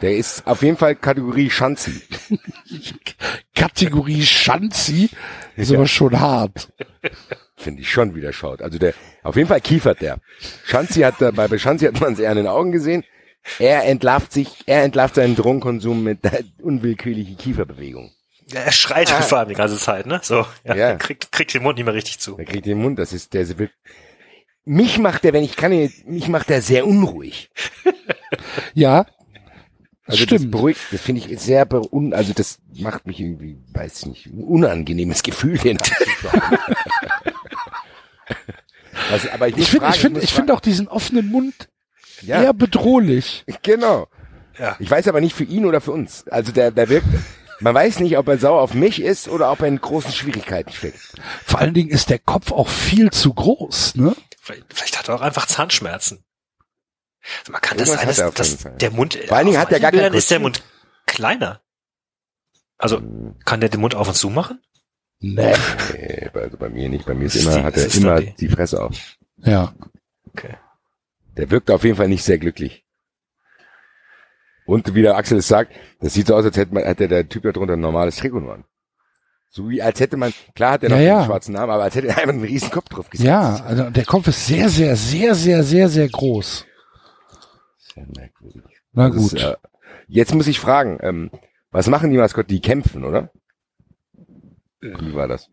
Der 0.00 0.16
ist 0.16 0.46
auf 0.46 0.62
jeden 0.62 0.76
Fall 0.76 0.94
Kategorie 0.94 1.50
Schanzi. 1.50 2.00
Kategorie 3.56 4.22
Schanzi 4.22 5.10
ist 5.56 5.72
Ja. 5.72 5.78
aber 5.78 5.88
schon 5.88 6.20
hart. 6.20 6.72
Finde 7.56 7.82
ich 7.82 7.90
schon, 7.90 8.14
wie 8.14 8.20
der 8.20 8.32
schaut. 8.32 8.62
Also 8.62 8.78
der, 8.78 8.94
auf 9.24 9.34
jeden 9.34 9.48
Fall 9.48 9.60
kiefert 9.60 10.00
der. 10.02 10.20
Schanzi 10.64 11.00
hat, 11.00 11.16
da- 11.20 11.32
bei 11.32 11.58
Schanzi 11.58 11.84
hat 11.86 12.00
man 12.00 12.12
es 12.12 12.20
eher 12.20 12.30
in 12.30 12.36
den 12.36 12.46
Augen 12.46 12.70
gesehen. 12.70 13.02
Er 13.58 13.84
entlarvt 13.84 14.32
sich, 14.32 14.48
er 14.66 14.82
entlarvt 14.84 15.16
seinen 15.16 15.34
Drogenkonsum 15.36 16.02
mit 16.02 16.24
der 16.24 16.44
unwillkürlichen 16.62 17.36
Kieferbewegung. 17.36 18.12
Ja, 18.52 18.60
Er 18.60 18.72
schreit 18.72 19.10
Ah. 19.12 19.20
vor 19.22 19.38
allem 19.38 19.48
die 19.48 19.54
ganze 19.54 19.78
Zeit, 19.78 20.06
ne? 20.06 20.20
So, 20.22 20.46
ja, 20.64 20.74
Ja. 20.74 20.88
Er 20.90 20.96
kriegt, 20.96 21.32
kriegt 21.32 21.52
den 21.54 21.62
Mund 21.62 21.76
nicht 21.76 21.84
mehr 21.84 21.94
richtig 21.94 22.18
zu. 22.18 22.36
Er 22.38 22.44
kriegt 22.44 22.66
den 22.66 22.78
Mund, 22.80 22.98
das 22.98 23.12
ist, 23.12 23.34
der 23.34 23.46
mich 24.64 24.98
macht 24.98 25.24
der, 25.24 25.32
wenn 25.32 25.42
ich 25.42 25.56
kann, 25.56 25.72
mich 26.06 26.28
macht 26.28 26.48
der 26.48 26.62
sehr 26.62 26.86
unruhig. 26.86 27.50
Ja, 28.74 29.06
Also 30.06 30.24
das 30.24 30.36
stimmt. 30.40 30.50
beruhigt, 30.50 30.80
das 30.90 31.00
finde 31.00 31.20
ich 31.26 31.38
sehr 31.40 31.64
beun, 31.66 32.12
also 32.14 32.32
das 32.32 32.58
macht 32.74 33.06
mich 33.06 33.20
irgendwie, 33.20 33.58
weiß 33.72 34.06
nicht, 34.06 34.26
ein 34.26 34.42
unangenehmes 34.44 35.22
Gefühl, 35.22 35.58
den 35.58 35.78
anzuschauen. 35.78 36.42
also, 39.10 39.28
aber 39.30 39.48
ich, 39.48 39.56
Ich 39.58 39.68
finde, 39.68 39.88
ich 39.90 39.96
finde, 40.00 40.20
ich 40.20 40.32
finde 40.32 40.54
auch 40.54 40.60
diesen 40.60 40.88
offenen 40.88 41.28
Mund 41.30 41.68
ja, 42.26 42.42
eher 42.42 42.52
bedrohlich. 42.54 43.44
genau. 43.62 44.08
Ja. 44.58 44.76
Ich 44.78 44.90
weiß 44.90 45.08
aber 45.08 45.20
nicht 45.20 45.34
für 45.34 45.44
ihn 45.44 45.64
oder 45.66 45.80
für 45.80 45.92
uns. 45.92 46.26
Also 46.28 46.52
der, 46.52 46.70
der 46.70 46.88
wirkt, 46.88 47.06
man 47.60 47.74
weiß 47.74 48.00
nicht, 48.00 48.18
ob 48.18 48.28
er 48.28 48.38
sauer 48.38 48.60
auf 48.60 48.74
mich 48.74 49.00
ist 49.00 49.28
oder 49.28 49.50
ob 49.50 49.60
er 49.60 49.68
in 49.68 49.80
großen 49.80 50.12
Schwierigkeiten 50.12 50.72
steckt. 50.72 50.98
Vor 51.44 51.60
allen 51.60 51.72
Dingen 51.74 51.88
ist 51.90 52.10
der 52.10 52.18
Kopf 52.18 52.52
auch 52.52 52.68
viel 52.68 53.10
zu 53.10 53.32
groß, 53.32 53.94
ne? 53.96 54.14
Vielleicht, 54.40 54.64
vielleicht 54.72 54.98
hat 54.98 55.08
er 55.08 55.14
auch 55.14 55.20
einfach 55.20 55.46
Zahnschmerzen. 55.46 56.24
Also 57.40 57.52
man 57.52 57.60
kann 57.60 57.78
das 57.78 57.88
Irgendwas 57.88 58.16
sein, 58.16 58.26
hat 58.26 58.38
er 58.38 58.38
dass, 58.38 58.78
der 58.78 58.90
Mund, 58.90 59.14
Vor 59.26 59.36
allen 59.36 59.46
Dingen 59.46 59.58
hat 59.58 59.70
er 59.72 59.78
gar 59.80 59.90
manchen 59.90 60.00
kein 60.00 60.10
Bildern 60.10 60.14
ist 60.18 60.30
der. 60.30 60.40
Mund 60.40 60.62
kleiner. 61.06 61.60
Also, 62.78 63.00
kann 63.44 63.60
der 63.60 63.68
den 63.68 63.80
Mund 63.80 63.94
auf 63.94 64.08
und 64.08 64.14
zu 64.14 64.28
machen? 64.28 64.60
Nee. 65.20 65.54
Nee, 65.92 66.30
also 66.34 66.56
bei 66.56 66.68
mir 66.68 66.88
nicht. 66.88 67.06
Bei 67.06 67.14
mir 67.14 67.26
ist 67.26 67.36
Das 67.36 67.42
ist 67.42 67.46
immer, 67.46 67.56
die- 67.60 67.64
hat 67.64 67.76
das 67.76 67.82
er 67.94 67.94
immer 68.00 68.20
die- 68.20 68.34
die 68.34 68.48
Fresse 68.48 68.82
auf. 68.82 68.96
Ja. 69.36 69.72
Okay. 70.34 70.56
Der 71.36 71.50
wirkt 71.50 71.70
auf 71.70 71.84
jeden 71.84 71.96
Fall 71.96 72.08
nicht 72.08 72.24
sehr 72.24 72.38
glücklich. 72.38 72.84
Und 74.66 74.94
wie 74.94 75.02
der 75.02 75.16
Axel 75.16 75.38
es 75.38 75.48
sagt, 75.48 75.72
das 76.00 76.14
sieht 76.14 76.26
so 76.28 76.36
aus, 76.36 76.44
als 76.44 76.56
hätte, 76.56 76.74
man, 76.74 76.84
hätte 76.84 77.08
der 77.08 77.28
Typ 77.28 77.42
da 77.42 77.52
drunter 77.52 77.74
ein 77.74 77.80
normales 77.80 78.16
Trikot 78.16 78.48
an. 78.50 78.64
So 79.50 79.68
wie, 79.68 79.82
als 79.82 80.00
hätte 80.00 80.16
man, 80.16 80.32
klar 80.54 80.72
hat 80.72 80.82
er 80.82 80.90
noch 80.90 80.96
Ja, 80.96 81.02
ja. 81.02 81.24
schwarzen 81.26 81.52
Namen, 81.54 81.70
aber 81.70 81.82
als 81.82 81.94
hätte 81.94 82.08
er 82.08 82.16
einfach 82.18 82.30
einen 82.30 82.42
riesen 82.44 82.70
Kopf 82.70 82.88
drauf 82.88 83.10
gesetzt. 83.10 83.26
Ja, 83.26 83.56
also 83.64 83.90
der 83.90 84.04
Kopf 84.04 84.28
ist 84.28 84.46
sehr, 84.46 84.68
sehr, 84.68 84.96
sehr, 84.96 85.34
sehr, 85.34 85.62
sehr, 85.62 85.88
sehr 85.88 86.08
groß. 86.08 86.66
Sehr 87.94 88.06
merkwürdig. 88.16 88.62
Na 88.92 89.08
Das 89.08 89.16
gut. 89.16 89.32
Ist, 89.34 89.42
äh, 89.42 89.56
jetzt 90.06 90.34
muss 90.34 90.46
ich 90.46 90.58
fragen, 90.60 90.98
ähm, 91.02 91.30
was 91.70 91.88
machen 91.88 92.10
die 92.10 92.16
Maskotten? 92.16 92.48
Die 92.48 92.60
kämpfen, 92.60 93.04
oder? 93.04 93.30
Wie 94.80 95.14
war 95.14 95.28
das? 95.28 95.48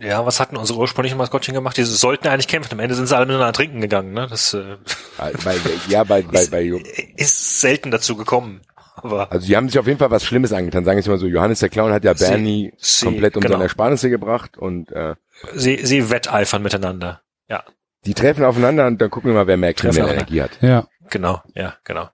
Ja, 0.00 0.26
was 0.26 0.40
hatten 0.40 0.56
unsere 0.56 0.78
ursprünglichen 0.78 1.16
Maskottchen 1.18 1.54
gemacht? 1.54 1.76
Die 1.76 1.84
sollten 1.84 2.28
eigentlich 2.28 2.48
kämpfen. 2.48 2.72
Am 2.74 2.80
Ende 2.80 2.94
sind 2.94 3.06
sie 3.06 3.16
alle 3.16 3.26
miteinander 3.26 3.52
trinken 3.52 3.80
gegangen, 3.80 4.12
ne? 4.12 4.26
Das 4.28 4.54
äh, 4.54 4.76
Bei, 5.16 5.56
ja, 5.88 6.04
bei, 6.04 6.22
bei, 6.22 6.46
bei, 6.46 6.82
ist 7.16 7.60
selten 7.60 7.90
dazu 7.90 8.16
gekommen. 8.16 8.60
Aber 8.96 9.30
also 9.32 9.46
die 9.46 9.56
haben 9.56 9.68
sich 9.68 9.78
auf 9.78 9.86
jeden 9.86 9.98
Fall 9.98 10.10
was 10.10 10.24
Schlimmes 10.24 10.52
angetan. 10.52 10.84
Sagen 10.84 10.96
wir 10.96 11.00
es 11.00 11.06
mal 11.08 11.18
so, 11.18 11.26
Johannes 11.26 11.58
der 11.60 11.68
Clown 11.68 11.92
hat 11.92 12.04
ja 12.04 12.14
Sie- 12.14 12.24
Bernie 12.26 12.72
Sie- 12.78 13.04
komplett 13.06 13.36
um 13.36 13.40
genau. 13.42 13.54
seine 13.54 13.64
Ersparnisse 13.64 14.08
gebracht 14.10 14.56
und 14.56 14.90
äh, 14.92 15.14
sie, 15.54 15.84
sie 15.84 16.10
wetteifern 16.10 16.62
miteinander. 16.62 17.22
Ja, 17.48 17.64
die 18.06 18.14
treffen 18.14 18.44
aufeinander 18.44 18.86
und 18.86 19.00
dann 19.00 19.10
gucken 19.10 19.30
wir 19.30 19.34
mal, 19.34 19.46
wer 19.46 19.56
mehr 19.56 19.74
kriminelle 19.74 20.12
Energie 20.14 20.42
hat. 20.42 20.58
Ja. 20.62 20.86
genau, 21.10 21.42
ja, 21.54 21.74
genau. 21.84 22.08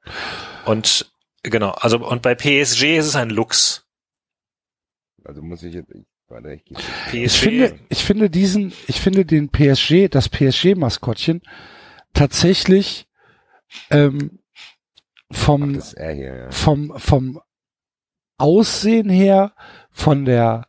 Und 0.65 1.11
genau, 1.43 1.70
also 1.73 1.98
und 1.98 2.23
bei 2.23 2.35
PSG 2.35 2.97
ist 2.97 3.07
es 3.07 3.16
ein 3.16 3.31
Lux. 3.31 3.85
Also 5.24 5.43
muss 5.43 5.62
ich 5.62 5.74
jetzt, 5.74 5.90
ich, 5.90 6.05
warte, 6.31 6.61
ich 7.12 7.32
finde, 7.32 7.78
ich 7.89 8.05
finde 8.05 8.31
diesen, 8.31 8.73
ich 8.86 9.01
finde 9.01 9.24
den 9.24 9.48
PSG, 9.48 10.09
das 10.09 10.28
PSG-Maskottchen 10.28 11.43
tatsächlich 12.15 13.07
ähm, 13.90 14.39
vom 15.31 15.81
er 15.97 16.12
hier, 16.12 16.36
ja. 16.36 16.51
vom 16.51 16.98
vom 16.98 17.40
Aussehen 18.39 19.11
her, 19.11 19.52
von 19.90 20.24
der 20.24 20.66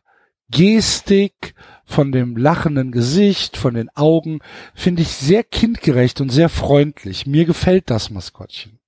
Gestik, 0.50 1.54
von 1.84 2.12
dem 2.12 2.36
lachenden 2.36 2.92
Gesicht, 2.92 3.56
von 3.56 3.74
den 3.74 3.88
Augen, 3.96 4.40
finde 4.74 5.02
ich 5.02 5.08
sehr 5.08 5.42
kindgerecht 5.42 6.20
und 6.20 6.28
sehr 6.28 6.48
freundlich. 6.48 7.26
Mir 7.26 7.46
gefällt 7.46 7.88
das 7.90 8.10
Maskottchen. 8.10 8.78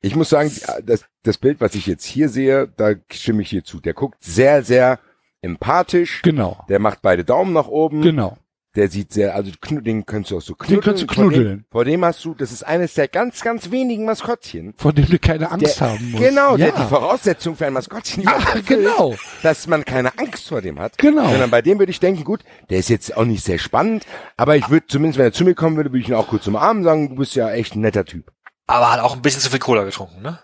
Ich 0.00 0.16
muss 0.16 0.30
sagen, 0.30 0.50
das, 0.84 1.04
das 1.22 1.36
Bild, 1.36 1.60
was 1.60 1.74
ich 1.74 1.86
jetzt 1.86 2.06
hier 2.06 2.30
sehe, 2.30 2.72
da 2.76 2.94
stimme 3.10 3.42
ich 3.42 3.50
dir 3.50 3.64
zu. 3.64 3.80
Der 3.80 3.92
guckt 3.92 4.22
sehr, 4.22 4.62
sehr 4.62 4.98
empathisch. 5.42 6.22
Genau. 6.22 6.64
Der 6.68 6.78
macht 6.78 7.02
beide 7.02 7.24
Daumen 7.24 7.52
nach 7.52 7.68
oben. 7.68 8.02
Genau. 8.02 8.36
Der 8.76 8.88
sieht 8.88 9.12
sehr, 9.12 9.34
also 9.34 9.50
den 9.68 10.06
könntest 10.06 10.30
du 10.30 10.36
auch 10.36 10.40
so 10.42 10.54
knuddeln. 10.54 10.80
Den 10.80 10.84
kannst 10.84 11.02
du 11.02 11.06
Vor 11.12 11.24
dem, 11.24 11.32
knuddeln. 11.32 11.64
vor 11.72 11.84
dem 11.84 12.04
hast 12.04 12.24
du, 12.24 12.34
das 12.34 12.52
ist 12.52 12.62
eines 12.62 12.94
der 12.94 13.08
ganz, 13.08 13.40
ganz 13.40 13.72
wenigen 13.72 14.04
Maskottchen. 14.04 14.74
Von 14.76 14.94
dem 14.94 15.06
du 15.08 15.18
keine 15.18 15.50
Angst 15.50 15.80
Der, 15.80 15.90
haben 15.90 16.10
musst. 16.12 16.22
genau, 16.22 16.56
ja. 16.56 16.70
der 16.70 16.84
die 16.84 16.88
Voraussetzung 16.88 17.56
für 17.56 17.66
ein 17.66 17.72
Maskottchen 17.72 18.22
Ja, 18.22 18.30
überhaupt 18.36 18.54
erfüllt, 18.54 18.66
genau. 18.84 19.16
dass 19.42 19.66
man 19.66 19.84
keine 19.84 20.16
Angst 20.20 20.46
vor 20.46 20.60
dem 20.62 20.78
hat. 20.78 20.96
Genau. 20.98 21.28
Sondern 21.28 21.50
bei 21.50 21.62
dem 21.62 21.80
würde 21.80 21.90
ich 21.90 21.98
denken, 21.98 22.22
gut, 22.22 22.44
der 22.70 22.78
ist 22.78 22.88
jetzt 22.90 23.16
auch 23.16 23.24
nicht 23.24 23.44
sehr 23.44 23.58
spannend, 23.58 24.06
aber 24.36 24.54
ich 24.54 24.70
würde 24.70 24.86
zumindest, 24.86 25.18
wenn 25.18 25.26
er 25.26 25.32
zu 25.32 25.44
mir 25.44 25.56
kommen 25.56 25.74
würde, 25.76 25.90
würde 25.90 26.02
ich 26.02 26.08
ihn 26.08 26.14
auch 26.14 26.28
kurz 26.28 26.46
umarmen 26.46 26.82
und 26.82 26.84
sagen, 26.84 27.08
du 27.08 27.16
bist 27.16 27.34
ja 27.34 27.50
echt 27.50 27.74
ein 27.74 27.80
netter 27.80 28.04
Typ. 28.04 28.30
Aber 28.68 28.92
hat 28.92 29.00
auch 29.00 29.16
ein 29.16 29.22
bisschen 29.22 29.40
zu 29.40 29.50
viel 29.50 29.58
Cola 29.58 29.82
getrunken, 29.82 30.22
ne? 30.22 30.38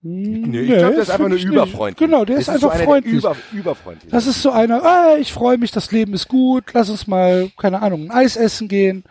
Nee, 0.00 0.60
ich 0.60 0.66
glaube, 0.68 0.94
der 0.94 1.02
ist 1.02 1.10
einfach 1.10 1.28
nur 1.28 1.38
überfreundlich. 1.38 2.08
Genau, 2.08 2.24
der 2.24 2.36
Das 2.36 2.42
ist 2.48 2.48
einfach 2.50 2.74
so 2.76 2.84
freundlich. 2.84 3.14
Über, 3.14 3.36
überfreundlich. 3.52 4.10
Das 4.12 4.26
ist 4.26 4.40
so 4.42 4.50
einer, 4.50 4.82
ah, 4.84 5.16
ich 5.18 5.32
freue 5.32 5.58
mich, 5.58 5.72
das 5.72 5.90
Leben 5.90 6.14
ist 6.14 6.28
gut, 6.28 6.64
lass 6.72 6.88
uns 6.88 7.06
mal, 7.08 7.50
keine 7.58 7.82
Ahnung, 7.82 8.04
ein 8.04 8.10
Eis 8.12 8.36
essen 8.36 8.68
gehen. 8.68 9.04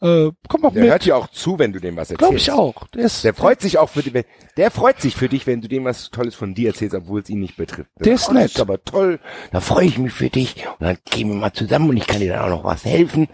Äh, 0.00 0.30
komm 0.48 0.62
doch 0.62 0.72
der 0.72 0.84
hört 0.84 1.04
dir 1.04 1.16
auch 1.16 1.28
zu, 1.28 1.60
wenn 1.60 1.72
du 1.72 1.78
dem 1.80 1.96
was 1.96 2.10
erzählst. 2.10 2.18
Glaube 2.18 2.36
ich 2.36 2.50
auch. 2.50 2.88
Der 2.88 3.04
ist, 3.04 3.22
Der 3.22 3.34
freut 3.34 3.60
sich 3.60 3.78
auch 3.78 3.88
für 3.88 4.02
dich, 4.02 4.12
wenn- 4.14 4.24
der 4.56 4.72
freut 4.72 5.00
sich 5.00 5.14
für 5.14 5.28
dich, 5.28 5.46
wenn 5.46 5.60
du 5.60 5.68
dem 5.68 5.84
was 5.84 6.10
Tolles 6.10 6.34
von 6.34 6.54
dir 6.54 6.70
erzählst, 6.70 6.94
obwohl 6.96 7.20
es 7.20 7.30
ihn 7.30 7.38
nicht 7.38 7.56
betrifft. 7.56 7.90
Der 8.00 8.14
ist 8.14 8.28
oh, 8.28 8.32
Das 8.32 8.42
nett. 8.42 8.50
ist 8.52 8.60
aber 8.60 8.82
toll. 8.82 9.20
Da 9.52 9.60
freue 9.60 9.86
ich 9.86 9.98
mich 9.98 10.12
für 10.12 10.28
dich. 10.28 10.66
Und 10.78 10.86
dann 10.86 10.98
gehen 11.08 11.28
wir 11.28 11.36
mal 11.36 11.52
zusammen 11.52 11.88
und 11.90 11.96
ich 11.96 12.06
kann 12.08 12.18
dir 12.20 12.32
dann 12.32 12.44
auch 12.44 12.48
noch 12.48 12.64
was 12.64 12.84
helfen. 12.84 13.28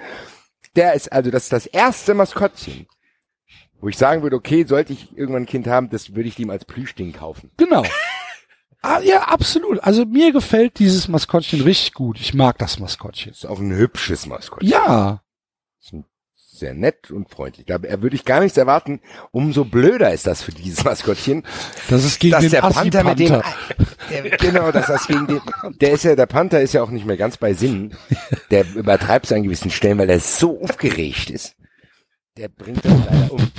Der 0.76 0.92
ist 0.92 1.10
also 1.10 1.30
das 1.30 1.44
ist 1.44 1.52
das 1.54 1.64
erste 1.66 2.12
Maskottchen, 2.12 2.86
wo 3.80 3.88
ich 3.88 3.96
sagen 3.96 4.22
würde, 4.22 4.36
okay, 4.36 4.64
sollte 4.64 4.92
ich 4.92 5.16
irgendwann 5.16 5.42
ein 5.42 5.46
Kind 5.46 5.66
haben, 5.66 5.90
das 5.90 6.14
würde 6.14 6.28
ich 6.28 6.38
ihm 6.38 6.50
als 6.50 6.64
Plüschding 6.64 7.12
kaufen. 7.12 7.50
Genau. 7.56 7.84
Ah, 8.80 9.00
ja, 9.00 9.22
absolut. 9.22 9.82
Also 9.82 10.04
mir 10.04 10.32
gefällt 10.32 10.78
dieses 10.78 11.08
Maskottchen 11.08 11.62
richtig 11.62 11.94
gut. 11.94 12.20
Ich 12.20 12.32
mag 12.32 12.58
das 12.58 12.78
Maskottchen. 12.78 13.32
Ist 13.32 13.44
auch 13.44 13.58
ein 13.58 13.72
hübsches 13.72 14.26
Maskottchen. 14.26 14.70
Ja, 14.70 15.20
Sehr 16.58 16.74
nett 16.74 17.12
und 17.12 17.30
freundlich. 17.30 17.66
Da 17.66 17.80
würde 17.82 18.16
ich 18.16 18.24
gar 18.24 18.40
nichts 18.40 18.56
erwarten. 18.58 19.00
Umso 19.30 19.64
blöder 19.64 20.12
ist 20.12 20.26
das 20.26 20.42
für 20.42 20.50
dieses 20.50 20.84
Maskottchen, 20.84 21.44
das 21.88 22.04
ist 22.04 22.18
gegen 22.18 22.32
dass 22.32 22.42
den 22.42 22.50
der 22.50 22.60
Panther 22.62 23.04
mit 23.04 23.18
dem, 23.20 23.42
der, 24.10 24.22
genau, 24.38 24.72
dass 24.72 24.86
das 24.86 25.06
gegen 25.06 25.26
den, 25.28 25.40
der 25.80 25.92
ist 25.92 26.02
ja, 26.02 26.16
der 26.16 26.26
Panther 26.26 26.60
ist 26.60 26.72
ja 26.72 26.82
auch 26.82 26.90
nicht 26.90 27.06
mehr 27.06 27.16
ganz 27.16 27.36
bei 27.36 27.54
Sinnen. 27.54 27.96
Der 28.50 28.64
übertreibt 28.74 29.26
es 29.26 29.32
an 29.32 29.44
gewissen 29.44 29.70
Stellen, 29.70 29.98
weil 29.98 30.10
er 30.10 30.18
so 30.18 30.60
aufgeregt 30.60 31.30
ist. 31.30 31.54
Der 32.38 32.48
bringt 32.48 32.84
das 32.84 32.92
leider 32.92 33.32
um. 33.32 33.50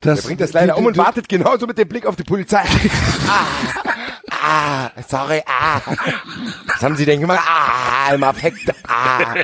Das, 0.00 0.20
Der 0.20 0.26
bringt 0.28 0.40
das 0.40 0.52
leider 0.54 0.78
um 0.78 0.86
und 0.86 0.96
wartet 0.96 1.28
genauso 1.28 1.66
mit 1.66 1.76
dem 1.76 1.88
Blick 1.88 2.06
auf 2.06 2.16
die 2.16 2.22
Polizei. 2.22 2.64
ah, 3.28 3.46
ah, 4.30 4.90
sorry, 5.06 5.42
ah. 5.46 5.82
Was 6.68 6.82
haben 6.82 6.96
Sie 6.96 7.04
denn 7.04 7.20
gemacht? 7.20 7.40
Ah, 7.46 8.14
im 8.14 8.24
Affekt, 8.24 8.72
ah. 8.88 9.34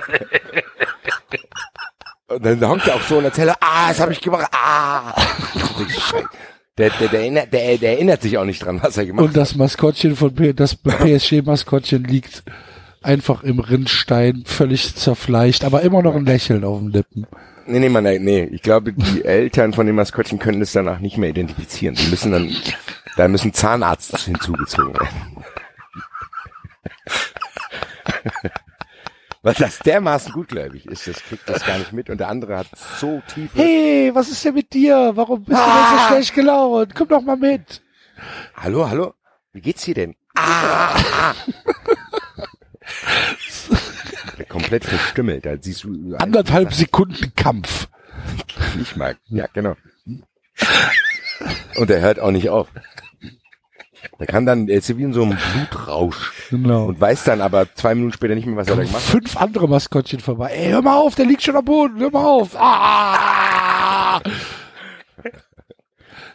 Und 2.28 2.42
dann 2.42 2.66
hockt 2.66 2.88
er 2.88 2.94
auch 2.94 3.02
so 3.02 3.18
in 3.18 3.24
der 3.24 3.34
Zelle, 3.34 3.54
ah, 3.60 3.88
das 3.88 4.00
habe 4.00 4.12
ich 4.12 4.20
gemacht, 4.22 4.48
ah. 4.52 5.14
Der, 6.78 6.88
der, 6.88 7.08
der, 7.08 7.20
erinnert, 7.20 7.52
der, 7.52 7.76
der 7.76 7.92
erinnert 7.92 8.22
sich 8.22 8.38
auch 8.38 8.46
nicht 8.46 8.64
dran, 8.64 8.82
was 8.82 8.96
er 8.96 9.04
gemacht 9.04 9.26
Und 9.26 9.36
das 9.36 9.56
Maskottchen 9.56 10.16
von 10.16 10.34
P 10.34 10.54
das 10.54 10.74
PSG-Maskottchen 10.74 12.02
liegt 12.04 12.44
einfach 13.02 13.42
im 13.42 13.58
Rinnstein, 13.60 14.44
völlig 14.46 14.94
zerfleischt, 14.96 15.64
aber 15.64 15.82
immer 15.82 16.02
noch 16.02 16.14
ein 16.14 16.26
Lächeln 16.26 16.64
auf 16.64 16.78
den 16.78 16.90
Lippen. 16.90 17.26
Nee, 17.66 17.78
nee, 17.80 17.88
Mann, 17.88 18.04
nee. 18.04 18.44
Ich 18.52 18.62
glaube, 18.62 18.92
die 18.92 19.24
Eltern 19.24 19.72
von 19.72 19.86
dem 19.86 19.96
Maskottchen 19.96 20.38
können 20.38 20.62
es 20.62 20.72
danach 20.72 20.98
nicht 20.98 21.16
mehr 21.18 21.30
identifizieren. 21.30 21.94
Die 21.94 22.08
müssen 22.08 22.32
dann, 22.32 22.50
da 23.16 23.28
müssen 23.28 23.52
Zahnarzt 23.52 24.16
hinzugezogen 24.18 24.94
werden. 24.94 25.44
Weil 29.44 29.54
das 29.54 29.80
dermaßen 29.80 30.32
gutgläubig 30.32 30.86
ist, 30.86 31.08
das 31.08 31.16
kriegt 31.24 31.48
das 31.48 31.66
gar 31.66 31.76
nicht 31.78 31.92
mit 31.92 32.08
und 32.10 32.18
der 32.18 32.28
andere 32.28 32.58
hat 32.58 32.68
so 33.00 33.20
tiefe 33.34 33.58
Hey, 33.58 34.10
was 34.14 34.28
ist 34.28 34.44
denn 34.44 34.54
mit 34.54 34.72
dir? 34.72 35.10
Warum 35.16 35.42
bist 35.44 35.58
du 35.60 35.64
denn 35.64 35.72
so 35.72 35.96
Ah. 35.96 36.08
schlecht 36.08 36.34
gelaunt? 36.34 36.94
Komm 36.94 37.08
doch 37.08 37.22
mal 37.22 37.36
mit. 37.36 37.82
Hallo, 38.54 38.88
hallo? 38.88 39.14
Wie 39.52 39.60
geht's 39.60 39.82
dir 39.82 39.94
denn? 39.94 40.14
Ah! 40.36 40.94
Komplett 44.48 44.84
verstümmelt. 44.84 45.46
Da 45.46 45.54
siehst 45.60 45.84
du 45.84 46.16
Anderthalb 46.18 46.72
Sekunden 46.74 47.32
Kampf. 47.36 47.88
nicht 48.76 48.96
mal. 48.96 49.16
Ja, 49.28 49.46
genau. 49.52 49.76
Und 51.76 51.90
er 51.90 52.00
hört 52.00 52.18
auch 52.20 52.30
nicht 52.30 52.48
auf. 52.50 52.68
Der 54.18 54.26
kann 54.26 54.46
dann, 54.46 54.68
er 54.68 54.78
ist 54.78 54.96
wie 54.96 55.02
in 55.02 55.12
so 55.12 55.22
einem 55.22 55.38
Blutrausch 55.54 56.32
Genau. 56.50 56.86
und 56.86 57.00
weiß 57.00 57.24
dann 57.24 57.40
aber 57.40 57.72
zwei 57.74 57.94
Minuten 57.94 58.12
später 58.12 58.34
nicht 58.34 58.46
mehr, 58.46 58.56
was 58.56 58.66
er 58.68 58.76
da 58.76 58.82
gemacht 58.82 58.96
hat. 58.96 59.02
Fünf 59.02 59.36
andere 59.36 59.68
Maskottchen 59.68 60.20
vorbei. 60.20 60.50
Ey, 60.52 60.70
hör 60.72 60.82
mal 60.82 60.96
auf, 60.96 61.14
der 61.14 61.24
liegt 61.26 61.42
schon 61.42 61.56
am 61.56 61.64
Boden. 61.64 61.98
Hör 62.00 62.10
mal 62.10 62.24
auf. 62.24 62.50
Ah! 62.56 64.20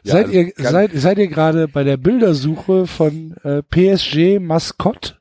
Ja, 0.03 0.13
seid, 0.13 0.25
also 0.27 0.31
ihr, 0.37 0.51
seid, 0.57 0.91
seid 0.93 1.17
ihr 1.17 1.27
gerade 1.27 1.67
bei 1.67 1.83
der 1.83 1.97
Bildersuche 1.97 2.87
von 2.87 3.35
äh, 3.43 3.61
PSG 3.63 4.39
Maskott? 4.39 5.16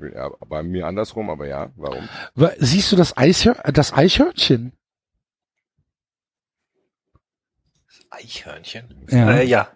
Will, 0.00 0.12
ja, 0.14 0.28
bei 0.48 0.62
mir 0.62 0.86
andersrum, 0.86 1.30
aber 1.30 1.46
ja, 1.46 1.70
warum? 1.76 2.08
Wa- 2.34 2.52
Siehst 2.58 2.90
du 2.92 2.96
das, 2.96 3.16
Eishör 3.16 3.54
das 3.72 3.92
Eichhörnchen? 3.92 4.72
Eichhörnchen? 8.10 9.06
Ja. 9.10 9.30
Äh, 9.32 9.44
ja. 9.46 9.68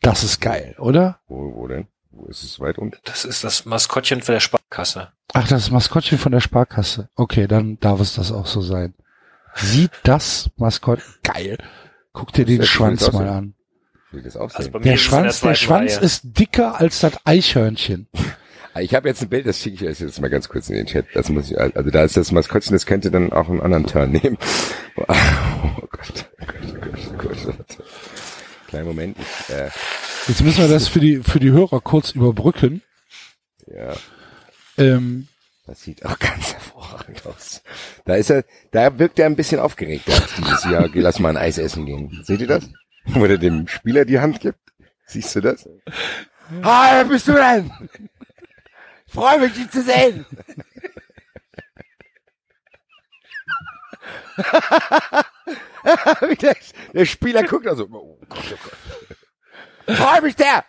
Das 0.00 0.24
ist 0.24 0.40
geil, 0.40 0.74
oder? 0.78 1.20
Wo, 1.26 1.54
wo 1.54 1.68
denn? 1.68 1.86
Wo 2.10 2.26
ist 2.26 2.42
es 2.42 2.58
weit 2.60 2.78
unten? 2.78 2.98
Das 3.04 3.24
ist 3.24 3.44
das 3.44 3.64
Maskottchen 3.64 4.20
für 4.22 4.32
der 4.32 4.40
Sparkasse. 4.40 5.12
Ach, 5.32 5.48
das 5.48 5.70
Maskottchen 5.70 6.18
von 6.18 6.32
der 6.32 6.40
Sparkasse. 6.40 7.08
Okay, 7.14 7.46
dann 7.46 7.78
darf 7.78 8.00
es 8.00 8.14
das 8.14 8.32
auch 8.32 8.46
so 8.46 8.60
sein. 8.60 8.94
Sieht 9.54 9.92
das 10.02 10.50
Maskott 10.56 11.00
geil. 11.22 11.58
Guck 12.12 12.32
dir 12.32 12.44
den 12.44 12.62
Schwanz 12.64 13.10
mal 13.12 13.28
an. 13.28 13.54
Also 14.12 14.68
Der 14.80 14.98
Schwanz, 14.98 15.40
der 15.40 15.54
Schwanz 15.54 15.96
Reihe. 15.96 16.04
ist 16.04 16.22
dicker 16.24 16.78
als 16.78 17.00
das 17.00 17.18
Eichhörnchen. 17.24 18.08
Ich 18.80 18.94
habe 18.94 19.08
jetzt 19.08 19.20
ein 19.22 19.28
Bild, 19.28 19.46
das 19.46 19.58
schicke 19.60 19.84
ich 19.84 19.90
euch 19.90 20.00
jetzt 20.00 20.20
mal 20.20 20.30
ganz 20.30 20.48
kurz 20.48 20.68
in 20.70 20.76
den 20.76 20.86
Chat. 20.86 21.06
Das 21.14 21.28
muss 21.28 21.50
ich, 21.50 21.60
also 21.60 21.90
da 21.90 22.04
ist 22.04 22.16
das 22.16 22.32
Maskottchen, 22.32 22.72
das 22.72 22.86
könnte 22.86 23.10
dann 23.10 23.32
auch 23.32 23.48
einen 23.48 23.60
anderen 23.60 23.86
Turn 23.86 24.10
nehmen. 24.12 24.38
Oh 24.94 25.86
Gott, 25.90 26.30
oh 26.40 26.44
Gott, 26.46 27.06
oh 27.10 27.16
Gott, 27.16 27.36
oh 27.46 27.46
Gott. 27.46 27.78
Kleinen 28.68 28.86
Moment, 28.86 29.16
ich, 29.18 29.54
äh, 29.54 29.70
Jetzt 30.28 30.42
müssen 30.42 30.58
wir 30.62 30.68
das 30.68 30.88
für 30.88 31.00
die, 31.00 31.18
für 31.18 31.40
die 31.40 31.50
Hörer 31.50 31.80
kurz 31.80 32.10
überbrücken. 32.12 32.82
ja, 33.66 33.94
Ähm, 34.76 35.28
das 35.66 35.82
sieht 35.82 36.04
auch 36.04 36.18
ganz 36.18 36.52
hervorragend 36.52 37.24
aus. 37.26 37.62
Da 38.04 38.14
ist 38.16 38.30
er, 38.30 38.44
da 38.70 38.98
wirkt 38.98 39.18
er 39.18 39.26
ein 39.26 39.36
bisschen 39.36 39.60
aufgeregter 39.60 40.12
als 40.12 40.34
dieses 40.34 40.64
Jahr. 40.64 40.88
Geh, 40.88 41.00
lass 41.00 41.18
mal 41.18 41.30
ein 41.30 41.36
Eis 41.36 41.58
essen 41.58 41.86
gehen. 41.86 42.22
Seht 42.24 42.40
ihr 42.40 42.46
das? 42.48 42.68
Wo 43.06 43.24
er 43.24 43.38
dem 43.38 43.68
Spieler 43.68 44.04
die 44.04 44.20
Hand 44.20 44.40
gibt. 44.40 44.58
Siehst 45.06 45.34
du 45.36 45.40
das? 45.40 45.68
Hi, 46.62 46.96
wer 46.96 47.04
bist 47.06 47.28
du 47.28 47.32
denn? 47.32 47.70
Freue 49.12 49.40
mich, 49.40 49.52
dich 49.54 49.70
zu 49.70 49.82
sehen. 49.82 50.24
Der, 56.40 56.56
der 56.94 57.04
Spieler 57.04 57.42
guckt 57.42 57.66
also. 57.66 57.88
Oh 57.90 58.18
Gott, 58.28 58.44
oh 58.54 58.56
Gott. 59.86 59.96
Freue 59.96 60.22
mich 60.22 60.36
der. 60.36 60.64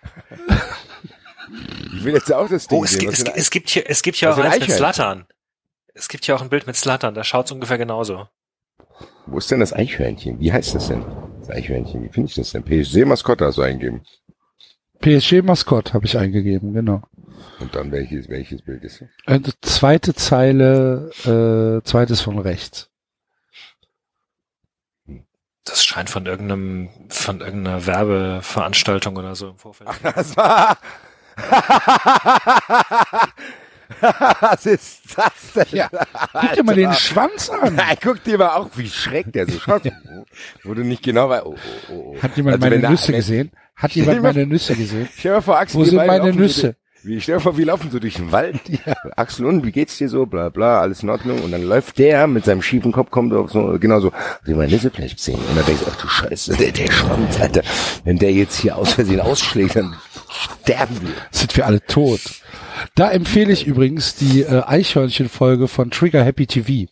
Ich 1.95 2.03
will 2.03 2.13
jetzt 2.13 2.33
auch 2.33 2.49
das 2.49 2.67
Ding 2.67 2.79
Oh, 2.79 2.83
es, 2.83 2.91
sehen. 2.91 2.99
gibt, 3.01 3.13
es, 3.13 3.23
es 3.23 3.49
gibt 3.51 3.69
hier, 3.69 3.89
es 3.89 4.01
gibt 4.01 4.17
hier 4.17 4.33
auch 4.33 4.37
eins 4.37 4.59
mit? 4.59 4.71
Slattern. 4.71 5.25
Es 5.93 6.09
gibt 6.09 6.25
hier 6.25 6.35
auch 6.35 6.41
ein 6.41 6.49
Bild 6.49 6.65
mit 6.65 6.75
Slattern, 6.75 7.13
da 7.13 7.23
schaut's 7.23 7.51
ungefähr 7.51 7.77
genauso. 7.77 8.27
Wo 9.27 9.37
ist 9.37 9.51
denn 9.51 9.59
das 9.59 9.71
Eichhörnchen? 9.71 10.39
Wie 10.39 10.51
heißt 10.51 10.73
das 10.73 10.87
denn? 10.87 11.05
Das 11.39 11.51
Eichhörnchen, 11.51 12.03
wie 12.03 12.09
finde 12.09 12.29
ich 12.29 12.35
das 12.35 12.51
denn? 12.51 12.63
PSG-Maskotte 12.63 13.45
hast 13.45 13.57
du 13.57 13.61
eingegeben. 13.61 14.01
PSG 14.99 15.41
Maskott 15.43 15.93
habe 15.93 16.05
ich 16.05 16.17
eingegeben, 16.17 16.73
genau. 16.73 17.03
Und 17.59 17.75
dann 17.75 17.91
welches, 17.91 18.29
welches 18.29 18.61
Bild 18.61 18.83
ist 18.83 19.01
das? 19.01 19.09
Äh, 19.25 19.51
zweite 19.61 20.13
Zeile, 20.13 21.11
äh, 21.25 21.83
zweites 21.87 22.21
von 22.21 22.39
rechts. 22.39 22.89
Das 25.65 25.85
scheint 25.85 26.09
von 26.09 26.25
irgendeinem, 26.25 26.89
von 27.09 27.39
irgendeiner 27.39 27.85
Werbeveranstaltung 27.85 29.15
oder 29.15 29.35
so 29.35 29.49
im 29.49 29.57
Vorfeld. 29.57 29.89
Das 30.03 30.35
war... 30.35 30.77
Was 34.01 34.65
ist 34.65 35.17
das 35.17 35.53
denn? 35.55 35.77
Ja. 35.77 35.89
Guck 36.33 36.53
dir 36.53 36.63
mal 36.63 36.75
den 36.75 36.93
Schwanz 36.93 37.49
an. 37.49 37.75
Nein, 37.75 37.97
guck 38.03 38.23
dir 38.23 38.37
mal 38.37 38.49
auch, 38.49 38.69
wie 38.75 38.89
schräg 38.89 39.31
der 39.33 39.45
so 39.45 39.59
schaut. 39.59 39.83
Wo 40.63 40.73
du 40.73 40.83
nicht 40.83 41.03
genau 41.03 41.29
weißt. 41.29 41.45
Oh, 41.45 41.55
oh, 41.89 41.93
oh. 41.93 42.21
Hat 42.21 42.35
jemand 42.37 42.55
Also 42.63 42.75
meine 42.75 42.89
Nüsse 42.89 43.11
gesehen? 43.13 43.51
Hat 43.75 43.91
jemand 43.91 44.21
meine 44.21 44.45
Nüsse 44.45 44.75
gesehen? 44.75 45.09
Dir 45.21 45.33
mal 45.33 45.41
vor, 45.41 45.57
Axel, 45.57 45.79
Wo 45.79 45.85
sind 45.85 45.95
meine 45.95 46.33
Nüsse? 46.33 46.75
Wie, 47.05 47.19
stell 47.19 47.35
dir 47.35 47.41
vor, 47.41 47.57
wir 47.57 47.65
laufen 47.65 47.91
so 47.91 47.99
durch 47.99 48.15
den 48.15 48.31
Wald. 48.31 48.61
Axel, 49.17 49.45
und 49.45 49.65
wie 49.65 49.73
geht's 49.73 49.97
dir 49.97 50.07
so? 50.07 50.25
Bla, 50.25 50.47
bla, 50.47 50.79
alles 50.79 51.03
in 51.03 51.09
Ordnung. 51.09 51.41
Und 51.41 51.51
dann 51.51 51.63
läuft 51.63 51.97
der 51.97 52.27
mit 52.27 52.45
seinem 52.45 52.61
schiefen 52.61 52.93
Kopf, 52.93 53.11
kommt 53.11 53.33
auf 53.33 53.51
so, 53.51 53.77
genau 53.77 53.99
so, 53.99 54.13
wie 54.45 54.53
meine 54.53 54.71
Nisse 54.71 54.89
vielleicht 54.89 55.19
sehen. 55.19 55.39
Und 55.49 55.57
dann 55.57 55.65
denkst 55.65 55.83
du, 55.83 55.91
ach 55.91 55.97
du 55.97 56.07
Scheiße, 56.07 56.55
der, 56.55 56.71
der 56.71 56.89
schrammt, 56.89 57.41
Alter. 57.41 57.61
Wenn 58.05 58.19
der 58.19 58.31
jetzt 58.31 58.57
hier 58.57 58.77
aus 58.77 58.93
Versehen 58.93 59.19
ausschlägt, 59.19 59.75
dann 59.75 59.95
sterben 60.29 61.01
wir. 61.01 61.13
Sind 61.31 61.57
wir 61.57 61.65
alle 61.65 61.81
tot. 61.85 62.21
Da 62.95 63.11
empfehle 63.11 63.51
ich 63.51 63.67
übrigens 63.67 64.15
die 64.15 64.41
äh, 64.41 64.63
Eichhörnchen-Folge 64.65 65.67
von 65.67 65.91
Trigger 65.91 66.23
Happy 66.23 66.47
TV, 66.47 66.89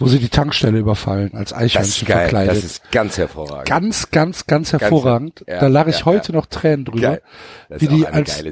wo 0.00 0.06
sie 0.08 0.18
die 0.18 0.28
Tankstelle 0.30 0.78
überfallen 0.78 1.34
als 1.34 1.50
Das 1.50 1.58
Eichhörnchen 1.58 2.08
geil. 2.08 2.18
verkleidet. 2.22 2.56
Das 2.56 2.64
ist 2.64 2.90
ganz 2.90 3.18
hervorragend. 3.18 3.66
ganz, 3.68 4.10
ganz, 4.10 4.46
ganz 4.46 4.72
hervorragend. 4.72 5.44
ja, 5.46 5.60
da 5.60 5.66
lache 5.68 5.90
ich 5.90 6.00
ja, 6.00 6.06
heute 6.06 6.32
ja. 6.32 6.38
noch 6.38 6.46
Tränen 6.46 6.86
drüber. 6.86 7.20
Das 7.68 7.80
wie 7.82 7.86
die 7.86 8.06
als 8.06 8.42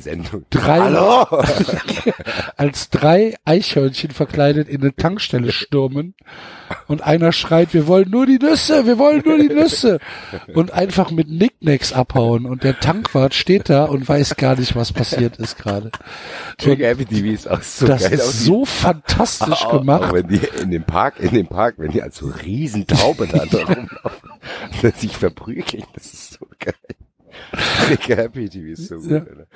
drei- 0.50 0.78
als 2.56 2.90
drei 2.90 3.34
Eichhörnchen 3.44 4.10
verkleidet 4.10 4.68
in 4.68 4.82
eine 4.82 4.94
Tankstelle 4.94 5.52
stürmen 5.52 6.14
und 6.86 7.02
einer 7.02 7.32
schreit, 7.32 7.72
wir 7.74 7.86
wollen 7.86 8.10
nur 8.10 8.26
die 8.26 8.38
Nüsse, 8.38 8.86
wir 8.86 8.98
wollen 8.98 9.22
nur 9.24 9.38
die 9.38 9.48
Nüsse 9.48 9.98
und 10.54 10.72
einfach 10.72 11.10
mit 11.10 11.28
Nicknacks 11.28 11.92
abhauen 11.92 12.46
und 12.46 12.62
der 12.62 12.78
Tankwart 12.78 13.34
steht 13.34 13.70
da 13.70 13.84
und 13.84 14.08
weiß 14.08 14.36
gar 14.36 14.56
nicht, 14.56 14.76
was 14.76 14.92
passiert 14.92 15.36
ist 15.38 15.56
gerade. 15.58 15.90
Trigger 16.58 16.88
Happy 16.88 17.06
TV 17.06 17.28
ist 17.28 17.48
auch 17.50 17.62
so 17.62 17.86
Das 17.86 18.02
geil 18.02 18.12
ist 18.14 18.44
so 18.44 18.64
fantastisch 18.64 19.66
gemacht. 19.68 20.04
Auch 20.10 20.12
wenn 20.12 20.28
die 20.28 20.40
in 20.62 20.70
dem 20.70 20.84
Park, 20.84 21.14
in 21.20 21.30
dem 21.38 21.46
Park, 21.48 21.76
wenn 21.78 21.90
die 21.92 22.02
als 22.02 22.16
so 22.18 22.26
Riesentaube 22.28 23.26
da 23.26 23.44
da 23.50 23.58
rumlaufen, 23.64 24.30
dass 24.82 25.00
sich 25.00 25.16
verprügeln, 25.16 25.84
das 25.94 26.12
ist 26.12 26.32
so 26.34 26.46
geil. 26.58 26.74
Trigger 27.86 28.16
Happy 28.16 28.48
TV 28.48 28.66
ist 28.72 28.88
so 28.88 28.96
gut, 28.96 29.10
Ja. 29.10 29.18
Alter. 29.18 29.46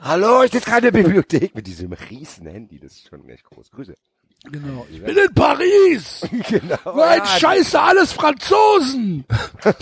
Hallo, 0.00 0.42
ich 0.44 0.52
sitze 0.52 0.70
gerade 0.70 0.88
in 0.88 0.94
der 0.94 1.02
Bibliothek 1.02 1.54
mit 1.54 1.66
diesem 1.66 1.92
riesen 1.92 2.46
Handy, 2.46 2.78
das 2.78 2.92
ist 2.92 3.08
schon 3.08 3.28
echt 3.28 3.44
groß. 3.44 3.70
Grüße. 3.70 3.94
Genau. 4.44 4.86
Ich 4.90 5.02
bin 5.02 5.16
in 5.16 5.34
Paris! 5.34 6.20
Genau. 6.48 6.78
Nein, 6.96 7.18
ja, 7.18 7.26
scheiße, 7.26 7.80
alles 7.80 8.12
Franzosen! 8.12 9.24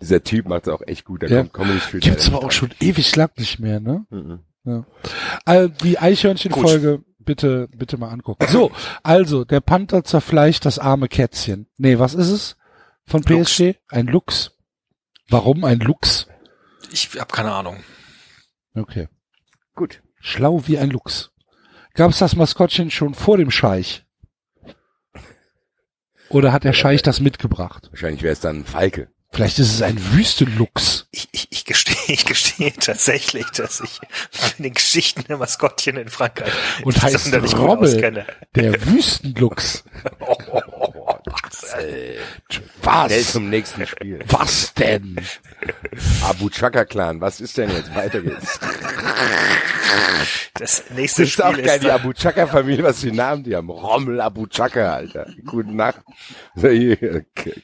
Dieser 0.00 0.22
Typ 0.22 0.48
macht 0.48 0.66
es 0.66 0.72
auch 0.72 0.82
echt 0.86 1.04
gut, 1.04 1.22
der 1.22 1.30
Ja. 1.30 1.38
kommt 1.42 1.52
Comedy 1.52 1.80
Street. 1.80 2.02
Gibt's 2.02 2.28
aber 2.28 2.44
auch 2.44 2.50
schon 2.52 2.70
ewig 2.80 3.14
lang 3.16 3.30
nicht 3.38 3.58
mehr, 3.60 3.80
ne? 3.80 4.04
Mhm. 4.10 4.40
Ja. 4.64 4.84
Also 5.44 5.68
die 5.68 5.98
Eichhörnchen-Folge 5.98 7.02
bitte, 7.24 7.68
bitte 7.74 7.96
mal 7.96 8.10
angucken. 8.10 8.46
So, 8.48 8.70
also, 9.02 9.44
der 9.44 9.60
Panther 9.60 10.04
zerfleischt 10.04 10.64
das 10.64 10.78
arme 10.78 11.08
Kätzchen. 11.08 11.68
Nee, 11.76 11.98
was 11.98 12.14
ist 12.14 12.28
es? 12.30 12.56
Von 13.06 13.22
PSG? 13.22 13.74
Ein 13.88 14.06
Luchs. 14.06 14.52
Warum 15.28 15.64
ein 15.64 15.80
Luchs? 15.80 16.26
Ich 16.90 17.08
habe 17.18 17.32
keine 17.32 17.52
Ahnung. 17.52 17.82
Okay. 18.74 19.08
Gut. 19.74 20.02
Schlau 20.20 20.66
wie 20.66 20.78
ein 20.78 20.90
Luchs. 20.90 21.30
Gab's 21.94 22.18
das 22.18 22.36
Maskottchen 22.36 22.90
schon 22.90 23.14
vor 23.14 23.36
dem 23.36 23.50
Scheich? 23.50 24.04
Oder 26.28 26.52
hat 26.52 26.64
der 26.64 26.72
Scheich 26.72 27.02
das 27.02 27.20
mitgebracht? 27.20 27.88
Wahrscheinlich 27.90 28.22
wäre 28.22 28.32
es 28.32 28.40
dann 28.40 28.64
Falke. 28.64 29.10
Vielleicht 29.32 29.58
ist 29.58 29.72
es 29.72 29.80
ein 29.82 29.98
Wüstenluchs. 30.12 31.06
Ich, 31.10 31.28
ich, 31.32 31.48
ich 31.50 31.64
gestehe 31.64 31.96
ich 32.08 32.26
gestehe 32.26 32.72
tatsächlich, 32.74 33.46
dass 33.46 33.80
ich 33.80 33.98
mit 34.58 34.66
den 34.66 34.74
Geschichten 34.74 35.24
der 35.26 35.38
Maskottchen 35.38 35.96
in 35.96 36.08
Frankreich 36.08 36.52
Und 36.84 36.94
nicht 36.94 37.02
heißt 37.02 37.18
sonderlich 37.24 37.56
Rommel. 37.56 37.88
auskenne. 37.88 38.26
Der 38.54 38.84
Wüstenluchs. 38.86 39.84
Schnell 41.72 42.18
Was? 42.82 43.32
zum 43.32 43.48
nächsten 43.48 43.86
Spiel. 43.86 44.18
Was 44.28 44.74
denn? 44.74 45.16
Abu 46.22 46.50
Chaka 46.50 46.84
Clan, 46.84 47.20
was 47.20 47.40
ist 47.40 47.56
denn 47.56 47.70
jetzt? 47.70 47.94
Weiter 47.94 48.20
geht's. 48.20 48.58
Das 50.54 50.84
nächste 50.90 51.22
Das 51.22 51.30
ist 51.32 51.42
auch 51.42 51.52
Spiel 51.52 51.64
geil, 51.64 51.76
ist 51.76 51.84
die 51.84 51.90
Abu 51.90 52.12
Chaka 52.12 52.46
Familie, 52.46 52.84
was 52.84 53.00
für 53.00 53.12
Namen 53.12 53.44
die 53.44 53.54
haben. 53.56 53.70
Rommel 53.70 54.20
Abu 54.20 54.46
Chaka, 54.46 54.92
Alter. 54.94 55.26
Guten 55.46 55.76
Nacht. 55.76 56.02
Geil, 56.54 57.24
Typ. 57.34 57.62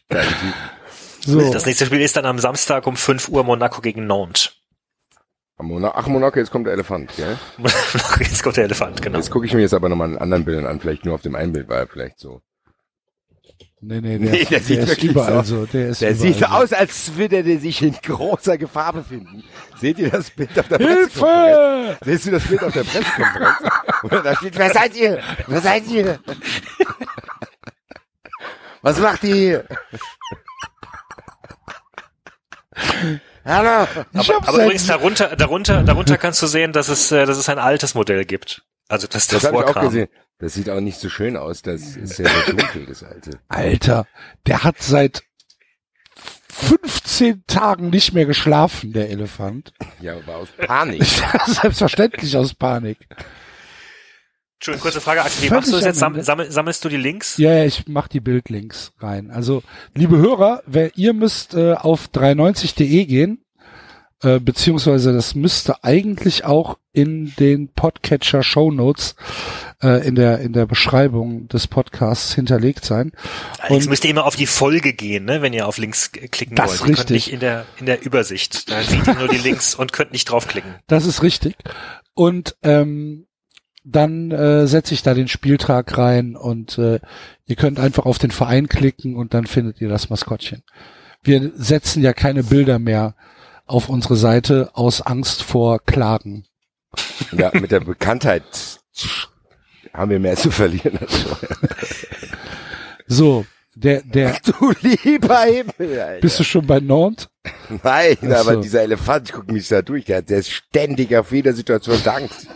So. 1.33 1.53
das 1.53 1.67
nächste 1.67 1.87
Spiel 1.87 2.01
ist 2.01 2.17
dann 2.17 2.27
am 2.27 2.39
Samstag 2.39 2.87
um 2.87 2.97
5 2.97 3.29
Uhr 3.29 3.45
Monaco 3.45 3.81
gegen 3.81 4.07
Nantes. 4.07 4.53
Ach, 5.61 6.07
Monaco, 6.07 6.39
jetzt 6.39 6.53
kommt 6.53 6.67
der 6.67 6.75
Elefant, 6.75 7.11
gell? 7.17 7.37
Jetzt 8.21 8.45
kommt 8.45 8.57
der 8.57 8.65
Elefant, 8.65 9.03
genau. 9.03 9.19
Jetzt 9.19 9.31
gucke 9.33 9.45
ich 9.45 9.53
mir 9.55 9.61
jetzt 9.63 9.75
aber 9.75 9.89
nochmal 9.89 10.13
in 10.13 10.17
anderen 10.19 10.45
Bildern 10.45 10.67
an, 10.67 10.79
vielleicht 10.79 11.05
nur 11.05 11.17
auf 11.17 11.23
dem 11.23 11.35
einen 11.35 11.53
Bild 11.53 11.69
war 11.69 11.79
er 11.79 11.89
vielleicht 11.89 12.21
so. 12.21 12.43
Nee, 13.81 14.01
nee, 14.01 14.19
der, 14.19 14.31
Nee, 14.31 14.39
der 14.45 14.47
der, 14.51 14.61
sieht 14.61 14.79
ist 14.79 14.89
wirklich 14.89 15.11
überall 15.11 15.45
so- 15.45 15.61
so. 15.63 15.67
Der, 15.67 15.89
ist 15.89 16.01
Der 16.01 16.11
überall 16.11 16.27
sieht 16.33 16.39
so 16.39 16.47
aus, 16.47 16.73
als 16.73 17.17
würde 17.17 17.43
der 17.43 17.59
sich 17.59 17.83
in 17.83 17.93
großer 17.93 18.57
Gefahr 18.57 18.93
befinden. 18.93 19.43
Seht 19.81 19.99
ihr 19.99 20.11
das 20.11 20.31
Bild 20.31 20.57
auf 20.57 20.69
der 20.69 20.79
Pressekonferenz? 20.79 21.13
Hilfe! 21.17 21.99
Siehst 22.05 22.27
du 22.27 22.31
das 22.31 22.45
Bild 22.45 22.63
auf 22.63 22.73
der 22.73 22.85
Pressekonferenz? 22.85 23.57
Und 24.05 24.13
da 24.25 24.37
steht, 24.37 24.57
wer 24.59 24.71
seid 24.73 24.95
ihr? 24.97 25.21
Wer 25.49 25.61
seid 25.61 25.87
ihr? 25.89 26.21
Was 28.83 28.99
macht 29.01 29.25
ihr 29.25 29.35
hier? 29.35 29.65
Hallo? 33.45 33.87
Ich 34.13 34.35
Aber 34.35 34.53
seit- 34.53 34.65
übrigens 34.65 34.87
darunter, 34.87 35.37
darunter, 35.37 35.83
darunter 35.83 36.19
kannst 36.19 36.43
du 36.43 36.47
sehen, 36.47 36.73
dass 36.73 36.89
es, 36.89 37.11
äh, 37.13 37.25
dass 37.27 37.39
es 37.39 37.49
ein 37.49 37.59
altes 37.59 37.95
Modell 37.95 38.25
gibt. 38.25 38.63
Also 38.89 39.07
das 39.07 39.27
Das 39.27 39.45
habe 39.45 39.57
davor 39.57 39.71
ich 39.71 39.77
auch 39.77 39.81
gesehen. 39.83 40.09
Das 40.39 40.55
sieht 40.55 40.71
auch 40.71 40.81
nicht 40.81 40.99
so 41.01 41.09
schön 41.09 41.37
aus. 41.37 41.63
Das 41.63 41.97
ist 41.97 42.19
ja 42.19 42.29
so 42.47 42.53
dunkel, 42.53 42.87
das 42.87 43.03
alte. 43.03 43.31
Alter, 43.49 44.07
der 44.47 44.65
hat 44.65 44.77
seit 44.81 45.23
15 46.49 47.45
Tagen 47.47 47.91
nicht 47.91 48.13
mehr 48.15 48.27
geschlafen, 48.27 48.93
der 48.93 49.11
Elefant. 49.11 49.73
Ja, 50.01 50.17
aber 50.17 50.37
aus 50.37 50.49
Panik. 50.57 51.05
Selbstverständlich 51.47 52.37
aus 52.37 52.55
Panik. 52.55 52.99
Entschuldigung, 54.59 54.83
kurze 54.83 55.01
Frage, 55.01 55.23
Axel, 55.23 55.45
wie 55.45 55.55
machst 55.55 55.69
du 55.73 55.77
das 55.77 55.85
jetzt? 55.85 55.99
sammel, 55.99 56.51
sammelst 56.51 56.85
du 56.85 56.89
die 56.89 56.97
Links? 56.97 57.37
Ja, 57.39 57.53
ja, 57.55 57.65
ich 57.65 57.87
mach 57.87 58.09
die 58.09 58.21
Bildlinks 58.21 58.93
rein. 58.99 59.31
Also, 59.31 59.63
liebe 59.95 60.17
Hörer, 60.19 60.63
wer, 60.67 60.97
ihr 60.97 61.13
müsst 61.13 61.55
äh, 61.55 61.75
auf 61.75 62.09
390.de 62.13 63.05
gehen, 63.05 63.45
äh, 64.23 64.41
beziehungsweise 64.41 65.13
das 65.13 65.37
müsste 65.37 65.85
eigentlich 65.85 66.45
auch 66.45 66.77
in 66.93 67.33
den 67.39 67.69
Podcatcher 67.73 68.43
Show 68.43 68.73
Notes 68.73 69.15
äh, 69.81 70.05
in 70.05 70.17
der 70.17 70.41
in 70.41 70.53
der 70.53 70.67
Beschreibung 70.67 71.47
des 71.47 71.69
Podcasts 71.69 72.35
hinterlegt 72.35 72.85
sein. 72.85 73.13
Alex 73.61 73.85
Und- 73.85 73.91
müsst 73.91 74.05
ihr 74.05 74.11
immer 74.11 74.27
auf 74.27 74.35
die 74.35 74.47
Folge 74.47 74.93
gehen, 74.93 75.25
ne, 75.25 75.41
wenn 75.41 75.53
ihr 75.53 75.69
auf 75.69 75.79
Links 75.79 76.11
k- 76.11 76.27
klicken 76.27 76.57
Das 76.57 76.67
wollt. 76.67 76.75
ist 76.75 76.81
Ihr 76.81 76.87
könnt 76.87 76.99
richtig. 76.99 77.15
nicht 77.27 77.33
in 77.33 77.39
der, 77.39 77.65
in 77.79 77.87
der 77.87 78.05
Übersicht. 78.05 78.69
Da 78.69 78.83
seht 78.83 79.07
ihr 79.07 79.15
nur 79.15 79.29
die 79.29 79.37
Links 79.39 79.77
und 79.77 79.93
könnt 79.93 80.11
nicht 80.11 80.25
draufklicken. 80.29 80.75
Das 80.89 81.07
ist 81.07 81.23
richtig. 81.23 81.55
Und 82.15 82.57
ähm, 82.65 83.27
dann 83.91 84.31
äh, 84.31 84.67
setze 84.67 84.95
ich 84.95 85.03
da 85.03 85.15
den 85.15 85.29
Spieltag 85.29 85.97
rein 85.97 86.37
und 86.37 86.79
äh, 86.79 87.01
ihr 87.47 87.57
könnt 87.57 87.79
einfach 87.79 88.05
auf 88.05 88.19
den 88.19 88.31
Verein 88.31 88.69
klicken 88.69 89.17
und 89.17 89.35
dann 89.35 89.47
findet 89.47 89.81
ihr 89.81 89.89
das 89.89 90.11
Maskottchen. 90.11 90.63
Wir 91.23 91.53
setzen 91.55 92.03
ja 92.03 92.13
keine 92.13 92.45
Bilder 92.45 92.79
mehr 92.79 93.15
auf 93.67 93.89
unsere 93.89 94.17
Seite 94.17 94.71
aus 94.75 95.03
Angst 95.03 95.43
vor 95.43 95.79
Klagen. 95.81 96.45
Ja, 97.33 97.51
mit 97.53 97.71
der 97.71 97.81
Bekanntheit 97.81 98.45
haben 99.93 100.11
wir 100.11 100.21
mehr 100.21 100.37
zu 100.37 100.51
verlieren. 100.51 100.99
So, 103.07 103.47
der, 103.79 104.03
der, 104.03 104.37
Du 104.45 104.73
lieber 104.83 105.41
Himmel, 105.43 106.01
Alter. 106.01 106.21
bist 106.21 106.39
du 106.41 106.45
schon 106.45 106.67
bei 106.67 106.81
Nantes? 106.81 107.29
Nein, 107.83 108.17
Ach 108.21 108.27
so. 108.27 108.35
aber 108.35 108.57
dieser 108.61 108.83
Elefant, 108.83 109.29
ich 109.29 109.35
guck 109.35 109.51
mich 109.51 109.69
da 109.69 109.83
durch, 109.83 110.05
der, 110.05 110.23
der 110.23 110.39
ist 110.39 110.51
ständig 110.51 111.15
auf 111.17 111.33
jeder 111.33 111.53
Situation 111.53 112.01
dankt. 112.05 112.47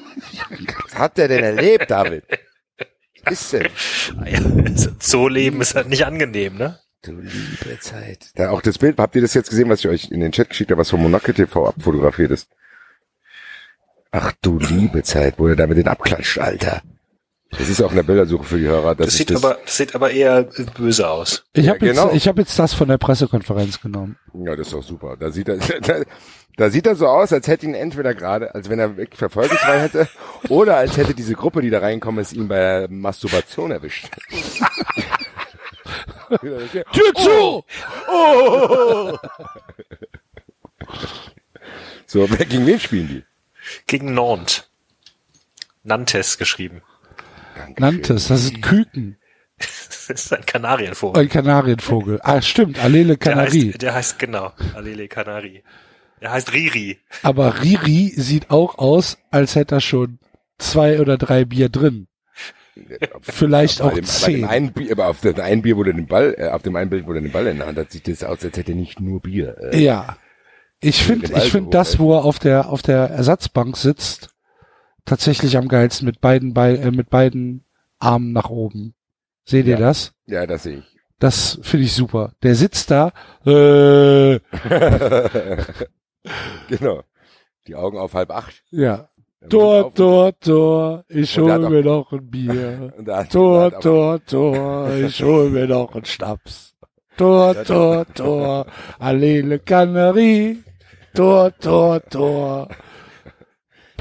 Was 0.84 0.94
hat 0.98 1.18
der 1.18 1.28
denn 1.28 1.44
erlebt, 1.44 1.90
David? 1.90 2.24
Was 3.24 3.40
ist 3.40 3.52
denn? 3.52 3.68
Ja, 4.26 4.40
so 4.98 5.28
leben 5.28 5.60
ist 5.60 5.74
halt 5.74 5.88
nicht 5.88 6.04
angenehm, 6.04 6.56
ne? 6.56 6.78
Du 7.02 7.12
liebe 7.20 7.78
Zeit. 7.80 8.30
Da 8.34 8.50
auch 8.50 8.62
das 8.62 8.78
Bild, 8.78 8.98
habt 8.98 9.14
ihr 9.16 9.22
das 9.22 9.34
jetzt 9.34 9.50
gesehen, 9.50 9.68
was 9.68 9.80
ich 9.80 9.88
euch 9.88 10.10
in 10.10 10.20
den 10.20 10.32
Chat 10.32 10.50
geschickt 10.50 10.70
habe, 10.70 10.80
was 10.80 10.90
von 10.90 11.00
Monaco 11.02 11.32
TV 11.32 11.66
abfotografiert 11.68 12.30
ist? 12.32 12.48
Ach 14.10 14.32
du 14.42 14.58
liebe 14.58 15.02
Zeit, 15.02 15.38
wo 15.38 15.48
er 15.48 15.56
da 15.56 15.66
mit 15.66 15.78
den 15.78 15.88
abklatscht, 15.88 16.38
Alter. 16.38 16.82
Das 17.58 17.68
ist 17.68 17.82
auch 17.82 17.92
eine 17.92 18.02
Bildersuche 18.02 18.44
für 18.44 18.58
die 18.58 18.66
Hörer. 18.66 18.94
Das, 18.94 19.08
Das, 19.08 19.16
sieht 19.16 19.30
ist 19.30 19.36
das, 19.36 19.44
aber, 19.44 19.58
das 19.64 19.76
sieht 19.76 19.94
aber 19.94 20.10
eher 20.10 20.44
böse 20.74 21.08
aus. 21.08 21.44
Ich 21.52 21.66
Ja, 21.66 21.74
habe 21.74 21.84
jetzt, 21.86 21.96
genau. 21.98 22.12
ich 22.12 22.26
habe 22.26 22.40
jetzt 22.40 22.58
das 22.58 22.72
von 22.72 22.88
der 22.88 22.98
Pressekonferenz 22.98 23.80
genommen. 23.80 24.16
Ja, 24.32 24.56
das 24.56 24.68
ist 24.68 24.72
doch 24.72 24.82
super. 24.82 25.16
Da 25.18 25.30
sieht 25.30 25.48
er, 25.48 25.56
da, 25.82 26.02
da 26.56 26.70
sieht 26.70 26.86
er 26.86 26.96
so 26.96 27.06
aus, 27.06 27.32
als 27.32 27.46
hätte 27.48 27.66
ihn 27.66 27.74
entweder 27.74 28.14
gerade, 28.14 28.54
als 28.54 28.70
wenn 28.70 28.78
er 28.78 28.96
wirklich 28.96 29.18
Verfolgungsfrei 29.18 29.80
hätte, 29.80 30.08
oder 30.48 30.76
als 30.78 30.96
hätte 30.96 31.14
diese 31.14 31.34
Gruppe, 31.34 31.60
die 31.60 31.70
da 31.70 31.80
reinkommen, 31.80 32.20
es 32.22 32.32
ihn 32.32 32.48
bei 32.48 32.56
der 32.56 32.88
Masturbation 32.90 33.70
erwischt. 33.70 34.08
Tür 36.40 37.14
zu! 37.14 37.64
So, 42.06 42.28
wer 42.30 42.46
gegen 42.46 42.66
wen 42.66 42.80
spielen 42.80 43.08
die? 43.08 43.24
Gegen 43.86 44.14
Nantes. 44.14 44.64
Nantes 45.84 46.38
geschrieben. 46.38 46.82
Nantes, 47.78 48.28
das 48.28 48.44
ist 48.44 48.62
Küken. 48.62 49.16
Das 49.58 50.10
ist 50.10 50.32
ein 50.32 50.44
Kanarienvogel. 50.44 51.22
Ein 51.22 51.28
Kanarienvogel. 51.28 52.18
Ah, 52.24 52.42
stimmt, 52.42 52.80
Allele 52.82 53.16
Der 53.16 53.16
Canarie. 53.18 53.68
heißt, 53.70 53.82
der 53.82 53.94
heißt 53.94 54.18
genau 54.18 54.50
Allele 54.74 55.06
Canarie. 55.06 55.62
Er 56.18 56.32
heißt 56.32 56.52
Riri. 56.52 56.98
Aber 57.22 57.62
Riri 57.62 58.12
sieht 58.16 58.50
auch 58.50 58.78
aus, 58.78 59.18
als 59.30 59.54
hätte 59.54 59.76
er 59.76 59.80
schon 59.80 60.18
zwei 60.58 61.00
oder 61.00 61.16
drei 61.18 61.44
Bier 61.44 61.68
drin. 61.68 62.08
Vielleicht 63.20 63.78
Bei 63.78 63.84
auch 63.84 63.92
dem, 63.94 64.04
zehn. 64.04 64.44
einen 64.44 64.72
Bier, 64.72 64.92
aber 64.92 65.08
auf 65.08 65.20
dem 65.20 65.38
einen 65.40 65.62
Bier, 65.62 65.76
wo 65.76 65.84
der 65.84 65.92
den 65.94 66.06
Ball, 66.06 66.34
äh, 66.38 66.48
auf 66.48 66.62
dem 66.62 66.74
einen 66.74 66.90
Bild, 66.90 67.06
wo 67.06 67.12
der 67.12 67.22
den 67.22 67.30
Ball 67.32 67.46
in 67.46 67.58
der 67.58 67.66
Hand 67.68 67.78
hat, 67.78 67.92
sieht 67.92 68.08
das 68.08 68.24
aus, 68.24 68.42
als 68.44 68.56
hätte 68.56 68.72
er 68.72 68.76
nicht 68.76 68.98
nur 69.00 69.20
Bier. 69.20 69.56
Äh, 69.72 69.78
Ja. 69.82 70.16
Ich 70.80 71.04
finde, 71.04 71.26
ich 71.36 71.52
finde 71.52 71.70
das, 71.70 72.00
wo 72.00 72.12
er 72.16 72.24
auf 72.24 72.40
der, 72.40 72.68
auf 72.70 72.82
der 72.82 73.10
Ersatzbank 73.10 73.76
sitzt, 73.76 74.30
tatsächlich 75.04 75.56
am 75.56 75.68
geilsten 75.68 76.06
mit 76.06 76.20
beiden, 76.20 76.54
Bei 76.54 76.74
äh, 76.76 76.90
mit 76.90 77.10
beiden 77.10 77.64
Armen 77.98 78.32
nach 78.32 78.50
oben. 78.50 78.94
Seht 79.44 79.66
ihr 79.66 79.74
Ja. 79.74 79.80
das? 79.80 80.12
ja, 80.26 80.46
das 80.46 80.64
sehe 80.64 80.78
ich. 80.78 80.84
Das 81.18 81.58
finde 81.62 81.86
ich 81.86 81.92
super. 81.92 82.32
Der 82.42 82.54
sitzt 82.56 82.90
da, 82.90 83.12
äh, 83.46 84.40
genau. 86.68 87.02
Die 87.66 87.74
Augen 87.76 87.98
auf 87.98 88.14
halb 88.14 88.30
acht. 88.30 88.62
ja. 88.70 89.08
Tor, 89.48 89.92
Tor, 89.92 90.38
Tor, 90.38 91.04
ich 91.08 91.36
Und 91.36 91.46
der 91.48 91.56
hol 91.56 91.64
hat 91.64 91.70
mir 91.72 91.82
noch 91.82 92.12
ein 92.12 92.30
Bier. 92.30 92.92
Tor, 93.28 93.76
Tor, 93.80 94.24
Tor, 94.24 94.94
ich 94.94 95.20
hol 95.20 95.50
mir 95.50 95.66
noch 95.66 95.92
einen 95.96 96.04
Schnaps. 96.04 96.76
Tor, 97.16 97.60
Tor, 97.64 98.06
Tor, 98.14 98.66
Allele 99.00 99.58
Cannerie. 99.58 100.62
Tor, 101.12 101.50
Tor, 101.58 102.00
Tor. 102.08 102.68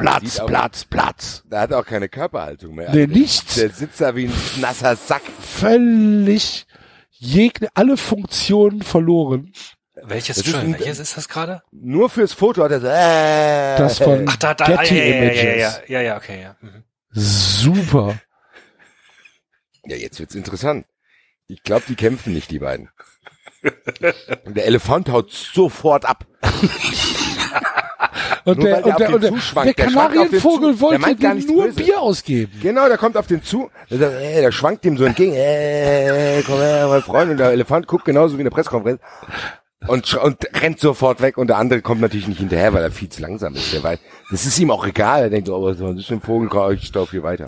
Platz, 0.02 0.40
auch- 0.40 0.48
Platz, 0.48 0.86
Platz. 0.86 1.44
Da 1.50 1.62
hat 1.62 1.74
auch 1.74 1.86
keine 1.86 2.10
Körperhaltung 2.10 2.76
mehr. 2.76 2.92
Nee, 2.92 3.02
Also 3.04 3.14
der- 3.14 3.18
nichts. 3.22 3.56
Der 3.56 3.70
sitzt 3.70 4.02
da 4.02 4.16
wie 4.16 4.26
ein 4.26 4.34
nasser 4.62 4.96
Sack. 4.96 5.22
Völlig 5.40 6.66
jegne, 7.12 7.70
alle 7.74 7.98
Funktionen 7.98 8.82
verloren. 8.82 9.54
Welches, 10.04 10.38
Das 10.38 10.48
ist 10.48 10.56
ein- 10.56 10.74
welches 10.80 11.00
ist 11.00 11.18
das 11.18 11.30
gerade? 11.30 11.62
Nur 11.72 12.10
fürs 12.10 12.34
Foto 12.34 12.64
hat 12.64 12.72
er 12.72 12.80
so, 12.82 12.88
äh, 12.88 13.78
Das 13.78 14.00
von 14.00 14.26
Ach, 14.28 14.36
da, 14.38 14.54
da, 14.56 14.66
Getty 14.66 14.80
ah, 15.00 15.04
ja, 15.04 15.04
ja, 15.04 15.14
ja, 15.14 15.22
Images. 15.22 15.44
ja, 15.44 15.52
ja, 15.56 15.72
ja, 15.88 16.02
ja, 16.02 16.18
okay, 16.18 16.42
ja. 16.42 16.56
Mhm. 16.62 16.84
Super. 17.12 18.20
Ja, 19.86 19.96
jetzt 19.98 20.20
wird's 20.20 20.34
interessant. 20.36 20.86
Ich 21.48 21.62
glaube, 21.64 21.84
die 21.88 21.96
kämpfen 21.96 22.34
nicht, 22.34 22.50
die 22.50 22.60
beiden. 22.60 22.90
Und 24.46 24.56
der 24.58 24.66
Elefant 24.66 25.10
haut 25.10 25.32
sofort 25.32 26.06
ab. 26.06 26.26
Und 28.46 28.58
Nur 28.58 28.66
der, 28.68 28.82
der 28.82 28.86
und 28.86 29.00
der, 29.00 29.14
und 29.14 29.24
der, 29.24 29.32
der 29.32 29.64
Der 29.66 29.74
Kanarienvogel. 29.74 30.72
Der 30.72 30.82
wollte 30.82 31.16
dir 31.16 31.34
nichts 31.36 31.52
nur 31.52 31.66
Böses. 31.66 31.76
Bier 31.76 32.02
ausgeben. 32.02 32.52
Genau, 32.62 32.88
der 32.88 32.98
kommt 32.98 33.16
auf 33.16 33.28
den 33.28 33.44
zu, 33.44 33.70
der, 33.90 34.20
äh, 34.20 34.42
der 34.42 34.52
schwankt 34.52 34.86
ihm 34.86 34.98
so 34.98 35.06
entgegen, 35.06 35.34
äh, 35.36 36.42
komm 36.46 36.58
her, 36.58 36.88
mein 36.88 37.02
Freund, 37.04 37.32
und 37.32 37.38
der 37.38 37.52
Elefant 37.52 37.86
guckt 37.88 38.06
genauso 38.06 38.38
wie 38.38 38.42
in 38.42 38.46
der 38.46 38.52
Pressekonferenz 38.52 39.00
und, 39.88 40.14
und 40.16 40.38
rennt 40.62 40.80
sofort 40.80 41.22
weg 41.22 41.38
und 41.38 41.48
der 41.48 41.58
andere 41.58 41.82
kommt 41.82 42.02
natürlich 42.02 42.28
nicht 42.28 42.40
hinterher, 42.40 42.74
weil 42.74 42.84
er 42.84 42.92
viel 42.92 43.10
zu 43.10 43.22
langsam 43.22 43.56
ist. 43.56 43.74
Der 43.74 43.84
weiß, 43.84 44.00
das 44.32 44.46
ist 44.46 44.60
ihm 44.60 44.72
auch 44.72 44.86
egal, 44.86 45.24
er 45.24 45.30
denkt 45.30 45.48
so, 45.48 45.56
oh, 45.56 45.64
was 45.64 45.80
ist 45.80 46.12
ein 46.12 46.22
Vogel, 46.22 46.50
ich 46.76 46.94
laufe 46.94 47.12
hier 47.12 47.24
weiter. 47.24 47.48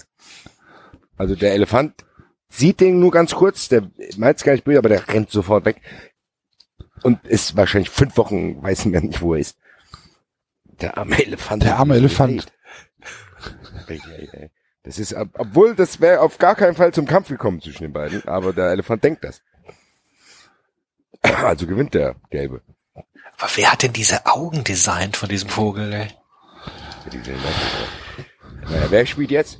Also 1.18 1.36
der 1.36 1.54
Elefant 1.54 2.06
sieht 2.50 2.80
den 2.80 3.00
nur 3.00 3.12
ganz 3.12 3.34
kurz, 3.34 3.70
der 3.70 3.90
meint 4.18 4.38
es 4.38 4.44
gar 4.44 4.54
nicht 4.54 4.64
böse, 4.64 4.80
aber 4.80 4.90
der 4.90 5.08
rennt 5.08 5.32
sofort 5.32 5.66
weg 5.66 5.82
und 7.04 7.26
ist 7.26 7.56
wahrscheinlich 7.56 7.90
fünf 7.90 8.18
Wochen, 8.18 8.62
weiß 8.62 8.86
man 8.86 9.06
nicht, 9.06 9.22
wo 9.22 9.34
er 9.34 9.40
ist. 9.40 9.58
Der 10.82 10.98
arme 10.98 11.24
Elefant. 11.24 11.64
Der 11.64 11.78
arme 11.78 11.96
Elefant. 11.96 12.46
Das 14.84 15.00
ist, 15.00 15.14
ob- 15.14 15.30
obwohl, 15.40 15.76
das 15.76 16.02
wäre 16.02 16.20
auf 16.22 16.38
gar 16.38 16.56
keinen 16.56 16.76
Fall 16.76 16.94
zum 16.94 17.06
Kampf 17.06 17.30
gekommen 17.30 17.62
zwischen 17.62 17.84
den 17.84 17.94
beiden, 17.94 18.28
aber 18.28 18.54
der 18.54 18.72
Elefant 18.72 19.04
denkt 19.04 19.24
das. 19.24 19.42
Also 21.22 21.68
gewinnt 21.68 21.94
der 21.94 22.16
Gelbe. 22.32 22.62
Aber 22.94 23.50
wer 23.56 23.72
hat 23.72 23.82
denn 23.84 23.94
diese 23.94 24.26
Augen 24.26 24.64
designt 24.66 25.16
von 25.16 25.30
diesem 25.30 25.50
Vogel, 25.50 25.92
ey? 25.94 26.08
Naja, 28.70 28.86
wer 28.90 29.06
spielt 29.06 29.32
jetzt? 29.32 29.58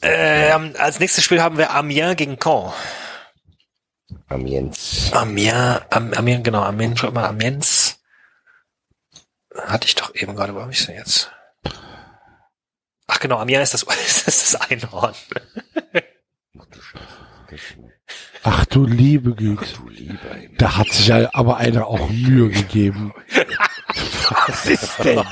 Ähm, 0.00 0.74
als 0.78 0.98
nächstes 1.00 1.24
Spiel 1.24 1.42
haben 1.42 1.58
wir 1.58 1.72
Amiens 1.74 2.16
gegen 2.16 2.38
Caen. 2.38 2.72
Amiens. 4.28 5.10
Amiens, 5.12 5.80
Am, 5.90 6.12
Amiens, 6.14 6.44
genau, 6.44 6.62
Amiens, 6.62 7.00
schau 7.00 7.10
mal, 7.10 7.26
Amiens. 7.26 7.81
Hatte 9.66 9.86
ich 9.86 9.94
doch 9.94 10.14
eben 10.14 10.34
gerade, 10.36 10.54
wo 10.54 10.60
habe 10.60 10.72
ich 10.72 10.84
denn 10.86 10.96
jetzt? 10.96 11.30
Ach 13.06 13.20
genau, 13.20 13.38
Amiens 13.38 13.74
ist 13.74 13.86
das, 13.86 13.96
ist 14.26 14.54
das 14.54 14.70
Einhorn. 14.70 15.14
Ach 18.44 18.64
du 18.66 18.86
liebe 18.86 19.34
Güte. 19.34 19.64
Du 19.76 19.88
lieber 19.88 20.34
Himmel. 20.34 20.56
Da 20.58 20.76
hat 20.78 20.88
sich 20.88 21.06
ja 21.08 21.30
aber 21.32 21.58
einer 21.58 21.86
auch 21.86 22.08
Mühe 22.10 22.48
gegeben. 22.48 23.12
Was 24.46 24.66
ist 24.66 24.98
denn? 25.04 25.22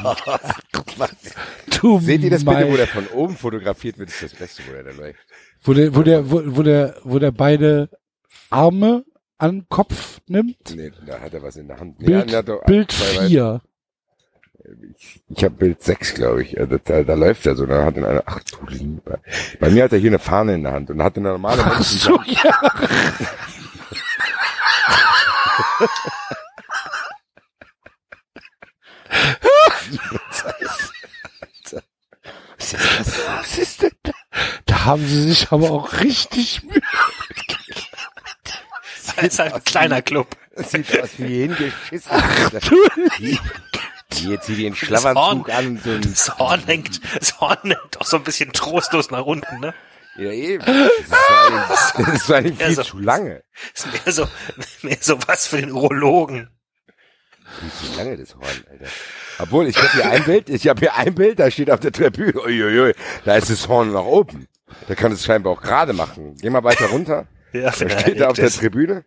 Du 1.80 1.98
Seht 2.00 2.22
ihr 2.22 2.30
das 2.30 2.44
bitte, 2.44 2.70
wo 2.70 2.76
der 2.76 2.86
von 2.86 3.06
oben 3.08 3.36
fotografiert 3.36 3.98
wird, 3.98 4.10
ist 4.10 4.22
das 4.22 4.34
Beste, 4.34 4.62
wo 4.68 4.72
der 4.72 4.84
da 4.84 4.90
läuft. 4.90 5.20
wo 5.62 5.72
der, 5.72 5.94
wo 5.94 6.02
der, 6.02 6.30
wo, 6.30 6.42
wo 6.56 6.62
der, 6.62 6.96
wo 7.02 7.18
der 7.18 7.32
beide 7.32 7.88
Arme 8.50 9.04
an 9.38 9.50
den 9.60 9.68
Kopf 9.68 10.20
nimmt? 10.26 10.74
Nee, 10.74 10.92
da 11.06 11.20
hat 11.20 11.32
er 11.32 11.42
was 11.42 11.56
in 11.56 11.66
der 11.68 11.80
Hand. 11.80 11.98
Bild, 11.98 12.32
doch 12.46 12.64
Bild 12.64 12.92
Weißen. 13.00 13.28
4. 13.28 13.62
Ich, 14.98 15.22
ich 15.28 15.44
habe 15.44 15.54
Bild 15.54 15.82
6, 15.82 16.14
glaube 16.14 16.42
ich. 16.42 16.58
Also 16.58 16.78
da, 16.78 17.02
da 17.02 17.14
läuft 17.14 17.46
er 17.46 17.56
so. 17.56 17.66
Da 17.66 17.84
hat 17.84 17.96
er 17.96 18.08
eine, 18.08 18.22
ach 18.26 18.40
du 18.44 18.66
lieber. 18.68 19.18
Bei 19.58 19.70
mir 19.70 19.84
hat 19.84 19.92
er 19.92 19.98
hier 19.98 20.10
eine 20.10 20.18
Fahne 20.18 20.54
in 20.54 20.62
der 20.64 20.72
Hand 20.72 20.90
und 20.90 21.02
hat 21.02 21.16
eine 21.16 21.30
normale 21.30 21.64
Ach 21.64 21.82
so, 21.82 22.20
ja. 22.26 22.60
Was 33.42 33.58
ist 33.58 33.82
denn 33.82 33.90
da? 34.02 34.12
Da 34.66 34.84
haben 34.84 35.06
sie 35.06 35.22
sich 35.22 35.50
aber 35.50 35.70
auch 35.70 36.00
richtig 36.00 36.62
Mühe. 36.62 36.80
Das 39.16 39.26
ist 39.26 39.40
ein 39.40 39.64
kleiner 39.64 40.02
Club. 40.02 40.28
Das 40.54 40.70
sieht 40.70 41.00
aus 41.00 41.10
wie 41.18 41.42
hingeschissen. 41.42 42.10
Du 42.68 42.76
Hier 44.14 44.40
zieht 44.40 44.58
den 44.58 44.70
Das 44.70 44.78
Schlafanzug 44.78 45.48
Horn, 45.48 45.50
an 45.50 45.66
und 45.68 45.82
so 45.82 45.90
ein, 45.90 46.00
das 46.02 46.38
Horn 46.38 46.60
hängt, 46.66 47.00
das 47.18 47.40
Horn 47.40 47.58
hängt 47.62 48.00
auch 48.00 48.06
so 48.06 48.16
ein 48.16 48.24
bisschen 48.24 48.52
trostlos 48.52 49.10
nach 49.10 49.24
unten, 49.24 49.60
ne? 49.60 49.74
ja 50.18 50.30
eben. 50.32 50.64
Das 50.64 51.12
allem- 51.12 52.12
das 52.12 52.22
vor 52.24 52.36
allem 52.36 52.56
viel 52.56 52.66
Also- 52.66 52.82
zu 52.82 52.98
lange. 52.98 53.42
Ist 53.74 53.86
mehr 54.04 54.12
so, 54.12 54.26
mehr 54.82 54.98
so 55.00 55.18
was 55.26 55.46
für 55.46 55.60
den 55.60 55.70
Urologen. 55.72 56.50
Viel 57.60 57.70
zu 57.90 57.96
lange, 57.96 58.16
das 58.16 58.34
Horn, 58.34 58.44
Alter. 58.70 58.86
Obwohl, 59.38 59.66
ich 59.68 59.76
habe 59.76 59.88
hier 59.92 60.10
ein 60.10 60.24
Bild, 60.24 60.50
ich 60.50 60.68
habe 60.68 60.80
hier 60.80 60.94
ein 60.96 61.14
Bild, 61.14 61.38
da 61.38 61.50
steht 61.50 61.70
auf 61.70 61.80
der 61.80 61.92
Tribüne, 61.92 62.38
uiuiui, 62.40 62.92
da 63.24 63.36
ist 63.36 63.50
das 63.50 63.66
Horn 63.68 63.92
nach 63.92 64.04
oben. 64.04 64.46
Der 64.88 64.94
kann 64.96 65.10
es 65.12 65.24
scheinbar 65.24 65.52
auch 65.54 65.62
gerade 65.62 65.92
machen. 65.92 66.36
Geh 66.40 66.50
mal 66.50 66.62
weiter 66.62 66.86
runter. 66.86 67.26
Ja, 67.52 67.70
Da 67.70 67.72
steht 67.72 68.20
da 68.20 68.28
auf 68.28 68.36
der. 68.36 68.50
Tribüne, 68.50 69.04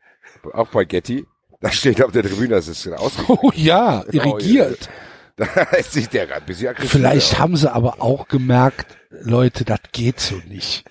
auch 0.51 0.67
bei 0.69 0.83
Getty, 0.83 1.25
da 1.63 1.71
steht 1.71 2.03
auf 2.03 2.11
der 2.11 2.23
Tribüne, 2.23 2.55
das 2.55 2.67
ist 2.67 2.85
ausgeglichen. 2.89 3.39
Oh 3.41 3.51
ja, 3.55 4.03
irrigiert. 4.11 4.89
Da 5.35 5.47
sieht 5.81 6.13
der 6.13 6.27
gerade 6.27 6.41
ein 6.41 6.45
bisschen 6.45 6.67
aggressiv 6.67 6.91
Vielleicht 6.91 7.39
haben 7.39 7.57
sie 7.57 7.73
aber 7.73 8.03
auch 8.03 8.27
gemerkt, 8.27 8.99
Leute, 9.09 9.65
das 9.65 9.79
geht 9.91 10.19
so 10.19 10.35
nicht. 10.47 10.85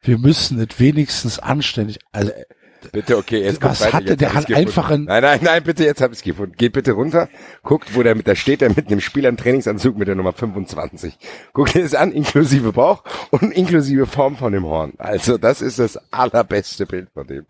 Wir 0.00 0.18
müssen 0.18 0.58
es 0.58 0.80
wenigstens 0.80 1.38
anständig, 1.38 2.00
also 2.10 2.32
Bitte, 2.92 3.16
okay, 3.16 3.42
jetzt 3.42 3.60
kommt 3.60 3.72
Was 3.72 3.80
weiter. 3.82 3.92
hatte 3.94 4.06
jetzt 4.10 4.20
der? 4.20 4.34
Hat 4.34 4.52
einfach 4.52 4.90
ein- 4.90 5.04
Nein, 5.04 5.22
nein, 5.22 5.40
nein, 5.42 5.62
bitte, 5.64 5.84
jetzt 5.84 6.00
hab 6.00 6.12
ich's 6.12 6.22
gefunden. 6.22 6.54
Geht 6.56 6.72
bitte 6.72 6.92
runter, 6.92 7.28
guckt, 7.62 7.94
wo 7.94 8.02
der 8.02 8.14
mit, 8.14 8.28
da 8.28 8.34
steht 8.34 8.62
er 8.62 8.68
mit 8.68 8.86
einem 8.88 9.00
Spieler 9.00 9.28
im 9.28 9.36
Trainingsanzug 9.36 9.96
mit 9.98 10.06
der 10.08 10.14
Nummer 10.14 10.32
25. 10.32 11.18
Guckt 11.52 11.74
dir 11.74 11.82
das 11.82 11.94
an, 11.94 12.12
inklusive 12.12 12.72
Bauch 12.72 13.02
und 13.30 13.52
inklusive 13.52 14.06
Form 14.06 14.36
von 14.36 14.52
dem 14.52 14.64
Horn. 14.64 14.92
Also, 14.98 15.38
das 15.38 15.60
ist 15.60 15.78
das 15.78 15.98
allerbeste 16.12 16.86
Bild 16.86 17.10
von 17.12 17.26
dem. 17.26 17.46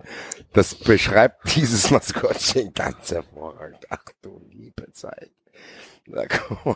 Das 0.55 0.75
beschreibt 0.75 1.55
dieses 1.57 1.91
Maskottchen 1.91 2.73
ganz 2.75 3.11
hervorragend. 3.11 3.85
Ach 3.91 3.99
du 4.23 4.41
liebe 4.51 4.91
Zeit. 4.93 5.31
Na, 6.07 6.25
komm 6.27 6.75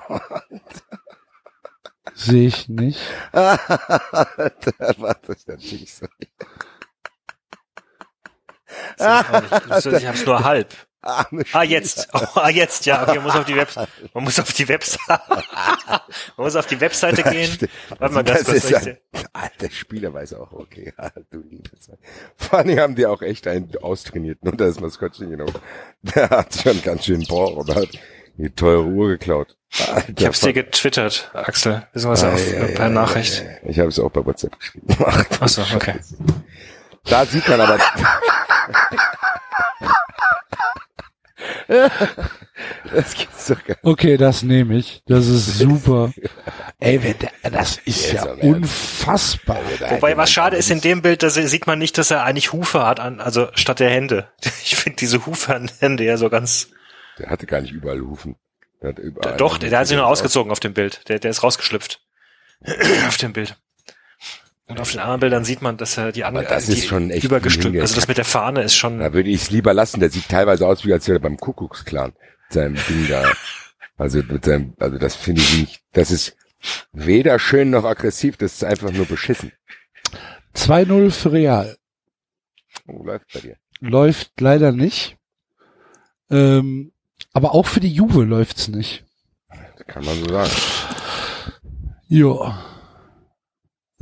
sehe 2.14 2.48
ich 2.48 2.68
nicht. 2.68 3.00
Alter, 3.32 4.94
was 4.98 5.16
ist 5.28 5.48
denn 5.48 5.56
nicht 5.58 6.00
so? 9.80 9.92
Ich 9.96 10.06
hab's 10.06 10.24
nur 10.26 10.42
halb. 10.44 10.68
Ah, 11.04 11.64
jetzt. 11.64 12.08
Oh, 12.12 12.20
ah, 12.36 12.48
jetzt, 12.48 12.86
ja. 12.86 13.02
Okay, 13.02 13.16
man 13.16 13.24
muss 13.24 13.34
auf 13.34 13.44
die 13.44 13.56
Webseite. 13.56 13.90
Man 14.14 14.22
muss 14.22 14.38
auf 14.38 14.52
die 14.52 14.68
Webseite. 14.68 15.20
man 16.36 16.44
muss 16.44 16.54
auf 16.54 16.66
die 16.66 16.80
Webseite 16.80 17.22
gehen. 17.24 17.58
Warte 17.98 18.14
mal 18.14 18.22
das 18.22 18.44
kurz. 18.44 18.70
ist 18.70 18.86
ein, 18.86 18.98
ah, 19.32 19.48
der 19.60 19.70
Spieler 19.70 20.14
weiß 20.14 20.34
auch, 20.34 20.52
okay, 20.52 20.92
ah, 20.98 21.10
du 21.32 21.40
liebe 21.50 21.76
Zeit. 21.80 21.98
Vor 22.36 22.60
allem 22.60 22.78
haben 22.78 22.94
die 22.94 23.06
auch 23.06 23.20
echt 23.22 23.48
einen 23.48 23.72
austrainierten 23.82 24.48
und 24.48 24.60
da 24.60 24.66
ist 24.68 24.80
Maskottchen 24.80 25.28
genommen. 25.30 25.54
Der 26.02 26.30
hat 26.30 26.54
schon 26.54 26.80
ganz 26.82 27.04
schön 27.06 27.26
Bohr 27.26 27.56
und 27.56 27.74
hat 27.74 27.88
die 28.36 28.50
teure 28.50 28.84
Uhr 28.84 29.08
geklaut. 29.08 29.56
Alter, 29.92 30.12
Ich 30.16 30.24
hab's 30.26 30.38
dir 30.40 30.52
getwittert, 30.52 31.30
Axel. 31.34 31.84
Wissen 31.94 32.10
was 32.10 32.22
Ah, 32.22 32.32
auf, 32.32 32.52
ja, 32.52 32.60
per 32.66 32.74
ja, 32.84 32.88
Nachricht. 32.90 33.38
ja, 33.42 33.50
ja. 33.50 33.56
Ich 33.64 33.78
habe 33.80 33.88
es 33.88 33.98
auch 33.98 34.10
bei 34.10 34.24
WhatsApp 34.24 34.56
geschrieben. 34.56 34.86
Ach 35.40 35.48
so, 35.48 35.62
okay. 35.74 35.96
Da 37.06 37.26
sieht 37.26 37.48
man 37.48 37.60
aber, 37.60 37.78
Das 42.92 43.14
gibt's 43.14 43.46
doch 43.46 43.64
gar 43.64 43.76
Okay, 43.82 44.16
das 44.16 44.42
nehme 44.42 44.76
ich. 44.76 45.02
Das 45.06 45.26
ist 45.26 45.46
super. 45.58 46.12
Ey, 46.78 47.02
wenn 47.02 47.18
der, 47.18 47.50
das 47.50 47.78
ist 47.78 48.12
ja 48.12 48.24
unfassbar. 48.24 49.58
nicht. 49.62 49.90
Wobei, 49.90 50.16
was 50.16 50.30
schade 50.30 50.56
ist, 50.56 50.70
in 50.70 50.80
dem 50.80 51.02
Bild, 51.02 51.22
da 51.22 51.30
sieht 51.30 51.66
man 51.66 51.78
nicht, 51.78 51.96
dass 51.98 52.10
er 52.10 52.24
eigentlich 52.24 52.52
Hufe 52.52 52.84
hat, 52.84 53.00
an, 53.00 53.20
also 53.20 53.48
statt 53.54 53.80
der 53.80 53.90
Hände. 53.90 54.28
Ich 54.64 54.76
finde 54.76 54.96
diese 54.96 55.26
Hufe 55.26 55.54
an 55.54 55.70
Hände 55.80 56.04
ja 56.04 56.16
so 56.16 56.28
ganz. 56.30 56.68
Der 57.18 57.30
hatte 57.30 57.46
gar 57.46 57.60
nicht 57.60 57.72
überall 57.72 58.00
Hufen. 58.00 58.36
Der 58.80 58.90
hat 58.90 58.98
überall 58.98 59.36
Doch, 59.36 59.58
der, 59.58 59.70
der 59.70 59.80
hat 59.80 59.86
sich 59.86 59.96
nur 59.96 60.06
ausgezogen 60.06 60.50
auf 60.50 60.60
dem 60.60 60.72
Bild. 60.72 61.08
Der, 61.08 61.18
der 61.18 61.30
ist 61.30 61.42
rausgeschlüpft. 61.42 62.00
auf 63.08 63.16
dem 63.16 63.32
Bild. 63.32 63.56
Und 64.72 64.80
auf 64.80 64.90
den 64.90 65.00
anderen 65.00 65.20
Bildern 65.20 65.44
sieht 65.44 65.60
man, 65.60 65.76
dass 65.76 65.98
er 65.98 66.12
die 66.12 66.24
Aber 66.24 66.38
andere, 66.38 66.54
das 66.54 66.64
die 66.64 66.72
ist 66.72 66.86
schon 66.86 67.10
echt 67.10 67.24
übergestülpt. 67.24 67.78
Also 67.78 67.94
das 67.94 68.08
mit 68.08 68.16
der 68.16 68.24
Fahne 68.24 68.62
ist 68.62 68.74
schon. 68.74 69.00
Da 69.00 69.12
würde 69.12 69.28
ich 69.28 69.42
es 69.42 69.50
lieber 69.50 69.74
lassen. 69.74 70.00
Der 70.00 70.08
sieht 70.08 70.30
teilweise 70.30 70.66
aus, 70.66 70.86
wie 70.86 70.92
als 70.94 71.06
wäre 71.08 71.18
er 71.18 71.20
beim 71.20 71.36
Kuckucksklan. 71.36 72.12
Mit 72.12 72.52
seinem 72.52 72.74
Ding 72.88 73.08
da. 73.08 73.30
Also 73.98 74.20
mit 74.22 74.46
seinem, 74.46 74.72
also 74.80 74.98
das 74.98 75.14
finde 75.14 75.42
ich 75.42 75.58
nicht. 75.58 75.80
Das 75.92 76.10
ist 76.10 76.34
weder 76.92 77.38
schön 77.38 77.70
noch 77.70 77.84
aggressiv. 77.84 78.38
Das 78.38 78.54
ist 78.54 78.64
einfach 78.64 78.90
nur 78.90 79.04
beschissen. 79.04 79.52
2-0 80.56 81.10
für 81.10 81.32
Real. 81.32 81.76
Oh, 82.88 83.04
läuft 83.04 83.32
bei 83.34 83.40
dir. 83.40 83.56
Läuft 83.80 84.40
leider 84.40 84.72
nicht. 84.72 85.18
Ähm, 86.30 86.92
aber 87.32 87.54
auch 87.54 87.66
für 87.66 87.80
die 87.80 87.92
Juve 87.92 88.24
läuft's 88.24 88.68
nicht. 88.68 89.04
Das 89.76 89.86
kann 89.86 90.04
man 90.04 90.18
so 90.18 90.28
sagen. 90.30 90.50
Jo. 92.08 92.52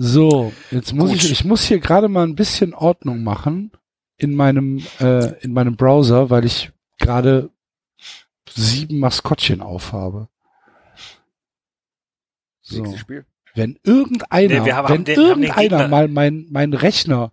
So, 0.03 0.51
jetzt 0.71 0.95
muss 0.95 1.11
Gut. 1.11 1.23
ich, 1.25 1.31
ich 1.33 1.45
muss 1.45 1.63
hier 1.65 1.79
gerade 1.79 2.09
mal 2.09 2.25
ein 2.25 2.35
bisschen 2.35 2.73
Ordnung 2.73 3.23
machen 3.23 3.71
in 4.17 4.35
meinem, 4.35 4.83
äh, 4.99 5.35
in 5.43 5.53
meinem 5.53 5.77
Browser, 5.77 6.31
weil 6.31 6.47
ich 6.47 6.71
gerade 6.99 7.51
sieben 8.49 8.99
Maskottchen 8.99 9.61
aufhabe. 9.61 10.29
So. 12.63 12.85
Wenn 13.55 13.79
irgendeiner, 13.85 14.63
Nee, 14.63 14.73
haben- 14.73 14.89
wenn 14.89 15.05
den- 15.05 15.19
irgendeiner 15.19 15.89
mal 15.89 16.09
mein, 16.09 16.47
mein 16.51 16.73
Rechner 16.73 17.33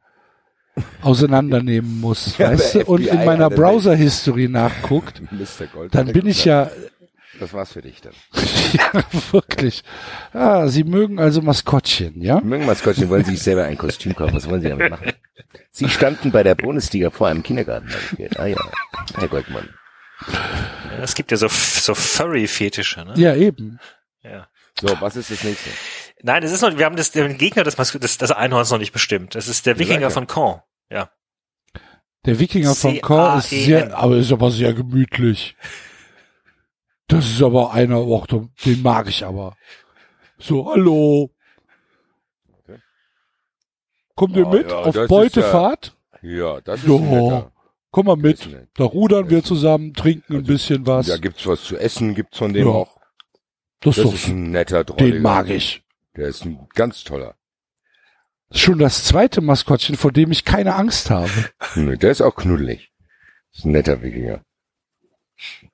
auseinandernehmen 1.02 2.02
muss, 2.02 2.38
Ja, 2.38 2.52
weißt 2.52 2.76
du, 2.76 2.85
und 2.85 3.06
in 3.07 3.23
meiner 3.23 3.49
Browser-History 3.49 4.49
nachguckt, 4.49 5.22
dann 5.91 6.11
bin 6.11 6.26
ich 6.27 6.44
ja, 6.44 6.69
Das 7.40 7.54
war's 7.54 7.74
für 7.74 7.82
dich 7.82 8.02
dann. 8.02 8.14
ja, 8.74 9.04
wirklich. 9.32 9.84
Ah, 10.34 10.68
Sie 10.68 10.84
mögen 10.84 11.20
also 11.20 11.41
Maskottchen, 11.41 12.22
ja? 12.22 12.40
Mögen 12.41 12.66
Maskottchen, 12.66 13.10
wollen 13.10 13.24
Sie 13.26 13.32
sich 13.32 13.44
selber 13.44 13.66
ein 13.66 13.78
Kostüm 13.78 14.16
kaufen? 14.16 14.34
Was 14.34 14.49
wollen 14.49 14.62
Sie 14.62 14.70
damit 14.70 14.90
machen? 14.90 15.12
Sie 15.72 15.90
standen 15.90 16.32
bei 16.32 16.44
der 16.44 16.56
Bundesliga 16.56 17.10
vor 17.10 17.28
einem 17.28 17.44
Kindergarten. 17.44 17.90
Ah 18.38 18.45
ja, 18.45 18.58
Herr 19.16 19.28
Goldmann. 19.28 19.70
Es 21.02 21.14
gibt 21.14 21.32
ja 21.32 21.38
so, 21.38 21.48
so 21.48 21.94
Furry-Fetische, 21.94 23.06
ne? 23.06 23.14
Ja, 23.18 23.36
eben. 23.36 23.80
ja. 24.24 24.48
So, 24.80 24.90
was 24.99 25.16
ist 25.16 25.32
das 25.32 25.44
nächste? 25.44 25.70
Nein, 26.22 26.44
es 26.44 26.52
ist 26.52 26.62
noch, 26.62 26.76
wir 26.78 26.86
haben 26.86 26.95
das, 26.95 27.12
den 27.12 27.38
Gegner 27.38 27.64
des, 27.64 27.78
Mas- 27.78 27.91
des, 27.91 28.18
des 28.18 28.32
Einhorns 28.32 28.72
noch 28.72 28.78
nicht 28.78 28.94
bestimmt. 28.94 29.36
Das 29.36 29.48
ist 29.48 29.66
der 29.66 29.80
Wikinger 29.80 30.10
von 30.12 30.28
Caen. 30.28 30.62
Ja. 30.90 31.10
Der 32.26 32.40
Wikinger 32.40 32.76
von 32.76 32.91
C-A-E-N. 32.91 33.02
Caen 33.02 33.40
ist 33.40 33.49
sehr, 33.49 33.98
aber 33.98 34.18
ist 34.18 34.32
aber 34.32 34.52
sehr 34.52 34.74
gemütlich. 34.74 35.56
Das 37.07 37.25
ist 37.25 37.41
aber 37.41 37.71
einer, 37.71 38.01
och, 38.05 38.27
den 38.27 38.81
mag 38.81 39.07
ich 39.07 39.23
aber. 39.25 39.55
So, 40.38 40.69
hallo. 40.69 41.31
Okay. 42.59 42.79
Kommt 44.15 44.35
ihr 44.35 44.47
Oh, 44.47 44.51
mit 44.53 44.69
ja, 44.69 44.77
auf 44.79 44.95
das 44.95 45.07
Beutefahrt? 45.07 45.95
Ja, 46.21 46.59
das 46.61 46.81
ist 46.84 46.88
Ja. 46.89 46.95
ein 46.95 47.09
netter. 47.09 47.51
Komm 47.91 48.05
mal 48.07 48.15
Das 48.17 48.45
mit. 48.45 48.67
Da 48.75 48.84
rudern 48.84 49.29
wir 49.29 49.39
Das- 49.39 49.47
zusammen, 49.47 49.93
trinken 49.93 50.34
ein 50.34 50.39
Also, 50.39 50.47
bisschen 50.47 50.85
was. 50.85 51.07
Da 51.07 51.17
gibt's 51.17 51.47
was 51.47 51.63
zu 51.63 51.77
essen, 51.77 52.13
gibt's 52.13 52.38
von 52.38 52.51
dem 52.53 52.67
Ja. 52.67 52.73
auch. 52.73 52.97
Das 53.79 53.95
Das 53.95 54.13
ist 54.13 54.27
ein 54.27 54.51
netter 54.51 54.84
Drolliger. 54.84 55.11
den 55.15 55.21
mag 55.21 55.49
ich. 55.49 55.84
Der 56.15 56.27
ist 56.27 56.43
ein 56.45 56.67
ganz 56.75 57.03
toller. 57.03 57.35
Schon 58.51 58.79
das 58.79 59.03
zweite 59.05 59.39
Maskottchen, 59.41 59.95
vor 59.95 60.11
dem 60.11 60.31
ich 60.31 60.43
keine 60.45 60.75
Angst 60.75 61.09
habe. 61.09 61.29
Der 61.75 62.11
ist 62.11 62.21
auch 62.21 62.35
knuddelig. 62.35 62.91
Ist 63.53 63.65
ein 63.65 63.71
netter 63.71 64.01
Wikinger. 64.01 64.41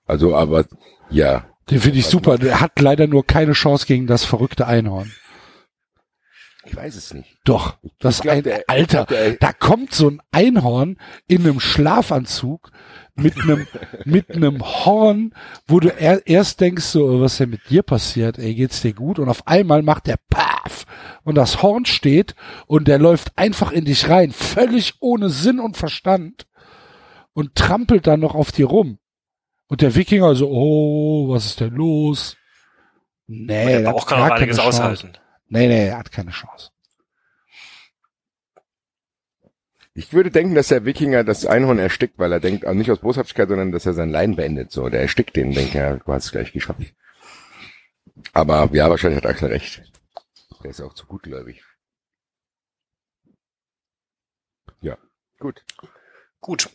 Also, 0.05 0.35
aber, 0.35 0.65
ja. 1.09 1.45
Den 1.69 1.79
finde 1.79 1.99
ich 1.99 2.07
super. 2.07 2.37
Der 2.37 2.59
hat 2.59 2.79
leider 2.79 3.07
nur 3.07 3.25
keine 3.25 3.53
Chance 3.53 3.85
gegen 3.85 4.05
das 4.07 4.25
verrückte 4.25 4.67
Einhorn. 4.67 5.11
Ich 6.65 6.75
weiß 6.75 6.95
es 6.95 7.13
nicht. 7.13 7.35
Doch, 7.43 7.77
das 7.99 8.21
glaub, 8.21 8.35
ein, 8.37 8.43
der- 8.43 8.63
Alter, 8.67 9.05
glaub, 9.05 9.07
der- 9.09 9.31
da 9.35 9.51
kommt 9.51 9.93
so 9.93 10.09
ein 10.09 10.21
Einhorn 10.31 10.97
in 11.27 11.41
einem 11.41 11.59
Schlafanzug 11.59 12.71
mit 13.15 13.37
einem 13.41 13.67
mit 14.05 14.31
einem 14.33 14.61
Horn, 14.61 15.33
wo 15.67 15.79
du 15.81 15.89
er, 15.89 16.25
erst 16.25 16.61
denkst 16.61 16.85
so, 16.85 17.19
was 17.21 17.33
ist 17.33 17.39
denn 17.41 17.49
mit 17.49 17.69
dir 17.69 17.83
passiert? 17.83 18.39
Ey, 18.39 18.55
geht's 18.55 18.81
dir 18.81 18.93
gut? 18.93 19.19
Und 19.19 19.27
auf 19.27 19.45
einmal 19.45 19.83
macht 19.83 20.07
der 20.07 20.17
Paf 20.29 20.85
und 21.23 21.35
das 21.35 21.61
Horn 21.61 21.85
steht 21.85 22.33
und 22.65 22.87
der 22.87 22.97
läuft 22.97 23.37
einfach 23.37 23.71
in 23.73 23.83
dich 23.83 24.07
rein, 24.07 24.31
völlig 24.31 24.93
ohne 25.01 25.29
Sinn 25.29 25.59
und 25.59 25.75
Verstand 25.75 26.47
und 27.33 27.55
trampelt 27.55 28.07
dann 28.07 28.21
noch 28.21 28.35
auf 28.35 28.53
dir 28.53 28.67
rum. 28.67 28.99
Und 29.67 29.81
der 29.81 29.95
Wikinger 29.95 30.35
so, 30.35 30.49
oh, 30.49 31.29
was 31.29 31.45
ist 31.45 31.59
denn 31.59 31.73
los? 31.73 32.37
Nee, 33.27 33.47
der 33.47 33.77
hat 33.77 33.83
kann 33.83 33.83
gar 33.83 33.95
auch 33.95 34.07
keine 34.07 34.33
einiges 34.33 34.57
Chance. 34.57 34.83
aushalten. 34.83 35.13
Nee, 35.47 35.67
nee, 35.67 35.87
er 35.87 35.97
hat 35.97 36.11
keine 36.11 36.31
Chance. 36.31 36.71
Ich 39.95 40.11
würde 40.11 40.31
denken, 40.31 40.55
dass 40.55 40.69
der 40.69 40.85
Wikinger 40.85 41.23
das 41.23 41.45
Einhorn 41.45 41.77
erstickt, 41.77 42.17
weil 42.17 42.31
er 42.31 42.39
denkt, 42.39 42.65
also 42.65 42.77
nicht 42.77 42.89
aus 42.89 42.99
Boshaftigkeit, 42.99 43.47
sondern 43.47 43.71
dass 43.71 43.85
er 43.85 43.93
sein 43.93 44.09
Leiden 44.09 44.35
beendet. 44.35 44.71
So, 44.71 44.89
der 44.89 45.01
erstickt 45.01 45.35
den, 45.35 45.51
denkt 45.53 45.75
er, 45.75 45.97
du 45.97 46.11
hast 46.11 46.25
es 46.25 46.31
gleich 46.31 46.51
geschafft. 46.51 46.81
Aber 48.33 48.69
ja, 48.73 48.89
wahrscheinlich 48.89 49.23
hat 49.23 49.29
Axel 49.29 49.49
recht. 49.49 49.83
Der 50.63 50.71
ist 50.71 50.81
auch 50.81 50.93
zu 50.93 51.05
gutgläubig. 51.05 51.63
Ja, 54.81 54.97
gut. 55.39 55.63
Gut. 56.41 56.69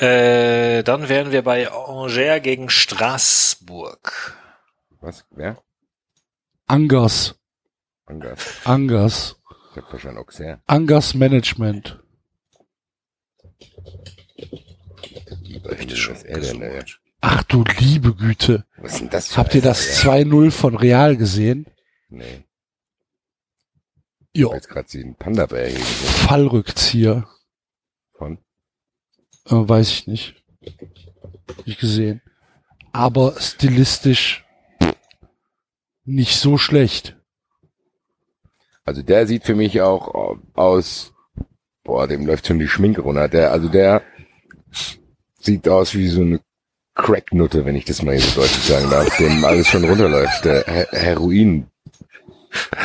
Äh, 0.00 0.82
dann 0.82 1.08
wären 1.08 1.30
wir 1.30 1.42
bei 1.42 1.70
Angers 1.70 2.40
gegen 2.40 2.70
Straßburg. 2.70 4.36
Was? 5.00 5.24
Wer? 5.30 5.62
Angers, 6.66 7.34
Angers. 8.06 8.60
Angers, 8.64 9.36
Ich 9.72 9.76
hab 9.76 9.90
verstanden, 9.90 10.18
Auxerre. 10.18 10.60
Angers 10.66 11.14
Management. 11.14 11.98
Echt 15.68 15.96
schon. 15.96 16.14
Was, 16.14 16.22
ist 16.22 16.28
er 16.28 16.40
denn, 16.40 16.62
ey? 16.62 16.82
Ach 17.20 17.42
du 17.44 17.64
liebe 17.78 18.14
Güte. 18.14 18.64
was 18.78 18.92
ist 18.92 19.00
denn 19.00 19.10
das 19.10 19.28
für 19.28 19.36
Habt 19.36 19.54
ihr 19.54 19.62
das 19.62 20.04
ey? 20.04 20.24
2-0 20.24 20.50
von 20.50 20.76
Real 20.76 21.16
gesehen? 21.16 21.66
Nee. 22.08 22.44
Hab 24.44 24.54
jetzt 24.54 24.68
gerade 24.68 24.88
den 24.88 25.16
Panda-Bär. 25.16 25.70
Fallrückzieher. 25.70 27.28
Von. 28.16 28.38
Äh, 29.50 29.68
weiß 29.68 29.90
ich 29.90 30.06
nicht. 30.06 30.34
Nicht 31.66 31.80
gesehen. 31.80 32.22
Aber 32.92 33.34
stilistisch 33.38 34.44
nicht 36.04 36.36
so 36.36 36.58
schlecht. 36.58 37.16
Also 38.84 39.02
der 39.02 39.26
sieht 39.26 39.44
für 39.44 39.54
mich 39.54 39.80
auch 39.80 40.36
aus, 40.54 41.12
boah, 41.84 42.08
dem 42.08 42.26
läuft 42.26 42.46
schon 42.46 42.58
die 42.58 42.68
Schminke 42.68 43.02
runter. 43.02 43.28
Der, 43.28 43.52
also 43.52 43.68
der 43.68 44.02
sieht 45.40 45.68
aus 45.68 45.94
wie 45.94 46.08
so 46.08 46.22
eine 46.22 46.40
Cracknutte, 46.94 47.64
wenn 47.64 47.76
ich 47.76 47.84
das 47.84 48.02
mal 48.02 48.18
so 48.18 48.40
deutlich 48.40 48.64
sagen 48.64 48.90
darf, 48.90 49.16
dem 49.16 49.44
alles 49.44 49.68
schon 49.68 49.84
runterläuft, 49.84 50.44
der 50.44 50.64
Her 50.64 50.88
Heroin 50.90 51.66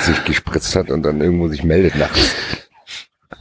sich 0.01 0.23
gespritzt 0.25 0.75
hat 0.75 0.91
und 0.91 1.03
dann 1.03 1.21
irgendwo 1.21 1.47
sich 1.47 1.63
meldet 1.63 1.95
nachts. 1.95 2.35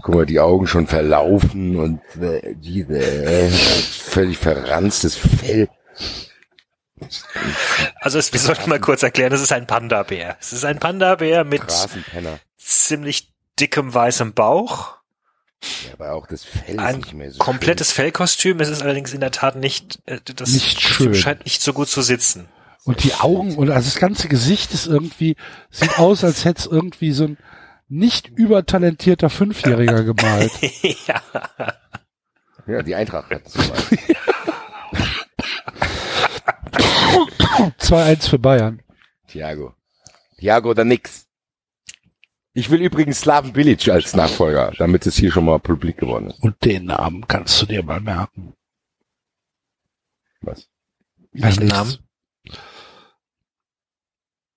Guck 0.03 0.15
mal, 0.15 0.27
die 0.27 0.41
Augen 0.41 0.67
schon 0.67 0.87
verlaufen 0.87 1.77
und 1.77 2.01
äh, 2.23 2.55
diese 2.57 2.99
äh, 2.99 3.51
völlig 3.51 4.39
verranztes 4.39 5.17
Fell. 5.17 5.69
Also 8.01 8.19
es, 8.19 8.33
wir 8.33 8.41
sollten 8.41 8.71
mal 8.71 8.81
kurz 8.81 9.03
erklären, 9.03 9.33
es 9.33 9.43
ist 9.43 9.53
ein 9.53 9.67
Panda-Bär. 9.67 10.37
Es 10.41 10.53
ist 10.53 10.65
ein 10.65 10.79
Panda-Bär 10.79 11.45
mit 11.45 11.63
ziemlich 12.57 13.31
dickem 13.61 13.93
weißem 13.93 14.33
Bauch. 14.33 14.95
Ja, 15.87 15.95
aber 15.95 16.13
auch 16.13 16.27
das 16.27 16.45
Fell 16.45 16.75
ist 16.75 16.79
Ein 16.81 16.97
nicht 16.99 17.15
mehr 17.15 17.31
so 17.31 17.39
komplettes 17.39 17.93
Fellkostüm. 17.93 18.61
Es 18.61 18.69
ist 18.69 18.83
allerdings 18.83 19.13
in 19.13 19.21
der 19.21 19.31
Tat 19.31 19.57
nicht, 19.57 20.01
äh, 20.07 20.19
das 20.37 20.51
Nicht 20.51 20.77
Kostüm 20.77 21.07
schön. 21.07 21.15
scheint 21.15 21.45
nicht 21.45 21.63
so 21.63 21.73
gut 21.73 21.89
zu 21.89 22.03
sitzen. 22.03 22.49
Und 22.85 23.03
die 23.03 23.15
Augen 23.15 23.57
und 23.57 23.71
also 23.71 23.89
das 23.89 23.99
ganze 23.99 24.29
Gesicht 24.29 24.75
ist 24.75 24.87
irgendwie, 24.87 25.37
sieht 25.71 25.99
aus, 25.99 26.23
als 26.23 26.45
hätte 26.45 26.61
es 26.61 26.67
irgendwie 26.67 27.13
so 27.13 27.25
ein 27.25 27.39
nicht 27.89 28.29
übertalentierter 28.29 29.31
Fünfjähriger 29.31 30.03
gemalt. 30.15 30.53
ja. 31.07 31.23
Ja, 32.67 32.83
die 32.83 32.95
Eintracht 32.95 33.31
hat 33.31 33.47
es 33.47 33.53
gemacht. 33.53 33.89
2-1 37.79 38.29
für 38.31 38.39
Bayern. 38.39 38.83
Thiago. 39.29 39.75
Thiago 40.39 40.71
oder 40.71 40.85
nix. 40.85 41.27
Ich 42.53 42.71
will 42.71 42.81
übrigens 42.81 43.21
Slaven 43.21 43.53
Bilic 43.53 43.89
als 43.89 44.15
Nachfolger, 44.15 44.73
damit 44.79 45.07
es 45.07 45.17
hier 45.17 45.33
schon 45.33 45.45
mal 45.45 45.59
publik 45.59 45.99
geworden 45.99 46.29
ist. 46.31 46.41
Und 46.43 46.65
den 46.65 46.85
Namen 46.87 47.27
kannst 47.27 47.61
du 47.61 47.67
dir 47.67 47.83
mal 47.83 48.01
merken. 48.01 48.55
Was? 50.41 50.69
Welchen. 51.33 51.67
Namen? 51.67 51.99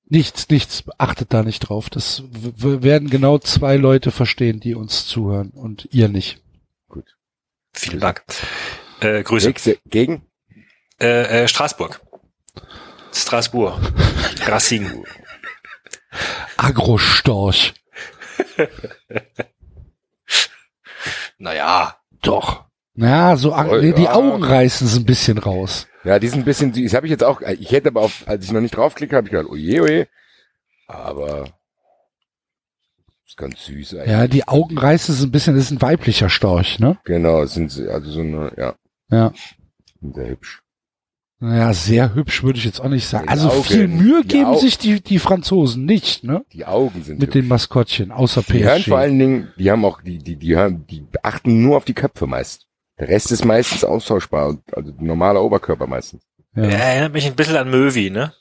Nichts, 0.09 0.47
nichts. 0.49 0.83
Achtet 0.97 1.33
da 1.33 1.43
nicht 1.43 1.59
drauf. 1.59 1.89
Das 1.89 2.23
werden 2.31 3.09
genau 3.09 3.39
zwei 3.39 3.75
Leute 3.75 4.11
verstehen, 4.11 4.59
die 4.59 4.73
uns 4.73 5.05
zuhören 5.05 5.49
und 5.49 5.89
ihr 5.91 6.07
nicht. 6.07 6.41
Vielen 7.73 7.99
Dank. 7.99 8.23
Äh, 9.01 9.21
Grüße. 9.23 9.47
Nächste, 9.47 9.77
gegen? 9.85 10.25
Äh, 10.99 11.43
äh, 11.43 11.47
Straßburg. 11.47 12.01
Straßburg. 13.13 13.79
Racing. 14.47 15.05
Agrostorch. 16.57 17.73
Naja. 21.39 21.95
Doch. 22.23 22.66
Ja, 22.97 23.37
so 23.37 23.55
nee, 23.79 23.93
die. 23.93 24.07
Augen 24.09 24.43
reißen 24.43 24.87
sie 24.87 24.99
ein 24.99 25.05
bisschen 25.05 25.37
raus. 25.37 25.87
Ja, 26.03 26.17
die 26.19 26.27
sind 26.27 26.39
ein 26.39 26.45
bisschen 26.45 26.73
süß. 26.73 26.93
Habe 26.95 27.05
ich 27.05 27.11
jetzt 27.11 27.23
auch, 27.23 27.41
ich 27.41 27.71
hätte 27.71 27.89
aber 27.89 28.01
auf, 28.01 28.23
als 28.27 28.43
ich 28.45 28.51
noch 28.51 28.61
nicht 28.61 28.75
draufklicke, 28.75 29.15
habe 29.15 29.27
ich 29.27 29.31
gedacht, 29.31 29.49
oje, 29.49 29.81
oje. 29.83 30.07
Aber 30.87 31.45
ist 33.27 33.37
ganz 33.37 33.63
süß 33.65 33.95
eigentlich. 33.95 34.09
Ja, 34.11 34.27
die 34.27 34.47
Augen 34.47 34.77
reißen 34.77 35.13
sie 35.13 35.25
ein 35.27 35.31
bisschen. 35.31 35.55
Das 35.55 35.65
ist 35.65 35.71
ein 35.71 35.81
weiblicher 35.81 36.29
Storch, 36.29 36.79
ne? 36.79 36.97
Genau, 37.03 37.45
sind 37.45 37.71
sie- 37.71 37.87
also 37.87 38.09
so 38.09 38.21
eine, 38.21 38.51
ja, 38.57 38.73
Ja. 39.11 39.31
sehr 40.01 40.29
hübsch. 40.29 40.61
Naja, 41.39 41.71
sehr 41.73 42.15
hübsch 42.15 42.41
würde 42.41 42.57
ich 42.57 42.65
jetzt 42.65 42.79
auch 42.79 42.89
nicht 42.89 43.05
sagen. 43.05 43.25
Die 43.27 43.29
Also 43.29 43.51
Augen, 43.51 43.63
viel 43.63 43.87
Mühe 43.87 44.23
geben 44.23 44.45
Au- 44.47 44.57
sich 44.57 44.79
die, 44.79 45.01
die 45.01 45.19
Franzosen 45.19 45.85
nicht, 45.85 46.23
ne? 46.23 46.43
Die 46.51 46.65
Augen 46.65 47.03
sind 47.03 47.19
Mit 47.19 47.27
hübsch. 47.27 47.33
den 47.33 47.47
Maskottchen, 47.47 48.11
außer 48.11 48.41
Die 48.41 48.63
hören 48.63 48.81
vor 48.81 48.97
PSG. 48.97 49.03
allen 49.03 49.19
Dingen, 49.19 49.53
die 49.55 49.69
haben 49.69 49.85
auch, 49.85 50.01
die, 50.01 50.17
die, 50.17 50.35
die 50.37 50.55
hören, 50.55 50.87
die 50.87 51.05
achten 51.21 51.61
nur 51.61 51.77
auf 51.77 51.85
die 51.85 51.93
Köpfe 51.93 52.25
meist. 52.25 52.65
Der 52.99 53.07
Rest 53.09 53.31
ist 53.31 53.45
meistens 53.45 53.83
austauschbar, 53.83 54.47
und- 54.49 54.75
also 54.75 54.91
normaler 54.99 55.41
Oberkörper 55.43 55.87
meistens. 55.87 56.23
Er 56.55 56.69
Ja. 56.69 56.77
erinnert 56.77 57.13
mich 57.13 57.25
ein 57.27 57.35
bisschen 57.35 57.55
an 57.57 57.69
Möwi, 57.69 58.09
ne? 58.09 58.33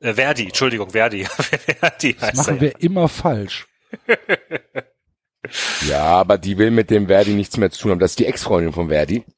Äh, 0.00 0.14
Verdi, 0.14 0.44
Entschuldigung, 0.44 0.90
Verdi. 0.90 1.24
Verdi 1.80 2.14
Das 2.14 2.22
heißt 2.28 2.36
machen 2.36 2.54
er. 2.56 2.60
wir 2.60 2.80
immer 2.80 3.08
falsch. 3.08 3.66
Ja, 5.88 6.02
aber 6.04 6.36
die 6.36 6.58
will 6.58 6.70
mit 6.70 6.90
dem 6.90 7.06
Verdi 7.06 7.30
nichts 7.32 7.56
mehr 7.56 7.70
zu 7.70 7.80
tun 7.80 7.90
haben. 7.92 7.98
Das 7.98 8.12
ist 8.12 8.18
die 8.18 8.26
Ex-Freundin 8.26 8.72
von 8.74 8.88
Verdi. 8.88 9.24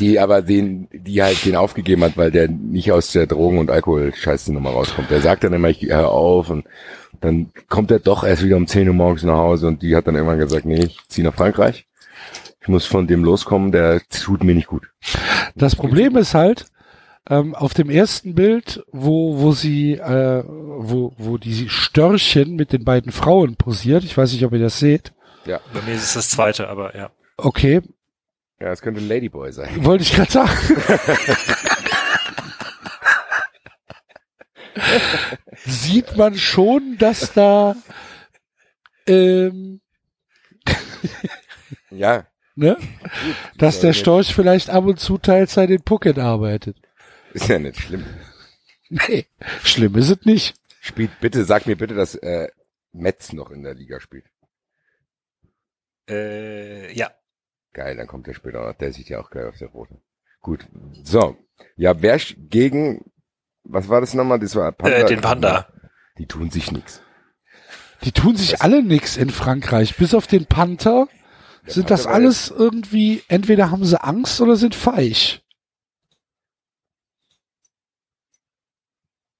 Die 0.00 0.18
aber 0.18 0.42
den, 0.42 0.88
die 0.92 1.22
halt 1.22 1.44
den 1.44 1.54
aufgegeben 1.54 2.02
hat, 2.02 2.16
weil 2.16 2.32
der 2.32 2.48
nicht 2.48 2.90
aus 2.90 3.12
der 3.12 3.28
Drogen- 3.28 3.58
und 3.58 3.70
Alkohol-Scheiße-Nummer 3.70 4.70
rauskommt. 4.70 5.08
Der 5.08 5.20
sagt 5.20 5.44
dann 5.44 5.52
immer, 5.52 5.68
ich 5.68 5.82
hör 5.82 6.10
auf 6.10 6.50
und 6.50 6.66
dann 7.20 7.52
kommt 7.68 7.92
er 7.92 8.00
doch 8.00 8.24
erst 8.24 8.42
wieder 8.42 8.56
um 8.56 8.66
10 8.66 8.88
Uhr 8.88 8.94
morgens 8.94 9.22
nach 9.22 9.36
Hause 9.36 9.68
und 9.68 9.80
die 9.82 9.94
hat 9.94 10.08
dann 10.08 10.16
irgendwann 10.16 10.40
gesagt, 10.40 10.64
nee, 10.64 10.82
ich 10.86 10.98
zieh 11.06 11.22
nach 11.22 11.34
Frankreich. 11.34 11.86
Ich 12.60 12.68
muss 12.68 12.86
von 12.86 13.06
dem 13.06 13.24
loskommen, 13.24 13.72
der 13.72 14.00
tut 14.08 14.42
mir 14.44 14.54
nicht 14.54 14.66
gut. 14.68 14.90
Das 15.54 15.76
Problem 15.76 16.16
ist 16.16 16.34
halt, 16.34 16.66
ähm, 17.30 17.54
auf 17.54 17.74
dem 17.74 17.88
ersten 17.90 18.34
Bild, 18.34 18.84
wo, 18.90 19.38
wo 19.38 19.52
sie, 19.52 19.92
äh, 19.94 20.42
wo, 20.46 21.12
wo 21.18 21.38
die 21.38 21.68
Störchen 21.68 22.56
mit 22.56 22.72
den 22.72 22.84
beiden 22.84 23.12
Frauen 23.12 23.56
posiert, 23.56 24.02
ich 24.04 24.16
weiß 24.16 24.32
nicht, 24.32 24.44
ob 24.44 24.52
ihr 24.52 24.58
das 24.58 24.78
seht. 24.78 25.12
Ja, 25.44 25.60
Bei 25.72 25.80
mir 25.82 25.94
ist 25.94 26.02
es 26.04 26.14
das 26.14 26.30
zweite, 26.30 26.68
aber 26.68 26.96
ja. 26.96 27.10
Okay, 27.36 27.82
ja, 28.60 28.72
es 28.72 28.82
könnte 28.82 29.00
ein 29.00 29.06
Ladyboy 29.08 29.52
sein. 29.52 29.84
wollte 29.84 30.02
ich 30.02 30.12
gerade 30.12 30.32
sagen. 30.32 30.50
Sieht 35.64 36.16
man 36.16 36.36
schon, 36.36 36.96
dass 36.98 37.32
da, 37.32 37.76
ähm, 39.06 39.80
Ja, 41.90 42.26
ne, 42.58 42.76
dass 43.56 43.80
der 43.80 43.92
Storch 43.92 44.34
vielleicht 44.34 44.70
ab 44.70 44.84
und 44.84 45.00
zu 45.00 45.18
Teilzeit 45.18 45.70
in 45.70 45.82
Phuket 45.86 46.18
arbeitet. 46.18 46.76
ist 47.32 47.48
ja 47.48 47.58
nicht 47.58 47.80
schlimm. 47.80 48.04
Nee, 48.90 49.26
schlimm 49.62 49.96
ist 49.96 50.08
es 50.08 50.24
nicht. 50.24 50.54
Spielt 50.80 51.20
bitte, 51.20 51.44
sag 51.44 51.66
mir 51.66 51.76
bitte, 51.76 51.94
dass 51.94 52.14
äh, 52.14 52.48
Metz 52.92 53.34
noch 53.34 53.50
in 53.50 53.62
der 53.62 53.74
Liga 53.74 54.00
spielt. 54.00 54.24
Äh, 56.08 56.90
ja. 56.94 57.10
Geil, 57.74 57.98
dann 57.98 58.06
kommt 58.06 58.26
der 58.26 58.32
später 58.32 58.66
noch. 58.66 58.72
Der 58.78 58.94
sieht 58.94 59.10
ja 59.10 59.20
auch 59.20 59.28
geil 59.28 59.46
aus, 59.46 59.58
der 59.58 59.68
Rote. 59.68 60.00
Gut. 60.40 60.66
So. 61.02 61.36
Ja, 61.76 62.00
wer 62.00 62.18
gegen, 62.18 63.10
was 63.62 63.90
war 63.90 64.00
das 64.00 64.14
nochmal? 64.14 64.38
Das 64.38 64.56
war 64.56 64.72
Panda. 64.72 64.96
Äh, 64.96 65.04
den 65.04 65.20
Panda. 65.20 65.68
Die 66.16 66.26
tun 66.26 66.50
sich 66.50 66.72
nix. 66.72 67.02
Die 68.04 68.12
tun 68.12 68.36
sich 68.36 68.62
alle 68.62 68.82
nix 68.82 69.18
in 69.18 69.28
Frankreich, 69.28 69.96
bis 69.96 70.14
auf 70.14 70.26
den 70.26 70.46
Panther. 70.46 71.08
Sind 71.68 71.90
das 71.90 72.06
alles 72.06 72.48
irgendwie, 72.50 73.22
entweder 73.28 73.70
haben 73.70 73.84
sie 73.84 74.02
Angst 74.02 74.40
oder 74.40 74.56
sind 74.56 74.74
feig. 74.74 75.40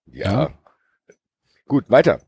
Ja. 0.07 0.50
Gut, 1.66 1.89
weiter. 1.90 2.20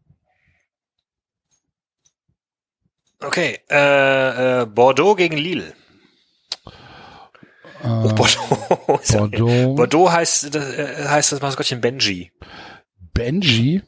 Okay. 3.22 3.58
Äh, 3.68 4.62
äh, 4.62 4.66
Bordeaux 4.66 5.14
gegen 5.14 5.36
Lille. 5.36 5.74
Oh, 7.82 8.08
Äh, 8.08 8.12
Bordeaux. 8.14 8.98
Ist 9.02 9.10
ja- 9.12 9.18
Bordeaux. 9.20 9.74
Bordeaux 9.74 10.10
heißt, 10.10 10.54
das, 10.54 10.74
äh, 10.74 11.08
heißt 11.08 11.32
das 11.32 11.40
Maskottchen 11.40 11.80
Benji. 11.80 12.32
Benji. 13.12 13.82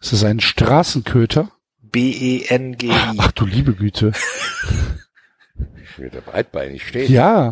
Ist 0.00 0.12
das 0.12 0.24
ein 0.24 0.40
Straßenköter? 0.40 1.50
B-E-N-G-I. 1.82 3.16
Ach 3.18 3.32
du 3.32 3.46
liebe 3.46 3.74
Güte. 3.74 4.12
Wird 6.00 6.14
der 6.14 6.22
breitbeinig 6.22 6.86
steht. 6.86 7.10
Ja. 7.10 7.50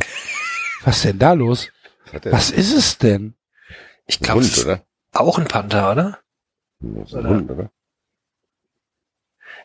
Was 0.83 1.03
denn 1.03 1.19
da 1.19 1.35
los? 1.35 1.71
Was? 2.13 2.33
Was 2.33 2.51
ist 2.51 2.73
es 2.73 2.99
denn? 2.99 3.35
Ich 4.07 4.21
glaube, 4.21 4.41
Hund, 4.41 4.51
es 4.51 4.59
ist 4.59 4.65
oder? 4.65 4.83
auch 5.13 5.39
ein 5.39 5.47
Panther, 5.47 5.93
oder? 5.93 6.19
Das 6.81 7.09
ist 7.09 7.15
ein 7.15 7.21
oder? 7.21 7.29
Hund, 7.29 7.51
oder? 7.51 7.71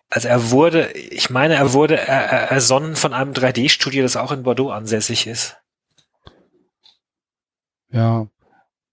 Also 0.09 0.27
er 0.27 0.51
wurde, 0.51 0.91
ich 0.91 1.29
meine, 1.29 1.55
er 1.55 1.73
wurde 1.73 1.97
er, 1.97 2.25
er, 2.25 2.51
ersonnen 2.51 2.95
von 2.95 3.13
einem 3.13 3.31
3D-Studio, 3.31 4.03
das 4.03 4.17
auch 4.17 4.31
in 4.31 4.43
Bordeaux 4.43 4.69
ansässig 4.69 5.27
ist. 5.27 5.57
Ja. 7.89 8.27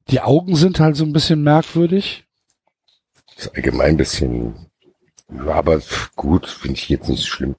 Die 0.09 0.21
Augen 0.21 0.57
sind 0.57 0.81
halt 0.81 0.97
so 0.97 1.05
ein 1.05 1.13
bisschen 1.13 1.43
merkwürdig. 1.43 2.27
Das 3.35 3.47
ist 3.47 3.55
allgemein 3.57 3.91
ein 3.91 3.97
bisschen, 3.97 4.71
ja, 5.29 5.53
aber 5.53 5.81
gut, 6.17 6.47
finde 6.47 6.77
ich 6.77 6.89
jetzt 6.89 7.09
nicht 7.09 7.23
so 7.23 7.27
schlimm. 7.27 7.57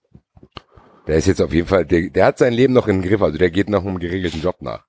Der 1.11 1.17
ist 1.17 1.27
jetzt 1.27 1.41
auf 1.41 1.51
jeden 1.51 1.67
Fall, 1.67 1.85
der, 1.85 2.09
der 2.09 2.25
hat 2.27 2.37
sein 2.37 2.53
Leben 2.53 2.71
noch 2.71 2.87
im 2.87 3.01
Griff, 3.01 3.21
also 3.21 3.37
der 3.37 3.51
geht 3.51 3.69
noch 3.69 3.85
einem 3.85 3.99
geregelten 3.99 4.41
Job 4.41 4.61
nach. 4.61 4.85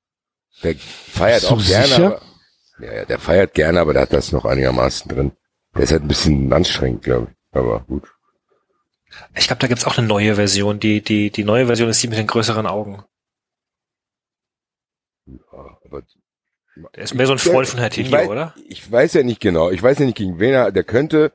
Der 0.62 0.76
feiert 0.76 1.44
auch 1.46 1.60
gerne, 1.60 1.86
sicher? 1.88 2.06
aber, 2.06 2.22
ja, 2.78 2.94
ja, 2.94 3.04
der 3.06 3.18
feiert 3.18 3.54
gerne, 3.54 3.80
aber 3.80 3.92
der 3.92 4.02
hat 4.02 4.12
das 4.12 4.30
noch 4.30 4.44
einigermaßen 4.44 5.08
drin. 5.10 5.32
Der 5.74 5.82
ist 5.82 5.90
halt 5.90 6.02
ein 6.02 6.06
bisschen 6.06 6.52
anstrengend, 6.52 7.02
glaube 7.02 7.32
ich, 7.32 7.58
aber 7.58 7.80
gut. 7.88 8.08
Ich 9.34 9.48
glaube, 9.48 9.58
da 9.58 9.66
gibt's 9.66 9.84
auch 9.84 9.98
eine 9.98 10.06
neue 10.06 10.36
Version. 10.36 10.78
Die, 10.78 11.02
die, 11.02 11.32
die 11.32 11.42
neue 11.42 11.66
Version 11.66 11.88
ist 11.88 12.00
die 12.00 12.06
mit 12.06 12.18
den 12.18 12.28
größeren 12.28 12.68
Augen. 12.68 13.02
Ja, 15.26 15.76
aber 15.84 16.04
Der 16.94 17.02
ist 17.02 17.14
mehr 17.14 17.26
so 17.26 17.32
ein 17.32 17.40
Freund 17.40 17.66
von 17.66 17.80
Herr 17.80 17.90
Tinio, 17.90 18.30
oder? 18.30 18.54
Ich 18.68 18.88
weiß 18.88 19.14
ja 19.14 19.24
nicht 19.24 19.40
genau. 19.40 19.70
Ich 19.70 19.82
weiß 19.82 19.98
ja 19.98 20.06
nicht, 20.06 20.18
gegen 20.18 20.38
wen 20.38 20.54
er, 20.54 20.70
der 20.70 20.84
könnte, 20.84 21.32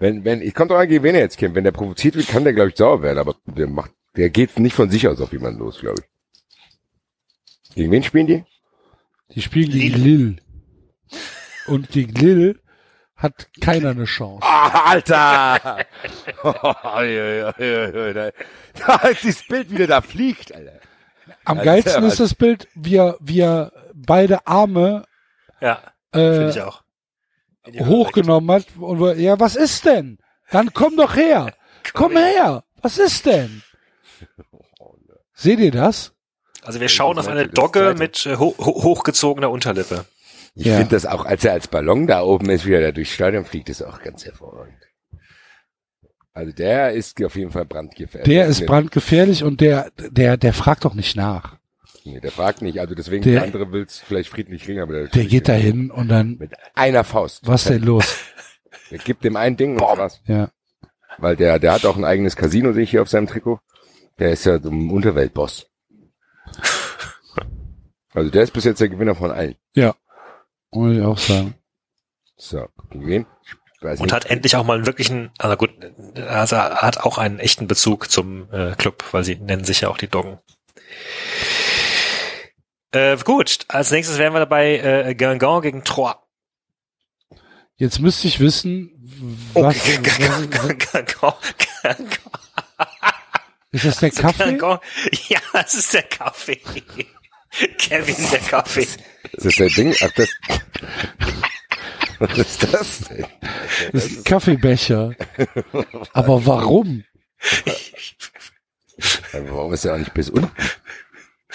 wenn, 0.00 0.24
wenn, 0.24 0.42
ich 0.42 0.52
kommt 0.52 0.72
doch 0.72 0.78
an, 0.78 0.88
gegen 0.88 1.04
wen 1.04 1.14
er 1.14 1.20
jetzt 1.20 1.38
kämpft. 1.38 1.54
Wenn 1.54 1.62
der 1.62 1.70
provoziert 1.70 2.16
wird, 2.16 2.26
kann 2.26 2.42
der, 2.42 2.54
glaube 2.54 2.70
ich, 2.70 2.76
sauer 2.76 3.02
werden, 3.02 3.20
aber 3.20 3.36
der 3.46 3.68
macht, 3.68 3.92
der 4.16 4.30
geht 4.30 4.58
nicht 4.58 4.74
von 4.74 4.90
sich 4.90 5.06
aus 5.08 5.20
auf 5.20 5.32
jemanden 5.32 5.60
los, 5.60 5.78
glaube 5.80 6.02
ich. 6.02 7.74
Gegen 7.74 7.90
wen 7.92 8.02
spielen 8.02 8.26
die? 8.26 8.44
Die 9.34 9.42
spielen 9.42 9.70
gegen 9.70 10.02
Lille. 10.02 10.36
Und 11.66 11.90
gegen 11.90 12.12
Lille 12.14 12.56
hat 13.14 13.48
keiner 13.60 13.90
eine 13.90 14.04
Chance. 14.06 14.40
Ah, 14.42 14.90
Alter! 14.90 15.84
da 18.74 18.96
ist 19.10 19.24
das 19.24 19.46
Bild 19.46 19.70
wieder 19.70 19.86
da 19.86 20.00
fliegt, 20.00 20.54
Alter. 20.54 20.80
Am 21.44 21.58
Ja, 21.58 21.64
geilsten 21.64 22.04
ist 22.04 22.18
das 22.20 22.34
Bild, 22.34 22.66
wie 22.74 22.96
er, 22.96 23.16
wie 23.20 23.40
er 23.40 23.72
beide 23.94 24.46
Arme 24.46 25.04
Ja, 25.60 25.80
finde 26.12 26.48
äh, 27.64 27.84
hochgenommen 27.84 28.50
hat 28.50 28.66
und 28.78 29.00
wir- 29.00 29.16
ja, 29.16 29.38
was 29.38 29.54
ist 29.54 29.84
denn? 29.84 30.18
Dann 30.50 30.72
komm 30.72 30.96
doch 30.96 31.14
her. 31.14 31.54
Komm 31.92 32.16
her. 32.16 32.64
Was 32.82 32.98
ist 32.98 33.26
denn? 33.26 33.62
Seht 35.34 35.58
ihr 35.60 35.70
das? 35.70 36.12
Also 36.62 36.80
wir 36.80 36.88
schauen 36.88 37.18
auf 37.18 37.28
eine 37.28 37.48
Dogge 37.48 37.94
mit 37.98 38.26
äh, 38.26 38.36
ho 38.36 38.54
ho 38.58 38.82
hochgezogener 38.84 39.50
Unterlippe. 39.50 40.04
Ich 40.54 40.66
Ja. 40.66 40.76
finde 40.76 40.90
das 40.96 41.06
auch, 41.06 41.24
als 41.24 41.44
er 41.44 41.52
als 41.52 41.68
Ballon 41.68 42.06
da 42.06 42.22
oben 42.22 42.50
ist, 42.50 42.66
wie 42.66 42.72
er 42.74 42.80
da 42.82 42.92
durchs 42.92 43.12
Stadion 43.12 43.44
fliegt, 43.44 43.68
ist 43.70 43.82
auch 43.82 44.02
ganz 44.02 44.24
hervorragend. 44.24 44.76
Also 46.32 46.52
der 46.52 46.92
ist 46.92 47.22
auf 47.24 47.36
jeden 47.36 47.50
Fall 47.50 47.64
brandgefährlich. 47.64 48.28
Der 48.28 48.46
ist 48.46 48.64
brandgefährlich 48.66 49.42
und 49.42 49.60
der, 49.60 49.90
der, 49.98 50.36
der 50.36 50.52
fragt 50.52 50.84
doch 50.84 50.94
nicht 50.94 51.16
nach. 51.16 51.56
Nee, 52.04 52.20
der 52.20 52.30
fragt 52.30 52.62
nicht. 52.62 52.78
Also 52.80 52.94
deswegen, 52.94 53.22
Der- 53.22 53.34
der 53.34 53.42
andere 53.44 53.72
will's 53.72 53.98
vielleicht 53.98 54.30
friedlich 54.30 54.64
kriegen, 54.64 54.80
aber 54.80 54.92
der, 54.92 55.08
Der 55.08 55.24
geht 55.24 55.48
da 55.48 55.52
hin 55.52 55.90
und 55.90 56.08
dann, 56.08 56.36
mit 56.38 56.52
einer 56.74 57.04
Faust. 57.04 57.46
was 57.46 57.64
denn 57.64 57.82
los? 57.82 58.16
Der 58.90 58.98
gibt 59.04 59.24
dem 59.24 59.36
ein 59.36 59.56
Ding 59.56 59.74
und 59.74 59.80
war's. 59.98 60.20
Ja. 60.26 60.50
Weil 61.18 61.36
der, 61.36 61.58
der 61.58 61.72
hat 61.72 61.84
auch 61.84 61.96
ein 61.96 62.04
eigenes 62.04 62.36
Casino, 62.36 62.72
sehe 62.72 62.84
ich 62.84 62.90
hier 62.90 63.02
auf 63.02 63.08
seinem 63.08 63.26
Trikot. 63.26 63.60
Der 64.20 64.30
ist 64.32 64.44
ja 64.44 64.60
so 64.60 64.70
ein 64.70 64.90
Unterweltboss. 64.90 65.66
Also 68.12 68.30
der 68.30 68.42
ist 68.42 68.52
bis 68.52 68.64
jetzt 68.64 68.80
der 68.80 68.88
Gewinner 68.88 69.14
von 69.14 69.30
allen. 69.30 69.56
Muss 70.72 70.96
ich 70.96 71.02
auch 71.02 71.18
sagen. 71.18 71.54
So, 72.36 72.66
gegen 72.90 73.06
wen? 73.06 73.26
Und 73.82 74.00
nicht. 74.00 74.12
hat 74.12 74.26
endlich 74.26 74.56
auch 74.56 74.64
mal 74.64 74.76
einen 74.76 74.86
wirklichen, 74.86 75.30
also 75.38 75.56
gut, 75.56 75.70
also 76.16 76.56
er 76.56 76.82
hat 76.82 76.98
auch 76.98 77.16
einen 77.18 77.38
echten 77.38 77.66
Bezug 77.66 78.10
zum 78.10 78.52
äh, 78.52 78.74
Club, 78.76 79.04
weil 79.12 79.24
sie 79.24 79.36
nennen 79.36 79.64
sich 79.64 79.80
ja 79.80 79.88
auch 79.88 79.96
die 79.96 80.08
Doggen. 80.08 80.38
Äh, 82.92 83.16
gut, 83.18 83.60
als 83.68 83.90
nächstes 83.90 84.18
wären 84.18 84.34
wir 84.34 84.40
dabei 84.40 84.78
äh, 84.78 85.14
Guingamp 85.14 85.62
gegen 85.62 85.82
Troyes. 85.82 86.16
Jetzt 87.76 88.00
müsste 88.00 88.28
ich 88.28 88.38
wissen, 88.38 88.90
Oh, 89.54 89.62
was, 89.62 89.82
Guingamp, 89.84 90.54
was 91.22 92.49
ist 93.72 93.84
das 93.84 93.98
der 93.98 94.10
Kaffee? 94.22 94.44
Guingamp. 94.44 94.82
Ja, 95.28 95.40
es 95.64 95.74
ist 95.74 95.94
der 95.94 96.02
Kaffee. 96.04 96.56
Kevin, 97.78 98.16
der 98.30 98.38
Kaffee. 98.40 98.86
Ist 99.32 99.44
das 99.44 99.54
der 99.56 99.68
Ding? 99.68 99.94
Ach, 100.02 100.10
das. 100.12 100.28
Was 102.18 102.36
ist 102.38 102.62
das 102.72 102.98
denn? 103.08 103.26
Das 103.92 104.04
ist 104.06 104.18
ein 104.18 104.24
Kaffeebecher. 104.24 105.14
Aber 106.12 106.44
warum? 106.46 107.04
Aber 109.32 109.50
Warum 109.56 109.72
ist 109.72 109.84
der 109.84 109.94
auch 109.94 109.98
nicht 109.98 110.12
bis 110.14 110.28
unten? 110.28 110.50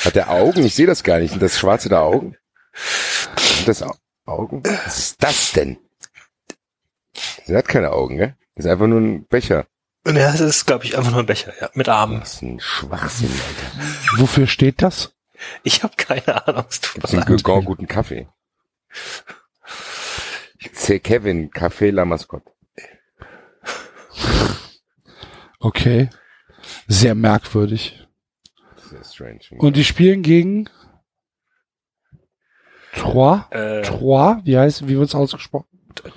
Hat 0.04 0.16
der 0.16 0.30
Augen? 0.32 0.66
Ich 0.66 0.74
sehe 0.76 0.88
das 0.88 1.04
gar 1.04 1.20
nicht. 1.20 1.32
Sind 1.32 1.42
das 1.44 1.60
schwarze 1.60 1.88
da 1.90 2.02
Augen? 2.02 2.36
Sind 3.38 3.68
das 3.68 3.84
Au- 3.84 3.96
Augen? 4.26 4.64
Was 4.66 4.98
ist 4.98 5.24
das 5.24 5.52
denn? 5.52 5.78
Der 7.48 7.60
hat 7.60 7.68
keine 7.68 7.92
Augen, 7.92 8.18
gell? 8.18 8.36
Das 8.56 8.66
ist 8.66 8.72
einfach 8.72 8.88
nur 8.88 9.00
ein 9.00 9.26
Becher. 9.28 9.68
Ja, 10.08 10.32
das 10.32 10.42
ist, 10.42 10.66
glaube 10.66 10.86
ich, 10.86 10.98
einfach 10.98 11.12
nur 11.12 11.22
ein 11.22 11.26
Becher, 11.26 11.54
ja, 11.60 11.70
mit 11.74 11.90
Armen. 11.90 12.22
Was 12.22 12.42
ein 12.42 12.60
Schwachsinn, 12.60 13.32
Alter. 13.32 14.22
Wofür 14.22 14.46
steht 14.46 14.82
das? 14.82 15.16
Ich 15.64 15.84
habe 15.84 15.96
keine 15.98 16.48
Ahnung. 16.48 16.66
es 16.70 16.80
tut 16.80 17.12
mir 17.12 17.20
leid. 17.20 17.44
Guten 17.44 17.88
Kaffee? 17.88 18.28
C. 20.74 21.00
Kevin, 21.00 21.52
Café 21.52 21.92
La 21.92 22.06
Mascotte. 22.06 22.52
Okay. 25.60 26.10
Sehr 26.88 27.16
merkwürdig. 27.16 28.08
Sehr 28.90 29.04
strange. 29.04 29.40
Und 29.58 29.76
die 29.76 29.84
spielen 29.84 30.22
gegen 30.22 30.70
Troyes? 32.94 33.42
Äh, 33.50 33.82
Troyes? 33.82 34.42
Wie 34.44 34.58
heißt, 34.58 34.88
wie 34.88 34.98
wird's 34.98 35.16
ausgesprochen? 35.16 35.68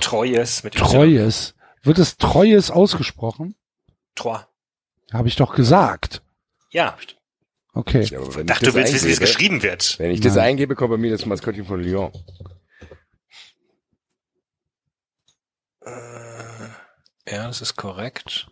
Treues 0.00 0.64
mit. 0.64 0.74
Treues. 0.74 1.54
Wird 1.82 1.98
es 1.98 2.18
Treues 2.18 2.70
ausgesprochen? 2.70 3.54
Troyes. 4.18 4.46
Habe 5.12 5.28
ich 5.28 5.36
doch 5.36 5.54
gesagt. 5.54 6.22
Ja, 6.70 6.96
Okay. 7.74 8.02
Ja, 8.02 8.20
ich 8.20 8.28
dachte, 8.28 8.44
das 8.44 8.58
du 8.60 8.74
willst 8.74 8.92
wissen, 8.92 9.06
wie 9.06 9.12
es 9.12 9.18
eingebe- 9.18 9.20
geschrieben 9.20 9.62
wird. 9.62 9.98
Wenn 10.00 10.10
ich 10.10 10.20
das 10.20 10.34
Nein. 10.34 10.44
eingebe, 10.46 10.74
kommt 10.74 10.90
bei 10.90 10.96
mir 10.96 11.12
das 11.12 11.26
Maskottchen 11.26 11.64
von 11.64 11.80
Lyon. 11.80 12.10
Äh, 15.84 15.90
ja, 17.28 17.46
das 17.46 17.60
ist 17.60 17.76
korrekt. 17.76 18.50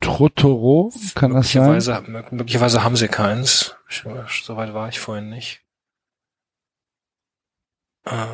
Trotoro, 0.00 0.90
kann 1.14 1.32
das 1.34 1.52
sein? 1.52 1.62
Möglicherweise, 1.70 1.92
mö- 2.10 2.34
möglicherweise 2.34 2.82
haben 2.82 2.96
sie 2.96 3.08
keins. 3.08 3.76
Soweit 3.88 4.72
war 4.72 4.88
ich 4.88 4.98
vorhin 5.00 5.28
nicht. 5.28 5.60
Äh, 8.04 8.26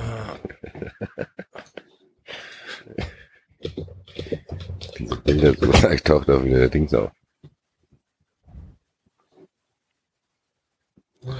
Diese 4.98 5.16
Bilder, 5.16 5.54
so 5.54 5.68
gleich 5.70 6.02
taucht 6.02 6.28
auch 6.30 6.44
wieder 6.44 6.58
der 6.58 6.68
Dings 6.68 6.92
auf. 6.94 7.10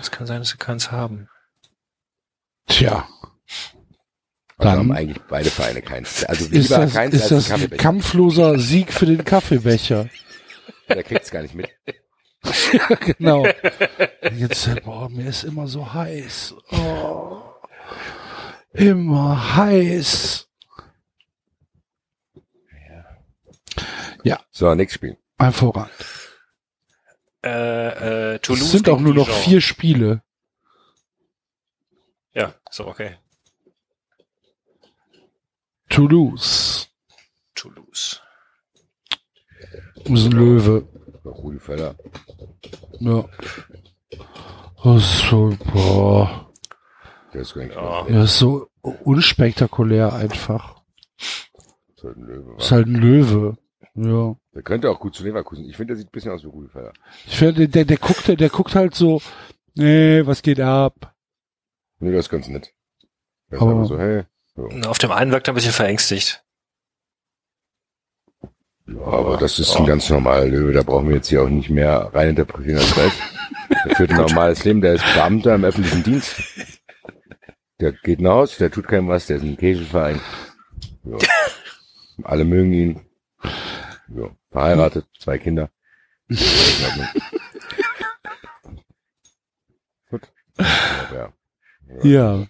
es 0.00 0.10
kann 0.10 0.26
sein, 0.26 0.40
dass 0.40 0.50
sie 0.50 0.56
keins 0.58 0.90
haben. 0.90 1.28
Tja. 2.66 3.08
Aber 4.56 4.70
Dann- 4.70 4.78
haben 4.78 4.92
eigentlich 4.92 5.20
beide 5.28 5.50
Vereine 5.50 5.82
keins. 5.82 6.22
Also 6.24 6.44
Ist 6.44 6.52
lieber 6.52 6.78
das, 6.84 6.92
keins 6.92 7.14
ist 7.14 7.32
als 7.32 7.48
das 7.48 7.50
ein 7.62 7.70
kampfloser 7.76 8.58
Sieg 8.58 8.92
für 8.92 9.06
den 9.06 9.24
Kaffeebecher? 9.24 10.08
Der 10.88 11.02
kriegt's 11.02 11.30
gar 11.30 11.42
nicht 11.42 11.54
mit. 11.54 11.68
ja, 12.72 12.86
genau. 13.18 13.44
Jetzt, 14.36 14.68
boah, 14.84 15.08
mir 15.08 15.28
ist 15.28 15.42
immer 15.44 15.66
so 15.66 15.92
heiß. 15.92 16.54
Oh. 16.70 17.42
Immer 18.72 19.56
heiß. 19.56 20.48
So, 24.50 24.74
nächstes 24.74 24.96
Spiel. 24.96 25.16
Hervorragend. 25.38 25.92
Äh, 27.44 28.34
äh, 28.34 28.38
Toulouse 28.38 28.66
Es 28.66 28.72
sind 28.72 28.88
auch 28.88 29.00
nur 29.00 29.14
noch 29.14 29.26
Dijon. 29.26 29.40
vier 29.40 29.60
Spiele. 29.60 30.22
Ja, 32.34 32.54
so 32.70 32.86
okay. 32.86 33.16
Toulouse. 35.88 36.88
Toulouse. 37.54 38.20
Das 39.96 40.10
ist 40.20 40.26
ein 40.26 40.32
Löwe. 40.32 40.88
Rudi 41.24 41.58
Völler. 41.58 41.94
Ja. 43.00 43.24
Das 44.84 44.96
ist 45.02 45.28
so, 45.28 45.56
boah. 45.72 46.52
Der 47.32 47.42
ist 47.42 47.54
gar 47.54 47.64
nicht 47.64 47.74
Ja. 47.74 48.08
Ja, 48.08 48.24
ist 48.24 48.38
so 48.38 48.68
unspektakulär 48.82 50.12
einfach. 50.12 50.82
so 51.96 52.08
ein 52.08 52.20
Löwe. 52.22 52.56
Ist 52.58 52.70
halt 52.72 52.86
ein 52.86 52.94
Löwe. 52.96 53.56
Ja. 53.94 54.36
Der 54.54 54.62
könnte 54.62 54.90
auch 54.90 55.00
gut 55.00 55.14
zu 55.14 55.22
Leverkusen. 55.24 55.64
Ich 55.68 55.76
finde, 55.76 55.92
der 55.94 55.96
sieht 55.98 56.08
ein 56.08 56.12
bisschen 56.12 56.32
aus 56.32 56.42
wie 56.42 56.48
Rudi 56.48 56.68
Völler. 56.68 56.92
Ich 57.26 57.36
finde, 57.36 57.68
der, 57.68 57.84
der 57.84 57.98
guckt, 57.98 58.26
der 58.28 58.48
guckt 58.48 58.74
halt 58.74 58.94
so, 58.94 59.20
nee, 59.74 60.24
was 60.24 60.42
geht 60.42 60.60
ab? 60.60 61.14
Nee, 61.98 62.12
das 62.12 62.26
ist 62.26 62.30
ganz 62.30 62.48
nett. 62.48 62.72
Der 63.50 63.58
ist 63.58 63.62
Aber- 63.62 63.72
einfach 63.72 63.86
so, 63.86 63.98
hey. 63.98 64.24
Na, 64.54 64.88
Auf 64.88 64.98
dem 64.98 65.12
einen 65.12 65.30
wirkt 65.32 65.48
er 65.48 65.52
ein 65.52 65.54
bisschen 65.54 65.72
verängstigt. 65.72 66.42
Ja, 68.86 69.00
aber 69.00 69.36
das 69.38 69.58
ist 69.58 69.74
ein 69.76 69.86
ganz 69.86 70.10
normaler 70.10 70.46
Löwe. 70.46 70.72
Da 70.72 70.82
brauchen 70.82 71.08
wir 71.08 71.16
jetzt 71.16 71.28
hier 71.28 71.42
auch 71.42 71.48
nicht 71.48 71.70
mehr 71.70 72.10
reininterpretieren 72.12 72.78
als 72.78 72.94
das. 72.94 73.12
Der 73.86 73.96
führt 73.96 74.10
ein 74.10 74.16
normales 74.16 74.64
Leben. 74.64 74.80
Der 74.80 74.94
ist 74.94 75.04
Beamter 75.14 75.54
im 75.54 75.64
öffentlichen 75.64 76.02
Dienst. 76.02 76.42
Der 77.80 77.92
geht 77.92 78.20
nach 78.20 78.32
Hause, 78.32 78.58
der 78.58 78.70
tut 78.70 78.86
keinem 78.88 79.08
was, 79.08 79.26
der 79.26 79.36
ist 79.38 79.42
ein 79.44 79.56
Kegelverein. 79.56 80.20
Ja. 81.04 81.16
Alle 82.24 82.44
mögen 82.44 82.72
ihn. 82.72 83.00
Ja. 83.42 84.30
Verheiratet, 84.50 85.06
zwei 85.18 85.38
Kinder. 85.38 85.70
Gut. 90.10 90.32
Ja, 90.58 91.32
ja. 91.88 92.04
Ja. 92.04 92.46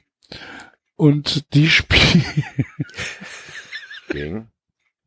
Und 0.96 1.54
die 1.54 1.68
spielen 1.68 2.44
Gegen. 4.08 4.48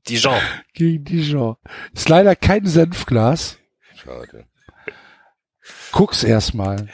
Dijon. 0.07 0.41
gegen 0.73 1.03
Dijon. 1.03 1.57
Ist 1.93 2.09
leider 2.09 2.35
kein 2.35 2.65
Senfglas. 2.65 3.57
Schade. 3.95 4.45
Guck's 5.91 6.23
erstmal. 6.23 6.89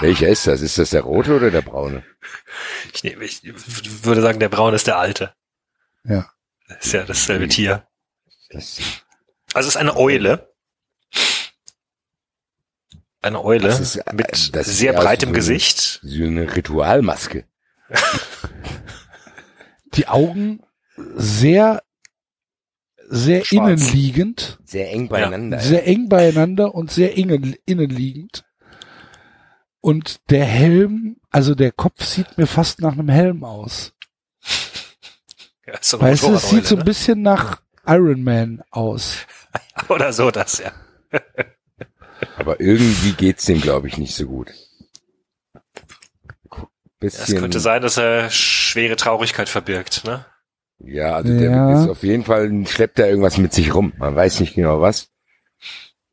Welcher 0.00 0.28
ist 0.28 0.46
das? 0.46 0.60
Ist 0.60 0.78
das 0.78 0.90
der 0.90 1.02
rote 1.02 1.36
oder 1.36 1.50
der 1.50 1.62
braune? 1.62 2.04
Ich, 2.94 3.02
nehme, 3.02 3.24
ich 3.24 3.42
würde 4.04 4.22
sagen, 4.22 4.38
der 4.38 4.48
Braun 4.48 4.74
ist 4.74 4.86
der 4.86 4.98
Alte. 4.98 5.34
Ja. 6.04 6.30
Das 6.76 6.86
ist 6.86 6.92
ja 6.92 7.02
dasselbe 7.04 7.48
Tier. 7.48 7.86
Das, 8.50 8.78
Also 9.54 9.68
es 9.68 9.74
ist 9.74 9.76
eine 9.76 9.96
Eule. 9.96 10.52
Eine 13.20 13.42
Eule 13.44 13.68
Das 13.68 13.78
ist, 13.80 13.96
äh, 13.96 14.12
mit 14.14 14.34
sehr 14.34 14.92
breitem 14.94 15.30
so- 15.30 15.34
Gesicht. 15.34 16.00
so 16.02 16.24
eine 16.24 16.54
Ritualmaske. 16.56 17.44
Die 19.94 20.08
Augen 20.08 20.62
sehr, 20.96 21.82
sehr 23.08 23.44
Schwarz. 23.44 23.52
innenliegend. 23.82 24.58
Sehr 24.64 24.90
eng 24.90 25.08
beieinander. 25.08 25.60
Sehr 25.60 25.86
eng 25.86 26.08
beieinander 26.08 26.74
und 26.74 26.90
sehr 26.90 27.16
innen, 27.16 27.54
innenliegend. 27.66 28.44
Und 29.80 30.30
der 30.30 30.44
Helm, 30.44 31.16
also 31.30 31.54
der 31.54 31.72
Kopf 31.72 32.04
sieht 32.04 32.38
mir 32.38 32.46
fast 32.46 32.80
nach 32.80 32.92
einem 32.92 33.08
Helm 33.08 33.44
aus. 33.44 33.92
Ja, 35.66 35.74
so 35.80 36.00
Weißt 36.00 36.22
du, 36.24 36.34
es 36.34 36.50
sieht 36.50 36.66
so 36.66 36.74
ein 36.76 36.78
Motorradeule, 36.80 36.84
bisschen 36.84 37.22
nach 37.22 37.62
Iron 37.86 38.22
Man 38.24 38.62
aus. 38.70 39.18
ne? 39.54 39.60
Oder 39.88 40.12
so 40.12 40.30
das, 40.30 40.58
ja. 40.58 40.72
Aber 42.36 42.60
irgendwie 42.60 43.12
geht's 43.12 43.44
dem, 43.44 43.60
glaube 43.60 43.88
ich, 43.88 43.98
nicht 43.98 44.14
so 44.14 44.26
gut. 44.26 44.50
Es 47.04 47.16
Bisschen, 47.18 47.38
könnte 47.40 47.58
sein, 47.60 47.82
dass 47.82 47.96
er 47.96 48.30
schwere 48.30 48.94
Traurigkeit 48.96 49.48
verbirgt, 49.48 50.04
ne? 50.04 50.24
ja, 50.78 51.14
also 51.16 51.32
Ja. 51.32 51.68
der 51.70 51.82
ist 51.82 51.88
auf 51.88 52.02
jeden 52.04 52.24
Fall, 52.24 52.64
schleppt 52.66 52.98
er 53.00 53.08
irgendwas 53.08 53.38
mit 53.38 53.52
sich 53.52 53.74
rum. 53.74 53.92
Man 53.98 54.14
weiß 54.14 54.38
nicht 54.40 54.54
genau 54.54 54.80
was. 54.80 55.08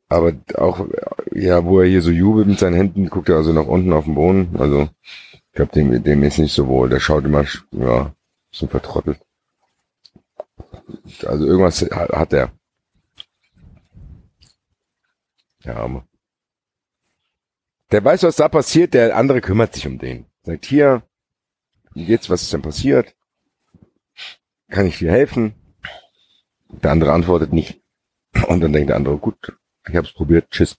Aber 0.08 0.32
auch, 0.56 0.86
ja, 1.32 1.64
wo 1.64 1.80
er 1.80 1.86
hier 1.88 2.02
so 2.02 2.10
jubelt 2.10 2.48
mit 2.48 2.58
seinen 2.58 2.74
Händen, 2.74 3.08
guckt 3.08 3.28
er 3.28 3.36
also 3.36 3.52
nach 3.52 3.66
unten 3.66 3.92
auf 3.92 4.04
den 4.06 4.16
Boden. 4.16 4.56
Also, 4.58 4.88
ich 5.32 5.52
glaube, 5.52 5.70
dem, 5.72 6.02
dem 6.02 6.22
ist 6.24 6.38
nicht 6.38 6.52
so 6.52 6.66
wohl. 6.66 6.88
Der 6.88 6.98
schaut 6.98 7.24
immer, 7.24 7.44
ja, 7.70 8.12
so 8.52 8.66
vertrottelt. 8.66 9.20
Also 11.24 11.46
irgendwas 11.46 11.82
hat, 11.82 12.32
er. 12.32 12.52
Ja, 15.64 15.76
Arme. 15.76 16.04
Der 17.90 18.04
weiß, 18.04 18.22
was 18.22 18.36
da 18.36 18.48
passiert, 18.48 18.94
der 18.94 19.16
andere 19.16 19.40
kümmert 19.40 19.74
sich 19.74 19.86
um 19.86 19.98
den. 19.98 20.26
Sagt 20.42 20.64
hier, 20.64 21.02
wie 21.94 22.04
geht's, 22.04 22.30
was 22.30 22.42
ist 22.42 22.52
denn 22.52 22.62
passiert? 22.62 23.14
Kann 24.68 24.86
ich 24.86 24.98
dir 24.98 25.10
helfen? 25.10 25.54
Der 26.68 26.92
andere 26.92 27.12
antwortet 27.12 27.52
nicht. 27.52 27.80
Und 28.46 28.60
dann 28.60 28.72
denkt 28.72 28.90
der 28.90 28.96
andere, 28.96 29.18
gut, 29.18 29.52
ich 29.88 29.96
hab's 29.96 30.12
probiert, 30.12 30.50
tschüss. 30.50 30.78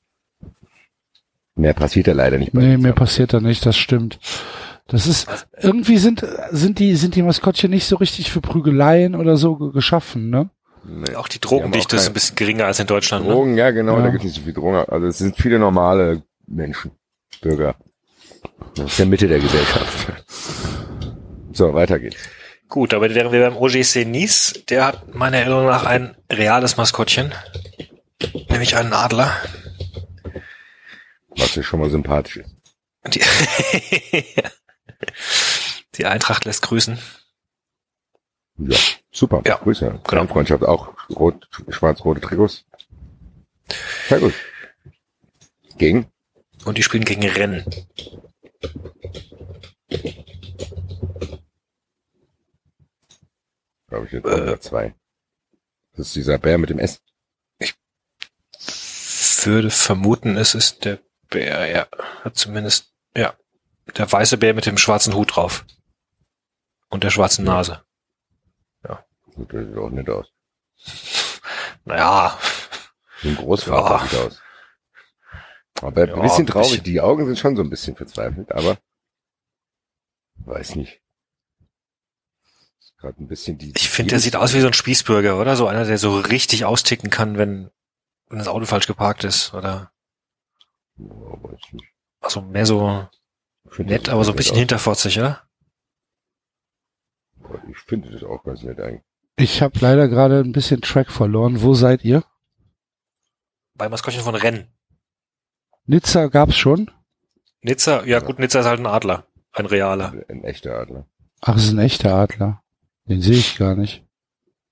Mehr 1.56 1.74
passiert 1.74 2.08
ja 2.08 2.14
leider 2.14 2.38
nicht 2.38 2.54
bei 2.54 2.62
Nee, 2.62 2.78
mehr 2.78 2.94
passiert 2.94 3.34
da 3.34 3.42
nicht, 3.42 3.66
das 3.66 3.78
stimmt. 3.78 4.20
Das 4.92 5.08
ist, 5.08 5.28
irgendwie 5.60 5.98
sind, 5.98 6.26
sind 6.52 6.78
die, 6.80 6.96
sind 6.96 7.16
die 7.16 7.22
Maskottchen 7.24 7.72
nicht 7.72 7.88
so 7.88 7.96
richtig 7.96 8.30
für 8.32 8.42
Prügeleien 8.42 9.16
oder 9.16 9.38
so 9.38 9.56
ge- 9.56 9.72
geschaffen, 9.72 10.30
ne? 10.30 10.50
Nee. 10.84 11.16
Auch 11.16 11.28
die 11.28 11.40
Drogendichte 11.40 11.96
ist 11.96 12.08
ein 12.08 12.14
bisschen 12.14 12.36
geringer 12.36 12.66
als 12.66 12.80
in 12.80 12.88
Deutschland. 12.88 13.26
Ne? 13.26 13.32
Drogen, 13.34 13.56
ja 13.58 13.72
genau, 13.72 13.98
Ja. 13.98 14.04
da 14.04 14.10
gibt's 14.10 14.26
nicht 14.26 14.36
so 14.36 14.42
viel 14.42 14.54
Drogen. 14.54 14.78
Also 14.90 15.08
es 15.08 15.18
sind 15.20 15.38
viele 15.38 15.60
normale 15.60 16.24
Menschen, 16.48 16.92
Bürger. 17.42 17.76
Das 18.76 18.88
ist 18.88 19.00
der 19.00 19.06
Mitte 19.06 19.28
der 19.28 19.40
Gesellschaft. 19.40 20.08
So, 21.54 21.74
weiter 21.74 22.00
geht's. 22.00 22.18
Gut, 22.68 22.94
aber 22.94 23.14
wären 23.14 23.32
wir 23.32 23.42
beim 23.50 23.58
OGC 23.58 24.06
Nice, 24.06 24.64
der 24.70 24.86
hat 24.88 25.14
meiner 25.14 25.38
Erinnerung 25.38 25.68
nach 25.68 25.86
ein 25.86 26.16
reales 26.32 26.78
Maskottchen. 26.78 27.32
Nämlich 28.50 28.76
einen 28.76 28.94
Adler. 28.94 29.32
Was 31.38 31.56
ja 31.56 31.64
schon 31.64 31.80
mal 31.80 31.90
sympathisch 31.90 32.38
ist. 32.38 32.50
Die, 35.96 36.06
Eintracht 36.06 36.46
lässt 36.46 36.62
grüßen. 36.64 36.98
Ja, 38.58 38.78
super. 39.12 39.42
Ja, 39.46 39.58
Grüße. 39.58 40.00
genau. 40.08 40.28
Freundschaft 40.28 40.64
auch 40.64 40.94
rot, 41.10 41.48
schwarz-rote 41.70 42.22
Trikots. 42.22 42.66
Sehr 44.08 44.20
gut. 44.20 44.34
Gegen? 45.78 46.12
Und 46.66 46.78
die 46.78 46.84
spielen 46.84 47.06
gegen 47.06 47.28
Rennen. 47.28 47.66
Glaube 53.88 54.06
ich 54.06 54.12
jetzt 54.12 54.26
Äh. 54.26 54.60
zwei. 54.60 54.96
Das 55.94 56.08
ist 56.08 56.16
dieser 56.16 56.38
Bär 56.38 56.58
mit 56.58 56.70
dem 56.70 56.80
S. 56.80 57.02
Würde 59.44 59.70
vermuten, 59.72 60.38
es 60.38 60.54
ist 60.56 60.86
der 60.86 61.00
Bär, 61.30 61.66
ja. 61.68 61.88
Hat 62.24 62.38
zumindest, 62.38 62.94
ja. 63.16 63.36
Der 63.98 64.12
weiße 64.12 64.38
Bär 64.38 64.54
mit 64.54 64.66
dem 64.66 64.78
schwarzen 64.78 65.14
Hut 65.16 65.36
drauf. 65.36 65.66
Und 66.90 67.04
der 67.04 67.10
schwarzen 67.10 67.46
Nase. 67.46 67.84
Gut, 69.34 69.54
das 69.54 69.66
sieht 69.66 69.78
auch 69.78 69.90
nicht 69.90 70.10
aus. 70.10 70.28
Naja, 71.86 72.38
ein 73.24 73.36
Großvater 73.38 74.04
Ja. 74.04 74.08
sieht 74.10 74.20
aus. 74.20 74.42
Aber 75.82 76.08
Ja, 76.08 76.14
ein 76.16 76.22
bisschen 76.22 76.46
traurig. 76.46 76.70
bisschen. 76.70 76.84
Die 76.84 77.02
Augen 77.02 77.26
sind 77.26 77.40
schon 77.40 77.56
so 77.56 77.64
ein 77.64 77.70
bisschen 77.72 77.96
verzweifelt, 77.96 78.52
aber 78.52 78.78
weiß 80.36 80.76
nicht. 80.76 81.02
Ist 82.80 82.96
Gerade 82.98 83.24
ein 83.24 83.28
bisschen 83.28 83.58
die. 83.58 83.74
ich 83.76 83.90
finde, 83.90 84.12
der 84.12 84.20
sieht 84.20 84.36
aus 84.36 84.54
wie 84.54 84.60
so 84.62 84.68
ein 84.68 84.74
Spießbürger, 84.74 85.40
oder? 85.40 85.56
So 85.56 85.66
einer, 85.68 85.86
der 85.86 85.98
so 85.98 86.20
richtig 86.20 86.66
austicken 86.66 87.10
kann, 87.10 87.38
wenn, 87.38 87.72
wenn 88.28 88.38
das 88.38 88.48
Auto 88.48 88.66
falsch 88.66 88.86
geparkt 88.86 89.24
ist, 89.24 89.54
oder? 89.56 89.92
Ja, 90.98 91.06
weiß 91.08 91.60
nicht. 91.72 91.86
Also 92.20 92.42
mehr 92.42 92.66
so 92.68 93.08
nett, 93.78 94.10
aber 94.10 94.24
so 94.24 94.32
ein 94.32 94.36
bisschen 94.36 94.58
hinterfotzig, 94.58 95.20
oder? 95.20 95.42
aus. 97.52 97.60
Ich 97.70 97.78
finde 97.80 98.10
das 98.12 98.24
auch 98.24 98.44
ganz 98.44 98.64
nett 98.64 98.80
eigentlich. 98.80 99.04
Ich 99.38 99.62
habe 99.62 99.80
leider 99.80 100.08
gerade 100.08 100.40
ein 100.40 100.52
bisschen 100.52 100.82
Track 100.82 101.12
verloren. 101.12 101.62
Wo 101.62 101.74
seid 101.74 102.04
ihr? 102.04 102.24
Bei 103.76 103.90
Maskottchen 103.90 104.24
von 104.24 104.36
Rennen. 104.36 104.68
Nizza 105.86 106.28
gab's 106.28 106.58
schon? 106.58 106.92
Nizza, 107.62 108.06
ja 108.06 108.20
gut, 108.20 108.40
Nizza 108.40 108.60
ist 108.60 108.66
halt 108.66 108.80
ein 108.80 108.86
Adler. 108.86 109.26
Ein 109.54 109.66
realer. 109.66 110.14
Ein 110.30 110.44
echter 110.44 110.80
Adler. 110.80 111.08
Ach, 111.42 111.56
es 111.56 111.66
ist 111.66 111.72
ein 111.72 111.80
echter 111.80 112.14
Adler. 112.14 112.62
Den 113.06 113.22
sehe 113.22 113.38
ich 113.38 113.58
gar 113.58 113.76
nicht. 113.76 114.06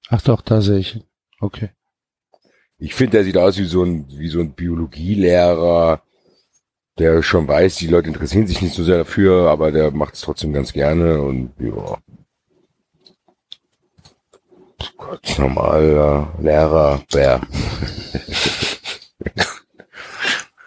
Ach 0.10 0.22
doch, 0.22 0.42
da 0.42 0.62
sehe 0.62 0.80
ich 0.80 0.96
ihn. 0.96 1.04
Okay. 1.40 1.72
Ich 2.78 2.96
finde, 2.96 3.18
der 3.18 3.24
sieht 3.24 3.38
aus 3.38 3.58
wie 3.58 3.66
so 3.66 3.84
ein, 3.84 4.08
wie 4.10 4.30
so 4.30 4.40
ein 4.40 4.54
Biologielehrer, 4.54 6.02
der 7.00 7.24
schon 7.24 7.48
weiß, 7.48 7.78
die 7.78 7.88
Leute 7.88 8.10
interessieren 8.10 8.46
sich 8.48 8.62
nicht 8.62 8.76
so 8.76 8.84
sehr 8.84 9.00
dafür, 9.00 9.50
aber 9.50 9.72
der 9.72 9.92
macht 9.92 10.16
es 10.16 10.22
trotzdem 10.22 10.54
ganz 10.54 10.74
gerne 10.74 11.22
und 11.22 11.52
ja. 11.60 11.98
Gott, 14.98 15.36
normaler 15.38 16.34
Lehrer, 16.40 17.02
Bär. 17.12 17.42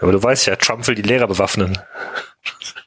Aber 0.00 0.12
du 0.12 0.22
weißt 0.22 0.46
ja, 0.46 0.56
Trump 0.56 0.86
will 0.88 0.96
die 0.96 1.02
Lehrer 1.02 1.28
bewaffnen. 1.28 1.78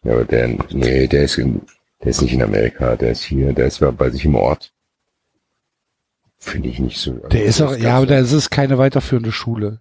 Ja, 0.03 0.11
aber 0.11 0.25
der, 0.25 0.49
nee, 0.71 1.07
der 1.07 1.23
ist 1.23 1.37
in, 1.37 1.61
der 2.01 2.09
ist 2.09 2.21
nicht 2.21 2.33
in 2.33 2.43
Amerika, 2.43 2.97
der 2.97 3.11
ist 3.11 3.23
hier, 3.23 3.53
der 3.53 3.67
ist 3.67 3.81
bei 3.97 4.09
sich 4.09 4.25
im 4.25 4.35
Ort. 4.35 4.73
Finde 6.37 6.67
ich 6.67 6.77
nicht 6.79 6.97
so. 6.99 7.13
Der 7.13 7.45
ist 7.45 7.61
auch, 7.61 7.75
ja, 7.75 7.95
aber 7.97 8.05
das 8.05 8.33
ist 8.33 8.51
keine 8.51 8.77
weiterführende 8.77 9.31
Schule. 9.31 9.79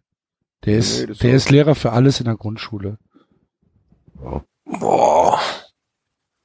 Der 0.64 0.78
ist, 0.78 1.08
Nee, 1.08 1.14
der 1.14 1.34
ist 1.34 1.50
Lehrer 1.50 1.74
für 1.74 1.90
alles 1.90 2.20
in 2.20 2.26
der 2.26 2.36
Grundschule. 2.36 2.98
Boah. 4.64 5.40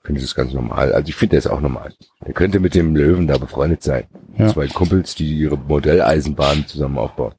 Ich 0.01 0.06
finde 0.06 0.22
das 0.22 0.35
ganz 0.35 0.53
normal. 0.53 0.93
Also 0.93 1.09
ich 1.09 1.16
finde, 1.16 1.32
der 1.32 1.40
ist 1.40 1.48
auch 1.48 1.61
normal. 1.61 1.93
Der 2.25 2.33
könnte 2.33 2.59
mit 2.59 2.74
dem 2.74 2.95
Löwen 2.95 3.27
da 3.27 3.38
befreundet 3.38 3.83
sein. 3.83 4.08
Ja. 4.38 4.48
Zwei 4.48 4.67
Kumpels, 4.67 5.16
die 5.16 5.38
ihre 5.38 5.58
Modelleisenbahn 5.58 6.67
zusammen 6.67 6.98
aufbauen. 6.98 7.35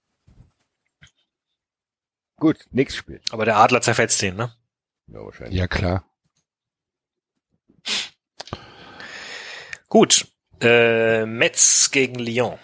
Gut, 2.37 2.67
nächstes 2.71 2.99
Spiel. 2.99 3.21
Aber 3.31 3.45
der 3.45 3.57
Adler 3.57 3.83
zerfetzt 3.83 4.23
den, 4.23 4.37
ne? 4.37 4.53
Ja, 5.09 5.25
wahrscheinlich. 5.25 5.59
Ja, 5.59 5.67
klar. 5.67 6.05
Gut. 9.89 10.27
Äh, 10.61 11.27
Metz 11.27 11.91
gegen 11.91 12.17
Lyon. 12.17 12.59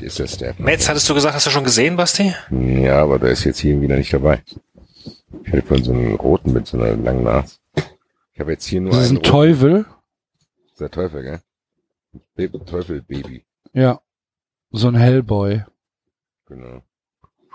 Ist 0.00 0.20
das 0.20 0.38
der? 0.38 0.54
Metz, 0.58 0.88
hattest 0.88 1.08
du 1.08 1.14
gesagt, 1.14 1.34
hast 1.34 1.46
du 1.46 1.50
schon 1.50 1.64
gesehen, 1.64 1.96
Basti? 1.96 2.34
Ja, 2.50 3.02
aber 3.02 3.18
der 3.18 3.30
ist 3.30 3.44
jetzt 3.44 3.58
hier 3.58 3.80
wieder 3.80 3.96
nicht 3.96 4.12
dabei. 4.12 4.42
Ich 5.44 5.52
hatte 5.52 5.62
von 5.62 5.82
so 5.82 5.92
einem 5.92 6.14
roten 6.14 6.52
mit 6.52 6.66
so 6.66 6.78
einer 6.78 6.96
langen 6.96 7.24
Nase. 7.24 7.56
Ich 8.32 8.40
habe 8.40 8.52
jetzt 8.52 8.66
hier 8.66 8.80
nur 8.80 8.92
Das 8.92 9.02
ist 9.04 9.08
einen 9.10 9.18
ein 9.18 9.22
Teufel. 9.24 9.76
roten. 9.78 9.86
Das 10.62 10.70
ist 10.72 10.80
der 10.80 10.90
Teufel, 10.90 11.22
gell? 11.22 11.40
Baby, 12.34 12.58
Teufel, 12.64 13.02
Baby. 13.02 13.44
Ja. 13.72 14.00
So 14.70 14.88
ein 14.88 14.94
Hellboy. 14.94 15.64
Genau. 16.46 16.82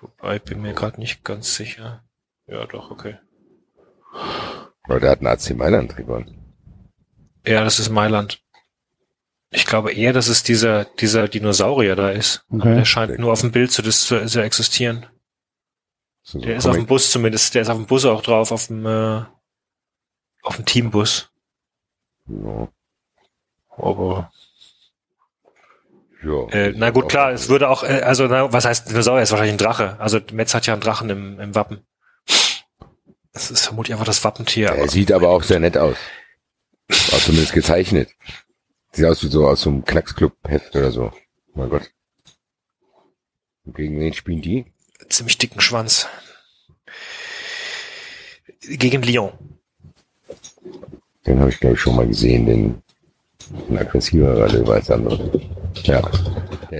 Wobei, 0.01 0.35
Ich 0.37 0.43
bin 0.43 0.61
mir 0.61 0.73
gerade 0.73 0.99
nicht 0.99 1.23
ganz 1.23 1.55
sicher. 1.55 2.03
Ja, 2.47 2.65
doch, 2.65 2.91
okay. 2.91 3.17
Aber 4.83 4.99
der 4.99 5.11
hat 5.11 5.19
einen 5.19 5.27
AC 5.27 5.55
Mailand 5.55 5.91
Trikot. 5.91 6.25
Ja, 7.47 7.63
das 7.63 7.79
ist 7.79 7.89
Mailand. 7.89 8.41
Ich 9.53 9.65
glaube 9.65 9.93
eher, 9.93 10.13
dass 10.13 10.27
es 10.27 10.41
dieser, 10.43 10.85
dieser 10.85 11.27
Dinosaurier 11.27 11.95
da 11.95 12.09
ist. 12.09 12.43
Okay. 12.49 12.75
der 12.75 12.85
scheint 12.85 13.19
nur 13.19 13.31
auf 13.31 13.41
dem 13.41 13.51
Bild 13.51 13.71
zu, 13.71 13.83
zu, 13.83 14.25
zu 14.25 14.41
existieren. 14.41 15.05
So 16.23 16.39
Der 16.39 16.55
ist 16.55 16.65
auf 16.65 16.75
dem. 16.75 16.87
Bus 16.87 17.11
zumindest. 17.11 17.53
Der 17.53 17.61
ist 17.61 17.69
auf 17.69 17.77
dem 17.77 17.85
Bus 17.85 18.05
auch 18.05 18.21
drauf, 18.21 18.51
auf 18.51 18.67
dem, 18.67 18.85
äh, 18.85 19.23
auf 20.41 20.55
dem 20.55 20.65
Teambus. 20.65 21.29
Ja. 22.27 22.67
Aber, 23.77 24.31
ja. 26.23 26.47
äh, 26.49 26.73
na 26.75 26.91
gut, 26.91 27.09
klar, 27.09 27.31
es 27.31 27.49
würde 27.49 27.69
auch, 27.69 27.83
äh, 27.83 28.01
also, 28.01 28.27
na, 28.27 28.51
was 28.53 28.65
heißt 28.65 28.89
Dinosaurier? 28.89 29.23
Ist 29.23 29.31
wahrscheinlich 29.31 29.55
ein 29.55 29.57
Drache. 29.57 29.99
Also, 29.99 30.19
Metz 30.31 30.53
hat 30.53 30.65
ja 30.65 30.73
einen 30.73 30.81
Drachen 30.81 31.09
im, 31.09 31.39
im 31.39 31.55
Wappen. 31.55 31.85
Das 33.33 33.51
ist 33.51 33.65
vermutlich 33.65 33.93
einfach 33.93 34.05
das 34.05 34.23
Wappentier. 34.23 34.69
Er 34.69 34.89
sieht 34.89 35.11
aber 35.11 35.29
auch 35.29 35.43
sehr 35.43 35.59
nett 35.59 35.77
aus. 35.77 35.97
War 36.87 37.19
zumindest 37.19 37.53
gezeichnet. 37.53 38.09
Sieht 38.93 39.05
aus 39.05 39.23
wie 39.23 39.27
so 39.27 39.47
aus 39.47 39.61
so 39.61 39.69
einem 39.69 39.83
Knacksclub-Heft 39.83 40.75
oder 40.75 40.91
so. 40.91 41.11
Mein 41.55 41.69
Gott. 41.69 41.89
Und 43.65 43.75
gegen 43.75 43.99
wen 43.99 44.13
spielen 44.13 44.41
die? 44.41 44.65
ziemlich 45.09 45.37
dicken 45.37 45.61
Schwanz. 45.61 46.07
Gegen 48.61 49.03
Lyon. 49.03 49.31
Den 51.25 51.39
habe 51.39 51.49
ich 51.49 51.59
glaube 51.59 51.75
ich 51.75 51.81
schon 51.81 51.95
mal 51.95 52.07
gesehen, 52.07 52.45
den 52.45 52.81
ein 53.69 53.77
aggressiverer 53.77 54.49
Löwe 54.49 54.73
als 54.73 54.89
andere. 54.89 55.41
Ja. 55.83 56.01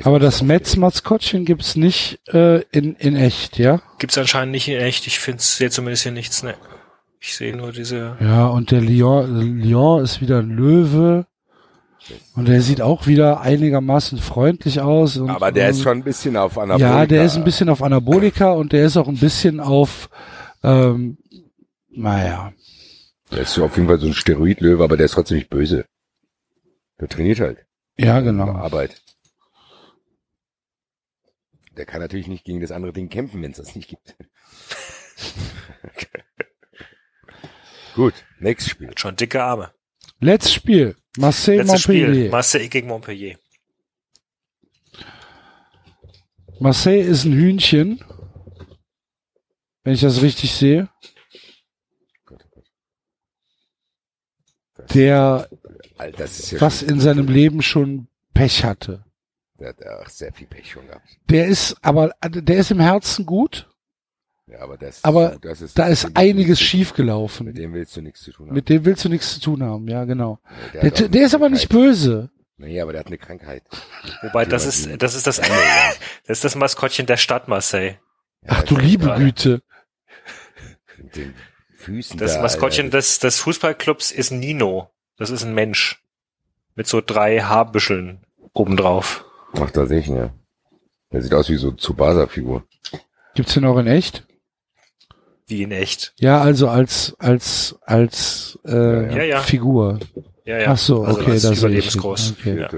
Aber 0.04 0.20
das 0.20 0.42
Metz-Maskottchen 0.42 1.46
gibt's 1.46 1.76
nicht 1.76 2.20
äh, 2.34 2.62
in, 2.72 2.96
in 2.96 3.16
echt, 3.16 3.60
ja? 3.60 3.82
Gibt's 4.00 4.18
anscheinend 4.18 4.52
nicht 4.54 4.68
in 4.68 4.80
echt. 4.80 5.08
Ich 5.08 5.20
finde 5.20 5.42
sehe 5.42 5.70
zumindest 5.70 6.04
hier 6.04 6.12
nichts. 6.12 6.42
Ne. 6.44 6.56
Ich 7.20 7.36
sehe 7.36 7.56
nur 7.56 7.72
diese. 7.72 8.18
Ja, 8.22 8.48
und 8.48 8.72
der 8.72 8.82
Lion, 8.82 9.60
Lion 9.60 10.04
ist 10.04 10.22
wieder 10.22 10.40
ein 10.40 10.50
Löwe. 10.50 11.26
Und 12.36 12.48
der 12.48 12.62
sieht 12.62 12.82
auch 12.82 13.08
wieder 13.08 13.42
einigermaßen 13.42 14.20
freundlich 14.20 14.82
aus. 14.82 15.18
Und, 15.18 15.30
aber 15.30 15.52
der 15.52 15.70
ist 15.70 15.78
und- 15.78 15.84
schon 15.84 15.98
ein 16.00 16.04
bisschen 16.04 16.36
auf 16.38 16.58
Anabolika. 16.58 17.00
Ja, 17.00 17.06
der 17.06 17.26
ist 17.26 17.36
ein 17.38 17.44
bisschen 17.44 17.70
auf 17.70 17.82
Anabolika 17.82 18.52
und 18.52 18.74
der 18.74 18.86
ist 18.86 18.98
auch 18.98 19.08
ein 19.08 19.18
bisschen 19.18 19.60
auf, 19.60 20.10
ähm, 20.64 21.18
naja, 21.90 22.54
Der 23.32 23.42
ist 23.42 23.58
auf 23.60 23.76
jeden 23.78 23.88
Fall 23.88 24.00
so 24.00 24.08
ein 24.08 24.14
Steroidlöwe, 24.14 24.84
aber 24.84 24.98
der 24.98 25.06
ist 25.06 25.14
trotzdem 25.14 25.38
nicht 25.38 25.50
böse. 25.50 25.86
Der 27.00 27.08
trainiert 27.08 27.40
halt. 27.40 27.60
ja, 27.98 28.20
genau. 28.22 28.50
Arbeit. 28.52 29.02
Der 31.78 31.86
kann 31.86 32.02
natürlich 32.02 32.28
nicht 32.28 32.46
gegen 32.46 32.62
das 32.62 32.72
andere 32.72 32.94
Ding 32.94 33.10
kämpfen, 33.10 33.42
wenn 33.42 33.52
es 33.52 33.58
das 33.58 33.76
nicht 33.76 33.90
gibt. 33.90 34.16
Gut, 37.96 38.14
nächstes 38.40 38.72
Spiel. 38.72 38.88
Hat 38.90 39.00
schon 39.00 39.16
dicke 39.16 39.44
Arme. 39.44 39.72
Letztes 40.20 40.54
Spiel. 40.54 40.96
Marseille 41.18 41.58
Letztes 41.58 41.82
Spiel. 41.82 42.06
Montpellier. 42.06 42.32
Marseille 42.32 42.70
gegen 42.70 42.88
Montpellier. 42.88 43.38
Marseille 46.60 47.02
ist 47.02 47.26
ein 47.26 47.34
Hühnchen. 47.34 48.04
Wenn 49.84 49.94
ich 49.94 50.02
das 50.02 50.22
richtig 50.22 50.54
sehe. 50.54 50.90
Der 54.94 55.50
Alter, 55.98 56.18
das 56.18 56.40
ist 56.40 56.52
ja 56.52 56.62
was 56.62 56.82
in 56.82 57.00
seinem 57.00 57.28
Leben 57.28 57.62
schon 57.62 58.08
Pech 58.34 58.64
hatte. 58.64 59.04
der 59.60 59.70
hat 59.70 59.86
auch 59.86 60.10
sehr 60.10 60.34
viel 60.34 60.48
Pech 60.48 60.72
schon 60.72 60.88
gehabt. 60.88 61.08
Der 61.30 61.48
ist 61.48 61.76
aber, 61.82 62.14
der 62.24 62.58
ist 62.58 62.72
im 62.72 62.80
Herzen 62.80 63.26
gut, 63.26 63.70
Ja, 64.48 64.60
aber 64.60 64.78
das, 64.78 65.04
aber 65.04 65.38
das 65.42 65.62
ist, 65.62 65.80
da 65.80 65.88
ist 65.88 66.06
einiges 66.16 66.60
du 66.60 66.64
nichts- 66.64 66.66
schief 66.66 66.94
Mit 67.46 67.58
dem 67.58 67.74
willst 67.74 67.96
du 67.96 68.02
nichts 68.02 68.22
zu 68.24 68.32
tun 68.32 68.48
haben. 68.48 68.54
Mit 68.56 68.68
dem 68.70 68.84
willst 68.86 69.06
du 69.06 69.10
nichts 69.10 69.34
zu 69.34 69.40
tun 69.40 69.64
haben, 69.64 69.88
ja, 69.88 70.04
genau. 70.04 70.40
Nee, 70.74 70.90
Der, 70.92 71.08
der 71.08 71.22
eine 71.22 71.26
ist 71.26 71.34
aber 71.34 71.50
nicht 71.50 71.70
böse. 71.70 72.30
Nee, 72.58 72.80
aber 72.82 72.92
der 72.92 73.00
hat 73.00 73.08
eine 73.08 73.18
Krankheit. 73.18 73.64
Wobei, 74.22 74.46
das 74.46 74.64
Ja, 74.64 74.70
ist, 74.70 75.02
das 75.02 75.16
ist 75.16 75.28
das, 75.28 75.38
das 76.28 76.38
ist 76.38 76.44
das 76.44 76.56
Maskottchen 76.56 77.06
der 77.06 77.18
Stadt 77.18 77.48
Marseille. 77.48 77.96
Ach 78.46 78.64
du 78.64 78.76
liebe 78.78 79.06
gerade. 79.06 79.24
Güte. 79.24 79.62
Mit 80.98 81.16
den 81.16 81.34
Füßen 81.76 82.18
Das 82.20 82.36
da, 82.36 82.42
Maskottchen 82.42 82.86
Alter. 82.88 82.98
des, 82.98 83.20
des 83.20 83.40
Fußballclubs 83.40 84.12
ist 84.12 84.32
Nino. 84.32 84.90
Das 85.18 85.30
ist 85.30 85.44
ein 85.44 85.54
Mensch. 85.54 86.04
Mit 86.76 86.88
so 86.88 87.02
drei 87.02 87.40
Haarbüscheln 87.40 88.26
obendrauf. 88.54 89.26
Ach, 89.54 89.72
tatsächlich, 89.72 90.16
ja. 90.18 90.34
Der 91.12 91.22
sieht 91.22 91.34
aus 91.34 91.50
wie 91.50 91.56
so 91.56 91.72
Tsubasa-Figur. 91.72 92.64
Gibt's 93.36 93.54
den 93.54 93.66
auch 93.66 93.78
in 93.78 93.88
echt? 93.88 94.26
Wie 95.48 95.64
in 95.64 95.72
echt. 95.72 96.14
Ja, 96.18 96.42
also 96.42 96.70
als 96.70 97.16
als 97.20 97.76
als 97.86 98.58
äh, 98.66 99.16
Ja, 99.16 99.24
ja. 99.24 99.40
Figur. 99.42 100.00
Ja, 100.46 100.58
ja. 100.60 100.72
Ach 100.72 100.78
so, 100.78 101.04
Also 101.04 101.20
okay, 101.22 101.32
das 101.34 101.44
ich. 101.52 101.60
überlebensgroß. 101.60 102.34
Okay. 102.40 102.60
Ja. 102.60 102.70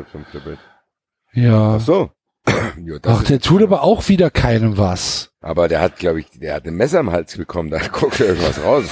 Ja. 1.34 1.76
Ach 1.76 1.82
so. 1.82 2.12
ja, 2.48 2.98
Ach, 3.04 3.22
ist- 3.22 3.30
der 3.30 3.40
tut 3.40 3.64
aber 3.64 3.82
auch 3.84 4.08
wieder 4.08 4.30
keinem 4.30 4.78
was. 4.78 5.32
aber 5.42 5.68
der 5.68 5.82
hat, 5.82 5.98
glaube 5.98 6.20
ich, 6.20 6.28
der 6.32 6.54
hat 6.56 6.66
ein 6.68 6.76
Messer 6.76 7.00
im 7.00 7.12
Hals 7.12 7.36
bekommen. 7.38 7.72
Da 7.72 7.80
guckt 7.92 8.20
er 8.20 8.28
irgendwas 8.28 8.62
raus. 8.64 8.84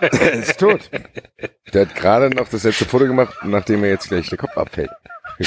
er 0.00 0.32
ist 0.34 0.58
tot. 0.60 0.90
Der 1.72 1.86
hat 1.86 1.94
gerade 1.94 2.28
noch 2.34 2.48
das 2.48 2.64
letzte 2.64 2.84
Foto 2.84 3.06
gemacht, 3.06 3.34
nachdem 3.44 3.84
er 3.84 3.90
jetzt 3.90 4.08
gleich 4.08 4.28
der 4.28 4.36
Kopf 4.38 4.56
abfällt. 4.58 4.90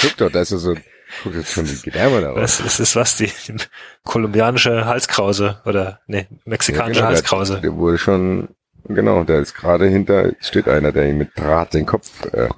Guck 0.02 0.18
doch, 0.18 0.32
da 0.32 0.42
ist 0.42 0.52
er 0.52 0.58
so, 0.58 0.76
guck 1.24 1.36
jetzt 1.36 1.52
schon 1.52 1.66
die 1.66 1.82
Gedärme 1.82 2.22
da 2.22 2.32
raus. 2.32 2.40
Das 2.40 2.60
ist, 2.60 2.80
ist 2.80 2.96
was, 2.96 3.18
die, 3.18 3.32
die 3.48 3.56
kolumbianische 4.04 4.86
Halskrause 4.86 5.62
oder 5.66 6.02
ne, 6.08 6.28
mexikanische 6.46 7.00
Ja, 7.00 7.08
genau, 7.08 7.16
Halskrause. 7.16 7.54
Der, 7.54 7.62
der 7.62 7.76
wurde 7.76 7.98
schon, 7.98 8.50
genau, 8.88 9.24
da 9.24 9.40
ist 9.40 9.56
gerade 9.56 9.88
hinter, 9.88 10.32
steht 10.40 10.68
einer, 10.68 10.92
der 10.92 11.10
ihm 11.10 11.18
mit 11.18 11.38
Draht 11.38 11.74
den 11.74 11.86
Kopf 11.86 12.26
äh, 12.34 12.50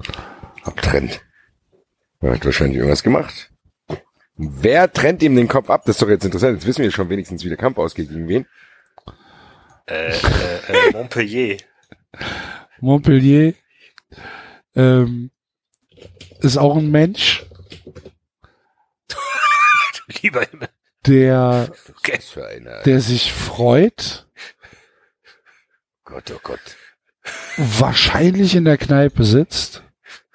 abtrennt. 0.64 1.22
Er 2.22 2.34
hat 2.34 2.45
wahrscheinlich 2.45 2.77
irgendwas 2.77 3.03
gemacht. 3.03 3.51
Wer 4.38 4.92
trennt 4.92 5.24
ihm 5.24 5.35
den 5.35 5.48
Kopf 5.48 5.69
ab? 5.69 5.84
Das 5.85 5.95
ist 5.95 6.01
doch 6.01 6.09
jetzt 6.09 6.26
interessant. 6.26 6.53
Jetzt 6.56 6.67
wissen 6.67 6.84
wir 6.84 6.92
schon 6.92 7.09
wenigstens, 7.09 7.43
wie 7.43 7.50
der 7.50 7.58
Kampf 7.58 7.77
ausgeht 7.77 8.09
gegen 8.09 8.27
wen. 8.27 8.45
Äh, 9.88 10.09
äh, 10.09 10.90
äh, 10.90 10.92
Montpellier. 10.93 11.58
Montpellier 12.82 13.53
ähm, 14.76 15.32
ist 16.42 16.58
auch 16.58 16.77
ein 16.77 16.92
Mensch, 16.92 17.45
Lieber 20.22 20.42
Himmel. 20.42 20.69
der 21.06 21.72
Okay. 21.98 22.19
Der 22.86 23.00
sich 23.02 23.34
freut, 23.34 24.27
Gott, 26.03 26.32
oh 26.36 26.40
Gott. 26.44 26.77
wahrscheinlich 27.58 28.56
in 28.56 28.66
der 28.66 28.77
Kneipe 28.77 29.24
sitzt. 29.24 29.84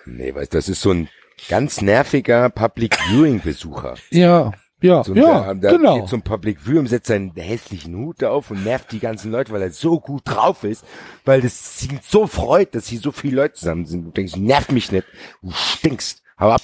Nee, 0.04 0.34
weißt, 0.34 0.52
das 0.52 0.68
ist 0.68 0.82
so 0.82 0.90
ein 0.90 1.08
ganz 1.48 1.80
nerviger 1.80 2.50
Public 2.50 2.96
Viewing 2.96 3.40
Besucher. 3.40 3.94
Ja, 4.10 4.52
ja, 4.82 5.04
So, 5.04 5.14
ja, 5.14 5.44
der, 5.44 5.54
der 5.54 5.78
genau. 5.78 6.00
geht 6.00 6.08
zum 6.08 6.22
Public 6.22 6.60
Viewing, 6.60 6.88
setzt 6.88 7.06
seinen 7.06 7.32
hässlichen 7.36 7.94
Hut 7.96 8.24
auf 8.24 8.50
und 8.50 8.64
nervt 8.64 8.90
die 8.90 8.98
ganzen 8.98 9.30
Leute, 9.30 9.52
weil 9.52 9.62
er 9.62 9.70
so 9.70 10.00
gut 10.00 10.22
drauf 10.24 10.64
ist, 10.64 10.84
weil 11.24 11.40
das 11.40 11.82
ihn 11.84 12.00
so 12.02 12.26
freut, 12.26 12.74
dass 12.74 12.88
hier 12.88 12.98
so 12.98 13.12
viele 13.12 13.36
Leute 13.36 13.54
zusammen 13.54 13.86
sind. 13.86 14.04
Du 14.04 14.10
denkst, 14.10 14.36
nerv 14.36 14.70
mich 14.70 14.90
nicht, 14.90 15.06
du 15.40 15.52
stinkst, 15.52 16.22
hau 16.38 16.50
ab. 16.50 16.62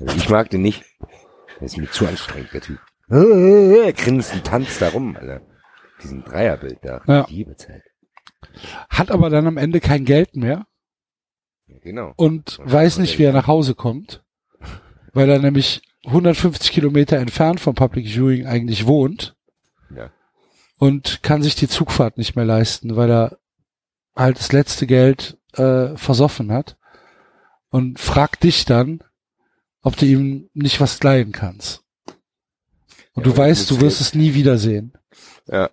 Also 0.00 0.16
ich 0.16 0.28
mag 0.28 0.50
den 0.50 0.62
nicht. 0.62 0.84
Der 1.60 1.66
ist 1.66 1.76
mir 1.76 1.90
zu 1.90 2.06
anstrengend, 2.06 2.52
der 2.52 2.60
Typ. 2.60 2.78
Er 3.08 3.92
grinst 3.92 4.32
und 4.34 4.44
tanzt 4.44 4.80
da 4.80 4.88
rum, 4.88 5.16
Alter. 5.16 5.40
Diesen 6.02 6.24
Dreierbild 6.24 6.78
da. 6.82 7.02
Ja. 7.06 7.26
Liebe 7.28 7.54
Zeit. 7.56 7.82
Hat 8.88 9.10
aber 9.10 9.30
dann 9.30 9.46
am 9.46 9.56
Ende 9.56 9.80
kein 9.80 10.04
Geld 10.04 10.36
mehr 10.36 10.66
Ja, 11.66 11.78
genau. 11.80 12.12
und 12.16 12.58
Und 12.58 12.72
weiß 12.72 12.98
nicht, 12.98 13.18
wie 13.18 13.24
er 13.24 13.32
nach 13.32 13.46
Hause 13.46 13.74
kommt, 13.74 14.22
weil 15.12 15.30
er 15.30 15.38
nämlich 15.38 15.82
150 16.04 16.70
Kilometer 16.72 17.16
entfernt 17.18 17.60
vom 17.60 17.74
Public 17.74 18.06
Viewing 18.06 18.46
eigentlich 18.46 18.86
wohnt 18.86 19.36
Ja. 19.94 20.10
und 20.78 21.22
kann 21.22 21.42
sich 21.42 21.54
die 21.54 21.68
Zugfahrt 21.68 22.18
nicht 22.18 22.36
mehr 22.36 22.44
leisten, 22.44 22.96
weil 22.96 23.10
er 23.10 23.38
halt 24.14 24.38
das 24.38 24.52
letzte 24.52 24.86
Geld 24.86 25.38
äh, 25.54 25.96
versoffen 25.96 26.52
hat 26.52 26.76
und 27.70 27.98
fragt 27.98 28.42
dich 28.42 28.64
dann, 28.66 29.02
ob 29.84 29.96
du 29.96 30.06
ihm 30.06 30.50
nicht 30.54 30.80
was 30.80 31.00
leihen 31.02 31.30
kannst. 31.30 31.82
Und 33.14 33.24
Ja, 33.26 33.32
du 33.32 33.36
weißt, 33.36 33.70
du 33.70 33.80
wirst 33.80 34.00
es 34.00 34.14
nie 34.14 34.34
wiedersehen. 34.34 34.92
Ja. 35.46 35.70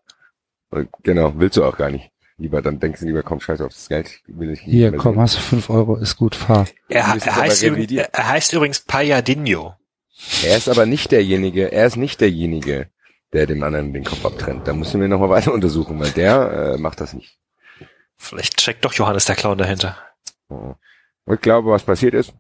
Und 0.70 0.90
genau, 1.02 1.34
willst 1.36 1.58
du 1.58 1.64
auch 1.66 1.76
gar 1.78 1.90
nicht. 1.90 2.12
Lieber, 2.38 2.62
dann 2.62 2.80
denkst 2.80 3.00
du 3.02 3.06
lieber, 3.06 3.24
komm, 3.24 3.40
scheiß 3.40 3.62
auf 3.62 3.74
das 3.74 3.88
Geld. 3.90 4.20
Will 4.28 4.52
ich 4.52 4.66
nicht 4.66 4.72
Hier, 4.72 4.92
komm, 4.96 5.14
sehen. 5.14 5.22
hast 5.22 5.36
du 5.38 5.42
fünf 5.42 5.70
Euro, 5.70 5.96
ist 5.96 6.18
gut, 6.18 6.36
fahr. 6.36 6.66
Er, 6.90 7.04
er, 7.04 7.36
heißt 7.36 7.64
er 7.64 8.28
heißt 8.30 8.54
übrigens 8.54 8.80
Payadinho. 8.82 9.76
Er 10.44 10.58
ist 10.58 10.70
aber 10.70 10.86
nicht 10.86 11.12
derjenige, 11.12 11.72
er 11.72 11.88
ist 11.88 11.98
nicht 11.98 12.22
derjenige, 12.22 12.90
der 13.34 13.48
dem 13.48 13.64
anderen 13.64 13.94
den 13.94 14.04
Kopf 14.04 14.26
abtrennt. 14.26 14.68
Da 14.68 14.74
müssen 14.74 15.02
wir 15.02 15.08
nochmal 15.08 15.30
weiter 15.30 15.54
untersuchen, 15.54 16.00
weil 16.00 16.12
der 16.12 16.74
äh, 16.76 16.78
macht 16.78 17.02
das 17.02 17.14
nicht. 17.14 17.38
Vielleicht 18.18 18.62
steckt 18.62 18.86
doch 18.86 18.94
Johannes 18.94 19.26
der 19.26 19.36
Clown 19.36 19.58
dahinter. 19.58 19.98
Und 20.48 20.78
ich 21.36 21.42
glaube, 21.42 21.72
was 21.72 21.84
passiert 21.84 22.14
ist, 22.14 22.34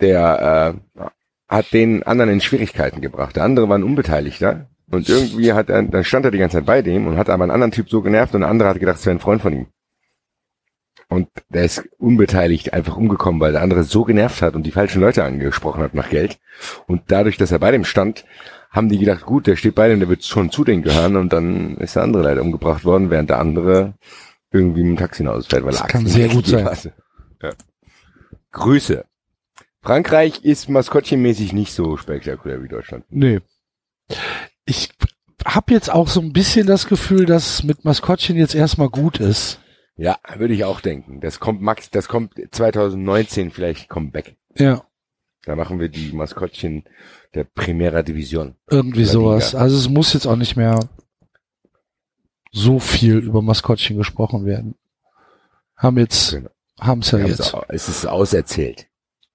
der 0.00 0.80
äh, 0.96 1.04
hat 1.48 1.72
den 1.72 2.02
anderen 2.02 2.30
in 2.30 2.40
Schwierigkeiten 2.40 3.00
gebracht. 3.00 3.36
Der 3.36 3.44
andere 3.44 3.68
war 3.68 3.78
ein 3.78 3.84
Unbeteiligter 3.84 4.68
und 4.90 5.08
irgendwie 5.08 5.52
hat 5.52 5.70
er, 5.70 5.82
dann 5.82 6.04
stand 6.04 6.24
er 6.24 6.30
die 6.30 6.38
ganze 6.38 6.58
Zeit 6.58 6.66
bei 6.66 6.82
dem 6.82 7.06
und 7.06 7.16
hat 7.16 7.30
aber 7.30 7.44
einen 7.44 7.50
anderen 7.50 7.72
Typ 7.72 7.90
so 7.90 8.02
genervt 8.02 8.34
und 8.34 8.40
der 8.40 8.50
andere 8.50 8.68
hat 8.68 8.80
gedacht, 8.80 8.98
es 8.98 9.06
wäre 9.06 9.16
ein 9.16 9.20
Freund 9.20 9.42
von 9.42 9.52
ihm. 9.52 9.66
Und 11.08 11.28
der 11.48 11.64
ist 11.64 11.88
unbeteiligt 11.98 12.74
einfach 12.74 12.96
umgekommen, 12.96 13.40
weil 13.40 13.52
der 13.52 13.62
andere 13.62 13.82
so 13.84 14.04
genervt 14.04 14.42
hat 14.42 14.54
und 14.54 14.64
die 14.64 14.70
falschen 14.70 15.00
Leute 15.00 15.24
angesprochen 15.24 15.82
hat 15.82 15.94
nach 15.94 16.10
Geld. 16.10 16.38
Und 16.86 17.04
dadurch, 17.08 17.38
dass 17.38 17.50
er 17.50 17.58
bei 17.58 17.70
dem 17.70 17.84
stand, 17.84 18.26
haben 18.70 18.90
die 18.90 18.98
gedacht, 18.98 19.24
gut, 19.24 19.46
der 19.46 19.56
steht 19.56 19.74
bei 19.74 19.88
dem, 19.88 20.00
der 20.00 20.10
wird 20.10 20.24
schon 20.24 20.50
zu 20.50 20.64
denen 20.64 20.82
gehören 20.82 21.16
und 21.16 21.32
dann 21.32 21.78
ist 21.78 21.96
der 21.96 22.02
andere 22.02 22.24
leider 22.24 22.42
umgebracht 22.42 22.84
worden, 22.84 23.10
während 23.10 23.30
der 23.30 23.38
andere 23.38 23.94
irgendwie 24.50 24.82
mit 24.82 24.90
dem 24.90 24.96
Taxi 24.98 25.22
nach 25.22 25.32
Hause 25.32 25.48
fährt, 25.48 25.64
weil 25.64 25.72
Das 25.72 25.80
er 25.80 25.86
kann 25.86 26.02
Axt 26.02 26.14
sehr 26.14 26.28
gut 26.28 26.46
sein. 26.46 26.68
Ja. 27.42 27.50
Grüße. 28.52 29.04
Frankreich 29.92 30.44
ist 30.44 30.68
maskottchenmäßig 30.68 31.54
nicht 31.54 31.72
so 31.72 31.96
spektakulär 31.96 32.62
wie 32.62 32.68
Deutschland. 32.68 33.06
Nee. 33.08 33.40
Ich 34.66 34.90
habe 35.46 35.72
jetzt 35.72 35.90
auch 35.90 36.08
so 36.08 36.20
ein 36.20 36.34
bisschen 36.34 36.66
das 36.66 36.86
Gefühl, 36.88 37.24
dass 37.24 37.62
mit 37.62 37.86
Maskottchen 37.86 38.36
jetzt 38.36 38.54
erstmal 38.54 38.90
gut 38.90 39.18
ist. 39.18 39.60
Ja, 39.96 40.18
würde 40.36 40.52
ich 40.52 40.64
auch 40.64 40.82
denken. 40.82 41.22
Das 41.22 41.40
kommt 41.40 41.62
Max, 41.62 41.88
das 41.88 42.06
kommt 42.06 42.34
2019 42.50 43.50
vielleicht 43.50 43.88
Comeback. 43.88 44.36
Ja, 44.58 44.84
Da 45.44 45.56
machen 45.56 45.80
wir 45.80 45.88
die 45.88 46.12
Maskottchen 46.12 46.84
der 47.32 47.44
Primera 47.44 48.02
Division. 48.02 48.56
irgendwie 48.68 49.06
sowas. 49.06 49.54
Also 49.54 49.78
es 49.78 49.88
muss 49.88 50.12
jetzt 50.12 50.26
auch 50.26 50.36
nicht 50.36 50.54
mehr 50.56 50.80
so 52.52 52.78
viel 52.78 53.16
über 53.16 53.40
Maskottchen 53.40 53.96
gesprochen 53.96 54.44
werden. 54.44 54.74
Haben 55.76 55.96
jetzt, 55.96 56.32
Genau. 56.32 56.50
haben's 56.78 57.10
ja 57.10 57.20
Wir 57.20 57.28
jetzt. 57.28 57.38
haben's 57.38 57.54
au- 57.54 57.64
Es 57.68 57.88
ist 57.88 58.04
auserzählt. 58.06 58.86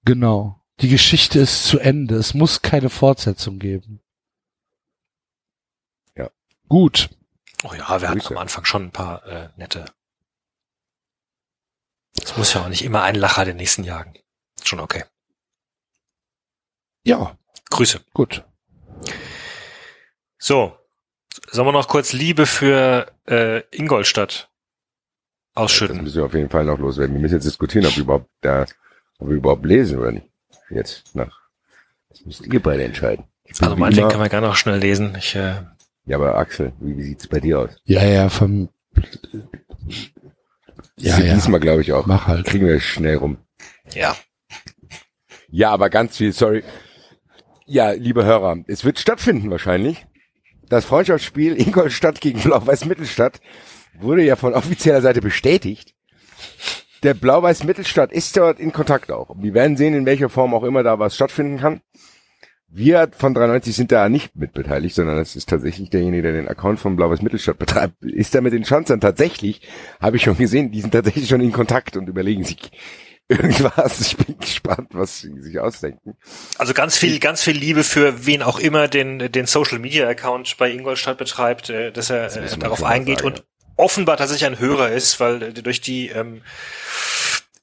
Genau. 0.04 0.60
Die 0.80 0.88
Geschichte 0.88 1.38
ist 1.38 1.64
zu 1.64 1.78
Ende. 1.78 2.16
Es 2.16 2.34
muss 2.34 2.62
keine 2.62 2.90
Fortsetzung 2.90 3.58
geben. 3.58 4.00
Ja. 6.16 6.30
Gut. 6.68 7.10
Oh 7.62 7.72
ja, 7.74 8.00
wir 8.00 8.08
hatten 8.08 8.18
Grüße. 8.18 8.34
am 8.34 8.38
Anfang 8.38 8.64
schon 8.64 8.84
ein 8.86 8.90
paar 8.92 9.24
äh, 9.26 9.48
nette. 9.56 9.84
Es 12.22 12.36
muss 12.36 12.52
ja 12.54 12.62
auch 12.64 12.68
nicht 12.68 12.82
immer 12.84 13.02
ein 13.02 13.14
Lacher 13.14 13.44
den 13.44 13.56
nächsten 13.56 13.84
jagen. 13.84 14.14
Schon 14.62 14.80
okay. 14.80 15.04
Ja, 17.04 17.36
Grüße. 17.70 18.00
gut. 18.12 18.44
So. 20.38 20.76
Sollen 21.50 21.66
wir 21.68 21.72
noch 21.72 21.88
kurz 21.88 22.12
Liebe 22.12 22.46
für 22.46 23.12
äh, 23.26 23.60
Ingolstadt 23.76 24.50
Das 25.54 25.62
ausschütten? 25.64 26.02
müssen 26.02 26.16
wir 26.16 26.24
auf 26.26 26.34
jeden 26.34 26.48
Fall 26.50 26.64
noch 26.64 26.78
loswerden. 26.78 27.14
Wir 27.14 27.20
müssen 27.20 27.34
jetzt 27.34 27.44
diskutieren, 27.44 27.86
ob 27.86 27.96
wir 27.96 28.02
überhaupt 28.02 28.30
da, 28.40 28.66
ob 29.18 29.28
wir 29.28 29.36
überhaupt 29.36 29.64
lesen 29.66 29.98
oder 29.98 30.12
nicht. 30.12 30.26
Jetzt 30.70 31.14
nach 31.14 31.40
Das 32.10 32.24
müsst 32.24 32.46
ihr 32.46 32.60
beide 32.62 32.84
entscheiden. 32.84 33.24
Also 33.60 33.74
immer- 33.74 33.90
kann 33.90 34.18
man 34.20 34.28
gerne 34.28 34.46
noch 34.48 34.56
schnell 34.56 34.78
lesen. 34.78 35.14
Ich, 35.18 35.34
äh, 35.34 35.54
ja, 36.06 36.16
aber 36.16 36.36
Axel, 36.36 36.72
wie, 36.80 36.96
wie 36.96 37.02
sieht's 37.02 37.26
bei 37.26 37.40
dir 37.40 37.60
aus? 37.60 37.70
Ja, 37.84 38.04
ja, 38.04 38.28
vom, 38.28 38.68
ja, 40.96 41.18
ja, 41.18 41.34
Diesmal 41.34 41.60
glaube 41.60 41.82
ich 41.82 41.92
auch. 41.92 42.06
mach 42.06 42.26
halt. 42.26 42.46
Kriegen 42.46 42.66
wir 42.66 42.80
schnell 42.80 43.16
rum. 43.16 43.38
ja. 43.94 44.16
Ja, 45.50 45.70
aber 45.70 45.88
ganz 45.88 46.16
viel, 46.16 46.32
sorry. 46.32 46.64
Ja, 47.64 47.92
liebe 47.92 48.24
Hörer, 48.24 48.56
es 48.66 48.84
wird 48.84 48.98
stattfinden 48.98 49.50
wahrscheinlich. 49.52 50.04
Das 50.68 50.84
Freundschaftsspiel 50.84 51.56
Ingolstadt 51.60 52.20
gegen 52.20 52.40
Blau-Weiß 52.40 52.86
Mittelstadt 52.86 53.40
wurde 54.00 54.24
ja 54.24 54.34
von 54.34 54.52
offizieller 54.52 55.00
Seite 55.00 55.20
bestätigt. 55.20 55.94
Der 57.04 57.12
Blau-Weiß 57.12 57.64
Mittelstadt 57.64 58.12
ist 58.12 58.34
dort 58.34 58.58
in 58.58 58.72
Kontakt 58.72 59.12
auch. 59.12 59.36
Wir 59.38 59.52
werden 59.52 59.76
sehen, 59.76 59.92
in 59.92 60.06
welcher 60.06 60.30
Form 60.30 60.54
auch 60.54 60.64
immer 60.64 60.82
da 60.82 60.98
was 60.98 61.14
stattfinden 61.14 61.58
kann. 61.58 61.82
Wir 62.66 63.10
von 63.14 63.34
93 63.34 63.76
sind 63.76 63.92
da 63.92 64.08
nicht 64.08 64.34
mit 64.34 64.54
beteiligt, 64.54 64.94
sondern 64.94 65.18
es 65.18 65.36
ist 65.36 65.50
tatsächlich 65.50 65.90
derjenige, 65.90 66.22
der 66.22 66.32
den 66.32 66.48
Account 66.48 66.80
von 66.80 66.96
Blau-Weiß 66.96 67.20
Mittelstadt 67.20 67.58
betreibt. 67.58 68.02
Ist 68.02 68.34
da 68.34 68.40
mit 68.40 68.54
den 68.54 68.64
Schanzern 68.64 69.02
tatsächlich, 69.02 69.60
habe 70.00 70.16
ich 70.16 70.22
schon 70.22 70.38
gesehen, 70.38 70.72
die 70.72 70.80
sind 70.80 70.92
tatsächlich 70.92 71.28
schon 71.28 71.42
in 71.42 71.52
Kontakt 71.52 71.98
und 71.98 72.08
überlegen 72.08 72.42
sich 72.42 72.70
irgendwas. 73.28 74.00
Ich 74.00 74.16
bin 74.16 74.38
gespannt, 74.38 74.88
was 74.92 75.20
sie 75.20 75.40
sich 75.40 75.60
ausdenken. 75.60 76.16
Also 76.56 76.72
ganz 76.72 76.96
viel, 76.96 77.18
ganz 77.18 77.42
viel 77.42 77.56
Liebe 77.56 77.84
für 77.84 78.26
wen 78.26 78.42
auch 78.42 78.58
immer 78.58 78.88
den, 78.88 79.30
den 79.30 79.44
Social 79.44 79.78
Media 79.78 80.08
Account 80.08 80.56
bei 80.56 80.70
Ingolstadt 80.70 81.18
betreibt, 81.18 81.68
äh, 81.68 81.92
dass 81.92 82.08
er 82.08 82.24
Das 82.24 82.36
äh, 82.36 82.58
darauf 82.58 82.82
eingeht 82.82 83.20
sagen, 83.20 83.34
und 83.34 83.44
offenbar 83.76 84.16
tatsächlich 84.16 84.46
ein 84.46 84.58
Hörer 84.58 84.90
ist, 84.90 85.20
weil 85.20 85.42
äh, 85.42 85.52
durch 85.52 85.80
die 85.80 86.08
ähm, 86.08 86.42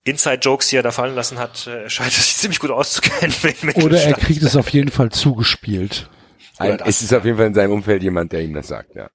Inside-Jokes, 0.03 0.69
die 0.69 0.77
er 0.77 0.83
da 0.83 0.91
fallen 0.91 1.15
lassen 1.15 1.37
hat, 1.39 1.67
äh, 1.67 1.89
scheint 1.89 2.11
er 2.11 2.21
sich 2.21 2.35
ziemlich 2.35 2.59
gut 2.59 2.71
auszukennen 2.71 3.35
mit, 3.43 3.63
mit 3.63 3.77
Oder 3.77 4.01
er 4.01 4.13
kriegt 4.13 4.41
es 4.41 4.55
auf 4.55 4.69
jeden 4.69 4.91
Fall 4.91 5.11
zugespielt. 5.11 6.09
Ein, 6.57 6.79
es 6.85 7.01
ist 7.01 7.13
auf 7.13 7.25
jeden 7.25 7.37
Fall 7.37 7.47
in 7.47 7.53
seinem 7.53 7.71
Umfeld 7.71 8.03
jemand, 8.03 8.31
der 8.31 8.41
ihm 8.41 8.53
das 8.53 8.67
sagt, 8.67 8.95
ja. 8.95 9.09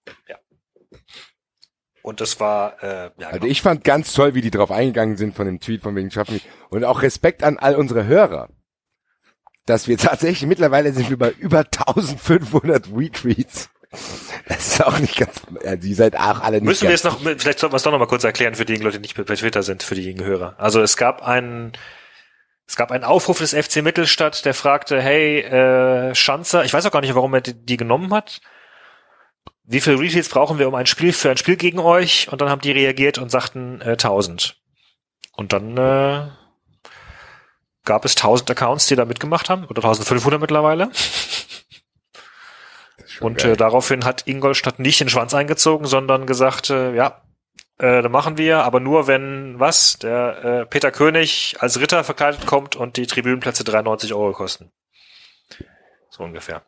Und 2.02 2.20
das 2.20 2.38
war, 2.38 2.80
äh, 2.84 3.10
ja, 3.18 3.26
Also 3.28 3.40
genau. 3.40 3.46
ich 3.50 3.62
fand 3.62 3.82
ganz 3.82 4.12
toll, 4.12 4.34
wie 4.34 4.40
die 4.40 4.52
drauf 4.52 4.70
eingegangen 4.70 5.16
sind 5.16 5.34
von 5.34 5.46
dem 5.46 5.58
Tweet 5.58 5.82
von 5.82 5.96
wegen 5.96 6.12
Schaffen. 6.12 6.40
Und 6.70 6.84
auch 6.84 7.02
Respekt 7.02 7.42
an 7.42 7.58
all 7.58 7.74
unsere 7.74 8.06
Hörer. 8.06 8.48
Dass 9.64 9.88
wir 9.88 9.98
tatsächlich, 9.98 10.46
mittlerweile 10.46 10.92
sind 10.92 11.10
wir 11.10 11.18
bei 11.18 11.30
über 11.32 11.64
1500 11.64 12.90
Retweets. 12.94 13.70
Das 14.48 14.66
ist 14.66 14.84
auch 14.84 14.98
nicht 14.98 15.16
ganz, 15.16 15.40
ja, 15.64 15.76
die 15.76 15.94
seid 15.94 16.16
auch 16.16 16.40
alle 16.40 16.58
nicht 16.58 16.64
Müssen 16.64 16.84
wir 16.84 16.90
jetzt 16.90 17.04
noch, 17.04 17.20
vielleicht 17.20 17.58
sollten 17.58 17.72
wir 17.72 17.76
es 17.76 17.82
doch 17.82 17.92
noch 17.92 17.98
mal 17.98 18.06
kurz 18.06 18.24
erklären 18.24 18.54
für 18.54 18.64
die 18.64 18.76
Leute, 18.76 18.98
die 18.98 19.02
nicht 19.02 19.16
bei 19.16 19.34
Twitter 19.34 19.62
sind, 19.62 19.82
für 19.82 19.94
die 19.94 20.14
Hörer. 20.16 20.54
Also 20.58 20.80
es 20.80 20.96
gab 20.96 21.22
einen, 21.22 21.72
es 22.66 22.76
gab 22.76 22.90
einen 22.90 23.04
Aufruf 23.04 23.38
des 23.38 23.54
FC 23.54 23.82
Mittelstadt, 23.82 24.44
der 24.44 24.54
fragte, 24.54 25.00
hey, 25.00 25.40
äh, 25.40 26.14
Schanzer, 26.14 26.64
ich 26.64 26.72
weiß 26.72 26.86
auch 26.86 26.90
gar 26.90 27.00
nicht, 27.00 27.14
warum 27.14 27.34
er 27.34 27.40
die, 27.40 27.54
die 27.54 27.76
genommen 27.76 28.12
hat. 28.12 28.40
Wie 29.64 29.80
viele 29.80 29.98
Retweets 29.98 30.28
brauchen 30.28 30.58
wir 30.58 30.68
um 30.68 30.74
ein 30.76 30.86
Spiel 30.86 31.12
für 31.12 31.30
ein 31.30 31.36
Spiel 31.36 31.56
gegen 31.56 31.80
euch? 31.80 32.28
Und 32.30 32.40
dann 32.40 32.50
haben 32.50 32.60
die 32.60 32.70
reagiert 32.70 33.18
und 33.18 33.30
sagten 33.30 33.80
äh, 33.80 33.92
1000. 33.92 34.56
Und 35.32 35.52
dann 35.52 35.76
äh, 35.76 36.28
gab 37.84 38.04
es 38.04 38.16
1000 38.16 38.50
Accounts, 38.50 38.86
die 38.86 38.96
da 38.96 39.04
mitgemacht 39.04 39.50
haben, 39.50 39.64
oder 39.64 39.82
1500 39.82 40.40
mittlerweile. 40.40 40.90
Schon 43.16 43.26
Und 43.26 43.44
äh, 43.44 43.56
daraufhin 43.56 44.04
hat 44.04 44.26
Ingolstadt 44.26 44.78
nicht 44.78 45.00
den 45.00 45.08
Schwanz 45.08 45.34
eingezogen, 45.34 45.86
sondern 45.86 46.26
gesagt, 46.26 46.70
äh, 46.70 46.94
ja, 46.94 47.22
äh, 47.78 48.02
da 48.02 48.08
machen 48.08 48.38
wir, 48.38 48.64
aber 48.64 48.80
nur 48.80 49.06
wenn 49.06 49.58
was, 49.58 49.98
der 49.98 50.44
äh, 50.44 50.66
Peter 50.66 50.90
König 50.90 51.56
als 51.58 51.78
Ritter 51.80 52.04
verkleidet 52.04 52.46
kommt 52.46 52.76
und 52.76 52.96
die 52.96 53.06
Tribünenplätze 53.06 53.64
93 53.64 54.14
Euro 54.14 54.32
kosten. 54.32 54.70
So 56.08 56.24
ungefähr. 56.24 56.62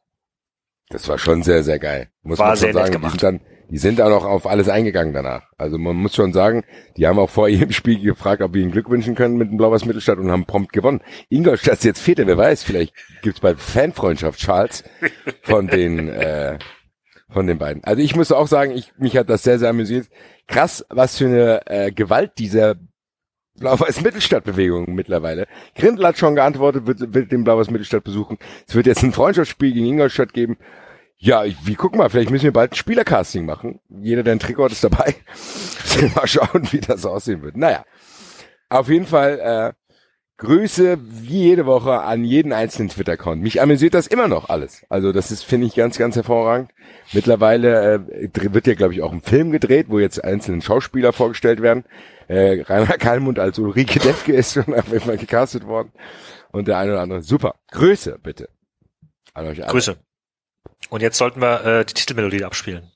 Das 0.90 1.08
war 1.08 1.18
schon 1.18 1.42
sehr, 1.42 1.62
sehr 1.62 1.78
geil. 1.78 2.10
Muss 2.22 2.38
War 2.38 2.48
man 2.48 2.56
sehr 2.56 2.72
schon 2.72 2.82
nett 2.82 2.92
sagen. 2.92 2.92
Die 2.92 2.98
gemacht. 2.98 3.20
sind, 3.20 3.22
dann, 3.22 3.57
die 3.70 3.78
sind 3.78 4.00
auch 4.00 4.08
noch 4.08 4.24
auf 4.24 4.46
alles 4.46 4.68
eingegangen 4.68 5.12
danach. 5.12 5.42
Also 5.58 5.78
man 5.78 5.96
muss 5.96 6.14
schon 6.14 6.32
sagen, 6.32 6.64
die 6.96 7.06
haben 7.06 7.18
auch 7.18 7.30
vor 7.30 7.48
ihrem 7.48 7.72
Spiel 7.72 8.00
gefragt, 8.00 8.42
ob 8.42 8.54
wir 8.54 8.62
ihnen 8.62 8.72
Glück 8.72 8.88
wünschen 8.88 9.14
können 9.14 9.36
mit 9.36 9.50
dem 9.50 9.58
Blau-Weiß 9.58 9.84
Mittelstadt 9.84 10.18
und 10.18 10.30
haben 10.30 10.46
prompt 10.46 10.72
gewonnen. 10.72 11.00
Ingolstadt 11.28 11.74
ist 11.74 11.84
jetzt 11.84 12.00
Vierter, 12.00 12.26
wer 12.26 12.38
weiß, 12.38 12.62
vielleicht 12.62 12.94
gibt's 13.22 13.40
bald 13.40 13.60
Fanfreundschaft, 13.60 14.38
Charles, 14.38 14.84
von 15.42 15.66
den, 15.66 16.08
äh, 16.08 16.58
von 17.28 17.46
den 17.46 17.58
beiden. 17.58 17.84
Also 17.84 18.02
ich 18.02 18.16
muss 18.16 18.32
auch 18.32 18.48
sagen, 18.48 18.72
ich, 18.72 18.92
mich 18.96 19.16
hat 19.16 19.28
das 19.28 19.42
sehr, 19.42 19.58
sehr 19.58 19.70
amüsiert. 19.70 20.08
Krass, 20.46 20.84
was 20.88 21.18
für 21.18 21.26
eine 21.26 21.66
äh, 21.66 21.92
Gewalt 21.92 22.32
dieser 22.38 22.76
Blau-Weiß 23.58 24.00
Mittelstadt-Bewegung 24.02 24.94
mittlerweile. 24.94 25.46
Grindel 25.74 26.06
hat 26.06 26.16
schon 26.16 26.36
geantwortet, 26.36 26.86
wird, 26.86 27.12
wird 27.12 27.32
den 27.32 27.44
Blau-Weiß 27.44 27.70
Mittelstadt 27.70 28.04
besuchen. 28.04 28.38
Es 28.66 28.74
wird 28.74 28.86
jetzt 28.86 29.02
ein 29.02 29.12
Freundschaftsspiel 29.12 29.72
gegen 29.72 29.86
Ingolstadt 29.86 30.32
geben. 30.32 30.56
Ja, 31.18 31.44
ich, 31.44 31.56
wie 31.66 31.74
guck 31.74 31.96
mal, 31.96 32.08
vielleicht 32.08 32.30
müssen 32.30 32.44
wir 32.44 32.52
bald 32.52 32.72
ein 32.72 32.76
Spielercasting 32.76 33.44
machen. 33.44 33.80
Jeder, 33.88 34.22
der 34.22 34.34
ein 34.34 34.38
Trikot 34.38 34.66
hat, 34.66 34.72
ist 34.72 34.84
dabei. 34.84 35.16
mal 36.14 36.28
schauen, 36.28 36.68
wie 36.70 36.80
das 36.80 37.04
aussehen 37.04 37.42
wird. 37.42 37.56
Naja, 37.56 37.84
auf 38.68 38.88
jeden 38.88 39.06
Fall 39.06 39.40
äh, 39.40 39.72
Grüße 40.38 40.98
wie 41.02 41.42
jede 41.42 41.66
Woche 41.66 42.02
an 42.02 42.22
jeden 42.22 42.52
einzelnen 42.52 42.90
Twitter-Account. 42.90 43.42
Mich 43.42 43.60
amüsiert 43.60 43.94
das 43.94 44.06
immer 44.06 44.28
noch 44.28 44.48
alles. 44.48 44.86
Also 44.88 45.10
das 45.10 45.32
ist, 45.32 45.42
finde 45.42 45.66
ich, 45.66 45.74
ganz, 45.74 45.98
ganz 45.98 46.14
hervorragend. 46.14 46.70
Mittlerweile 47.12 47.94
äh, 47.94 48.28
wird 48.32 48.68
ja, 48.68 48.74
glaube 48.74 48.94
ich, 48.94 49.02
auch 49.02 49.10
ein 49.10 49.20
Film 49.20 49.50
gedreht, 49.50 49.86
wo 49.88 49.98
jetzt 49.98 50.22
einzelne 50.22 50.62
Schauspieler 50.62 51.12
vorgestellt 51.12 51.60
werden. 51.60 51.84
Äh, 52.28 52.62
Rainer 52.62 52.98
Kalmund 52.98 53.40
als 53.40 53.58
Ulrike 53.58 53.98
Defke 54.04 54.32
ist 54.32 54.52
schon 54.52 54.72
auf 54.72 54.86
jeden 54.86 55.00
Fall 55.00 55.16
gecastet 55.16 55.66
worden. 55.66 55.90
Und 56.52 56.68
der 56.68 56.78
eine 56.78 56.92
oder 56.92 57.00
andere. 57.00 57.22
Super. 57.22 57.56
Grüße, 57.72 58.20
bitte. 58.22 58.48
An 59.34 59.46
euch 59.46 59.60
alle. 59.60 59.72
Grüße. 59.72 59.96
Und 60.90 61.02
jetzt 61.02 61.18
sollten 61.18 61.40
wir 61.40 61.64
äh, 61.64 61.84
die 61.84 61.94
Titelmelodie 61.94 62.44
abspielen. 62.44 62.90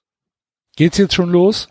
Geht's 0.76 0.98
jetzt 0.98 1.14
schon 1.14 1.30
los? 1.30 1.68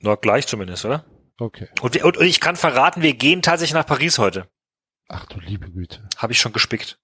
Nur 0.00 0.16
gleich 0.18 0.46
zumindest, 0.46 0.84
oder? 0.84 1.04
Okay. 1.38 1.68
Und, 1.80 1.94
wir, 1.94 2.04
und, 2.04 2.16
und 2.16 2.26
ich 2.26 2.40
kann 2.40 2.56
verraten, 2.56 3.02
wir 3.02 3.14
gehen 3.14 3.42
tatsächlich 3.42 3.74
nach 3.74 3.86
Paris 3.86 4.18
heute. 4.18 4.48
Ach 5.08 5.26
du 5.26 5.40
liebe 5.40 5.70
Güte. 5.70 6.06
Habe 6.16 6.32
ich 6.32 6.38
schon 6.38 6.52
gespickt. 6.52 6.98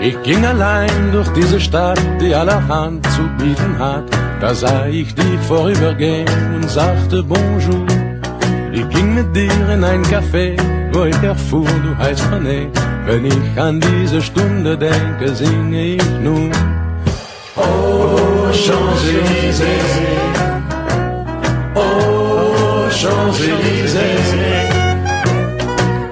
Ich 0.00 0.22
ging 0.22 0.44
allein 0.44 1.12
durch 1.12 1.28
diese 1.30 1.58
Stadt, 1.58 1.98
die 2.20 2.34
allerhand 2.34 3.06
zu 3.12 3.22
bieten 3.38 3.78
hat. 3.78 4.04
Da 4.38 4.54
sah 4.54 4.86
ich 4.86 5.14
dich 5.14 5.40
vorübergehen 5.48 6.28
und 6.54 6.68
sagte 6.68 7.22
Bonjour. 7.22 8.03
Ich 8.94 9.00
ging 9.00 9.14
mit 9.14 9.34
dir 9.34 9.68
in 9.70 9.82
ein 9.82 10.04
Café, 10.04 10.56
wo 10.92 11.04
ich 11.04 11.22
erfuhr, 11.22 11.66
du 11.82 11.96
heißt 11.98 12.22
René. 12.30 12.68
Wenn 13.06 13.24
ich 13.24 13.60
an 13.60 13.80
diese 13.80 14.22
Stunde 14.22 14.78
denke, 14.78 15.34
singe 15.34 15.96
ich 15.96 16.10
nun. 16.22 16.52
Oh, 17.56 18.52
Champs-Élysées. 18.52 19.64
Oh, 21.74 22.88
Champs-Élysées. 22.88 24.70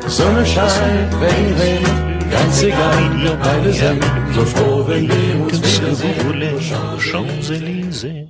Sonne 0.09 0.44
scheint, 0.44 1.15
Regen 1.20 1.55
regnet, 1.61 2.31
ganz 2.31 2.62
egal, 2.62 3.23
wir 3.23 3.36
beide 3.36 3.73
sind 3.73 4.05
so 4.35 4.44
froh, 4.44 4.85
wenn 4.89 5.09
wir 5.09 5.41
uns 5.41 5.62
wiedersehen. 5.62 6.61
Champs-Élysées. 6.99 8.28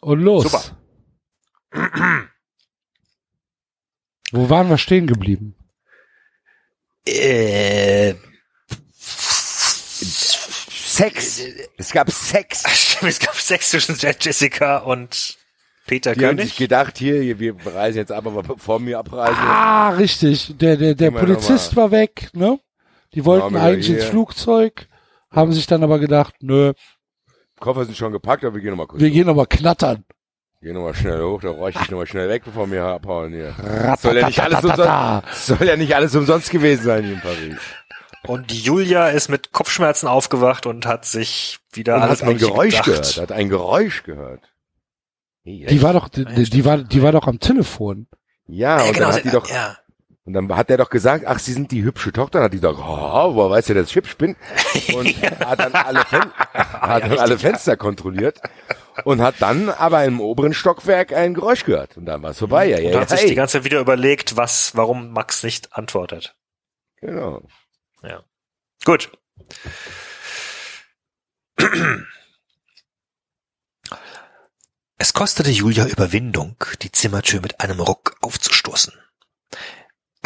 Und 0.00 0.20
los. 0.20 0.44
Super. 0.44 0.62
Wo 4.36 4.50
waren 4.50 4.68
wir 4.68 4.78
stehen 4.78 5.06
geblieben? 5.06 5.54
Äh, 7.06 8.14
Sex. 10.68 11.40
Es 11.76 11.92
gab 11.92 12.10
Sex. 12.10 12.64
es 13.02 13.18
gab 13.18 13.34
Sex 13.34 13.70
zwischen 13.70 13.96
Jessica 13.98 14.78
und 14.78 15.36
Peter 15.86 16.14
Die 16.14 16.26
haben 16.26 16.36
sich 16.38 16.48
König. 16.48 16.56
gedacht, 16.56 16.98
hier, 16.98 17.38
wir 17.38 17.54
reisen 17.64 17.98
jetzt 17.98 18.12
ab, 18.12 18.26
aber 18.26 18.42
bevor 18.42 18.84
wir 18.84 18.98
abreisen, 18.98 19.36
Ah, 19.38 19.90
richtig. 19.90 20.54
Der, 20.58 20.76
der, 20.76 20.94
der 20.94 21.10
Polizist 21.12 21.76
war 21.76 21.90
weg, 21.90 22.30
ne? 22.32 22.58
Die 23.14 23.24
wollten 23.24 23.54
wir 23.54 23.62
eigentlich 23.62 23.86
hier. 23.86 23.96
ins 23.98 24.06
Flugzeug, 24.06 24.88
haben 25.30 25.52
sich 25.52 25.66
dann 25.66 25.82
aber 25.84 25.98
gedacht, 25.98 26.34
nö, 26.40 26.72
Koffer 27.60 27.84
sind 27.86 27.96
schon 27.96 28.12
gepackt, 28.12 28.44
aber 28.44 28.54
wir 28.56 28.60
gehen 28.62 28.70
nochmal 28.70 28.86
kurz. 28.88 29.00
wir 29.00 29.10
gehen 29.10 29.28
aber 29.28 29.46
knattern. 29.46 30.04
Gehen 30.66 30.74
nochmal 30.74 30.94
schnell 30.96 31.22
hoch, 31.22 31.40
da 31.42 31.50
räuchte 31.50 31.80
ich 31.84 31.90
nochmal 31.92 32.08
schnell 32.08 32.28
weg, 32.28 32.42
bevor 32.44 32.68
wir 32.68 32.82
abhauen 32.82 33.32
hier. 33.32 33.54
Soll 34.00 34.16
ja 34.16 34.26
nicht 34.26 34.40
alles 34.40 34.64
umsonst, 34.64 35.46
soll 35.46 35.64
ja 35.64 35.76
nicht 35.76 35.94
alles 35.94 36.16
umsonst 36.16 36.50
gewesen 36.50 36.82
sein 36.82 37.04
hier 37.04 37.12
in 37.12 37.20
Paris. 37.20 37.56
Und 38.26 38.50
Julia 38.50 39.10
ist 39.10 39.28
mit 39.28 39.52
Kopfschmerzen 39.52 40.08
aufgewacht 40.08 40.66
und 40.66 40.84
hat 40.84 41.04
sich 41.04 41.60
wieder 41.72 41.94
Und 41.94 42.02
alles 42.02 42.20
hat 42.20 42.28
ein 42.30 42.38
Geräusch 42.38 42.82
gedacht. 42.82 42.84
gehört, 42.86 43.16
hat 43.18 43.30
ein 43.30 43.48
Geräusch 43.48 44.02
gehört. 44.02 44.40
Die 45.44 45.82
war 45.82 45.92
doch, 45.92 46.08
die, 46.08 46.24
die 46.24 46.64
war, 46.64 46.78
die 46.78 47.00
war 47.00 47.12
doch 47.12 47.28
am 47.28 47.38
Telefon. 47.38 48.08
Ja, 48.48 48.78
Ja, 48.78 48.84
und 48.86 48.94
genau, 48.94 49.06
dann 49.06 49.14
hat 49.14 49.24
die 49.24 49.30
doch, 49.30 49.48
ja. 49.48 49.76
Und 50.24 50.32
dann 50.32 50.52
hat 50.56 50.68
er 50.68 50.78
doch 50.78 50.90
gesagt, 50.90 51.26
ach, 51.28 51.38
Sie 51.38 51.52
sind 51.52 51.70
die 51.70 51.84
hübsche 51.84 52.10
Tochter. 52.12 52.40
Dann 52.40 52.46
hat 52.46 52.52
die 52.52 52.58
gesagt, 52.58 52.80
oh, 52.80 53.36
woher 53.36 53.50
weiß 53.50 53.68
er, 53.68 53.76
dass 53.76 53.90
ich 53.90 53.94
hübsch 53.94 54.16
bin? 54.16 54.34
Und 54.96 55.16
hat 55.22 55.60
dann 55.60 55.72
alle, 55.74 56.00
Fen 56.00 56.24
hat 56.52 57.04
dann 57.04 57.18
alle 57.20 57.38
Fenster 57.38 57.76
kontrolliert 57.76 58.40
und 59.04 59.20
hat 59.20 59.36
dann 59.40 59.68
aber 59.68 60.04
im 60.04 60.20
oberen 60.20 60.54
Stockwerk 60.54 61.12
ein 61.12 61.34
Geräusch 61.34 61.64
gehört. 61.64 61.96
Und 61.96 62.06
dann 62.06 62.22
war 62.22 62.30
es 62.30 62.38
vorbei. 62.38 62.68
Ja, 62.68 62.78
Und 62.78 62.84
ja, 62.84 63.00
hat 63.00 63.10
sich 63.10 63.20
hey. 63.20 63.28
die 63.28 63.34
ganze 63.34 63.58
Zeit 63.58 63.64
wieder 63.64 63.80
überlegt, 63.80 64.36
was, 64.36 64.76
warum 64.76 65.12
Max 65.12 65.42
nicht 65.42 65.72
antwortet. 65.74 66.36
Genau. 67.00 67.42
Gut. 68.86 69.10
Es 74.98 75.12
kostete 75.12 75.50
Julia 75.50 75.86
Überwindung, 75.86 76.56
die 76.82 76.92
Zimmertür 76.92 77.40
mit 77.40 77.60
einem 77.60 77.80
Ruck 77.80 78.16
aufzustoßen. 78.20 78.94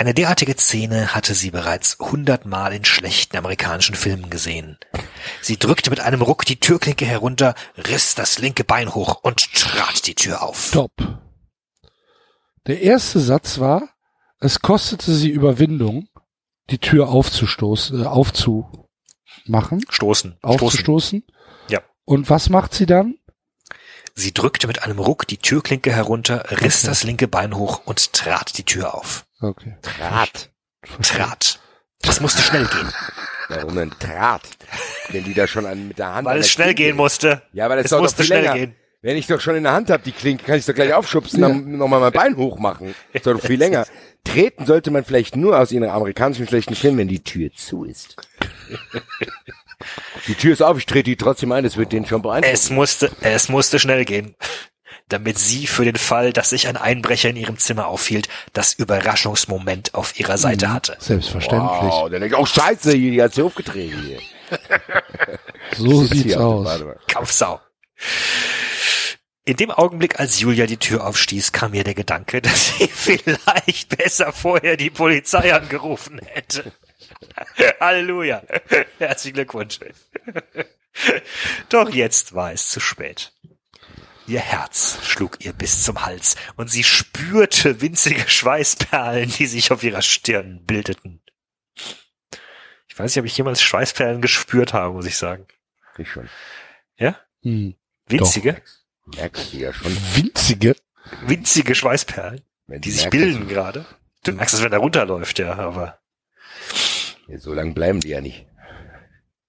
Eine 0.01 0.15
derartige 0.15 0.57
Szene 0.57 1.15
hatte 1.15 1.35
sie 1.35 1.51
bereits 1.51 1.99
hundertmal 2.01 2.73
in 2.73 2.87
schlechten 2.87 3.37
amerikanischen 3.37 3.95
Filmen 3.95 4.31
gesehen. 4.31 4.79
Sie 5.43 5.59
drückte 5.59 5.91
mit 5.91 6.01
einem 6.01 6.23
Ruck 6.23 6.47
die 6.47 6.59
Türklinke 6.59 7.05
herunter, 7.05 7.55
riss 7.77 8.15
das 8.15 8.39
linke 8.39 8.65
Bein 8.65 8.95
hoch 8.95 9.21
und 9.23 9.53
trat 9.53 10.07
die 10.07 10.15
Tür 10.15 10.43
auf. 10.43 10.69
Stopp. 10.69 10.93
Der 12.67 12.81
erste 12.81 13.21
Satz 13.21 13.59
war, 13.59 13.91
es 14.39 14.63
kostete 14.63 15.13
sie 15.13 15.29
Überwindung, 15.29 16.09
die 16.71 16.79
Tür 16.79 17.11
aufzustoßen, 17.11 18.03
äh, 18.03 18.07
aufzumachen, 18.07 19.85
Stoßen. 19.91 19.91
Stoßen. 19.91 20.39
aufzustoßen. 20.41 21.27
Ja. 21.69 21.81
Und 22.07 22.31
was 22.31 22.49
macht 22.49 22.73
sie 22.73 22.87
dann? 22.87 23.17
Sie 24.15 24.33
drückte 24.33 24.67
mit 24.67 24.83
einem 24.83 24.99
Ruck 24.99 25.27
die 25.27 25.37
Türklinke 25.37 25.93
herunter, 25.93 26.51
riss 26.63 26.79
Okay. 26.79 26.87
das 26.87 27.05
linke 27.05 27.29
Bein 27.29 27.55
hoch 27.55 27.83
und 27.85 28.15
trat 28.15 28.57
die 28.57 28.65
Tür 28.65 28.95
auf. 28.95 29.27
Okay. 29.41 29.77
Draht. 29.83 30.51
Trat. 31.03 31.61
Das 32.03 32.21
musste 32.21 32.43
schnell 32.43 32.65
gehen, 32.67 32.89
Warum 33.49 33.75
denn 33.77 33.93
Draht? 34.01 34.43
Wenn 35.11 35.25
die 35.25 35.35
da 35.35 35.47
schon 35.47 35.67
an, 35.67 35.89
mit 35.89 35.99
der 35.99 36.15
Hand 36.15 36.25
weil 36.27 36.39
es 36.41 36.51
schnell 36.51 36.69
Klinke 36.69 36.83
gehen 36.85 36.91
ist. 36.93 36.97
musste. 36.97 37.43
Ja, 37.53 37.67
aber 37.67 37.77
das 37.77 37.87
Es 37.87 37.91
doch 37.91 38.01
musste 38.01 38.19
viel 38.19 38.27
schnell 38.27 38.43
länger. 38.43 38.55
gehen. 38.55 38.77
Wenn 39.03 39.17
ich 39.17 39.27
doch 39.27 39.41
schon 39.41 39.57
in 39.57 39.63
der 39.65 39.73
Hand 39.73 39.91
habe, 39.91 40.03
die 40.03 40.13
Klinke, 40.13 40.45
kann 40.45 40.57
ich 40.59 40.67
doch 40.67 40.75
gleich 40.75 40.93
aufschubsen, 40.93 41.41
dann 41.41 41.73
nochmal 41.79 42.01
mein 42.01 42.13
Bein 42.13 42.37
hochmachen. 42.37 42.95
Das 43.13 43.23
dauert 43.23 43.39
doch 43.39 43.47
viel 43.47 43.59
länger. 43.59 43.87
Treten 44.25 44.67
sollte 44.67 44.91
man 44.91 45.05
vielleicht 45.05 45.37
nur 45.37 45.59
aus 45.59 45.73
ihren 45.73 45.89
amerikanischen 45.89 46.47
schlechten 46.47 46.75
Filmen, 46.75 46.99
wenn 46.99 47.09
die 47.09 47.25
Tür 47.25 47.51
zu 47.53 47.85
ist. 47.85 48.17
die 50.27 50.35
Tür 50.35 50.53
ist 50.53 50.63
auf, 50.63 50.77
ich 50.79 50.87
trete 50.87 51.05
die 51.05 51.17
trotzdem 51.17 51.53
ein, 51.53 51.65
das 51.65 51.77
wird 51.79 51.93
den 51.93 52.05
schon 52.07 52.21
beeindrucken. 52.23 52.55
Es 52.55 52.69
musste, 52.71 53.11
es 53.23 53.49
musste 53.49 53.79
schnell 53.79 54.05
gehen. 54.05 54.35
Damit 55.11 55.39
sie 55.39 55.67
für 55.67 55.85
den 55.85 55.97
Fall, 55.97 56.33
dass 56.33 56.51
sich 56.51 56.67
ein 56.69 56.77
Einbrecher 56.79 57.29
in 57.29 57.37
ihrem 57.37 57.59
Zimmer 57.59 57.87
aufhielt, 57.89 58.29
das 58.55 58.73
Überraschungsmoment 58.75 59.95
auf 59.95 60.19
ihrer 60.19 60.39
Seite 60.39 60.69
Mhm. 60.69 60.73
hatte. 60.73 60.97
Selbstverständlich. 60.99 61.71
Wow, 61.93 62.09
dann 62.11 62.21
denke 62.23 62.37
ich, 62.37 62.41
oh 62.41 62.47
scheiße, 62.47 62.93
die 62.95 63.23
hat 63.23 63.35
sie 63.35 63.43
aufgetreten 63.43 64.03
hier. 64.03 64.21
So 65.77 66.05
sieht's 66.05 66.37
aus. 66.37 66.79
der. 66.79 66.97
Kaufsau. 67.07 67.61
In 69.45 69.57
dem 69.57 69.71
Augenblick, 69.71 70.19
als 70.19 70.41
Julia 70.41 70.67
die 70.67 70.77
Tür 70.77 71.07
aufstieß, 71.07 71.53
kam 71.53 71.71
mir 71.73 71.85
der 71.85 71.95
Gedanke, 71.95 72.41
dass 72.43 72.77
sie 72.79 72.89
vielleicht 72.89 73.97
besser 73.97 74.33
vorher 74.33 74.77
die 74.77 74.91
Polizei 74.91 75.55
angerufen 75.55 76.21
hätte. 76.25 76.73
Halleluja. 77.81 78.43
Herzlichen 78.99 79.35
Glückwunsch. 79.35 79.79
Doch 81.69 81.91
jetzt 81.91 82.35
war 82.35 82.53
es 82.53 82.69
zu 82.69 82.81
spät. 82.81 83.33
Ihr 84.31 84.39
Herz 84.39 85.01
schlug 85.03 85.39
ihr 85.45 85.53
bis 85.53 85.83
zum 85.83 86.07
Hals 86.07 86.37
und 86.55 86.71
sie 86.71 86.85
spürte 86.85 87.81
winzige 87.81 88.29
Schweißperlen, 88.29 89.29
die 89.29 89.47
sich 89.47 89.73
auf 89.73 89.83
ihrer 89.83 90.03
Stirn 90.03 90.65
bildeten. 90.65 91.21
Ich 92.87 92.97
weiß 92.97 93.11
nicht, 93.11 93.19
ob 93.19 93.27
ich 93.27 93.37
jemals 93.37 93.61
Schweißperlen 93.61 94.23
gespürt 94.23 94.73
habe, 94.73 94.95
muss 94.95 95.07
ich 95.07 95.17
sagen. 95.17 95.49
Ich 95.99 96.13
schon. 96.13 96.29
Ja? 96.97 97.19
Hm. 97.43 97.75
Winzige? 98.07 98.63
Merkst 99.17 99.53
du 99.53 99.57
ja 99.57 99.73
schon. 99.73 99.97
Winzige. 100.15 100.77
winzige 101.23 101.75
Schweißperlen, 101.75 102.43
Wenn 102.69 102.83
die 102.83 102.93
sich 102.93 103.11
bilden 103.11 103.49
gerade. 103.49 103.85
Du 104.23 104.31
merkst 104.31 104.55
es, 104.55 104.63
wenn 104.63 104.73
er 104.73 104.79
runterläuft, 104.79 105.41
ja, 105.41 105.55
aber. 105.55 105.99
Ja, 107.27 107.37
so 107.39 107.53
lange 107.53 107.75
bleiben 107.75 107.99
die 107.99 108.11
ja 108.11 108.21
nicht. 108.21 108.47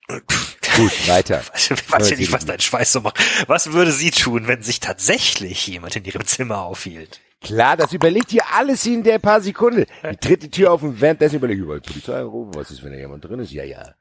Gut, 0.75 1.07
weiter. 1.07 1.41
Ich 1.55 1.91
weiß 1.91 2.09
ja 2.09 2.17
nicht, 2.17 2.31
was 2.31 2.45
dein 2.45 2.59
Schweiß 2.59 2.93
so 2.93 3.01
macht. 3.01 3.19
Was 3.47 3.73
würde 3.73 3.91
sie 3.91 4.11
tun, 4.11 4.47
wenn 4.47 4.63
sich 4.63 4.79
tatsächlich 4.79 5.67
jemand 5.67 5.95
in 5.95 6.05
ihrem 6.05 6.25
Zimmer 6.25 6.61
aufhielt? 6.61 7.21
Klar, 7.41 7.75
das 7.75 7.91
überlegt 7.91 8.31
ihr 8.33 8.43
alles 8.53 8.85
in 8.85 9.03
der 9.03 9.17
paar 9.19 9.41
Sekunden. 9.41 9.85
Die 10.03 10.17
tritt 10.17 10.43
die 10.43 10.51
Tür 10.51 10.71
auf 10.71 10.83
und 10.83 11.01
währenddessen 11.01 11.37
überlegt 11.37 11.59
ihr, 11.61 11.79
Polizei 11.81 12.21
rufen, 12.21 12.53
was 12.53 12.69
ist, 12.69 12.83
wenn 12.83 12.91
da 12.91 12.97
jemand 12.97 13.25
drin 13.25 13.39
ist? 13.39 13.51
Ja, 13.51 13.63
ja. 13.63 13.95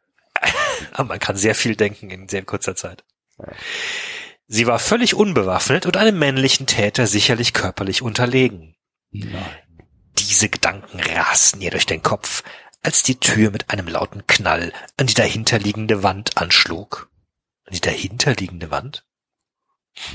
Aber 0.93 1.05
man 1.09 1.19
kann 1.19 1.37
sehr 1.37 1.55
viel 1.55 1.75
denken 1.75 2.11
in 2.11 2.29
sehr 2.29 2.43
kurzer 2.43 2.77
Zeit. 2.77 3.05
Sie 4.47 4.67
war 4.67 4.79
völlig 4.79 5.15
unbewaffnet 5.15 5.87
und 5.87 5.97
einem 5.97 6.19
männlichen 6.19 6.67
Täter 6.67 7.07
sicherlich 7.07 7.55
körperlich 7.55 8.03
unterlegen. 8.03 8.75
Diese 9.13 10.49
Gedanken 10.49 11.01
rasten 11.01 11.61
ihr 11.63 11.71
durch 11.71 11.87
den 11.87 12.03
Kopf, 12.03 12.43
als 12.83 13.03
die 13.03 13.17
Tür 13.17 13.51
mit 13.51 13.71
einem 13.71 13.89
lauten 13.89 14.27
Knall 14.27 14.73
an 14.97 15.07
die 15.07 15.15
dahinterliegende 15.15 16.03
Wand 16.03 16.37
anschlug. 16.39 17.11
An 17.67 17.75
die 17.75 17.81
dahinterliegende 17.81 18.71
Wand? 18.71 19.05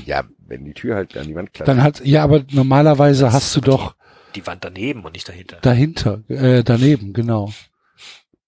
Ja, 0.04 0.24
wenn 0.38 0.64
die 0.64 0.72
Tür 0.74 0.96
halt 0.96 1.16
an 1.16 1.28
die 1.28 1.34
Wand 1.34 1.52
klatscht. 1.52 1.68
Dann 1.68 1.82
hat, 1.82 2.00
ja, 2.04 2.24
aber 2.24 2.44
normalerweise 2.50 3.32
hast 3.32 3.54
du 3.54 3.60
doch 3.60 3.94
Die 4.34 4.46
Wand 4.46 4.64
daneben 4.64 5.04
und 5.04 5.12
nicht 5.12 5.28
dahinter. 5.28 5.58
dahinter, 5.62 6.22
äh, 6.28 6.64
daneben, 6.64 7.12
genau. 7.12 7.52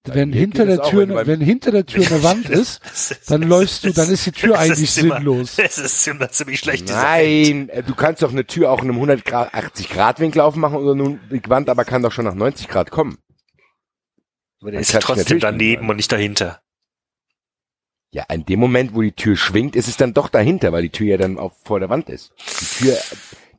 Wenn 0.05 0.33
hinter 0.33 0.65
geht 0.65 0.71
es 0.71 0.77
der 0.79 0.85
auch, 0.87 0.91
Tür, 0.91 1.09
wenn 1.09 1.27
wenn 1.27 1.41
hinter 1.43 1.71
der 1.71 1.85
Tür 1.85 2.07
eine 2.07 2.23
Wand 2.23 2.49
ist, 2.51 2.81
dann 3.29 3.43
läufst 3.43 3.85
du, 3.85 3.93
dann 3.93 4.09
ist 4.09 4.25
die 4.25 4.33
Tür 4.33 4.55
Es 4.55 4.61
eigentlich 4.61 4.99
immer- 4.99 5.17
sinnlos. 5.17 5.59
Es 5.59 5.77
ist 5.77 6.09
immer 6.09 6.31
ziemlich 6.31 6.61
schlecht. 6.61 6.89
Nein, 6.89 7.69
äh, 7.69 7.83
du 7.83 7.95
kannst 7.95 8.23
doch 8.23 8.33
eine 8.33 8.47
Tür 8.47 8.71
auch 8.71 8.79
in 8.83 8.89
einem 8.89 8.95
180 8.97 9.91
Grad 9.91 10.19
Winkel 10.19 10.41
aufmachen 10.41 10.77
oder 10.79 10.95
nun 10.95 11.21
die 11.31 11.43
Wand, 11.51 11.69
aber 11.69 11.85
kann 11.85 12.03
doch 12.03 12.13
schon 12.13 12.25
nach 12.25 12.35
90 12.35 12.69
Grad 12.69 12.91
kommen. 12.91 13.19
Aber 14.61 14.71
der 14.71 14.79
Man 14.79 14.83
ist 14.83 14.91
klatscht 14.91 15.07
trotzdem 15.07 15.41
daneben 15.41 15.89
und 15.89 15.97
nicht 15.97 16.11
dahinter. 16.11 16.61
Ja, 18.11 18.25
in 18.31 18.47
dem 18.47 18.59
Moment, 18.59 18.95
wo 18.95 19.03
die 19.03 19.13
Tür 19.13 19.37
schwingt, 19.37 19.77
ist 19.77 19.89
es 19.89 19.97
dann 19.97 20.15
doch 20.15 20.29
dahinter, 20.29 20.73
weil 20.73 20.83
die 20.83 20.91
Tür 20.91 21.07
ja 21.09 21.17
dann 21.19 21.39
auf, 21.39 21.53
vor 21.65 21.79
der 21.79 21.91
Wand 21.91 22.09
ist. 22.09 22.33
Die 22.61 22.85
Tür, 22.85 22.99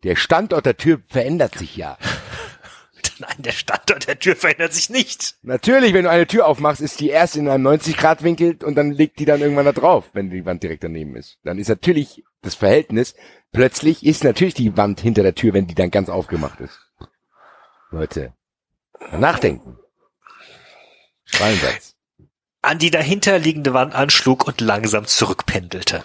der 0.03 0.15
Standort 0.15 0.65
der 0.65 0.77
Tür 0.77 0.99
verändert 1.07 1.55
sich 1.55 1.77
ja. 1.77 1.97
Nein, 3.19 3.35
der 3.37 3.51
Standort 3.51 4.07
der 4.07 4.17
Tür 4.17 4.35
verändert 4.35 4.73
sich 4.73 4.89
nicht. 4.89 5.35
Natürlich, 5.43 5.93
wenn 5.93 6.05
du 6.05 6.09
eine 6.09 6.25
Tür 6.25 6.47
aufmachst, 6.47 6.81
ist 6.81 6.99
die 6.99 7.09
erst 7.09 7.35
in 7.35 7.47
einem 7.47 7.63
90 7.63 7.97
Grad 7.97 8.23
Winkel 8.23 8.57
und 8.63 8.75
dann 8.75 8.91
liegt 8.91 9.19
die 9.19 9.25
dann 9.25 9.41
irgendwann 9.41 9.65
da 9.65 9.73
drauf, 9.73 10.09
wenn 10.13 10.29
die 10.29 10.45
Wand 10.45 10.63
direkt 10.63 10.83
daneben 10.83 11.15
ist. 11.15 11.37
Dann 11.43 11.59
ist 11.59 11.67
natürlich 11.67 12.23
das 12.41 12.55
Verhältnis, 12.55 13.15
plötzlich 13.51 14.05
ist 14.05 14.23
natürlich 14.23 14.53
die 14.53 14.77
Wand 14.77 15.01
hinter 15.01 15.23
der 15.23 15.35
Tür, 15.35 15.53
wenn 15.53 15.67
die 15.67 15.75
dann 15.75 15.91
ganz 15.91 16.09
aufgemacht 16.09 16.59
ist. 16.61 16.79
Leute, 17.91 18.33
nachdenken. 19.11 19.78
Schweinsatz. 21.31 21.95
An 22.61 22.79
die 22.79 22.91
dahinterliegende 22.91 23.73
Wand 23.73 23.95
anschlug 23.95 24.45
und 24.45 24.61
langsam 24.61 25.05
zurückpendelte. 25.05 26.03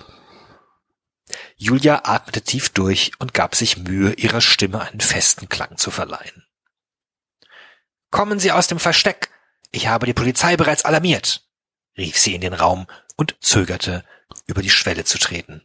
Julia 1.57 2.03
atmete 2.05 2.43
tief 2.43 2.71
durch 2.71 3.13
und 3.19 3.35
gab 3.35 3.55
sich 3.55 3.79
Mühe, 3.79 4.13
ihrer 4.15 4.41
Stimme 4.41 4.81
einen 4.81 5.01
festen 5.01 5.49
Klang 5.49 5.77
zu 5.77 5.91
verleihen. 5.91 6.47
Kommen 8.11 8.39
Sie 8.39 8.53
aus 8.53 8.67
dem 8.67 8.79
Versteck. 8.79 9.31
Ich 9.73 9.89
habe 9.89 10.07
die 10.07 10.15
Polizei 10.15 10.57
bereits 10.57 10.85
alarmiert, 10.85 11.49
rief 11.97 12.17
sie 12.17 12.35
in 12.35 12.41
den 12.41 12.55
Raum 12.55 12.87
und 13.17 13.37
zögerte, 13.41 14.05
über 14.47 14.63
die 14.63 14.71
Schwelle 14.71 15.05
zu 15.05 15.19
treten. 15.19 15.63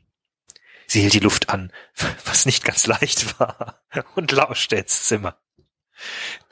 Sie 0.88 1.02
hielt 1.02 1.14
die 1.14 1.20
Luft 1.20 1.50
an, 1.50 1.72
was 2.26 2.48
nicht 2.48 2.64
ganz 2.64 2.88
leicht 2.88 3.40
war, 3.40 3.84
und 4.16 4.32
lauschte 4.32 4.78
ins 4.78 5.04
Zimmer. 5.04 5.40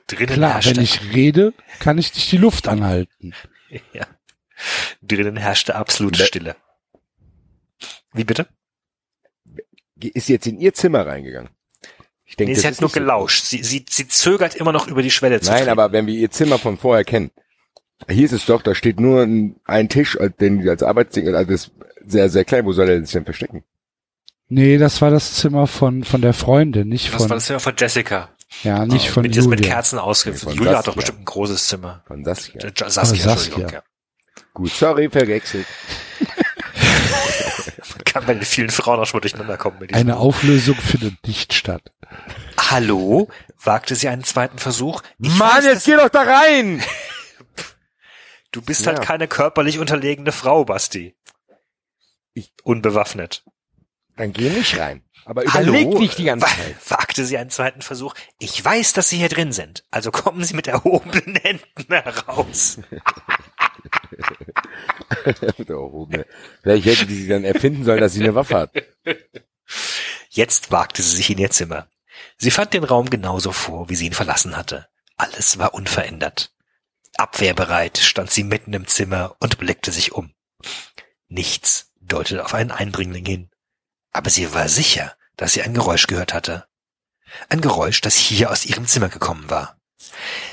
Drinnen 0.08 0.36
Klar, 0.36 0.53
herrschte, 0.53 0.76
wenn 0.77 0.84
ich 0.84 1.14
rede, 1.14 1.53
kann 1.80 1.98
ich 1.98 2.11
dich 2.11 2.30
die 2.30 2.38
Luft 2.38 2.68
anhalten. 2.68 3.34
ja, 3.94 4.08
drinnen 5.02 5.38
herrschte 5.38 5.76
absolute 5.76 6.26
Stille. 6.26 6.56
Wie 8.14 8.24
bitte? 8.24 8.48
Ist 10.00 10.30
jetzt 10.30 10.48
in 10.48 10.60
ihr 10.60 10.74
Zimmer 10.74 11.06
reingegangen. 11.06 11.50
Ich 12.24 12.36
denke, 12.36 12.52
Nee, 12.52 12.56
das 12.56 12.61
sie 12.61 12.68
hat 12.68 12.82
nur 12.82 12.88
nicht 12.88 12.94
so 12.94 13.00
gelauscht. 13.00 13.45
Sie, 13.45 13.64
sie, 13.64 13.86
sie 13.90 14.08
zögert 14.08 14.56
immer 14.56 14.72
noch 14.72 14.88
über 14.88 15.02
die 15.02 15.11
Schwelle 15.11 15.40
zu 15.42 15.50
Nein, 15.50 15.60
treten. 15.60 15.72
aber 15.72 15.92
wenn 15.92 16.08
wir 16.08 16.14
ihr 16.14 16.30
Zimmer 16.32 16.58
von 16.58 16.77
vorher 16.77 17.03
kennen. 17.03 17.32
Hier 18.08 18.26
ist 18.26 18.32
es 18.32 18.45
doch, 18.45 18.61
da 18.61 18.76
steht 18.76 19.00
nur 19.00 19.24
ein, 19.24 19.56
ein 19.66 19.90
Tisch, 19.90 20.18
den 20.40 20.61
die 20.61 20.69
als 20.69 20.84
Arbeitszimmer, 20.84 21.36
also 21.36 21.52
das 21.52 21.66
ist 21.66 21.72
sehr, 22.06 22.30
sehr 22.30 22.45
klein. 22.45 22.66
Wo 22.66 22.74
soll 22.74 22.90
er 22.90 23.02
sich 23.02 23.11
denn 23.11 23.26
verstecken? 23.26 23.64
Nee, 24.50 24.77
das 24.77 25.02
war 25.02 25.10
das 25.10 25.34
Zimmer 25.36 25.68
von, 25.68 26.03
von 26.03 26.22
der 26.22 26.34
Freundin, 26.34 26.88
nicht 26.90 27.08
Das 27.11 27.22
von, 27.22 27.30
war 27.30 27.38
das 27.38 27.45
Zimmer 27.48 27.60
von 27.60 27.74
Jessica. 27.77 28.30
Ja, 28.64 28.85
nicht 28.85 29.09
von 29.09 29.24
mit, 29.24 29.35
das 29.35 29.45
mit 29.48 29.59
Julia. 29.59 29.74
Kerzen 29.76 30.00
von 30.00 30.53
Julia 30.56 30.77
hat 30.77 30.88
doch 30.88 30.93
Saskia. 30.93 30.93
bestimmt 30.95 31.19
ein 31.22 31.26
großes 31.26 31.67
Zimmer. 31.67 32.03
Von 32.08 32.24
Saskia. 32.24 32.61
Äh, 32.64 32.72
Ja, 32.77 32.90
Saskia, 32.90 33.26
Ah, 33.27 33.32
Entschuldigung. 33.34 33.61
Saskia. 33.64 33.80
Ja. 33.80 33.84
Gut, 34.53 34.72
sorry, 34.72 35.09
verwechselt. 35.09 35.67
Man 37.95 38.03
kann 38.06 38.26
bei 38.26 38.34
den 38.34 38.43
vielen 38.45 38.69
Frauen 38.69 39.00
auch 39.00 39.06
schon 39.06 39.17
mal 39.17 39.22
durcheinander 39.22 39.58
kommen. 39.58 39.77
Eine 39.93 40.17
Auflösung 40.17 40.76
findet 40.76 41.26
nicht 41.27 41.53
statt. 41.53 41.92
Hallo? 42.58 43.30
wagte 43.64 43.95
sie 43.95 44.08
einen 44.08 44.24
zweiten 44.24 44.59
Versuch. 44.59 45.01
Ich 45.19 45.34
Mann, 45.35 45.58
weiß, 45.58 45.66
jetzt 45.66 45.85
geh 45.85 45.95
doch 45.95 46.09
da 46.09 46.22
rein! 46.22 46.82
du 48.51 48.61
bist 48.61 48.85
Ja. 48.85 48.93
halt 48.93 49.01
keine 49.01 49.27
körperlich 49.27 49.80
unterlegene 49.80 50.32
Frau, 50.32 50.64
Basti. 50.64 51.16
Ich- 52.34 52.53
Unbewaffnet. 52.64 53.43
Dann 54.16 54.32
geh 54.34 54.50
nicht 54.50 54.77
rein. 54.77 55.03
Aber 55.28 55.44
Hallo? 55.46 55.74
überleg 55.74 56.00
nicht 56.00 56.18
die 56.18 56.24
ganze 56.24 56.46
Zeit. 56.46 56.90
Wagte 56.90 57.26
sie 57.26 57.38
einen 57.38 57.50
zweiten 57.50 57.82
Versuch. 57.82 58.14
Ich 58.40 58.64
weiß, 58.64 58.94
dass 58.94 59.10
Sie 59.10 59.18
hier 59.18 59.28
drin 59.28 59.52
sind. 59.52 59.84
Also 59.92 60.10
kommen 60.10 60.46
Sie 60.46 60.54
mit 60.54 60.68
erhobenen 60.68 61.36
Händen 61.36 61.86
heraus. 61.90 62.80
Mit. 66.10 66.28
Vielleicht 66.62 66.86
hätte 66.86 67.06
die 67.06 67.16
sie 67.16 67.28
dann 67.28 67.44
erfinden 67.44 67.84
sollen, 67.84 68.00
dass 68.00 68.14
sie 68.14 68.24
eine 68.24 68.36
Waffe 68.36 68.58
hat. 68.58 68.72
Jetzt 70.30 70.72
wagte 70.72 71.02
sie 71.02 71.16
sich 71.18 71.30
in 71.30 71.38
ihr 71.38 71.52
Zimmer. 71.52 71.88
Sie 72.38 72.52
fand 72.52 72.74
den 72.74 72.84
Raum 72.84 73.10
genauso 73.10 73.52
vor, 73.52 73.90
wie 73.90 73.96
sie 73.96 74.06
ihn 74.08 74.14
verlassen 74.14 74.56
hatte. 74.56 74.88
Alles 75.18 75.58
war 75.58 75.74
unverändert. 75.74 76.54
Abwehrbereit 77.18 77.98
stand 77.98 78.32
sie 78.32 78.44
mitten 78.44 78.74
im 78.74 78.88
Zimmer 78.88 79.36
und 79.40 79.58
blickte 79.58 79.92
sich 79.92 80.14
um. 80.14 80.34
Nichts 81.28 81.92
deutete 82.00 82.46
auf 82.46 82.54
einen 82.54 82.72
Eindringling 82.72 83.26
hin. 83.26 83.50
Aber 84.12 84.30
sie 84.30 84.54
war 84.54 84.70
sicher, 84.70 85.17
dass 85.38 85.53
sie 85.53 85.61
ein 85.61 85.74
Geräusch 85.74 86.07
gehört 86.07 86.33
hatte. 86.33 86.67
Ein 87.49 87.61
Geräusch, 87.61 88.01
das 88.01 88.16
hier 88.16 88.51
aus 88.51 88.66
ihrem 88.66 88.85
Zimmer 88.85 89.09
gekommen 89.09 89.49
war. 89.49 89.77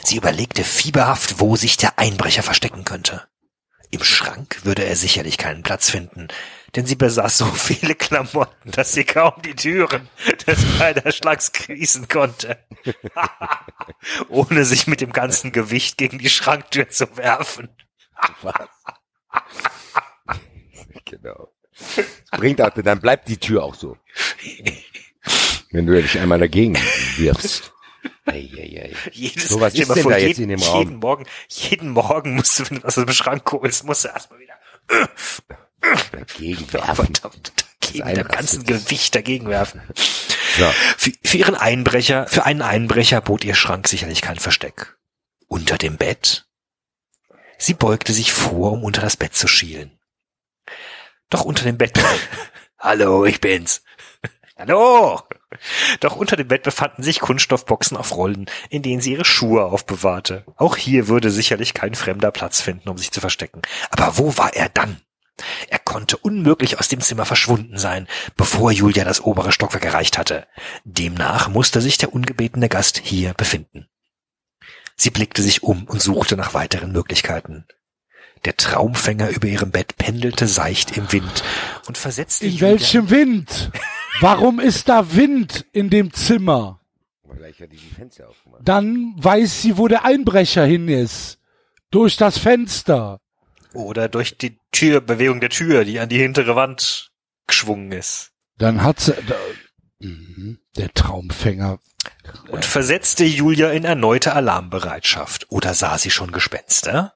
Sie 0.02 0.16
überlegte 0.16 0.64
fieberhaft, 0.64 1.40
wo 1.40 1.56
sich 1.56 1.76
der 1.76 1.98
Einbrecher 1.98 2.42
verstecken 2.42 2.84
könnte. 2.84 3.26
Im 3.90 4.02
Schrank 4.02 4.64
würde 4.64 4.84
er 4.84 4.96
sicherlich 4.96 5.38
keinen 5.38 5.62
Platz 5.62 5.88
finden, 5.90 6.28
denn 6.74 6.84
sie 6.84 6.96
besaß 6.96 7.38
so 7.38 7.46
viele 7.54 7.94
Klamotten, 7.94 8.70
dass 8.72 8.92
sie 8.92 9.04
kaum 9.04 9.40
die 9.42 9.54
Türen 9.54 10.08
des 10.46 10.58
Kleiderschlags 10.76 11.52
kriechen 11.52 12.08
konnte, 12.08 12.58
ohne 14.28 14.64
sich 14.64 14.86
mit 14.86 15.00
dem 15.00 15.12
ganzen 15.12 15.52
Gewicht 15.52 15.96
gegen 15.96 16.18
die 16.18 16.28
Schranktür 16.28 16.88
zu 16.88 17.16
werfen. 17.16 17.68
Genau. 21.06 21.53
Das 22.31 22.41
bringt 22.41 22.61
auch, 22.61 22.70
dann 22.70 23.01
bleibt 23.01 23.28
die 23.28 23.36
Tür 23.39 23.65
auch 23.65 23.75
so. 23.75 23.97
Wenn 25.70 25.86
du 25.86 26.01
dich 26.01 26.19
einmal 26.19 26.39
dagegen 26.39 26.77
wirfst. 27.17 27.73
Ei, 28.27 28.49
ei, 28.57 28.83
ei. 28.85 28.93
Jedes, 29.12 29.49
So, 29.49 29.61
was 29.61 29.75
ist 29.75 29.89
denn 29.94 30.03
vor, 30.03 30.12
da 30.12 30.19
jeden, 30.19 30.28
jetzt 30.28 30.39
in 30.39 30.49
dem 30.51 30.62
Raum? 30.62 30.78
Jeden 30.81 30.97
Morgen, 30.97 31.27
jeden 31.49 31.91
Morgen 31.91 32.35
musst 32.36 32.59
du, 32.59 32.70
wenn 32.70 32.81
du 32.81 32.86
aus 32.86 32.94
dem 32.94 33.12
Schrank 33.12 33.51
holst, 33.51 33.85
musst 33.85 34.05
du 34.05 34.09
erstmal 34.09 34.39
wieder 34.41 34.55
Dagegen 36.12 36.67
Ja, 36.73 36.86
werfen. 36.86 36.94
verdammt, 37.15 37.53
dagegen 37.81 38.05
Das 38.05 38.15
dem 38.15 38.28
ganzen. 38.28 38.65
Gewicht 38.65 39.15
dagegen 39.15 39.49
werfen. 39.49 39.83
So. 40.59 40.67
Für, 40.97 41.12
für 41.25 41.36
ihren 41.39 41.55
Einbrecher, 41.55 42.27
für 42.28 42.44
einen 42.44 42.62
Einbrecher 42.62 43.20
bot 43.20 43.44
ihr 43.44 43.55
Schrank 43.55 43.89
sicherlich 43.89 44.20
kein 44.23 44.39
Versteck. 44.39 44.97
Unter 45.49 45.78
dem 45.78 45.97
Bett? 45.97 46.47
Sie 47.59 47.75
beugte 47.75 48.12
sich 48.12 48.33
vor, 48.33 48.73
um 48.73 48.85
unter 48.85 49.01
das 49.01 49.17
Bett 49.17 49.35
zu 49.35 49.49
schielen. 49.49 49.93
Doch 51.34 51.44
unter 51.44 51.64
dem 51.64 51.76
Bett. 51.76 51.98
Hallo, 52.78 53.24
ich 53.24 53.40
bin's. 53.40 53.82
Hallo! 54.56 55.20
Doch 55.98 56.14
unter 56.14 56.36
dem 56.36 56.46
Bett 56.46 56.62
befanden 56.62 57.02
sich 57.02 57.18
Kunststoffboxen 57.18 57.96
auf 57.96 58.14
Rollen, 58.14 58.46
in 58.70 58.82
denen 58.82 59.00
sie 59.00 59.14
ihre 59.14 59.24
Schuhe 59.24 59.64
aufbewahrte. 59.64 60.44
Auch 60.54 60.76
hier 60.76 61.08
würde 61.08 61.32
sicherlich 61.32 61.74
kein 61.74 61.96
Fremder 61.96 62.30
Platz 62.30 62.60
finden, 62.60 62.88
um 62.88 62.98
sich 62.98 63.10
zu 63.10 63.20
verstecken. 63.20 63.62
Aber 63.90 64.16
wo 64.16 64.38
war 64.38 64.54
er 64.54 64.68
dann? 64.68 65.00
Er 65.66 65.80
konnte 65.80 66.18
unmöglich 66.18 66.78
aus 66.78 66.86
dem 66.86 67.00
Zimmer 67.00 67.24
verschwunden 67.24 67.78
sein, 67.78 68.06
bevor 68.36 68.70
Julia 68.70 69.04
das 69.04 69.20
obere 69.20 69.50
Stockwerk 69.50 69.86
erreicht 69.86 70.18
hatte. 70.18 70.46
Demnach 70.84 71.48
musste 71.48 71.80
sich 71.80 71.98
der 71.98 72.14
ungebetene 72.14 72.68
Gast 72.68 73.00
hier 73.02 73.34
befinden. 73.34 73.88
Sie 74.94 75.10
blickte 75.10 75.42
sich 75.42 75.64
um 75.64 75.82
und 75.88 76.00
suchte 76.00 76.36
nach 76.36 76.54
weiteren 76.54 76.92
Möglichkeiten. 76.92 77.66
Der 78.44 78.56
Traumfänger 78.56 79.31
über 79.31 79.47
ihrem 79.48 79.70
Bett 79.70 79.97
pendelte 79.97 80.47
seicht 80.47 80.97
im 80.97 81.10
Wind 81.12 81.42
und 81.86 81.97
versetzte 81.97 82.47
In 82.47 82.60
welchem 82.60 83.08
Wind? 83.10 83.70
Warum 84.20 84.60
ist 84.60 84.89
da 84.89 85.14
Wind 85.14 85.64
in 85.73 85.89
dem 85.90 86.12
Zimmer? 86.12 86.81
Vielleicht 87.34 87.60
hat 87.60 87.73
die 87.73 87.76
die 87.76 87.94
Fenster 87.94 88.28
aufgemacht. 88.28 88.60
Dann 88.64 89.14
weiß 89.16 89.62
sie, 89.62 89.76
wo 89.78 89.89
der 89.89 90.05
Einbrecher 90.05 90.64
hin 90.64 90.89
ist. 90.89 91.39
Durch 91.90 92.16
das 92.16 92.39
Fenster. 92.39 93.20
oder 93.73 94.08
durch 94.08 94.39
die 94.39 94.56
Türbewegung 94.70 95.40
der 95.40 95.50
Tür, 95.50 95.84
die 95.84 95.98
an 95.98 96.08
die 96.08 96.18
hintere 96.18 96.55
Wand 96.55 97.10
geschwungen 97.48 97.90
ist. 97.92 98.31
Dann 98.58 98.82
hat 98.82 99.00
sie, 99.00 99.14
da, 99.26 99.34
Mhm. 99.98 100.58
der 100.76 100.92
Traumfänger. 100.94 101.78
und 102.50 102.64
versetzte 102.64 103.24
Julia 103.24 103.70
in 103.70 103.84
erneute 103.84 104.34
Alarmbereitschaft. 104.34 105.47
Oder 105.50 105.74
sah 105.74 105.98
sie 105.98 106.10
schon 106.10 106.31
Gespenster? 106.32 107.14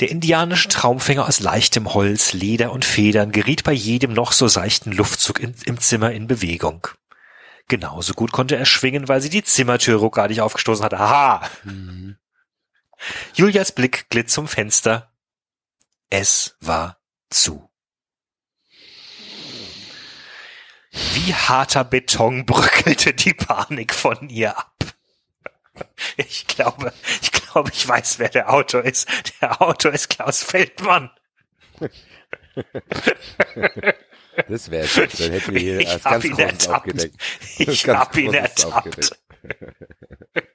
Der 0.00 0.10
indianische 0.10 0.68
Traumfänger 0.68 1.26
aus 1.26 1.40
leichtem 1.40 1.94
Holz, 1.94 2.32
Leder 2.32 2.72
und 2.72 2.84
Federn 2.84 3.32
geriet 3.32 3.64
bei 3.64 3.72
jedem 3.72 4.12
noch 4.12 4.32
so 4.32 4.48
seichten 4.48 4.92
Luftzug 4.92 5.40
in, 5.40 5.54
im 5.64 5.78
Zimmer 5.78 6.12
in 6.12 6.26
Bewegung. 6.26 6.88
Genauso 7.68 8.14
gut 8.14 8.32
konnte 8.32 8.56
er 8.56 8.66
schwingen, 8.66 9.08
weil 9.08 9.20
sie 9.20 9.30
die 9.30 9.44
Zimmertür 9.44 9.98
ruckartig 9.98 10.40
aufgestoßen 10.40 10.84
hatte. 10.84 10.98
Haha! 10.98 11.48
Julias 13.34 13.72
Blick 13.72 14.08
glitt 14.10 14.30
zum 14.30 14.48
Fenster. 14.48 15.12
Es 16.10 16.56
war 16.60 16.98
zu. 17.30 17.70
Wie 20.90 21.34
harter 21.34 21.84
Beton 21.84 22.44
bröckelte 22.44 23.14
die 23.14 23.32
Panik 23.32 23.94
von 23.94 24.28
ihr 24.28 24.58
ab. 24.58 24.74
Ich 26.16 26.46
glaube, 26.46 26.92
ich 27.20 27.32
glaube, 27.32 27.70
ich 27.72 27.86
weiß, 27.86 28.18
wer 28.18 28.28
der 28.28 28.52
Autor 28.52 28.84
ist. 28.84 29.08
Der 29.40 29.60
Autor 29.62 29.92
ist 29.92 30.08
Klaus 30.10 30.42
Feldmann. 30.42 31.10
Das 34.48 34.70
wäre 34.70 34.84
es. 34.84 34.94
Dann 34.94 35.30
hätten 35.30 35.52
wir 35.52 35.60
hier 35.60 35.80
Ich 35.80 35.88
als 35.90 36.04
ganz 36.04 36.24
ihn 36.24 36.38
ertappt. 36.38 37.10
Ich 37.58 37.84
Ganz 37.84 37.98
hab 38.00 38.16
ihn 38.16 38.32
ertappt. 38.32 39.20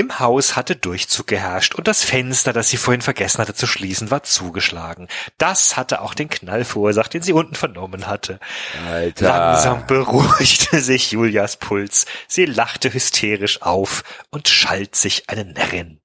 Im 0.00 0.18
Haus 0.18 0.56
hatte 0.56 0.76
Durchzug 0.76 1.26
geherrscht 1.26 1.74
und 1.74 1.86
das 1.86 2.04
Fenster, 2.04 2.54
das 2.54 2.70
sie 2.70 2.78
vorhin 2.78 3.02
vergessen 3.02 3.36
hatte 3.36 3.52
zu 3.52 3.66
schließen, 3.66 4.10
war 4.10 4.22
zugeschlagen. 4.22 5.08
Das 5.36 5.76
hatte 5.76 6.00
auch 6.00 6.14
den 6.14 6.30
Knall 6.30 6.64
verursacht, 6.64 7.12
den 7.12 7.20
sie 7.20 7.34
unten 7.34 7.54
vernommen 7.54 8.06
hatte. 8.06 8.40
Alter. 8.88 9.26
Langsam 9.26 9.86
beruhigte 9.86 10.80
sich 10.80 11.12
Julias 11.12 11.58
Puls. 11.58 12.06
Sie 12.28 12.46
lachte 12.46 12.94
hysterisch 12.94 13.60
auf 13.60 14.02
und 14.30 14.48
schalt 14.48 14.96
sich 14.96 15.28
eine 15.28 15.44
Närrin. 15.44 16.00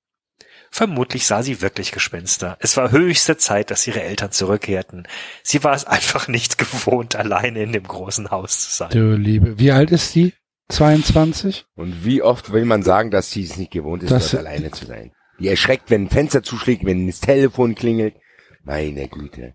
Vermutlich 0.72 1.26
sah 1.26 1.42
sie 1.42 1.62
wirklich 1.62 1.94
Gespenster. 1.94 2.58
Es 2.60 2.76
war 2.76 2.92
höchste 2.92 3.38
Zeit, 3.38 3.72
dass 3.72 3.88
ihre 3.88 4.04
Eltern 4.04 4.34
zurückkehrten. 4.34 5.08
Sie 5.42 5.64
war 5.64 5.74
es 5.74 5.86
einfach 5.86 6.28
nicht 6.28 6.58
gewohnt, 6.58 7.16
alleine 7.16 7.64
in 7.64 7.72
dem 7.72 7.88
großen 7.88 8.30
Haus 8.30 8.60
zu 8.60 8.76
sein. 8.76 8.90
Du 8.90 9.16
Liebe. 9.16 9.58
Wie 9.58 9.72
alt 9.72 9.92
ist 9.92 10.16
die? 10.16 10.34
22? 10.70 11.66
Und 11.76 12.04
wie 12.06 12.22
oft 12.22 12.52
will 12.52 12.66
man 12.66 12.84
sagen, 12.84 13.12
dass 13.12 13.32
sie 13.32 13.44
es 13.44 13.58
nicht 13.58 13.72
gewohnt 13.72 14.04
ist, 14.04 14.12
Das- 14.12 14.32
dort 14.32 14.46
alleine 14.46 14.72
zu 14.72 14.86
sein? 14.86 15.14
Die 15.40 15.48
erschreckt, 15.50 15.90
wenn 15.90 16.04
ein 16.06 16.10
Fenster 16.10 16.44
zuschlägt, 16.44 16.86
wenn 16.86 17.08
das 17.08 17.20
Telefon 17.20 17.76
klingelt. 17.76 18.16
Meine 18.64 19.08
Güte. 19.10 19.54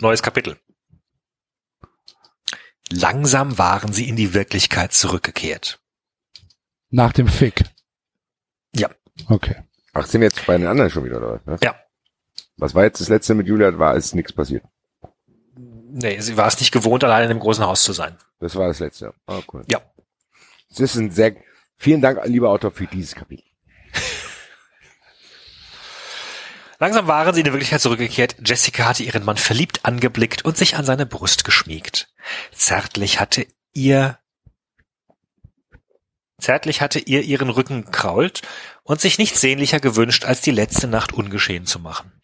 Neues 0.00 0.22
Kapitel. 0.22 0.56
Langsam 2.90 3.58
waren 3.58 3.92
sie 3.92 4.08
in 4.08 4.16
die 4.16 4.34
Wirklichkeit 4.34 4.92
zurückgekehrt. 4.92 5.80
Nach 6.90 7.12
dem 7.12 7.26
Fick. 7.28 7.64
Ja. 8.74 8.90
Okay. 9.28 9.56
Ach, 9.94 10.06
sind 10.06 10.20
wir 10.20 10.28
jetzt 10.28 10.44
bei 10.46 10.56
den 10.56 10.66
anderen 10.66 10.90
schon 10.90 11.04
wieder, 11.04 11.16
oder 11.18 11.40
ne? 11.44 11.58
Ja. 11.62 11.74
Was 12.56 12.74
war 12.74 12.84
jetzt 12.84 13.00
das 13.00 13.08
letzte 13.08 13.34
mit 13.34 13.46
Julia? 13.46 13.78
War 13.78 13.96
ist 13.96 14.14
nichts 14.14 14.32
passiert. 14.32 14.64
Nee, 15.94 16.18
sie 16.20 16.38
war 16.38 16.46
es 16.46 16.58
nicht 16.58 16.72
gewohnt, 16.72 17.04
allein 17.04 17.24
in 17.24 17.28
dem 17.28 17.38
großen 17.38 17.66
Haus 17.66 17.82
zu 17.82 17.92
sein. 17.92 18.16
Das 18.40 18.56
war 18.56 18.68
das 18.68 18.78
letzte. 18.78 19.12
Ah, 19.26 19.40
cool. 19.52 19.62
Ja. 19.70 19.82
Das 20.70 20.80
ist 20.80 20.96
ein 20.96 21.10
sehr, 21.10 21.36
vielen 21.76 22.00
Dank, 22.00 22.18
lieber 22.24 22.48
Autor, 22.48 22.70
für 22.70 22.86
dieses 22.86 23.14
Kapitel. 23.14 23.44
Langsam 26.78 27.06
waren 27.06 27.34
sie 27.34 27.42
in 27.42 27.44
die 27.44 27.52
Wirklichkeit 27.52 27.82
zurückgekehrt. 27.82 28.36
Jessica 28.44 28.86
hatte 28.86 29.02
ihren 29.02 29.24
Mann 29.24 29.36
verliebt 29.36 29.84
angeblickt 29.84 30.44
und 30.44 30.56
sich 30.56 30.76
an 30.76 30.86
seine 30.86 31.04
Brust 31.04 31.44
geschmiegt. 31.44 32.08
Zärtlich 32.52 33.20
hatte 33.20 33.46
ihr 33.72 34.18
Zärtlich 36.40 36.80
hatte 36.80 36.98
ihr 36.98 37.22
ihren 37.22 37.50
Rücken 37.50 37.84
gekrault 37.84 38.42
und 38.82 39.00
sich 39.00 39.18
nichts 39.18 39.40
sehnlicher 39.40 39.78
gewünscht, 39.78 40.24
als 40.24 40.40
die 40.40 40.50
letzte 40.50 40.88
Nacht 40.88 41.12
ungeschehen 41.12 41.66
zu 41.66 41.78
machen. 41.78 42.21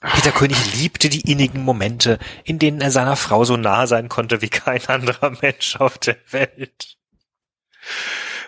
Peter 0.00 0.32
König 0.32 0.80
liebte 0.80 1.10
die 1.10 1.30
innigen 1.30 1.62
Momente, 1.62 2.18
in 2.44 2.58
denen 2.58 2.80
er 2.80 2.90
seiner 2.90 3.16
Frau 3.16 3.44
so 3.44 3.58
nahe 3.58 3.86
sein 3.86 4.08
konnte 4.08 4.40
wie 4.40 4.48
kein 4.48 4.84
anderer 4.86 5.30
Mensch 5.42 5.76
auf 5.76 5.98
der 5.98 6.16
Welt. 6.30 6.96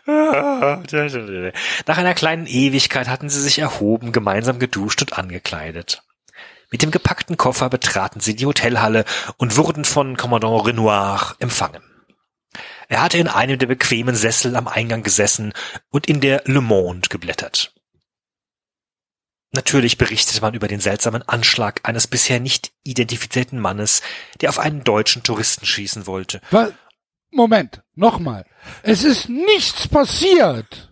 Nach 0.06 1.98
einer 1.98 2.14
kleinen 2.14 2.47
Ewigkeit 2.47 3.08
hatten 3.08 3.28
sie 3.28 3.40
sich 3.40 3.58
erhoben, 3.58 4.12
gemeinsam 4.12 4.58
geduscht 4.58 5.02
und 5.02 5.12
angekleidet. 5.12 6.02
Mit 6.70 6.82
dem 6.82 6.90
gepackten 6.90 7.36
Koffer 7.36 7.68
betraten 7.68 8.20
sie 8.20 8.34
die 8.34 8.47
Hotelhalle 8.47 9.05
und 9.36 9.56
wurden 9.58 9.84
von 9.84 10.16
Commandant 10.16 10.66
Renoir 10.66 11.36
empfangen. 11.39 11.82
Er 12.89 13.02
hatte 13.02 13.18
in 13.18 13.28
einem 13.28 13.58
der 13.58 13.66
bequemen 13.66 14.14
Sessel 14.14 14.56
am 14.56 14.68
Eingang 14.68 15.02
gesessen 15.02 15.52
und 15.90 16.06
in 16.06 16.20
der 16.20 16.42
Le 16.47 16.62
Monde 16.62 17.08
geblättert. 17.08 17.74
Natürlich 19.55 19.98
berichtete 19.98 20.40
man 20.40 20.55
über 20.55 20.66
den 20.66 20.81
seltsamen 20.81 21.22
Anschlag 21.28 21.81
eines 21.86 22.06
bisher 22.06 22.40
nicht 22.40 22.72
identifizierten 22.84 23.60
Mannes, 23.60 24.00
der 24.40 24.48
auf 24.48 24.58
einen 24.58 24.82
deutschen 24.82 25.22
Touristen 25.22 25.66
schießen 25.66 26.06
wollte. 26.06 26.40
Was? 26.50 26.72
Moment, 27.31 27.82
nochmal. 27.94 28.47
Es 28.82 29.05
ist 29.05 29.28
nichts 29.28 29.89
passiert. 29.89 30.90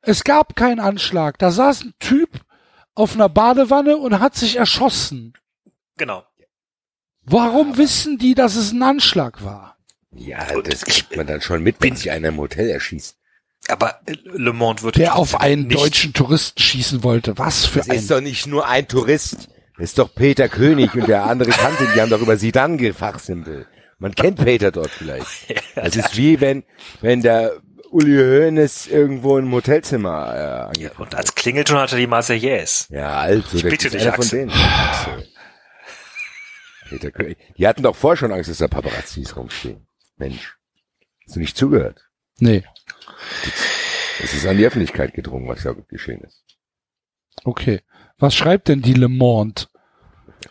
Es 0.00 0.24
gab 0.24 0.56
keinen 0.56 0.80
Anschlag. 0.80 1.38
Da 1.38 1.50
saß 1.50 1.84
ein 1.84 1.94
Typ 1.98 2.40
auf 2.94 3.14
einer 3.14 3.28
Badewanne 3.28 3.96
und 3.98 4.18
hat 4.18 4.34
sich 4.34 4.56
erschossen. 4.56 5.34
Genau. 5.96 6.24
Warum 7.22 7.76
wissen 7.76 8.18
die, 8.18 8.34
dass 8.34 8.56
es 8.56 8.72
ein 8.72 8.82
Anschlag 8.82 9.44
war? 9.44 9.76
Ja, 10.10 10.44
das 10.60 10.84
kriegt 10.84 11.16
man 11.16 11.26
dann 11.26 11.40
schon 11.40 11.62
mit, 11.62 11.76
wenn 11.80 11.96
sich 11.96 12.10
einer 12.10 12.28
im 12.28 12.38
Hotel 12.38 12.68
erschießt. 12.68 13.16
Aber 13.68 14.00
äh, 14.06 14.14
Le 14.24 14.52
Monde 14.52 14.82
würde 14.82 14.98
Der 15.00 15.16
auf 15.16 15.40
einen 15.40 15.68
nicht, 15.68 15.78
deutschen 15.80 16.12
Touristen 16.12 16.60
schießen 16.60 17.02
wollte. 17.04 17.38
Was 17.38 17.64
für 17.66 17.78
Das 17.78 17.90
ein... 17.90 17.96
ist 17.96 18.10
doch 18.10 18.20
nicht 18.20 18.46
nur 18.46 18.66
ein 18.66 18.88
Tourist. 18.88 19.48
Das 19.76 19.84
ist 19.90 19.98
doch 19.98 20.14
Peter 20.14 20.48
König 20.48 20.94
und 20.94 21.08
der 21.08 21.24
andere 21.24 21.50
kannte, 21.50 21.86
die 21.94 22.00
haben 22.00 22.10
doch 22.10 22.20
über 22.20 22.36
sie 22.36 22.52
dann 22.52 22.76
gefachsimpelt. 22.78 23.66
Man 23.98 24.14
kennt 24.14 24.42
Peter 24.44 24.70
dort 24.72 24.90
vielleicht. 24.90 25.26
Es 25.76 25.96
ist 25.96 26.16
wie 26.16 26.40
wenn, 26.40 26.64
wenn 27.00 27.22
der 27.22 27.52
Uli 27.90 28.16
Hoeneß 28.16 28.88
irgendwo 28.88 29.38
im 29.38 29.52
Hotelzimmer 29.52 30.34
äh, 30.34 30.68
angeht. 30.68 30.98
Und 30.98 31.14
als 31.14 31.34
Klingelton 31.34 31.76
hatte 31.78 31.96
die 31.96 32.06
Marseillaise. 32.06 32.86
Ja, 32.90 33.18
also, 33.18 33.56
Ich 33.56 33.62
der 33.62 33.70
bitte 33.70 33.90
dich, 33.90 34.06
Axel. 34.10 34.40
denen. 34.40 34.50
Axel. 34.50 35.28
Peter 36.88 37.10
König. 37.10 37.38
Die 37.56 37.66
hatten 37.66 37.82
doch 37.82 37.96
vorher 37.96 38.16
schon 38.16 38.32
Angst, 38.32 38.50
dass 38.50 38.58
da 38.58 38.68
Paparazzis 38.68 39.36
rumstehen. 39.36 39.86
Mensch. 40.16 40.56
Hast 41.26 41.36
du 41.36 41.40
nicht 41.40 41.56
zugehört? 41.56 42.08
Nee, 42.38 42.64
Es 44.20 44.34
ist 44.34 44.46
an 44.46 44.56
die 44.56 44.66
Öffentlichkeit 44.66 45.14
gedrungen, 45.14 45.48
was 45.48 45.62
da 45.62 45.72
geschehen 45.88 46.22
ist. 46.22 46.42
okay. 47.44 47.80
Was 48.18 48.36
schreibt 48.36 48.68
denn 48.68 48.82
die 48.82 48.94
Le 48.94 49.08
Monde? 49.08 49.62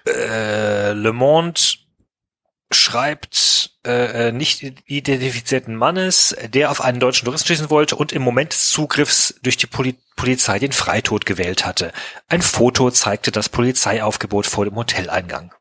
Äh, 0.05 0.91
Le 0.91 1.13
Monde 1.13 1.61
schreibt 2.69 3.71
äh, 3.85 4.27
äh, 4.27 4.31
nicht 4.31 4.61
identifizierten 4.89 5.75
Mannes, 5.75 6.35
der 6.49 6.69
auf 6.69 6.81
einen 6.81 6.99
deutschen 6.99 7.25
Touristen 7.25 7.47
schießen 7.47 7.69
wollte 7.69 7.95
und 7.95 8.11
im 8.11 8.21
Moment 8.21 8.53
des 8.53 8.69
Zugriffs 8.71 9.39
durch 9.41 9.57
die 9.57 9.67
Poli 9.67 9.95
Polizei 10.15 10.59
den 10.59 10.71
Freitod 10.71 11.25
gewählt 11.25 11.65
hatte. 11.65 11.93
Ein 12.27 12.43
Foto 12.43 12.91
zeigte 12.91 13.31
das 13.31 13.49
Polizeiaufgebot 13.49 14.45
vor 14.45 14.65
dem 14.65 14.75
Hoteleingang. 14.75 15.53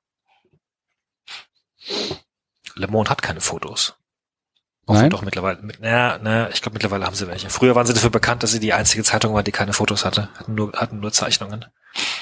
Le 2.74 2.86
Monde 2.88 3.10
hat 3.10 3.22
keine 3.22 3.40
Fotos. 3.40 3.94
Hoffen 4.86 5.02
Nein? 5.02 5.10
Doch 5.10 5.22
mittlerweile. 5.22 5.62
Mit, 5.62 5.78
na, 5.80 6.18
na, 6.22 6.50
ich 6.50 6.62
glaube 6.62 6.74
mittlerweile 6.74 7.04
haben 7.06 7.14
sie 7.14 7.28
welche. 7.28 7.48
Früher 7.50 7.74
waren 7.74 7.86
sie 7.86 7.94
dafür 7.94 8.10
bekannt, 8.10 8.42
dass 8.42 8.50
sie 8.52 8.60
die 8.60 8.72
einzige 8.72 9.04
Zeitung 9.04 9.34
war, 9.34 9.42
die 9.42 9.52
keine 9.52 9.72
Fotos 9.72 10.04
hatte. 10.04 10.28
Hatten 10.36 10.54
nur, 10.54 10.72
hatten 10.72 11.00
nur 11.00 11.12
Zeichnungen. 11.12 11.66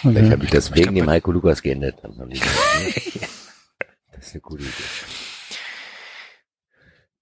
Vielleicht 0.00 0.18
Okay. 0.26 0.30
habe 0.32 0.44
ich 0.44 0.50
das 0.50 0.68
Ich 0.70 0.74
wegen 0.74 0.94
dem 0.94 1.08
Heiko 1.08 1.32
Lukas 1.32 1.62
geändert. 1.62 1.96
Das 4.10 4.26
ist 4.26 4.32
eine 4.32 4.40
gute 4.40 4.64
Idee. 4.64 4.72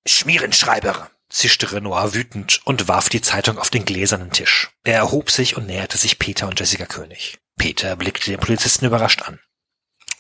Schmierenschreiber, 0.07 1.11
zischte 1.29 1.71
Renoir 1.73 2.15
wütend 2.15 2.61
und 2.65 2.89
warf 2.89 3.09
die 3.11 3.21
Zeitung 3.21 3.59
auf 3.59 3.69
den 3.71 3.85
gläsernen 3.85 4.31
Tisch. 4.31 4.71
Er 4.85 4.95
erhob 4.95 5.31
sich 5.31 5.57
und 5.59 5.67
näherte 5.67 5.99
sich 5.99 6.19
Peter 6.19 6.49
und 6.49 6.59
Jessica 6.59 6.87
König. 6.87 7.39
Peter 7.59 7.97
blickte 7.97 8.31
den 8.31 8.41
Polizisten 8.41 8.87
überrascht 8.87 9.23
an. 9.23 9.41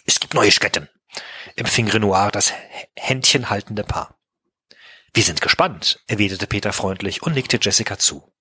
Es 0.04 0.20
gibt 0.20 0.34
Neuigkeiten, 0.34 0.88
empfing 1.56 1.88
Renoir 1.88 2.30
das 2.30 2.52
Händchen 2.94 3.48
haltende 3.48 3.84
Paar. 3.84 4.15
Wir 5.16 5.24
sind 5.24 5.40
gespannt, 5.40 5.98
erwiderte 6.08 6.46
Peter 6.46 6.74
freundlich 6.74 7.22
und 7.22 7.32
nickte 7.32 7.58
Jessica 7.58 7.98
zu. 7.98 8.34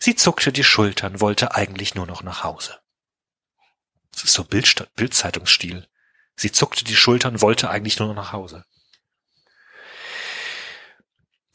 Sie 0.00 0.16
zuckte 0.16 0.50
die 0.50 0.64
Schultern, 0.64 1.20
wollte 1.20 1.54
eigentlich 1.54 1.94
nur 1.94 2.04
noch 2.04 2.24
nach 2.24 2.42
Hause. 2.42 2.80
Das 4.10 4.24
ist 4.24 4.32
so 4.32 4.42
Bildsta- 4.42 4.88
Bildzeitungsstil. 4.96 5.86
Sie 6.34 6.50
zuckte 6.50 6.82
die 6.82 6.96
Schultern, 6.96 7.40
wollte 7.42 7.70
eigentlich 7.70 8.00
nur 8.00 8.08
noch 8.08 8.16
nach 8.16 8.32
Hause. 8.32 8.64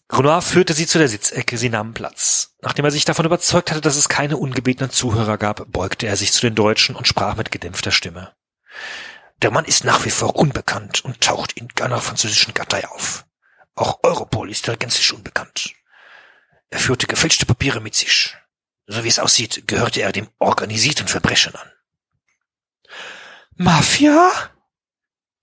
Renoir 0.10 0.42
führte 0.42 0.74
sie 0.74 0.88
zu 0.88 1.00
der 1.00 1.10
Sitzecke, 1.10 1.58
sie 1.58 1.69
nahmen 1.69 1.93
Platz. 1.93 2.56
Nachdem 2.61 2.85
er 2.85 2.92
sich 2.92 3.03
davon 3.03 3.26
überzeugt 3.26 3.72
hatte, 3.72 3.82
dass 3.82 3.98
es 3.98 4.08
keine 4.08 4.38
ungebetenen 4.38 4.90
Zuhörer 4.90 5.38
gab, 5.38 5.69
beugte 5.69 6.08
er 6.08 6.16
sich 6.16 6.32
zu 6.32 6.40
den 6.40 6.56
Deutschen 6.56 6.95
und 6.95 7.10
sprach 7.10 7.35
mit 7.35 7.52
gedämpfter 7.52 7.92
Stimme. 7.92 8.34
Der 9.42 9.52
Mann 9.52 9.66
ist 9.66 9.84
nach 9.84 10.06
wie 10.06 10.11
vor 10.11 10.38
unbekannt 10.38 11.03
und 11.03 11.19
taucht 11.19 11.52
in 11.58 11.68
keiner 11.68 12.00
französischen 12.00 12.53
Kartei 12.53 12.88
auf. 12.88 13.26
Auch 13.76 14.00
Europol 14.03 14.50
ist 14.50 14.68
er 14.68 14.77
gänzlich 14.77 15.14
unbekannt. 15.14 15.74
Er 16.69 16.80
führte 16.80 17.08
gefälschte 17.08 17.45
Papiere 17.45 17.80
mit 17.82 17.95
sich. 17.95 18.35
So 18.88 19.03
wie 19.03 19.08
es 19.08 19.19
aussieht, 19.19 19.68
gehörte 19.68 20.02
er 20.02 20.11
dem 20.11 20.30
organisierten 20.40 21.08
Verbrechen 21.08 21.56
an. 21.56 21.72
Mafia? 23.56 24.32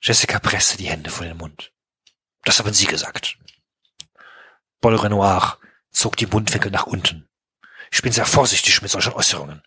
Jessica 0.02 0.38
presste 0.38 0.76
die 0.76 0.88
Hände 0.88 1.10
vor 1.10 1.26
den 1.26 1.36
Mund. 1.36 1.72
Das 2.44 2.58
haben 2.58 2.72
Sie 2.72 2.86
gesagt. 2.86 3.36
Paul 4.80 4.96
Renoir 4.96 5.58
zog 5.90 6.16
die 6.16 6.26
Mundwinkel 6.26 6.70
nach 6.70 6.86
unten. 6.86 7.28
Ich 7.92 8.02
bin 8.02 8.12
sehr 8.12 8.26
vorsichtig 8.26 8.80
mit 8.82 8.90
solchen 8.90 9.12
Äußerungen. 9.12 9.62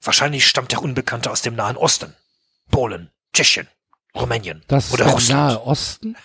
Wahrscheinlich 0.00 0.46
stammt 0.46 0.72
der 0.72 0.82
Unbekannte 0.82 1.30
aus 1.30 1.42
dem 1.42 1.54
Nahen 1.54 1.76
Osten. 1.76 2.14
Polen, 2.70 3.10
Tschechien, 3.32 3.68
Rumänien 4.14 4.64
Das 4.68 4.86
ist 4.86 4.92
oder 4.94 5.04
der 5.04 5.12
Russland. 5.12 5.40
Nahe 5.40 5.62
Osten? 5.62 6.16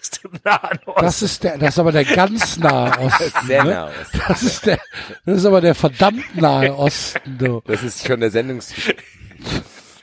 Aus 0.00 0.10
dem 0.10 0.30
Nahen 0.44 0.78
Osten. 0.86 1.02
Das 1.04 1.22
ist 1.22 1.44
der, 1.44 1.58
das 1.58 1.68
ist 1.74 1.78
aber 1.78 1.92
der 1.92 2.04
ganz 2.04 2.56
nahe 2.58 2.98
Osten. 3.00 3.46
Sehr 3.46 3.64
ne? 3.64 3.70
nah 3.70 3.84
aus. 3.86 3.92
Das 4.28 4.42
ist 4.42 4.66
der, 4.66 4.78
das 5.26 5.38
ist 5.38 5.44
aber 5.46 5.60
der 5.60 5.74
verdammt 5.74 6.36
nahe 6.36 6.74
Osten, 6.74 7.38
du. 7.38 7.62
Das 7.66 7.82
ist 7.82 8.06
schon 8.06 8.20
der 8.20 8.30
Sendungs... 8.30 8.72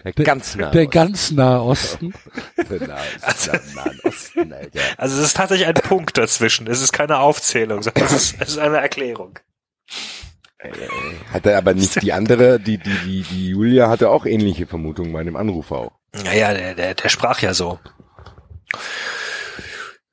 Der 0.03 0.14
ganz 0.14 0.56
nah 0.56 0.69
Der 0.69 0.84
Osten. 0.84 0.92
ganz 0.92 1.32
nahe 1.32 1.61
Osten. 1.61 2.14
Der 2.69 2.88
nah- 2.88 2.98
ist 3.27 3.50
am 3.50 3.59
Nahen 3.76 4.00
Osten, 4.03 4.53
Alter. 4.53 4.80
Also 4.98 5.17
es 5.19 5.26
ist 5.26 5.35
tatsächlich 5.38 5.67
ein 5.67 5.74
Punkt 5.74 6.17
dazwischen. 6.17 6.67
Es 6.67 6.82
ist 6.82 6.93
keine 6.93 7.19
Aufzählung, 7.19 7.82
sondern 7.84 8.06
es 8.06 8.14
ist, 8.14 8.35
es 8.40 8.50
ist 8.50 8.58
eine 8.59 8.77
Erklärung. 8.77 9.40
Hat 11.34 11.45
er 11.45 11.58
aber 11.58 11.74
nicht 11.74 12.01
die 12.01 12.14
andere, 12.14 12.59
die, 12.59 12.77
die, 12.77 12.98
die, 13.06 13.22
die 13.24 13.48
Julia 13.50 13.90
hatte 13.90 14.09
auch 14.09 14.26
ähnliche 14.26 14.66
Vermutungen 14.66 15.11
bei 15.14 15.24
dem 15.24 15.35
Anruf 15.35 15.72
auch. 15.72 15.92
Naja, 16.24 16.53
der, 16.53 16.74
der, 16.76 16.93
der 16.95 17.09
sprach 17.09 17.42
ja 17.42 17.53
so. 17.53 17.80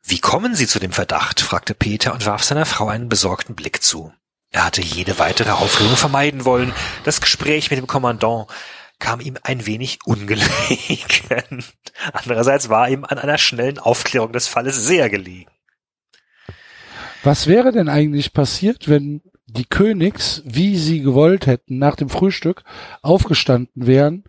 Wie 0.06 0.18
kommen 0.18 0.54
Sie 0.54 0.66
zu 0.66 0.78
dem 0.78 0.92
Verdacht? 0.92 1.40
fragte 1.40 1.74
Peter 1.74 2.12
und 2.12 2.26
warf 2.26 2.44
seiner 2.44 2.66
Frau 2.66 2.88
einen 2.88 3.08
besorgten 3.08 3.54
Blick 3.54 3.82
zu. 3.82 4.12
Er 4.50 4.66
hatte 4.66 4.82
jede 4.82 5.18
weitere 5.18 5.50
Aufregung 5.50 5.96
vermeiden 5.96 6.44
wollen. 6.44 6.74
Das 7.04 7.22
Gespräch 7.22 7.70
mit 7.70 7.78
dem 7.78 7.86
Kommandant 7.86 8.46
kam 8.98 9.20
ihm 9.20 9.38
ein 9.42 9.64
wenig 9.64 10.00
ungelegen. 10.04 11.64
Andererseits 12.12 12.68
war 12.68 12.88
ihm 12.90 13.04
an 13.04 13.18
einer 13.18 13.38
schnellen 13.38 13.78
Aufklärung 13.78 14.32
des 14.32 14.46
Falles 14.46 14.76
sehr 14.76 15.08
gelegen. 15.08 15.50
Was 17.22 17.46
wäre 17.46 17.72
denn 17.72 17.88
eigentlich 17.88 18.34
passiert, 18.34 18.88
wenn 18.88 19.22
die 19.46 19.64
Königs, 19.64 20.42
wie 20.44 20.76
sie 20.76 21.00
gewollt 21.00 21.46
hätten, 21.46 21.78
nach 21.78 21.96
dem 21.96 22.10
Frühstück 22.10 22.62
aufgestanden 23.00 23.86
wären 23.86 24.24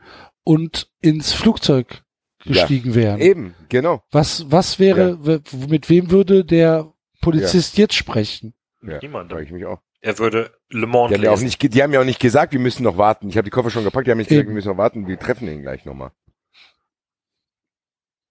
und 0.45 0.89
ins 1.01 1.33
Flugzeug 1.33 2.04
gestiegen 2.45 2.95
wären? 2.95 3.19
Eben, 3.19 3.55
genau. 3.69 4.03
Was, 4.11 4.49
was 4.51 4.79
wäre, 4.79 5.25
w- 5.25 5.39
mit 5.67 5.89
wem 5.89 6.11
würde 6.11 6.45
der 6.45 6.93
Polizist 7.21 7.77
jetzt 7.77 7.93
sprechen? 7.95 8.53
Ja, 8.81 8.99
Niemandem. 8.99 9.35
frage 9.35 9.45
ich 9.45 9.51
mich 9.51 9.65
auch. 9.65 9.81
Er 10.01 10.19
würde 10.19 10.55
Le 10.69 10.85
Monde 10.85 11.13
Die 11.13 11.15
haben, 11.17 11.23
ja 11.23 11.29
auch 11.31 11.35
lesen. 11.35 11.45
nicht, 11.45 11.73
die 11.73 11.81
haben 11.83 11.91
ja 11.93 11.99
auch 11.99 12.05
nicht 12.05 12.19
gesagt, 12.19 12.53
wir 12.53 12.59
müssen 12.59 12.83
noch 12.83 12.97
warten. 12.97 13.27
Ich 13.29 13.37
habe 13.37 13.45
die 13.45 13.49
Koffer 13.51 13.71
schon 13.71 13.83
gepackt, 13.83 14.05
die 14.05 14.11
haben 14.11 14.19
nicht 14.19 14.27
gesagt, 14.29 14.41
Eben. 14.41 14.49
wir 14.49 14.55
müssen 14.55 14.67
noch 14.69 14.77
warten, 14.77 15.07
wir 15.07 15.17
treffen 15.17 15.47
ihn 15.47 15.61
gleich 15.63 15.83
nochmal. 15.85 16.11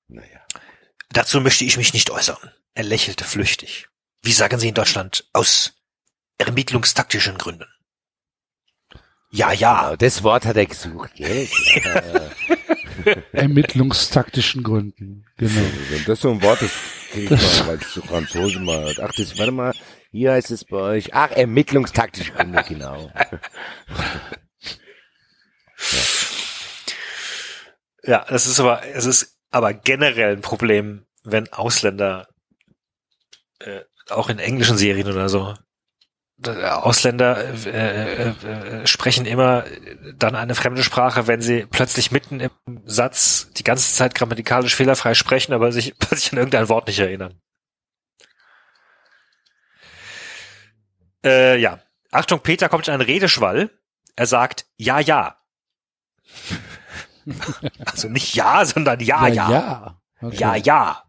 Naja. 0.08 0.40
Dazu 1.10 1.40
möchte 1.40 1.64
ich 1.64 1.76
mich 1.76 1.92
nicht 1.92 2.10
äußern. 2.10 2.50
Er 2.74 2.84
lächelte 2.84 3.24
flüchtig. 3.24 3.88
Wie 4.22 4.32
sagen 4.32 4.58
Sie 4.58 4.68
in 4.68 4.74
Deutschland? 4.74 5.28
Aus 5.32 5.74
ermittlungstaktischen 6.38 7.38
Gründen. 7.38 7.66
Ja, 9.30 9.52
ja. 9.52 9.96
Das 9.96 10.22
Wort 10.22 10.46
hat 10.46 10.56
er 10.56 10.66
gesucht, 10.66 11.14
gell? 11.16 11.48
Ja. 13.04 13.14
Ermittlungstaktischen 13.32 14.62
Gründen. 14.62 15.26
Genau. 15.36 15.60
Wenn 15.90 16.04
das 16.04 16.20
so 16.20 16.30
ein 16.30 16.42
Wort 16.42 16.62
ist, 16.62 16.74
krieg 17.10 17.30
ich 17.30 17.30
mal, 17.30 17.66
weil 17.66 17.78
es 17.78 17.92
zu 17.92 18.02
Franzose 18.02 18.60
mal. 18.60 18.94
Ach, 19.00 19.12
das, 19.16 19.38
warte 19.38 19.52
mal, 19.52 19.72
hier 20.10 20.32
heißt 20.32 20.50
es 20.50 20.64
bei 20.64 20.76
euch. 20.76 21.14
Ach, 21.14 21.30
ermittlungstaktische 21.30 22.32
Gründe, 22.32 22.64
genau. 22.68 23.10
Ja, 28.06 28.24
das 28.28 28.46
ist 28.46 28.60
aber, 28.60 28.84
es 28.84 29.06
ist 29.06 29.38
aber 29.50 29.72
generell 29.72 30.32
ein 30.32 30.42
Problem, 30.42 31.06
wenn 31.22 31.50
Ausländer, 31.52 32.28
äh, 33.60 33.80
auch 34.10 34.28
in 34.28 34.38
englischen 34.38 34.76
Serien 34.76 35.08
oder 35.08 35.28
so, 35.28 35.54
Ausländer 36.48 37.36
äh, 37.66 37.70
äh, 37.70 38.28
äh, 38.28 38.86
sprechen 38.86 39.26
immer 39.26 39.64
dann 40.16 40.34
eine 40.34 40.54
fremde 40.54 40.82
Sprache, 40.82 41.26
wenn 41.26 41.40
sie 41.40 41.66
plötzlich 41.66 42.10
mitten 42.10 42.40
im 42.40 42.50
Satz 42.84 43.50
die 43.56 43.64
ganze 43.64 43.92
Zeit 43.94 44.14
grammatikalisch 44.14 44.74
fehlerfrei 44.74 45.14
sprechen, 45.14 45.52
aber 45.52 45.72
sich 45.72 45.94
plötzlich 45.98 46.32
an 46.32 46.38
irgendein 46.38 46.68
Wort 46.68 46.86
nicht 46.86 46.98
erinnern. 46.98 47.40
Äh, 51.24 51.58
ja. 51.58 51.80
Achtung, 52.10 52.40
Peter 52.40 52.68
kommt 52.68 52.86
in 52.88 52.94
einen 52.94 53.02
Redeschwall. 53.02 53.70
Er 54.16 54.26
sagt 54.26 54.66
ja, 54.76 55.00
ja. 55.00 55.38
also 57.84 58.08
nicht 58.08 58.34
ja, 58.34 58.64
sondern 58.64 59.00
ja, 59.00 59.26
ja. 59.26 59.50
ja. 59.50 60.00
Okay. 60.20 60.36
Ja, 60.36 60.54
ja. 60.54 61.04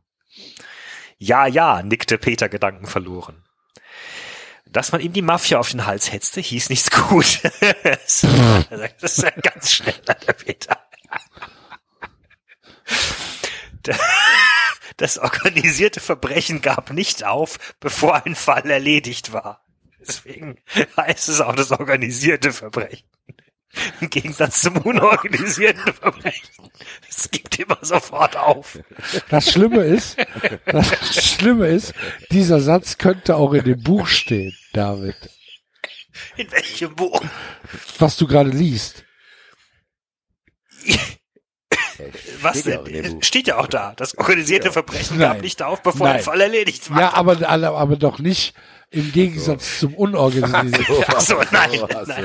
Ja, 1.18 1.48
ja, 1.48 1.82
nickte 1.82 2.18
Peter 2.18 2.50
Gedanken 2.50 2.88
verloren. 2.88 3.45
Dass 4.76 4.92
man 4.92 5.00
ihm 5.00 5.14
die 5.14 5.22
Mafia 5.22 5.58
auf 5.58 5.70
den 5.70 5.86
Hals 5.86 6.12
hetzte, 6.12 6.42
hieß 6.42 6.70
nichts 6.70 6.92
gut. 6.92 7.40
das 7.84 8.24
ist 9.02 9.24
ja 9.24 9.30
ganz 9.30 9.72
schnell, 9.72 9.94
der 10.28 10.34
Peter. 10.34 10.78
Das 14.98 15.18
organisierte 15.18 16.02
Verbrechen 16.02 16.62
gab 16.62 16.92
nicht 16.92 17.24
auf, 17.24 17.58
bevor 17.80 18.26
ein 18.26 18.36
Fall 18.36 18.70
erledigt 18.70 19.32
war. 19.32 19.66
Deswegen 20.06 20.58
heißt 20.98 21.30
es 21.30 21.40
auch 21.40 21.56
das 21.56 21.72
organisierte 21.72 22.52
Verbrechen. 22.52 23.08
Im 24.02 24.10
Gegensatz 24.10 24.62
zum 24.62 24.78
unorganisierten 24.78 25.94
Verbrechen. 25.94 26.70
Es 27.10 27.30
gibt 27.30 27.60
immer 27.60 27.78
sofort 27.82 28.36
auf. 28.38 28.80
Das 29.30 29.52
Schlimme 29.52 29.84
ist, 29.84 30.18
das 30.66 31.26
Schlimme 31.26 31.68
ist, 31.68 31.94
dieser 32.32 32.60
Satz 32.60 32.98
könnte 32.98 33.36
auch 33.36 33.54
in 33.54 33.64
dem 33.64 33.82
Buch 33.82 34.08
stehen, 34.08 34.56
David, 34.74 35.16
In 36.38 36.52
welchem 36.52 36.96
Buch? 36.96 37.22
was 38.00 38.18
du 38.18 38.28
gerade 38.28 38.50
liest. 38.50 39.04
Was 42.42 42.60
Steht 42.60 42.68
ja 42.68 42.80
auch 42.80 42.84
denn? 42.84 43.22
Steht 43.24 43.48
ja 43.48 43.58
auch 43.58 43.68
da. 43.68 43.94
Das 43.96 44.18
organisierte 44.18 44.72
Verbrechen 44.72 45.18
Nein. 45.18 45.30
gab 45.34 45.42
nicht 45.42 45.64
auf, 45.64 45.82
bevor 45.82 46.08
Nein. 46.08 46.18
ein 46.18 46.24
Fall 46.24 46.42
erledigt 46.42 46.90
war. 46.92 47.00
Ja, 47.00 47.14
aber 47.14 47.48
aber 47.48 47.96
doch 47.96 48.20
nicht 48.20 48.54
im 48.96 49.12
Gegensatz 49.12 49.80
zum 49.80 49.94
unorganisierten. 49.94 51.06
Ach 51.08 51.20
so, 51.20 51.42
nein, 51.52 51.72
so. 51.72 51.88
nein. 52.08 52.24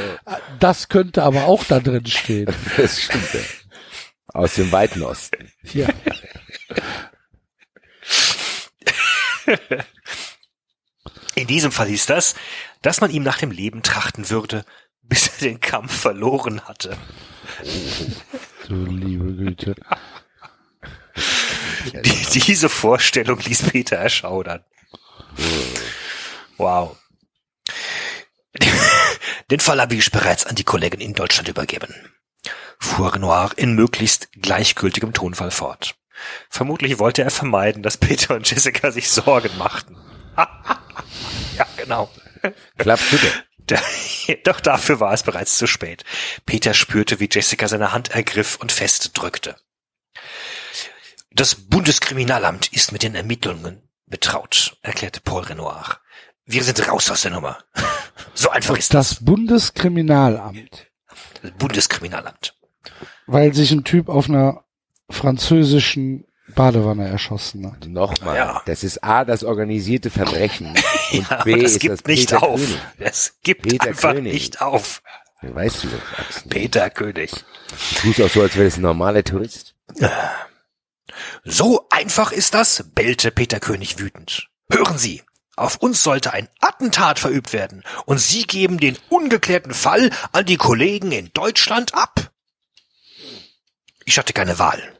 Das 0.60 0.88
könnte 0.88 1.24
aber 1.24 1.44
auch 1.46 1.64
da 1.64 1.80
drin 1.80 2.06
stehen. 2.06 2.54
Das 2.76 3.00
stimmt 3.00 3.34
ja. 3.34 3.40
Aus 4.28 4.54
dem 4.54 4.70
weiten 4.70 5.02
Osten. 5.02 5.50
Ja. 5.72 5.88
In 11.34 11.46
diesem 11.48 11.72
Fall 11.72 11.88
hieß 11.88 12.06
das, 12.06 12.36
dass 12.82 13.00
man 13.00 13.10
ihm 13.10 13.24
nach 13.24 13.38
dem 13.38 13.50
Leben 13.50 13.82
trachten 13.82 14.30
würde, 14.30 14.64
bis 15.02 15.26
er 15.26 15.48
den 15.48 15.60
Kampf 15.60 15.92
verloren 15.92 16.60
hatte. 16.62 16.96
Du 18.68 18.84
liebe 18.86 19.34
Güte. 19.34 19.74
Die, 22.04 22.40
diese 22.40 22.68
Vorstellung 22.68 23.40
ließ 23.40 23.64
Peter 23.70 23.96
erschaudern. 23.96 24.64
Wow. 26.60 26.98
Den 29.50 29.60
Fall 29.60 29.80
habe 29.80 29.94
ich 29.94 30.10
bereits 30.10 30.44
an 30.44 30.56
die 30.56 30.64
Kollegen 30.64 31.00
in 31.00 31.14
Deutschland 31.14 31.48
übergeben. 31.48 31.94
Fuhr 32.78 33.14
Renoir 33.14 33.52
in 33.56 33.74
möglichst 33.74 34.30
gleichgültigem 34.32 35.14
Tonfall 35.14 35.50
fort. 35.50 35.94
Vermutlich 36.50 36.98
wollte 36.98 37.22
er 37.22 37.30
vermeiden, 37.30 37.82
dass 37.82 37.96
Peter 37.96 38.34
und 38.34 38.48
Jessica 38.48 38.90
sich 38.90 39.10
Sorgen 39.10 39.56
machten. 39.56 39.96
ja, 40.36 41.66
genau. 41.78 42.10
Klappt 42.76 43.10
bitte. 43.10 43.32
Doch 44.44 44.60
dafür 44.60 45.00
war 45.00 45.14
es 45.14 45.22
bereits 45.22 45.56
zu 45.56 45.66
spät. 45.66 46.04
Peter 46.44 46.74
spürte, 46.74 47.20
wie 47.20 47.28
Jessica 47.32 47.68
seine 47.68 47.92
Hand 47.92 48.10
ergriff 48.10 48.56
und 48.56 48.70
fest 48.70 49.12
drückte. 49.14 49.56
Das 51.30 51.54
Bundeskriminalamt 51.54 52.70
ist 52.72 52.92
mit 52.92 53.02
den 53.02 53.14
Ermittlungen 53.14 53.88
betraut, 54.10 54.76
erklärte 54.82 55.20
Paul 55.20 55.44
Renoir. 55.44 55.99
Wir 56.52 56.64
sind 56.64 56.88
raus 56.88 57.10
aus 57.10 57.22
der 57.22 57.30
Nummer. 57.32 57.58
So 58.34 58.48
einfach 58.50 58.76
ist 58.78 58.94
das. 58.94 59.10
Das 59.10 59.24
Bundeskriminalamt, 59.24 60.86
Das 61.42 61.50
Bundeskriminalamt. 61.58 62.54
weil 63.26 63.52
sich 63.54 63.70
ein 63.72 63.84
Typ 63.84 64.08
auf 64.08 64.28
einer 64.28 64.64
französischen 65.10 66.24
Badewanne 66.54 67.06
erschossen 67.08 67.70
hat. 67.70 67.86
Nochmal. 67.86 68.36
Ja. 68.36 68.62
Das 68.66 68.82
ist 68.82 69.02
A, 69.04 69.24
das 69.24 69.44
organisierte 69.44 70.08
Verbrechen. 70.10 70.68
Und 71.12 71.28
Ja, 71.30 71.42
B 71.42 71.52
aber 71.54 71.62
das 71.62 71.72
ist 71.72 71.80
gibt 71.80 71.92
das 71.92 72.04
nicht 72.04 72.30
Peter 72.30 72.42
auf. 72.42 72.60
König. 72.60 72.78
Es 72.98 73.34
gibt 73.42 73.62
Peter 73.62 73.88
einfach 73.88 74.12
König. 74.14 74.32
nicht 74.32 74.60
auf. 74.62 75.02
Weißt 75.42 75.84
du 75.84 75.88
das, 75.88 76.00
Axel? 76.26 76.48
Peter 76.48 76.90
König. 76.90 77.30
Du 78.02 78.12
tust 78.12 78.22
auch 78.22 78.30
so, 78.30 78.42
als 78.42 78.54
wäre 78.56 78.66
das 78.66 78.76
ein 78.78 78.82
normaler 78.82 79.24
Tourist. 79.24 79.74
So 81.44 81.86
einfach 81.90 82.32
ist 82.32 82.54
das, 82.54 82.84
bellte 82.94 83.30
Peter 83.30 83.60
König 83.60 83.98
wütend. 83.98 84.48
Hören 84.72 84.98
Sie, 84.98 85.22
auf 85.60 85.76
uns 85.76 86.02
sollte 86.02 86.32
ein 86.32 86.48
Attentat 86.60 87.18
verübt 87.18 87.52
werden, 87.52 87.84
und 88.06 88.18
Sie 88.18 88.44
geben 88.44 88.78
den 88.78 88.98
ungeklärten 89.10 89.74
Fall 89.74 90.10
an 90.32 90.46
die 90.46 90.56
Kollegen 90.56 91.12
in 91.12 91.32
Deutschland 91.34 91.94
ab. 91.94 92.32
Ich 94.06 94.18
hatte 94.18 94.32
keine 94.32 94.58
Wahl. 94.58 94.98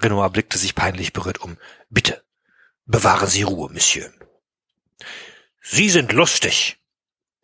Renoir 0.00 0.30
blickte 0.30 0.58
sich 0.58 0.74
peinlich 0.74 1.12
berührt 1.12 1.42
um. 1.42 1.58
Bitte, 1.90 2.24
bewahren 2.86 3.28
Sie 3.28 3.42
Ruhe, 3.42 3.70
Monsieur. 3.70 4.10
Sie 5.60 5.90
sind 5.90 6.12
lustig, 6.12 6.78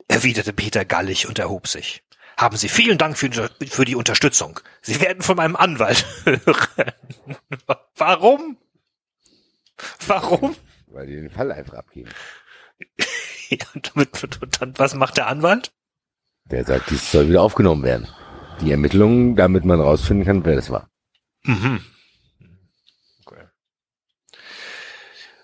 erwiderte 0.08 0.54
Peter 0.54 0.84
gallig 0.86 1.26
und 1.26 1.38
erhob 1.38 1.68
sich. 1.68 2.02
Haben 2.38 2.56
Sie 2.56 2.70
vielen 2.70 2.96
Dank 2.96 3.18
für, 3.18 3.50
für 3.68 3.84
die 3.84 3.96
Unterstützung. 3.96 4.60
Sie 4.80 5.00
werden 5.00 5.22
von 5.22 5.36
meinem 5.36 5.56
Anwalt 5.56 6.06
hören. 6.24 6.92
Warum? 7.96 8.56
Warum? 10.06 10.56
Weil 10.94 11.06
die 11.06 11.16
den 11.16 11.30
Fall 11.30 11.52
einfach 11.52 11.74
abgeben. 11.74 12.10
Ja, 13.50 13.66
und 13.74 13.92
damit, 13.94 14.24
und 14.42 14.62
dann, 14.62 14.78
was 14.78 14.94
macht 14.94 15.18
der 15.18 15.26
Anwalt? 15.26 15.70
Der 16.46 16.64
sagt, 16.64 16.88
dies 16.90 17.12
soll 17.12 17.28
wieder 17.28 17.42
aufgenommen 17.42 17.82
werden. 17.82 18.08
Die 18.62 18.70
Ermittlungen, 18.70 19.36
damit 19.36 19.66
man 19.66 19.82
rausfinden 19.82 20.24
kann, 20.24 20.44
wer 20.46 20.56
das 20.56 20.70
war. 20.70 20.88
Mhm. 21.42 21.84
Okay. 23.26 23.44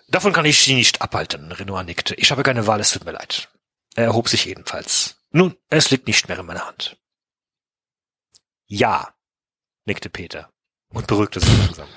Davon 0.09 0.33
kann 0.33 0.45
ich 0.45 0.59
Sie 0.59 0.73
nicht 0.73 0.99
abhalten, 0.99 1.51
Renoir 1.51 1.83
nickte. 1.83 2.15
Ich 2.15 2.31
habe 2.31 2.41
keine 2.41 2.65
Wahl, 2.65 2.79
es 2.79 2.89
tut 2.89 3.05
mir 3.05 3.11
leid. 3.11 3.49
Er 3.93 4.05
erhob 4.05 4.27
sich 4.27 4.49
ebenfalls. 4.49 5.23
Nun, 5.29 5.55
es 5.69 5.91
liegt 5.91 6.07
nicht 6.07 6.27
mehr 6.27 6.39
in 6.39 6.45
meiner 6.47 6.65
Hand. 6.65 6.97
Ja, 8.65 9.13
nickte 9.85 10.09
Peter 10.09 10.51
und 10.89 11.05
beruhigte 11.05 11.39
sich 11.39 11.57
langsam. 11.59 11.87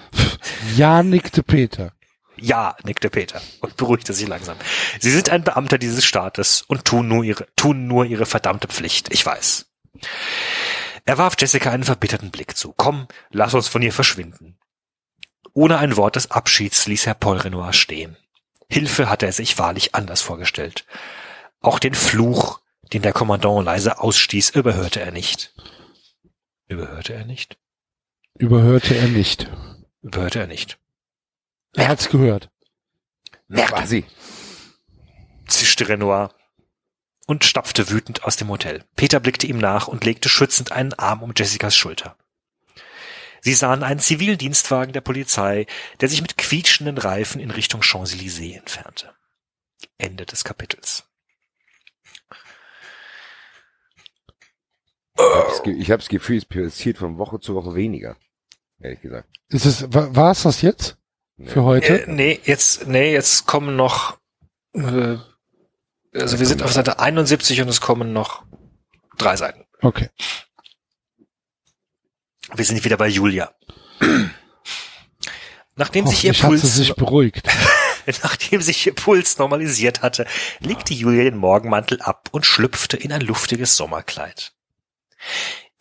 Ja, 0.77 1.03
nickte 1.03 1.43
Peter. 1.43 1.95
Ja, 2.37 2.77
nickte 2.85 3.11
Peter 3.11 3.41
und 3.61 3.77
beruhigte 3.77 4.13
sich 4.13 4.27
langsam. 4.27 4.57
Sie 5.01 5.11
sind 5.11 5.31
ein 5.31 5.45
Beamter 5.45 5.79
dieses 5.79 6.05
Staates 6.05 6.63
und 6.63 6.85
tun 6.85 7.09
nur 7.09 7.25
ihre, 7.25 7.47
tun 7.57 7.87
nur 7.87 8.05
ihre 8.05 8.27
verdammte 8.27 8.69
Pflicht. 8.69 9.13
Ich 9.13 9.25
weiß. 9.25 9.67
Er 11.05 11.19
warf 11.19 11.35
Jessica 11.39 11.71
einen 11.71 11.85
verbitterten 11.85 12.31
Blick 12.31 12.57
zu. 12.57 12.73
Komm, 12.77 13.07
lass 13.31 13.55
uns 13.55 13.69
von 13.69 13.83
ihr 13.83 13.93
verschwinden. 13.93 14.59
Ohne 15.53 15.79
ein 15.79 15.97
Wort 15.97 16.17
des 16.17 16.31
Abschieds 16.31 16.87
ließ 16.87 17.07
Herr 17.07 17.15
Paul 17.15 17.39
Renoir 17.39 17.73
stehen. 17.73 18.17
Hilfe 18.69 19.09
hatte 19.09 19.27
er 19.27 19.33
sich 19.33 19.59
wahrlich 19.59 19.95
anders 19.95 20.23
vorgestellt. 20.23 20.87
Auch 21.61 21.79
den 21.79 21.95
Fluch, 21.95 22.61
den 22.93 23.03
der 23.03 23.13
Kommandant 23.13 23.65
leise 23.65 24.01
ausstieß, 24.01 24.51
überhörte 24.51 25.01
er 25.01 25.13
nicht. 25.13 25.55
Überhörte 26.67 27.13
er 27.15 27.25
nicht? 27.25 27.59
Überhörte 28.37 28.97
er 28.97 29.09
nicht. 29.09 29.49
Überhörte 30.03 30.41
er 30.41 30.47
nicht. 30.47 30.79
Er 31.77 31.89
hat's 31.89 32.09
gehört. 32.09 32.51
Merke, 33.49 33.73
Quasi. 33.75 34.05
zischte 35.47 35.89
Renoir 35.89 36.35
und 37.27 37.45
stapfte 37.45 37.91
wütend 37.91 38.25
aus 38.25 38.37
dem 38.37 38.49
Hotel. 38.49 38.85
Peter 38.97 39.21
blickte 39.21 39.47
ihm 39.47 39.59
nach 39.59 39.89
und 39.89 40.05
legte 40.05 40.29
schützend 40.29 40.73
einen 40.73 40.93
Arm 40.95 41.23
um 41.23 41.33
Jessicas 41.37 41.77
Schulter. 41.77 42.17
Sie 43.41 43.55
sahen 43.55 43.83
einen 43.83 44.01
Zivildienstwagen 44.01 44.93
der 44.95 45.03
Polizei, 45.03 45.67
der 46.01 46.09
sich 46.09 46.23
mit 46.23 46.39
quietschenden 46.39 46.97
Reifen 46.97 47.41
in 47.41 47.51
Richtung 47.51 47.83
Champs-Élysées 47.83 48.57
entfernte. 48.57 49.15
Ende 49.99 50.25
des 50.25 50.45
Kapitels. 50.45 51.05
Ich 55.67 55.91
habe 55.91 56.01
das 56.01 56.09
Gefühl, 56.09 56.39
es 56.39 56.45
passiert 56.45 56.99
von 56.99 57.19
Woche 57.19 57.39
zu 57.39 57.55
Woche 57.55 57.75
weniger. 57.75 58.17
Ehrlich 58.81 59.01
gesagt. 59.01 59.29
Ist 59.49 59.67
es, 59.67 59.93
wa- 59.93 60.09
war's 60.11 60.43
das 60.43 60.63
jetzt? 60.63 60.97
Für 61.43 61.65
heute? 61.65 62.05
Äh, 62.05 62.11
nee, 62.11 62.41
jetzt, 62.45 62.87
nee, 62.87 63.13
jetzt 63.13 63.47
kommen 63.47 63.77
noch, 63.77 64.19
äh, 64.75 65.17
also 66.15 66.39
wir 66.39 66.47
sind 66.47 66.63
auf 66.63 66.73
Seite 66.73 67.01
71 67.01 67.61
und 67.61 67.69
es 67.69 67.81
kommen 67.81 68.13
noch 68.13 68.45
drei 69.19 69.37
Seiten. 69.37 69.65
Okay. 69.81 70.11
Wir 72.55 72.65
sind 72.65 72.85
wieder 72.85 72.97
bei 72.97 73.09
Julia. 73.09 73.53
Nachdem 75.77 76.07
sich 76.07 76.25
ihr 76.25 76.35
Puls 76.35 76.63
sich 76.63 76.95
beruhigt. 76.95 77.49
Nachdem 78.23 78.61
sich 78.61 78.87
ihr 78.87 78.95
Puls 78.95 79.39
normalisiert 79.39 80.03
hatte, 80.03 80.27
legte 80.61 80.95
Julia 80.95 81.25
den 81.25 81.37
Morgenmantel 81.37 82.01
ab 82.01 82.29
und 82.31 82.47
schlüpfte 82.47 82.97
in 82.97 83.13
ein 83.13 83.23
luftiges 83.23 83.77
Sommerkleid. 83.77 84.53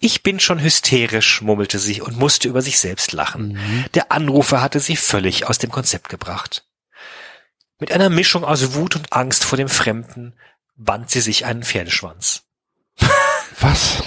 Ich 0.06 0.22
bin 0.22 0.42
schon 0.42 0.62
hysterisch, 0.62 1.42
murmelte 1.42 1.80
sie 1.80 2.02
und 2.02 2.20
musste 2.20 2.50
über 2.50 2.62
sich 2.62 2.78
selbst 2.78 3.14
lachen. 3.14 3.54
Mhm. 3.54 3.86
Der 3.94 4.12
Anrufer 4.12 4.62
hatte 4.62 4.82
sie 4.82 4.98
völlig 4.98 5.48
aus 5.48 5.60
dem 5.60 5.72
Konzept 5.72 6.10
gebracht. 6.10 6.66
Mit 7.80 7.90
einer 7.90 8.10
Mischung 8.10 8.44
aus 8.44 8.74
Wut 8.74 8.98
und 8.98 9.14
Angst 9.14 9.46
vor 9.46 9.58
dem 9.58 9.70
Fremden 9.70 10.34
band 10.76 11.10
sie 11.10 11.22
sich 11.22 11.46
einen 11.46 11.64
Pferdeschwanz. 11.64 12.44
Was? 13.62 14.04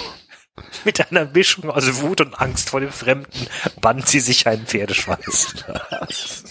Mit 0.85 1.09
einer 1.09 1.25
Mischung 1.25 1.71
aus 1.71 2.01
Wut 2.01 2.21
und 2.21 2.35
Angst 2.35 2.69
vor 2.69 2.79
dem 2.79 2.91
Fremden 2.91 3.47
band 3.81 4.07
sie 4.07 4.19
sich 4.19 4.45
einen 4.45 4.67
Pferdeschwanz. 4.67 5.65
Das 5.65 6.43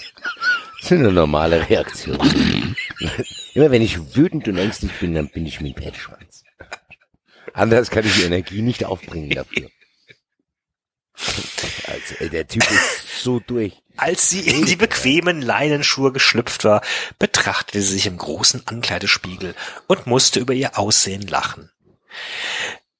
ist 0.82 0.90
eine 0.90 1.12
normale 1.12 1.68
Reaktion. 1.70 2.18
Immer 3.54 3.70
wenn 3.70 3.82
ich 3.82 4.16
wütend 4.16 4.48
und 4.48 4.58
ängstlich 4.58 4.90
bin, 4.98 5.14
dann 5.14 5.28
bin 5.28 5.46
ich 5.46 5.60
mit 5.60 5.76
dem 5.76 5.80
Pferdeschwanz. 5.80 6.35
Anders 7.56 7.88
kann 7.90 8.04
ich 8.04 8.14
die 8.14 8.24
Energie 8.24 8.60
nicht 8.60 8.84
aufbringen 8.84 9.30
dafür. 9.30 9.68
Also, 11.86 12.14
ey, 12.18 12.28
der 12.28 12.46
Typ 12.46 12.62
ist 12.62 13.22
so 13.22 13.40
durch. 13.40 13.72
Als 13.96 14.28
sie 14.28 14.40
in 14.40 14.66
die 14.66 14.76
bequemen 14.76 15.40
Leinenschuhe 15.40 16.12
geschlüpft 16.12 16.64
war, 16.64 16.82
betrachtete 17.18 17.80
sie 17.80 17.94
sich 17.94 18.06
im 18.06 18.18
großen 18.18 18.66
Ankleidespiegel 18.66 19.54
und 19.86 20.06
musste 20.06 20.40
über 20.40 20.52
ihr 20.52 20.78
Aussehen 20.78 21.26
lachen. 21.26 21.70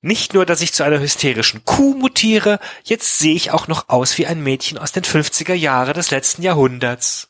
Nicht 0.00 0.32
nur, 0.32 0.46
dass 0.46 0.62
ich 0.62 0.72
zu 0.72 0.84
einer 0.84 1.00
hysterischen 1.00 1.64
Kuh 1.64 1.94
mutiere, 1.94 2.58
jetzt 2.84 3.18
sehe 3.18 3.34
ich 3.34 3.50
auch 3.50 3.68
noch 3.68 3.90
aus 3.90 4.16
wie 4.16 4.26
ein 4.26 4.42
Mädchen 4.42 4.78
aus 4.78 4.92
den 4.92 5.04
50er 5.04 5.54
Jahre 5.54 5.92
des 5.92 6.10
letzten 6.10 6.42
Jahrhunderts. 6.42 7.28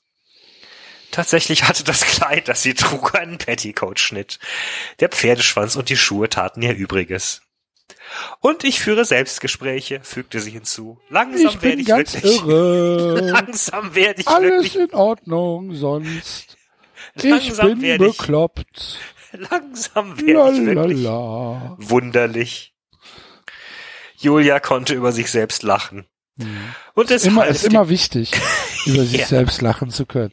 Tatsächlich 1.16 1.64
hatte 1.64 1.82
das 1.82 2.02
Kleid, 2.02 2.46
das 2.48 2.62
sie 2.62 2.74
trug, 2.74 3.14
einen 3.14 3.38
Petticoat-Schnitt. 3.38 4.38
Der 5.00 5.08
Pferdeschwanz 5.08 5.74
und 5.74 5.88
die 5.88 5.96
Schuhe 5.96 6.28
taten 6.28 6.60
ihr 6.60 6.74
Übriges. 6.74 7.40
Und 8.40 8.64
ich 8.64 8.80
führe 8.80 9.06
Selbstgespräche, 9.06 10.00
fügte 10.02 10.40
sie 10.40 10.50
hinzu. 10.50 11.00
Langsam 11.08 11.48
Ich 11.54 11.62
werde 11.62 11.80
ich 11.80 11.88
wirklich, 11.88 12.24
irre. 12.44 13.20
langsam 13.30 13.94
werde 13.94 14.20
ich 14.20 14.28
Alles 14.28 14.50
wirklich, 14.74 14.76
in 14.76 14.92
Ordnung 14.94 15.74
sonst. 15.74 16.56
Ich 17.14 17.24
Langsam 17.24 17.68
bin 17.68 17.82
werde 17.82 18.06
ich- 18.08 18.16
bekloppt. 18.18 18.98
langsam 19.32 20.20
werde 20.20 20.52
ich 20.60 20.66
wirklich 20.66 21.06
wunderlich. 21.90 22.74
Julia 24.18 24.60
konnte 24.60 24.92
über 24.92 25.12
sich 25.12 25.30
selbst 25.30 25.62
lachen. 25.62 26.04
Und 26.94 27.10
es, 27.10 27.24
Immer, 27.24 27.42
half 27.42 27.50
ist 27.52 27.64
immer 27.64 27.88
wichtig, 27.88 28.32
über 28.84 29.04
sich 29.06 29.20
Ja. 29.20 29.26
selbst 29.26 29.62
lachen 29.62 29.90
zu 29.90 30.04
können. 30.04 30.32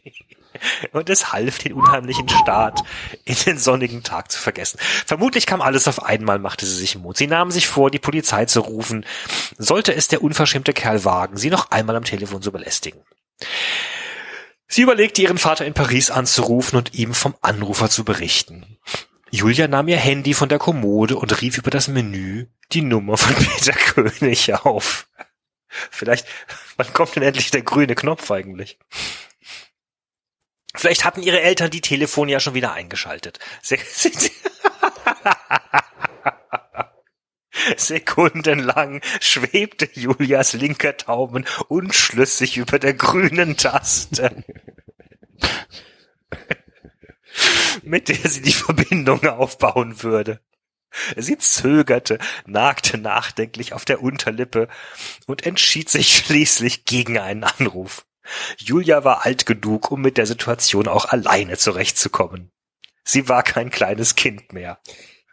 Und 0.92 1.10
es 1.10 1.32
half, 1.32 1.58
den 1.58 1.74
unheimlichen 1.74 2.30
Start 2.30 2.82
in 3.26 3.36
den 3.46 3.58
sonnigen 3.58 4.04
Tag 4.04 4.32
zu 4.32 4.40
vergessen. 4.40 4.80
Vermutlich 5.06 5.46
kam 5.46 5.62
alles 5.62 5.88
auf 5.88 6.04
einmal, 6.04 6.40
machte 6.40 6.66
sie 6.66 6.76
sich 6.76 6.98
Mut. 6.98 7.18
Sie 7.18 7.28
nahm 7.28 7.52
sich 7.52 7.68
vor, 7.68 7.92
die 7.92 8.00
Polizei 8.00 8.46
zu 8.46 8.62
rufen, 8.62 9.06
sollte 9.58 9.94
es 9.94 10.08
der 10.08 10.24
unverschämte 10.24 10.74
Kerl 10.74 11.06
wagen, 11.06 11.38
sie 11.38 11.50
noch 11.50 11.72
einmal 11.72 11.96
am 11.96 12.04
Telefon 12.04 12.42
zu 12.42 12.52
belästigen. 12.52 13.02
Sie 14.68 14.82
überlegte, 14.82 15.22
ihren 15.22 15.38
Vater 15.38 15.66
in 15.66 15.74
Paris 15.74 16.10
anzurufen 16.10 16.78
und 16.78 16.94
ihm 16.96 17.14
vom 17.14 17.36
Anrufer 17.42 17.90
zu 17.90 18.04
berichten. 18.04 18.80
Julia 19.30 19.68
nahm 19.68 19.88
ihr 19.88 19.98
Handy 19.98 20.34
von 20.34 20.50
der 20.50 20.60
Kommode 20.60 21.16
und 21.16 21.42
rief 21.42 21.58
über 21.58 21.72
das 21.72 21.88
Menü 21.88 22.48
die 22.72 22.82
Nummer 22.82 23.18
von 23.18 23.36
Peter 23.36 23.74
König 23.74 24.54
auf. 24.54 25.08
Vielleicht, 25.68 26.28
wann 26.78 26.94
kommt 26.94 27.16
denn 27.16 27.24
endlich 27.24 27.52
der 27.52 27.64
grüne 27.64 27.96
Knopf 27.96 28.30
eigentlich? 28.32 28.78
Vielleicht 30.76 31.06
hatten 31.06 31.22
ihre 31.22 31.42
Eltern 31.42 31.70
die 31.70 31.82
Telefone 31.82 32.32
ja 32.32 32.40
schon 32.40 32.56
wieder 32.56 32.74
eingeschaltet. 32.74 33.38
Se 33.62 33.78
Sekundenlang 37.78 39.02
schwebte 39.22 39.88
Julias 39.94 40.54
linker 40.54 40.94
Daumen 40.94 41.46
unschlüssig 41.68 42.58
über 42.58 42.80
der 42.80 42.94
grünen 42.94 43.56
Taste, 43.56 44.44
mit 47.84 48.10
der 48.10 48.30
sie 48.30 48.42
die 48.42 48.52
Verbindung 48.52 49.26
aufbauen 49.28 50.04
würde. 50.04 50.42
Sie 51.16 51.38
zögerte, 51.38 52.20
nagte 52.46 52.98
nachdenklich 52.98 53.74
auf 53.74 53.86
der 53.86 54.04
Unterlippe 54.04 54.68
und 55.26 55.46
entschied 55.46 55.90
sich 55.90 56.18
schließlich 56.18 56.86
gegen 56.86 57.18
einen 57.18 57.44
Anruf. 57.44 58.06
Julia 58.58 59.04
war 59.04 59.26
alt 59.26 59.46
genug, 59.46 59.92
um 59.92 60.02
mit 60.02 60.18
der 60.18 60.26
Situation 60.26 60.88
auch 60.88 61.06
alleine 61.06 61.58
zurechtzukommen. 61.58 62.52
Sie 63.04 63.28
war 63.28 63.44
kein 63.44 63.70
kleines 63.70 64.16
Kind 64.16 64.54
mehr. 64.54 64.80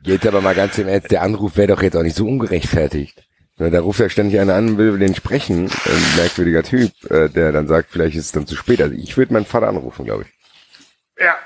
Jetzt 0.03 0.27
aber 0.27 0.41
mal 0.41 0.55
ganz 0.55 0.77
im 0.79 0.89
Ernst, 0.89 1.11
der 1.11 1.23
Anruf 1.23 1.57
wäre 1.57 1.69
doch 1.69 1.83
jetzt 1.83 1.97
auch 1.97 2.03
nicht 2.03 2.17
so 2.17 2.27
ungerechtfertigt. 2.27 3.27
Da 3.59 3.81
ruft 3.81 4.01
ja 4.01 4.09
ständig 4.09 4.41
einer 4.41 4.55
an 4.55 4.71
und 4.71 4.79
will 4.79 4.99
den 4.99 5.15
sprechen, 5.15 5.71
ein 5.71 6.17
merkwürdiger 6.17 6.63
Typ, 6.63 6.93
äh, 7.11 7.29
der 7.29 7.53
dann 7.53 7.69
sagt, 7.69 7.91
vielleicht 7.91 8.17
ist 8.17 8.25
es 8.27 8.33
dann 8.33 8.47
zu 8.47 8.57
spät. 8.57 8.81
Also 8.81 8.95
ich 8.95 9.19
würde 9.19 9.35
meinen 9.35 9.45
Vater 9.45 9.69
anrufen, 9.69 10.07
glaube 10.07 10.25
ich. 10.25 11.23
Ja. 11.23 11.37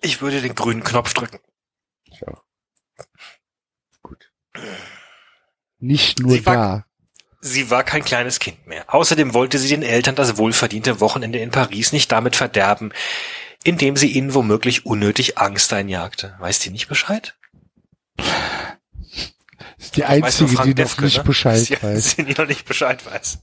Ich 0.00 0.22
würde 0.22 0.40
den 0.40 0.54
grünen 0.54 0.84
Knopf 0.84 1.12
drücken. 1.12 1.40
ich 2.04 2.26
auch. 2.28 2.44
Gut. 4.02 4.30
Nicht 5.78 6.20
nur 6.20 6.30
Sie 6.30 6.46
war- 6.46 6.54
da. 6.54 6.85
Sie 7.46 7.70
war 7.70 7.84
kein 7.84 8.04
kleines 8.04 8.38
Kind 8.40 8.66
mehr. 8.66 8.84
Außerdem 8.92 9.32
wollte 9.34 9.58
sie 9.58 9.68
den 9.68 9.82
Eltern 9.82 10.14
das 10.16 10.36
wohlverdiente 10.36 11.00
Wochenende 11.00 11.38
in 11.38 11.50
Paris 11.50 11.92
nicht 11.92 12.10
damit 12.10 12.34
verderben, 12.36 12.92
indem 13.64 13.96
sie 13.96 14.08
ihnen 14.10 14.34
womöglich 14.34 14.84
unnötig 14.84 15.38
Angst 15.38 15.72
einjagte. 15.72 16.34
Weiß 16.40 16.58
die 16.58 16.70
nicht 16.70 16.88
Bescheid? 16.88 17.34
Ist 19.78 19.96
die 19.96 20.00
nur 20.00 20.08
einzige, 20.08 20.50
die 20.50 20.56
noch 20.56 20.74
Defke, 20.74 21.04
nicht 21.04 21.18
ne? 21.18 21.24
Bescheid 21.24 21.58
Sie- 21.64 21.82
weiß. 21.82 22.16
Die 22.16 22.34
noch 22.34 22.46
nicht 22.46 22.64
Bescheid 22.66 23.04
weiß. 23.06 23.38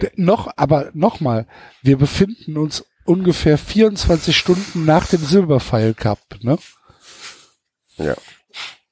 D- 0.00 0.10
Noch, 0.16 0.52
aber 0.56 0.90
nochmal, 0.94 1.46
wir 1.82 1.96
befinden 1.98 2.56
uns 2.56 2.84
ungefähr 3.04 3.58
24 3.58 4.36
Stunden 4.36 4.84
nach 4.84 5.06
dem 5.06 5.24
Silberpfeil 5.24 5.94
Cup, 5.94 6.20
ne? 6.40 6.58
Ja. 7.96 8.14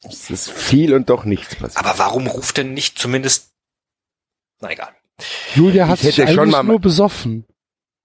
Es 0.05 0.31
ist 0.31 0.51
viel 0.51 0.95
und 0.95 1.09
doch 1.11 1.25
nichts 1.25 1.55
passiert. 1.55 1.77
Aber 1.85 1.99
warum 1.99 2.27
ruft 2.27 2.57
denn 2.57 2.75
nicht 2.75 2.99
zumindest... 2.99 3.52
Na 4.63 4.71
egal. 4.71 4.89
Julia 5.55 5.87
hat 5.89 5.99
sich 5.99 6.15
schon 6.17 6.27
eigentlich 6.29 6.51
mal- 6.53 6.63
nur 6.63 6.81
besoffen. 6.81 7.45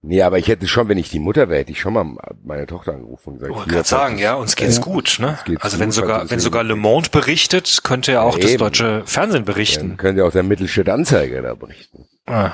Nee, 0.00 0.22
aber 0.22 0.38
ich 0.38 0.46
hätte 0.46 0.68
schon, 0.68 0.88
wenn 0.88 0.98
ich 0.98 1.10
die 1.10 1.18
Mutter 1.18 1.48
wäre, 1.48 1.58
hätte 1.60 1.72
ich 1.72 1.80
schon 1.80 1.92
mal 1.92 2.04
meine 2.44 2.66
Tochter 2.66 2.92
angerufen 2.92 3.30
und 3.30 3.34
gesagt, 3.38 3.50
Ich 3.50 3.56
wollte 3.56 3.70
hier, 3.70 3.76
gerade 3.78 3.88
sagen, 3.88 4.18
ja, 4.18 4.34
uns 4.34 4.54
geht's 4.54 4.76
Ja. 4.76 4.82
gut, 4.82 5.16
ne? 5.18 5.38
Geht's 5.44 5.62
Also 5.64 5.78
wenn 5.80 5.88
gut, 5.88 5.94
sogar, 5.94 6.30
wenn 6.30 6.38
sogar 6.38 6.62
Le 6.62 6.76
Monde 6.76 7.08
berichtet, 7.10 7.80
könnte 7.82 8.12
ja 8.12 8.22
auch 8.22 8.36
Ja, 8.36 8.42
das 8.42 8.50
eben. 8.52 8.58
deutsche 8.60 9.02
Fernsehen 9.06 9.44
Dann 9.44 9.54
berichten. 9.54 9.96
könnte 9.96 10.24
auch 10.24 10.30
der 10.30 10.44
Mittelstädt 10.44 10.88
Anzeiger 10.88 11.42
da 11.42 11.54
berichten. 11.54 12.06
Ah, 12.26 12.52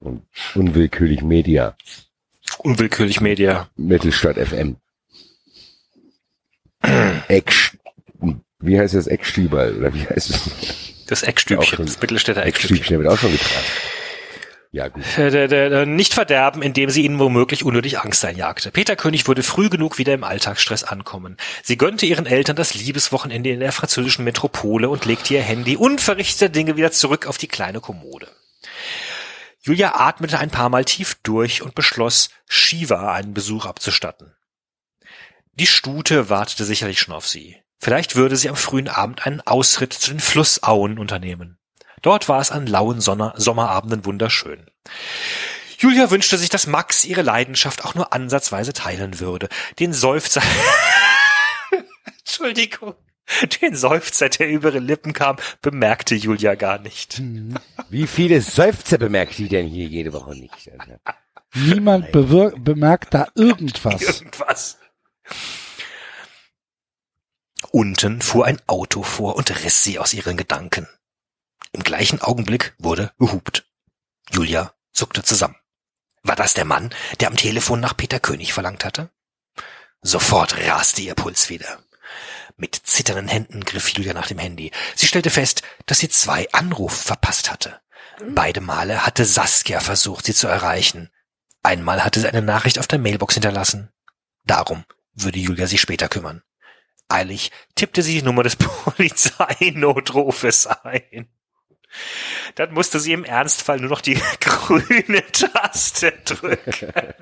Und 0.00 0.24
unwillkürlich 0.54 1.22
Media. 1.22 1.74
unwillkürlich 2.58 3.20
Media. 3.22 3.68
Mittelstadt 3.76 4.36
FM. 4.36 4.76
Eck, 7.28 7.52
wie 8.58 8.78
heißt 8.78 8.94
das? 8.94 9.06
Eckstüberl, 9.06 9.76
oder 9.78 9.94
wie 9.94 10.06
heißt 10.06 10.30
es? 10.30 10.50
Das 11.20 11.28
Eckstübchen, 11.28 11.76
schon- 11.76 11.86
das 11.86 12.00
Mittelstädter 12.00 12.42
Eckstübchen. 12.44 12.76
Eckstübchen 12.76 13.02
wird 13.02 13.12
auch 13.12 13.18
schon 13.18 13.32
getragen. 13.32 13.64
Ja, 14.74 14.88
gut. 14.88 15.02
Äh, 15.18 15.30
Der, 15.30 15.48
der, 15.48 15.68
der, 15.68 15.84
nicht 15.86 16.14
verderben, 16.14 16.62
indem 16.62 16.88
sie 16.88 17.04
ihnen 17.04 17.18
womöglich 17.18 17.62
unnötig 17.64 17.98
Angst 18.00 18.24
einjagte. 18.24 18.70
Peter 18.70 18.96
König 18.96 19.28
würde 19.28 19.42
früh 19.42 19.68
genug 19.68 19.98
wieder 19.98 20.14
im 20.14 20.24
Alltagsstress 20.24 20.82
ankommen. 20.84 21.36
Sie 21.62 21.76
gönnte 21.76 22.06
ihren 22.06 22.24
Eltern 22.24 22.56
das 22.56 22.72
Liebeswochenende 22.72 23.50
in 23.50 23.60
der 23.60 23.72
französischen 23.72 24.24
Metropole 24.24 24.88
und 24.88 25.04
legte 25.04 25.34
ihr 25.34 25.42
Handy 25.42 25.76
unverrichteter 25.76 26.48
Dinge 26.48 26.76
wieder 26.78 26.90
zurück 26.90 27.26
auf 27.26 27.36
die 27.36 27.48
kleine 27.48 27.80
Kommode. 27.80 28.28
Julia 29.60 29.94
atmete 30.00 30.38
ein 30.38 30.50
paar 30.50 30.70
Mal 30.70 30.86
tief 30.86 31.16
durch 31.22 31.60
und 31.60 31.74
beschloss, 31.74 32.30
Shiva 32.48 33.12
einen 33.12 33.34
Besuch 33.34 33.66
abzustatten. 33.66 34.32
Die 35.52 35.66
Stute 35.66 36.30
wartete 36.30 36.64
sicherlich 36.64 36.98
schon 36.98 37.14
auf 37.14 37.28
sie. 37.28 37.58
Vielleicht 37.82 38.14
würde 38.14 38.36
sie 38.36 38.48
am 38.48 38.54
frühen 38.54 38.86
Abend 38.86 39.26
einen 39.26 39.40
Ausritt 39.40 39.92
zu 39.92 40.12
den 40.12 40.20
Flussauen 40.20 41.00
unternehmen. 41.00 41.58
Dort 42.00 42.28
war 42.28 42.40
es 42.40 42.52
an 42.52 42.68
lauen 42.68 43.00
Sonner 43.00 43.34
Sommerabenden 43.36 44.04
wunderschön. 44.04 44.70
Julia 45.78 46.08
wünschte 46.12 46.38
sich, 46.38 46.48
dass 46.48 46.68
Max 46.68 47.04
ihre 47.04 47.22
Leidenschaft 47.22 47.84
auch 47.84 47.96
nur 47.96 48.12
ansatzweise 48.12 48.72
teilen 48.72 49.18
würde. 49.18 49.48
Den 49.80 49.92
Seufzer, 49.92 50.42
Entschuldigung, 52.20 52.94
den 53.60 53.74
Seufzer, 53.74 54.28
der 54.28 54.48
über 54.48 54.68
ihre 54.68 54.78
Lippen 54.78 55.12
kam, 55.12 55.34
bemerkte 55.60 56.14
Julia 56.14 56.54
gar 56.54 56.78
nicht. 56.78 57.20
Wie 57.90 58.06
viele 58.06 58.42
Seufzer 58.42 58.96
bemerkt 58.96 59.38
die 59.38 59.48
denn 59.48 59.66
hier 59.66 59.86
jede 59.86 60.12
Woche 60.12 60.36
nicht? 60.36 60.70
Niemand 61.54 62.12
bemerkt 62.12 63.12
da 63.12 63.26
irgendwas. 63.34 64.20
Irgendwas. 64.20 64.78
Unten 67.72 68.20
fuhr 68.20 68.44
ein 68.44 68.60
Auto 68.66 69.02
vor 69.02 69.34
und 69.36 69.64
riss 69.64 69.82
sie 69.82 69.98
aus 69.98 70.12
ihren 70.12 70.36
Gedanken. 70.36 70.86
Im 71.72 71.82
gleichen 71.82 72.20
Augenblick 72.20 72.74
wurde 72.76 73.12
gehupt. 73.18 73.64
Julia 74.30 74.74
zuckte 74.92 75.22
zusammen. 75.22 75.56
War 76.22 76.36
das 76.36 76.52
der 76.52 76.66
Mann, 76.66 76.94
der 77.20 77.28
am 77.28 77.36
Telefon 77.36 77.80
nach 77.80 77.96
Peter 77.96 78.20
König 78.20 78.52
verlangt 78.52 78.84
hatte? 78.84 79.10
Sofort 80.02 80.54
raste 80.58 81.00
ihr 81.00 81.14
Puls 81.14 81.48
wieder. 81.48 81.82
Mit 82.56 82.74
zitternden 82.74 83.28
Händen 83.28 83.64
griff 83.64 83.88
Julia 83.88 84.12
nach 84.12 84.26
dem 84.26 84.38
Handy. 84.38 84.70
Sie 84.94 85.06
stellte 85.06 85.30
fest, 85.30 85.62
dass 85.86 85.98
sie 85.98 86.10
zwei 86.10 86.52
Anrufe 86.52 87.02
verpasst 87.02 87.50
hatte. 87.50 87.80
Beide 88.34 88.60
Male 88.60 89.06
hatte 89.06 89.24
Saskia 89.24 89.80
versucht, 89.80 90.26
sie 90.26 90.34
zu 90.34 90.46
erreichen. 90.46 91.10
Einmal 91.62 92.04
hatte 92.04 92.20
sie 92.20 92.28
eine 92.28 92.42
Nachricht 92.42 92.78
auf 92.78 92.86
der 92.86 92.98
Mailbox 92.98 93.32
hinterlassen. 93.32 93.90
Darum 94.44 94.84
würde 95.14 95.38
Julia 95.38 95.66
sich 95.66 95.80
später 95.80 96.10
kümmern. 96.10 96.42
Eilig 97.12 97.50
tippte 97.74 98.02
sie 98.02 98.14
die 98.14 98.22
Nummer 98.22 98.42
des 98.42 98.56
Polizeinotrufes 98.84 100.66
ein. 100.66 101.28
Dann 102.54 102.72
musste 102.72 103.00
sie 103.00 103.12
im 103.12 103.24
Ernstfall 103.24 103.78
nur 103.78 103.90
noch 103.90 104.00
die 104.00 104.20
grüne 104.40 105.22
Taste 105.30 106.12
drücken. 106.24 106.92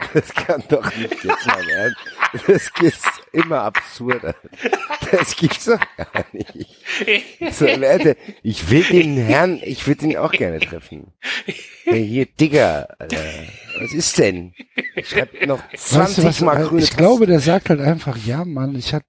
Das 0.14 0.34
kann 0.34 0.62
doch 0.68 0.84
nicht 0.96 1.24
jetzt 1.24 1.46
mal 1.46 1.66
werden. 1.66 1.94
Das 2.46 2.70
ist 2.80 3.04
immer 3.32 3.62
absurder. 3.62 4.34
Das 5.10 5.36
gibt's 5.36 5.64
doch 5.66 5.80
gar 5.96 6.24
nicht. 6.32 6.76
So, 7.52 7.66
Leute, 7.66 8.16
ich 8.42 8.70
will 8.70 8.84
den 8.84 9.16
Herrn, 9.16 9.60
ich 9.62 9.86
würde 9.86 10.06
ihn 10.06 10.16
auch 10.16 10.32
gerne 10.32 10.60
treffen. 10.60 11.12
Hey, 11.84 12.06
hier, 12.06 12.26
Digger, 12.26 12.88
Alter. 12.98 13.18
Was 13.80 13.92
ist 13.92 14.18
denn? 14.18 14.54
Schreibt 15.02 15.46
noch 15.46 15.60
20 15.74 15.96
Weißt 15.98 16.18
du 16.18 16.24
was, 16.24 16.40
Mal 16.40 16.64
grüne 16.66 16.82
ich 16.82 16.96
glaube, 16.96 17.26
der 17.26 17.40
sagt 17.40 17.70
halt 17.70 17.80
einfach, 17.80 18.16
ja, 18.16 18.44
Mann, 18.44 18.74
ich 18.76 18.94
hatte 18.94 19.06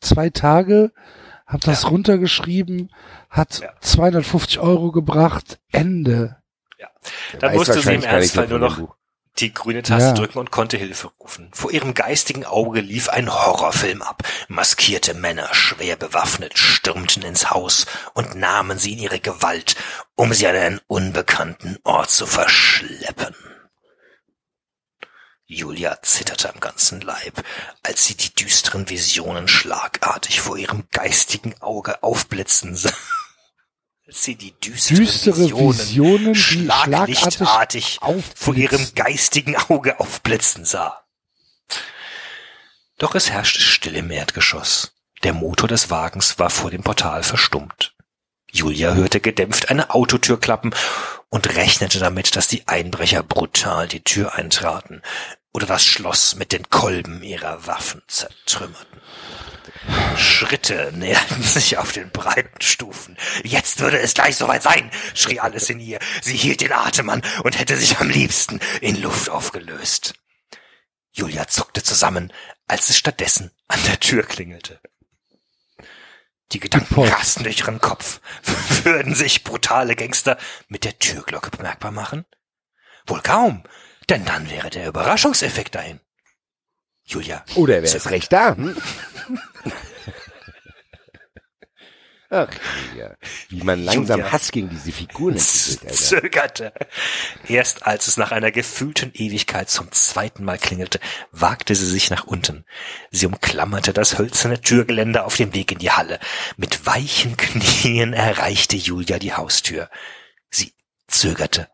zwei 0.00 0.30
Tage, 0.30 0.92
hab 1.46 1.60
das 1.62 1.90
runtergeschrieben, 1.90 2.90
hat 3.30 3.60
Ja. 3.60 3.70
250 3.80 4.58
Euro 4.58 4.92
gebracht, 4.92 5.58
Ende. 5.72 6.36
Dann 7.38 7.50
Weiß 7.50 7.58
musste 7.58 7.80
sie 7.80 7.94
im 7.94 8.02
Ernstfall 8.02 8.48
nur 8.48 8.58
noch 8.58 8.78
Buch. 8.78 8.96
Die 9.38 9.52
grüne 9.52 9.82
Taste 9.82 10.08
Ja. 10.08 10.14
drücken 10.14 10.38
und 10.38 10.50
konnte 10.50 10.76
Hilfe 10.76 11.10
rufen. 11.20 11.50
Vor 11.52 11.70
ihrem 11.70 11.94
geistigen 11.94 12.44
Auge 12.44 12.80
lief 12.80 13.08
ein 13.08 13.32
Horrorfilm 13.32 14.02
ab. 14.02 14.22
Maskierte 14.48 15.14
Männer, 15.14 15.48
schwer 15.52 15.96
bewaffnet, 15.96 16.58
stürmten 16.58 17.22
ins 17.22 17.50
Haus 17.50 17.86
und 18.14 18.34
nahmen 18.34 18.78
sie 18.78 18.94
in 18.94 18.98
ihre 18.98 19.20
Gewalt, 19.20 19.76
um 20.14 20.32
sie 20.32 20.46
an 20.46 20.56
einen 20.56 20.80
unbekannten 20.86 21.78
Ort 21.84 22.10
zu 22.10 22.26
verschleppen. 22.26 23.34
Julia 25.48 26.02
zitterte 26.02 26.52
am 26.52 26.58
ganzen 26.58 27.00
Leib, 27.02 27.44
als 27.84 28.04
sie 28.04 28.16
die 28.16 28.34
düsteren 28.34 28.88
Visionen 28.90 29.46
schlagartig 29.46 30.40
vor 30.40 30.56
ihrem 30.56 30.88
geistigen 30.90 31.54
Auge 31.60 32.02
aufblitzen 32.02 32.74
sah. 32.74 32.90
Als 34.08 34.22
sie 34.22 34.36
die 34.36 34.52
düsteren 34.60 35.04
Düstere 35.04 35.36
Visionen, 35.38 36.32
die 36.32 36.38
schlagartig 36.38 37.18
schlaglichtartig 37.18 37.98
vor 38.36 38.54
ihrem 38.54 38.94
geistigen 38.94 39.56
Auge 39.56 39.98
aufblitzen 39.98 40.64
sah. 40.64 41.02
Doch 42.98 43.16
es 43.16 43.30
herrschte 43.30 43.60
Stille 43.60 43.98
im 43.98 44.10
Erdgeschoss. 44.12 44.92
Der 45.24 45.32
Motor 45.32 45.68
des 45.68 45.90
Wagens 45.90 46.38
war 46.38 46.50
vor 46.50 46.70
dem 46.70 46.84
Portal 46.84 47.24
verstummt. 47.24 47.96
Julia 48.52 48.94
hörte 48.94 49.20
gedämpft 49.20 49.70
eine 49.70 49.90
Autotür 49.90 50.38
klappen 50.38 50.72
und 51.28 51.56
rechnete 51.56 51.98
damit, 51.98 52.36
dass 52.36 52.46
die 52.46 52.68
Einbrecher 52.68 53.24
brutal 53.24 53.88
die 53.88 54.04
Tür 54.04 54.34
eintraten 54.34 55.02
oder 55.52 55.66
das 55.66 55.84
Schloss 55.84 56.36
mit 56.36 56.52
den 56.52 56.70
Kolben 56.70 57.24
ihrer 57.24 57.66
Waffen 57.66 58.02
zertrümmerten. 58.06 59.00
Schritte 60.16 60.92
näherten 60.94 61.42
sich 61.42 61.78
auf 61.78 61.92
den 61.92 62.10
breiten 62.10 62.60
Stufen. 62.60 63.16
Jetzt 63.44 63.80
würde 63.80 63.98
es 63.98 64.14
gleich 64.14 64.36
soweit 64.36 64.62
sein, 64.62 64.90
schrie 65.14 65.40
alles 65.40 65.70
in 65.70 65.80
ihr. 65.80 65.98
Sie 66.22 66.36
hielt 66.36 66.60
den 66.60 66.72
Atem 66.72 67.10
an 67.10 67.22
und 67.42 67.58
hätte 67.58 67.76
sich 67.76 67.98
am 67.98 68.08
liebsten 68.08 68.60
in 68.80 69.00
Luft 69.00 69.28
aufgelöst. 69.28 70.14
Julia 71.12 71.48
zuckte 71.48 71.82
zusammen, 71.82 72.32
als 72.68 72.90
es 72.90 72.98
stattdessen 72.98 73.50
an 73.68 73.80
der 73.86 74.00
Tür 74.00 74.22
klingelte. 74.22 74.80
Die 76.52 76.60
Gedanken 76.60 77.02
rasten 77.04 77.42
durch 77.42 77.60
ihren 77.60 77.80
Kopf. 77.80 78.20
Würden 78.84 79.14
sich 79.14 79.42
brutale 79.42 79.96
Gangster 79.96 80.36
mit 80.68 80.84
der 80.84 80.98
Türglocke 80.98 81.50
bemerkbar 81.50 81.90
machen? 81.90 82.24
Wohl 83.06 83.20
kaum, 83.20 83.64
denn 84.08 84.24
dann 84.24 84.50
wäre 84.50 84.70
der 84.70 84.88
Überraschungseffekt 84.88 85.74
dahin. 85.74 86.00
Julia. 87.04 87.44
Oder 87.54 87.78
ist 87.78 87.92
zögerte. 87.92 88.10
recht 88.10 88.32
da? 88.32 88.56
Hm? 88.56 88.76
Ach, 92.28 92.48
ja. 92.96 93.14
Wie 93.48 93.62
man 93.62 93.82
langsam 93.84 94.18
Julia. 94.20 94.32
Hass 94.32 94.50
gegen 94.50 94.68
diese 94.68 94.92
Figuren 94.92 95.36
entwickelt, 95.36 95.82
Alter. 95.82 95.94
zögerte. 95.94 96.72
Erst 97.48 97.86
als 97.86 98.08
es 98.08 98.16
nach 98.16 98.32
einer 98.32 98.50
gefühlten 98.50 99.12
Ewigkeit 99.14 99.70
zum 99.70 99.92
zweiten 99.92 100.44
Mal 100.44 100.58
klingelte, 100.58 100.98
wagte 101.30 101.74
sie 101.74 101.86
sich 101.86 102.10
nach 102.10 102.24
unten. 102.24 102.64
Sie 103.10 103.26
umklammerte 103.26 103.92
das 103.92 104.18
hölzerne 104.18 104.60
Türgeländer 104.60 105.24
auf 105.24 105.36
dem 105.36 105.54
Weg 105.54 105.72
in 105.72 105.78
die 105.78 105.92
Halle. 105.92 106.18
Mit 106.56 106.84
weichen 106.86 107.36
Knien 107.36 108.12
erreichte 108.12 108.76
Julia 108.76 109.18
die 109.18 109.34
Haustür. 109.34 109.88
Sie 110.50 110.74
zögerte, 111.06 111.68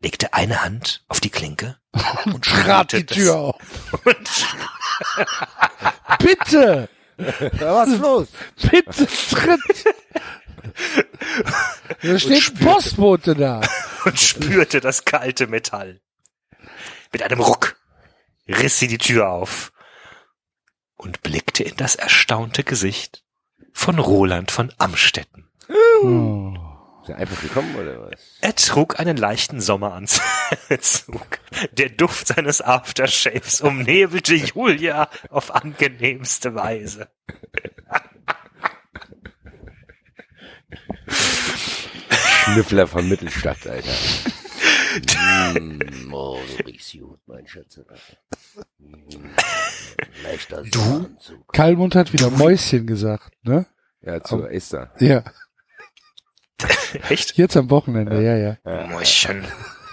legte 0.00 0.34
eine 0.34 0.62
Hand 0.62 1.04
auf 1.08 1.20
die 1.20 1.30
Klinke 1.30 1.78
und 2.26 2.44
Trat 2.44 2.92
die 2.92 3.06
Tür 3.06 3.36
auf. 3.36 3.56
Bitte! 6.18 6.88
Ja, 7.60 7.74
was 7.74 7.88
ist 7.88 8.00
los? 8.00 8.28
Bitte 8.70 9.06
tritt! 9.06 9.84
Da 12.02 12.18
steht 12.18 12.48
ein 12.48 12.64
Postbote 12.64 13.34
da. 13.34 13.60
und 14.04 14.18
spürte 14.18 14.80
das 14.80 15.04
kalte 15.04 15.46
Metall. 15.46 16.00
Mit 17.12 17.22
einem 17.22 17.40
Ruck 17.40 17.76
riss 18.46 18.78
sie 18.78 18.88
die 18.88 18.98
Tür 18.98 19.28
auf 19.30 19.72
und 20.96 21.22
blickte 21.22 21.64
in 21.64 21.76
das 21.76 21.96
erstaunte 21.96 22.64
Gesicht 22.64 23.24
von 23.72 23.98
Roland 23.98 24.50
von 24.50 24.72
Amstetten. 24.78 25.48
Oh. 26.02 26.67
Ist 27.08 27.14
er 27.14 27.20
einfach 27.20 27.40
gekommen, 27.40 27.74
oder 27.74 28.02
was? 28.02 28.20
Er 28.42 28.54
trug 28.54 29.00
einen 29.00 29.16
leichten 29.16 29.62
Sommeranzug. 29.62 30.20
Der 31.72 31.88
Duft 31.88 32.26
seines 32.26 32.60
Aftershaves 32.60 33.62
umnebelte 33.62 34.34
Julia 34.34 35.08
auf 35.30 35.54
angenehmste 35.54 36.54
Weise. 36.54 37.08
Schnüffler 42.44 42.86
von 42.86 43.08
Mittelstadt, 43.08 43.66
Alter. 43.66 45.58
mm, 45.58 46.12
oh, 46.12 46.38
du 46.58 46.64
riechst 46.66 46.92
gut, 46.92 47.20
mein 47.26 47.46
Schatz. 47.46 47.80
Mm, 48.80 49.30
leichter 50.24 50.62
Du? 50.62 51.08
Kalmund 51.54 51.94
hat 51.94 52.12
wieder 52.12 52.28
Mäuschen 52.28 52.86
gesagt, 52.86 53.32
ne? 53.44 53.64
Ja, 54.02 54.22
zu 54.22 54.44
Esther. 54.44 54.92
Ja. 54.98 55.24
Echt? 57.08 57.36
Jetzt 57.36 57.56
am 57.56 57.70
Wochenende, 57.70 58.20
ja, 58.22 58.36
ja. 58.36 58.56
Ja, 58.64 58.86
Mäuschen. 58.86 59.44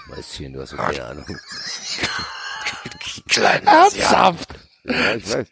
Mäuschen, 0.08 0.52
du 0.52 0.60
hast 0.60 0.72
doch 0.72 0.78
keine 0.78 1.04
Ahnung. 1.04 1.24
Kleinen 3.28 3.66
Asiaten. 3.68 4.38
Ernsthaft! 4.38 4.54
Ja, 4.84 5.14
ich 5.14 5.32
weiß. 5.34 5.46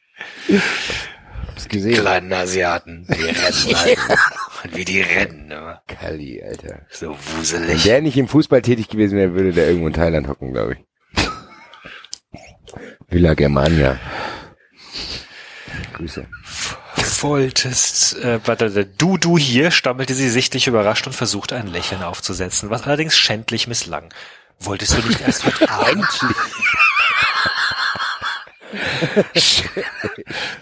Hab's 1.49 1.68
gesehen. 1.68 1.94
Kleinen 2.01 2.33
Asiaten. 2.33 3.07
Die 3.09 3.23
rennen 3.23 3.76
halt. 3.76 3.99
Und 4.65 4.76
wie 4.76 4.84
die 4.84 5.01
rennen, 5.02 5.51
immer. 5.51 5.83
Kali, 5.86 6.43
Alter. 6.43 6.86
So 6.91 7.10
Wenn 7.10 7.39
wuselig. 7.39 7.83
der 7.83 8.01
nicht 8.02 8.17
im 8.17 8.28
Fußball 8.28 8.62
tätig 8.62 8.89
gewesen 8.89 9.18
wäre, 9.18 9.34
würde 9.34 9.52
der 9.52 9.67
irgendwo 9.67 9.89
in 9.89 9.93
Thailand 9.94 10.28
hocken, 10.28 10.52
glaube 10.52 10.75
ich. 10.75 10.78
Villa 13.09 13.34
Germania. 13.34 13.99
Grüße. 15.94 16.26
Wolltest, 17.23 18.17
äh, 18.18 18.39
du, 18.99 19.17
du 19.18 19.39
hier, 19.39 19.70
stammelte 19.70 20.15
sie 20.15 20.28
sichtlich 20.28 20.67
überrascht 20.67 21.07
und 21.07 21.12
versuchte 21.12 21.57
ein 21.57 21.67
Lächeln 21.67 22.02
aufzusetzen, 22.02 22.70
was 22.70 22.83
allerdings 22.84 23.17
schändlich 23.17 23.67
misslang. 23.67 24.12
Wolltest 24.60 24.97
du 24.97 25.07
nicht 25.09 25.20
erst 25.20 25.44
heute 25.44 25.70
Abend? 25.70 26.07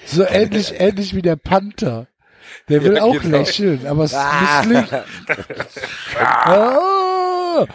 So 0.06 0.24
ähnlich, 0.24 0.78
ähnlich 0.78 1.14
wie 1.14 1.22
der 1.22 1.36
Panther. 1.36 2.08
Der 2.68 2.82
will 2.84 2.96
Ja, 2.96 3.02
auch 3.04 3.18
genau. 3.20 3.38
lächeln, 3.38 3.86
aber 3.86 4.04
es 4.04 4.14
Ah. 4.14 4.62
misslingt. 4.62 4.92
Ah. 6.18 7.66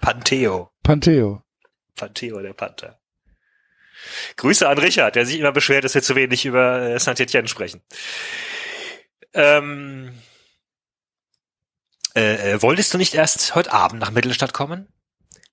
Panteo. 0.00 0.70
Panteo. 0.82 1.42
Panteo, 1.96 2.40
der 2.40 2.52
Panther. 2.52 2.98
Grüße 4.36 4.68
an 4.68 4.78
Richard, 4.78 5.16
der 5.16 5.26
sich 5.26 5.38
immer 5.38 5.52
beschwert, 5.52 5.84
dass 5.84 5.94
wir 5.94 6.02
zu 6.02 6.14
wenig 6.14 6.44
über 6.44 6.82
äh, 6.82 6.98
Saint-Etienne 6.98 7.48
sprechen. 7.48 7.82
Ähm, 9.34 10.12
äh, 12.14 12.52
äh, 12.52 12.62
wolltest 12.62 12.92
du 12.92 12.98
nicht 12.98 13.14
erst 13.14 13.54
heute 13.54 13.72
Abend 13.72 14.00
nach 14.00 14.10
Mittelstadt 14.10 14.52
kommen? 14.52 14.88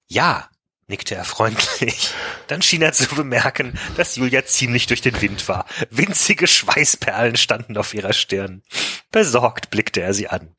Ja, 0.08 0.50
nickte 0.88 1.16
er 1.16 1.24
freundlich. 1.24 2.14
Dann 2.48 2.62
schien 2.62 2.82
er 2.82 2.94
zu 2.94 3.08
bemerken, 3.08 3.80
dass 3.96 4.16
Julia 4.16 4.46
ziemlich 4.46 4.88
durch 4.88 5.02
den 5.02 5.22
Wind 5.22 5.48
war. 5.48 5.66
Winzige 5.90 6.48
Schweißperlen 6.48 7.38
standen 7.38 7.78
auf 7.78 7.94
ihrer 7.94 8.14
Stirn. 8.14 8.64
Besorgt 9.12 9.70
blickte 9.70 10.02
er 10.02 10.14
sie 10.14 10.28
an. 10.28 10.56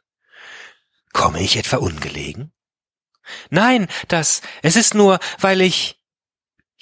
Komme 1.12 1.42
ich 1.42 1.56
etwa 1.56 1.78
ungelegen? 1.78 2.52
Nein, 3.50 3.88
das, 4.08 4.40
es 4.62 4.76
ist 4.76 4.94
nur, 4.94 5.18
weil 5.38 5.60
ich. 5.60 5.99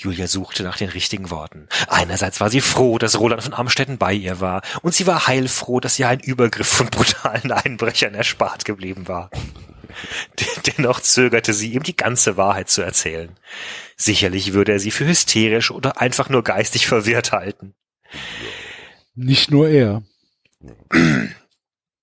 Julia 0.01 0.29
suchte 0.29 0.63
nach 0.63 0.77
den 0.77 0.91
richtigen 0.91 1.29
Worten. 1.31 1.67
Einerseits 1.89 2.41
war 2.41 2.51
sie 2.51 2.61
froh, 2.61 2.99
dass 2.99 3.19
Roland 3.19 3.43
von 3.43 3.53
Amstetten 3.53 3.99
bei 3.99 4.13
ihr 4.13 4.39
war, 4.39 4.63
und 4.83 4.95
sie 4.95 5.09
war 5.09 5.27
heilfroh, 5.27 5.81
dass 5.81 5.99
ihr 5.99 6.09
ein 6.09 6.21
Übergriff 6.21 6.69
von 6.69 6.87
brutalen 6.87 7.51
Einbrechern 7.51 8.15
erspart 8.15 8.65
geblieben 8.65 9.09
war. 9.09 9.29
Dennoch 10.67 11.01
zögerte 11.01 11.53
sie, 11.53 11.73
ihm 11.73 11.83
die 11.83 11.97
ganze 11.97 12.37
Wahrheit 12.37 12.71
zu 12.71 12.81
erzählen. 12.81 13.35
Sicherlich 13.97 14.53
würde 14.53 14.71
er 14.71 14.79
sie 14.79 14.93
für 14.93 15.05
hysterisch 15.05 15.73
oder 15.73 16.01
einfach 16.01 16.29
nur 16.29 16.45
geistig 16.45 16.87
verwirrt 16.87 17.33
halten. 17.33 17.75
Nicht 19.17 19.51
nur 19.51 19.69
er. 19.69 20.05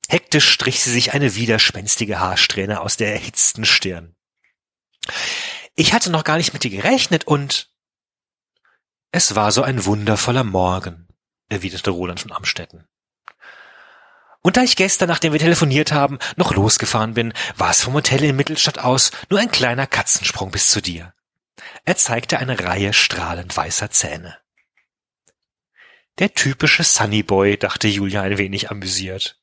Hektisch 0.10 0.50
strich 0.50 0.82
sie 0.82 0.92
sich 0.92 1.14
eine 1.14 1.36
widerspenstige 1.36 2.20
Haarsträhne 2.20 2.82
aus 2.82 2.98
der 2.98 3.14
erhitzten 3.14 3.64
Stirn. 3.64 4.16
Ich 5.78 5.94
hatte 5.94 6.12
noch 6.12 6.26
gar 6.26 6.36
nicht 6.36 6.52
mit 6.52 6.66
dir 6.66 6.72
gerechnet 6.72 7.26
und 7.26 7.70
es 9.16 9.34
war 9.34 9.54
so 9.54 9.64
ein 9.64 9.86
wundervoller 9.86 10.44
Morgen, 10.44 11.08
erwiderte 11.48 11.90
Roland 11.90 12.20
von 12.20 12.34
Amstetten. 12.34 12.86
Und 14.42 14.58
da 14.58 14.62
ich 14.62 14.76
gestern, 14.76 15.08
nachdem 15.08 15.32
wir 15.32 15.40
telefoniert 15.40 15.94
haben, 15.94 16.20
noch 16.36 16.54
losgefahren 16.54 17.14
bin, 17.14 17.32
war 17.56 17.72
es 17.72 17.82
vom 17.82 17.94
Hotel 17.94 18.26
in 18.26 18.36
Mittelstadt 18.36 18.78
aus 18.78 19.12
nur 19.30 19.40
ein 19.40 19.50
kleiner 19.50 19.88
Katzensprung 19.88 20.52
bis 20.52 20.70
zu 20.70 20.82
dir. 20.82 21.14
Er 21.86 21.96
zeigte 21.96 22.40
eine 22.40 22.60
Reihe 22.60 22.92
strahlend 22.92 23.56
weißer 23.56 23.90
Zähne. 23.90 24.38
Der 26.20 26.34
typische 26.34 26.84
Sunnyboy, 26.84 27.56
dachte 27.56 27.88
Julia 27.88 28.22
ein 28.22 28.38
wenig 28.38 28.70
amüsiert. 28.70 29.40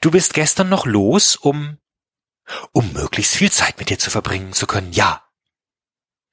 Du 0.00 0.10
bist 0.10 0.34
gestern 0.34 0.68
noch 0.68 0.84
los, 0.84 1.36
um 1.36 1.78
um 2.72 2.92
möglichst 2.92 3.36
viel 3.36 3.52
Zeit 3.52 3.78
mit 3.78 3.88
dir 3.88 4.00
zu 4.00 4.10
verbringen 4.10 4.52
zu 4.52 4.66
können, 4.66 4.92
ja. 4.92 5.23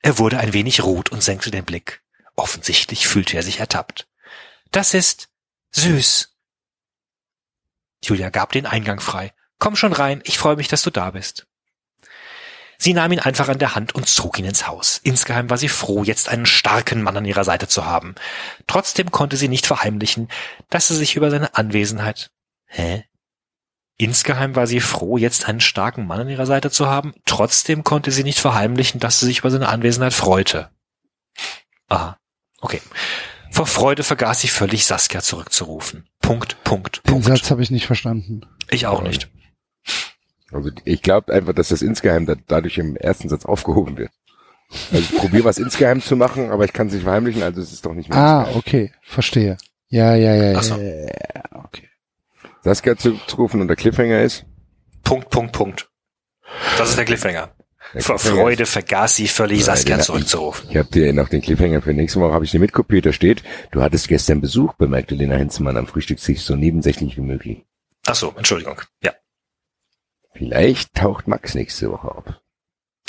Er 0.02 0.18
wurde 0.18 0.40
ein 0.40 0.54
wenig 0.54 0.84
rot 0.84 1.10
und 1.10 1.24
senkte 1.24 1.52
den 1.52 1.66
Blick. 1.66 2.02
Offensichtlich 2.36 3.08
fühlte 3.08 3.38
er 3.38 3.44
sich 3.44 3.60
ertappt. 3.60 4.08
Das 4.72 4.94
ist 4.94 5.30
süß. 5.72 6.36
Julia 8.04 8.30
gab 8.30 8.52
den 8.52 8.66
Eingang 8.66 9.00
frei. 9.00 9.34
Komm 9.60 9.76
schon 9.76 9.94
rein, 9.94 10.22
ich 10.26 10.38
freue 10.40 10.56
mich, 10.56 10.68
dass 10.68 10.82
du 10.82 10.90
da 10.90 11.12
bist. 11.12 11.46
Sie 12.80 12.96
nahm 12.96 13.12
ihn 13.12 13.20
einfach 13.20 13.48
an 13.48 13.60
der 13.60 13.76
Hand 13.76 13.94
und 13.94 14.10
zog 14.10 14.40
ihn 14.40 14.46
ins 14.46 14.66
Haus. 14.66 15.00
Insgeheim 15.04 15.52
war 15.52 15.58
sie 15.60 15.70
froh, 15.70 16.04
jetzt 16.04 16.30
einen 16.30 16.48
starken 16.48 17.04
Mann 17.04 17.16
an 17.16 17.26
ihrer 17.26 17.44
Seite 17.44 17.68
zu 17.68 17.86
haben. 17.86 18.16
Trotzdem 18.66 19.12
konnte 19.12 19.38
sie 19.38 19.50
nicht 19.50 19.68
verheimlichen, 19.68 20.30
dass 20.72 20.88
sie 20.88 20.96
sich 20.96 21.16
über 21.16 21.30
seine 21.30 21.54
Anwesenheit. 21.54 22.32
Hä? 22.66 23.06
Insgeheim 24.02 24.56
war 24.56 24.66
sie 24.68 24.80
froh, 24.80 25.18
jetzt 25.18 25.48
einen 25.48 25.60
starken 25.60 26.08
Mann 26.08 26.22
an 26.22 26.30
ihrer 26.30 26.46
Seite 26.46 26.72
zu 26.72 26.88
haben. 26.88 27.14
Trotzdem 27.26 27.84
konnte 27.84 28.12
sie 28.12 28.24
nicht 28.24 28.40
verheimlichen, 28.40 29.00
dass 29.00 29.20
sie 29.20 29.26
sich 29.28 29.40
über 29.40 29.52
seine 29.52 29.70
Anwesenheit 29.70 30.14
freute. 30.14 30.70
Aha. 31.88 32.18
Okay. 32.62 32.82
Vor 33.52 33.68
Freude 33.68 34.04
vergaß 34.04 34.42
sie 34.42 34.48
völlig, 34.48 34.86
Saskia 34.86 35.22
zurückzurufen. 35.22 36.08
Punkt, 36.22 36.64
Punkt, 36.64 36.98
Den 37.06 37.12
Punkt. 37.12 37.26
Satz 37.28 37.52
habe 37.52 37.62
ich 37.62 37.70
nicht 37.72 37.86
verstanden. 37.86 38.42
Ich 38.70 38.88
auch 38.88 39.02
nicht. 39.04 39.30
Also 40.52 40.70
ich 40.86 41.02
glaube 41.02 41.34
einfach, 41.34 41.54
dass 41.54 41.70
das 41.70 41.82
insgeheim 41.82 42.26
da, 42.26 42.36
dadurch 42.48 42.78
im 42.78 42.96
ersten 42.96 43.30
Satz 43.30 43.46
aufgehoben 43.46 43.98
wird. 43.98 44.12
Also 44.92 45.00
ich 45.04 45.16
probiere 45.18 45.44
was 45.44 45.58
insgeheim 45.58 46.02
zu 46.02 46.16
machen, 46.16 46.50
aber 46.50 46.64
ich 46.66 46.72
kann 46.74 46.88
es 46.88 46.94
nicht 46.94 47.04
verheimlichen, 47.04 47.44
also 47.44 47.62
es 47.62 47.72
ist 47.74 47.86
doch 47.86 47.94
nicht 47.94 48.10
mehr 48.10 48.18
Ah, 48.18 48.40
insgeheim. 48.44 48.58
okay, 48.60 48.94
verstehe. 49.04 49.58
Ja, 49.90 50.16
ja, 50.16 50.34
ja, 50.36 50.58
Ach 50.58 50.64
so. 50.64 50.76
ja, 50.78 50.82
ja, 50.84 51.10
ja, 51.36 51.64
okay. 51.66 51.90
Saskia 52.64 52.96
zurückzurufen 52.98 53.62
und 53.62 53.68
der 53.68 53.76
Cliffhanger 53.76 54.22
ist. 54.22 54.46
Punkt, 55.04 55.30
Punkt, 55.30 55.52
Punkt. 55.54 55.90
Das 56.78 56.90
ist 56.90 56.98
der 56.98 57.06
Cliffhanger. 57.06 57.56
Der 57.94 58.04
Vor 58.04 58.18
Cliffhanger 58.18 58.42
Freude 58.42 58.66
vergaß 58.66 59.16
sie 59.16 59.28
völlig, 59.28 59.60
Nein, 59.60 59.66
Saskia 59.66 59.98
den- 59.98 60.04
zurückzurufen. 60.04 60.70
Ich 60.70 60.78
habe 60.78 60.90
dir 60.90 61.12
noch 61.14 61.30
den 61.30 61.42
Cliffhanger 61.42 61.82
für 61.82 61.94
nächste 61.94 62.20
Woche 62.20 62.34
habe 62.34 62.46
ich 62.46 62.52
dir 62.52 62.60
mitkopiert. 62.60 63.06
Da 63.06 63.14
steht: 63.14 63.44
Du 63.72 63.82
hattest 63.82 64.08
gestern 64.08 64.42
Besuch, 64.42 64.74
bemerkte 64.76 65.16
Lena 65.16 65.36
Heinzmann 65.36 65.78
am 65.78 65.88
Frühstückstisch 65.88 66.42
so 66.42 66.56
nebensächlich 66.56 67.18
wie 67.18 67.22
möglich. 67.22 67.66
Ach 68.06 68.16
so, 68.16 68.34
Entschuldigung. 68.38 68.82
Ja. 69.04 69.14
Vielleicht 70.34 70.94
taucht 70.94 71.28
Max 71.28 71.56
nächste 71.56 71.92
Woche 71.92 72.10
auf. 72.16 72.26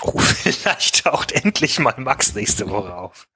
Oh, 0.02 0.18
vielleicht 0.18 1.04
taucht 1.04 1.32
endlich 1.32 1.78
mal 1.78 1.94
Max 1.98 2.34
nächste 2.34 2.68
Woche 2.70 2.94
auf. 2.96 3.28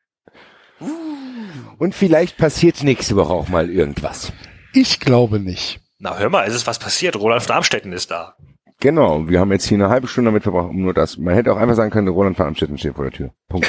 Und 1.78 1.94
vielleicht 1.94 2.36
passiert 2.36 2.82
nächste 2.82 3.16
Woche 3.16 3.32
auch 3.32 3.48
mal 3.48 3.70
irgendwas. 3.70 4.32
Ich 4.72 5.00
glaube 5.00 5.38
nicht. 5.40 5.80
Na, 5.98 6.18
hör 6.18 6.28
mal, 6.28 6.46
es 6.46 6.54
ist 6.54 6.66
was 6.66 6.78
passiert. 6.78 7.16
Roland 7.16 7.42
von 7.42 7.56
Amstetten 7.56 7.92
ist 7.92 8.10
da. 8.10 8.36
Genau, 8.80 9.28
wir 9.28 9.40
haben 9.40 9.52
jetzt 9.52 9.66
hier 9.66 9.78
eine 9.78 9.88
halbe 9.88 10.06
Stunde 10.06 10.28
damit 10.30 10.42
verbracht, 10.42 10.68
um 10.68 10.82
nur 10.82 10.92
das. 10.92 11.16
Man 11.16 11.34
hätte 11.34 11.52
auch 11.52 11.56
einfach 11.56 11.76
sagen 11.76 11.90
können, 11.90 12.08
Roland 12.08 12.36
von 12.36 12.46
Amstetten 12.46 12.76
steht 12.76 12.94
vor 12.94 13.04
der 13.04 13.12
Tür. 13.12 13.30
Punkt. 13.48 13.68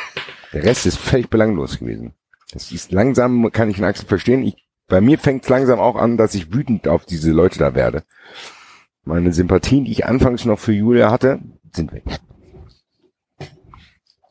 der 0.54 0.64
Rest 0.64 0.86
ist 0.86 0.96
völlig 0.96 1.28
belanglos 1.28 1.78
gewesen. 1.78 2.14
Das 2.52 2.72
ist 2.72 2.92
langsam, 2.92 3.50
kann 3.52 3.68
ich 3.68 3.76
den 3.76 3.84
Axel 3.84 4.06
verstehen. 4.06 4.42
Ich, 4.44 4.56
bei 4.88 5.02
mir 5.02 5.18
fängt 5.18 5.42
es 5.42 5.50
langsam 5.50 5.78
auch 5.78 5.96
an, 5.96 6.16
dass 6.16 6.34
ich 6.34 6.54
wütend 6.54 6.88
auf 6.88 7.04
diese 7.04 7.32
Leute 7.32 7.58
da 7.58 7.74
werde. 7.74 8.04
Meine 9.04 9.32
Sympathien, 9.32 9.84
die 9.84 9.92
ich 9.92 10.06
anfangs 10.06 10.46
noch 10.46 10.58
für 10.58 10.72
Julia 10.72 11.10
hatte, 11.10 11.40
sind 11.72 11.92
weg. 11.92 12.04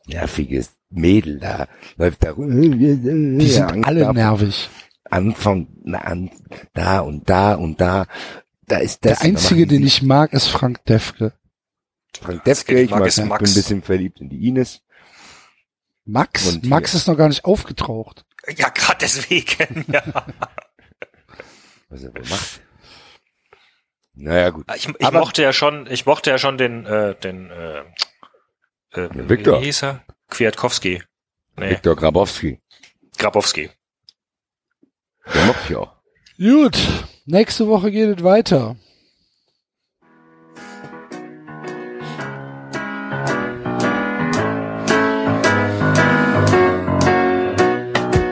Nerviges 0.06 0.72
Mädel 0.90 1.38
da, 1.38 1.68
läuft 1.96 2.24
da 2.24 2.32
rum. 2.32 2.60
Die 2.72 2.96
Die 2.96 3.46
sind 3.46 3.86
alle 3.86 4.12
nervig. 4.12 4.68
Anfang, 5.10 5.68
na, 5.84 5.98
an, 5.98 6.30
da 6.74 7.00
und 7.00 7.28
da 7.28 7.54
und 7.54 7.80
da. 7.80 8.06
Da 8.66 8.78
ist 8.78 9.04
das. 9.04 9.18
Der 9.20 9.28
einzige, 9.28 9.66
den 9.66 9.84
ich 9.86 10.02
mag, 10.02 10.32
ist 10.32 10.48
Frank 10.48 10.84
Defke. 10.86 11.32
Frank 12.20 12.44
Defke, 12.44 12.80
ich 12.80 12.90
mag 12.90 13.00
mag, 13.00 13.08
es 13.08 13.16
bin 13.16 13.28
Max. 13.28 13.50
ein 13.50 13.54
bisschen 13.54 13.82
verliebt 13.82 14.20
in 14.20 14.28
die 14.28 14.48
Ines. 14.48 14.82
Max? 16.04 16.46
Und 16.48 16.64
Max 16.64 16.90
hier. 16.92 16.98
ist 16.98 17.06
noch 17.08 17.16
gar 17.16 17.28
nicht 17.28 17.44
aufgetaucht. 17.44 18.24
Ja, 18.56 18.68
gerade 18.70 18.98
deswegen. 19.00 19.84
Ja. 19.92 20.02
Was 21.88 22.02
er 22.02 22.14
wohl 22.14 22.22
macht. 22.28 22.60
Naja, 24.14 24.50
gut. 24.50 24.64
Ich, 24.74 24.88
ich 24.88 25.04
Aber- 25.06 25.20
mochte 25.20 25.42
ja 25.42 25.52
schon, 25.52 25.86
ich 25.88 26.06
mochte 26.06 26.30
ja 26.30 26.38
schon 26.38 26.58
den, 26.58 26.84
äh, 26.86 27.14
den, 27.16 27.50
äh, 27.50 27.80
äh, 28.92 29.08
Viktor. 29.28 29.60
wie 29.60 29.66
hieß 29.66 29.82
er? 29.84 30.04
Kwiatkowski. 30.30 31.02
Nee, 31.56 31.70
Viktor 31.70 31.94
Grabowski. 31.96 32.60
Grabowski. 33.18 33.70
Der 35.34 35.44
mochte 35.46 35.60
ich 35.68 35.76
auch. 35.76 35.92
Gut, 36.38 36.78
nächste 37.24 37.66
Woche 37.66 37.90
geht 37.90 38.18
es 38.18 38.24
weiter. 38.24 38.76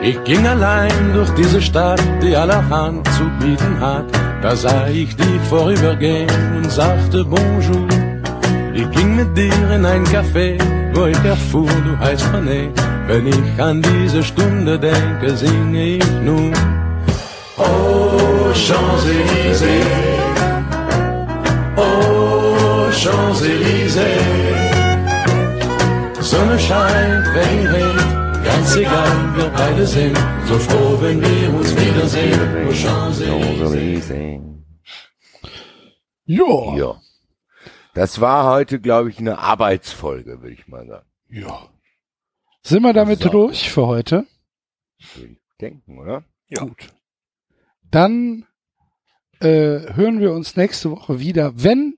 Ich 0.02 0.22
ging 0.24 0.46
allein 0.46 1.14
durch 1.14 1.30
diese 1.30 1.62
Stadt, 1.62 2.02
die 2.22 2.36
allerhand 2.36 3.08
zu 3.12 3.24
bieten 3.40 3.80
hat. 3.80 4.04
Da 4.42 4.54
sah 4.54 4.86
ich 4.86 5.16
dich 5.16 5.40
vorübergehen 5.48 6.28
und 6.56 6.70
sagte 6.70 7.24
Bonjour. 7.24 7.88
Ich 8.74 8.90
ging 8.90 9.16
mit 9.16 9.34
dir 9.34 9.70
in 9.70 9.86
ein 9.86 10.04
Café, 10.04 10.58
wo 10.92 11.06
ich 11.06 11.24
erfuhr, 11.24 11.70
du 11.86 11.98
heißt 11.98 12.26
René. 12.34 12.68
Wenn 13.06 13.26
ich 13.28 13.62
an 13.62 13.80
diese 13.80 14.22
Stunde 14.22 14.78
denke, 14.78 15.34
singe 15.36 15.96
ich 15.96 16.10
nun. 16.22 16.52
Oh, 17.56 18.52
Champs-Élysées. 18.52 19.84
Oh, 21.76 22.90
Champs-Élysées. 22.90 24.20
Sonne 26.20 26.58
scheint, 26.58 27.26
Regen 27.34 27.68
hält, 27.70 28.44
ganz 28.44 28.76
egal, 28.76 29.36
wir 29.36 29.48
beide 29.50 29.86
sind 29.86 30.16
so 30.46 30.58
froh, 30.58 30.98
wenn 31.00 31.20
wir 31.20 31.54
uns 31.54 31.74
wiedersehen. 31.76 32.66
Oh, 32.68 32.72
Champs-Élysées. 32.72 34.40
Ja. 36.26 36.76
Ja. 36.76 37.00
Das 37.94 38.20
war 38.20 38.52
heute, 38.52 38.80
glaube 38.80 39.10
ich, 39.10 39.18
eine 39.18 39.38
Arbeitsfolge, 39.38 40.42
würde 40.42 40.54
ich 40.54 40.66
mal 40.66 40.86
sagen. 40.86 41.06
ja. 41.28 41.68
Sind 42.66 42.82
wir 42.82 42.94
damit 42.94 43.20
So. 43.20 43.28
durch 43.28 43.68
für 43.70 43.86
heute? 43.86 44.26
Würde 45.14 45.32
ich 45.34 45.38
denken, 45.60 45.98
oder? 45.98 46.24
Ja. 46.48 46.62
Gut. 46.62 46.88
Dann 47.94 48.44
äh, 49.38 49.94
hören 49.94 50.18
wir 50.18 50.32
uns 50.32 50.56
nächste 50.56 50.90
Woche 50.90 51.20
wieder, 51.20 51.62
wenn 51.62 51.96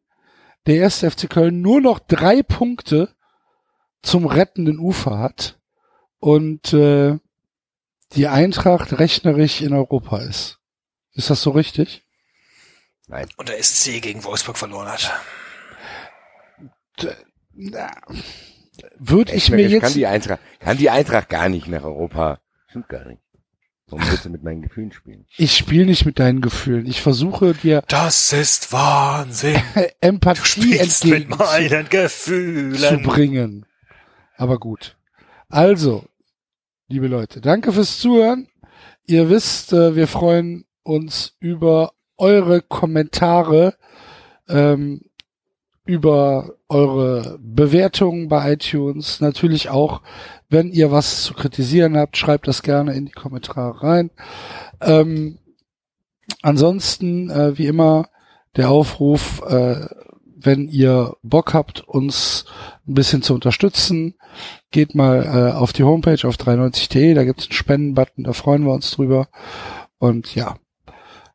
der 0.66 0.76
erste 0.76 1.10
FC 1.10 1.31
Köln 1.31 1.62
nur 1.62 1.81
noch 1.81 2.00
drei 2.00 2.42
Punkte 2.42 3.16
zum 4.02 4.26
rettenden 4.26 4.78
Ufer 4.78 5.18
hat 5.18 5.58
und 6.18 6.75
äh, 6.75 7.18
die 8.12 8.28
Eintracht 8.28 8.99
rechnerisch 8.99 9.62
in 9.62 9.73
Europa 9.73 10.18
ist. 10.18 10.58
Ist 11.12 11.31
das 11.31 11.41
so 11.41 11.52
richtig? 11.52 12.05
Nein. 13.07 13.26
Und 13.39 13.49
der 13.49 13.62
SC 13.62 14.02
gegen 14.02 14.23
Wolfsburg 14.23 14.58
verloren 14.58 14.89
hat. 14.89 15.10
Na, 17.55 17.91
Würde 18.99 19.33
ich 19.33 19.44
Ich 19.44 19.50
mir 19.50 19.62
kann 19.62 19.70
jetzt 19.70 19.97
die 19.97 20.07
Eintracht, 20.07 20.41
kann 20.60 20.76
die 20.76 20.91
Eintracht 20.91 21.31
gar 21.31 21.49
nicht 21.49 21.68
nach 21.68 21.84
Europa. 21.84 22.39
Stimmt 22.68 22.91
gar 22.91 23.07
nicht. 23.07 23.23
Warum 23.89 24.08
willst 24.10 24.24
du 24.24 24.31
mit 24.31 24.42
meinen 24.42 24.62
Gefühlen 24.62 24.90
spielen? 24.90 25.26
Ich 25.36 25.56
spiele 25.56 25.86
nicht 25.86 26.05
mit 26.05 26.18
deinen 26.18 26.40
Gefühlen. 26.40 26.86
Ich 26.86 27.00
versuche 27.02 27.55
dir 27.55 27.82
Das 27.86 28.32
ist 28.32 28.73
Wahnsinn. 28.73 29.62
Empathie 30.00 30.44
Spielst 30.44 31.05
mit 31.05 31.28
meinen 31.28 31.84
zu 31.84 31.89
Gefühlen. 31.90 33.02
bringen. 33.05 33.66
Aber 34.36 34.58
gut. 34.58 34.97
Also, 35.48 36.05
liebe 36.89 37.06
Leute, 37.06 37.40
danke 37.40 37.73
fürs 37.73 37.98
Zuhören. 37.98 38.48
Ihr 39.06 39.31
wisst, 39.31 39.73
äh, 39.73 39.94
wir 39.94 40.08
freuen 40.08 40.65
uns 40.82 41.36
über 41.39 41.92
eure 42.16 42.62
Kommentare, 42.62 43.76
ähm, 44.48 45.02
über 45.84 46.56
eure 46.69 47.39
Bewertungen 47.41 48.28
bei 48.28 48.53
iTunes. 48.53 49.20
Natürlich 49.20 49.69
auch, 49.69 50.03
wenn 50.49 50.70
ihr 50.70 50.91
was 50.91 51.23
zu 51.23 51.35
kritisieren 51.35 51.97
habt, 51.97 52.17
schreibt 52.17 52.49
das 52.49 52.62
gerne 52.62 52.95
in 52.95 53.07
die 53.07 53.12
Kommentare 53.12 53.83
rein. 53.83 54.11
Ähm, 54.81 55.39
ansonsten, 56.43 57.31
äh, 57.31 57.57
wie 57.59 57.67
immer, 57.67 58.09
der 58.57 58.70
Aufruf, 58.70 59.43
äh, 59.47 59.86
wenn 60.39 60.69
ihr 60.69 61.17
Bock 61.23 61.55
habt, 61.55 61.81
uns 61.81 62.45
ein 62.86 62.95
bisschen 62.95 63.23
zu 63.23 63.35
unterstützen, 63.35 64.15
geht 64.70 64.95
mal 64.95 65.25
äh, 65.25 65.53
auf 65.57 65.73
die 65.73 65.85
Homepage 65.85 66.27
auf 66.27 66.36
93.de, 66.36 67.15
da 67.15 67.25
gibt's 67.25 67.47
einen 67.47 67.53
Spendenbutton, 67.53 68.25
da 68.25 68.33
freuen 68.33 68.65
wir 68.65 68.73
uns 68.73 68.91
drüber. 68.91 69.28
Und 69.99 70.35
ja, 70.35 70.57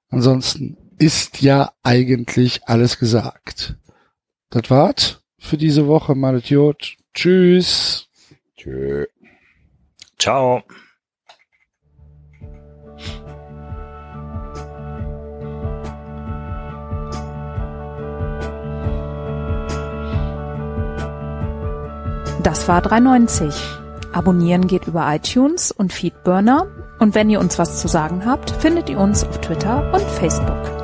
ansonsten 0.10 0.77
ist 0.98 1.42
ja 1.42 1.72
eigentlich 1.84 2.61
alles 2.68 3.00
gesagt. 3.00 3.76
Das 4.50 4.69
war's 4.69 5.20
für 5.41 5.57
diese 5.57 5.87
Woche. 5.87 6.15
Malet 6.15 6.49
Jod. 6.49 6.95
Tschüss. 7.13 8.07
Tschö. 8.55 9.05
Ciao. 10.17 10.61
Das 22.43 22.67
war 22.67 22.81
390. 22.81 23.53
Abonnieren 24.13 24.67
geht 24.67 24.87
über 24.87 25.13
iTunes 25.13 25.71
und 25.71 25.91
Feedburner. 25.91 26.67
Und 26.99 27.15
wenn 27.15 27.29
ihr 27.29 27.39
uns 27.39 27.57
was 27.57 27.81
zu 27.81 27.87
sagen 27.87 28.25
habt, 28.25 28.51
findet 28.51 28.89
ihr 28.89 28.99
uns 28.99 29.23
auf 29.23 29.41
Twitter 29.41 29.91
und 29.93 30.03
Facebook. 30.03 30.81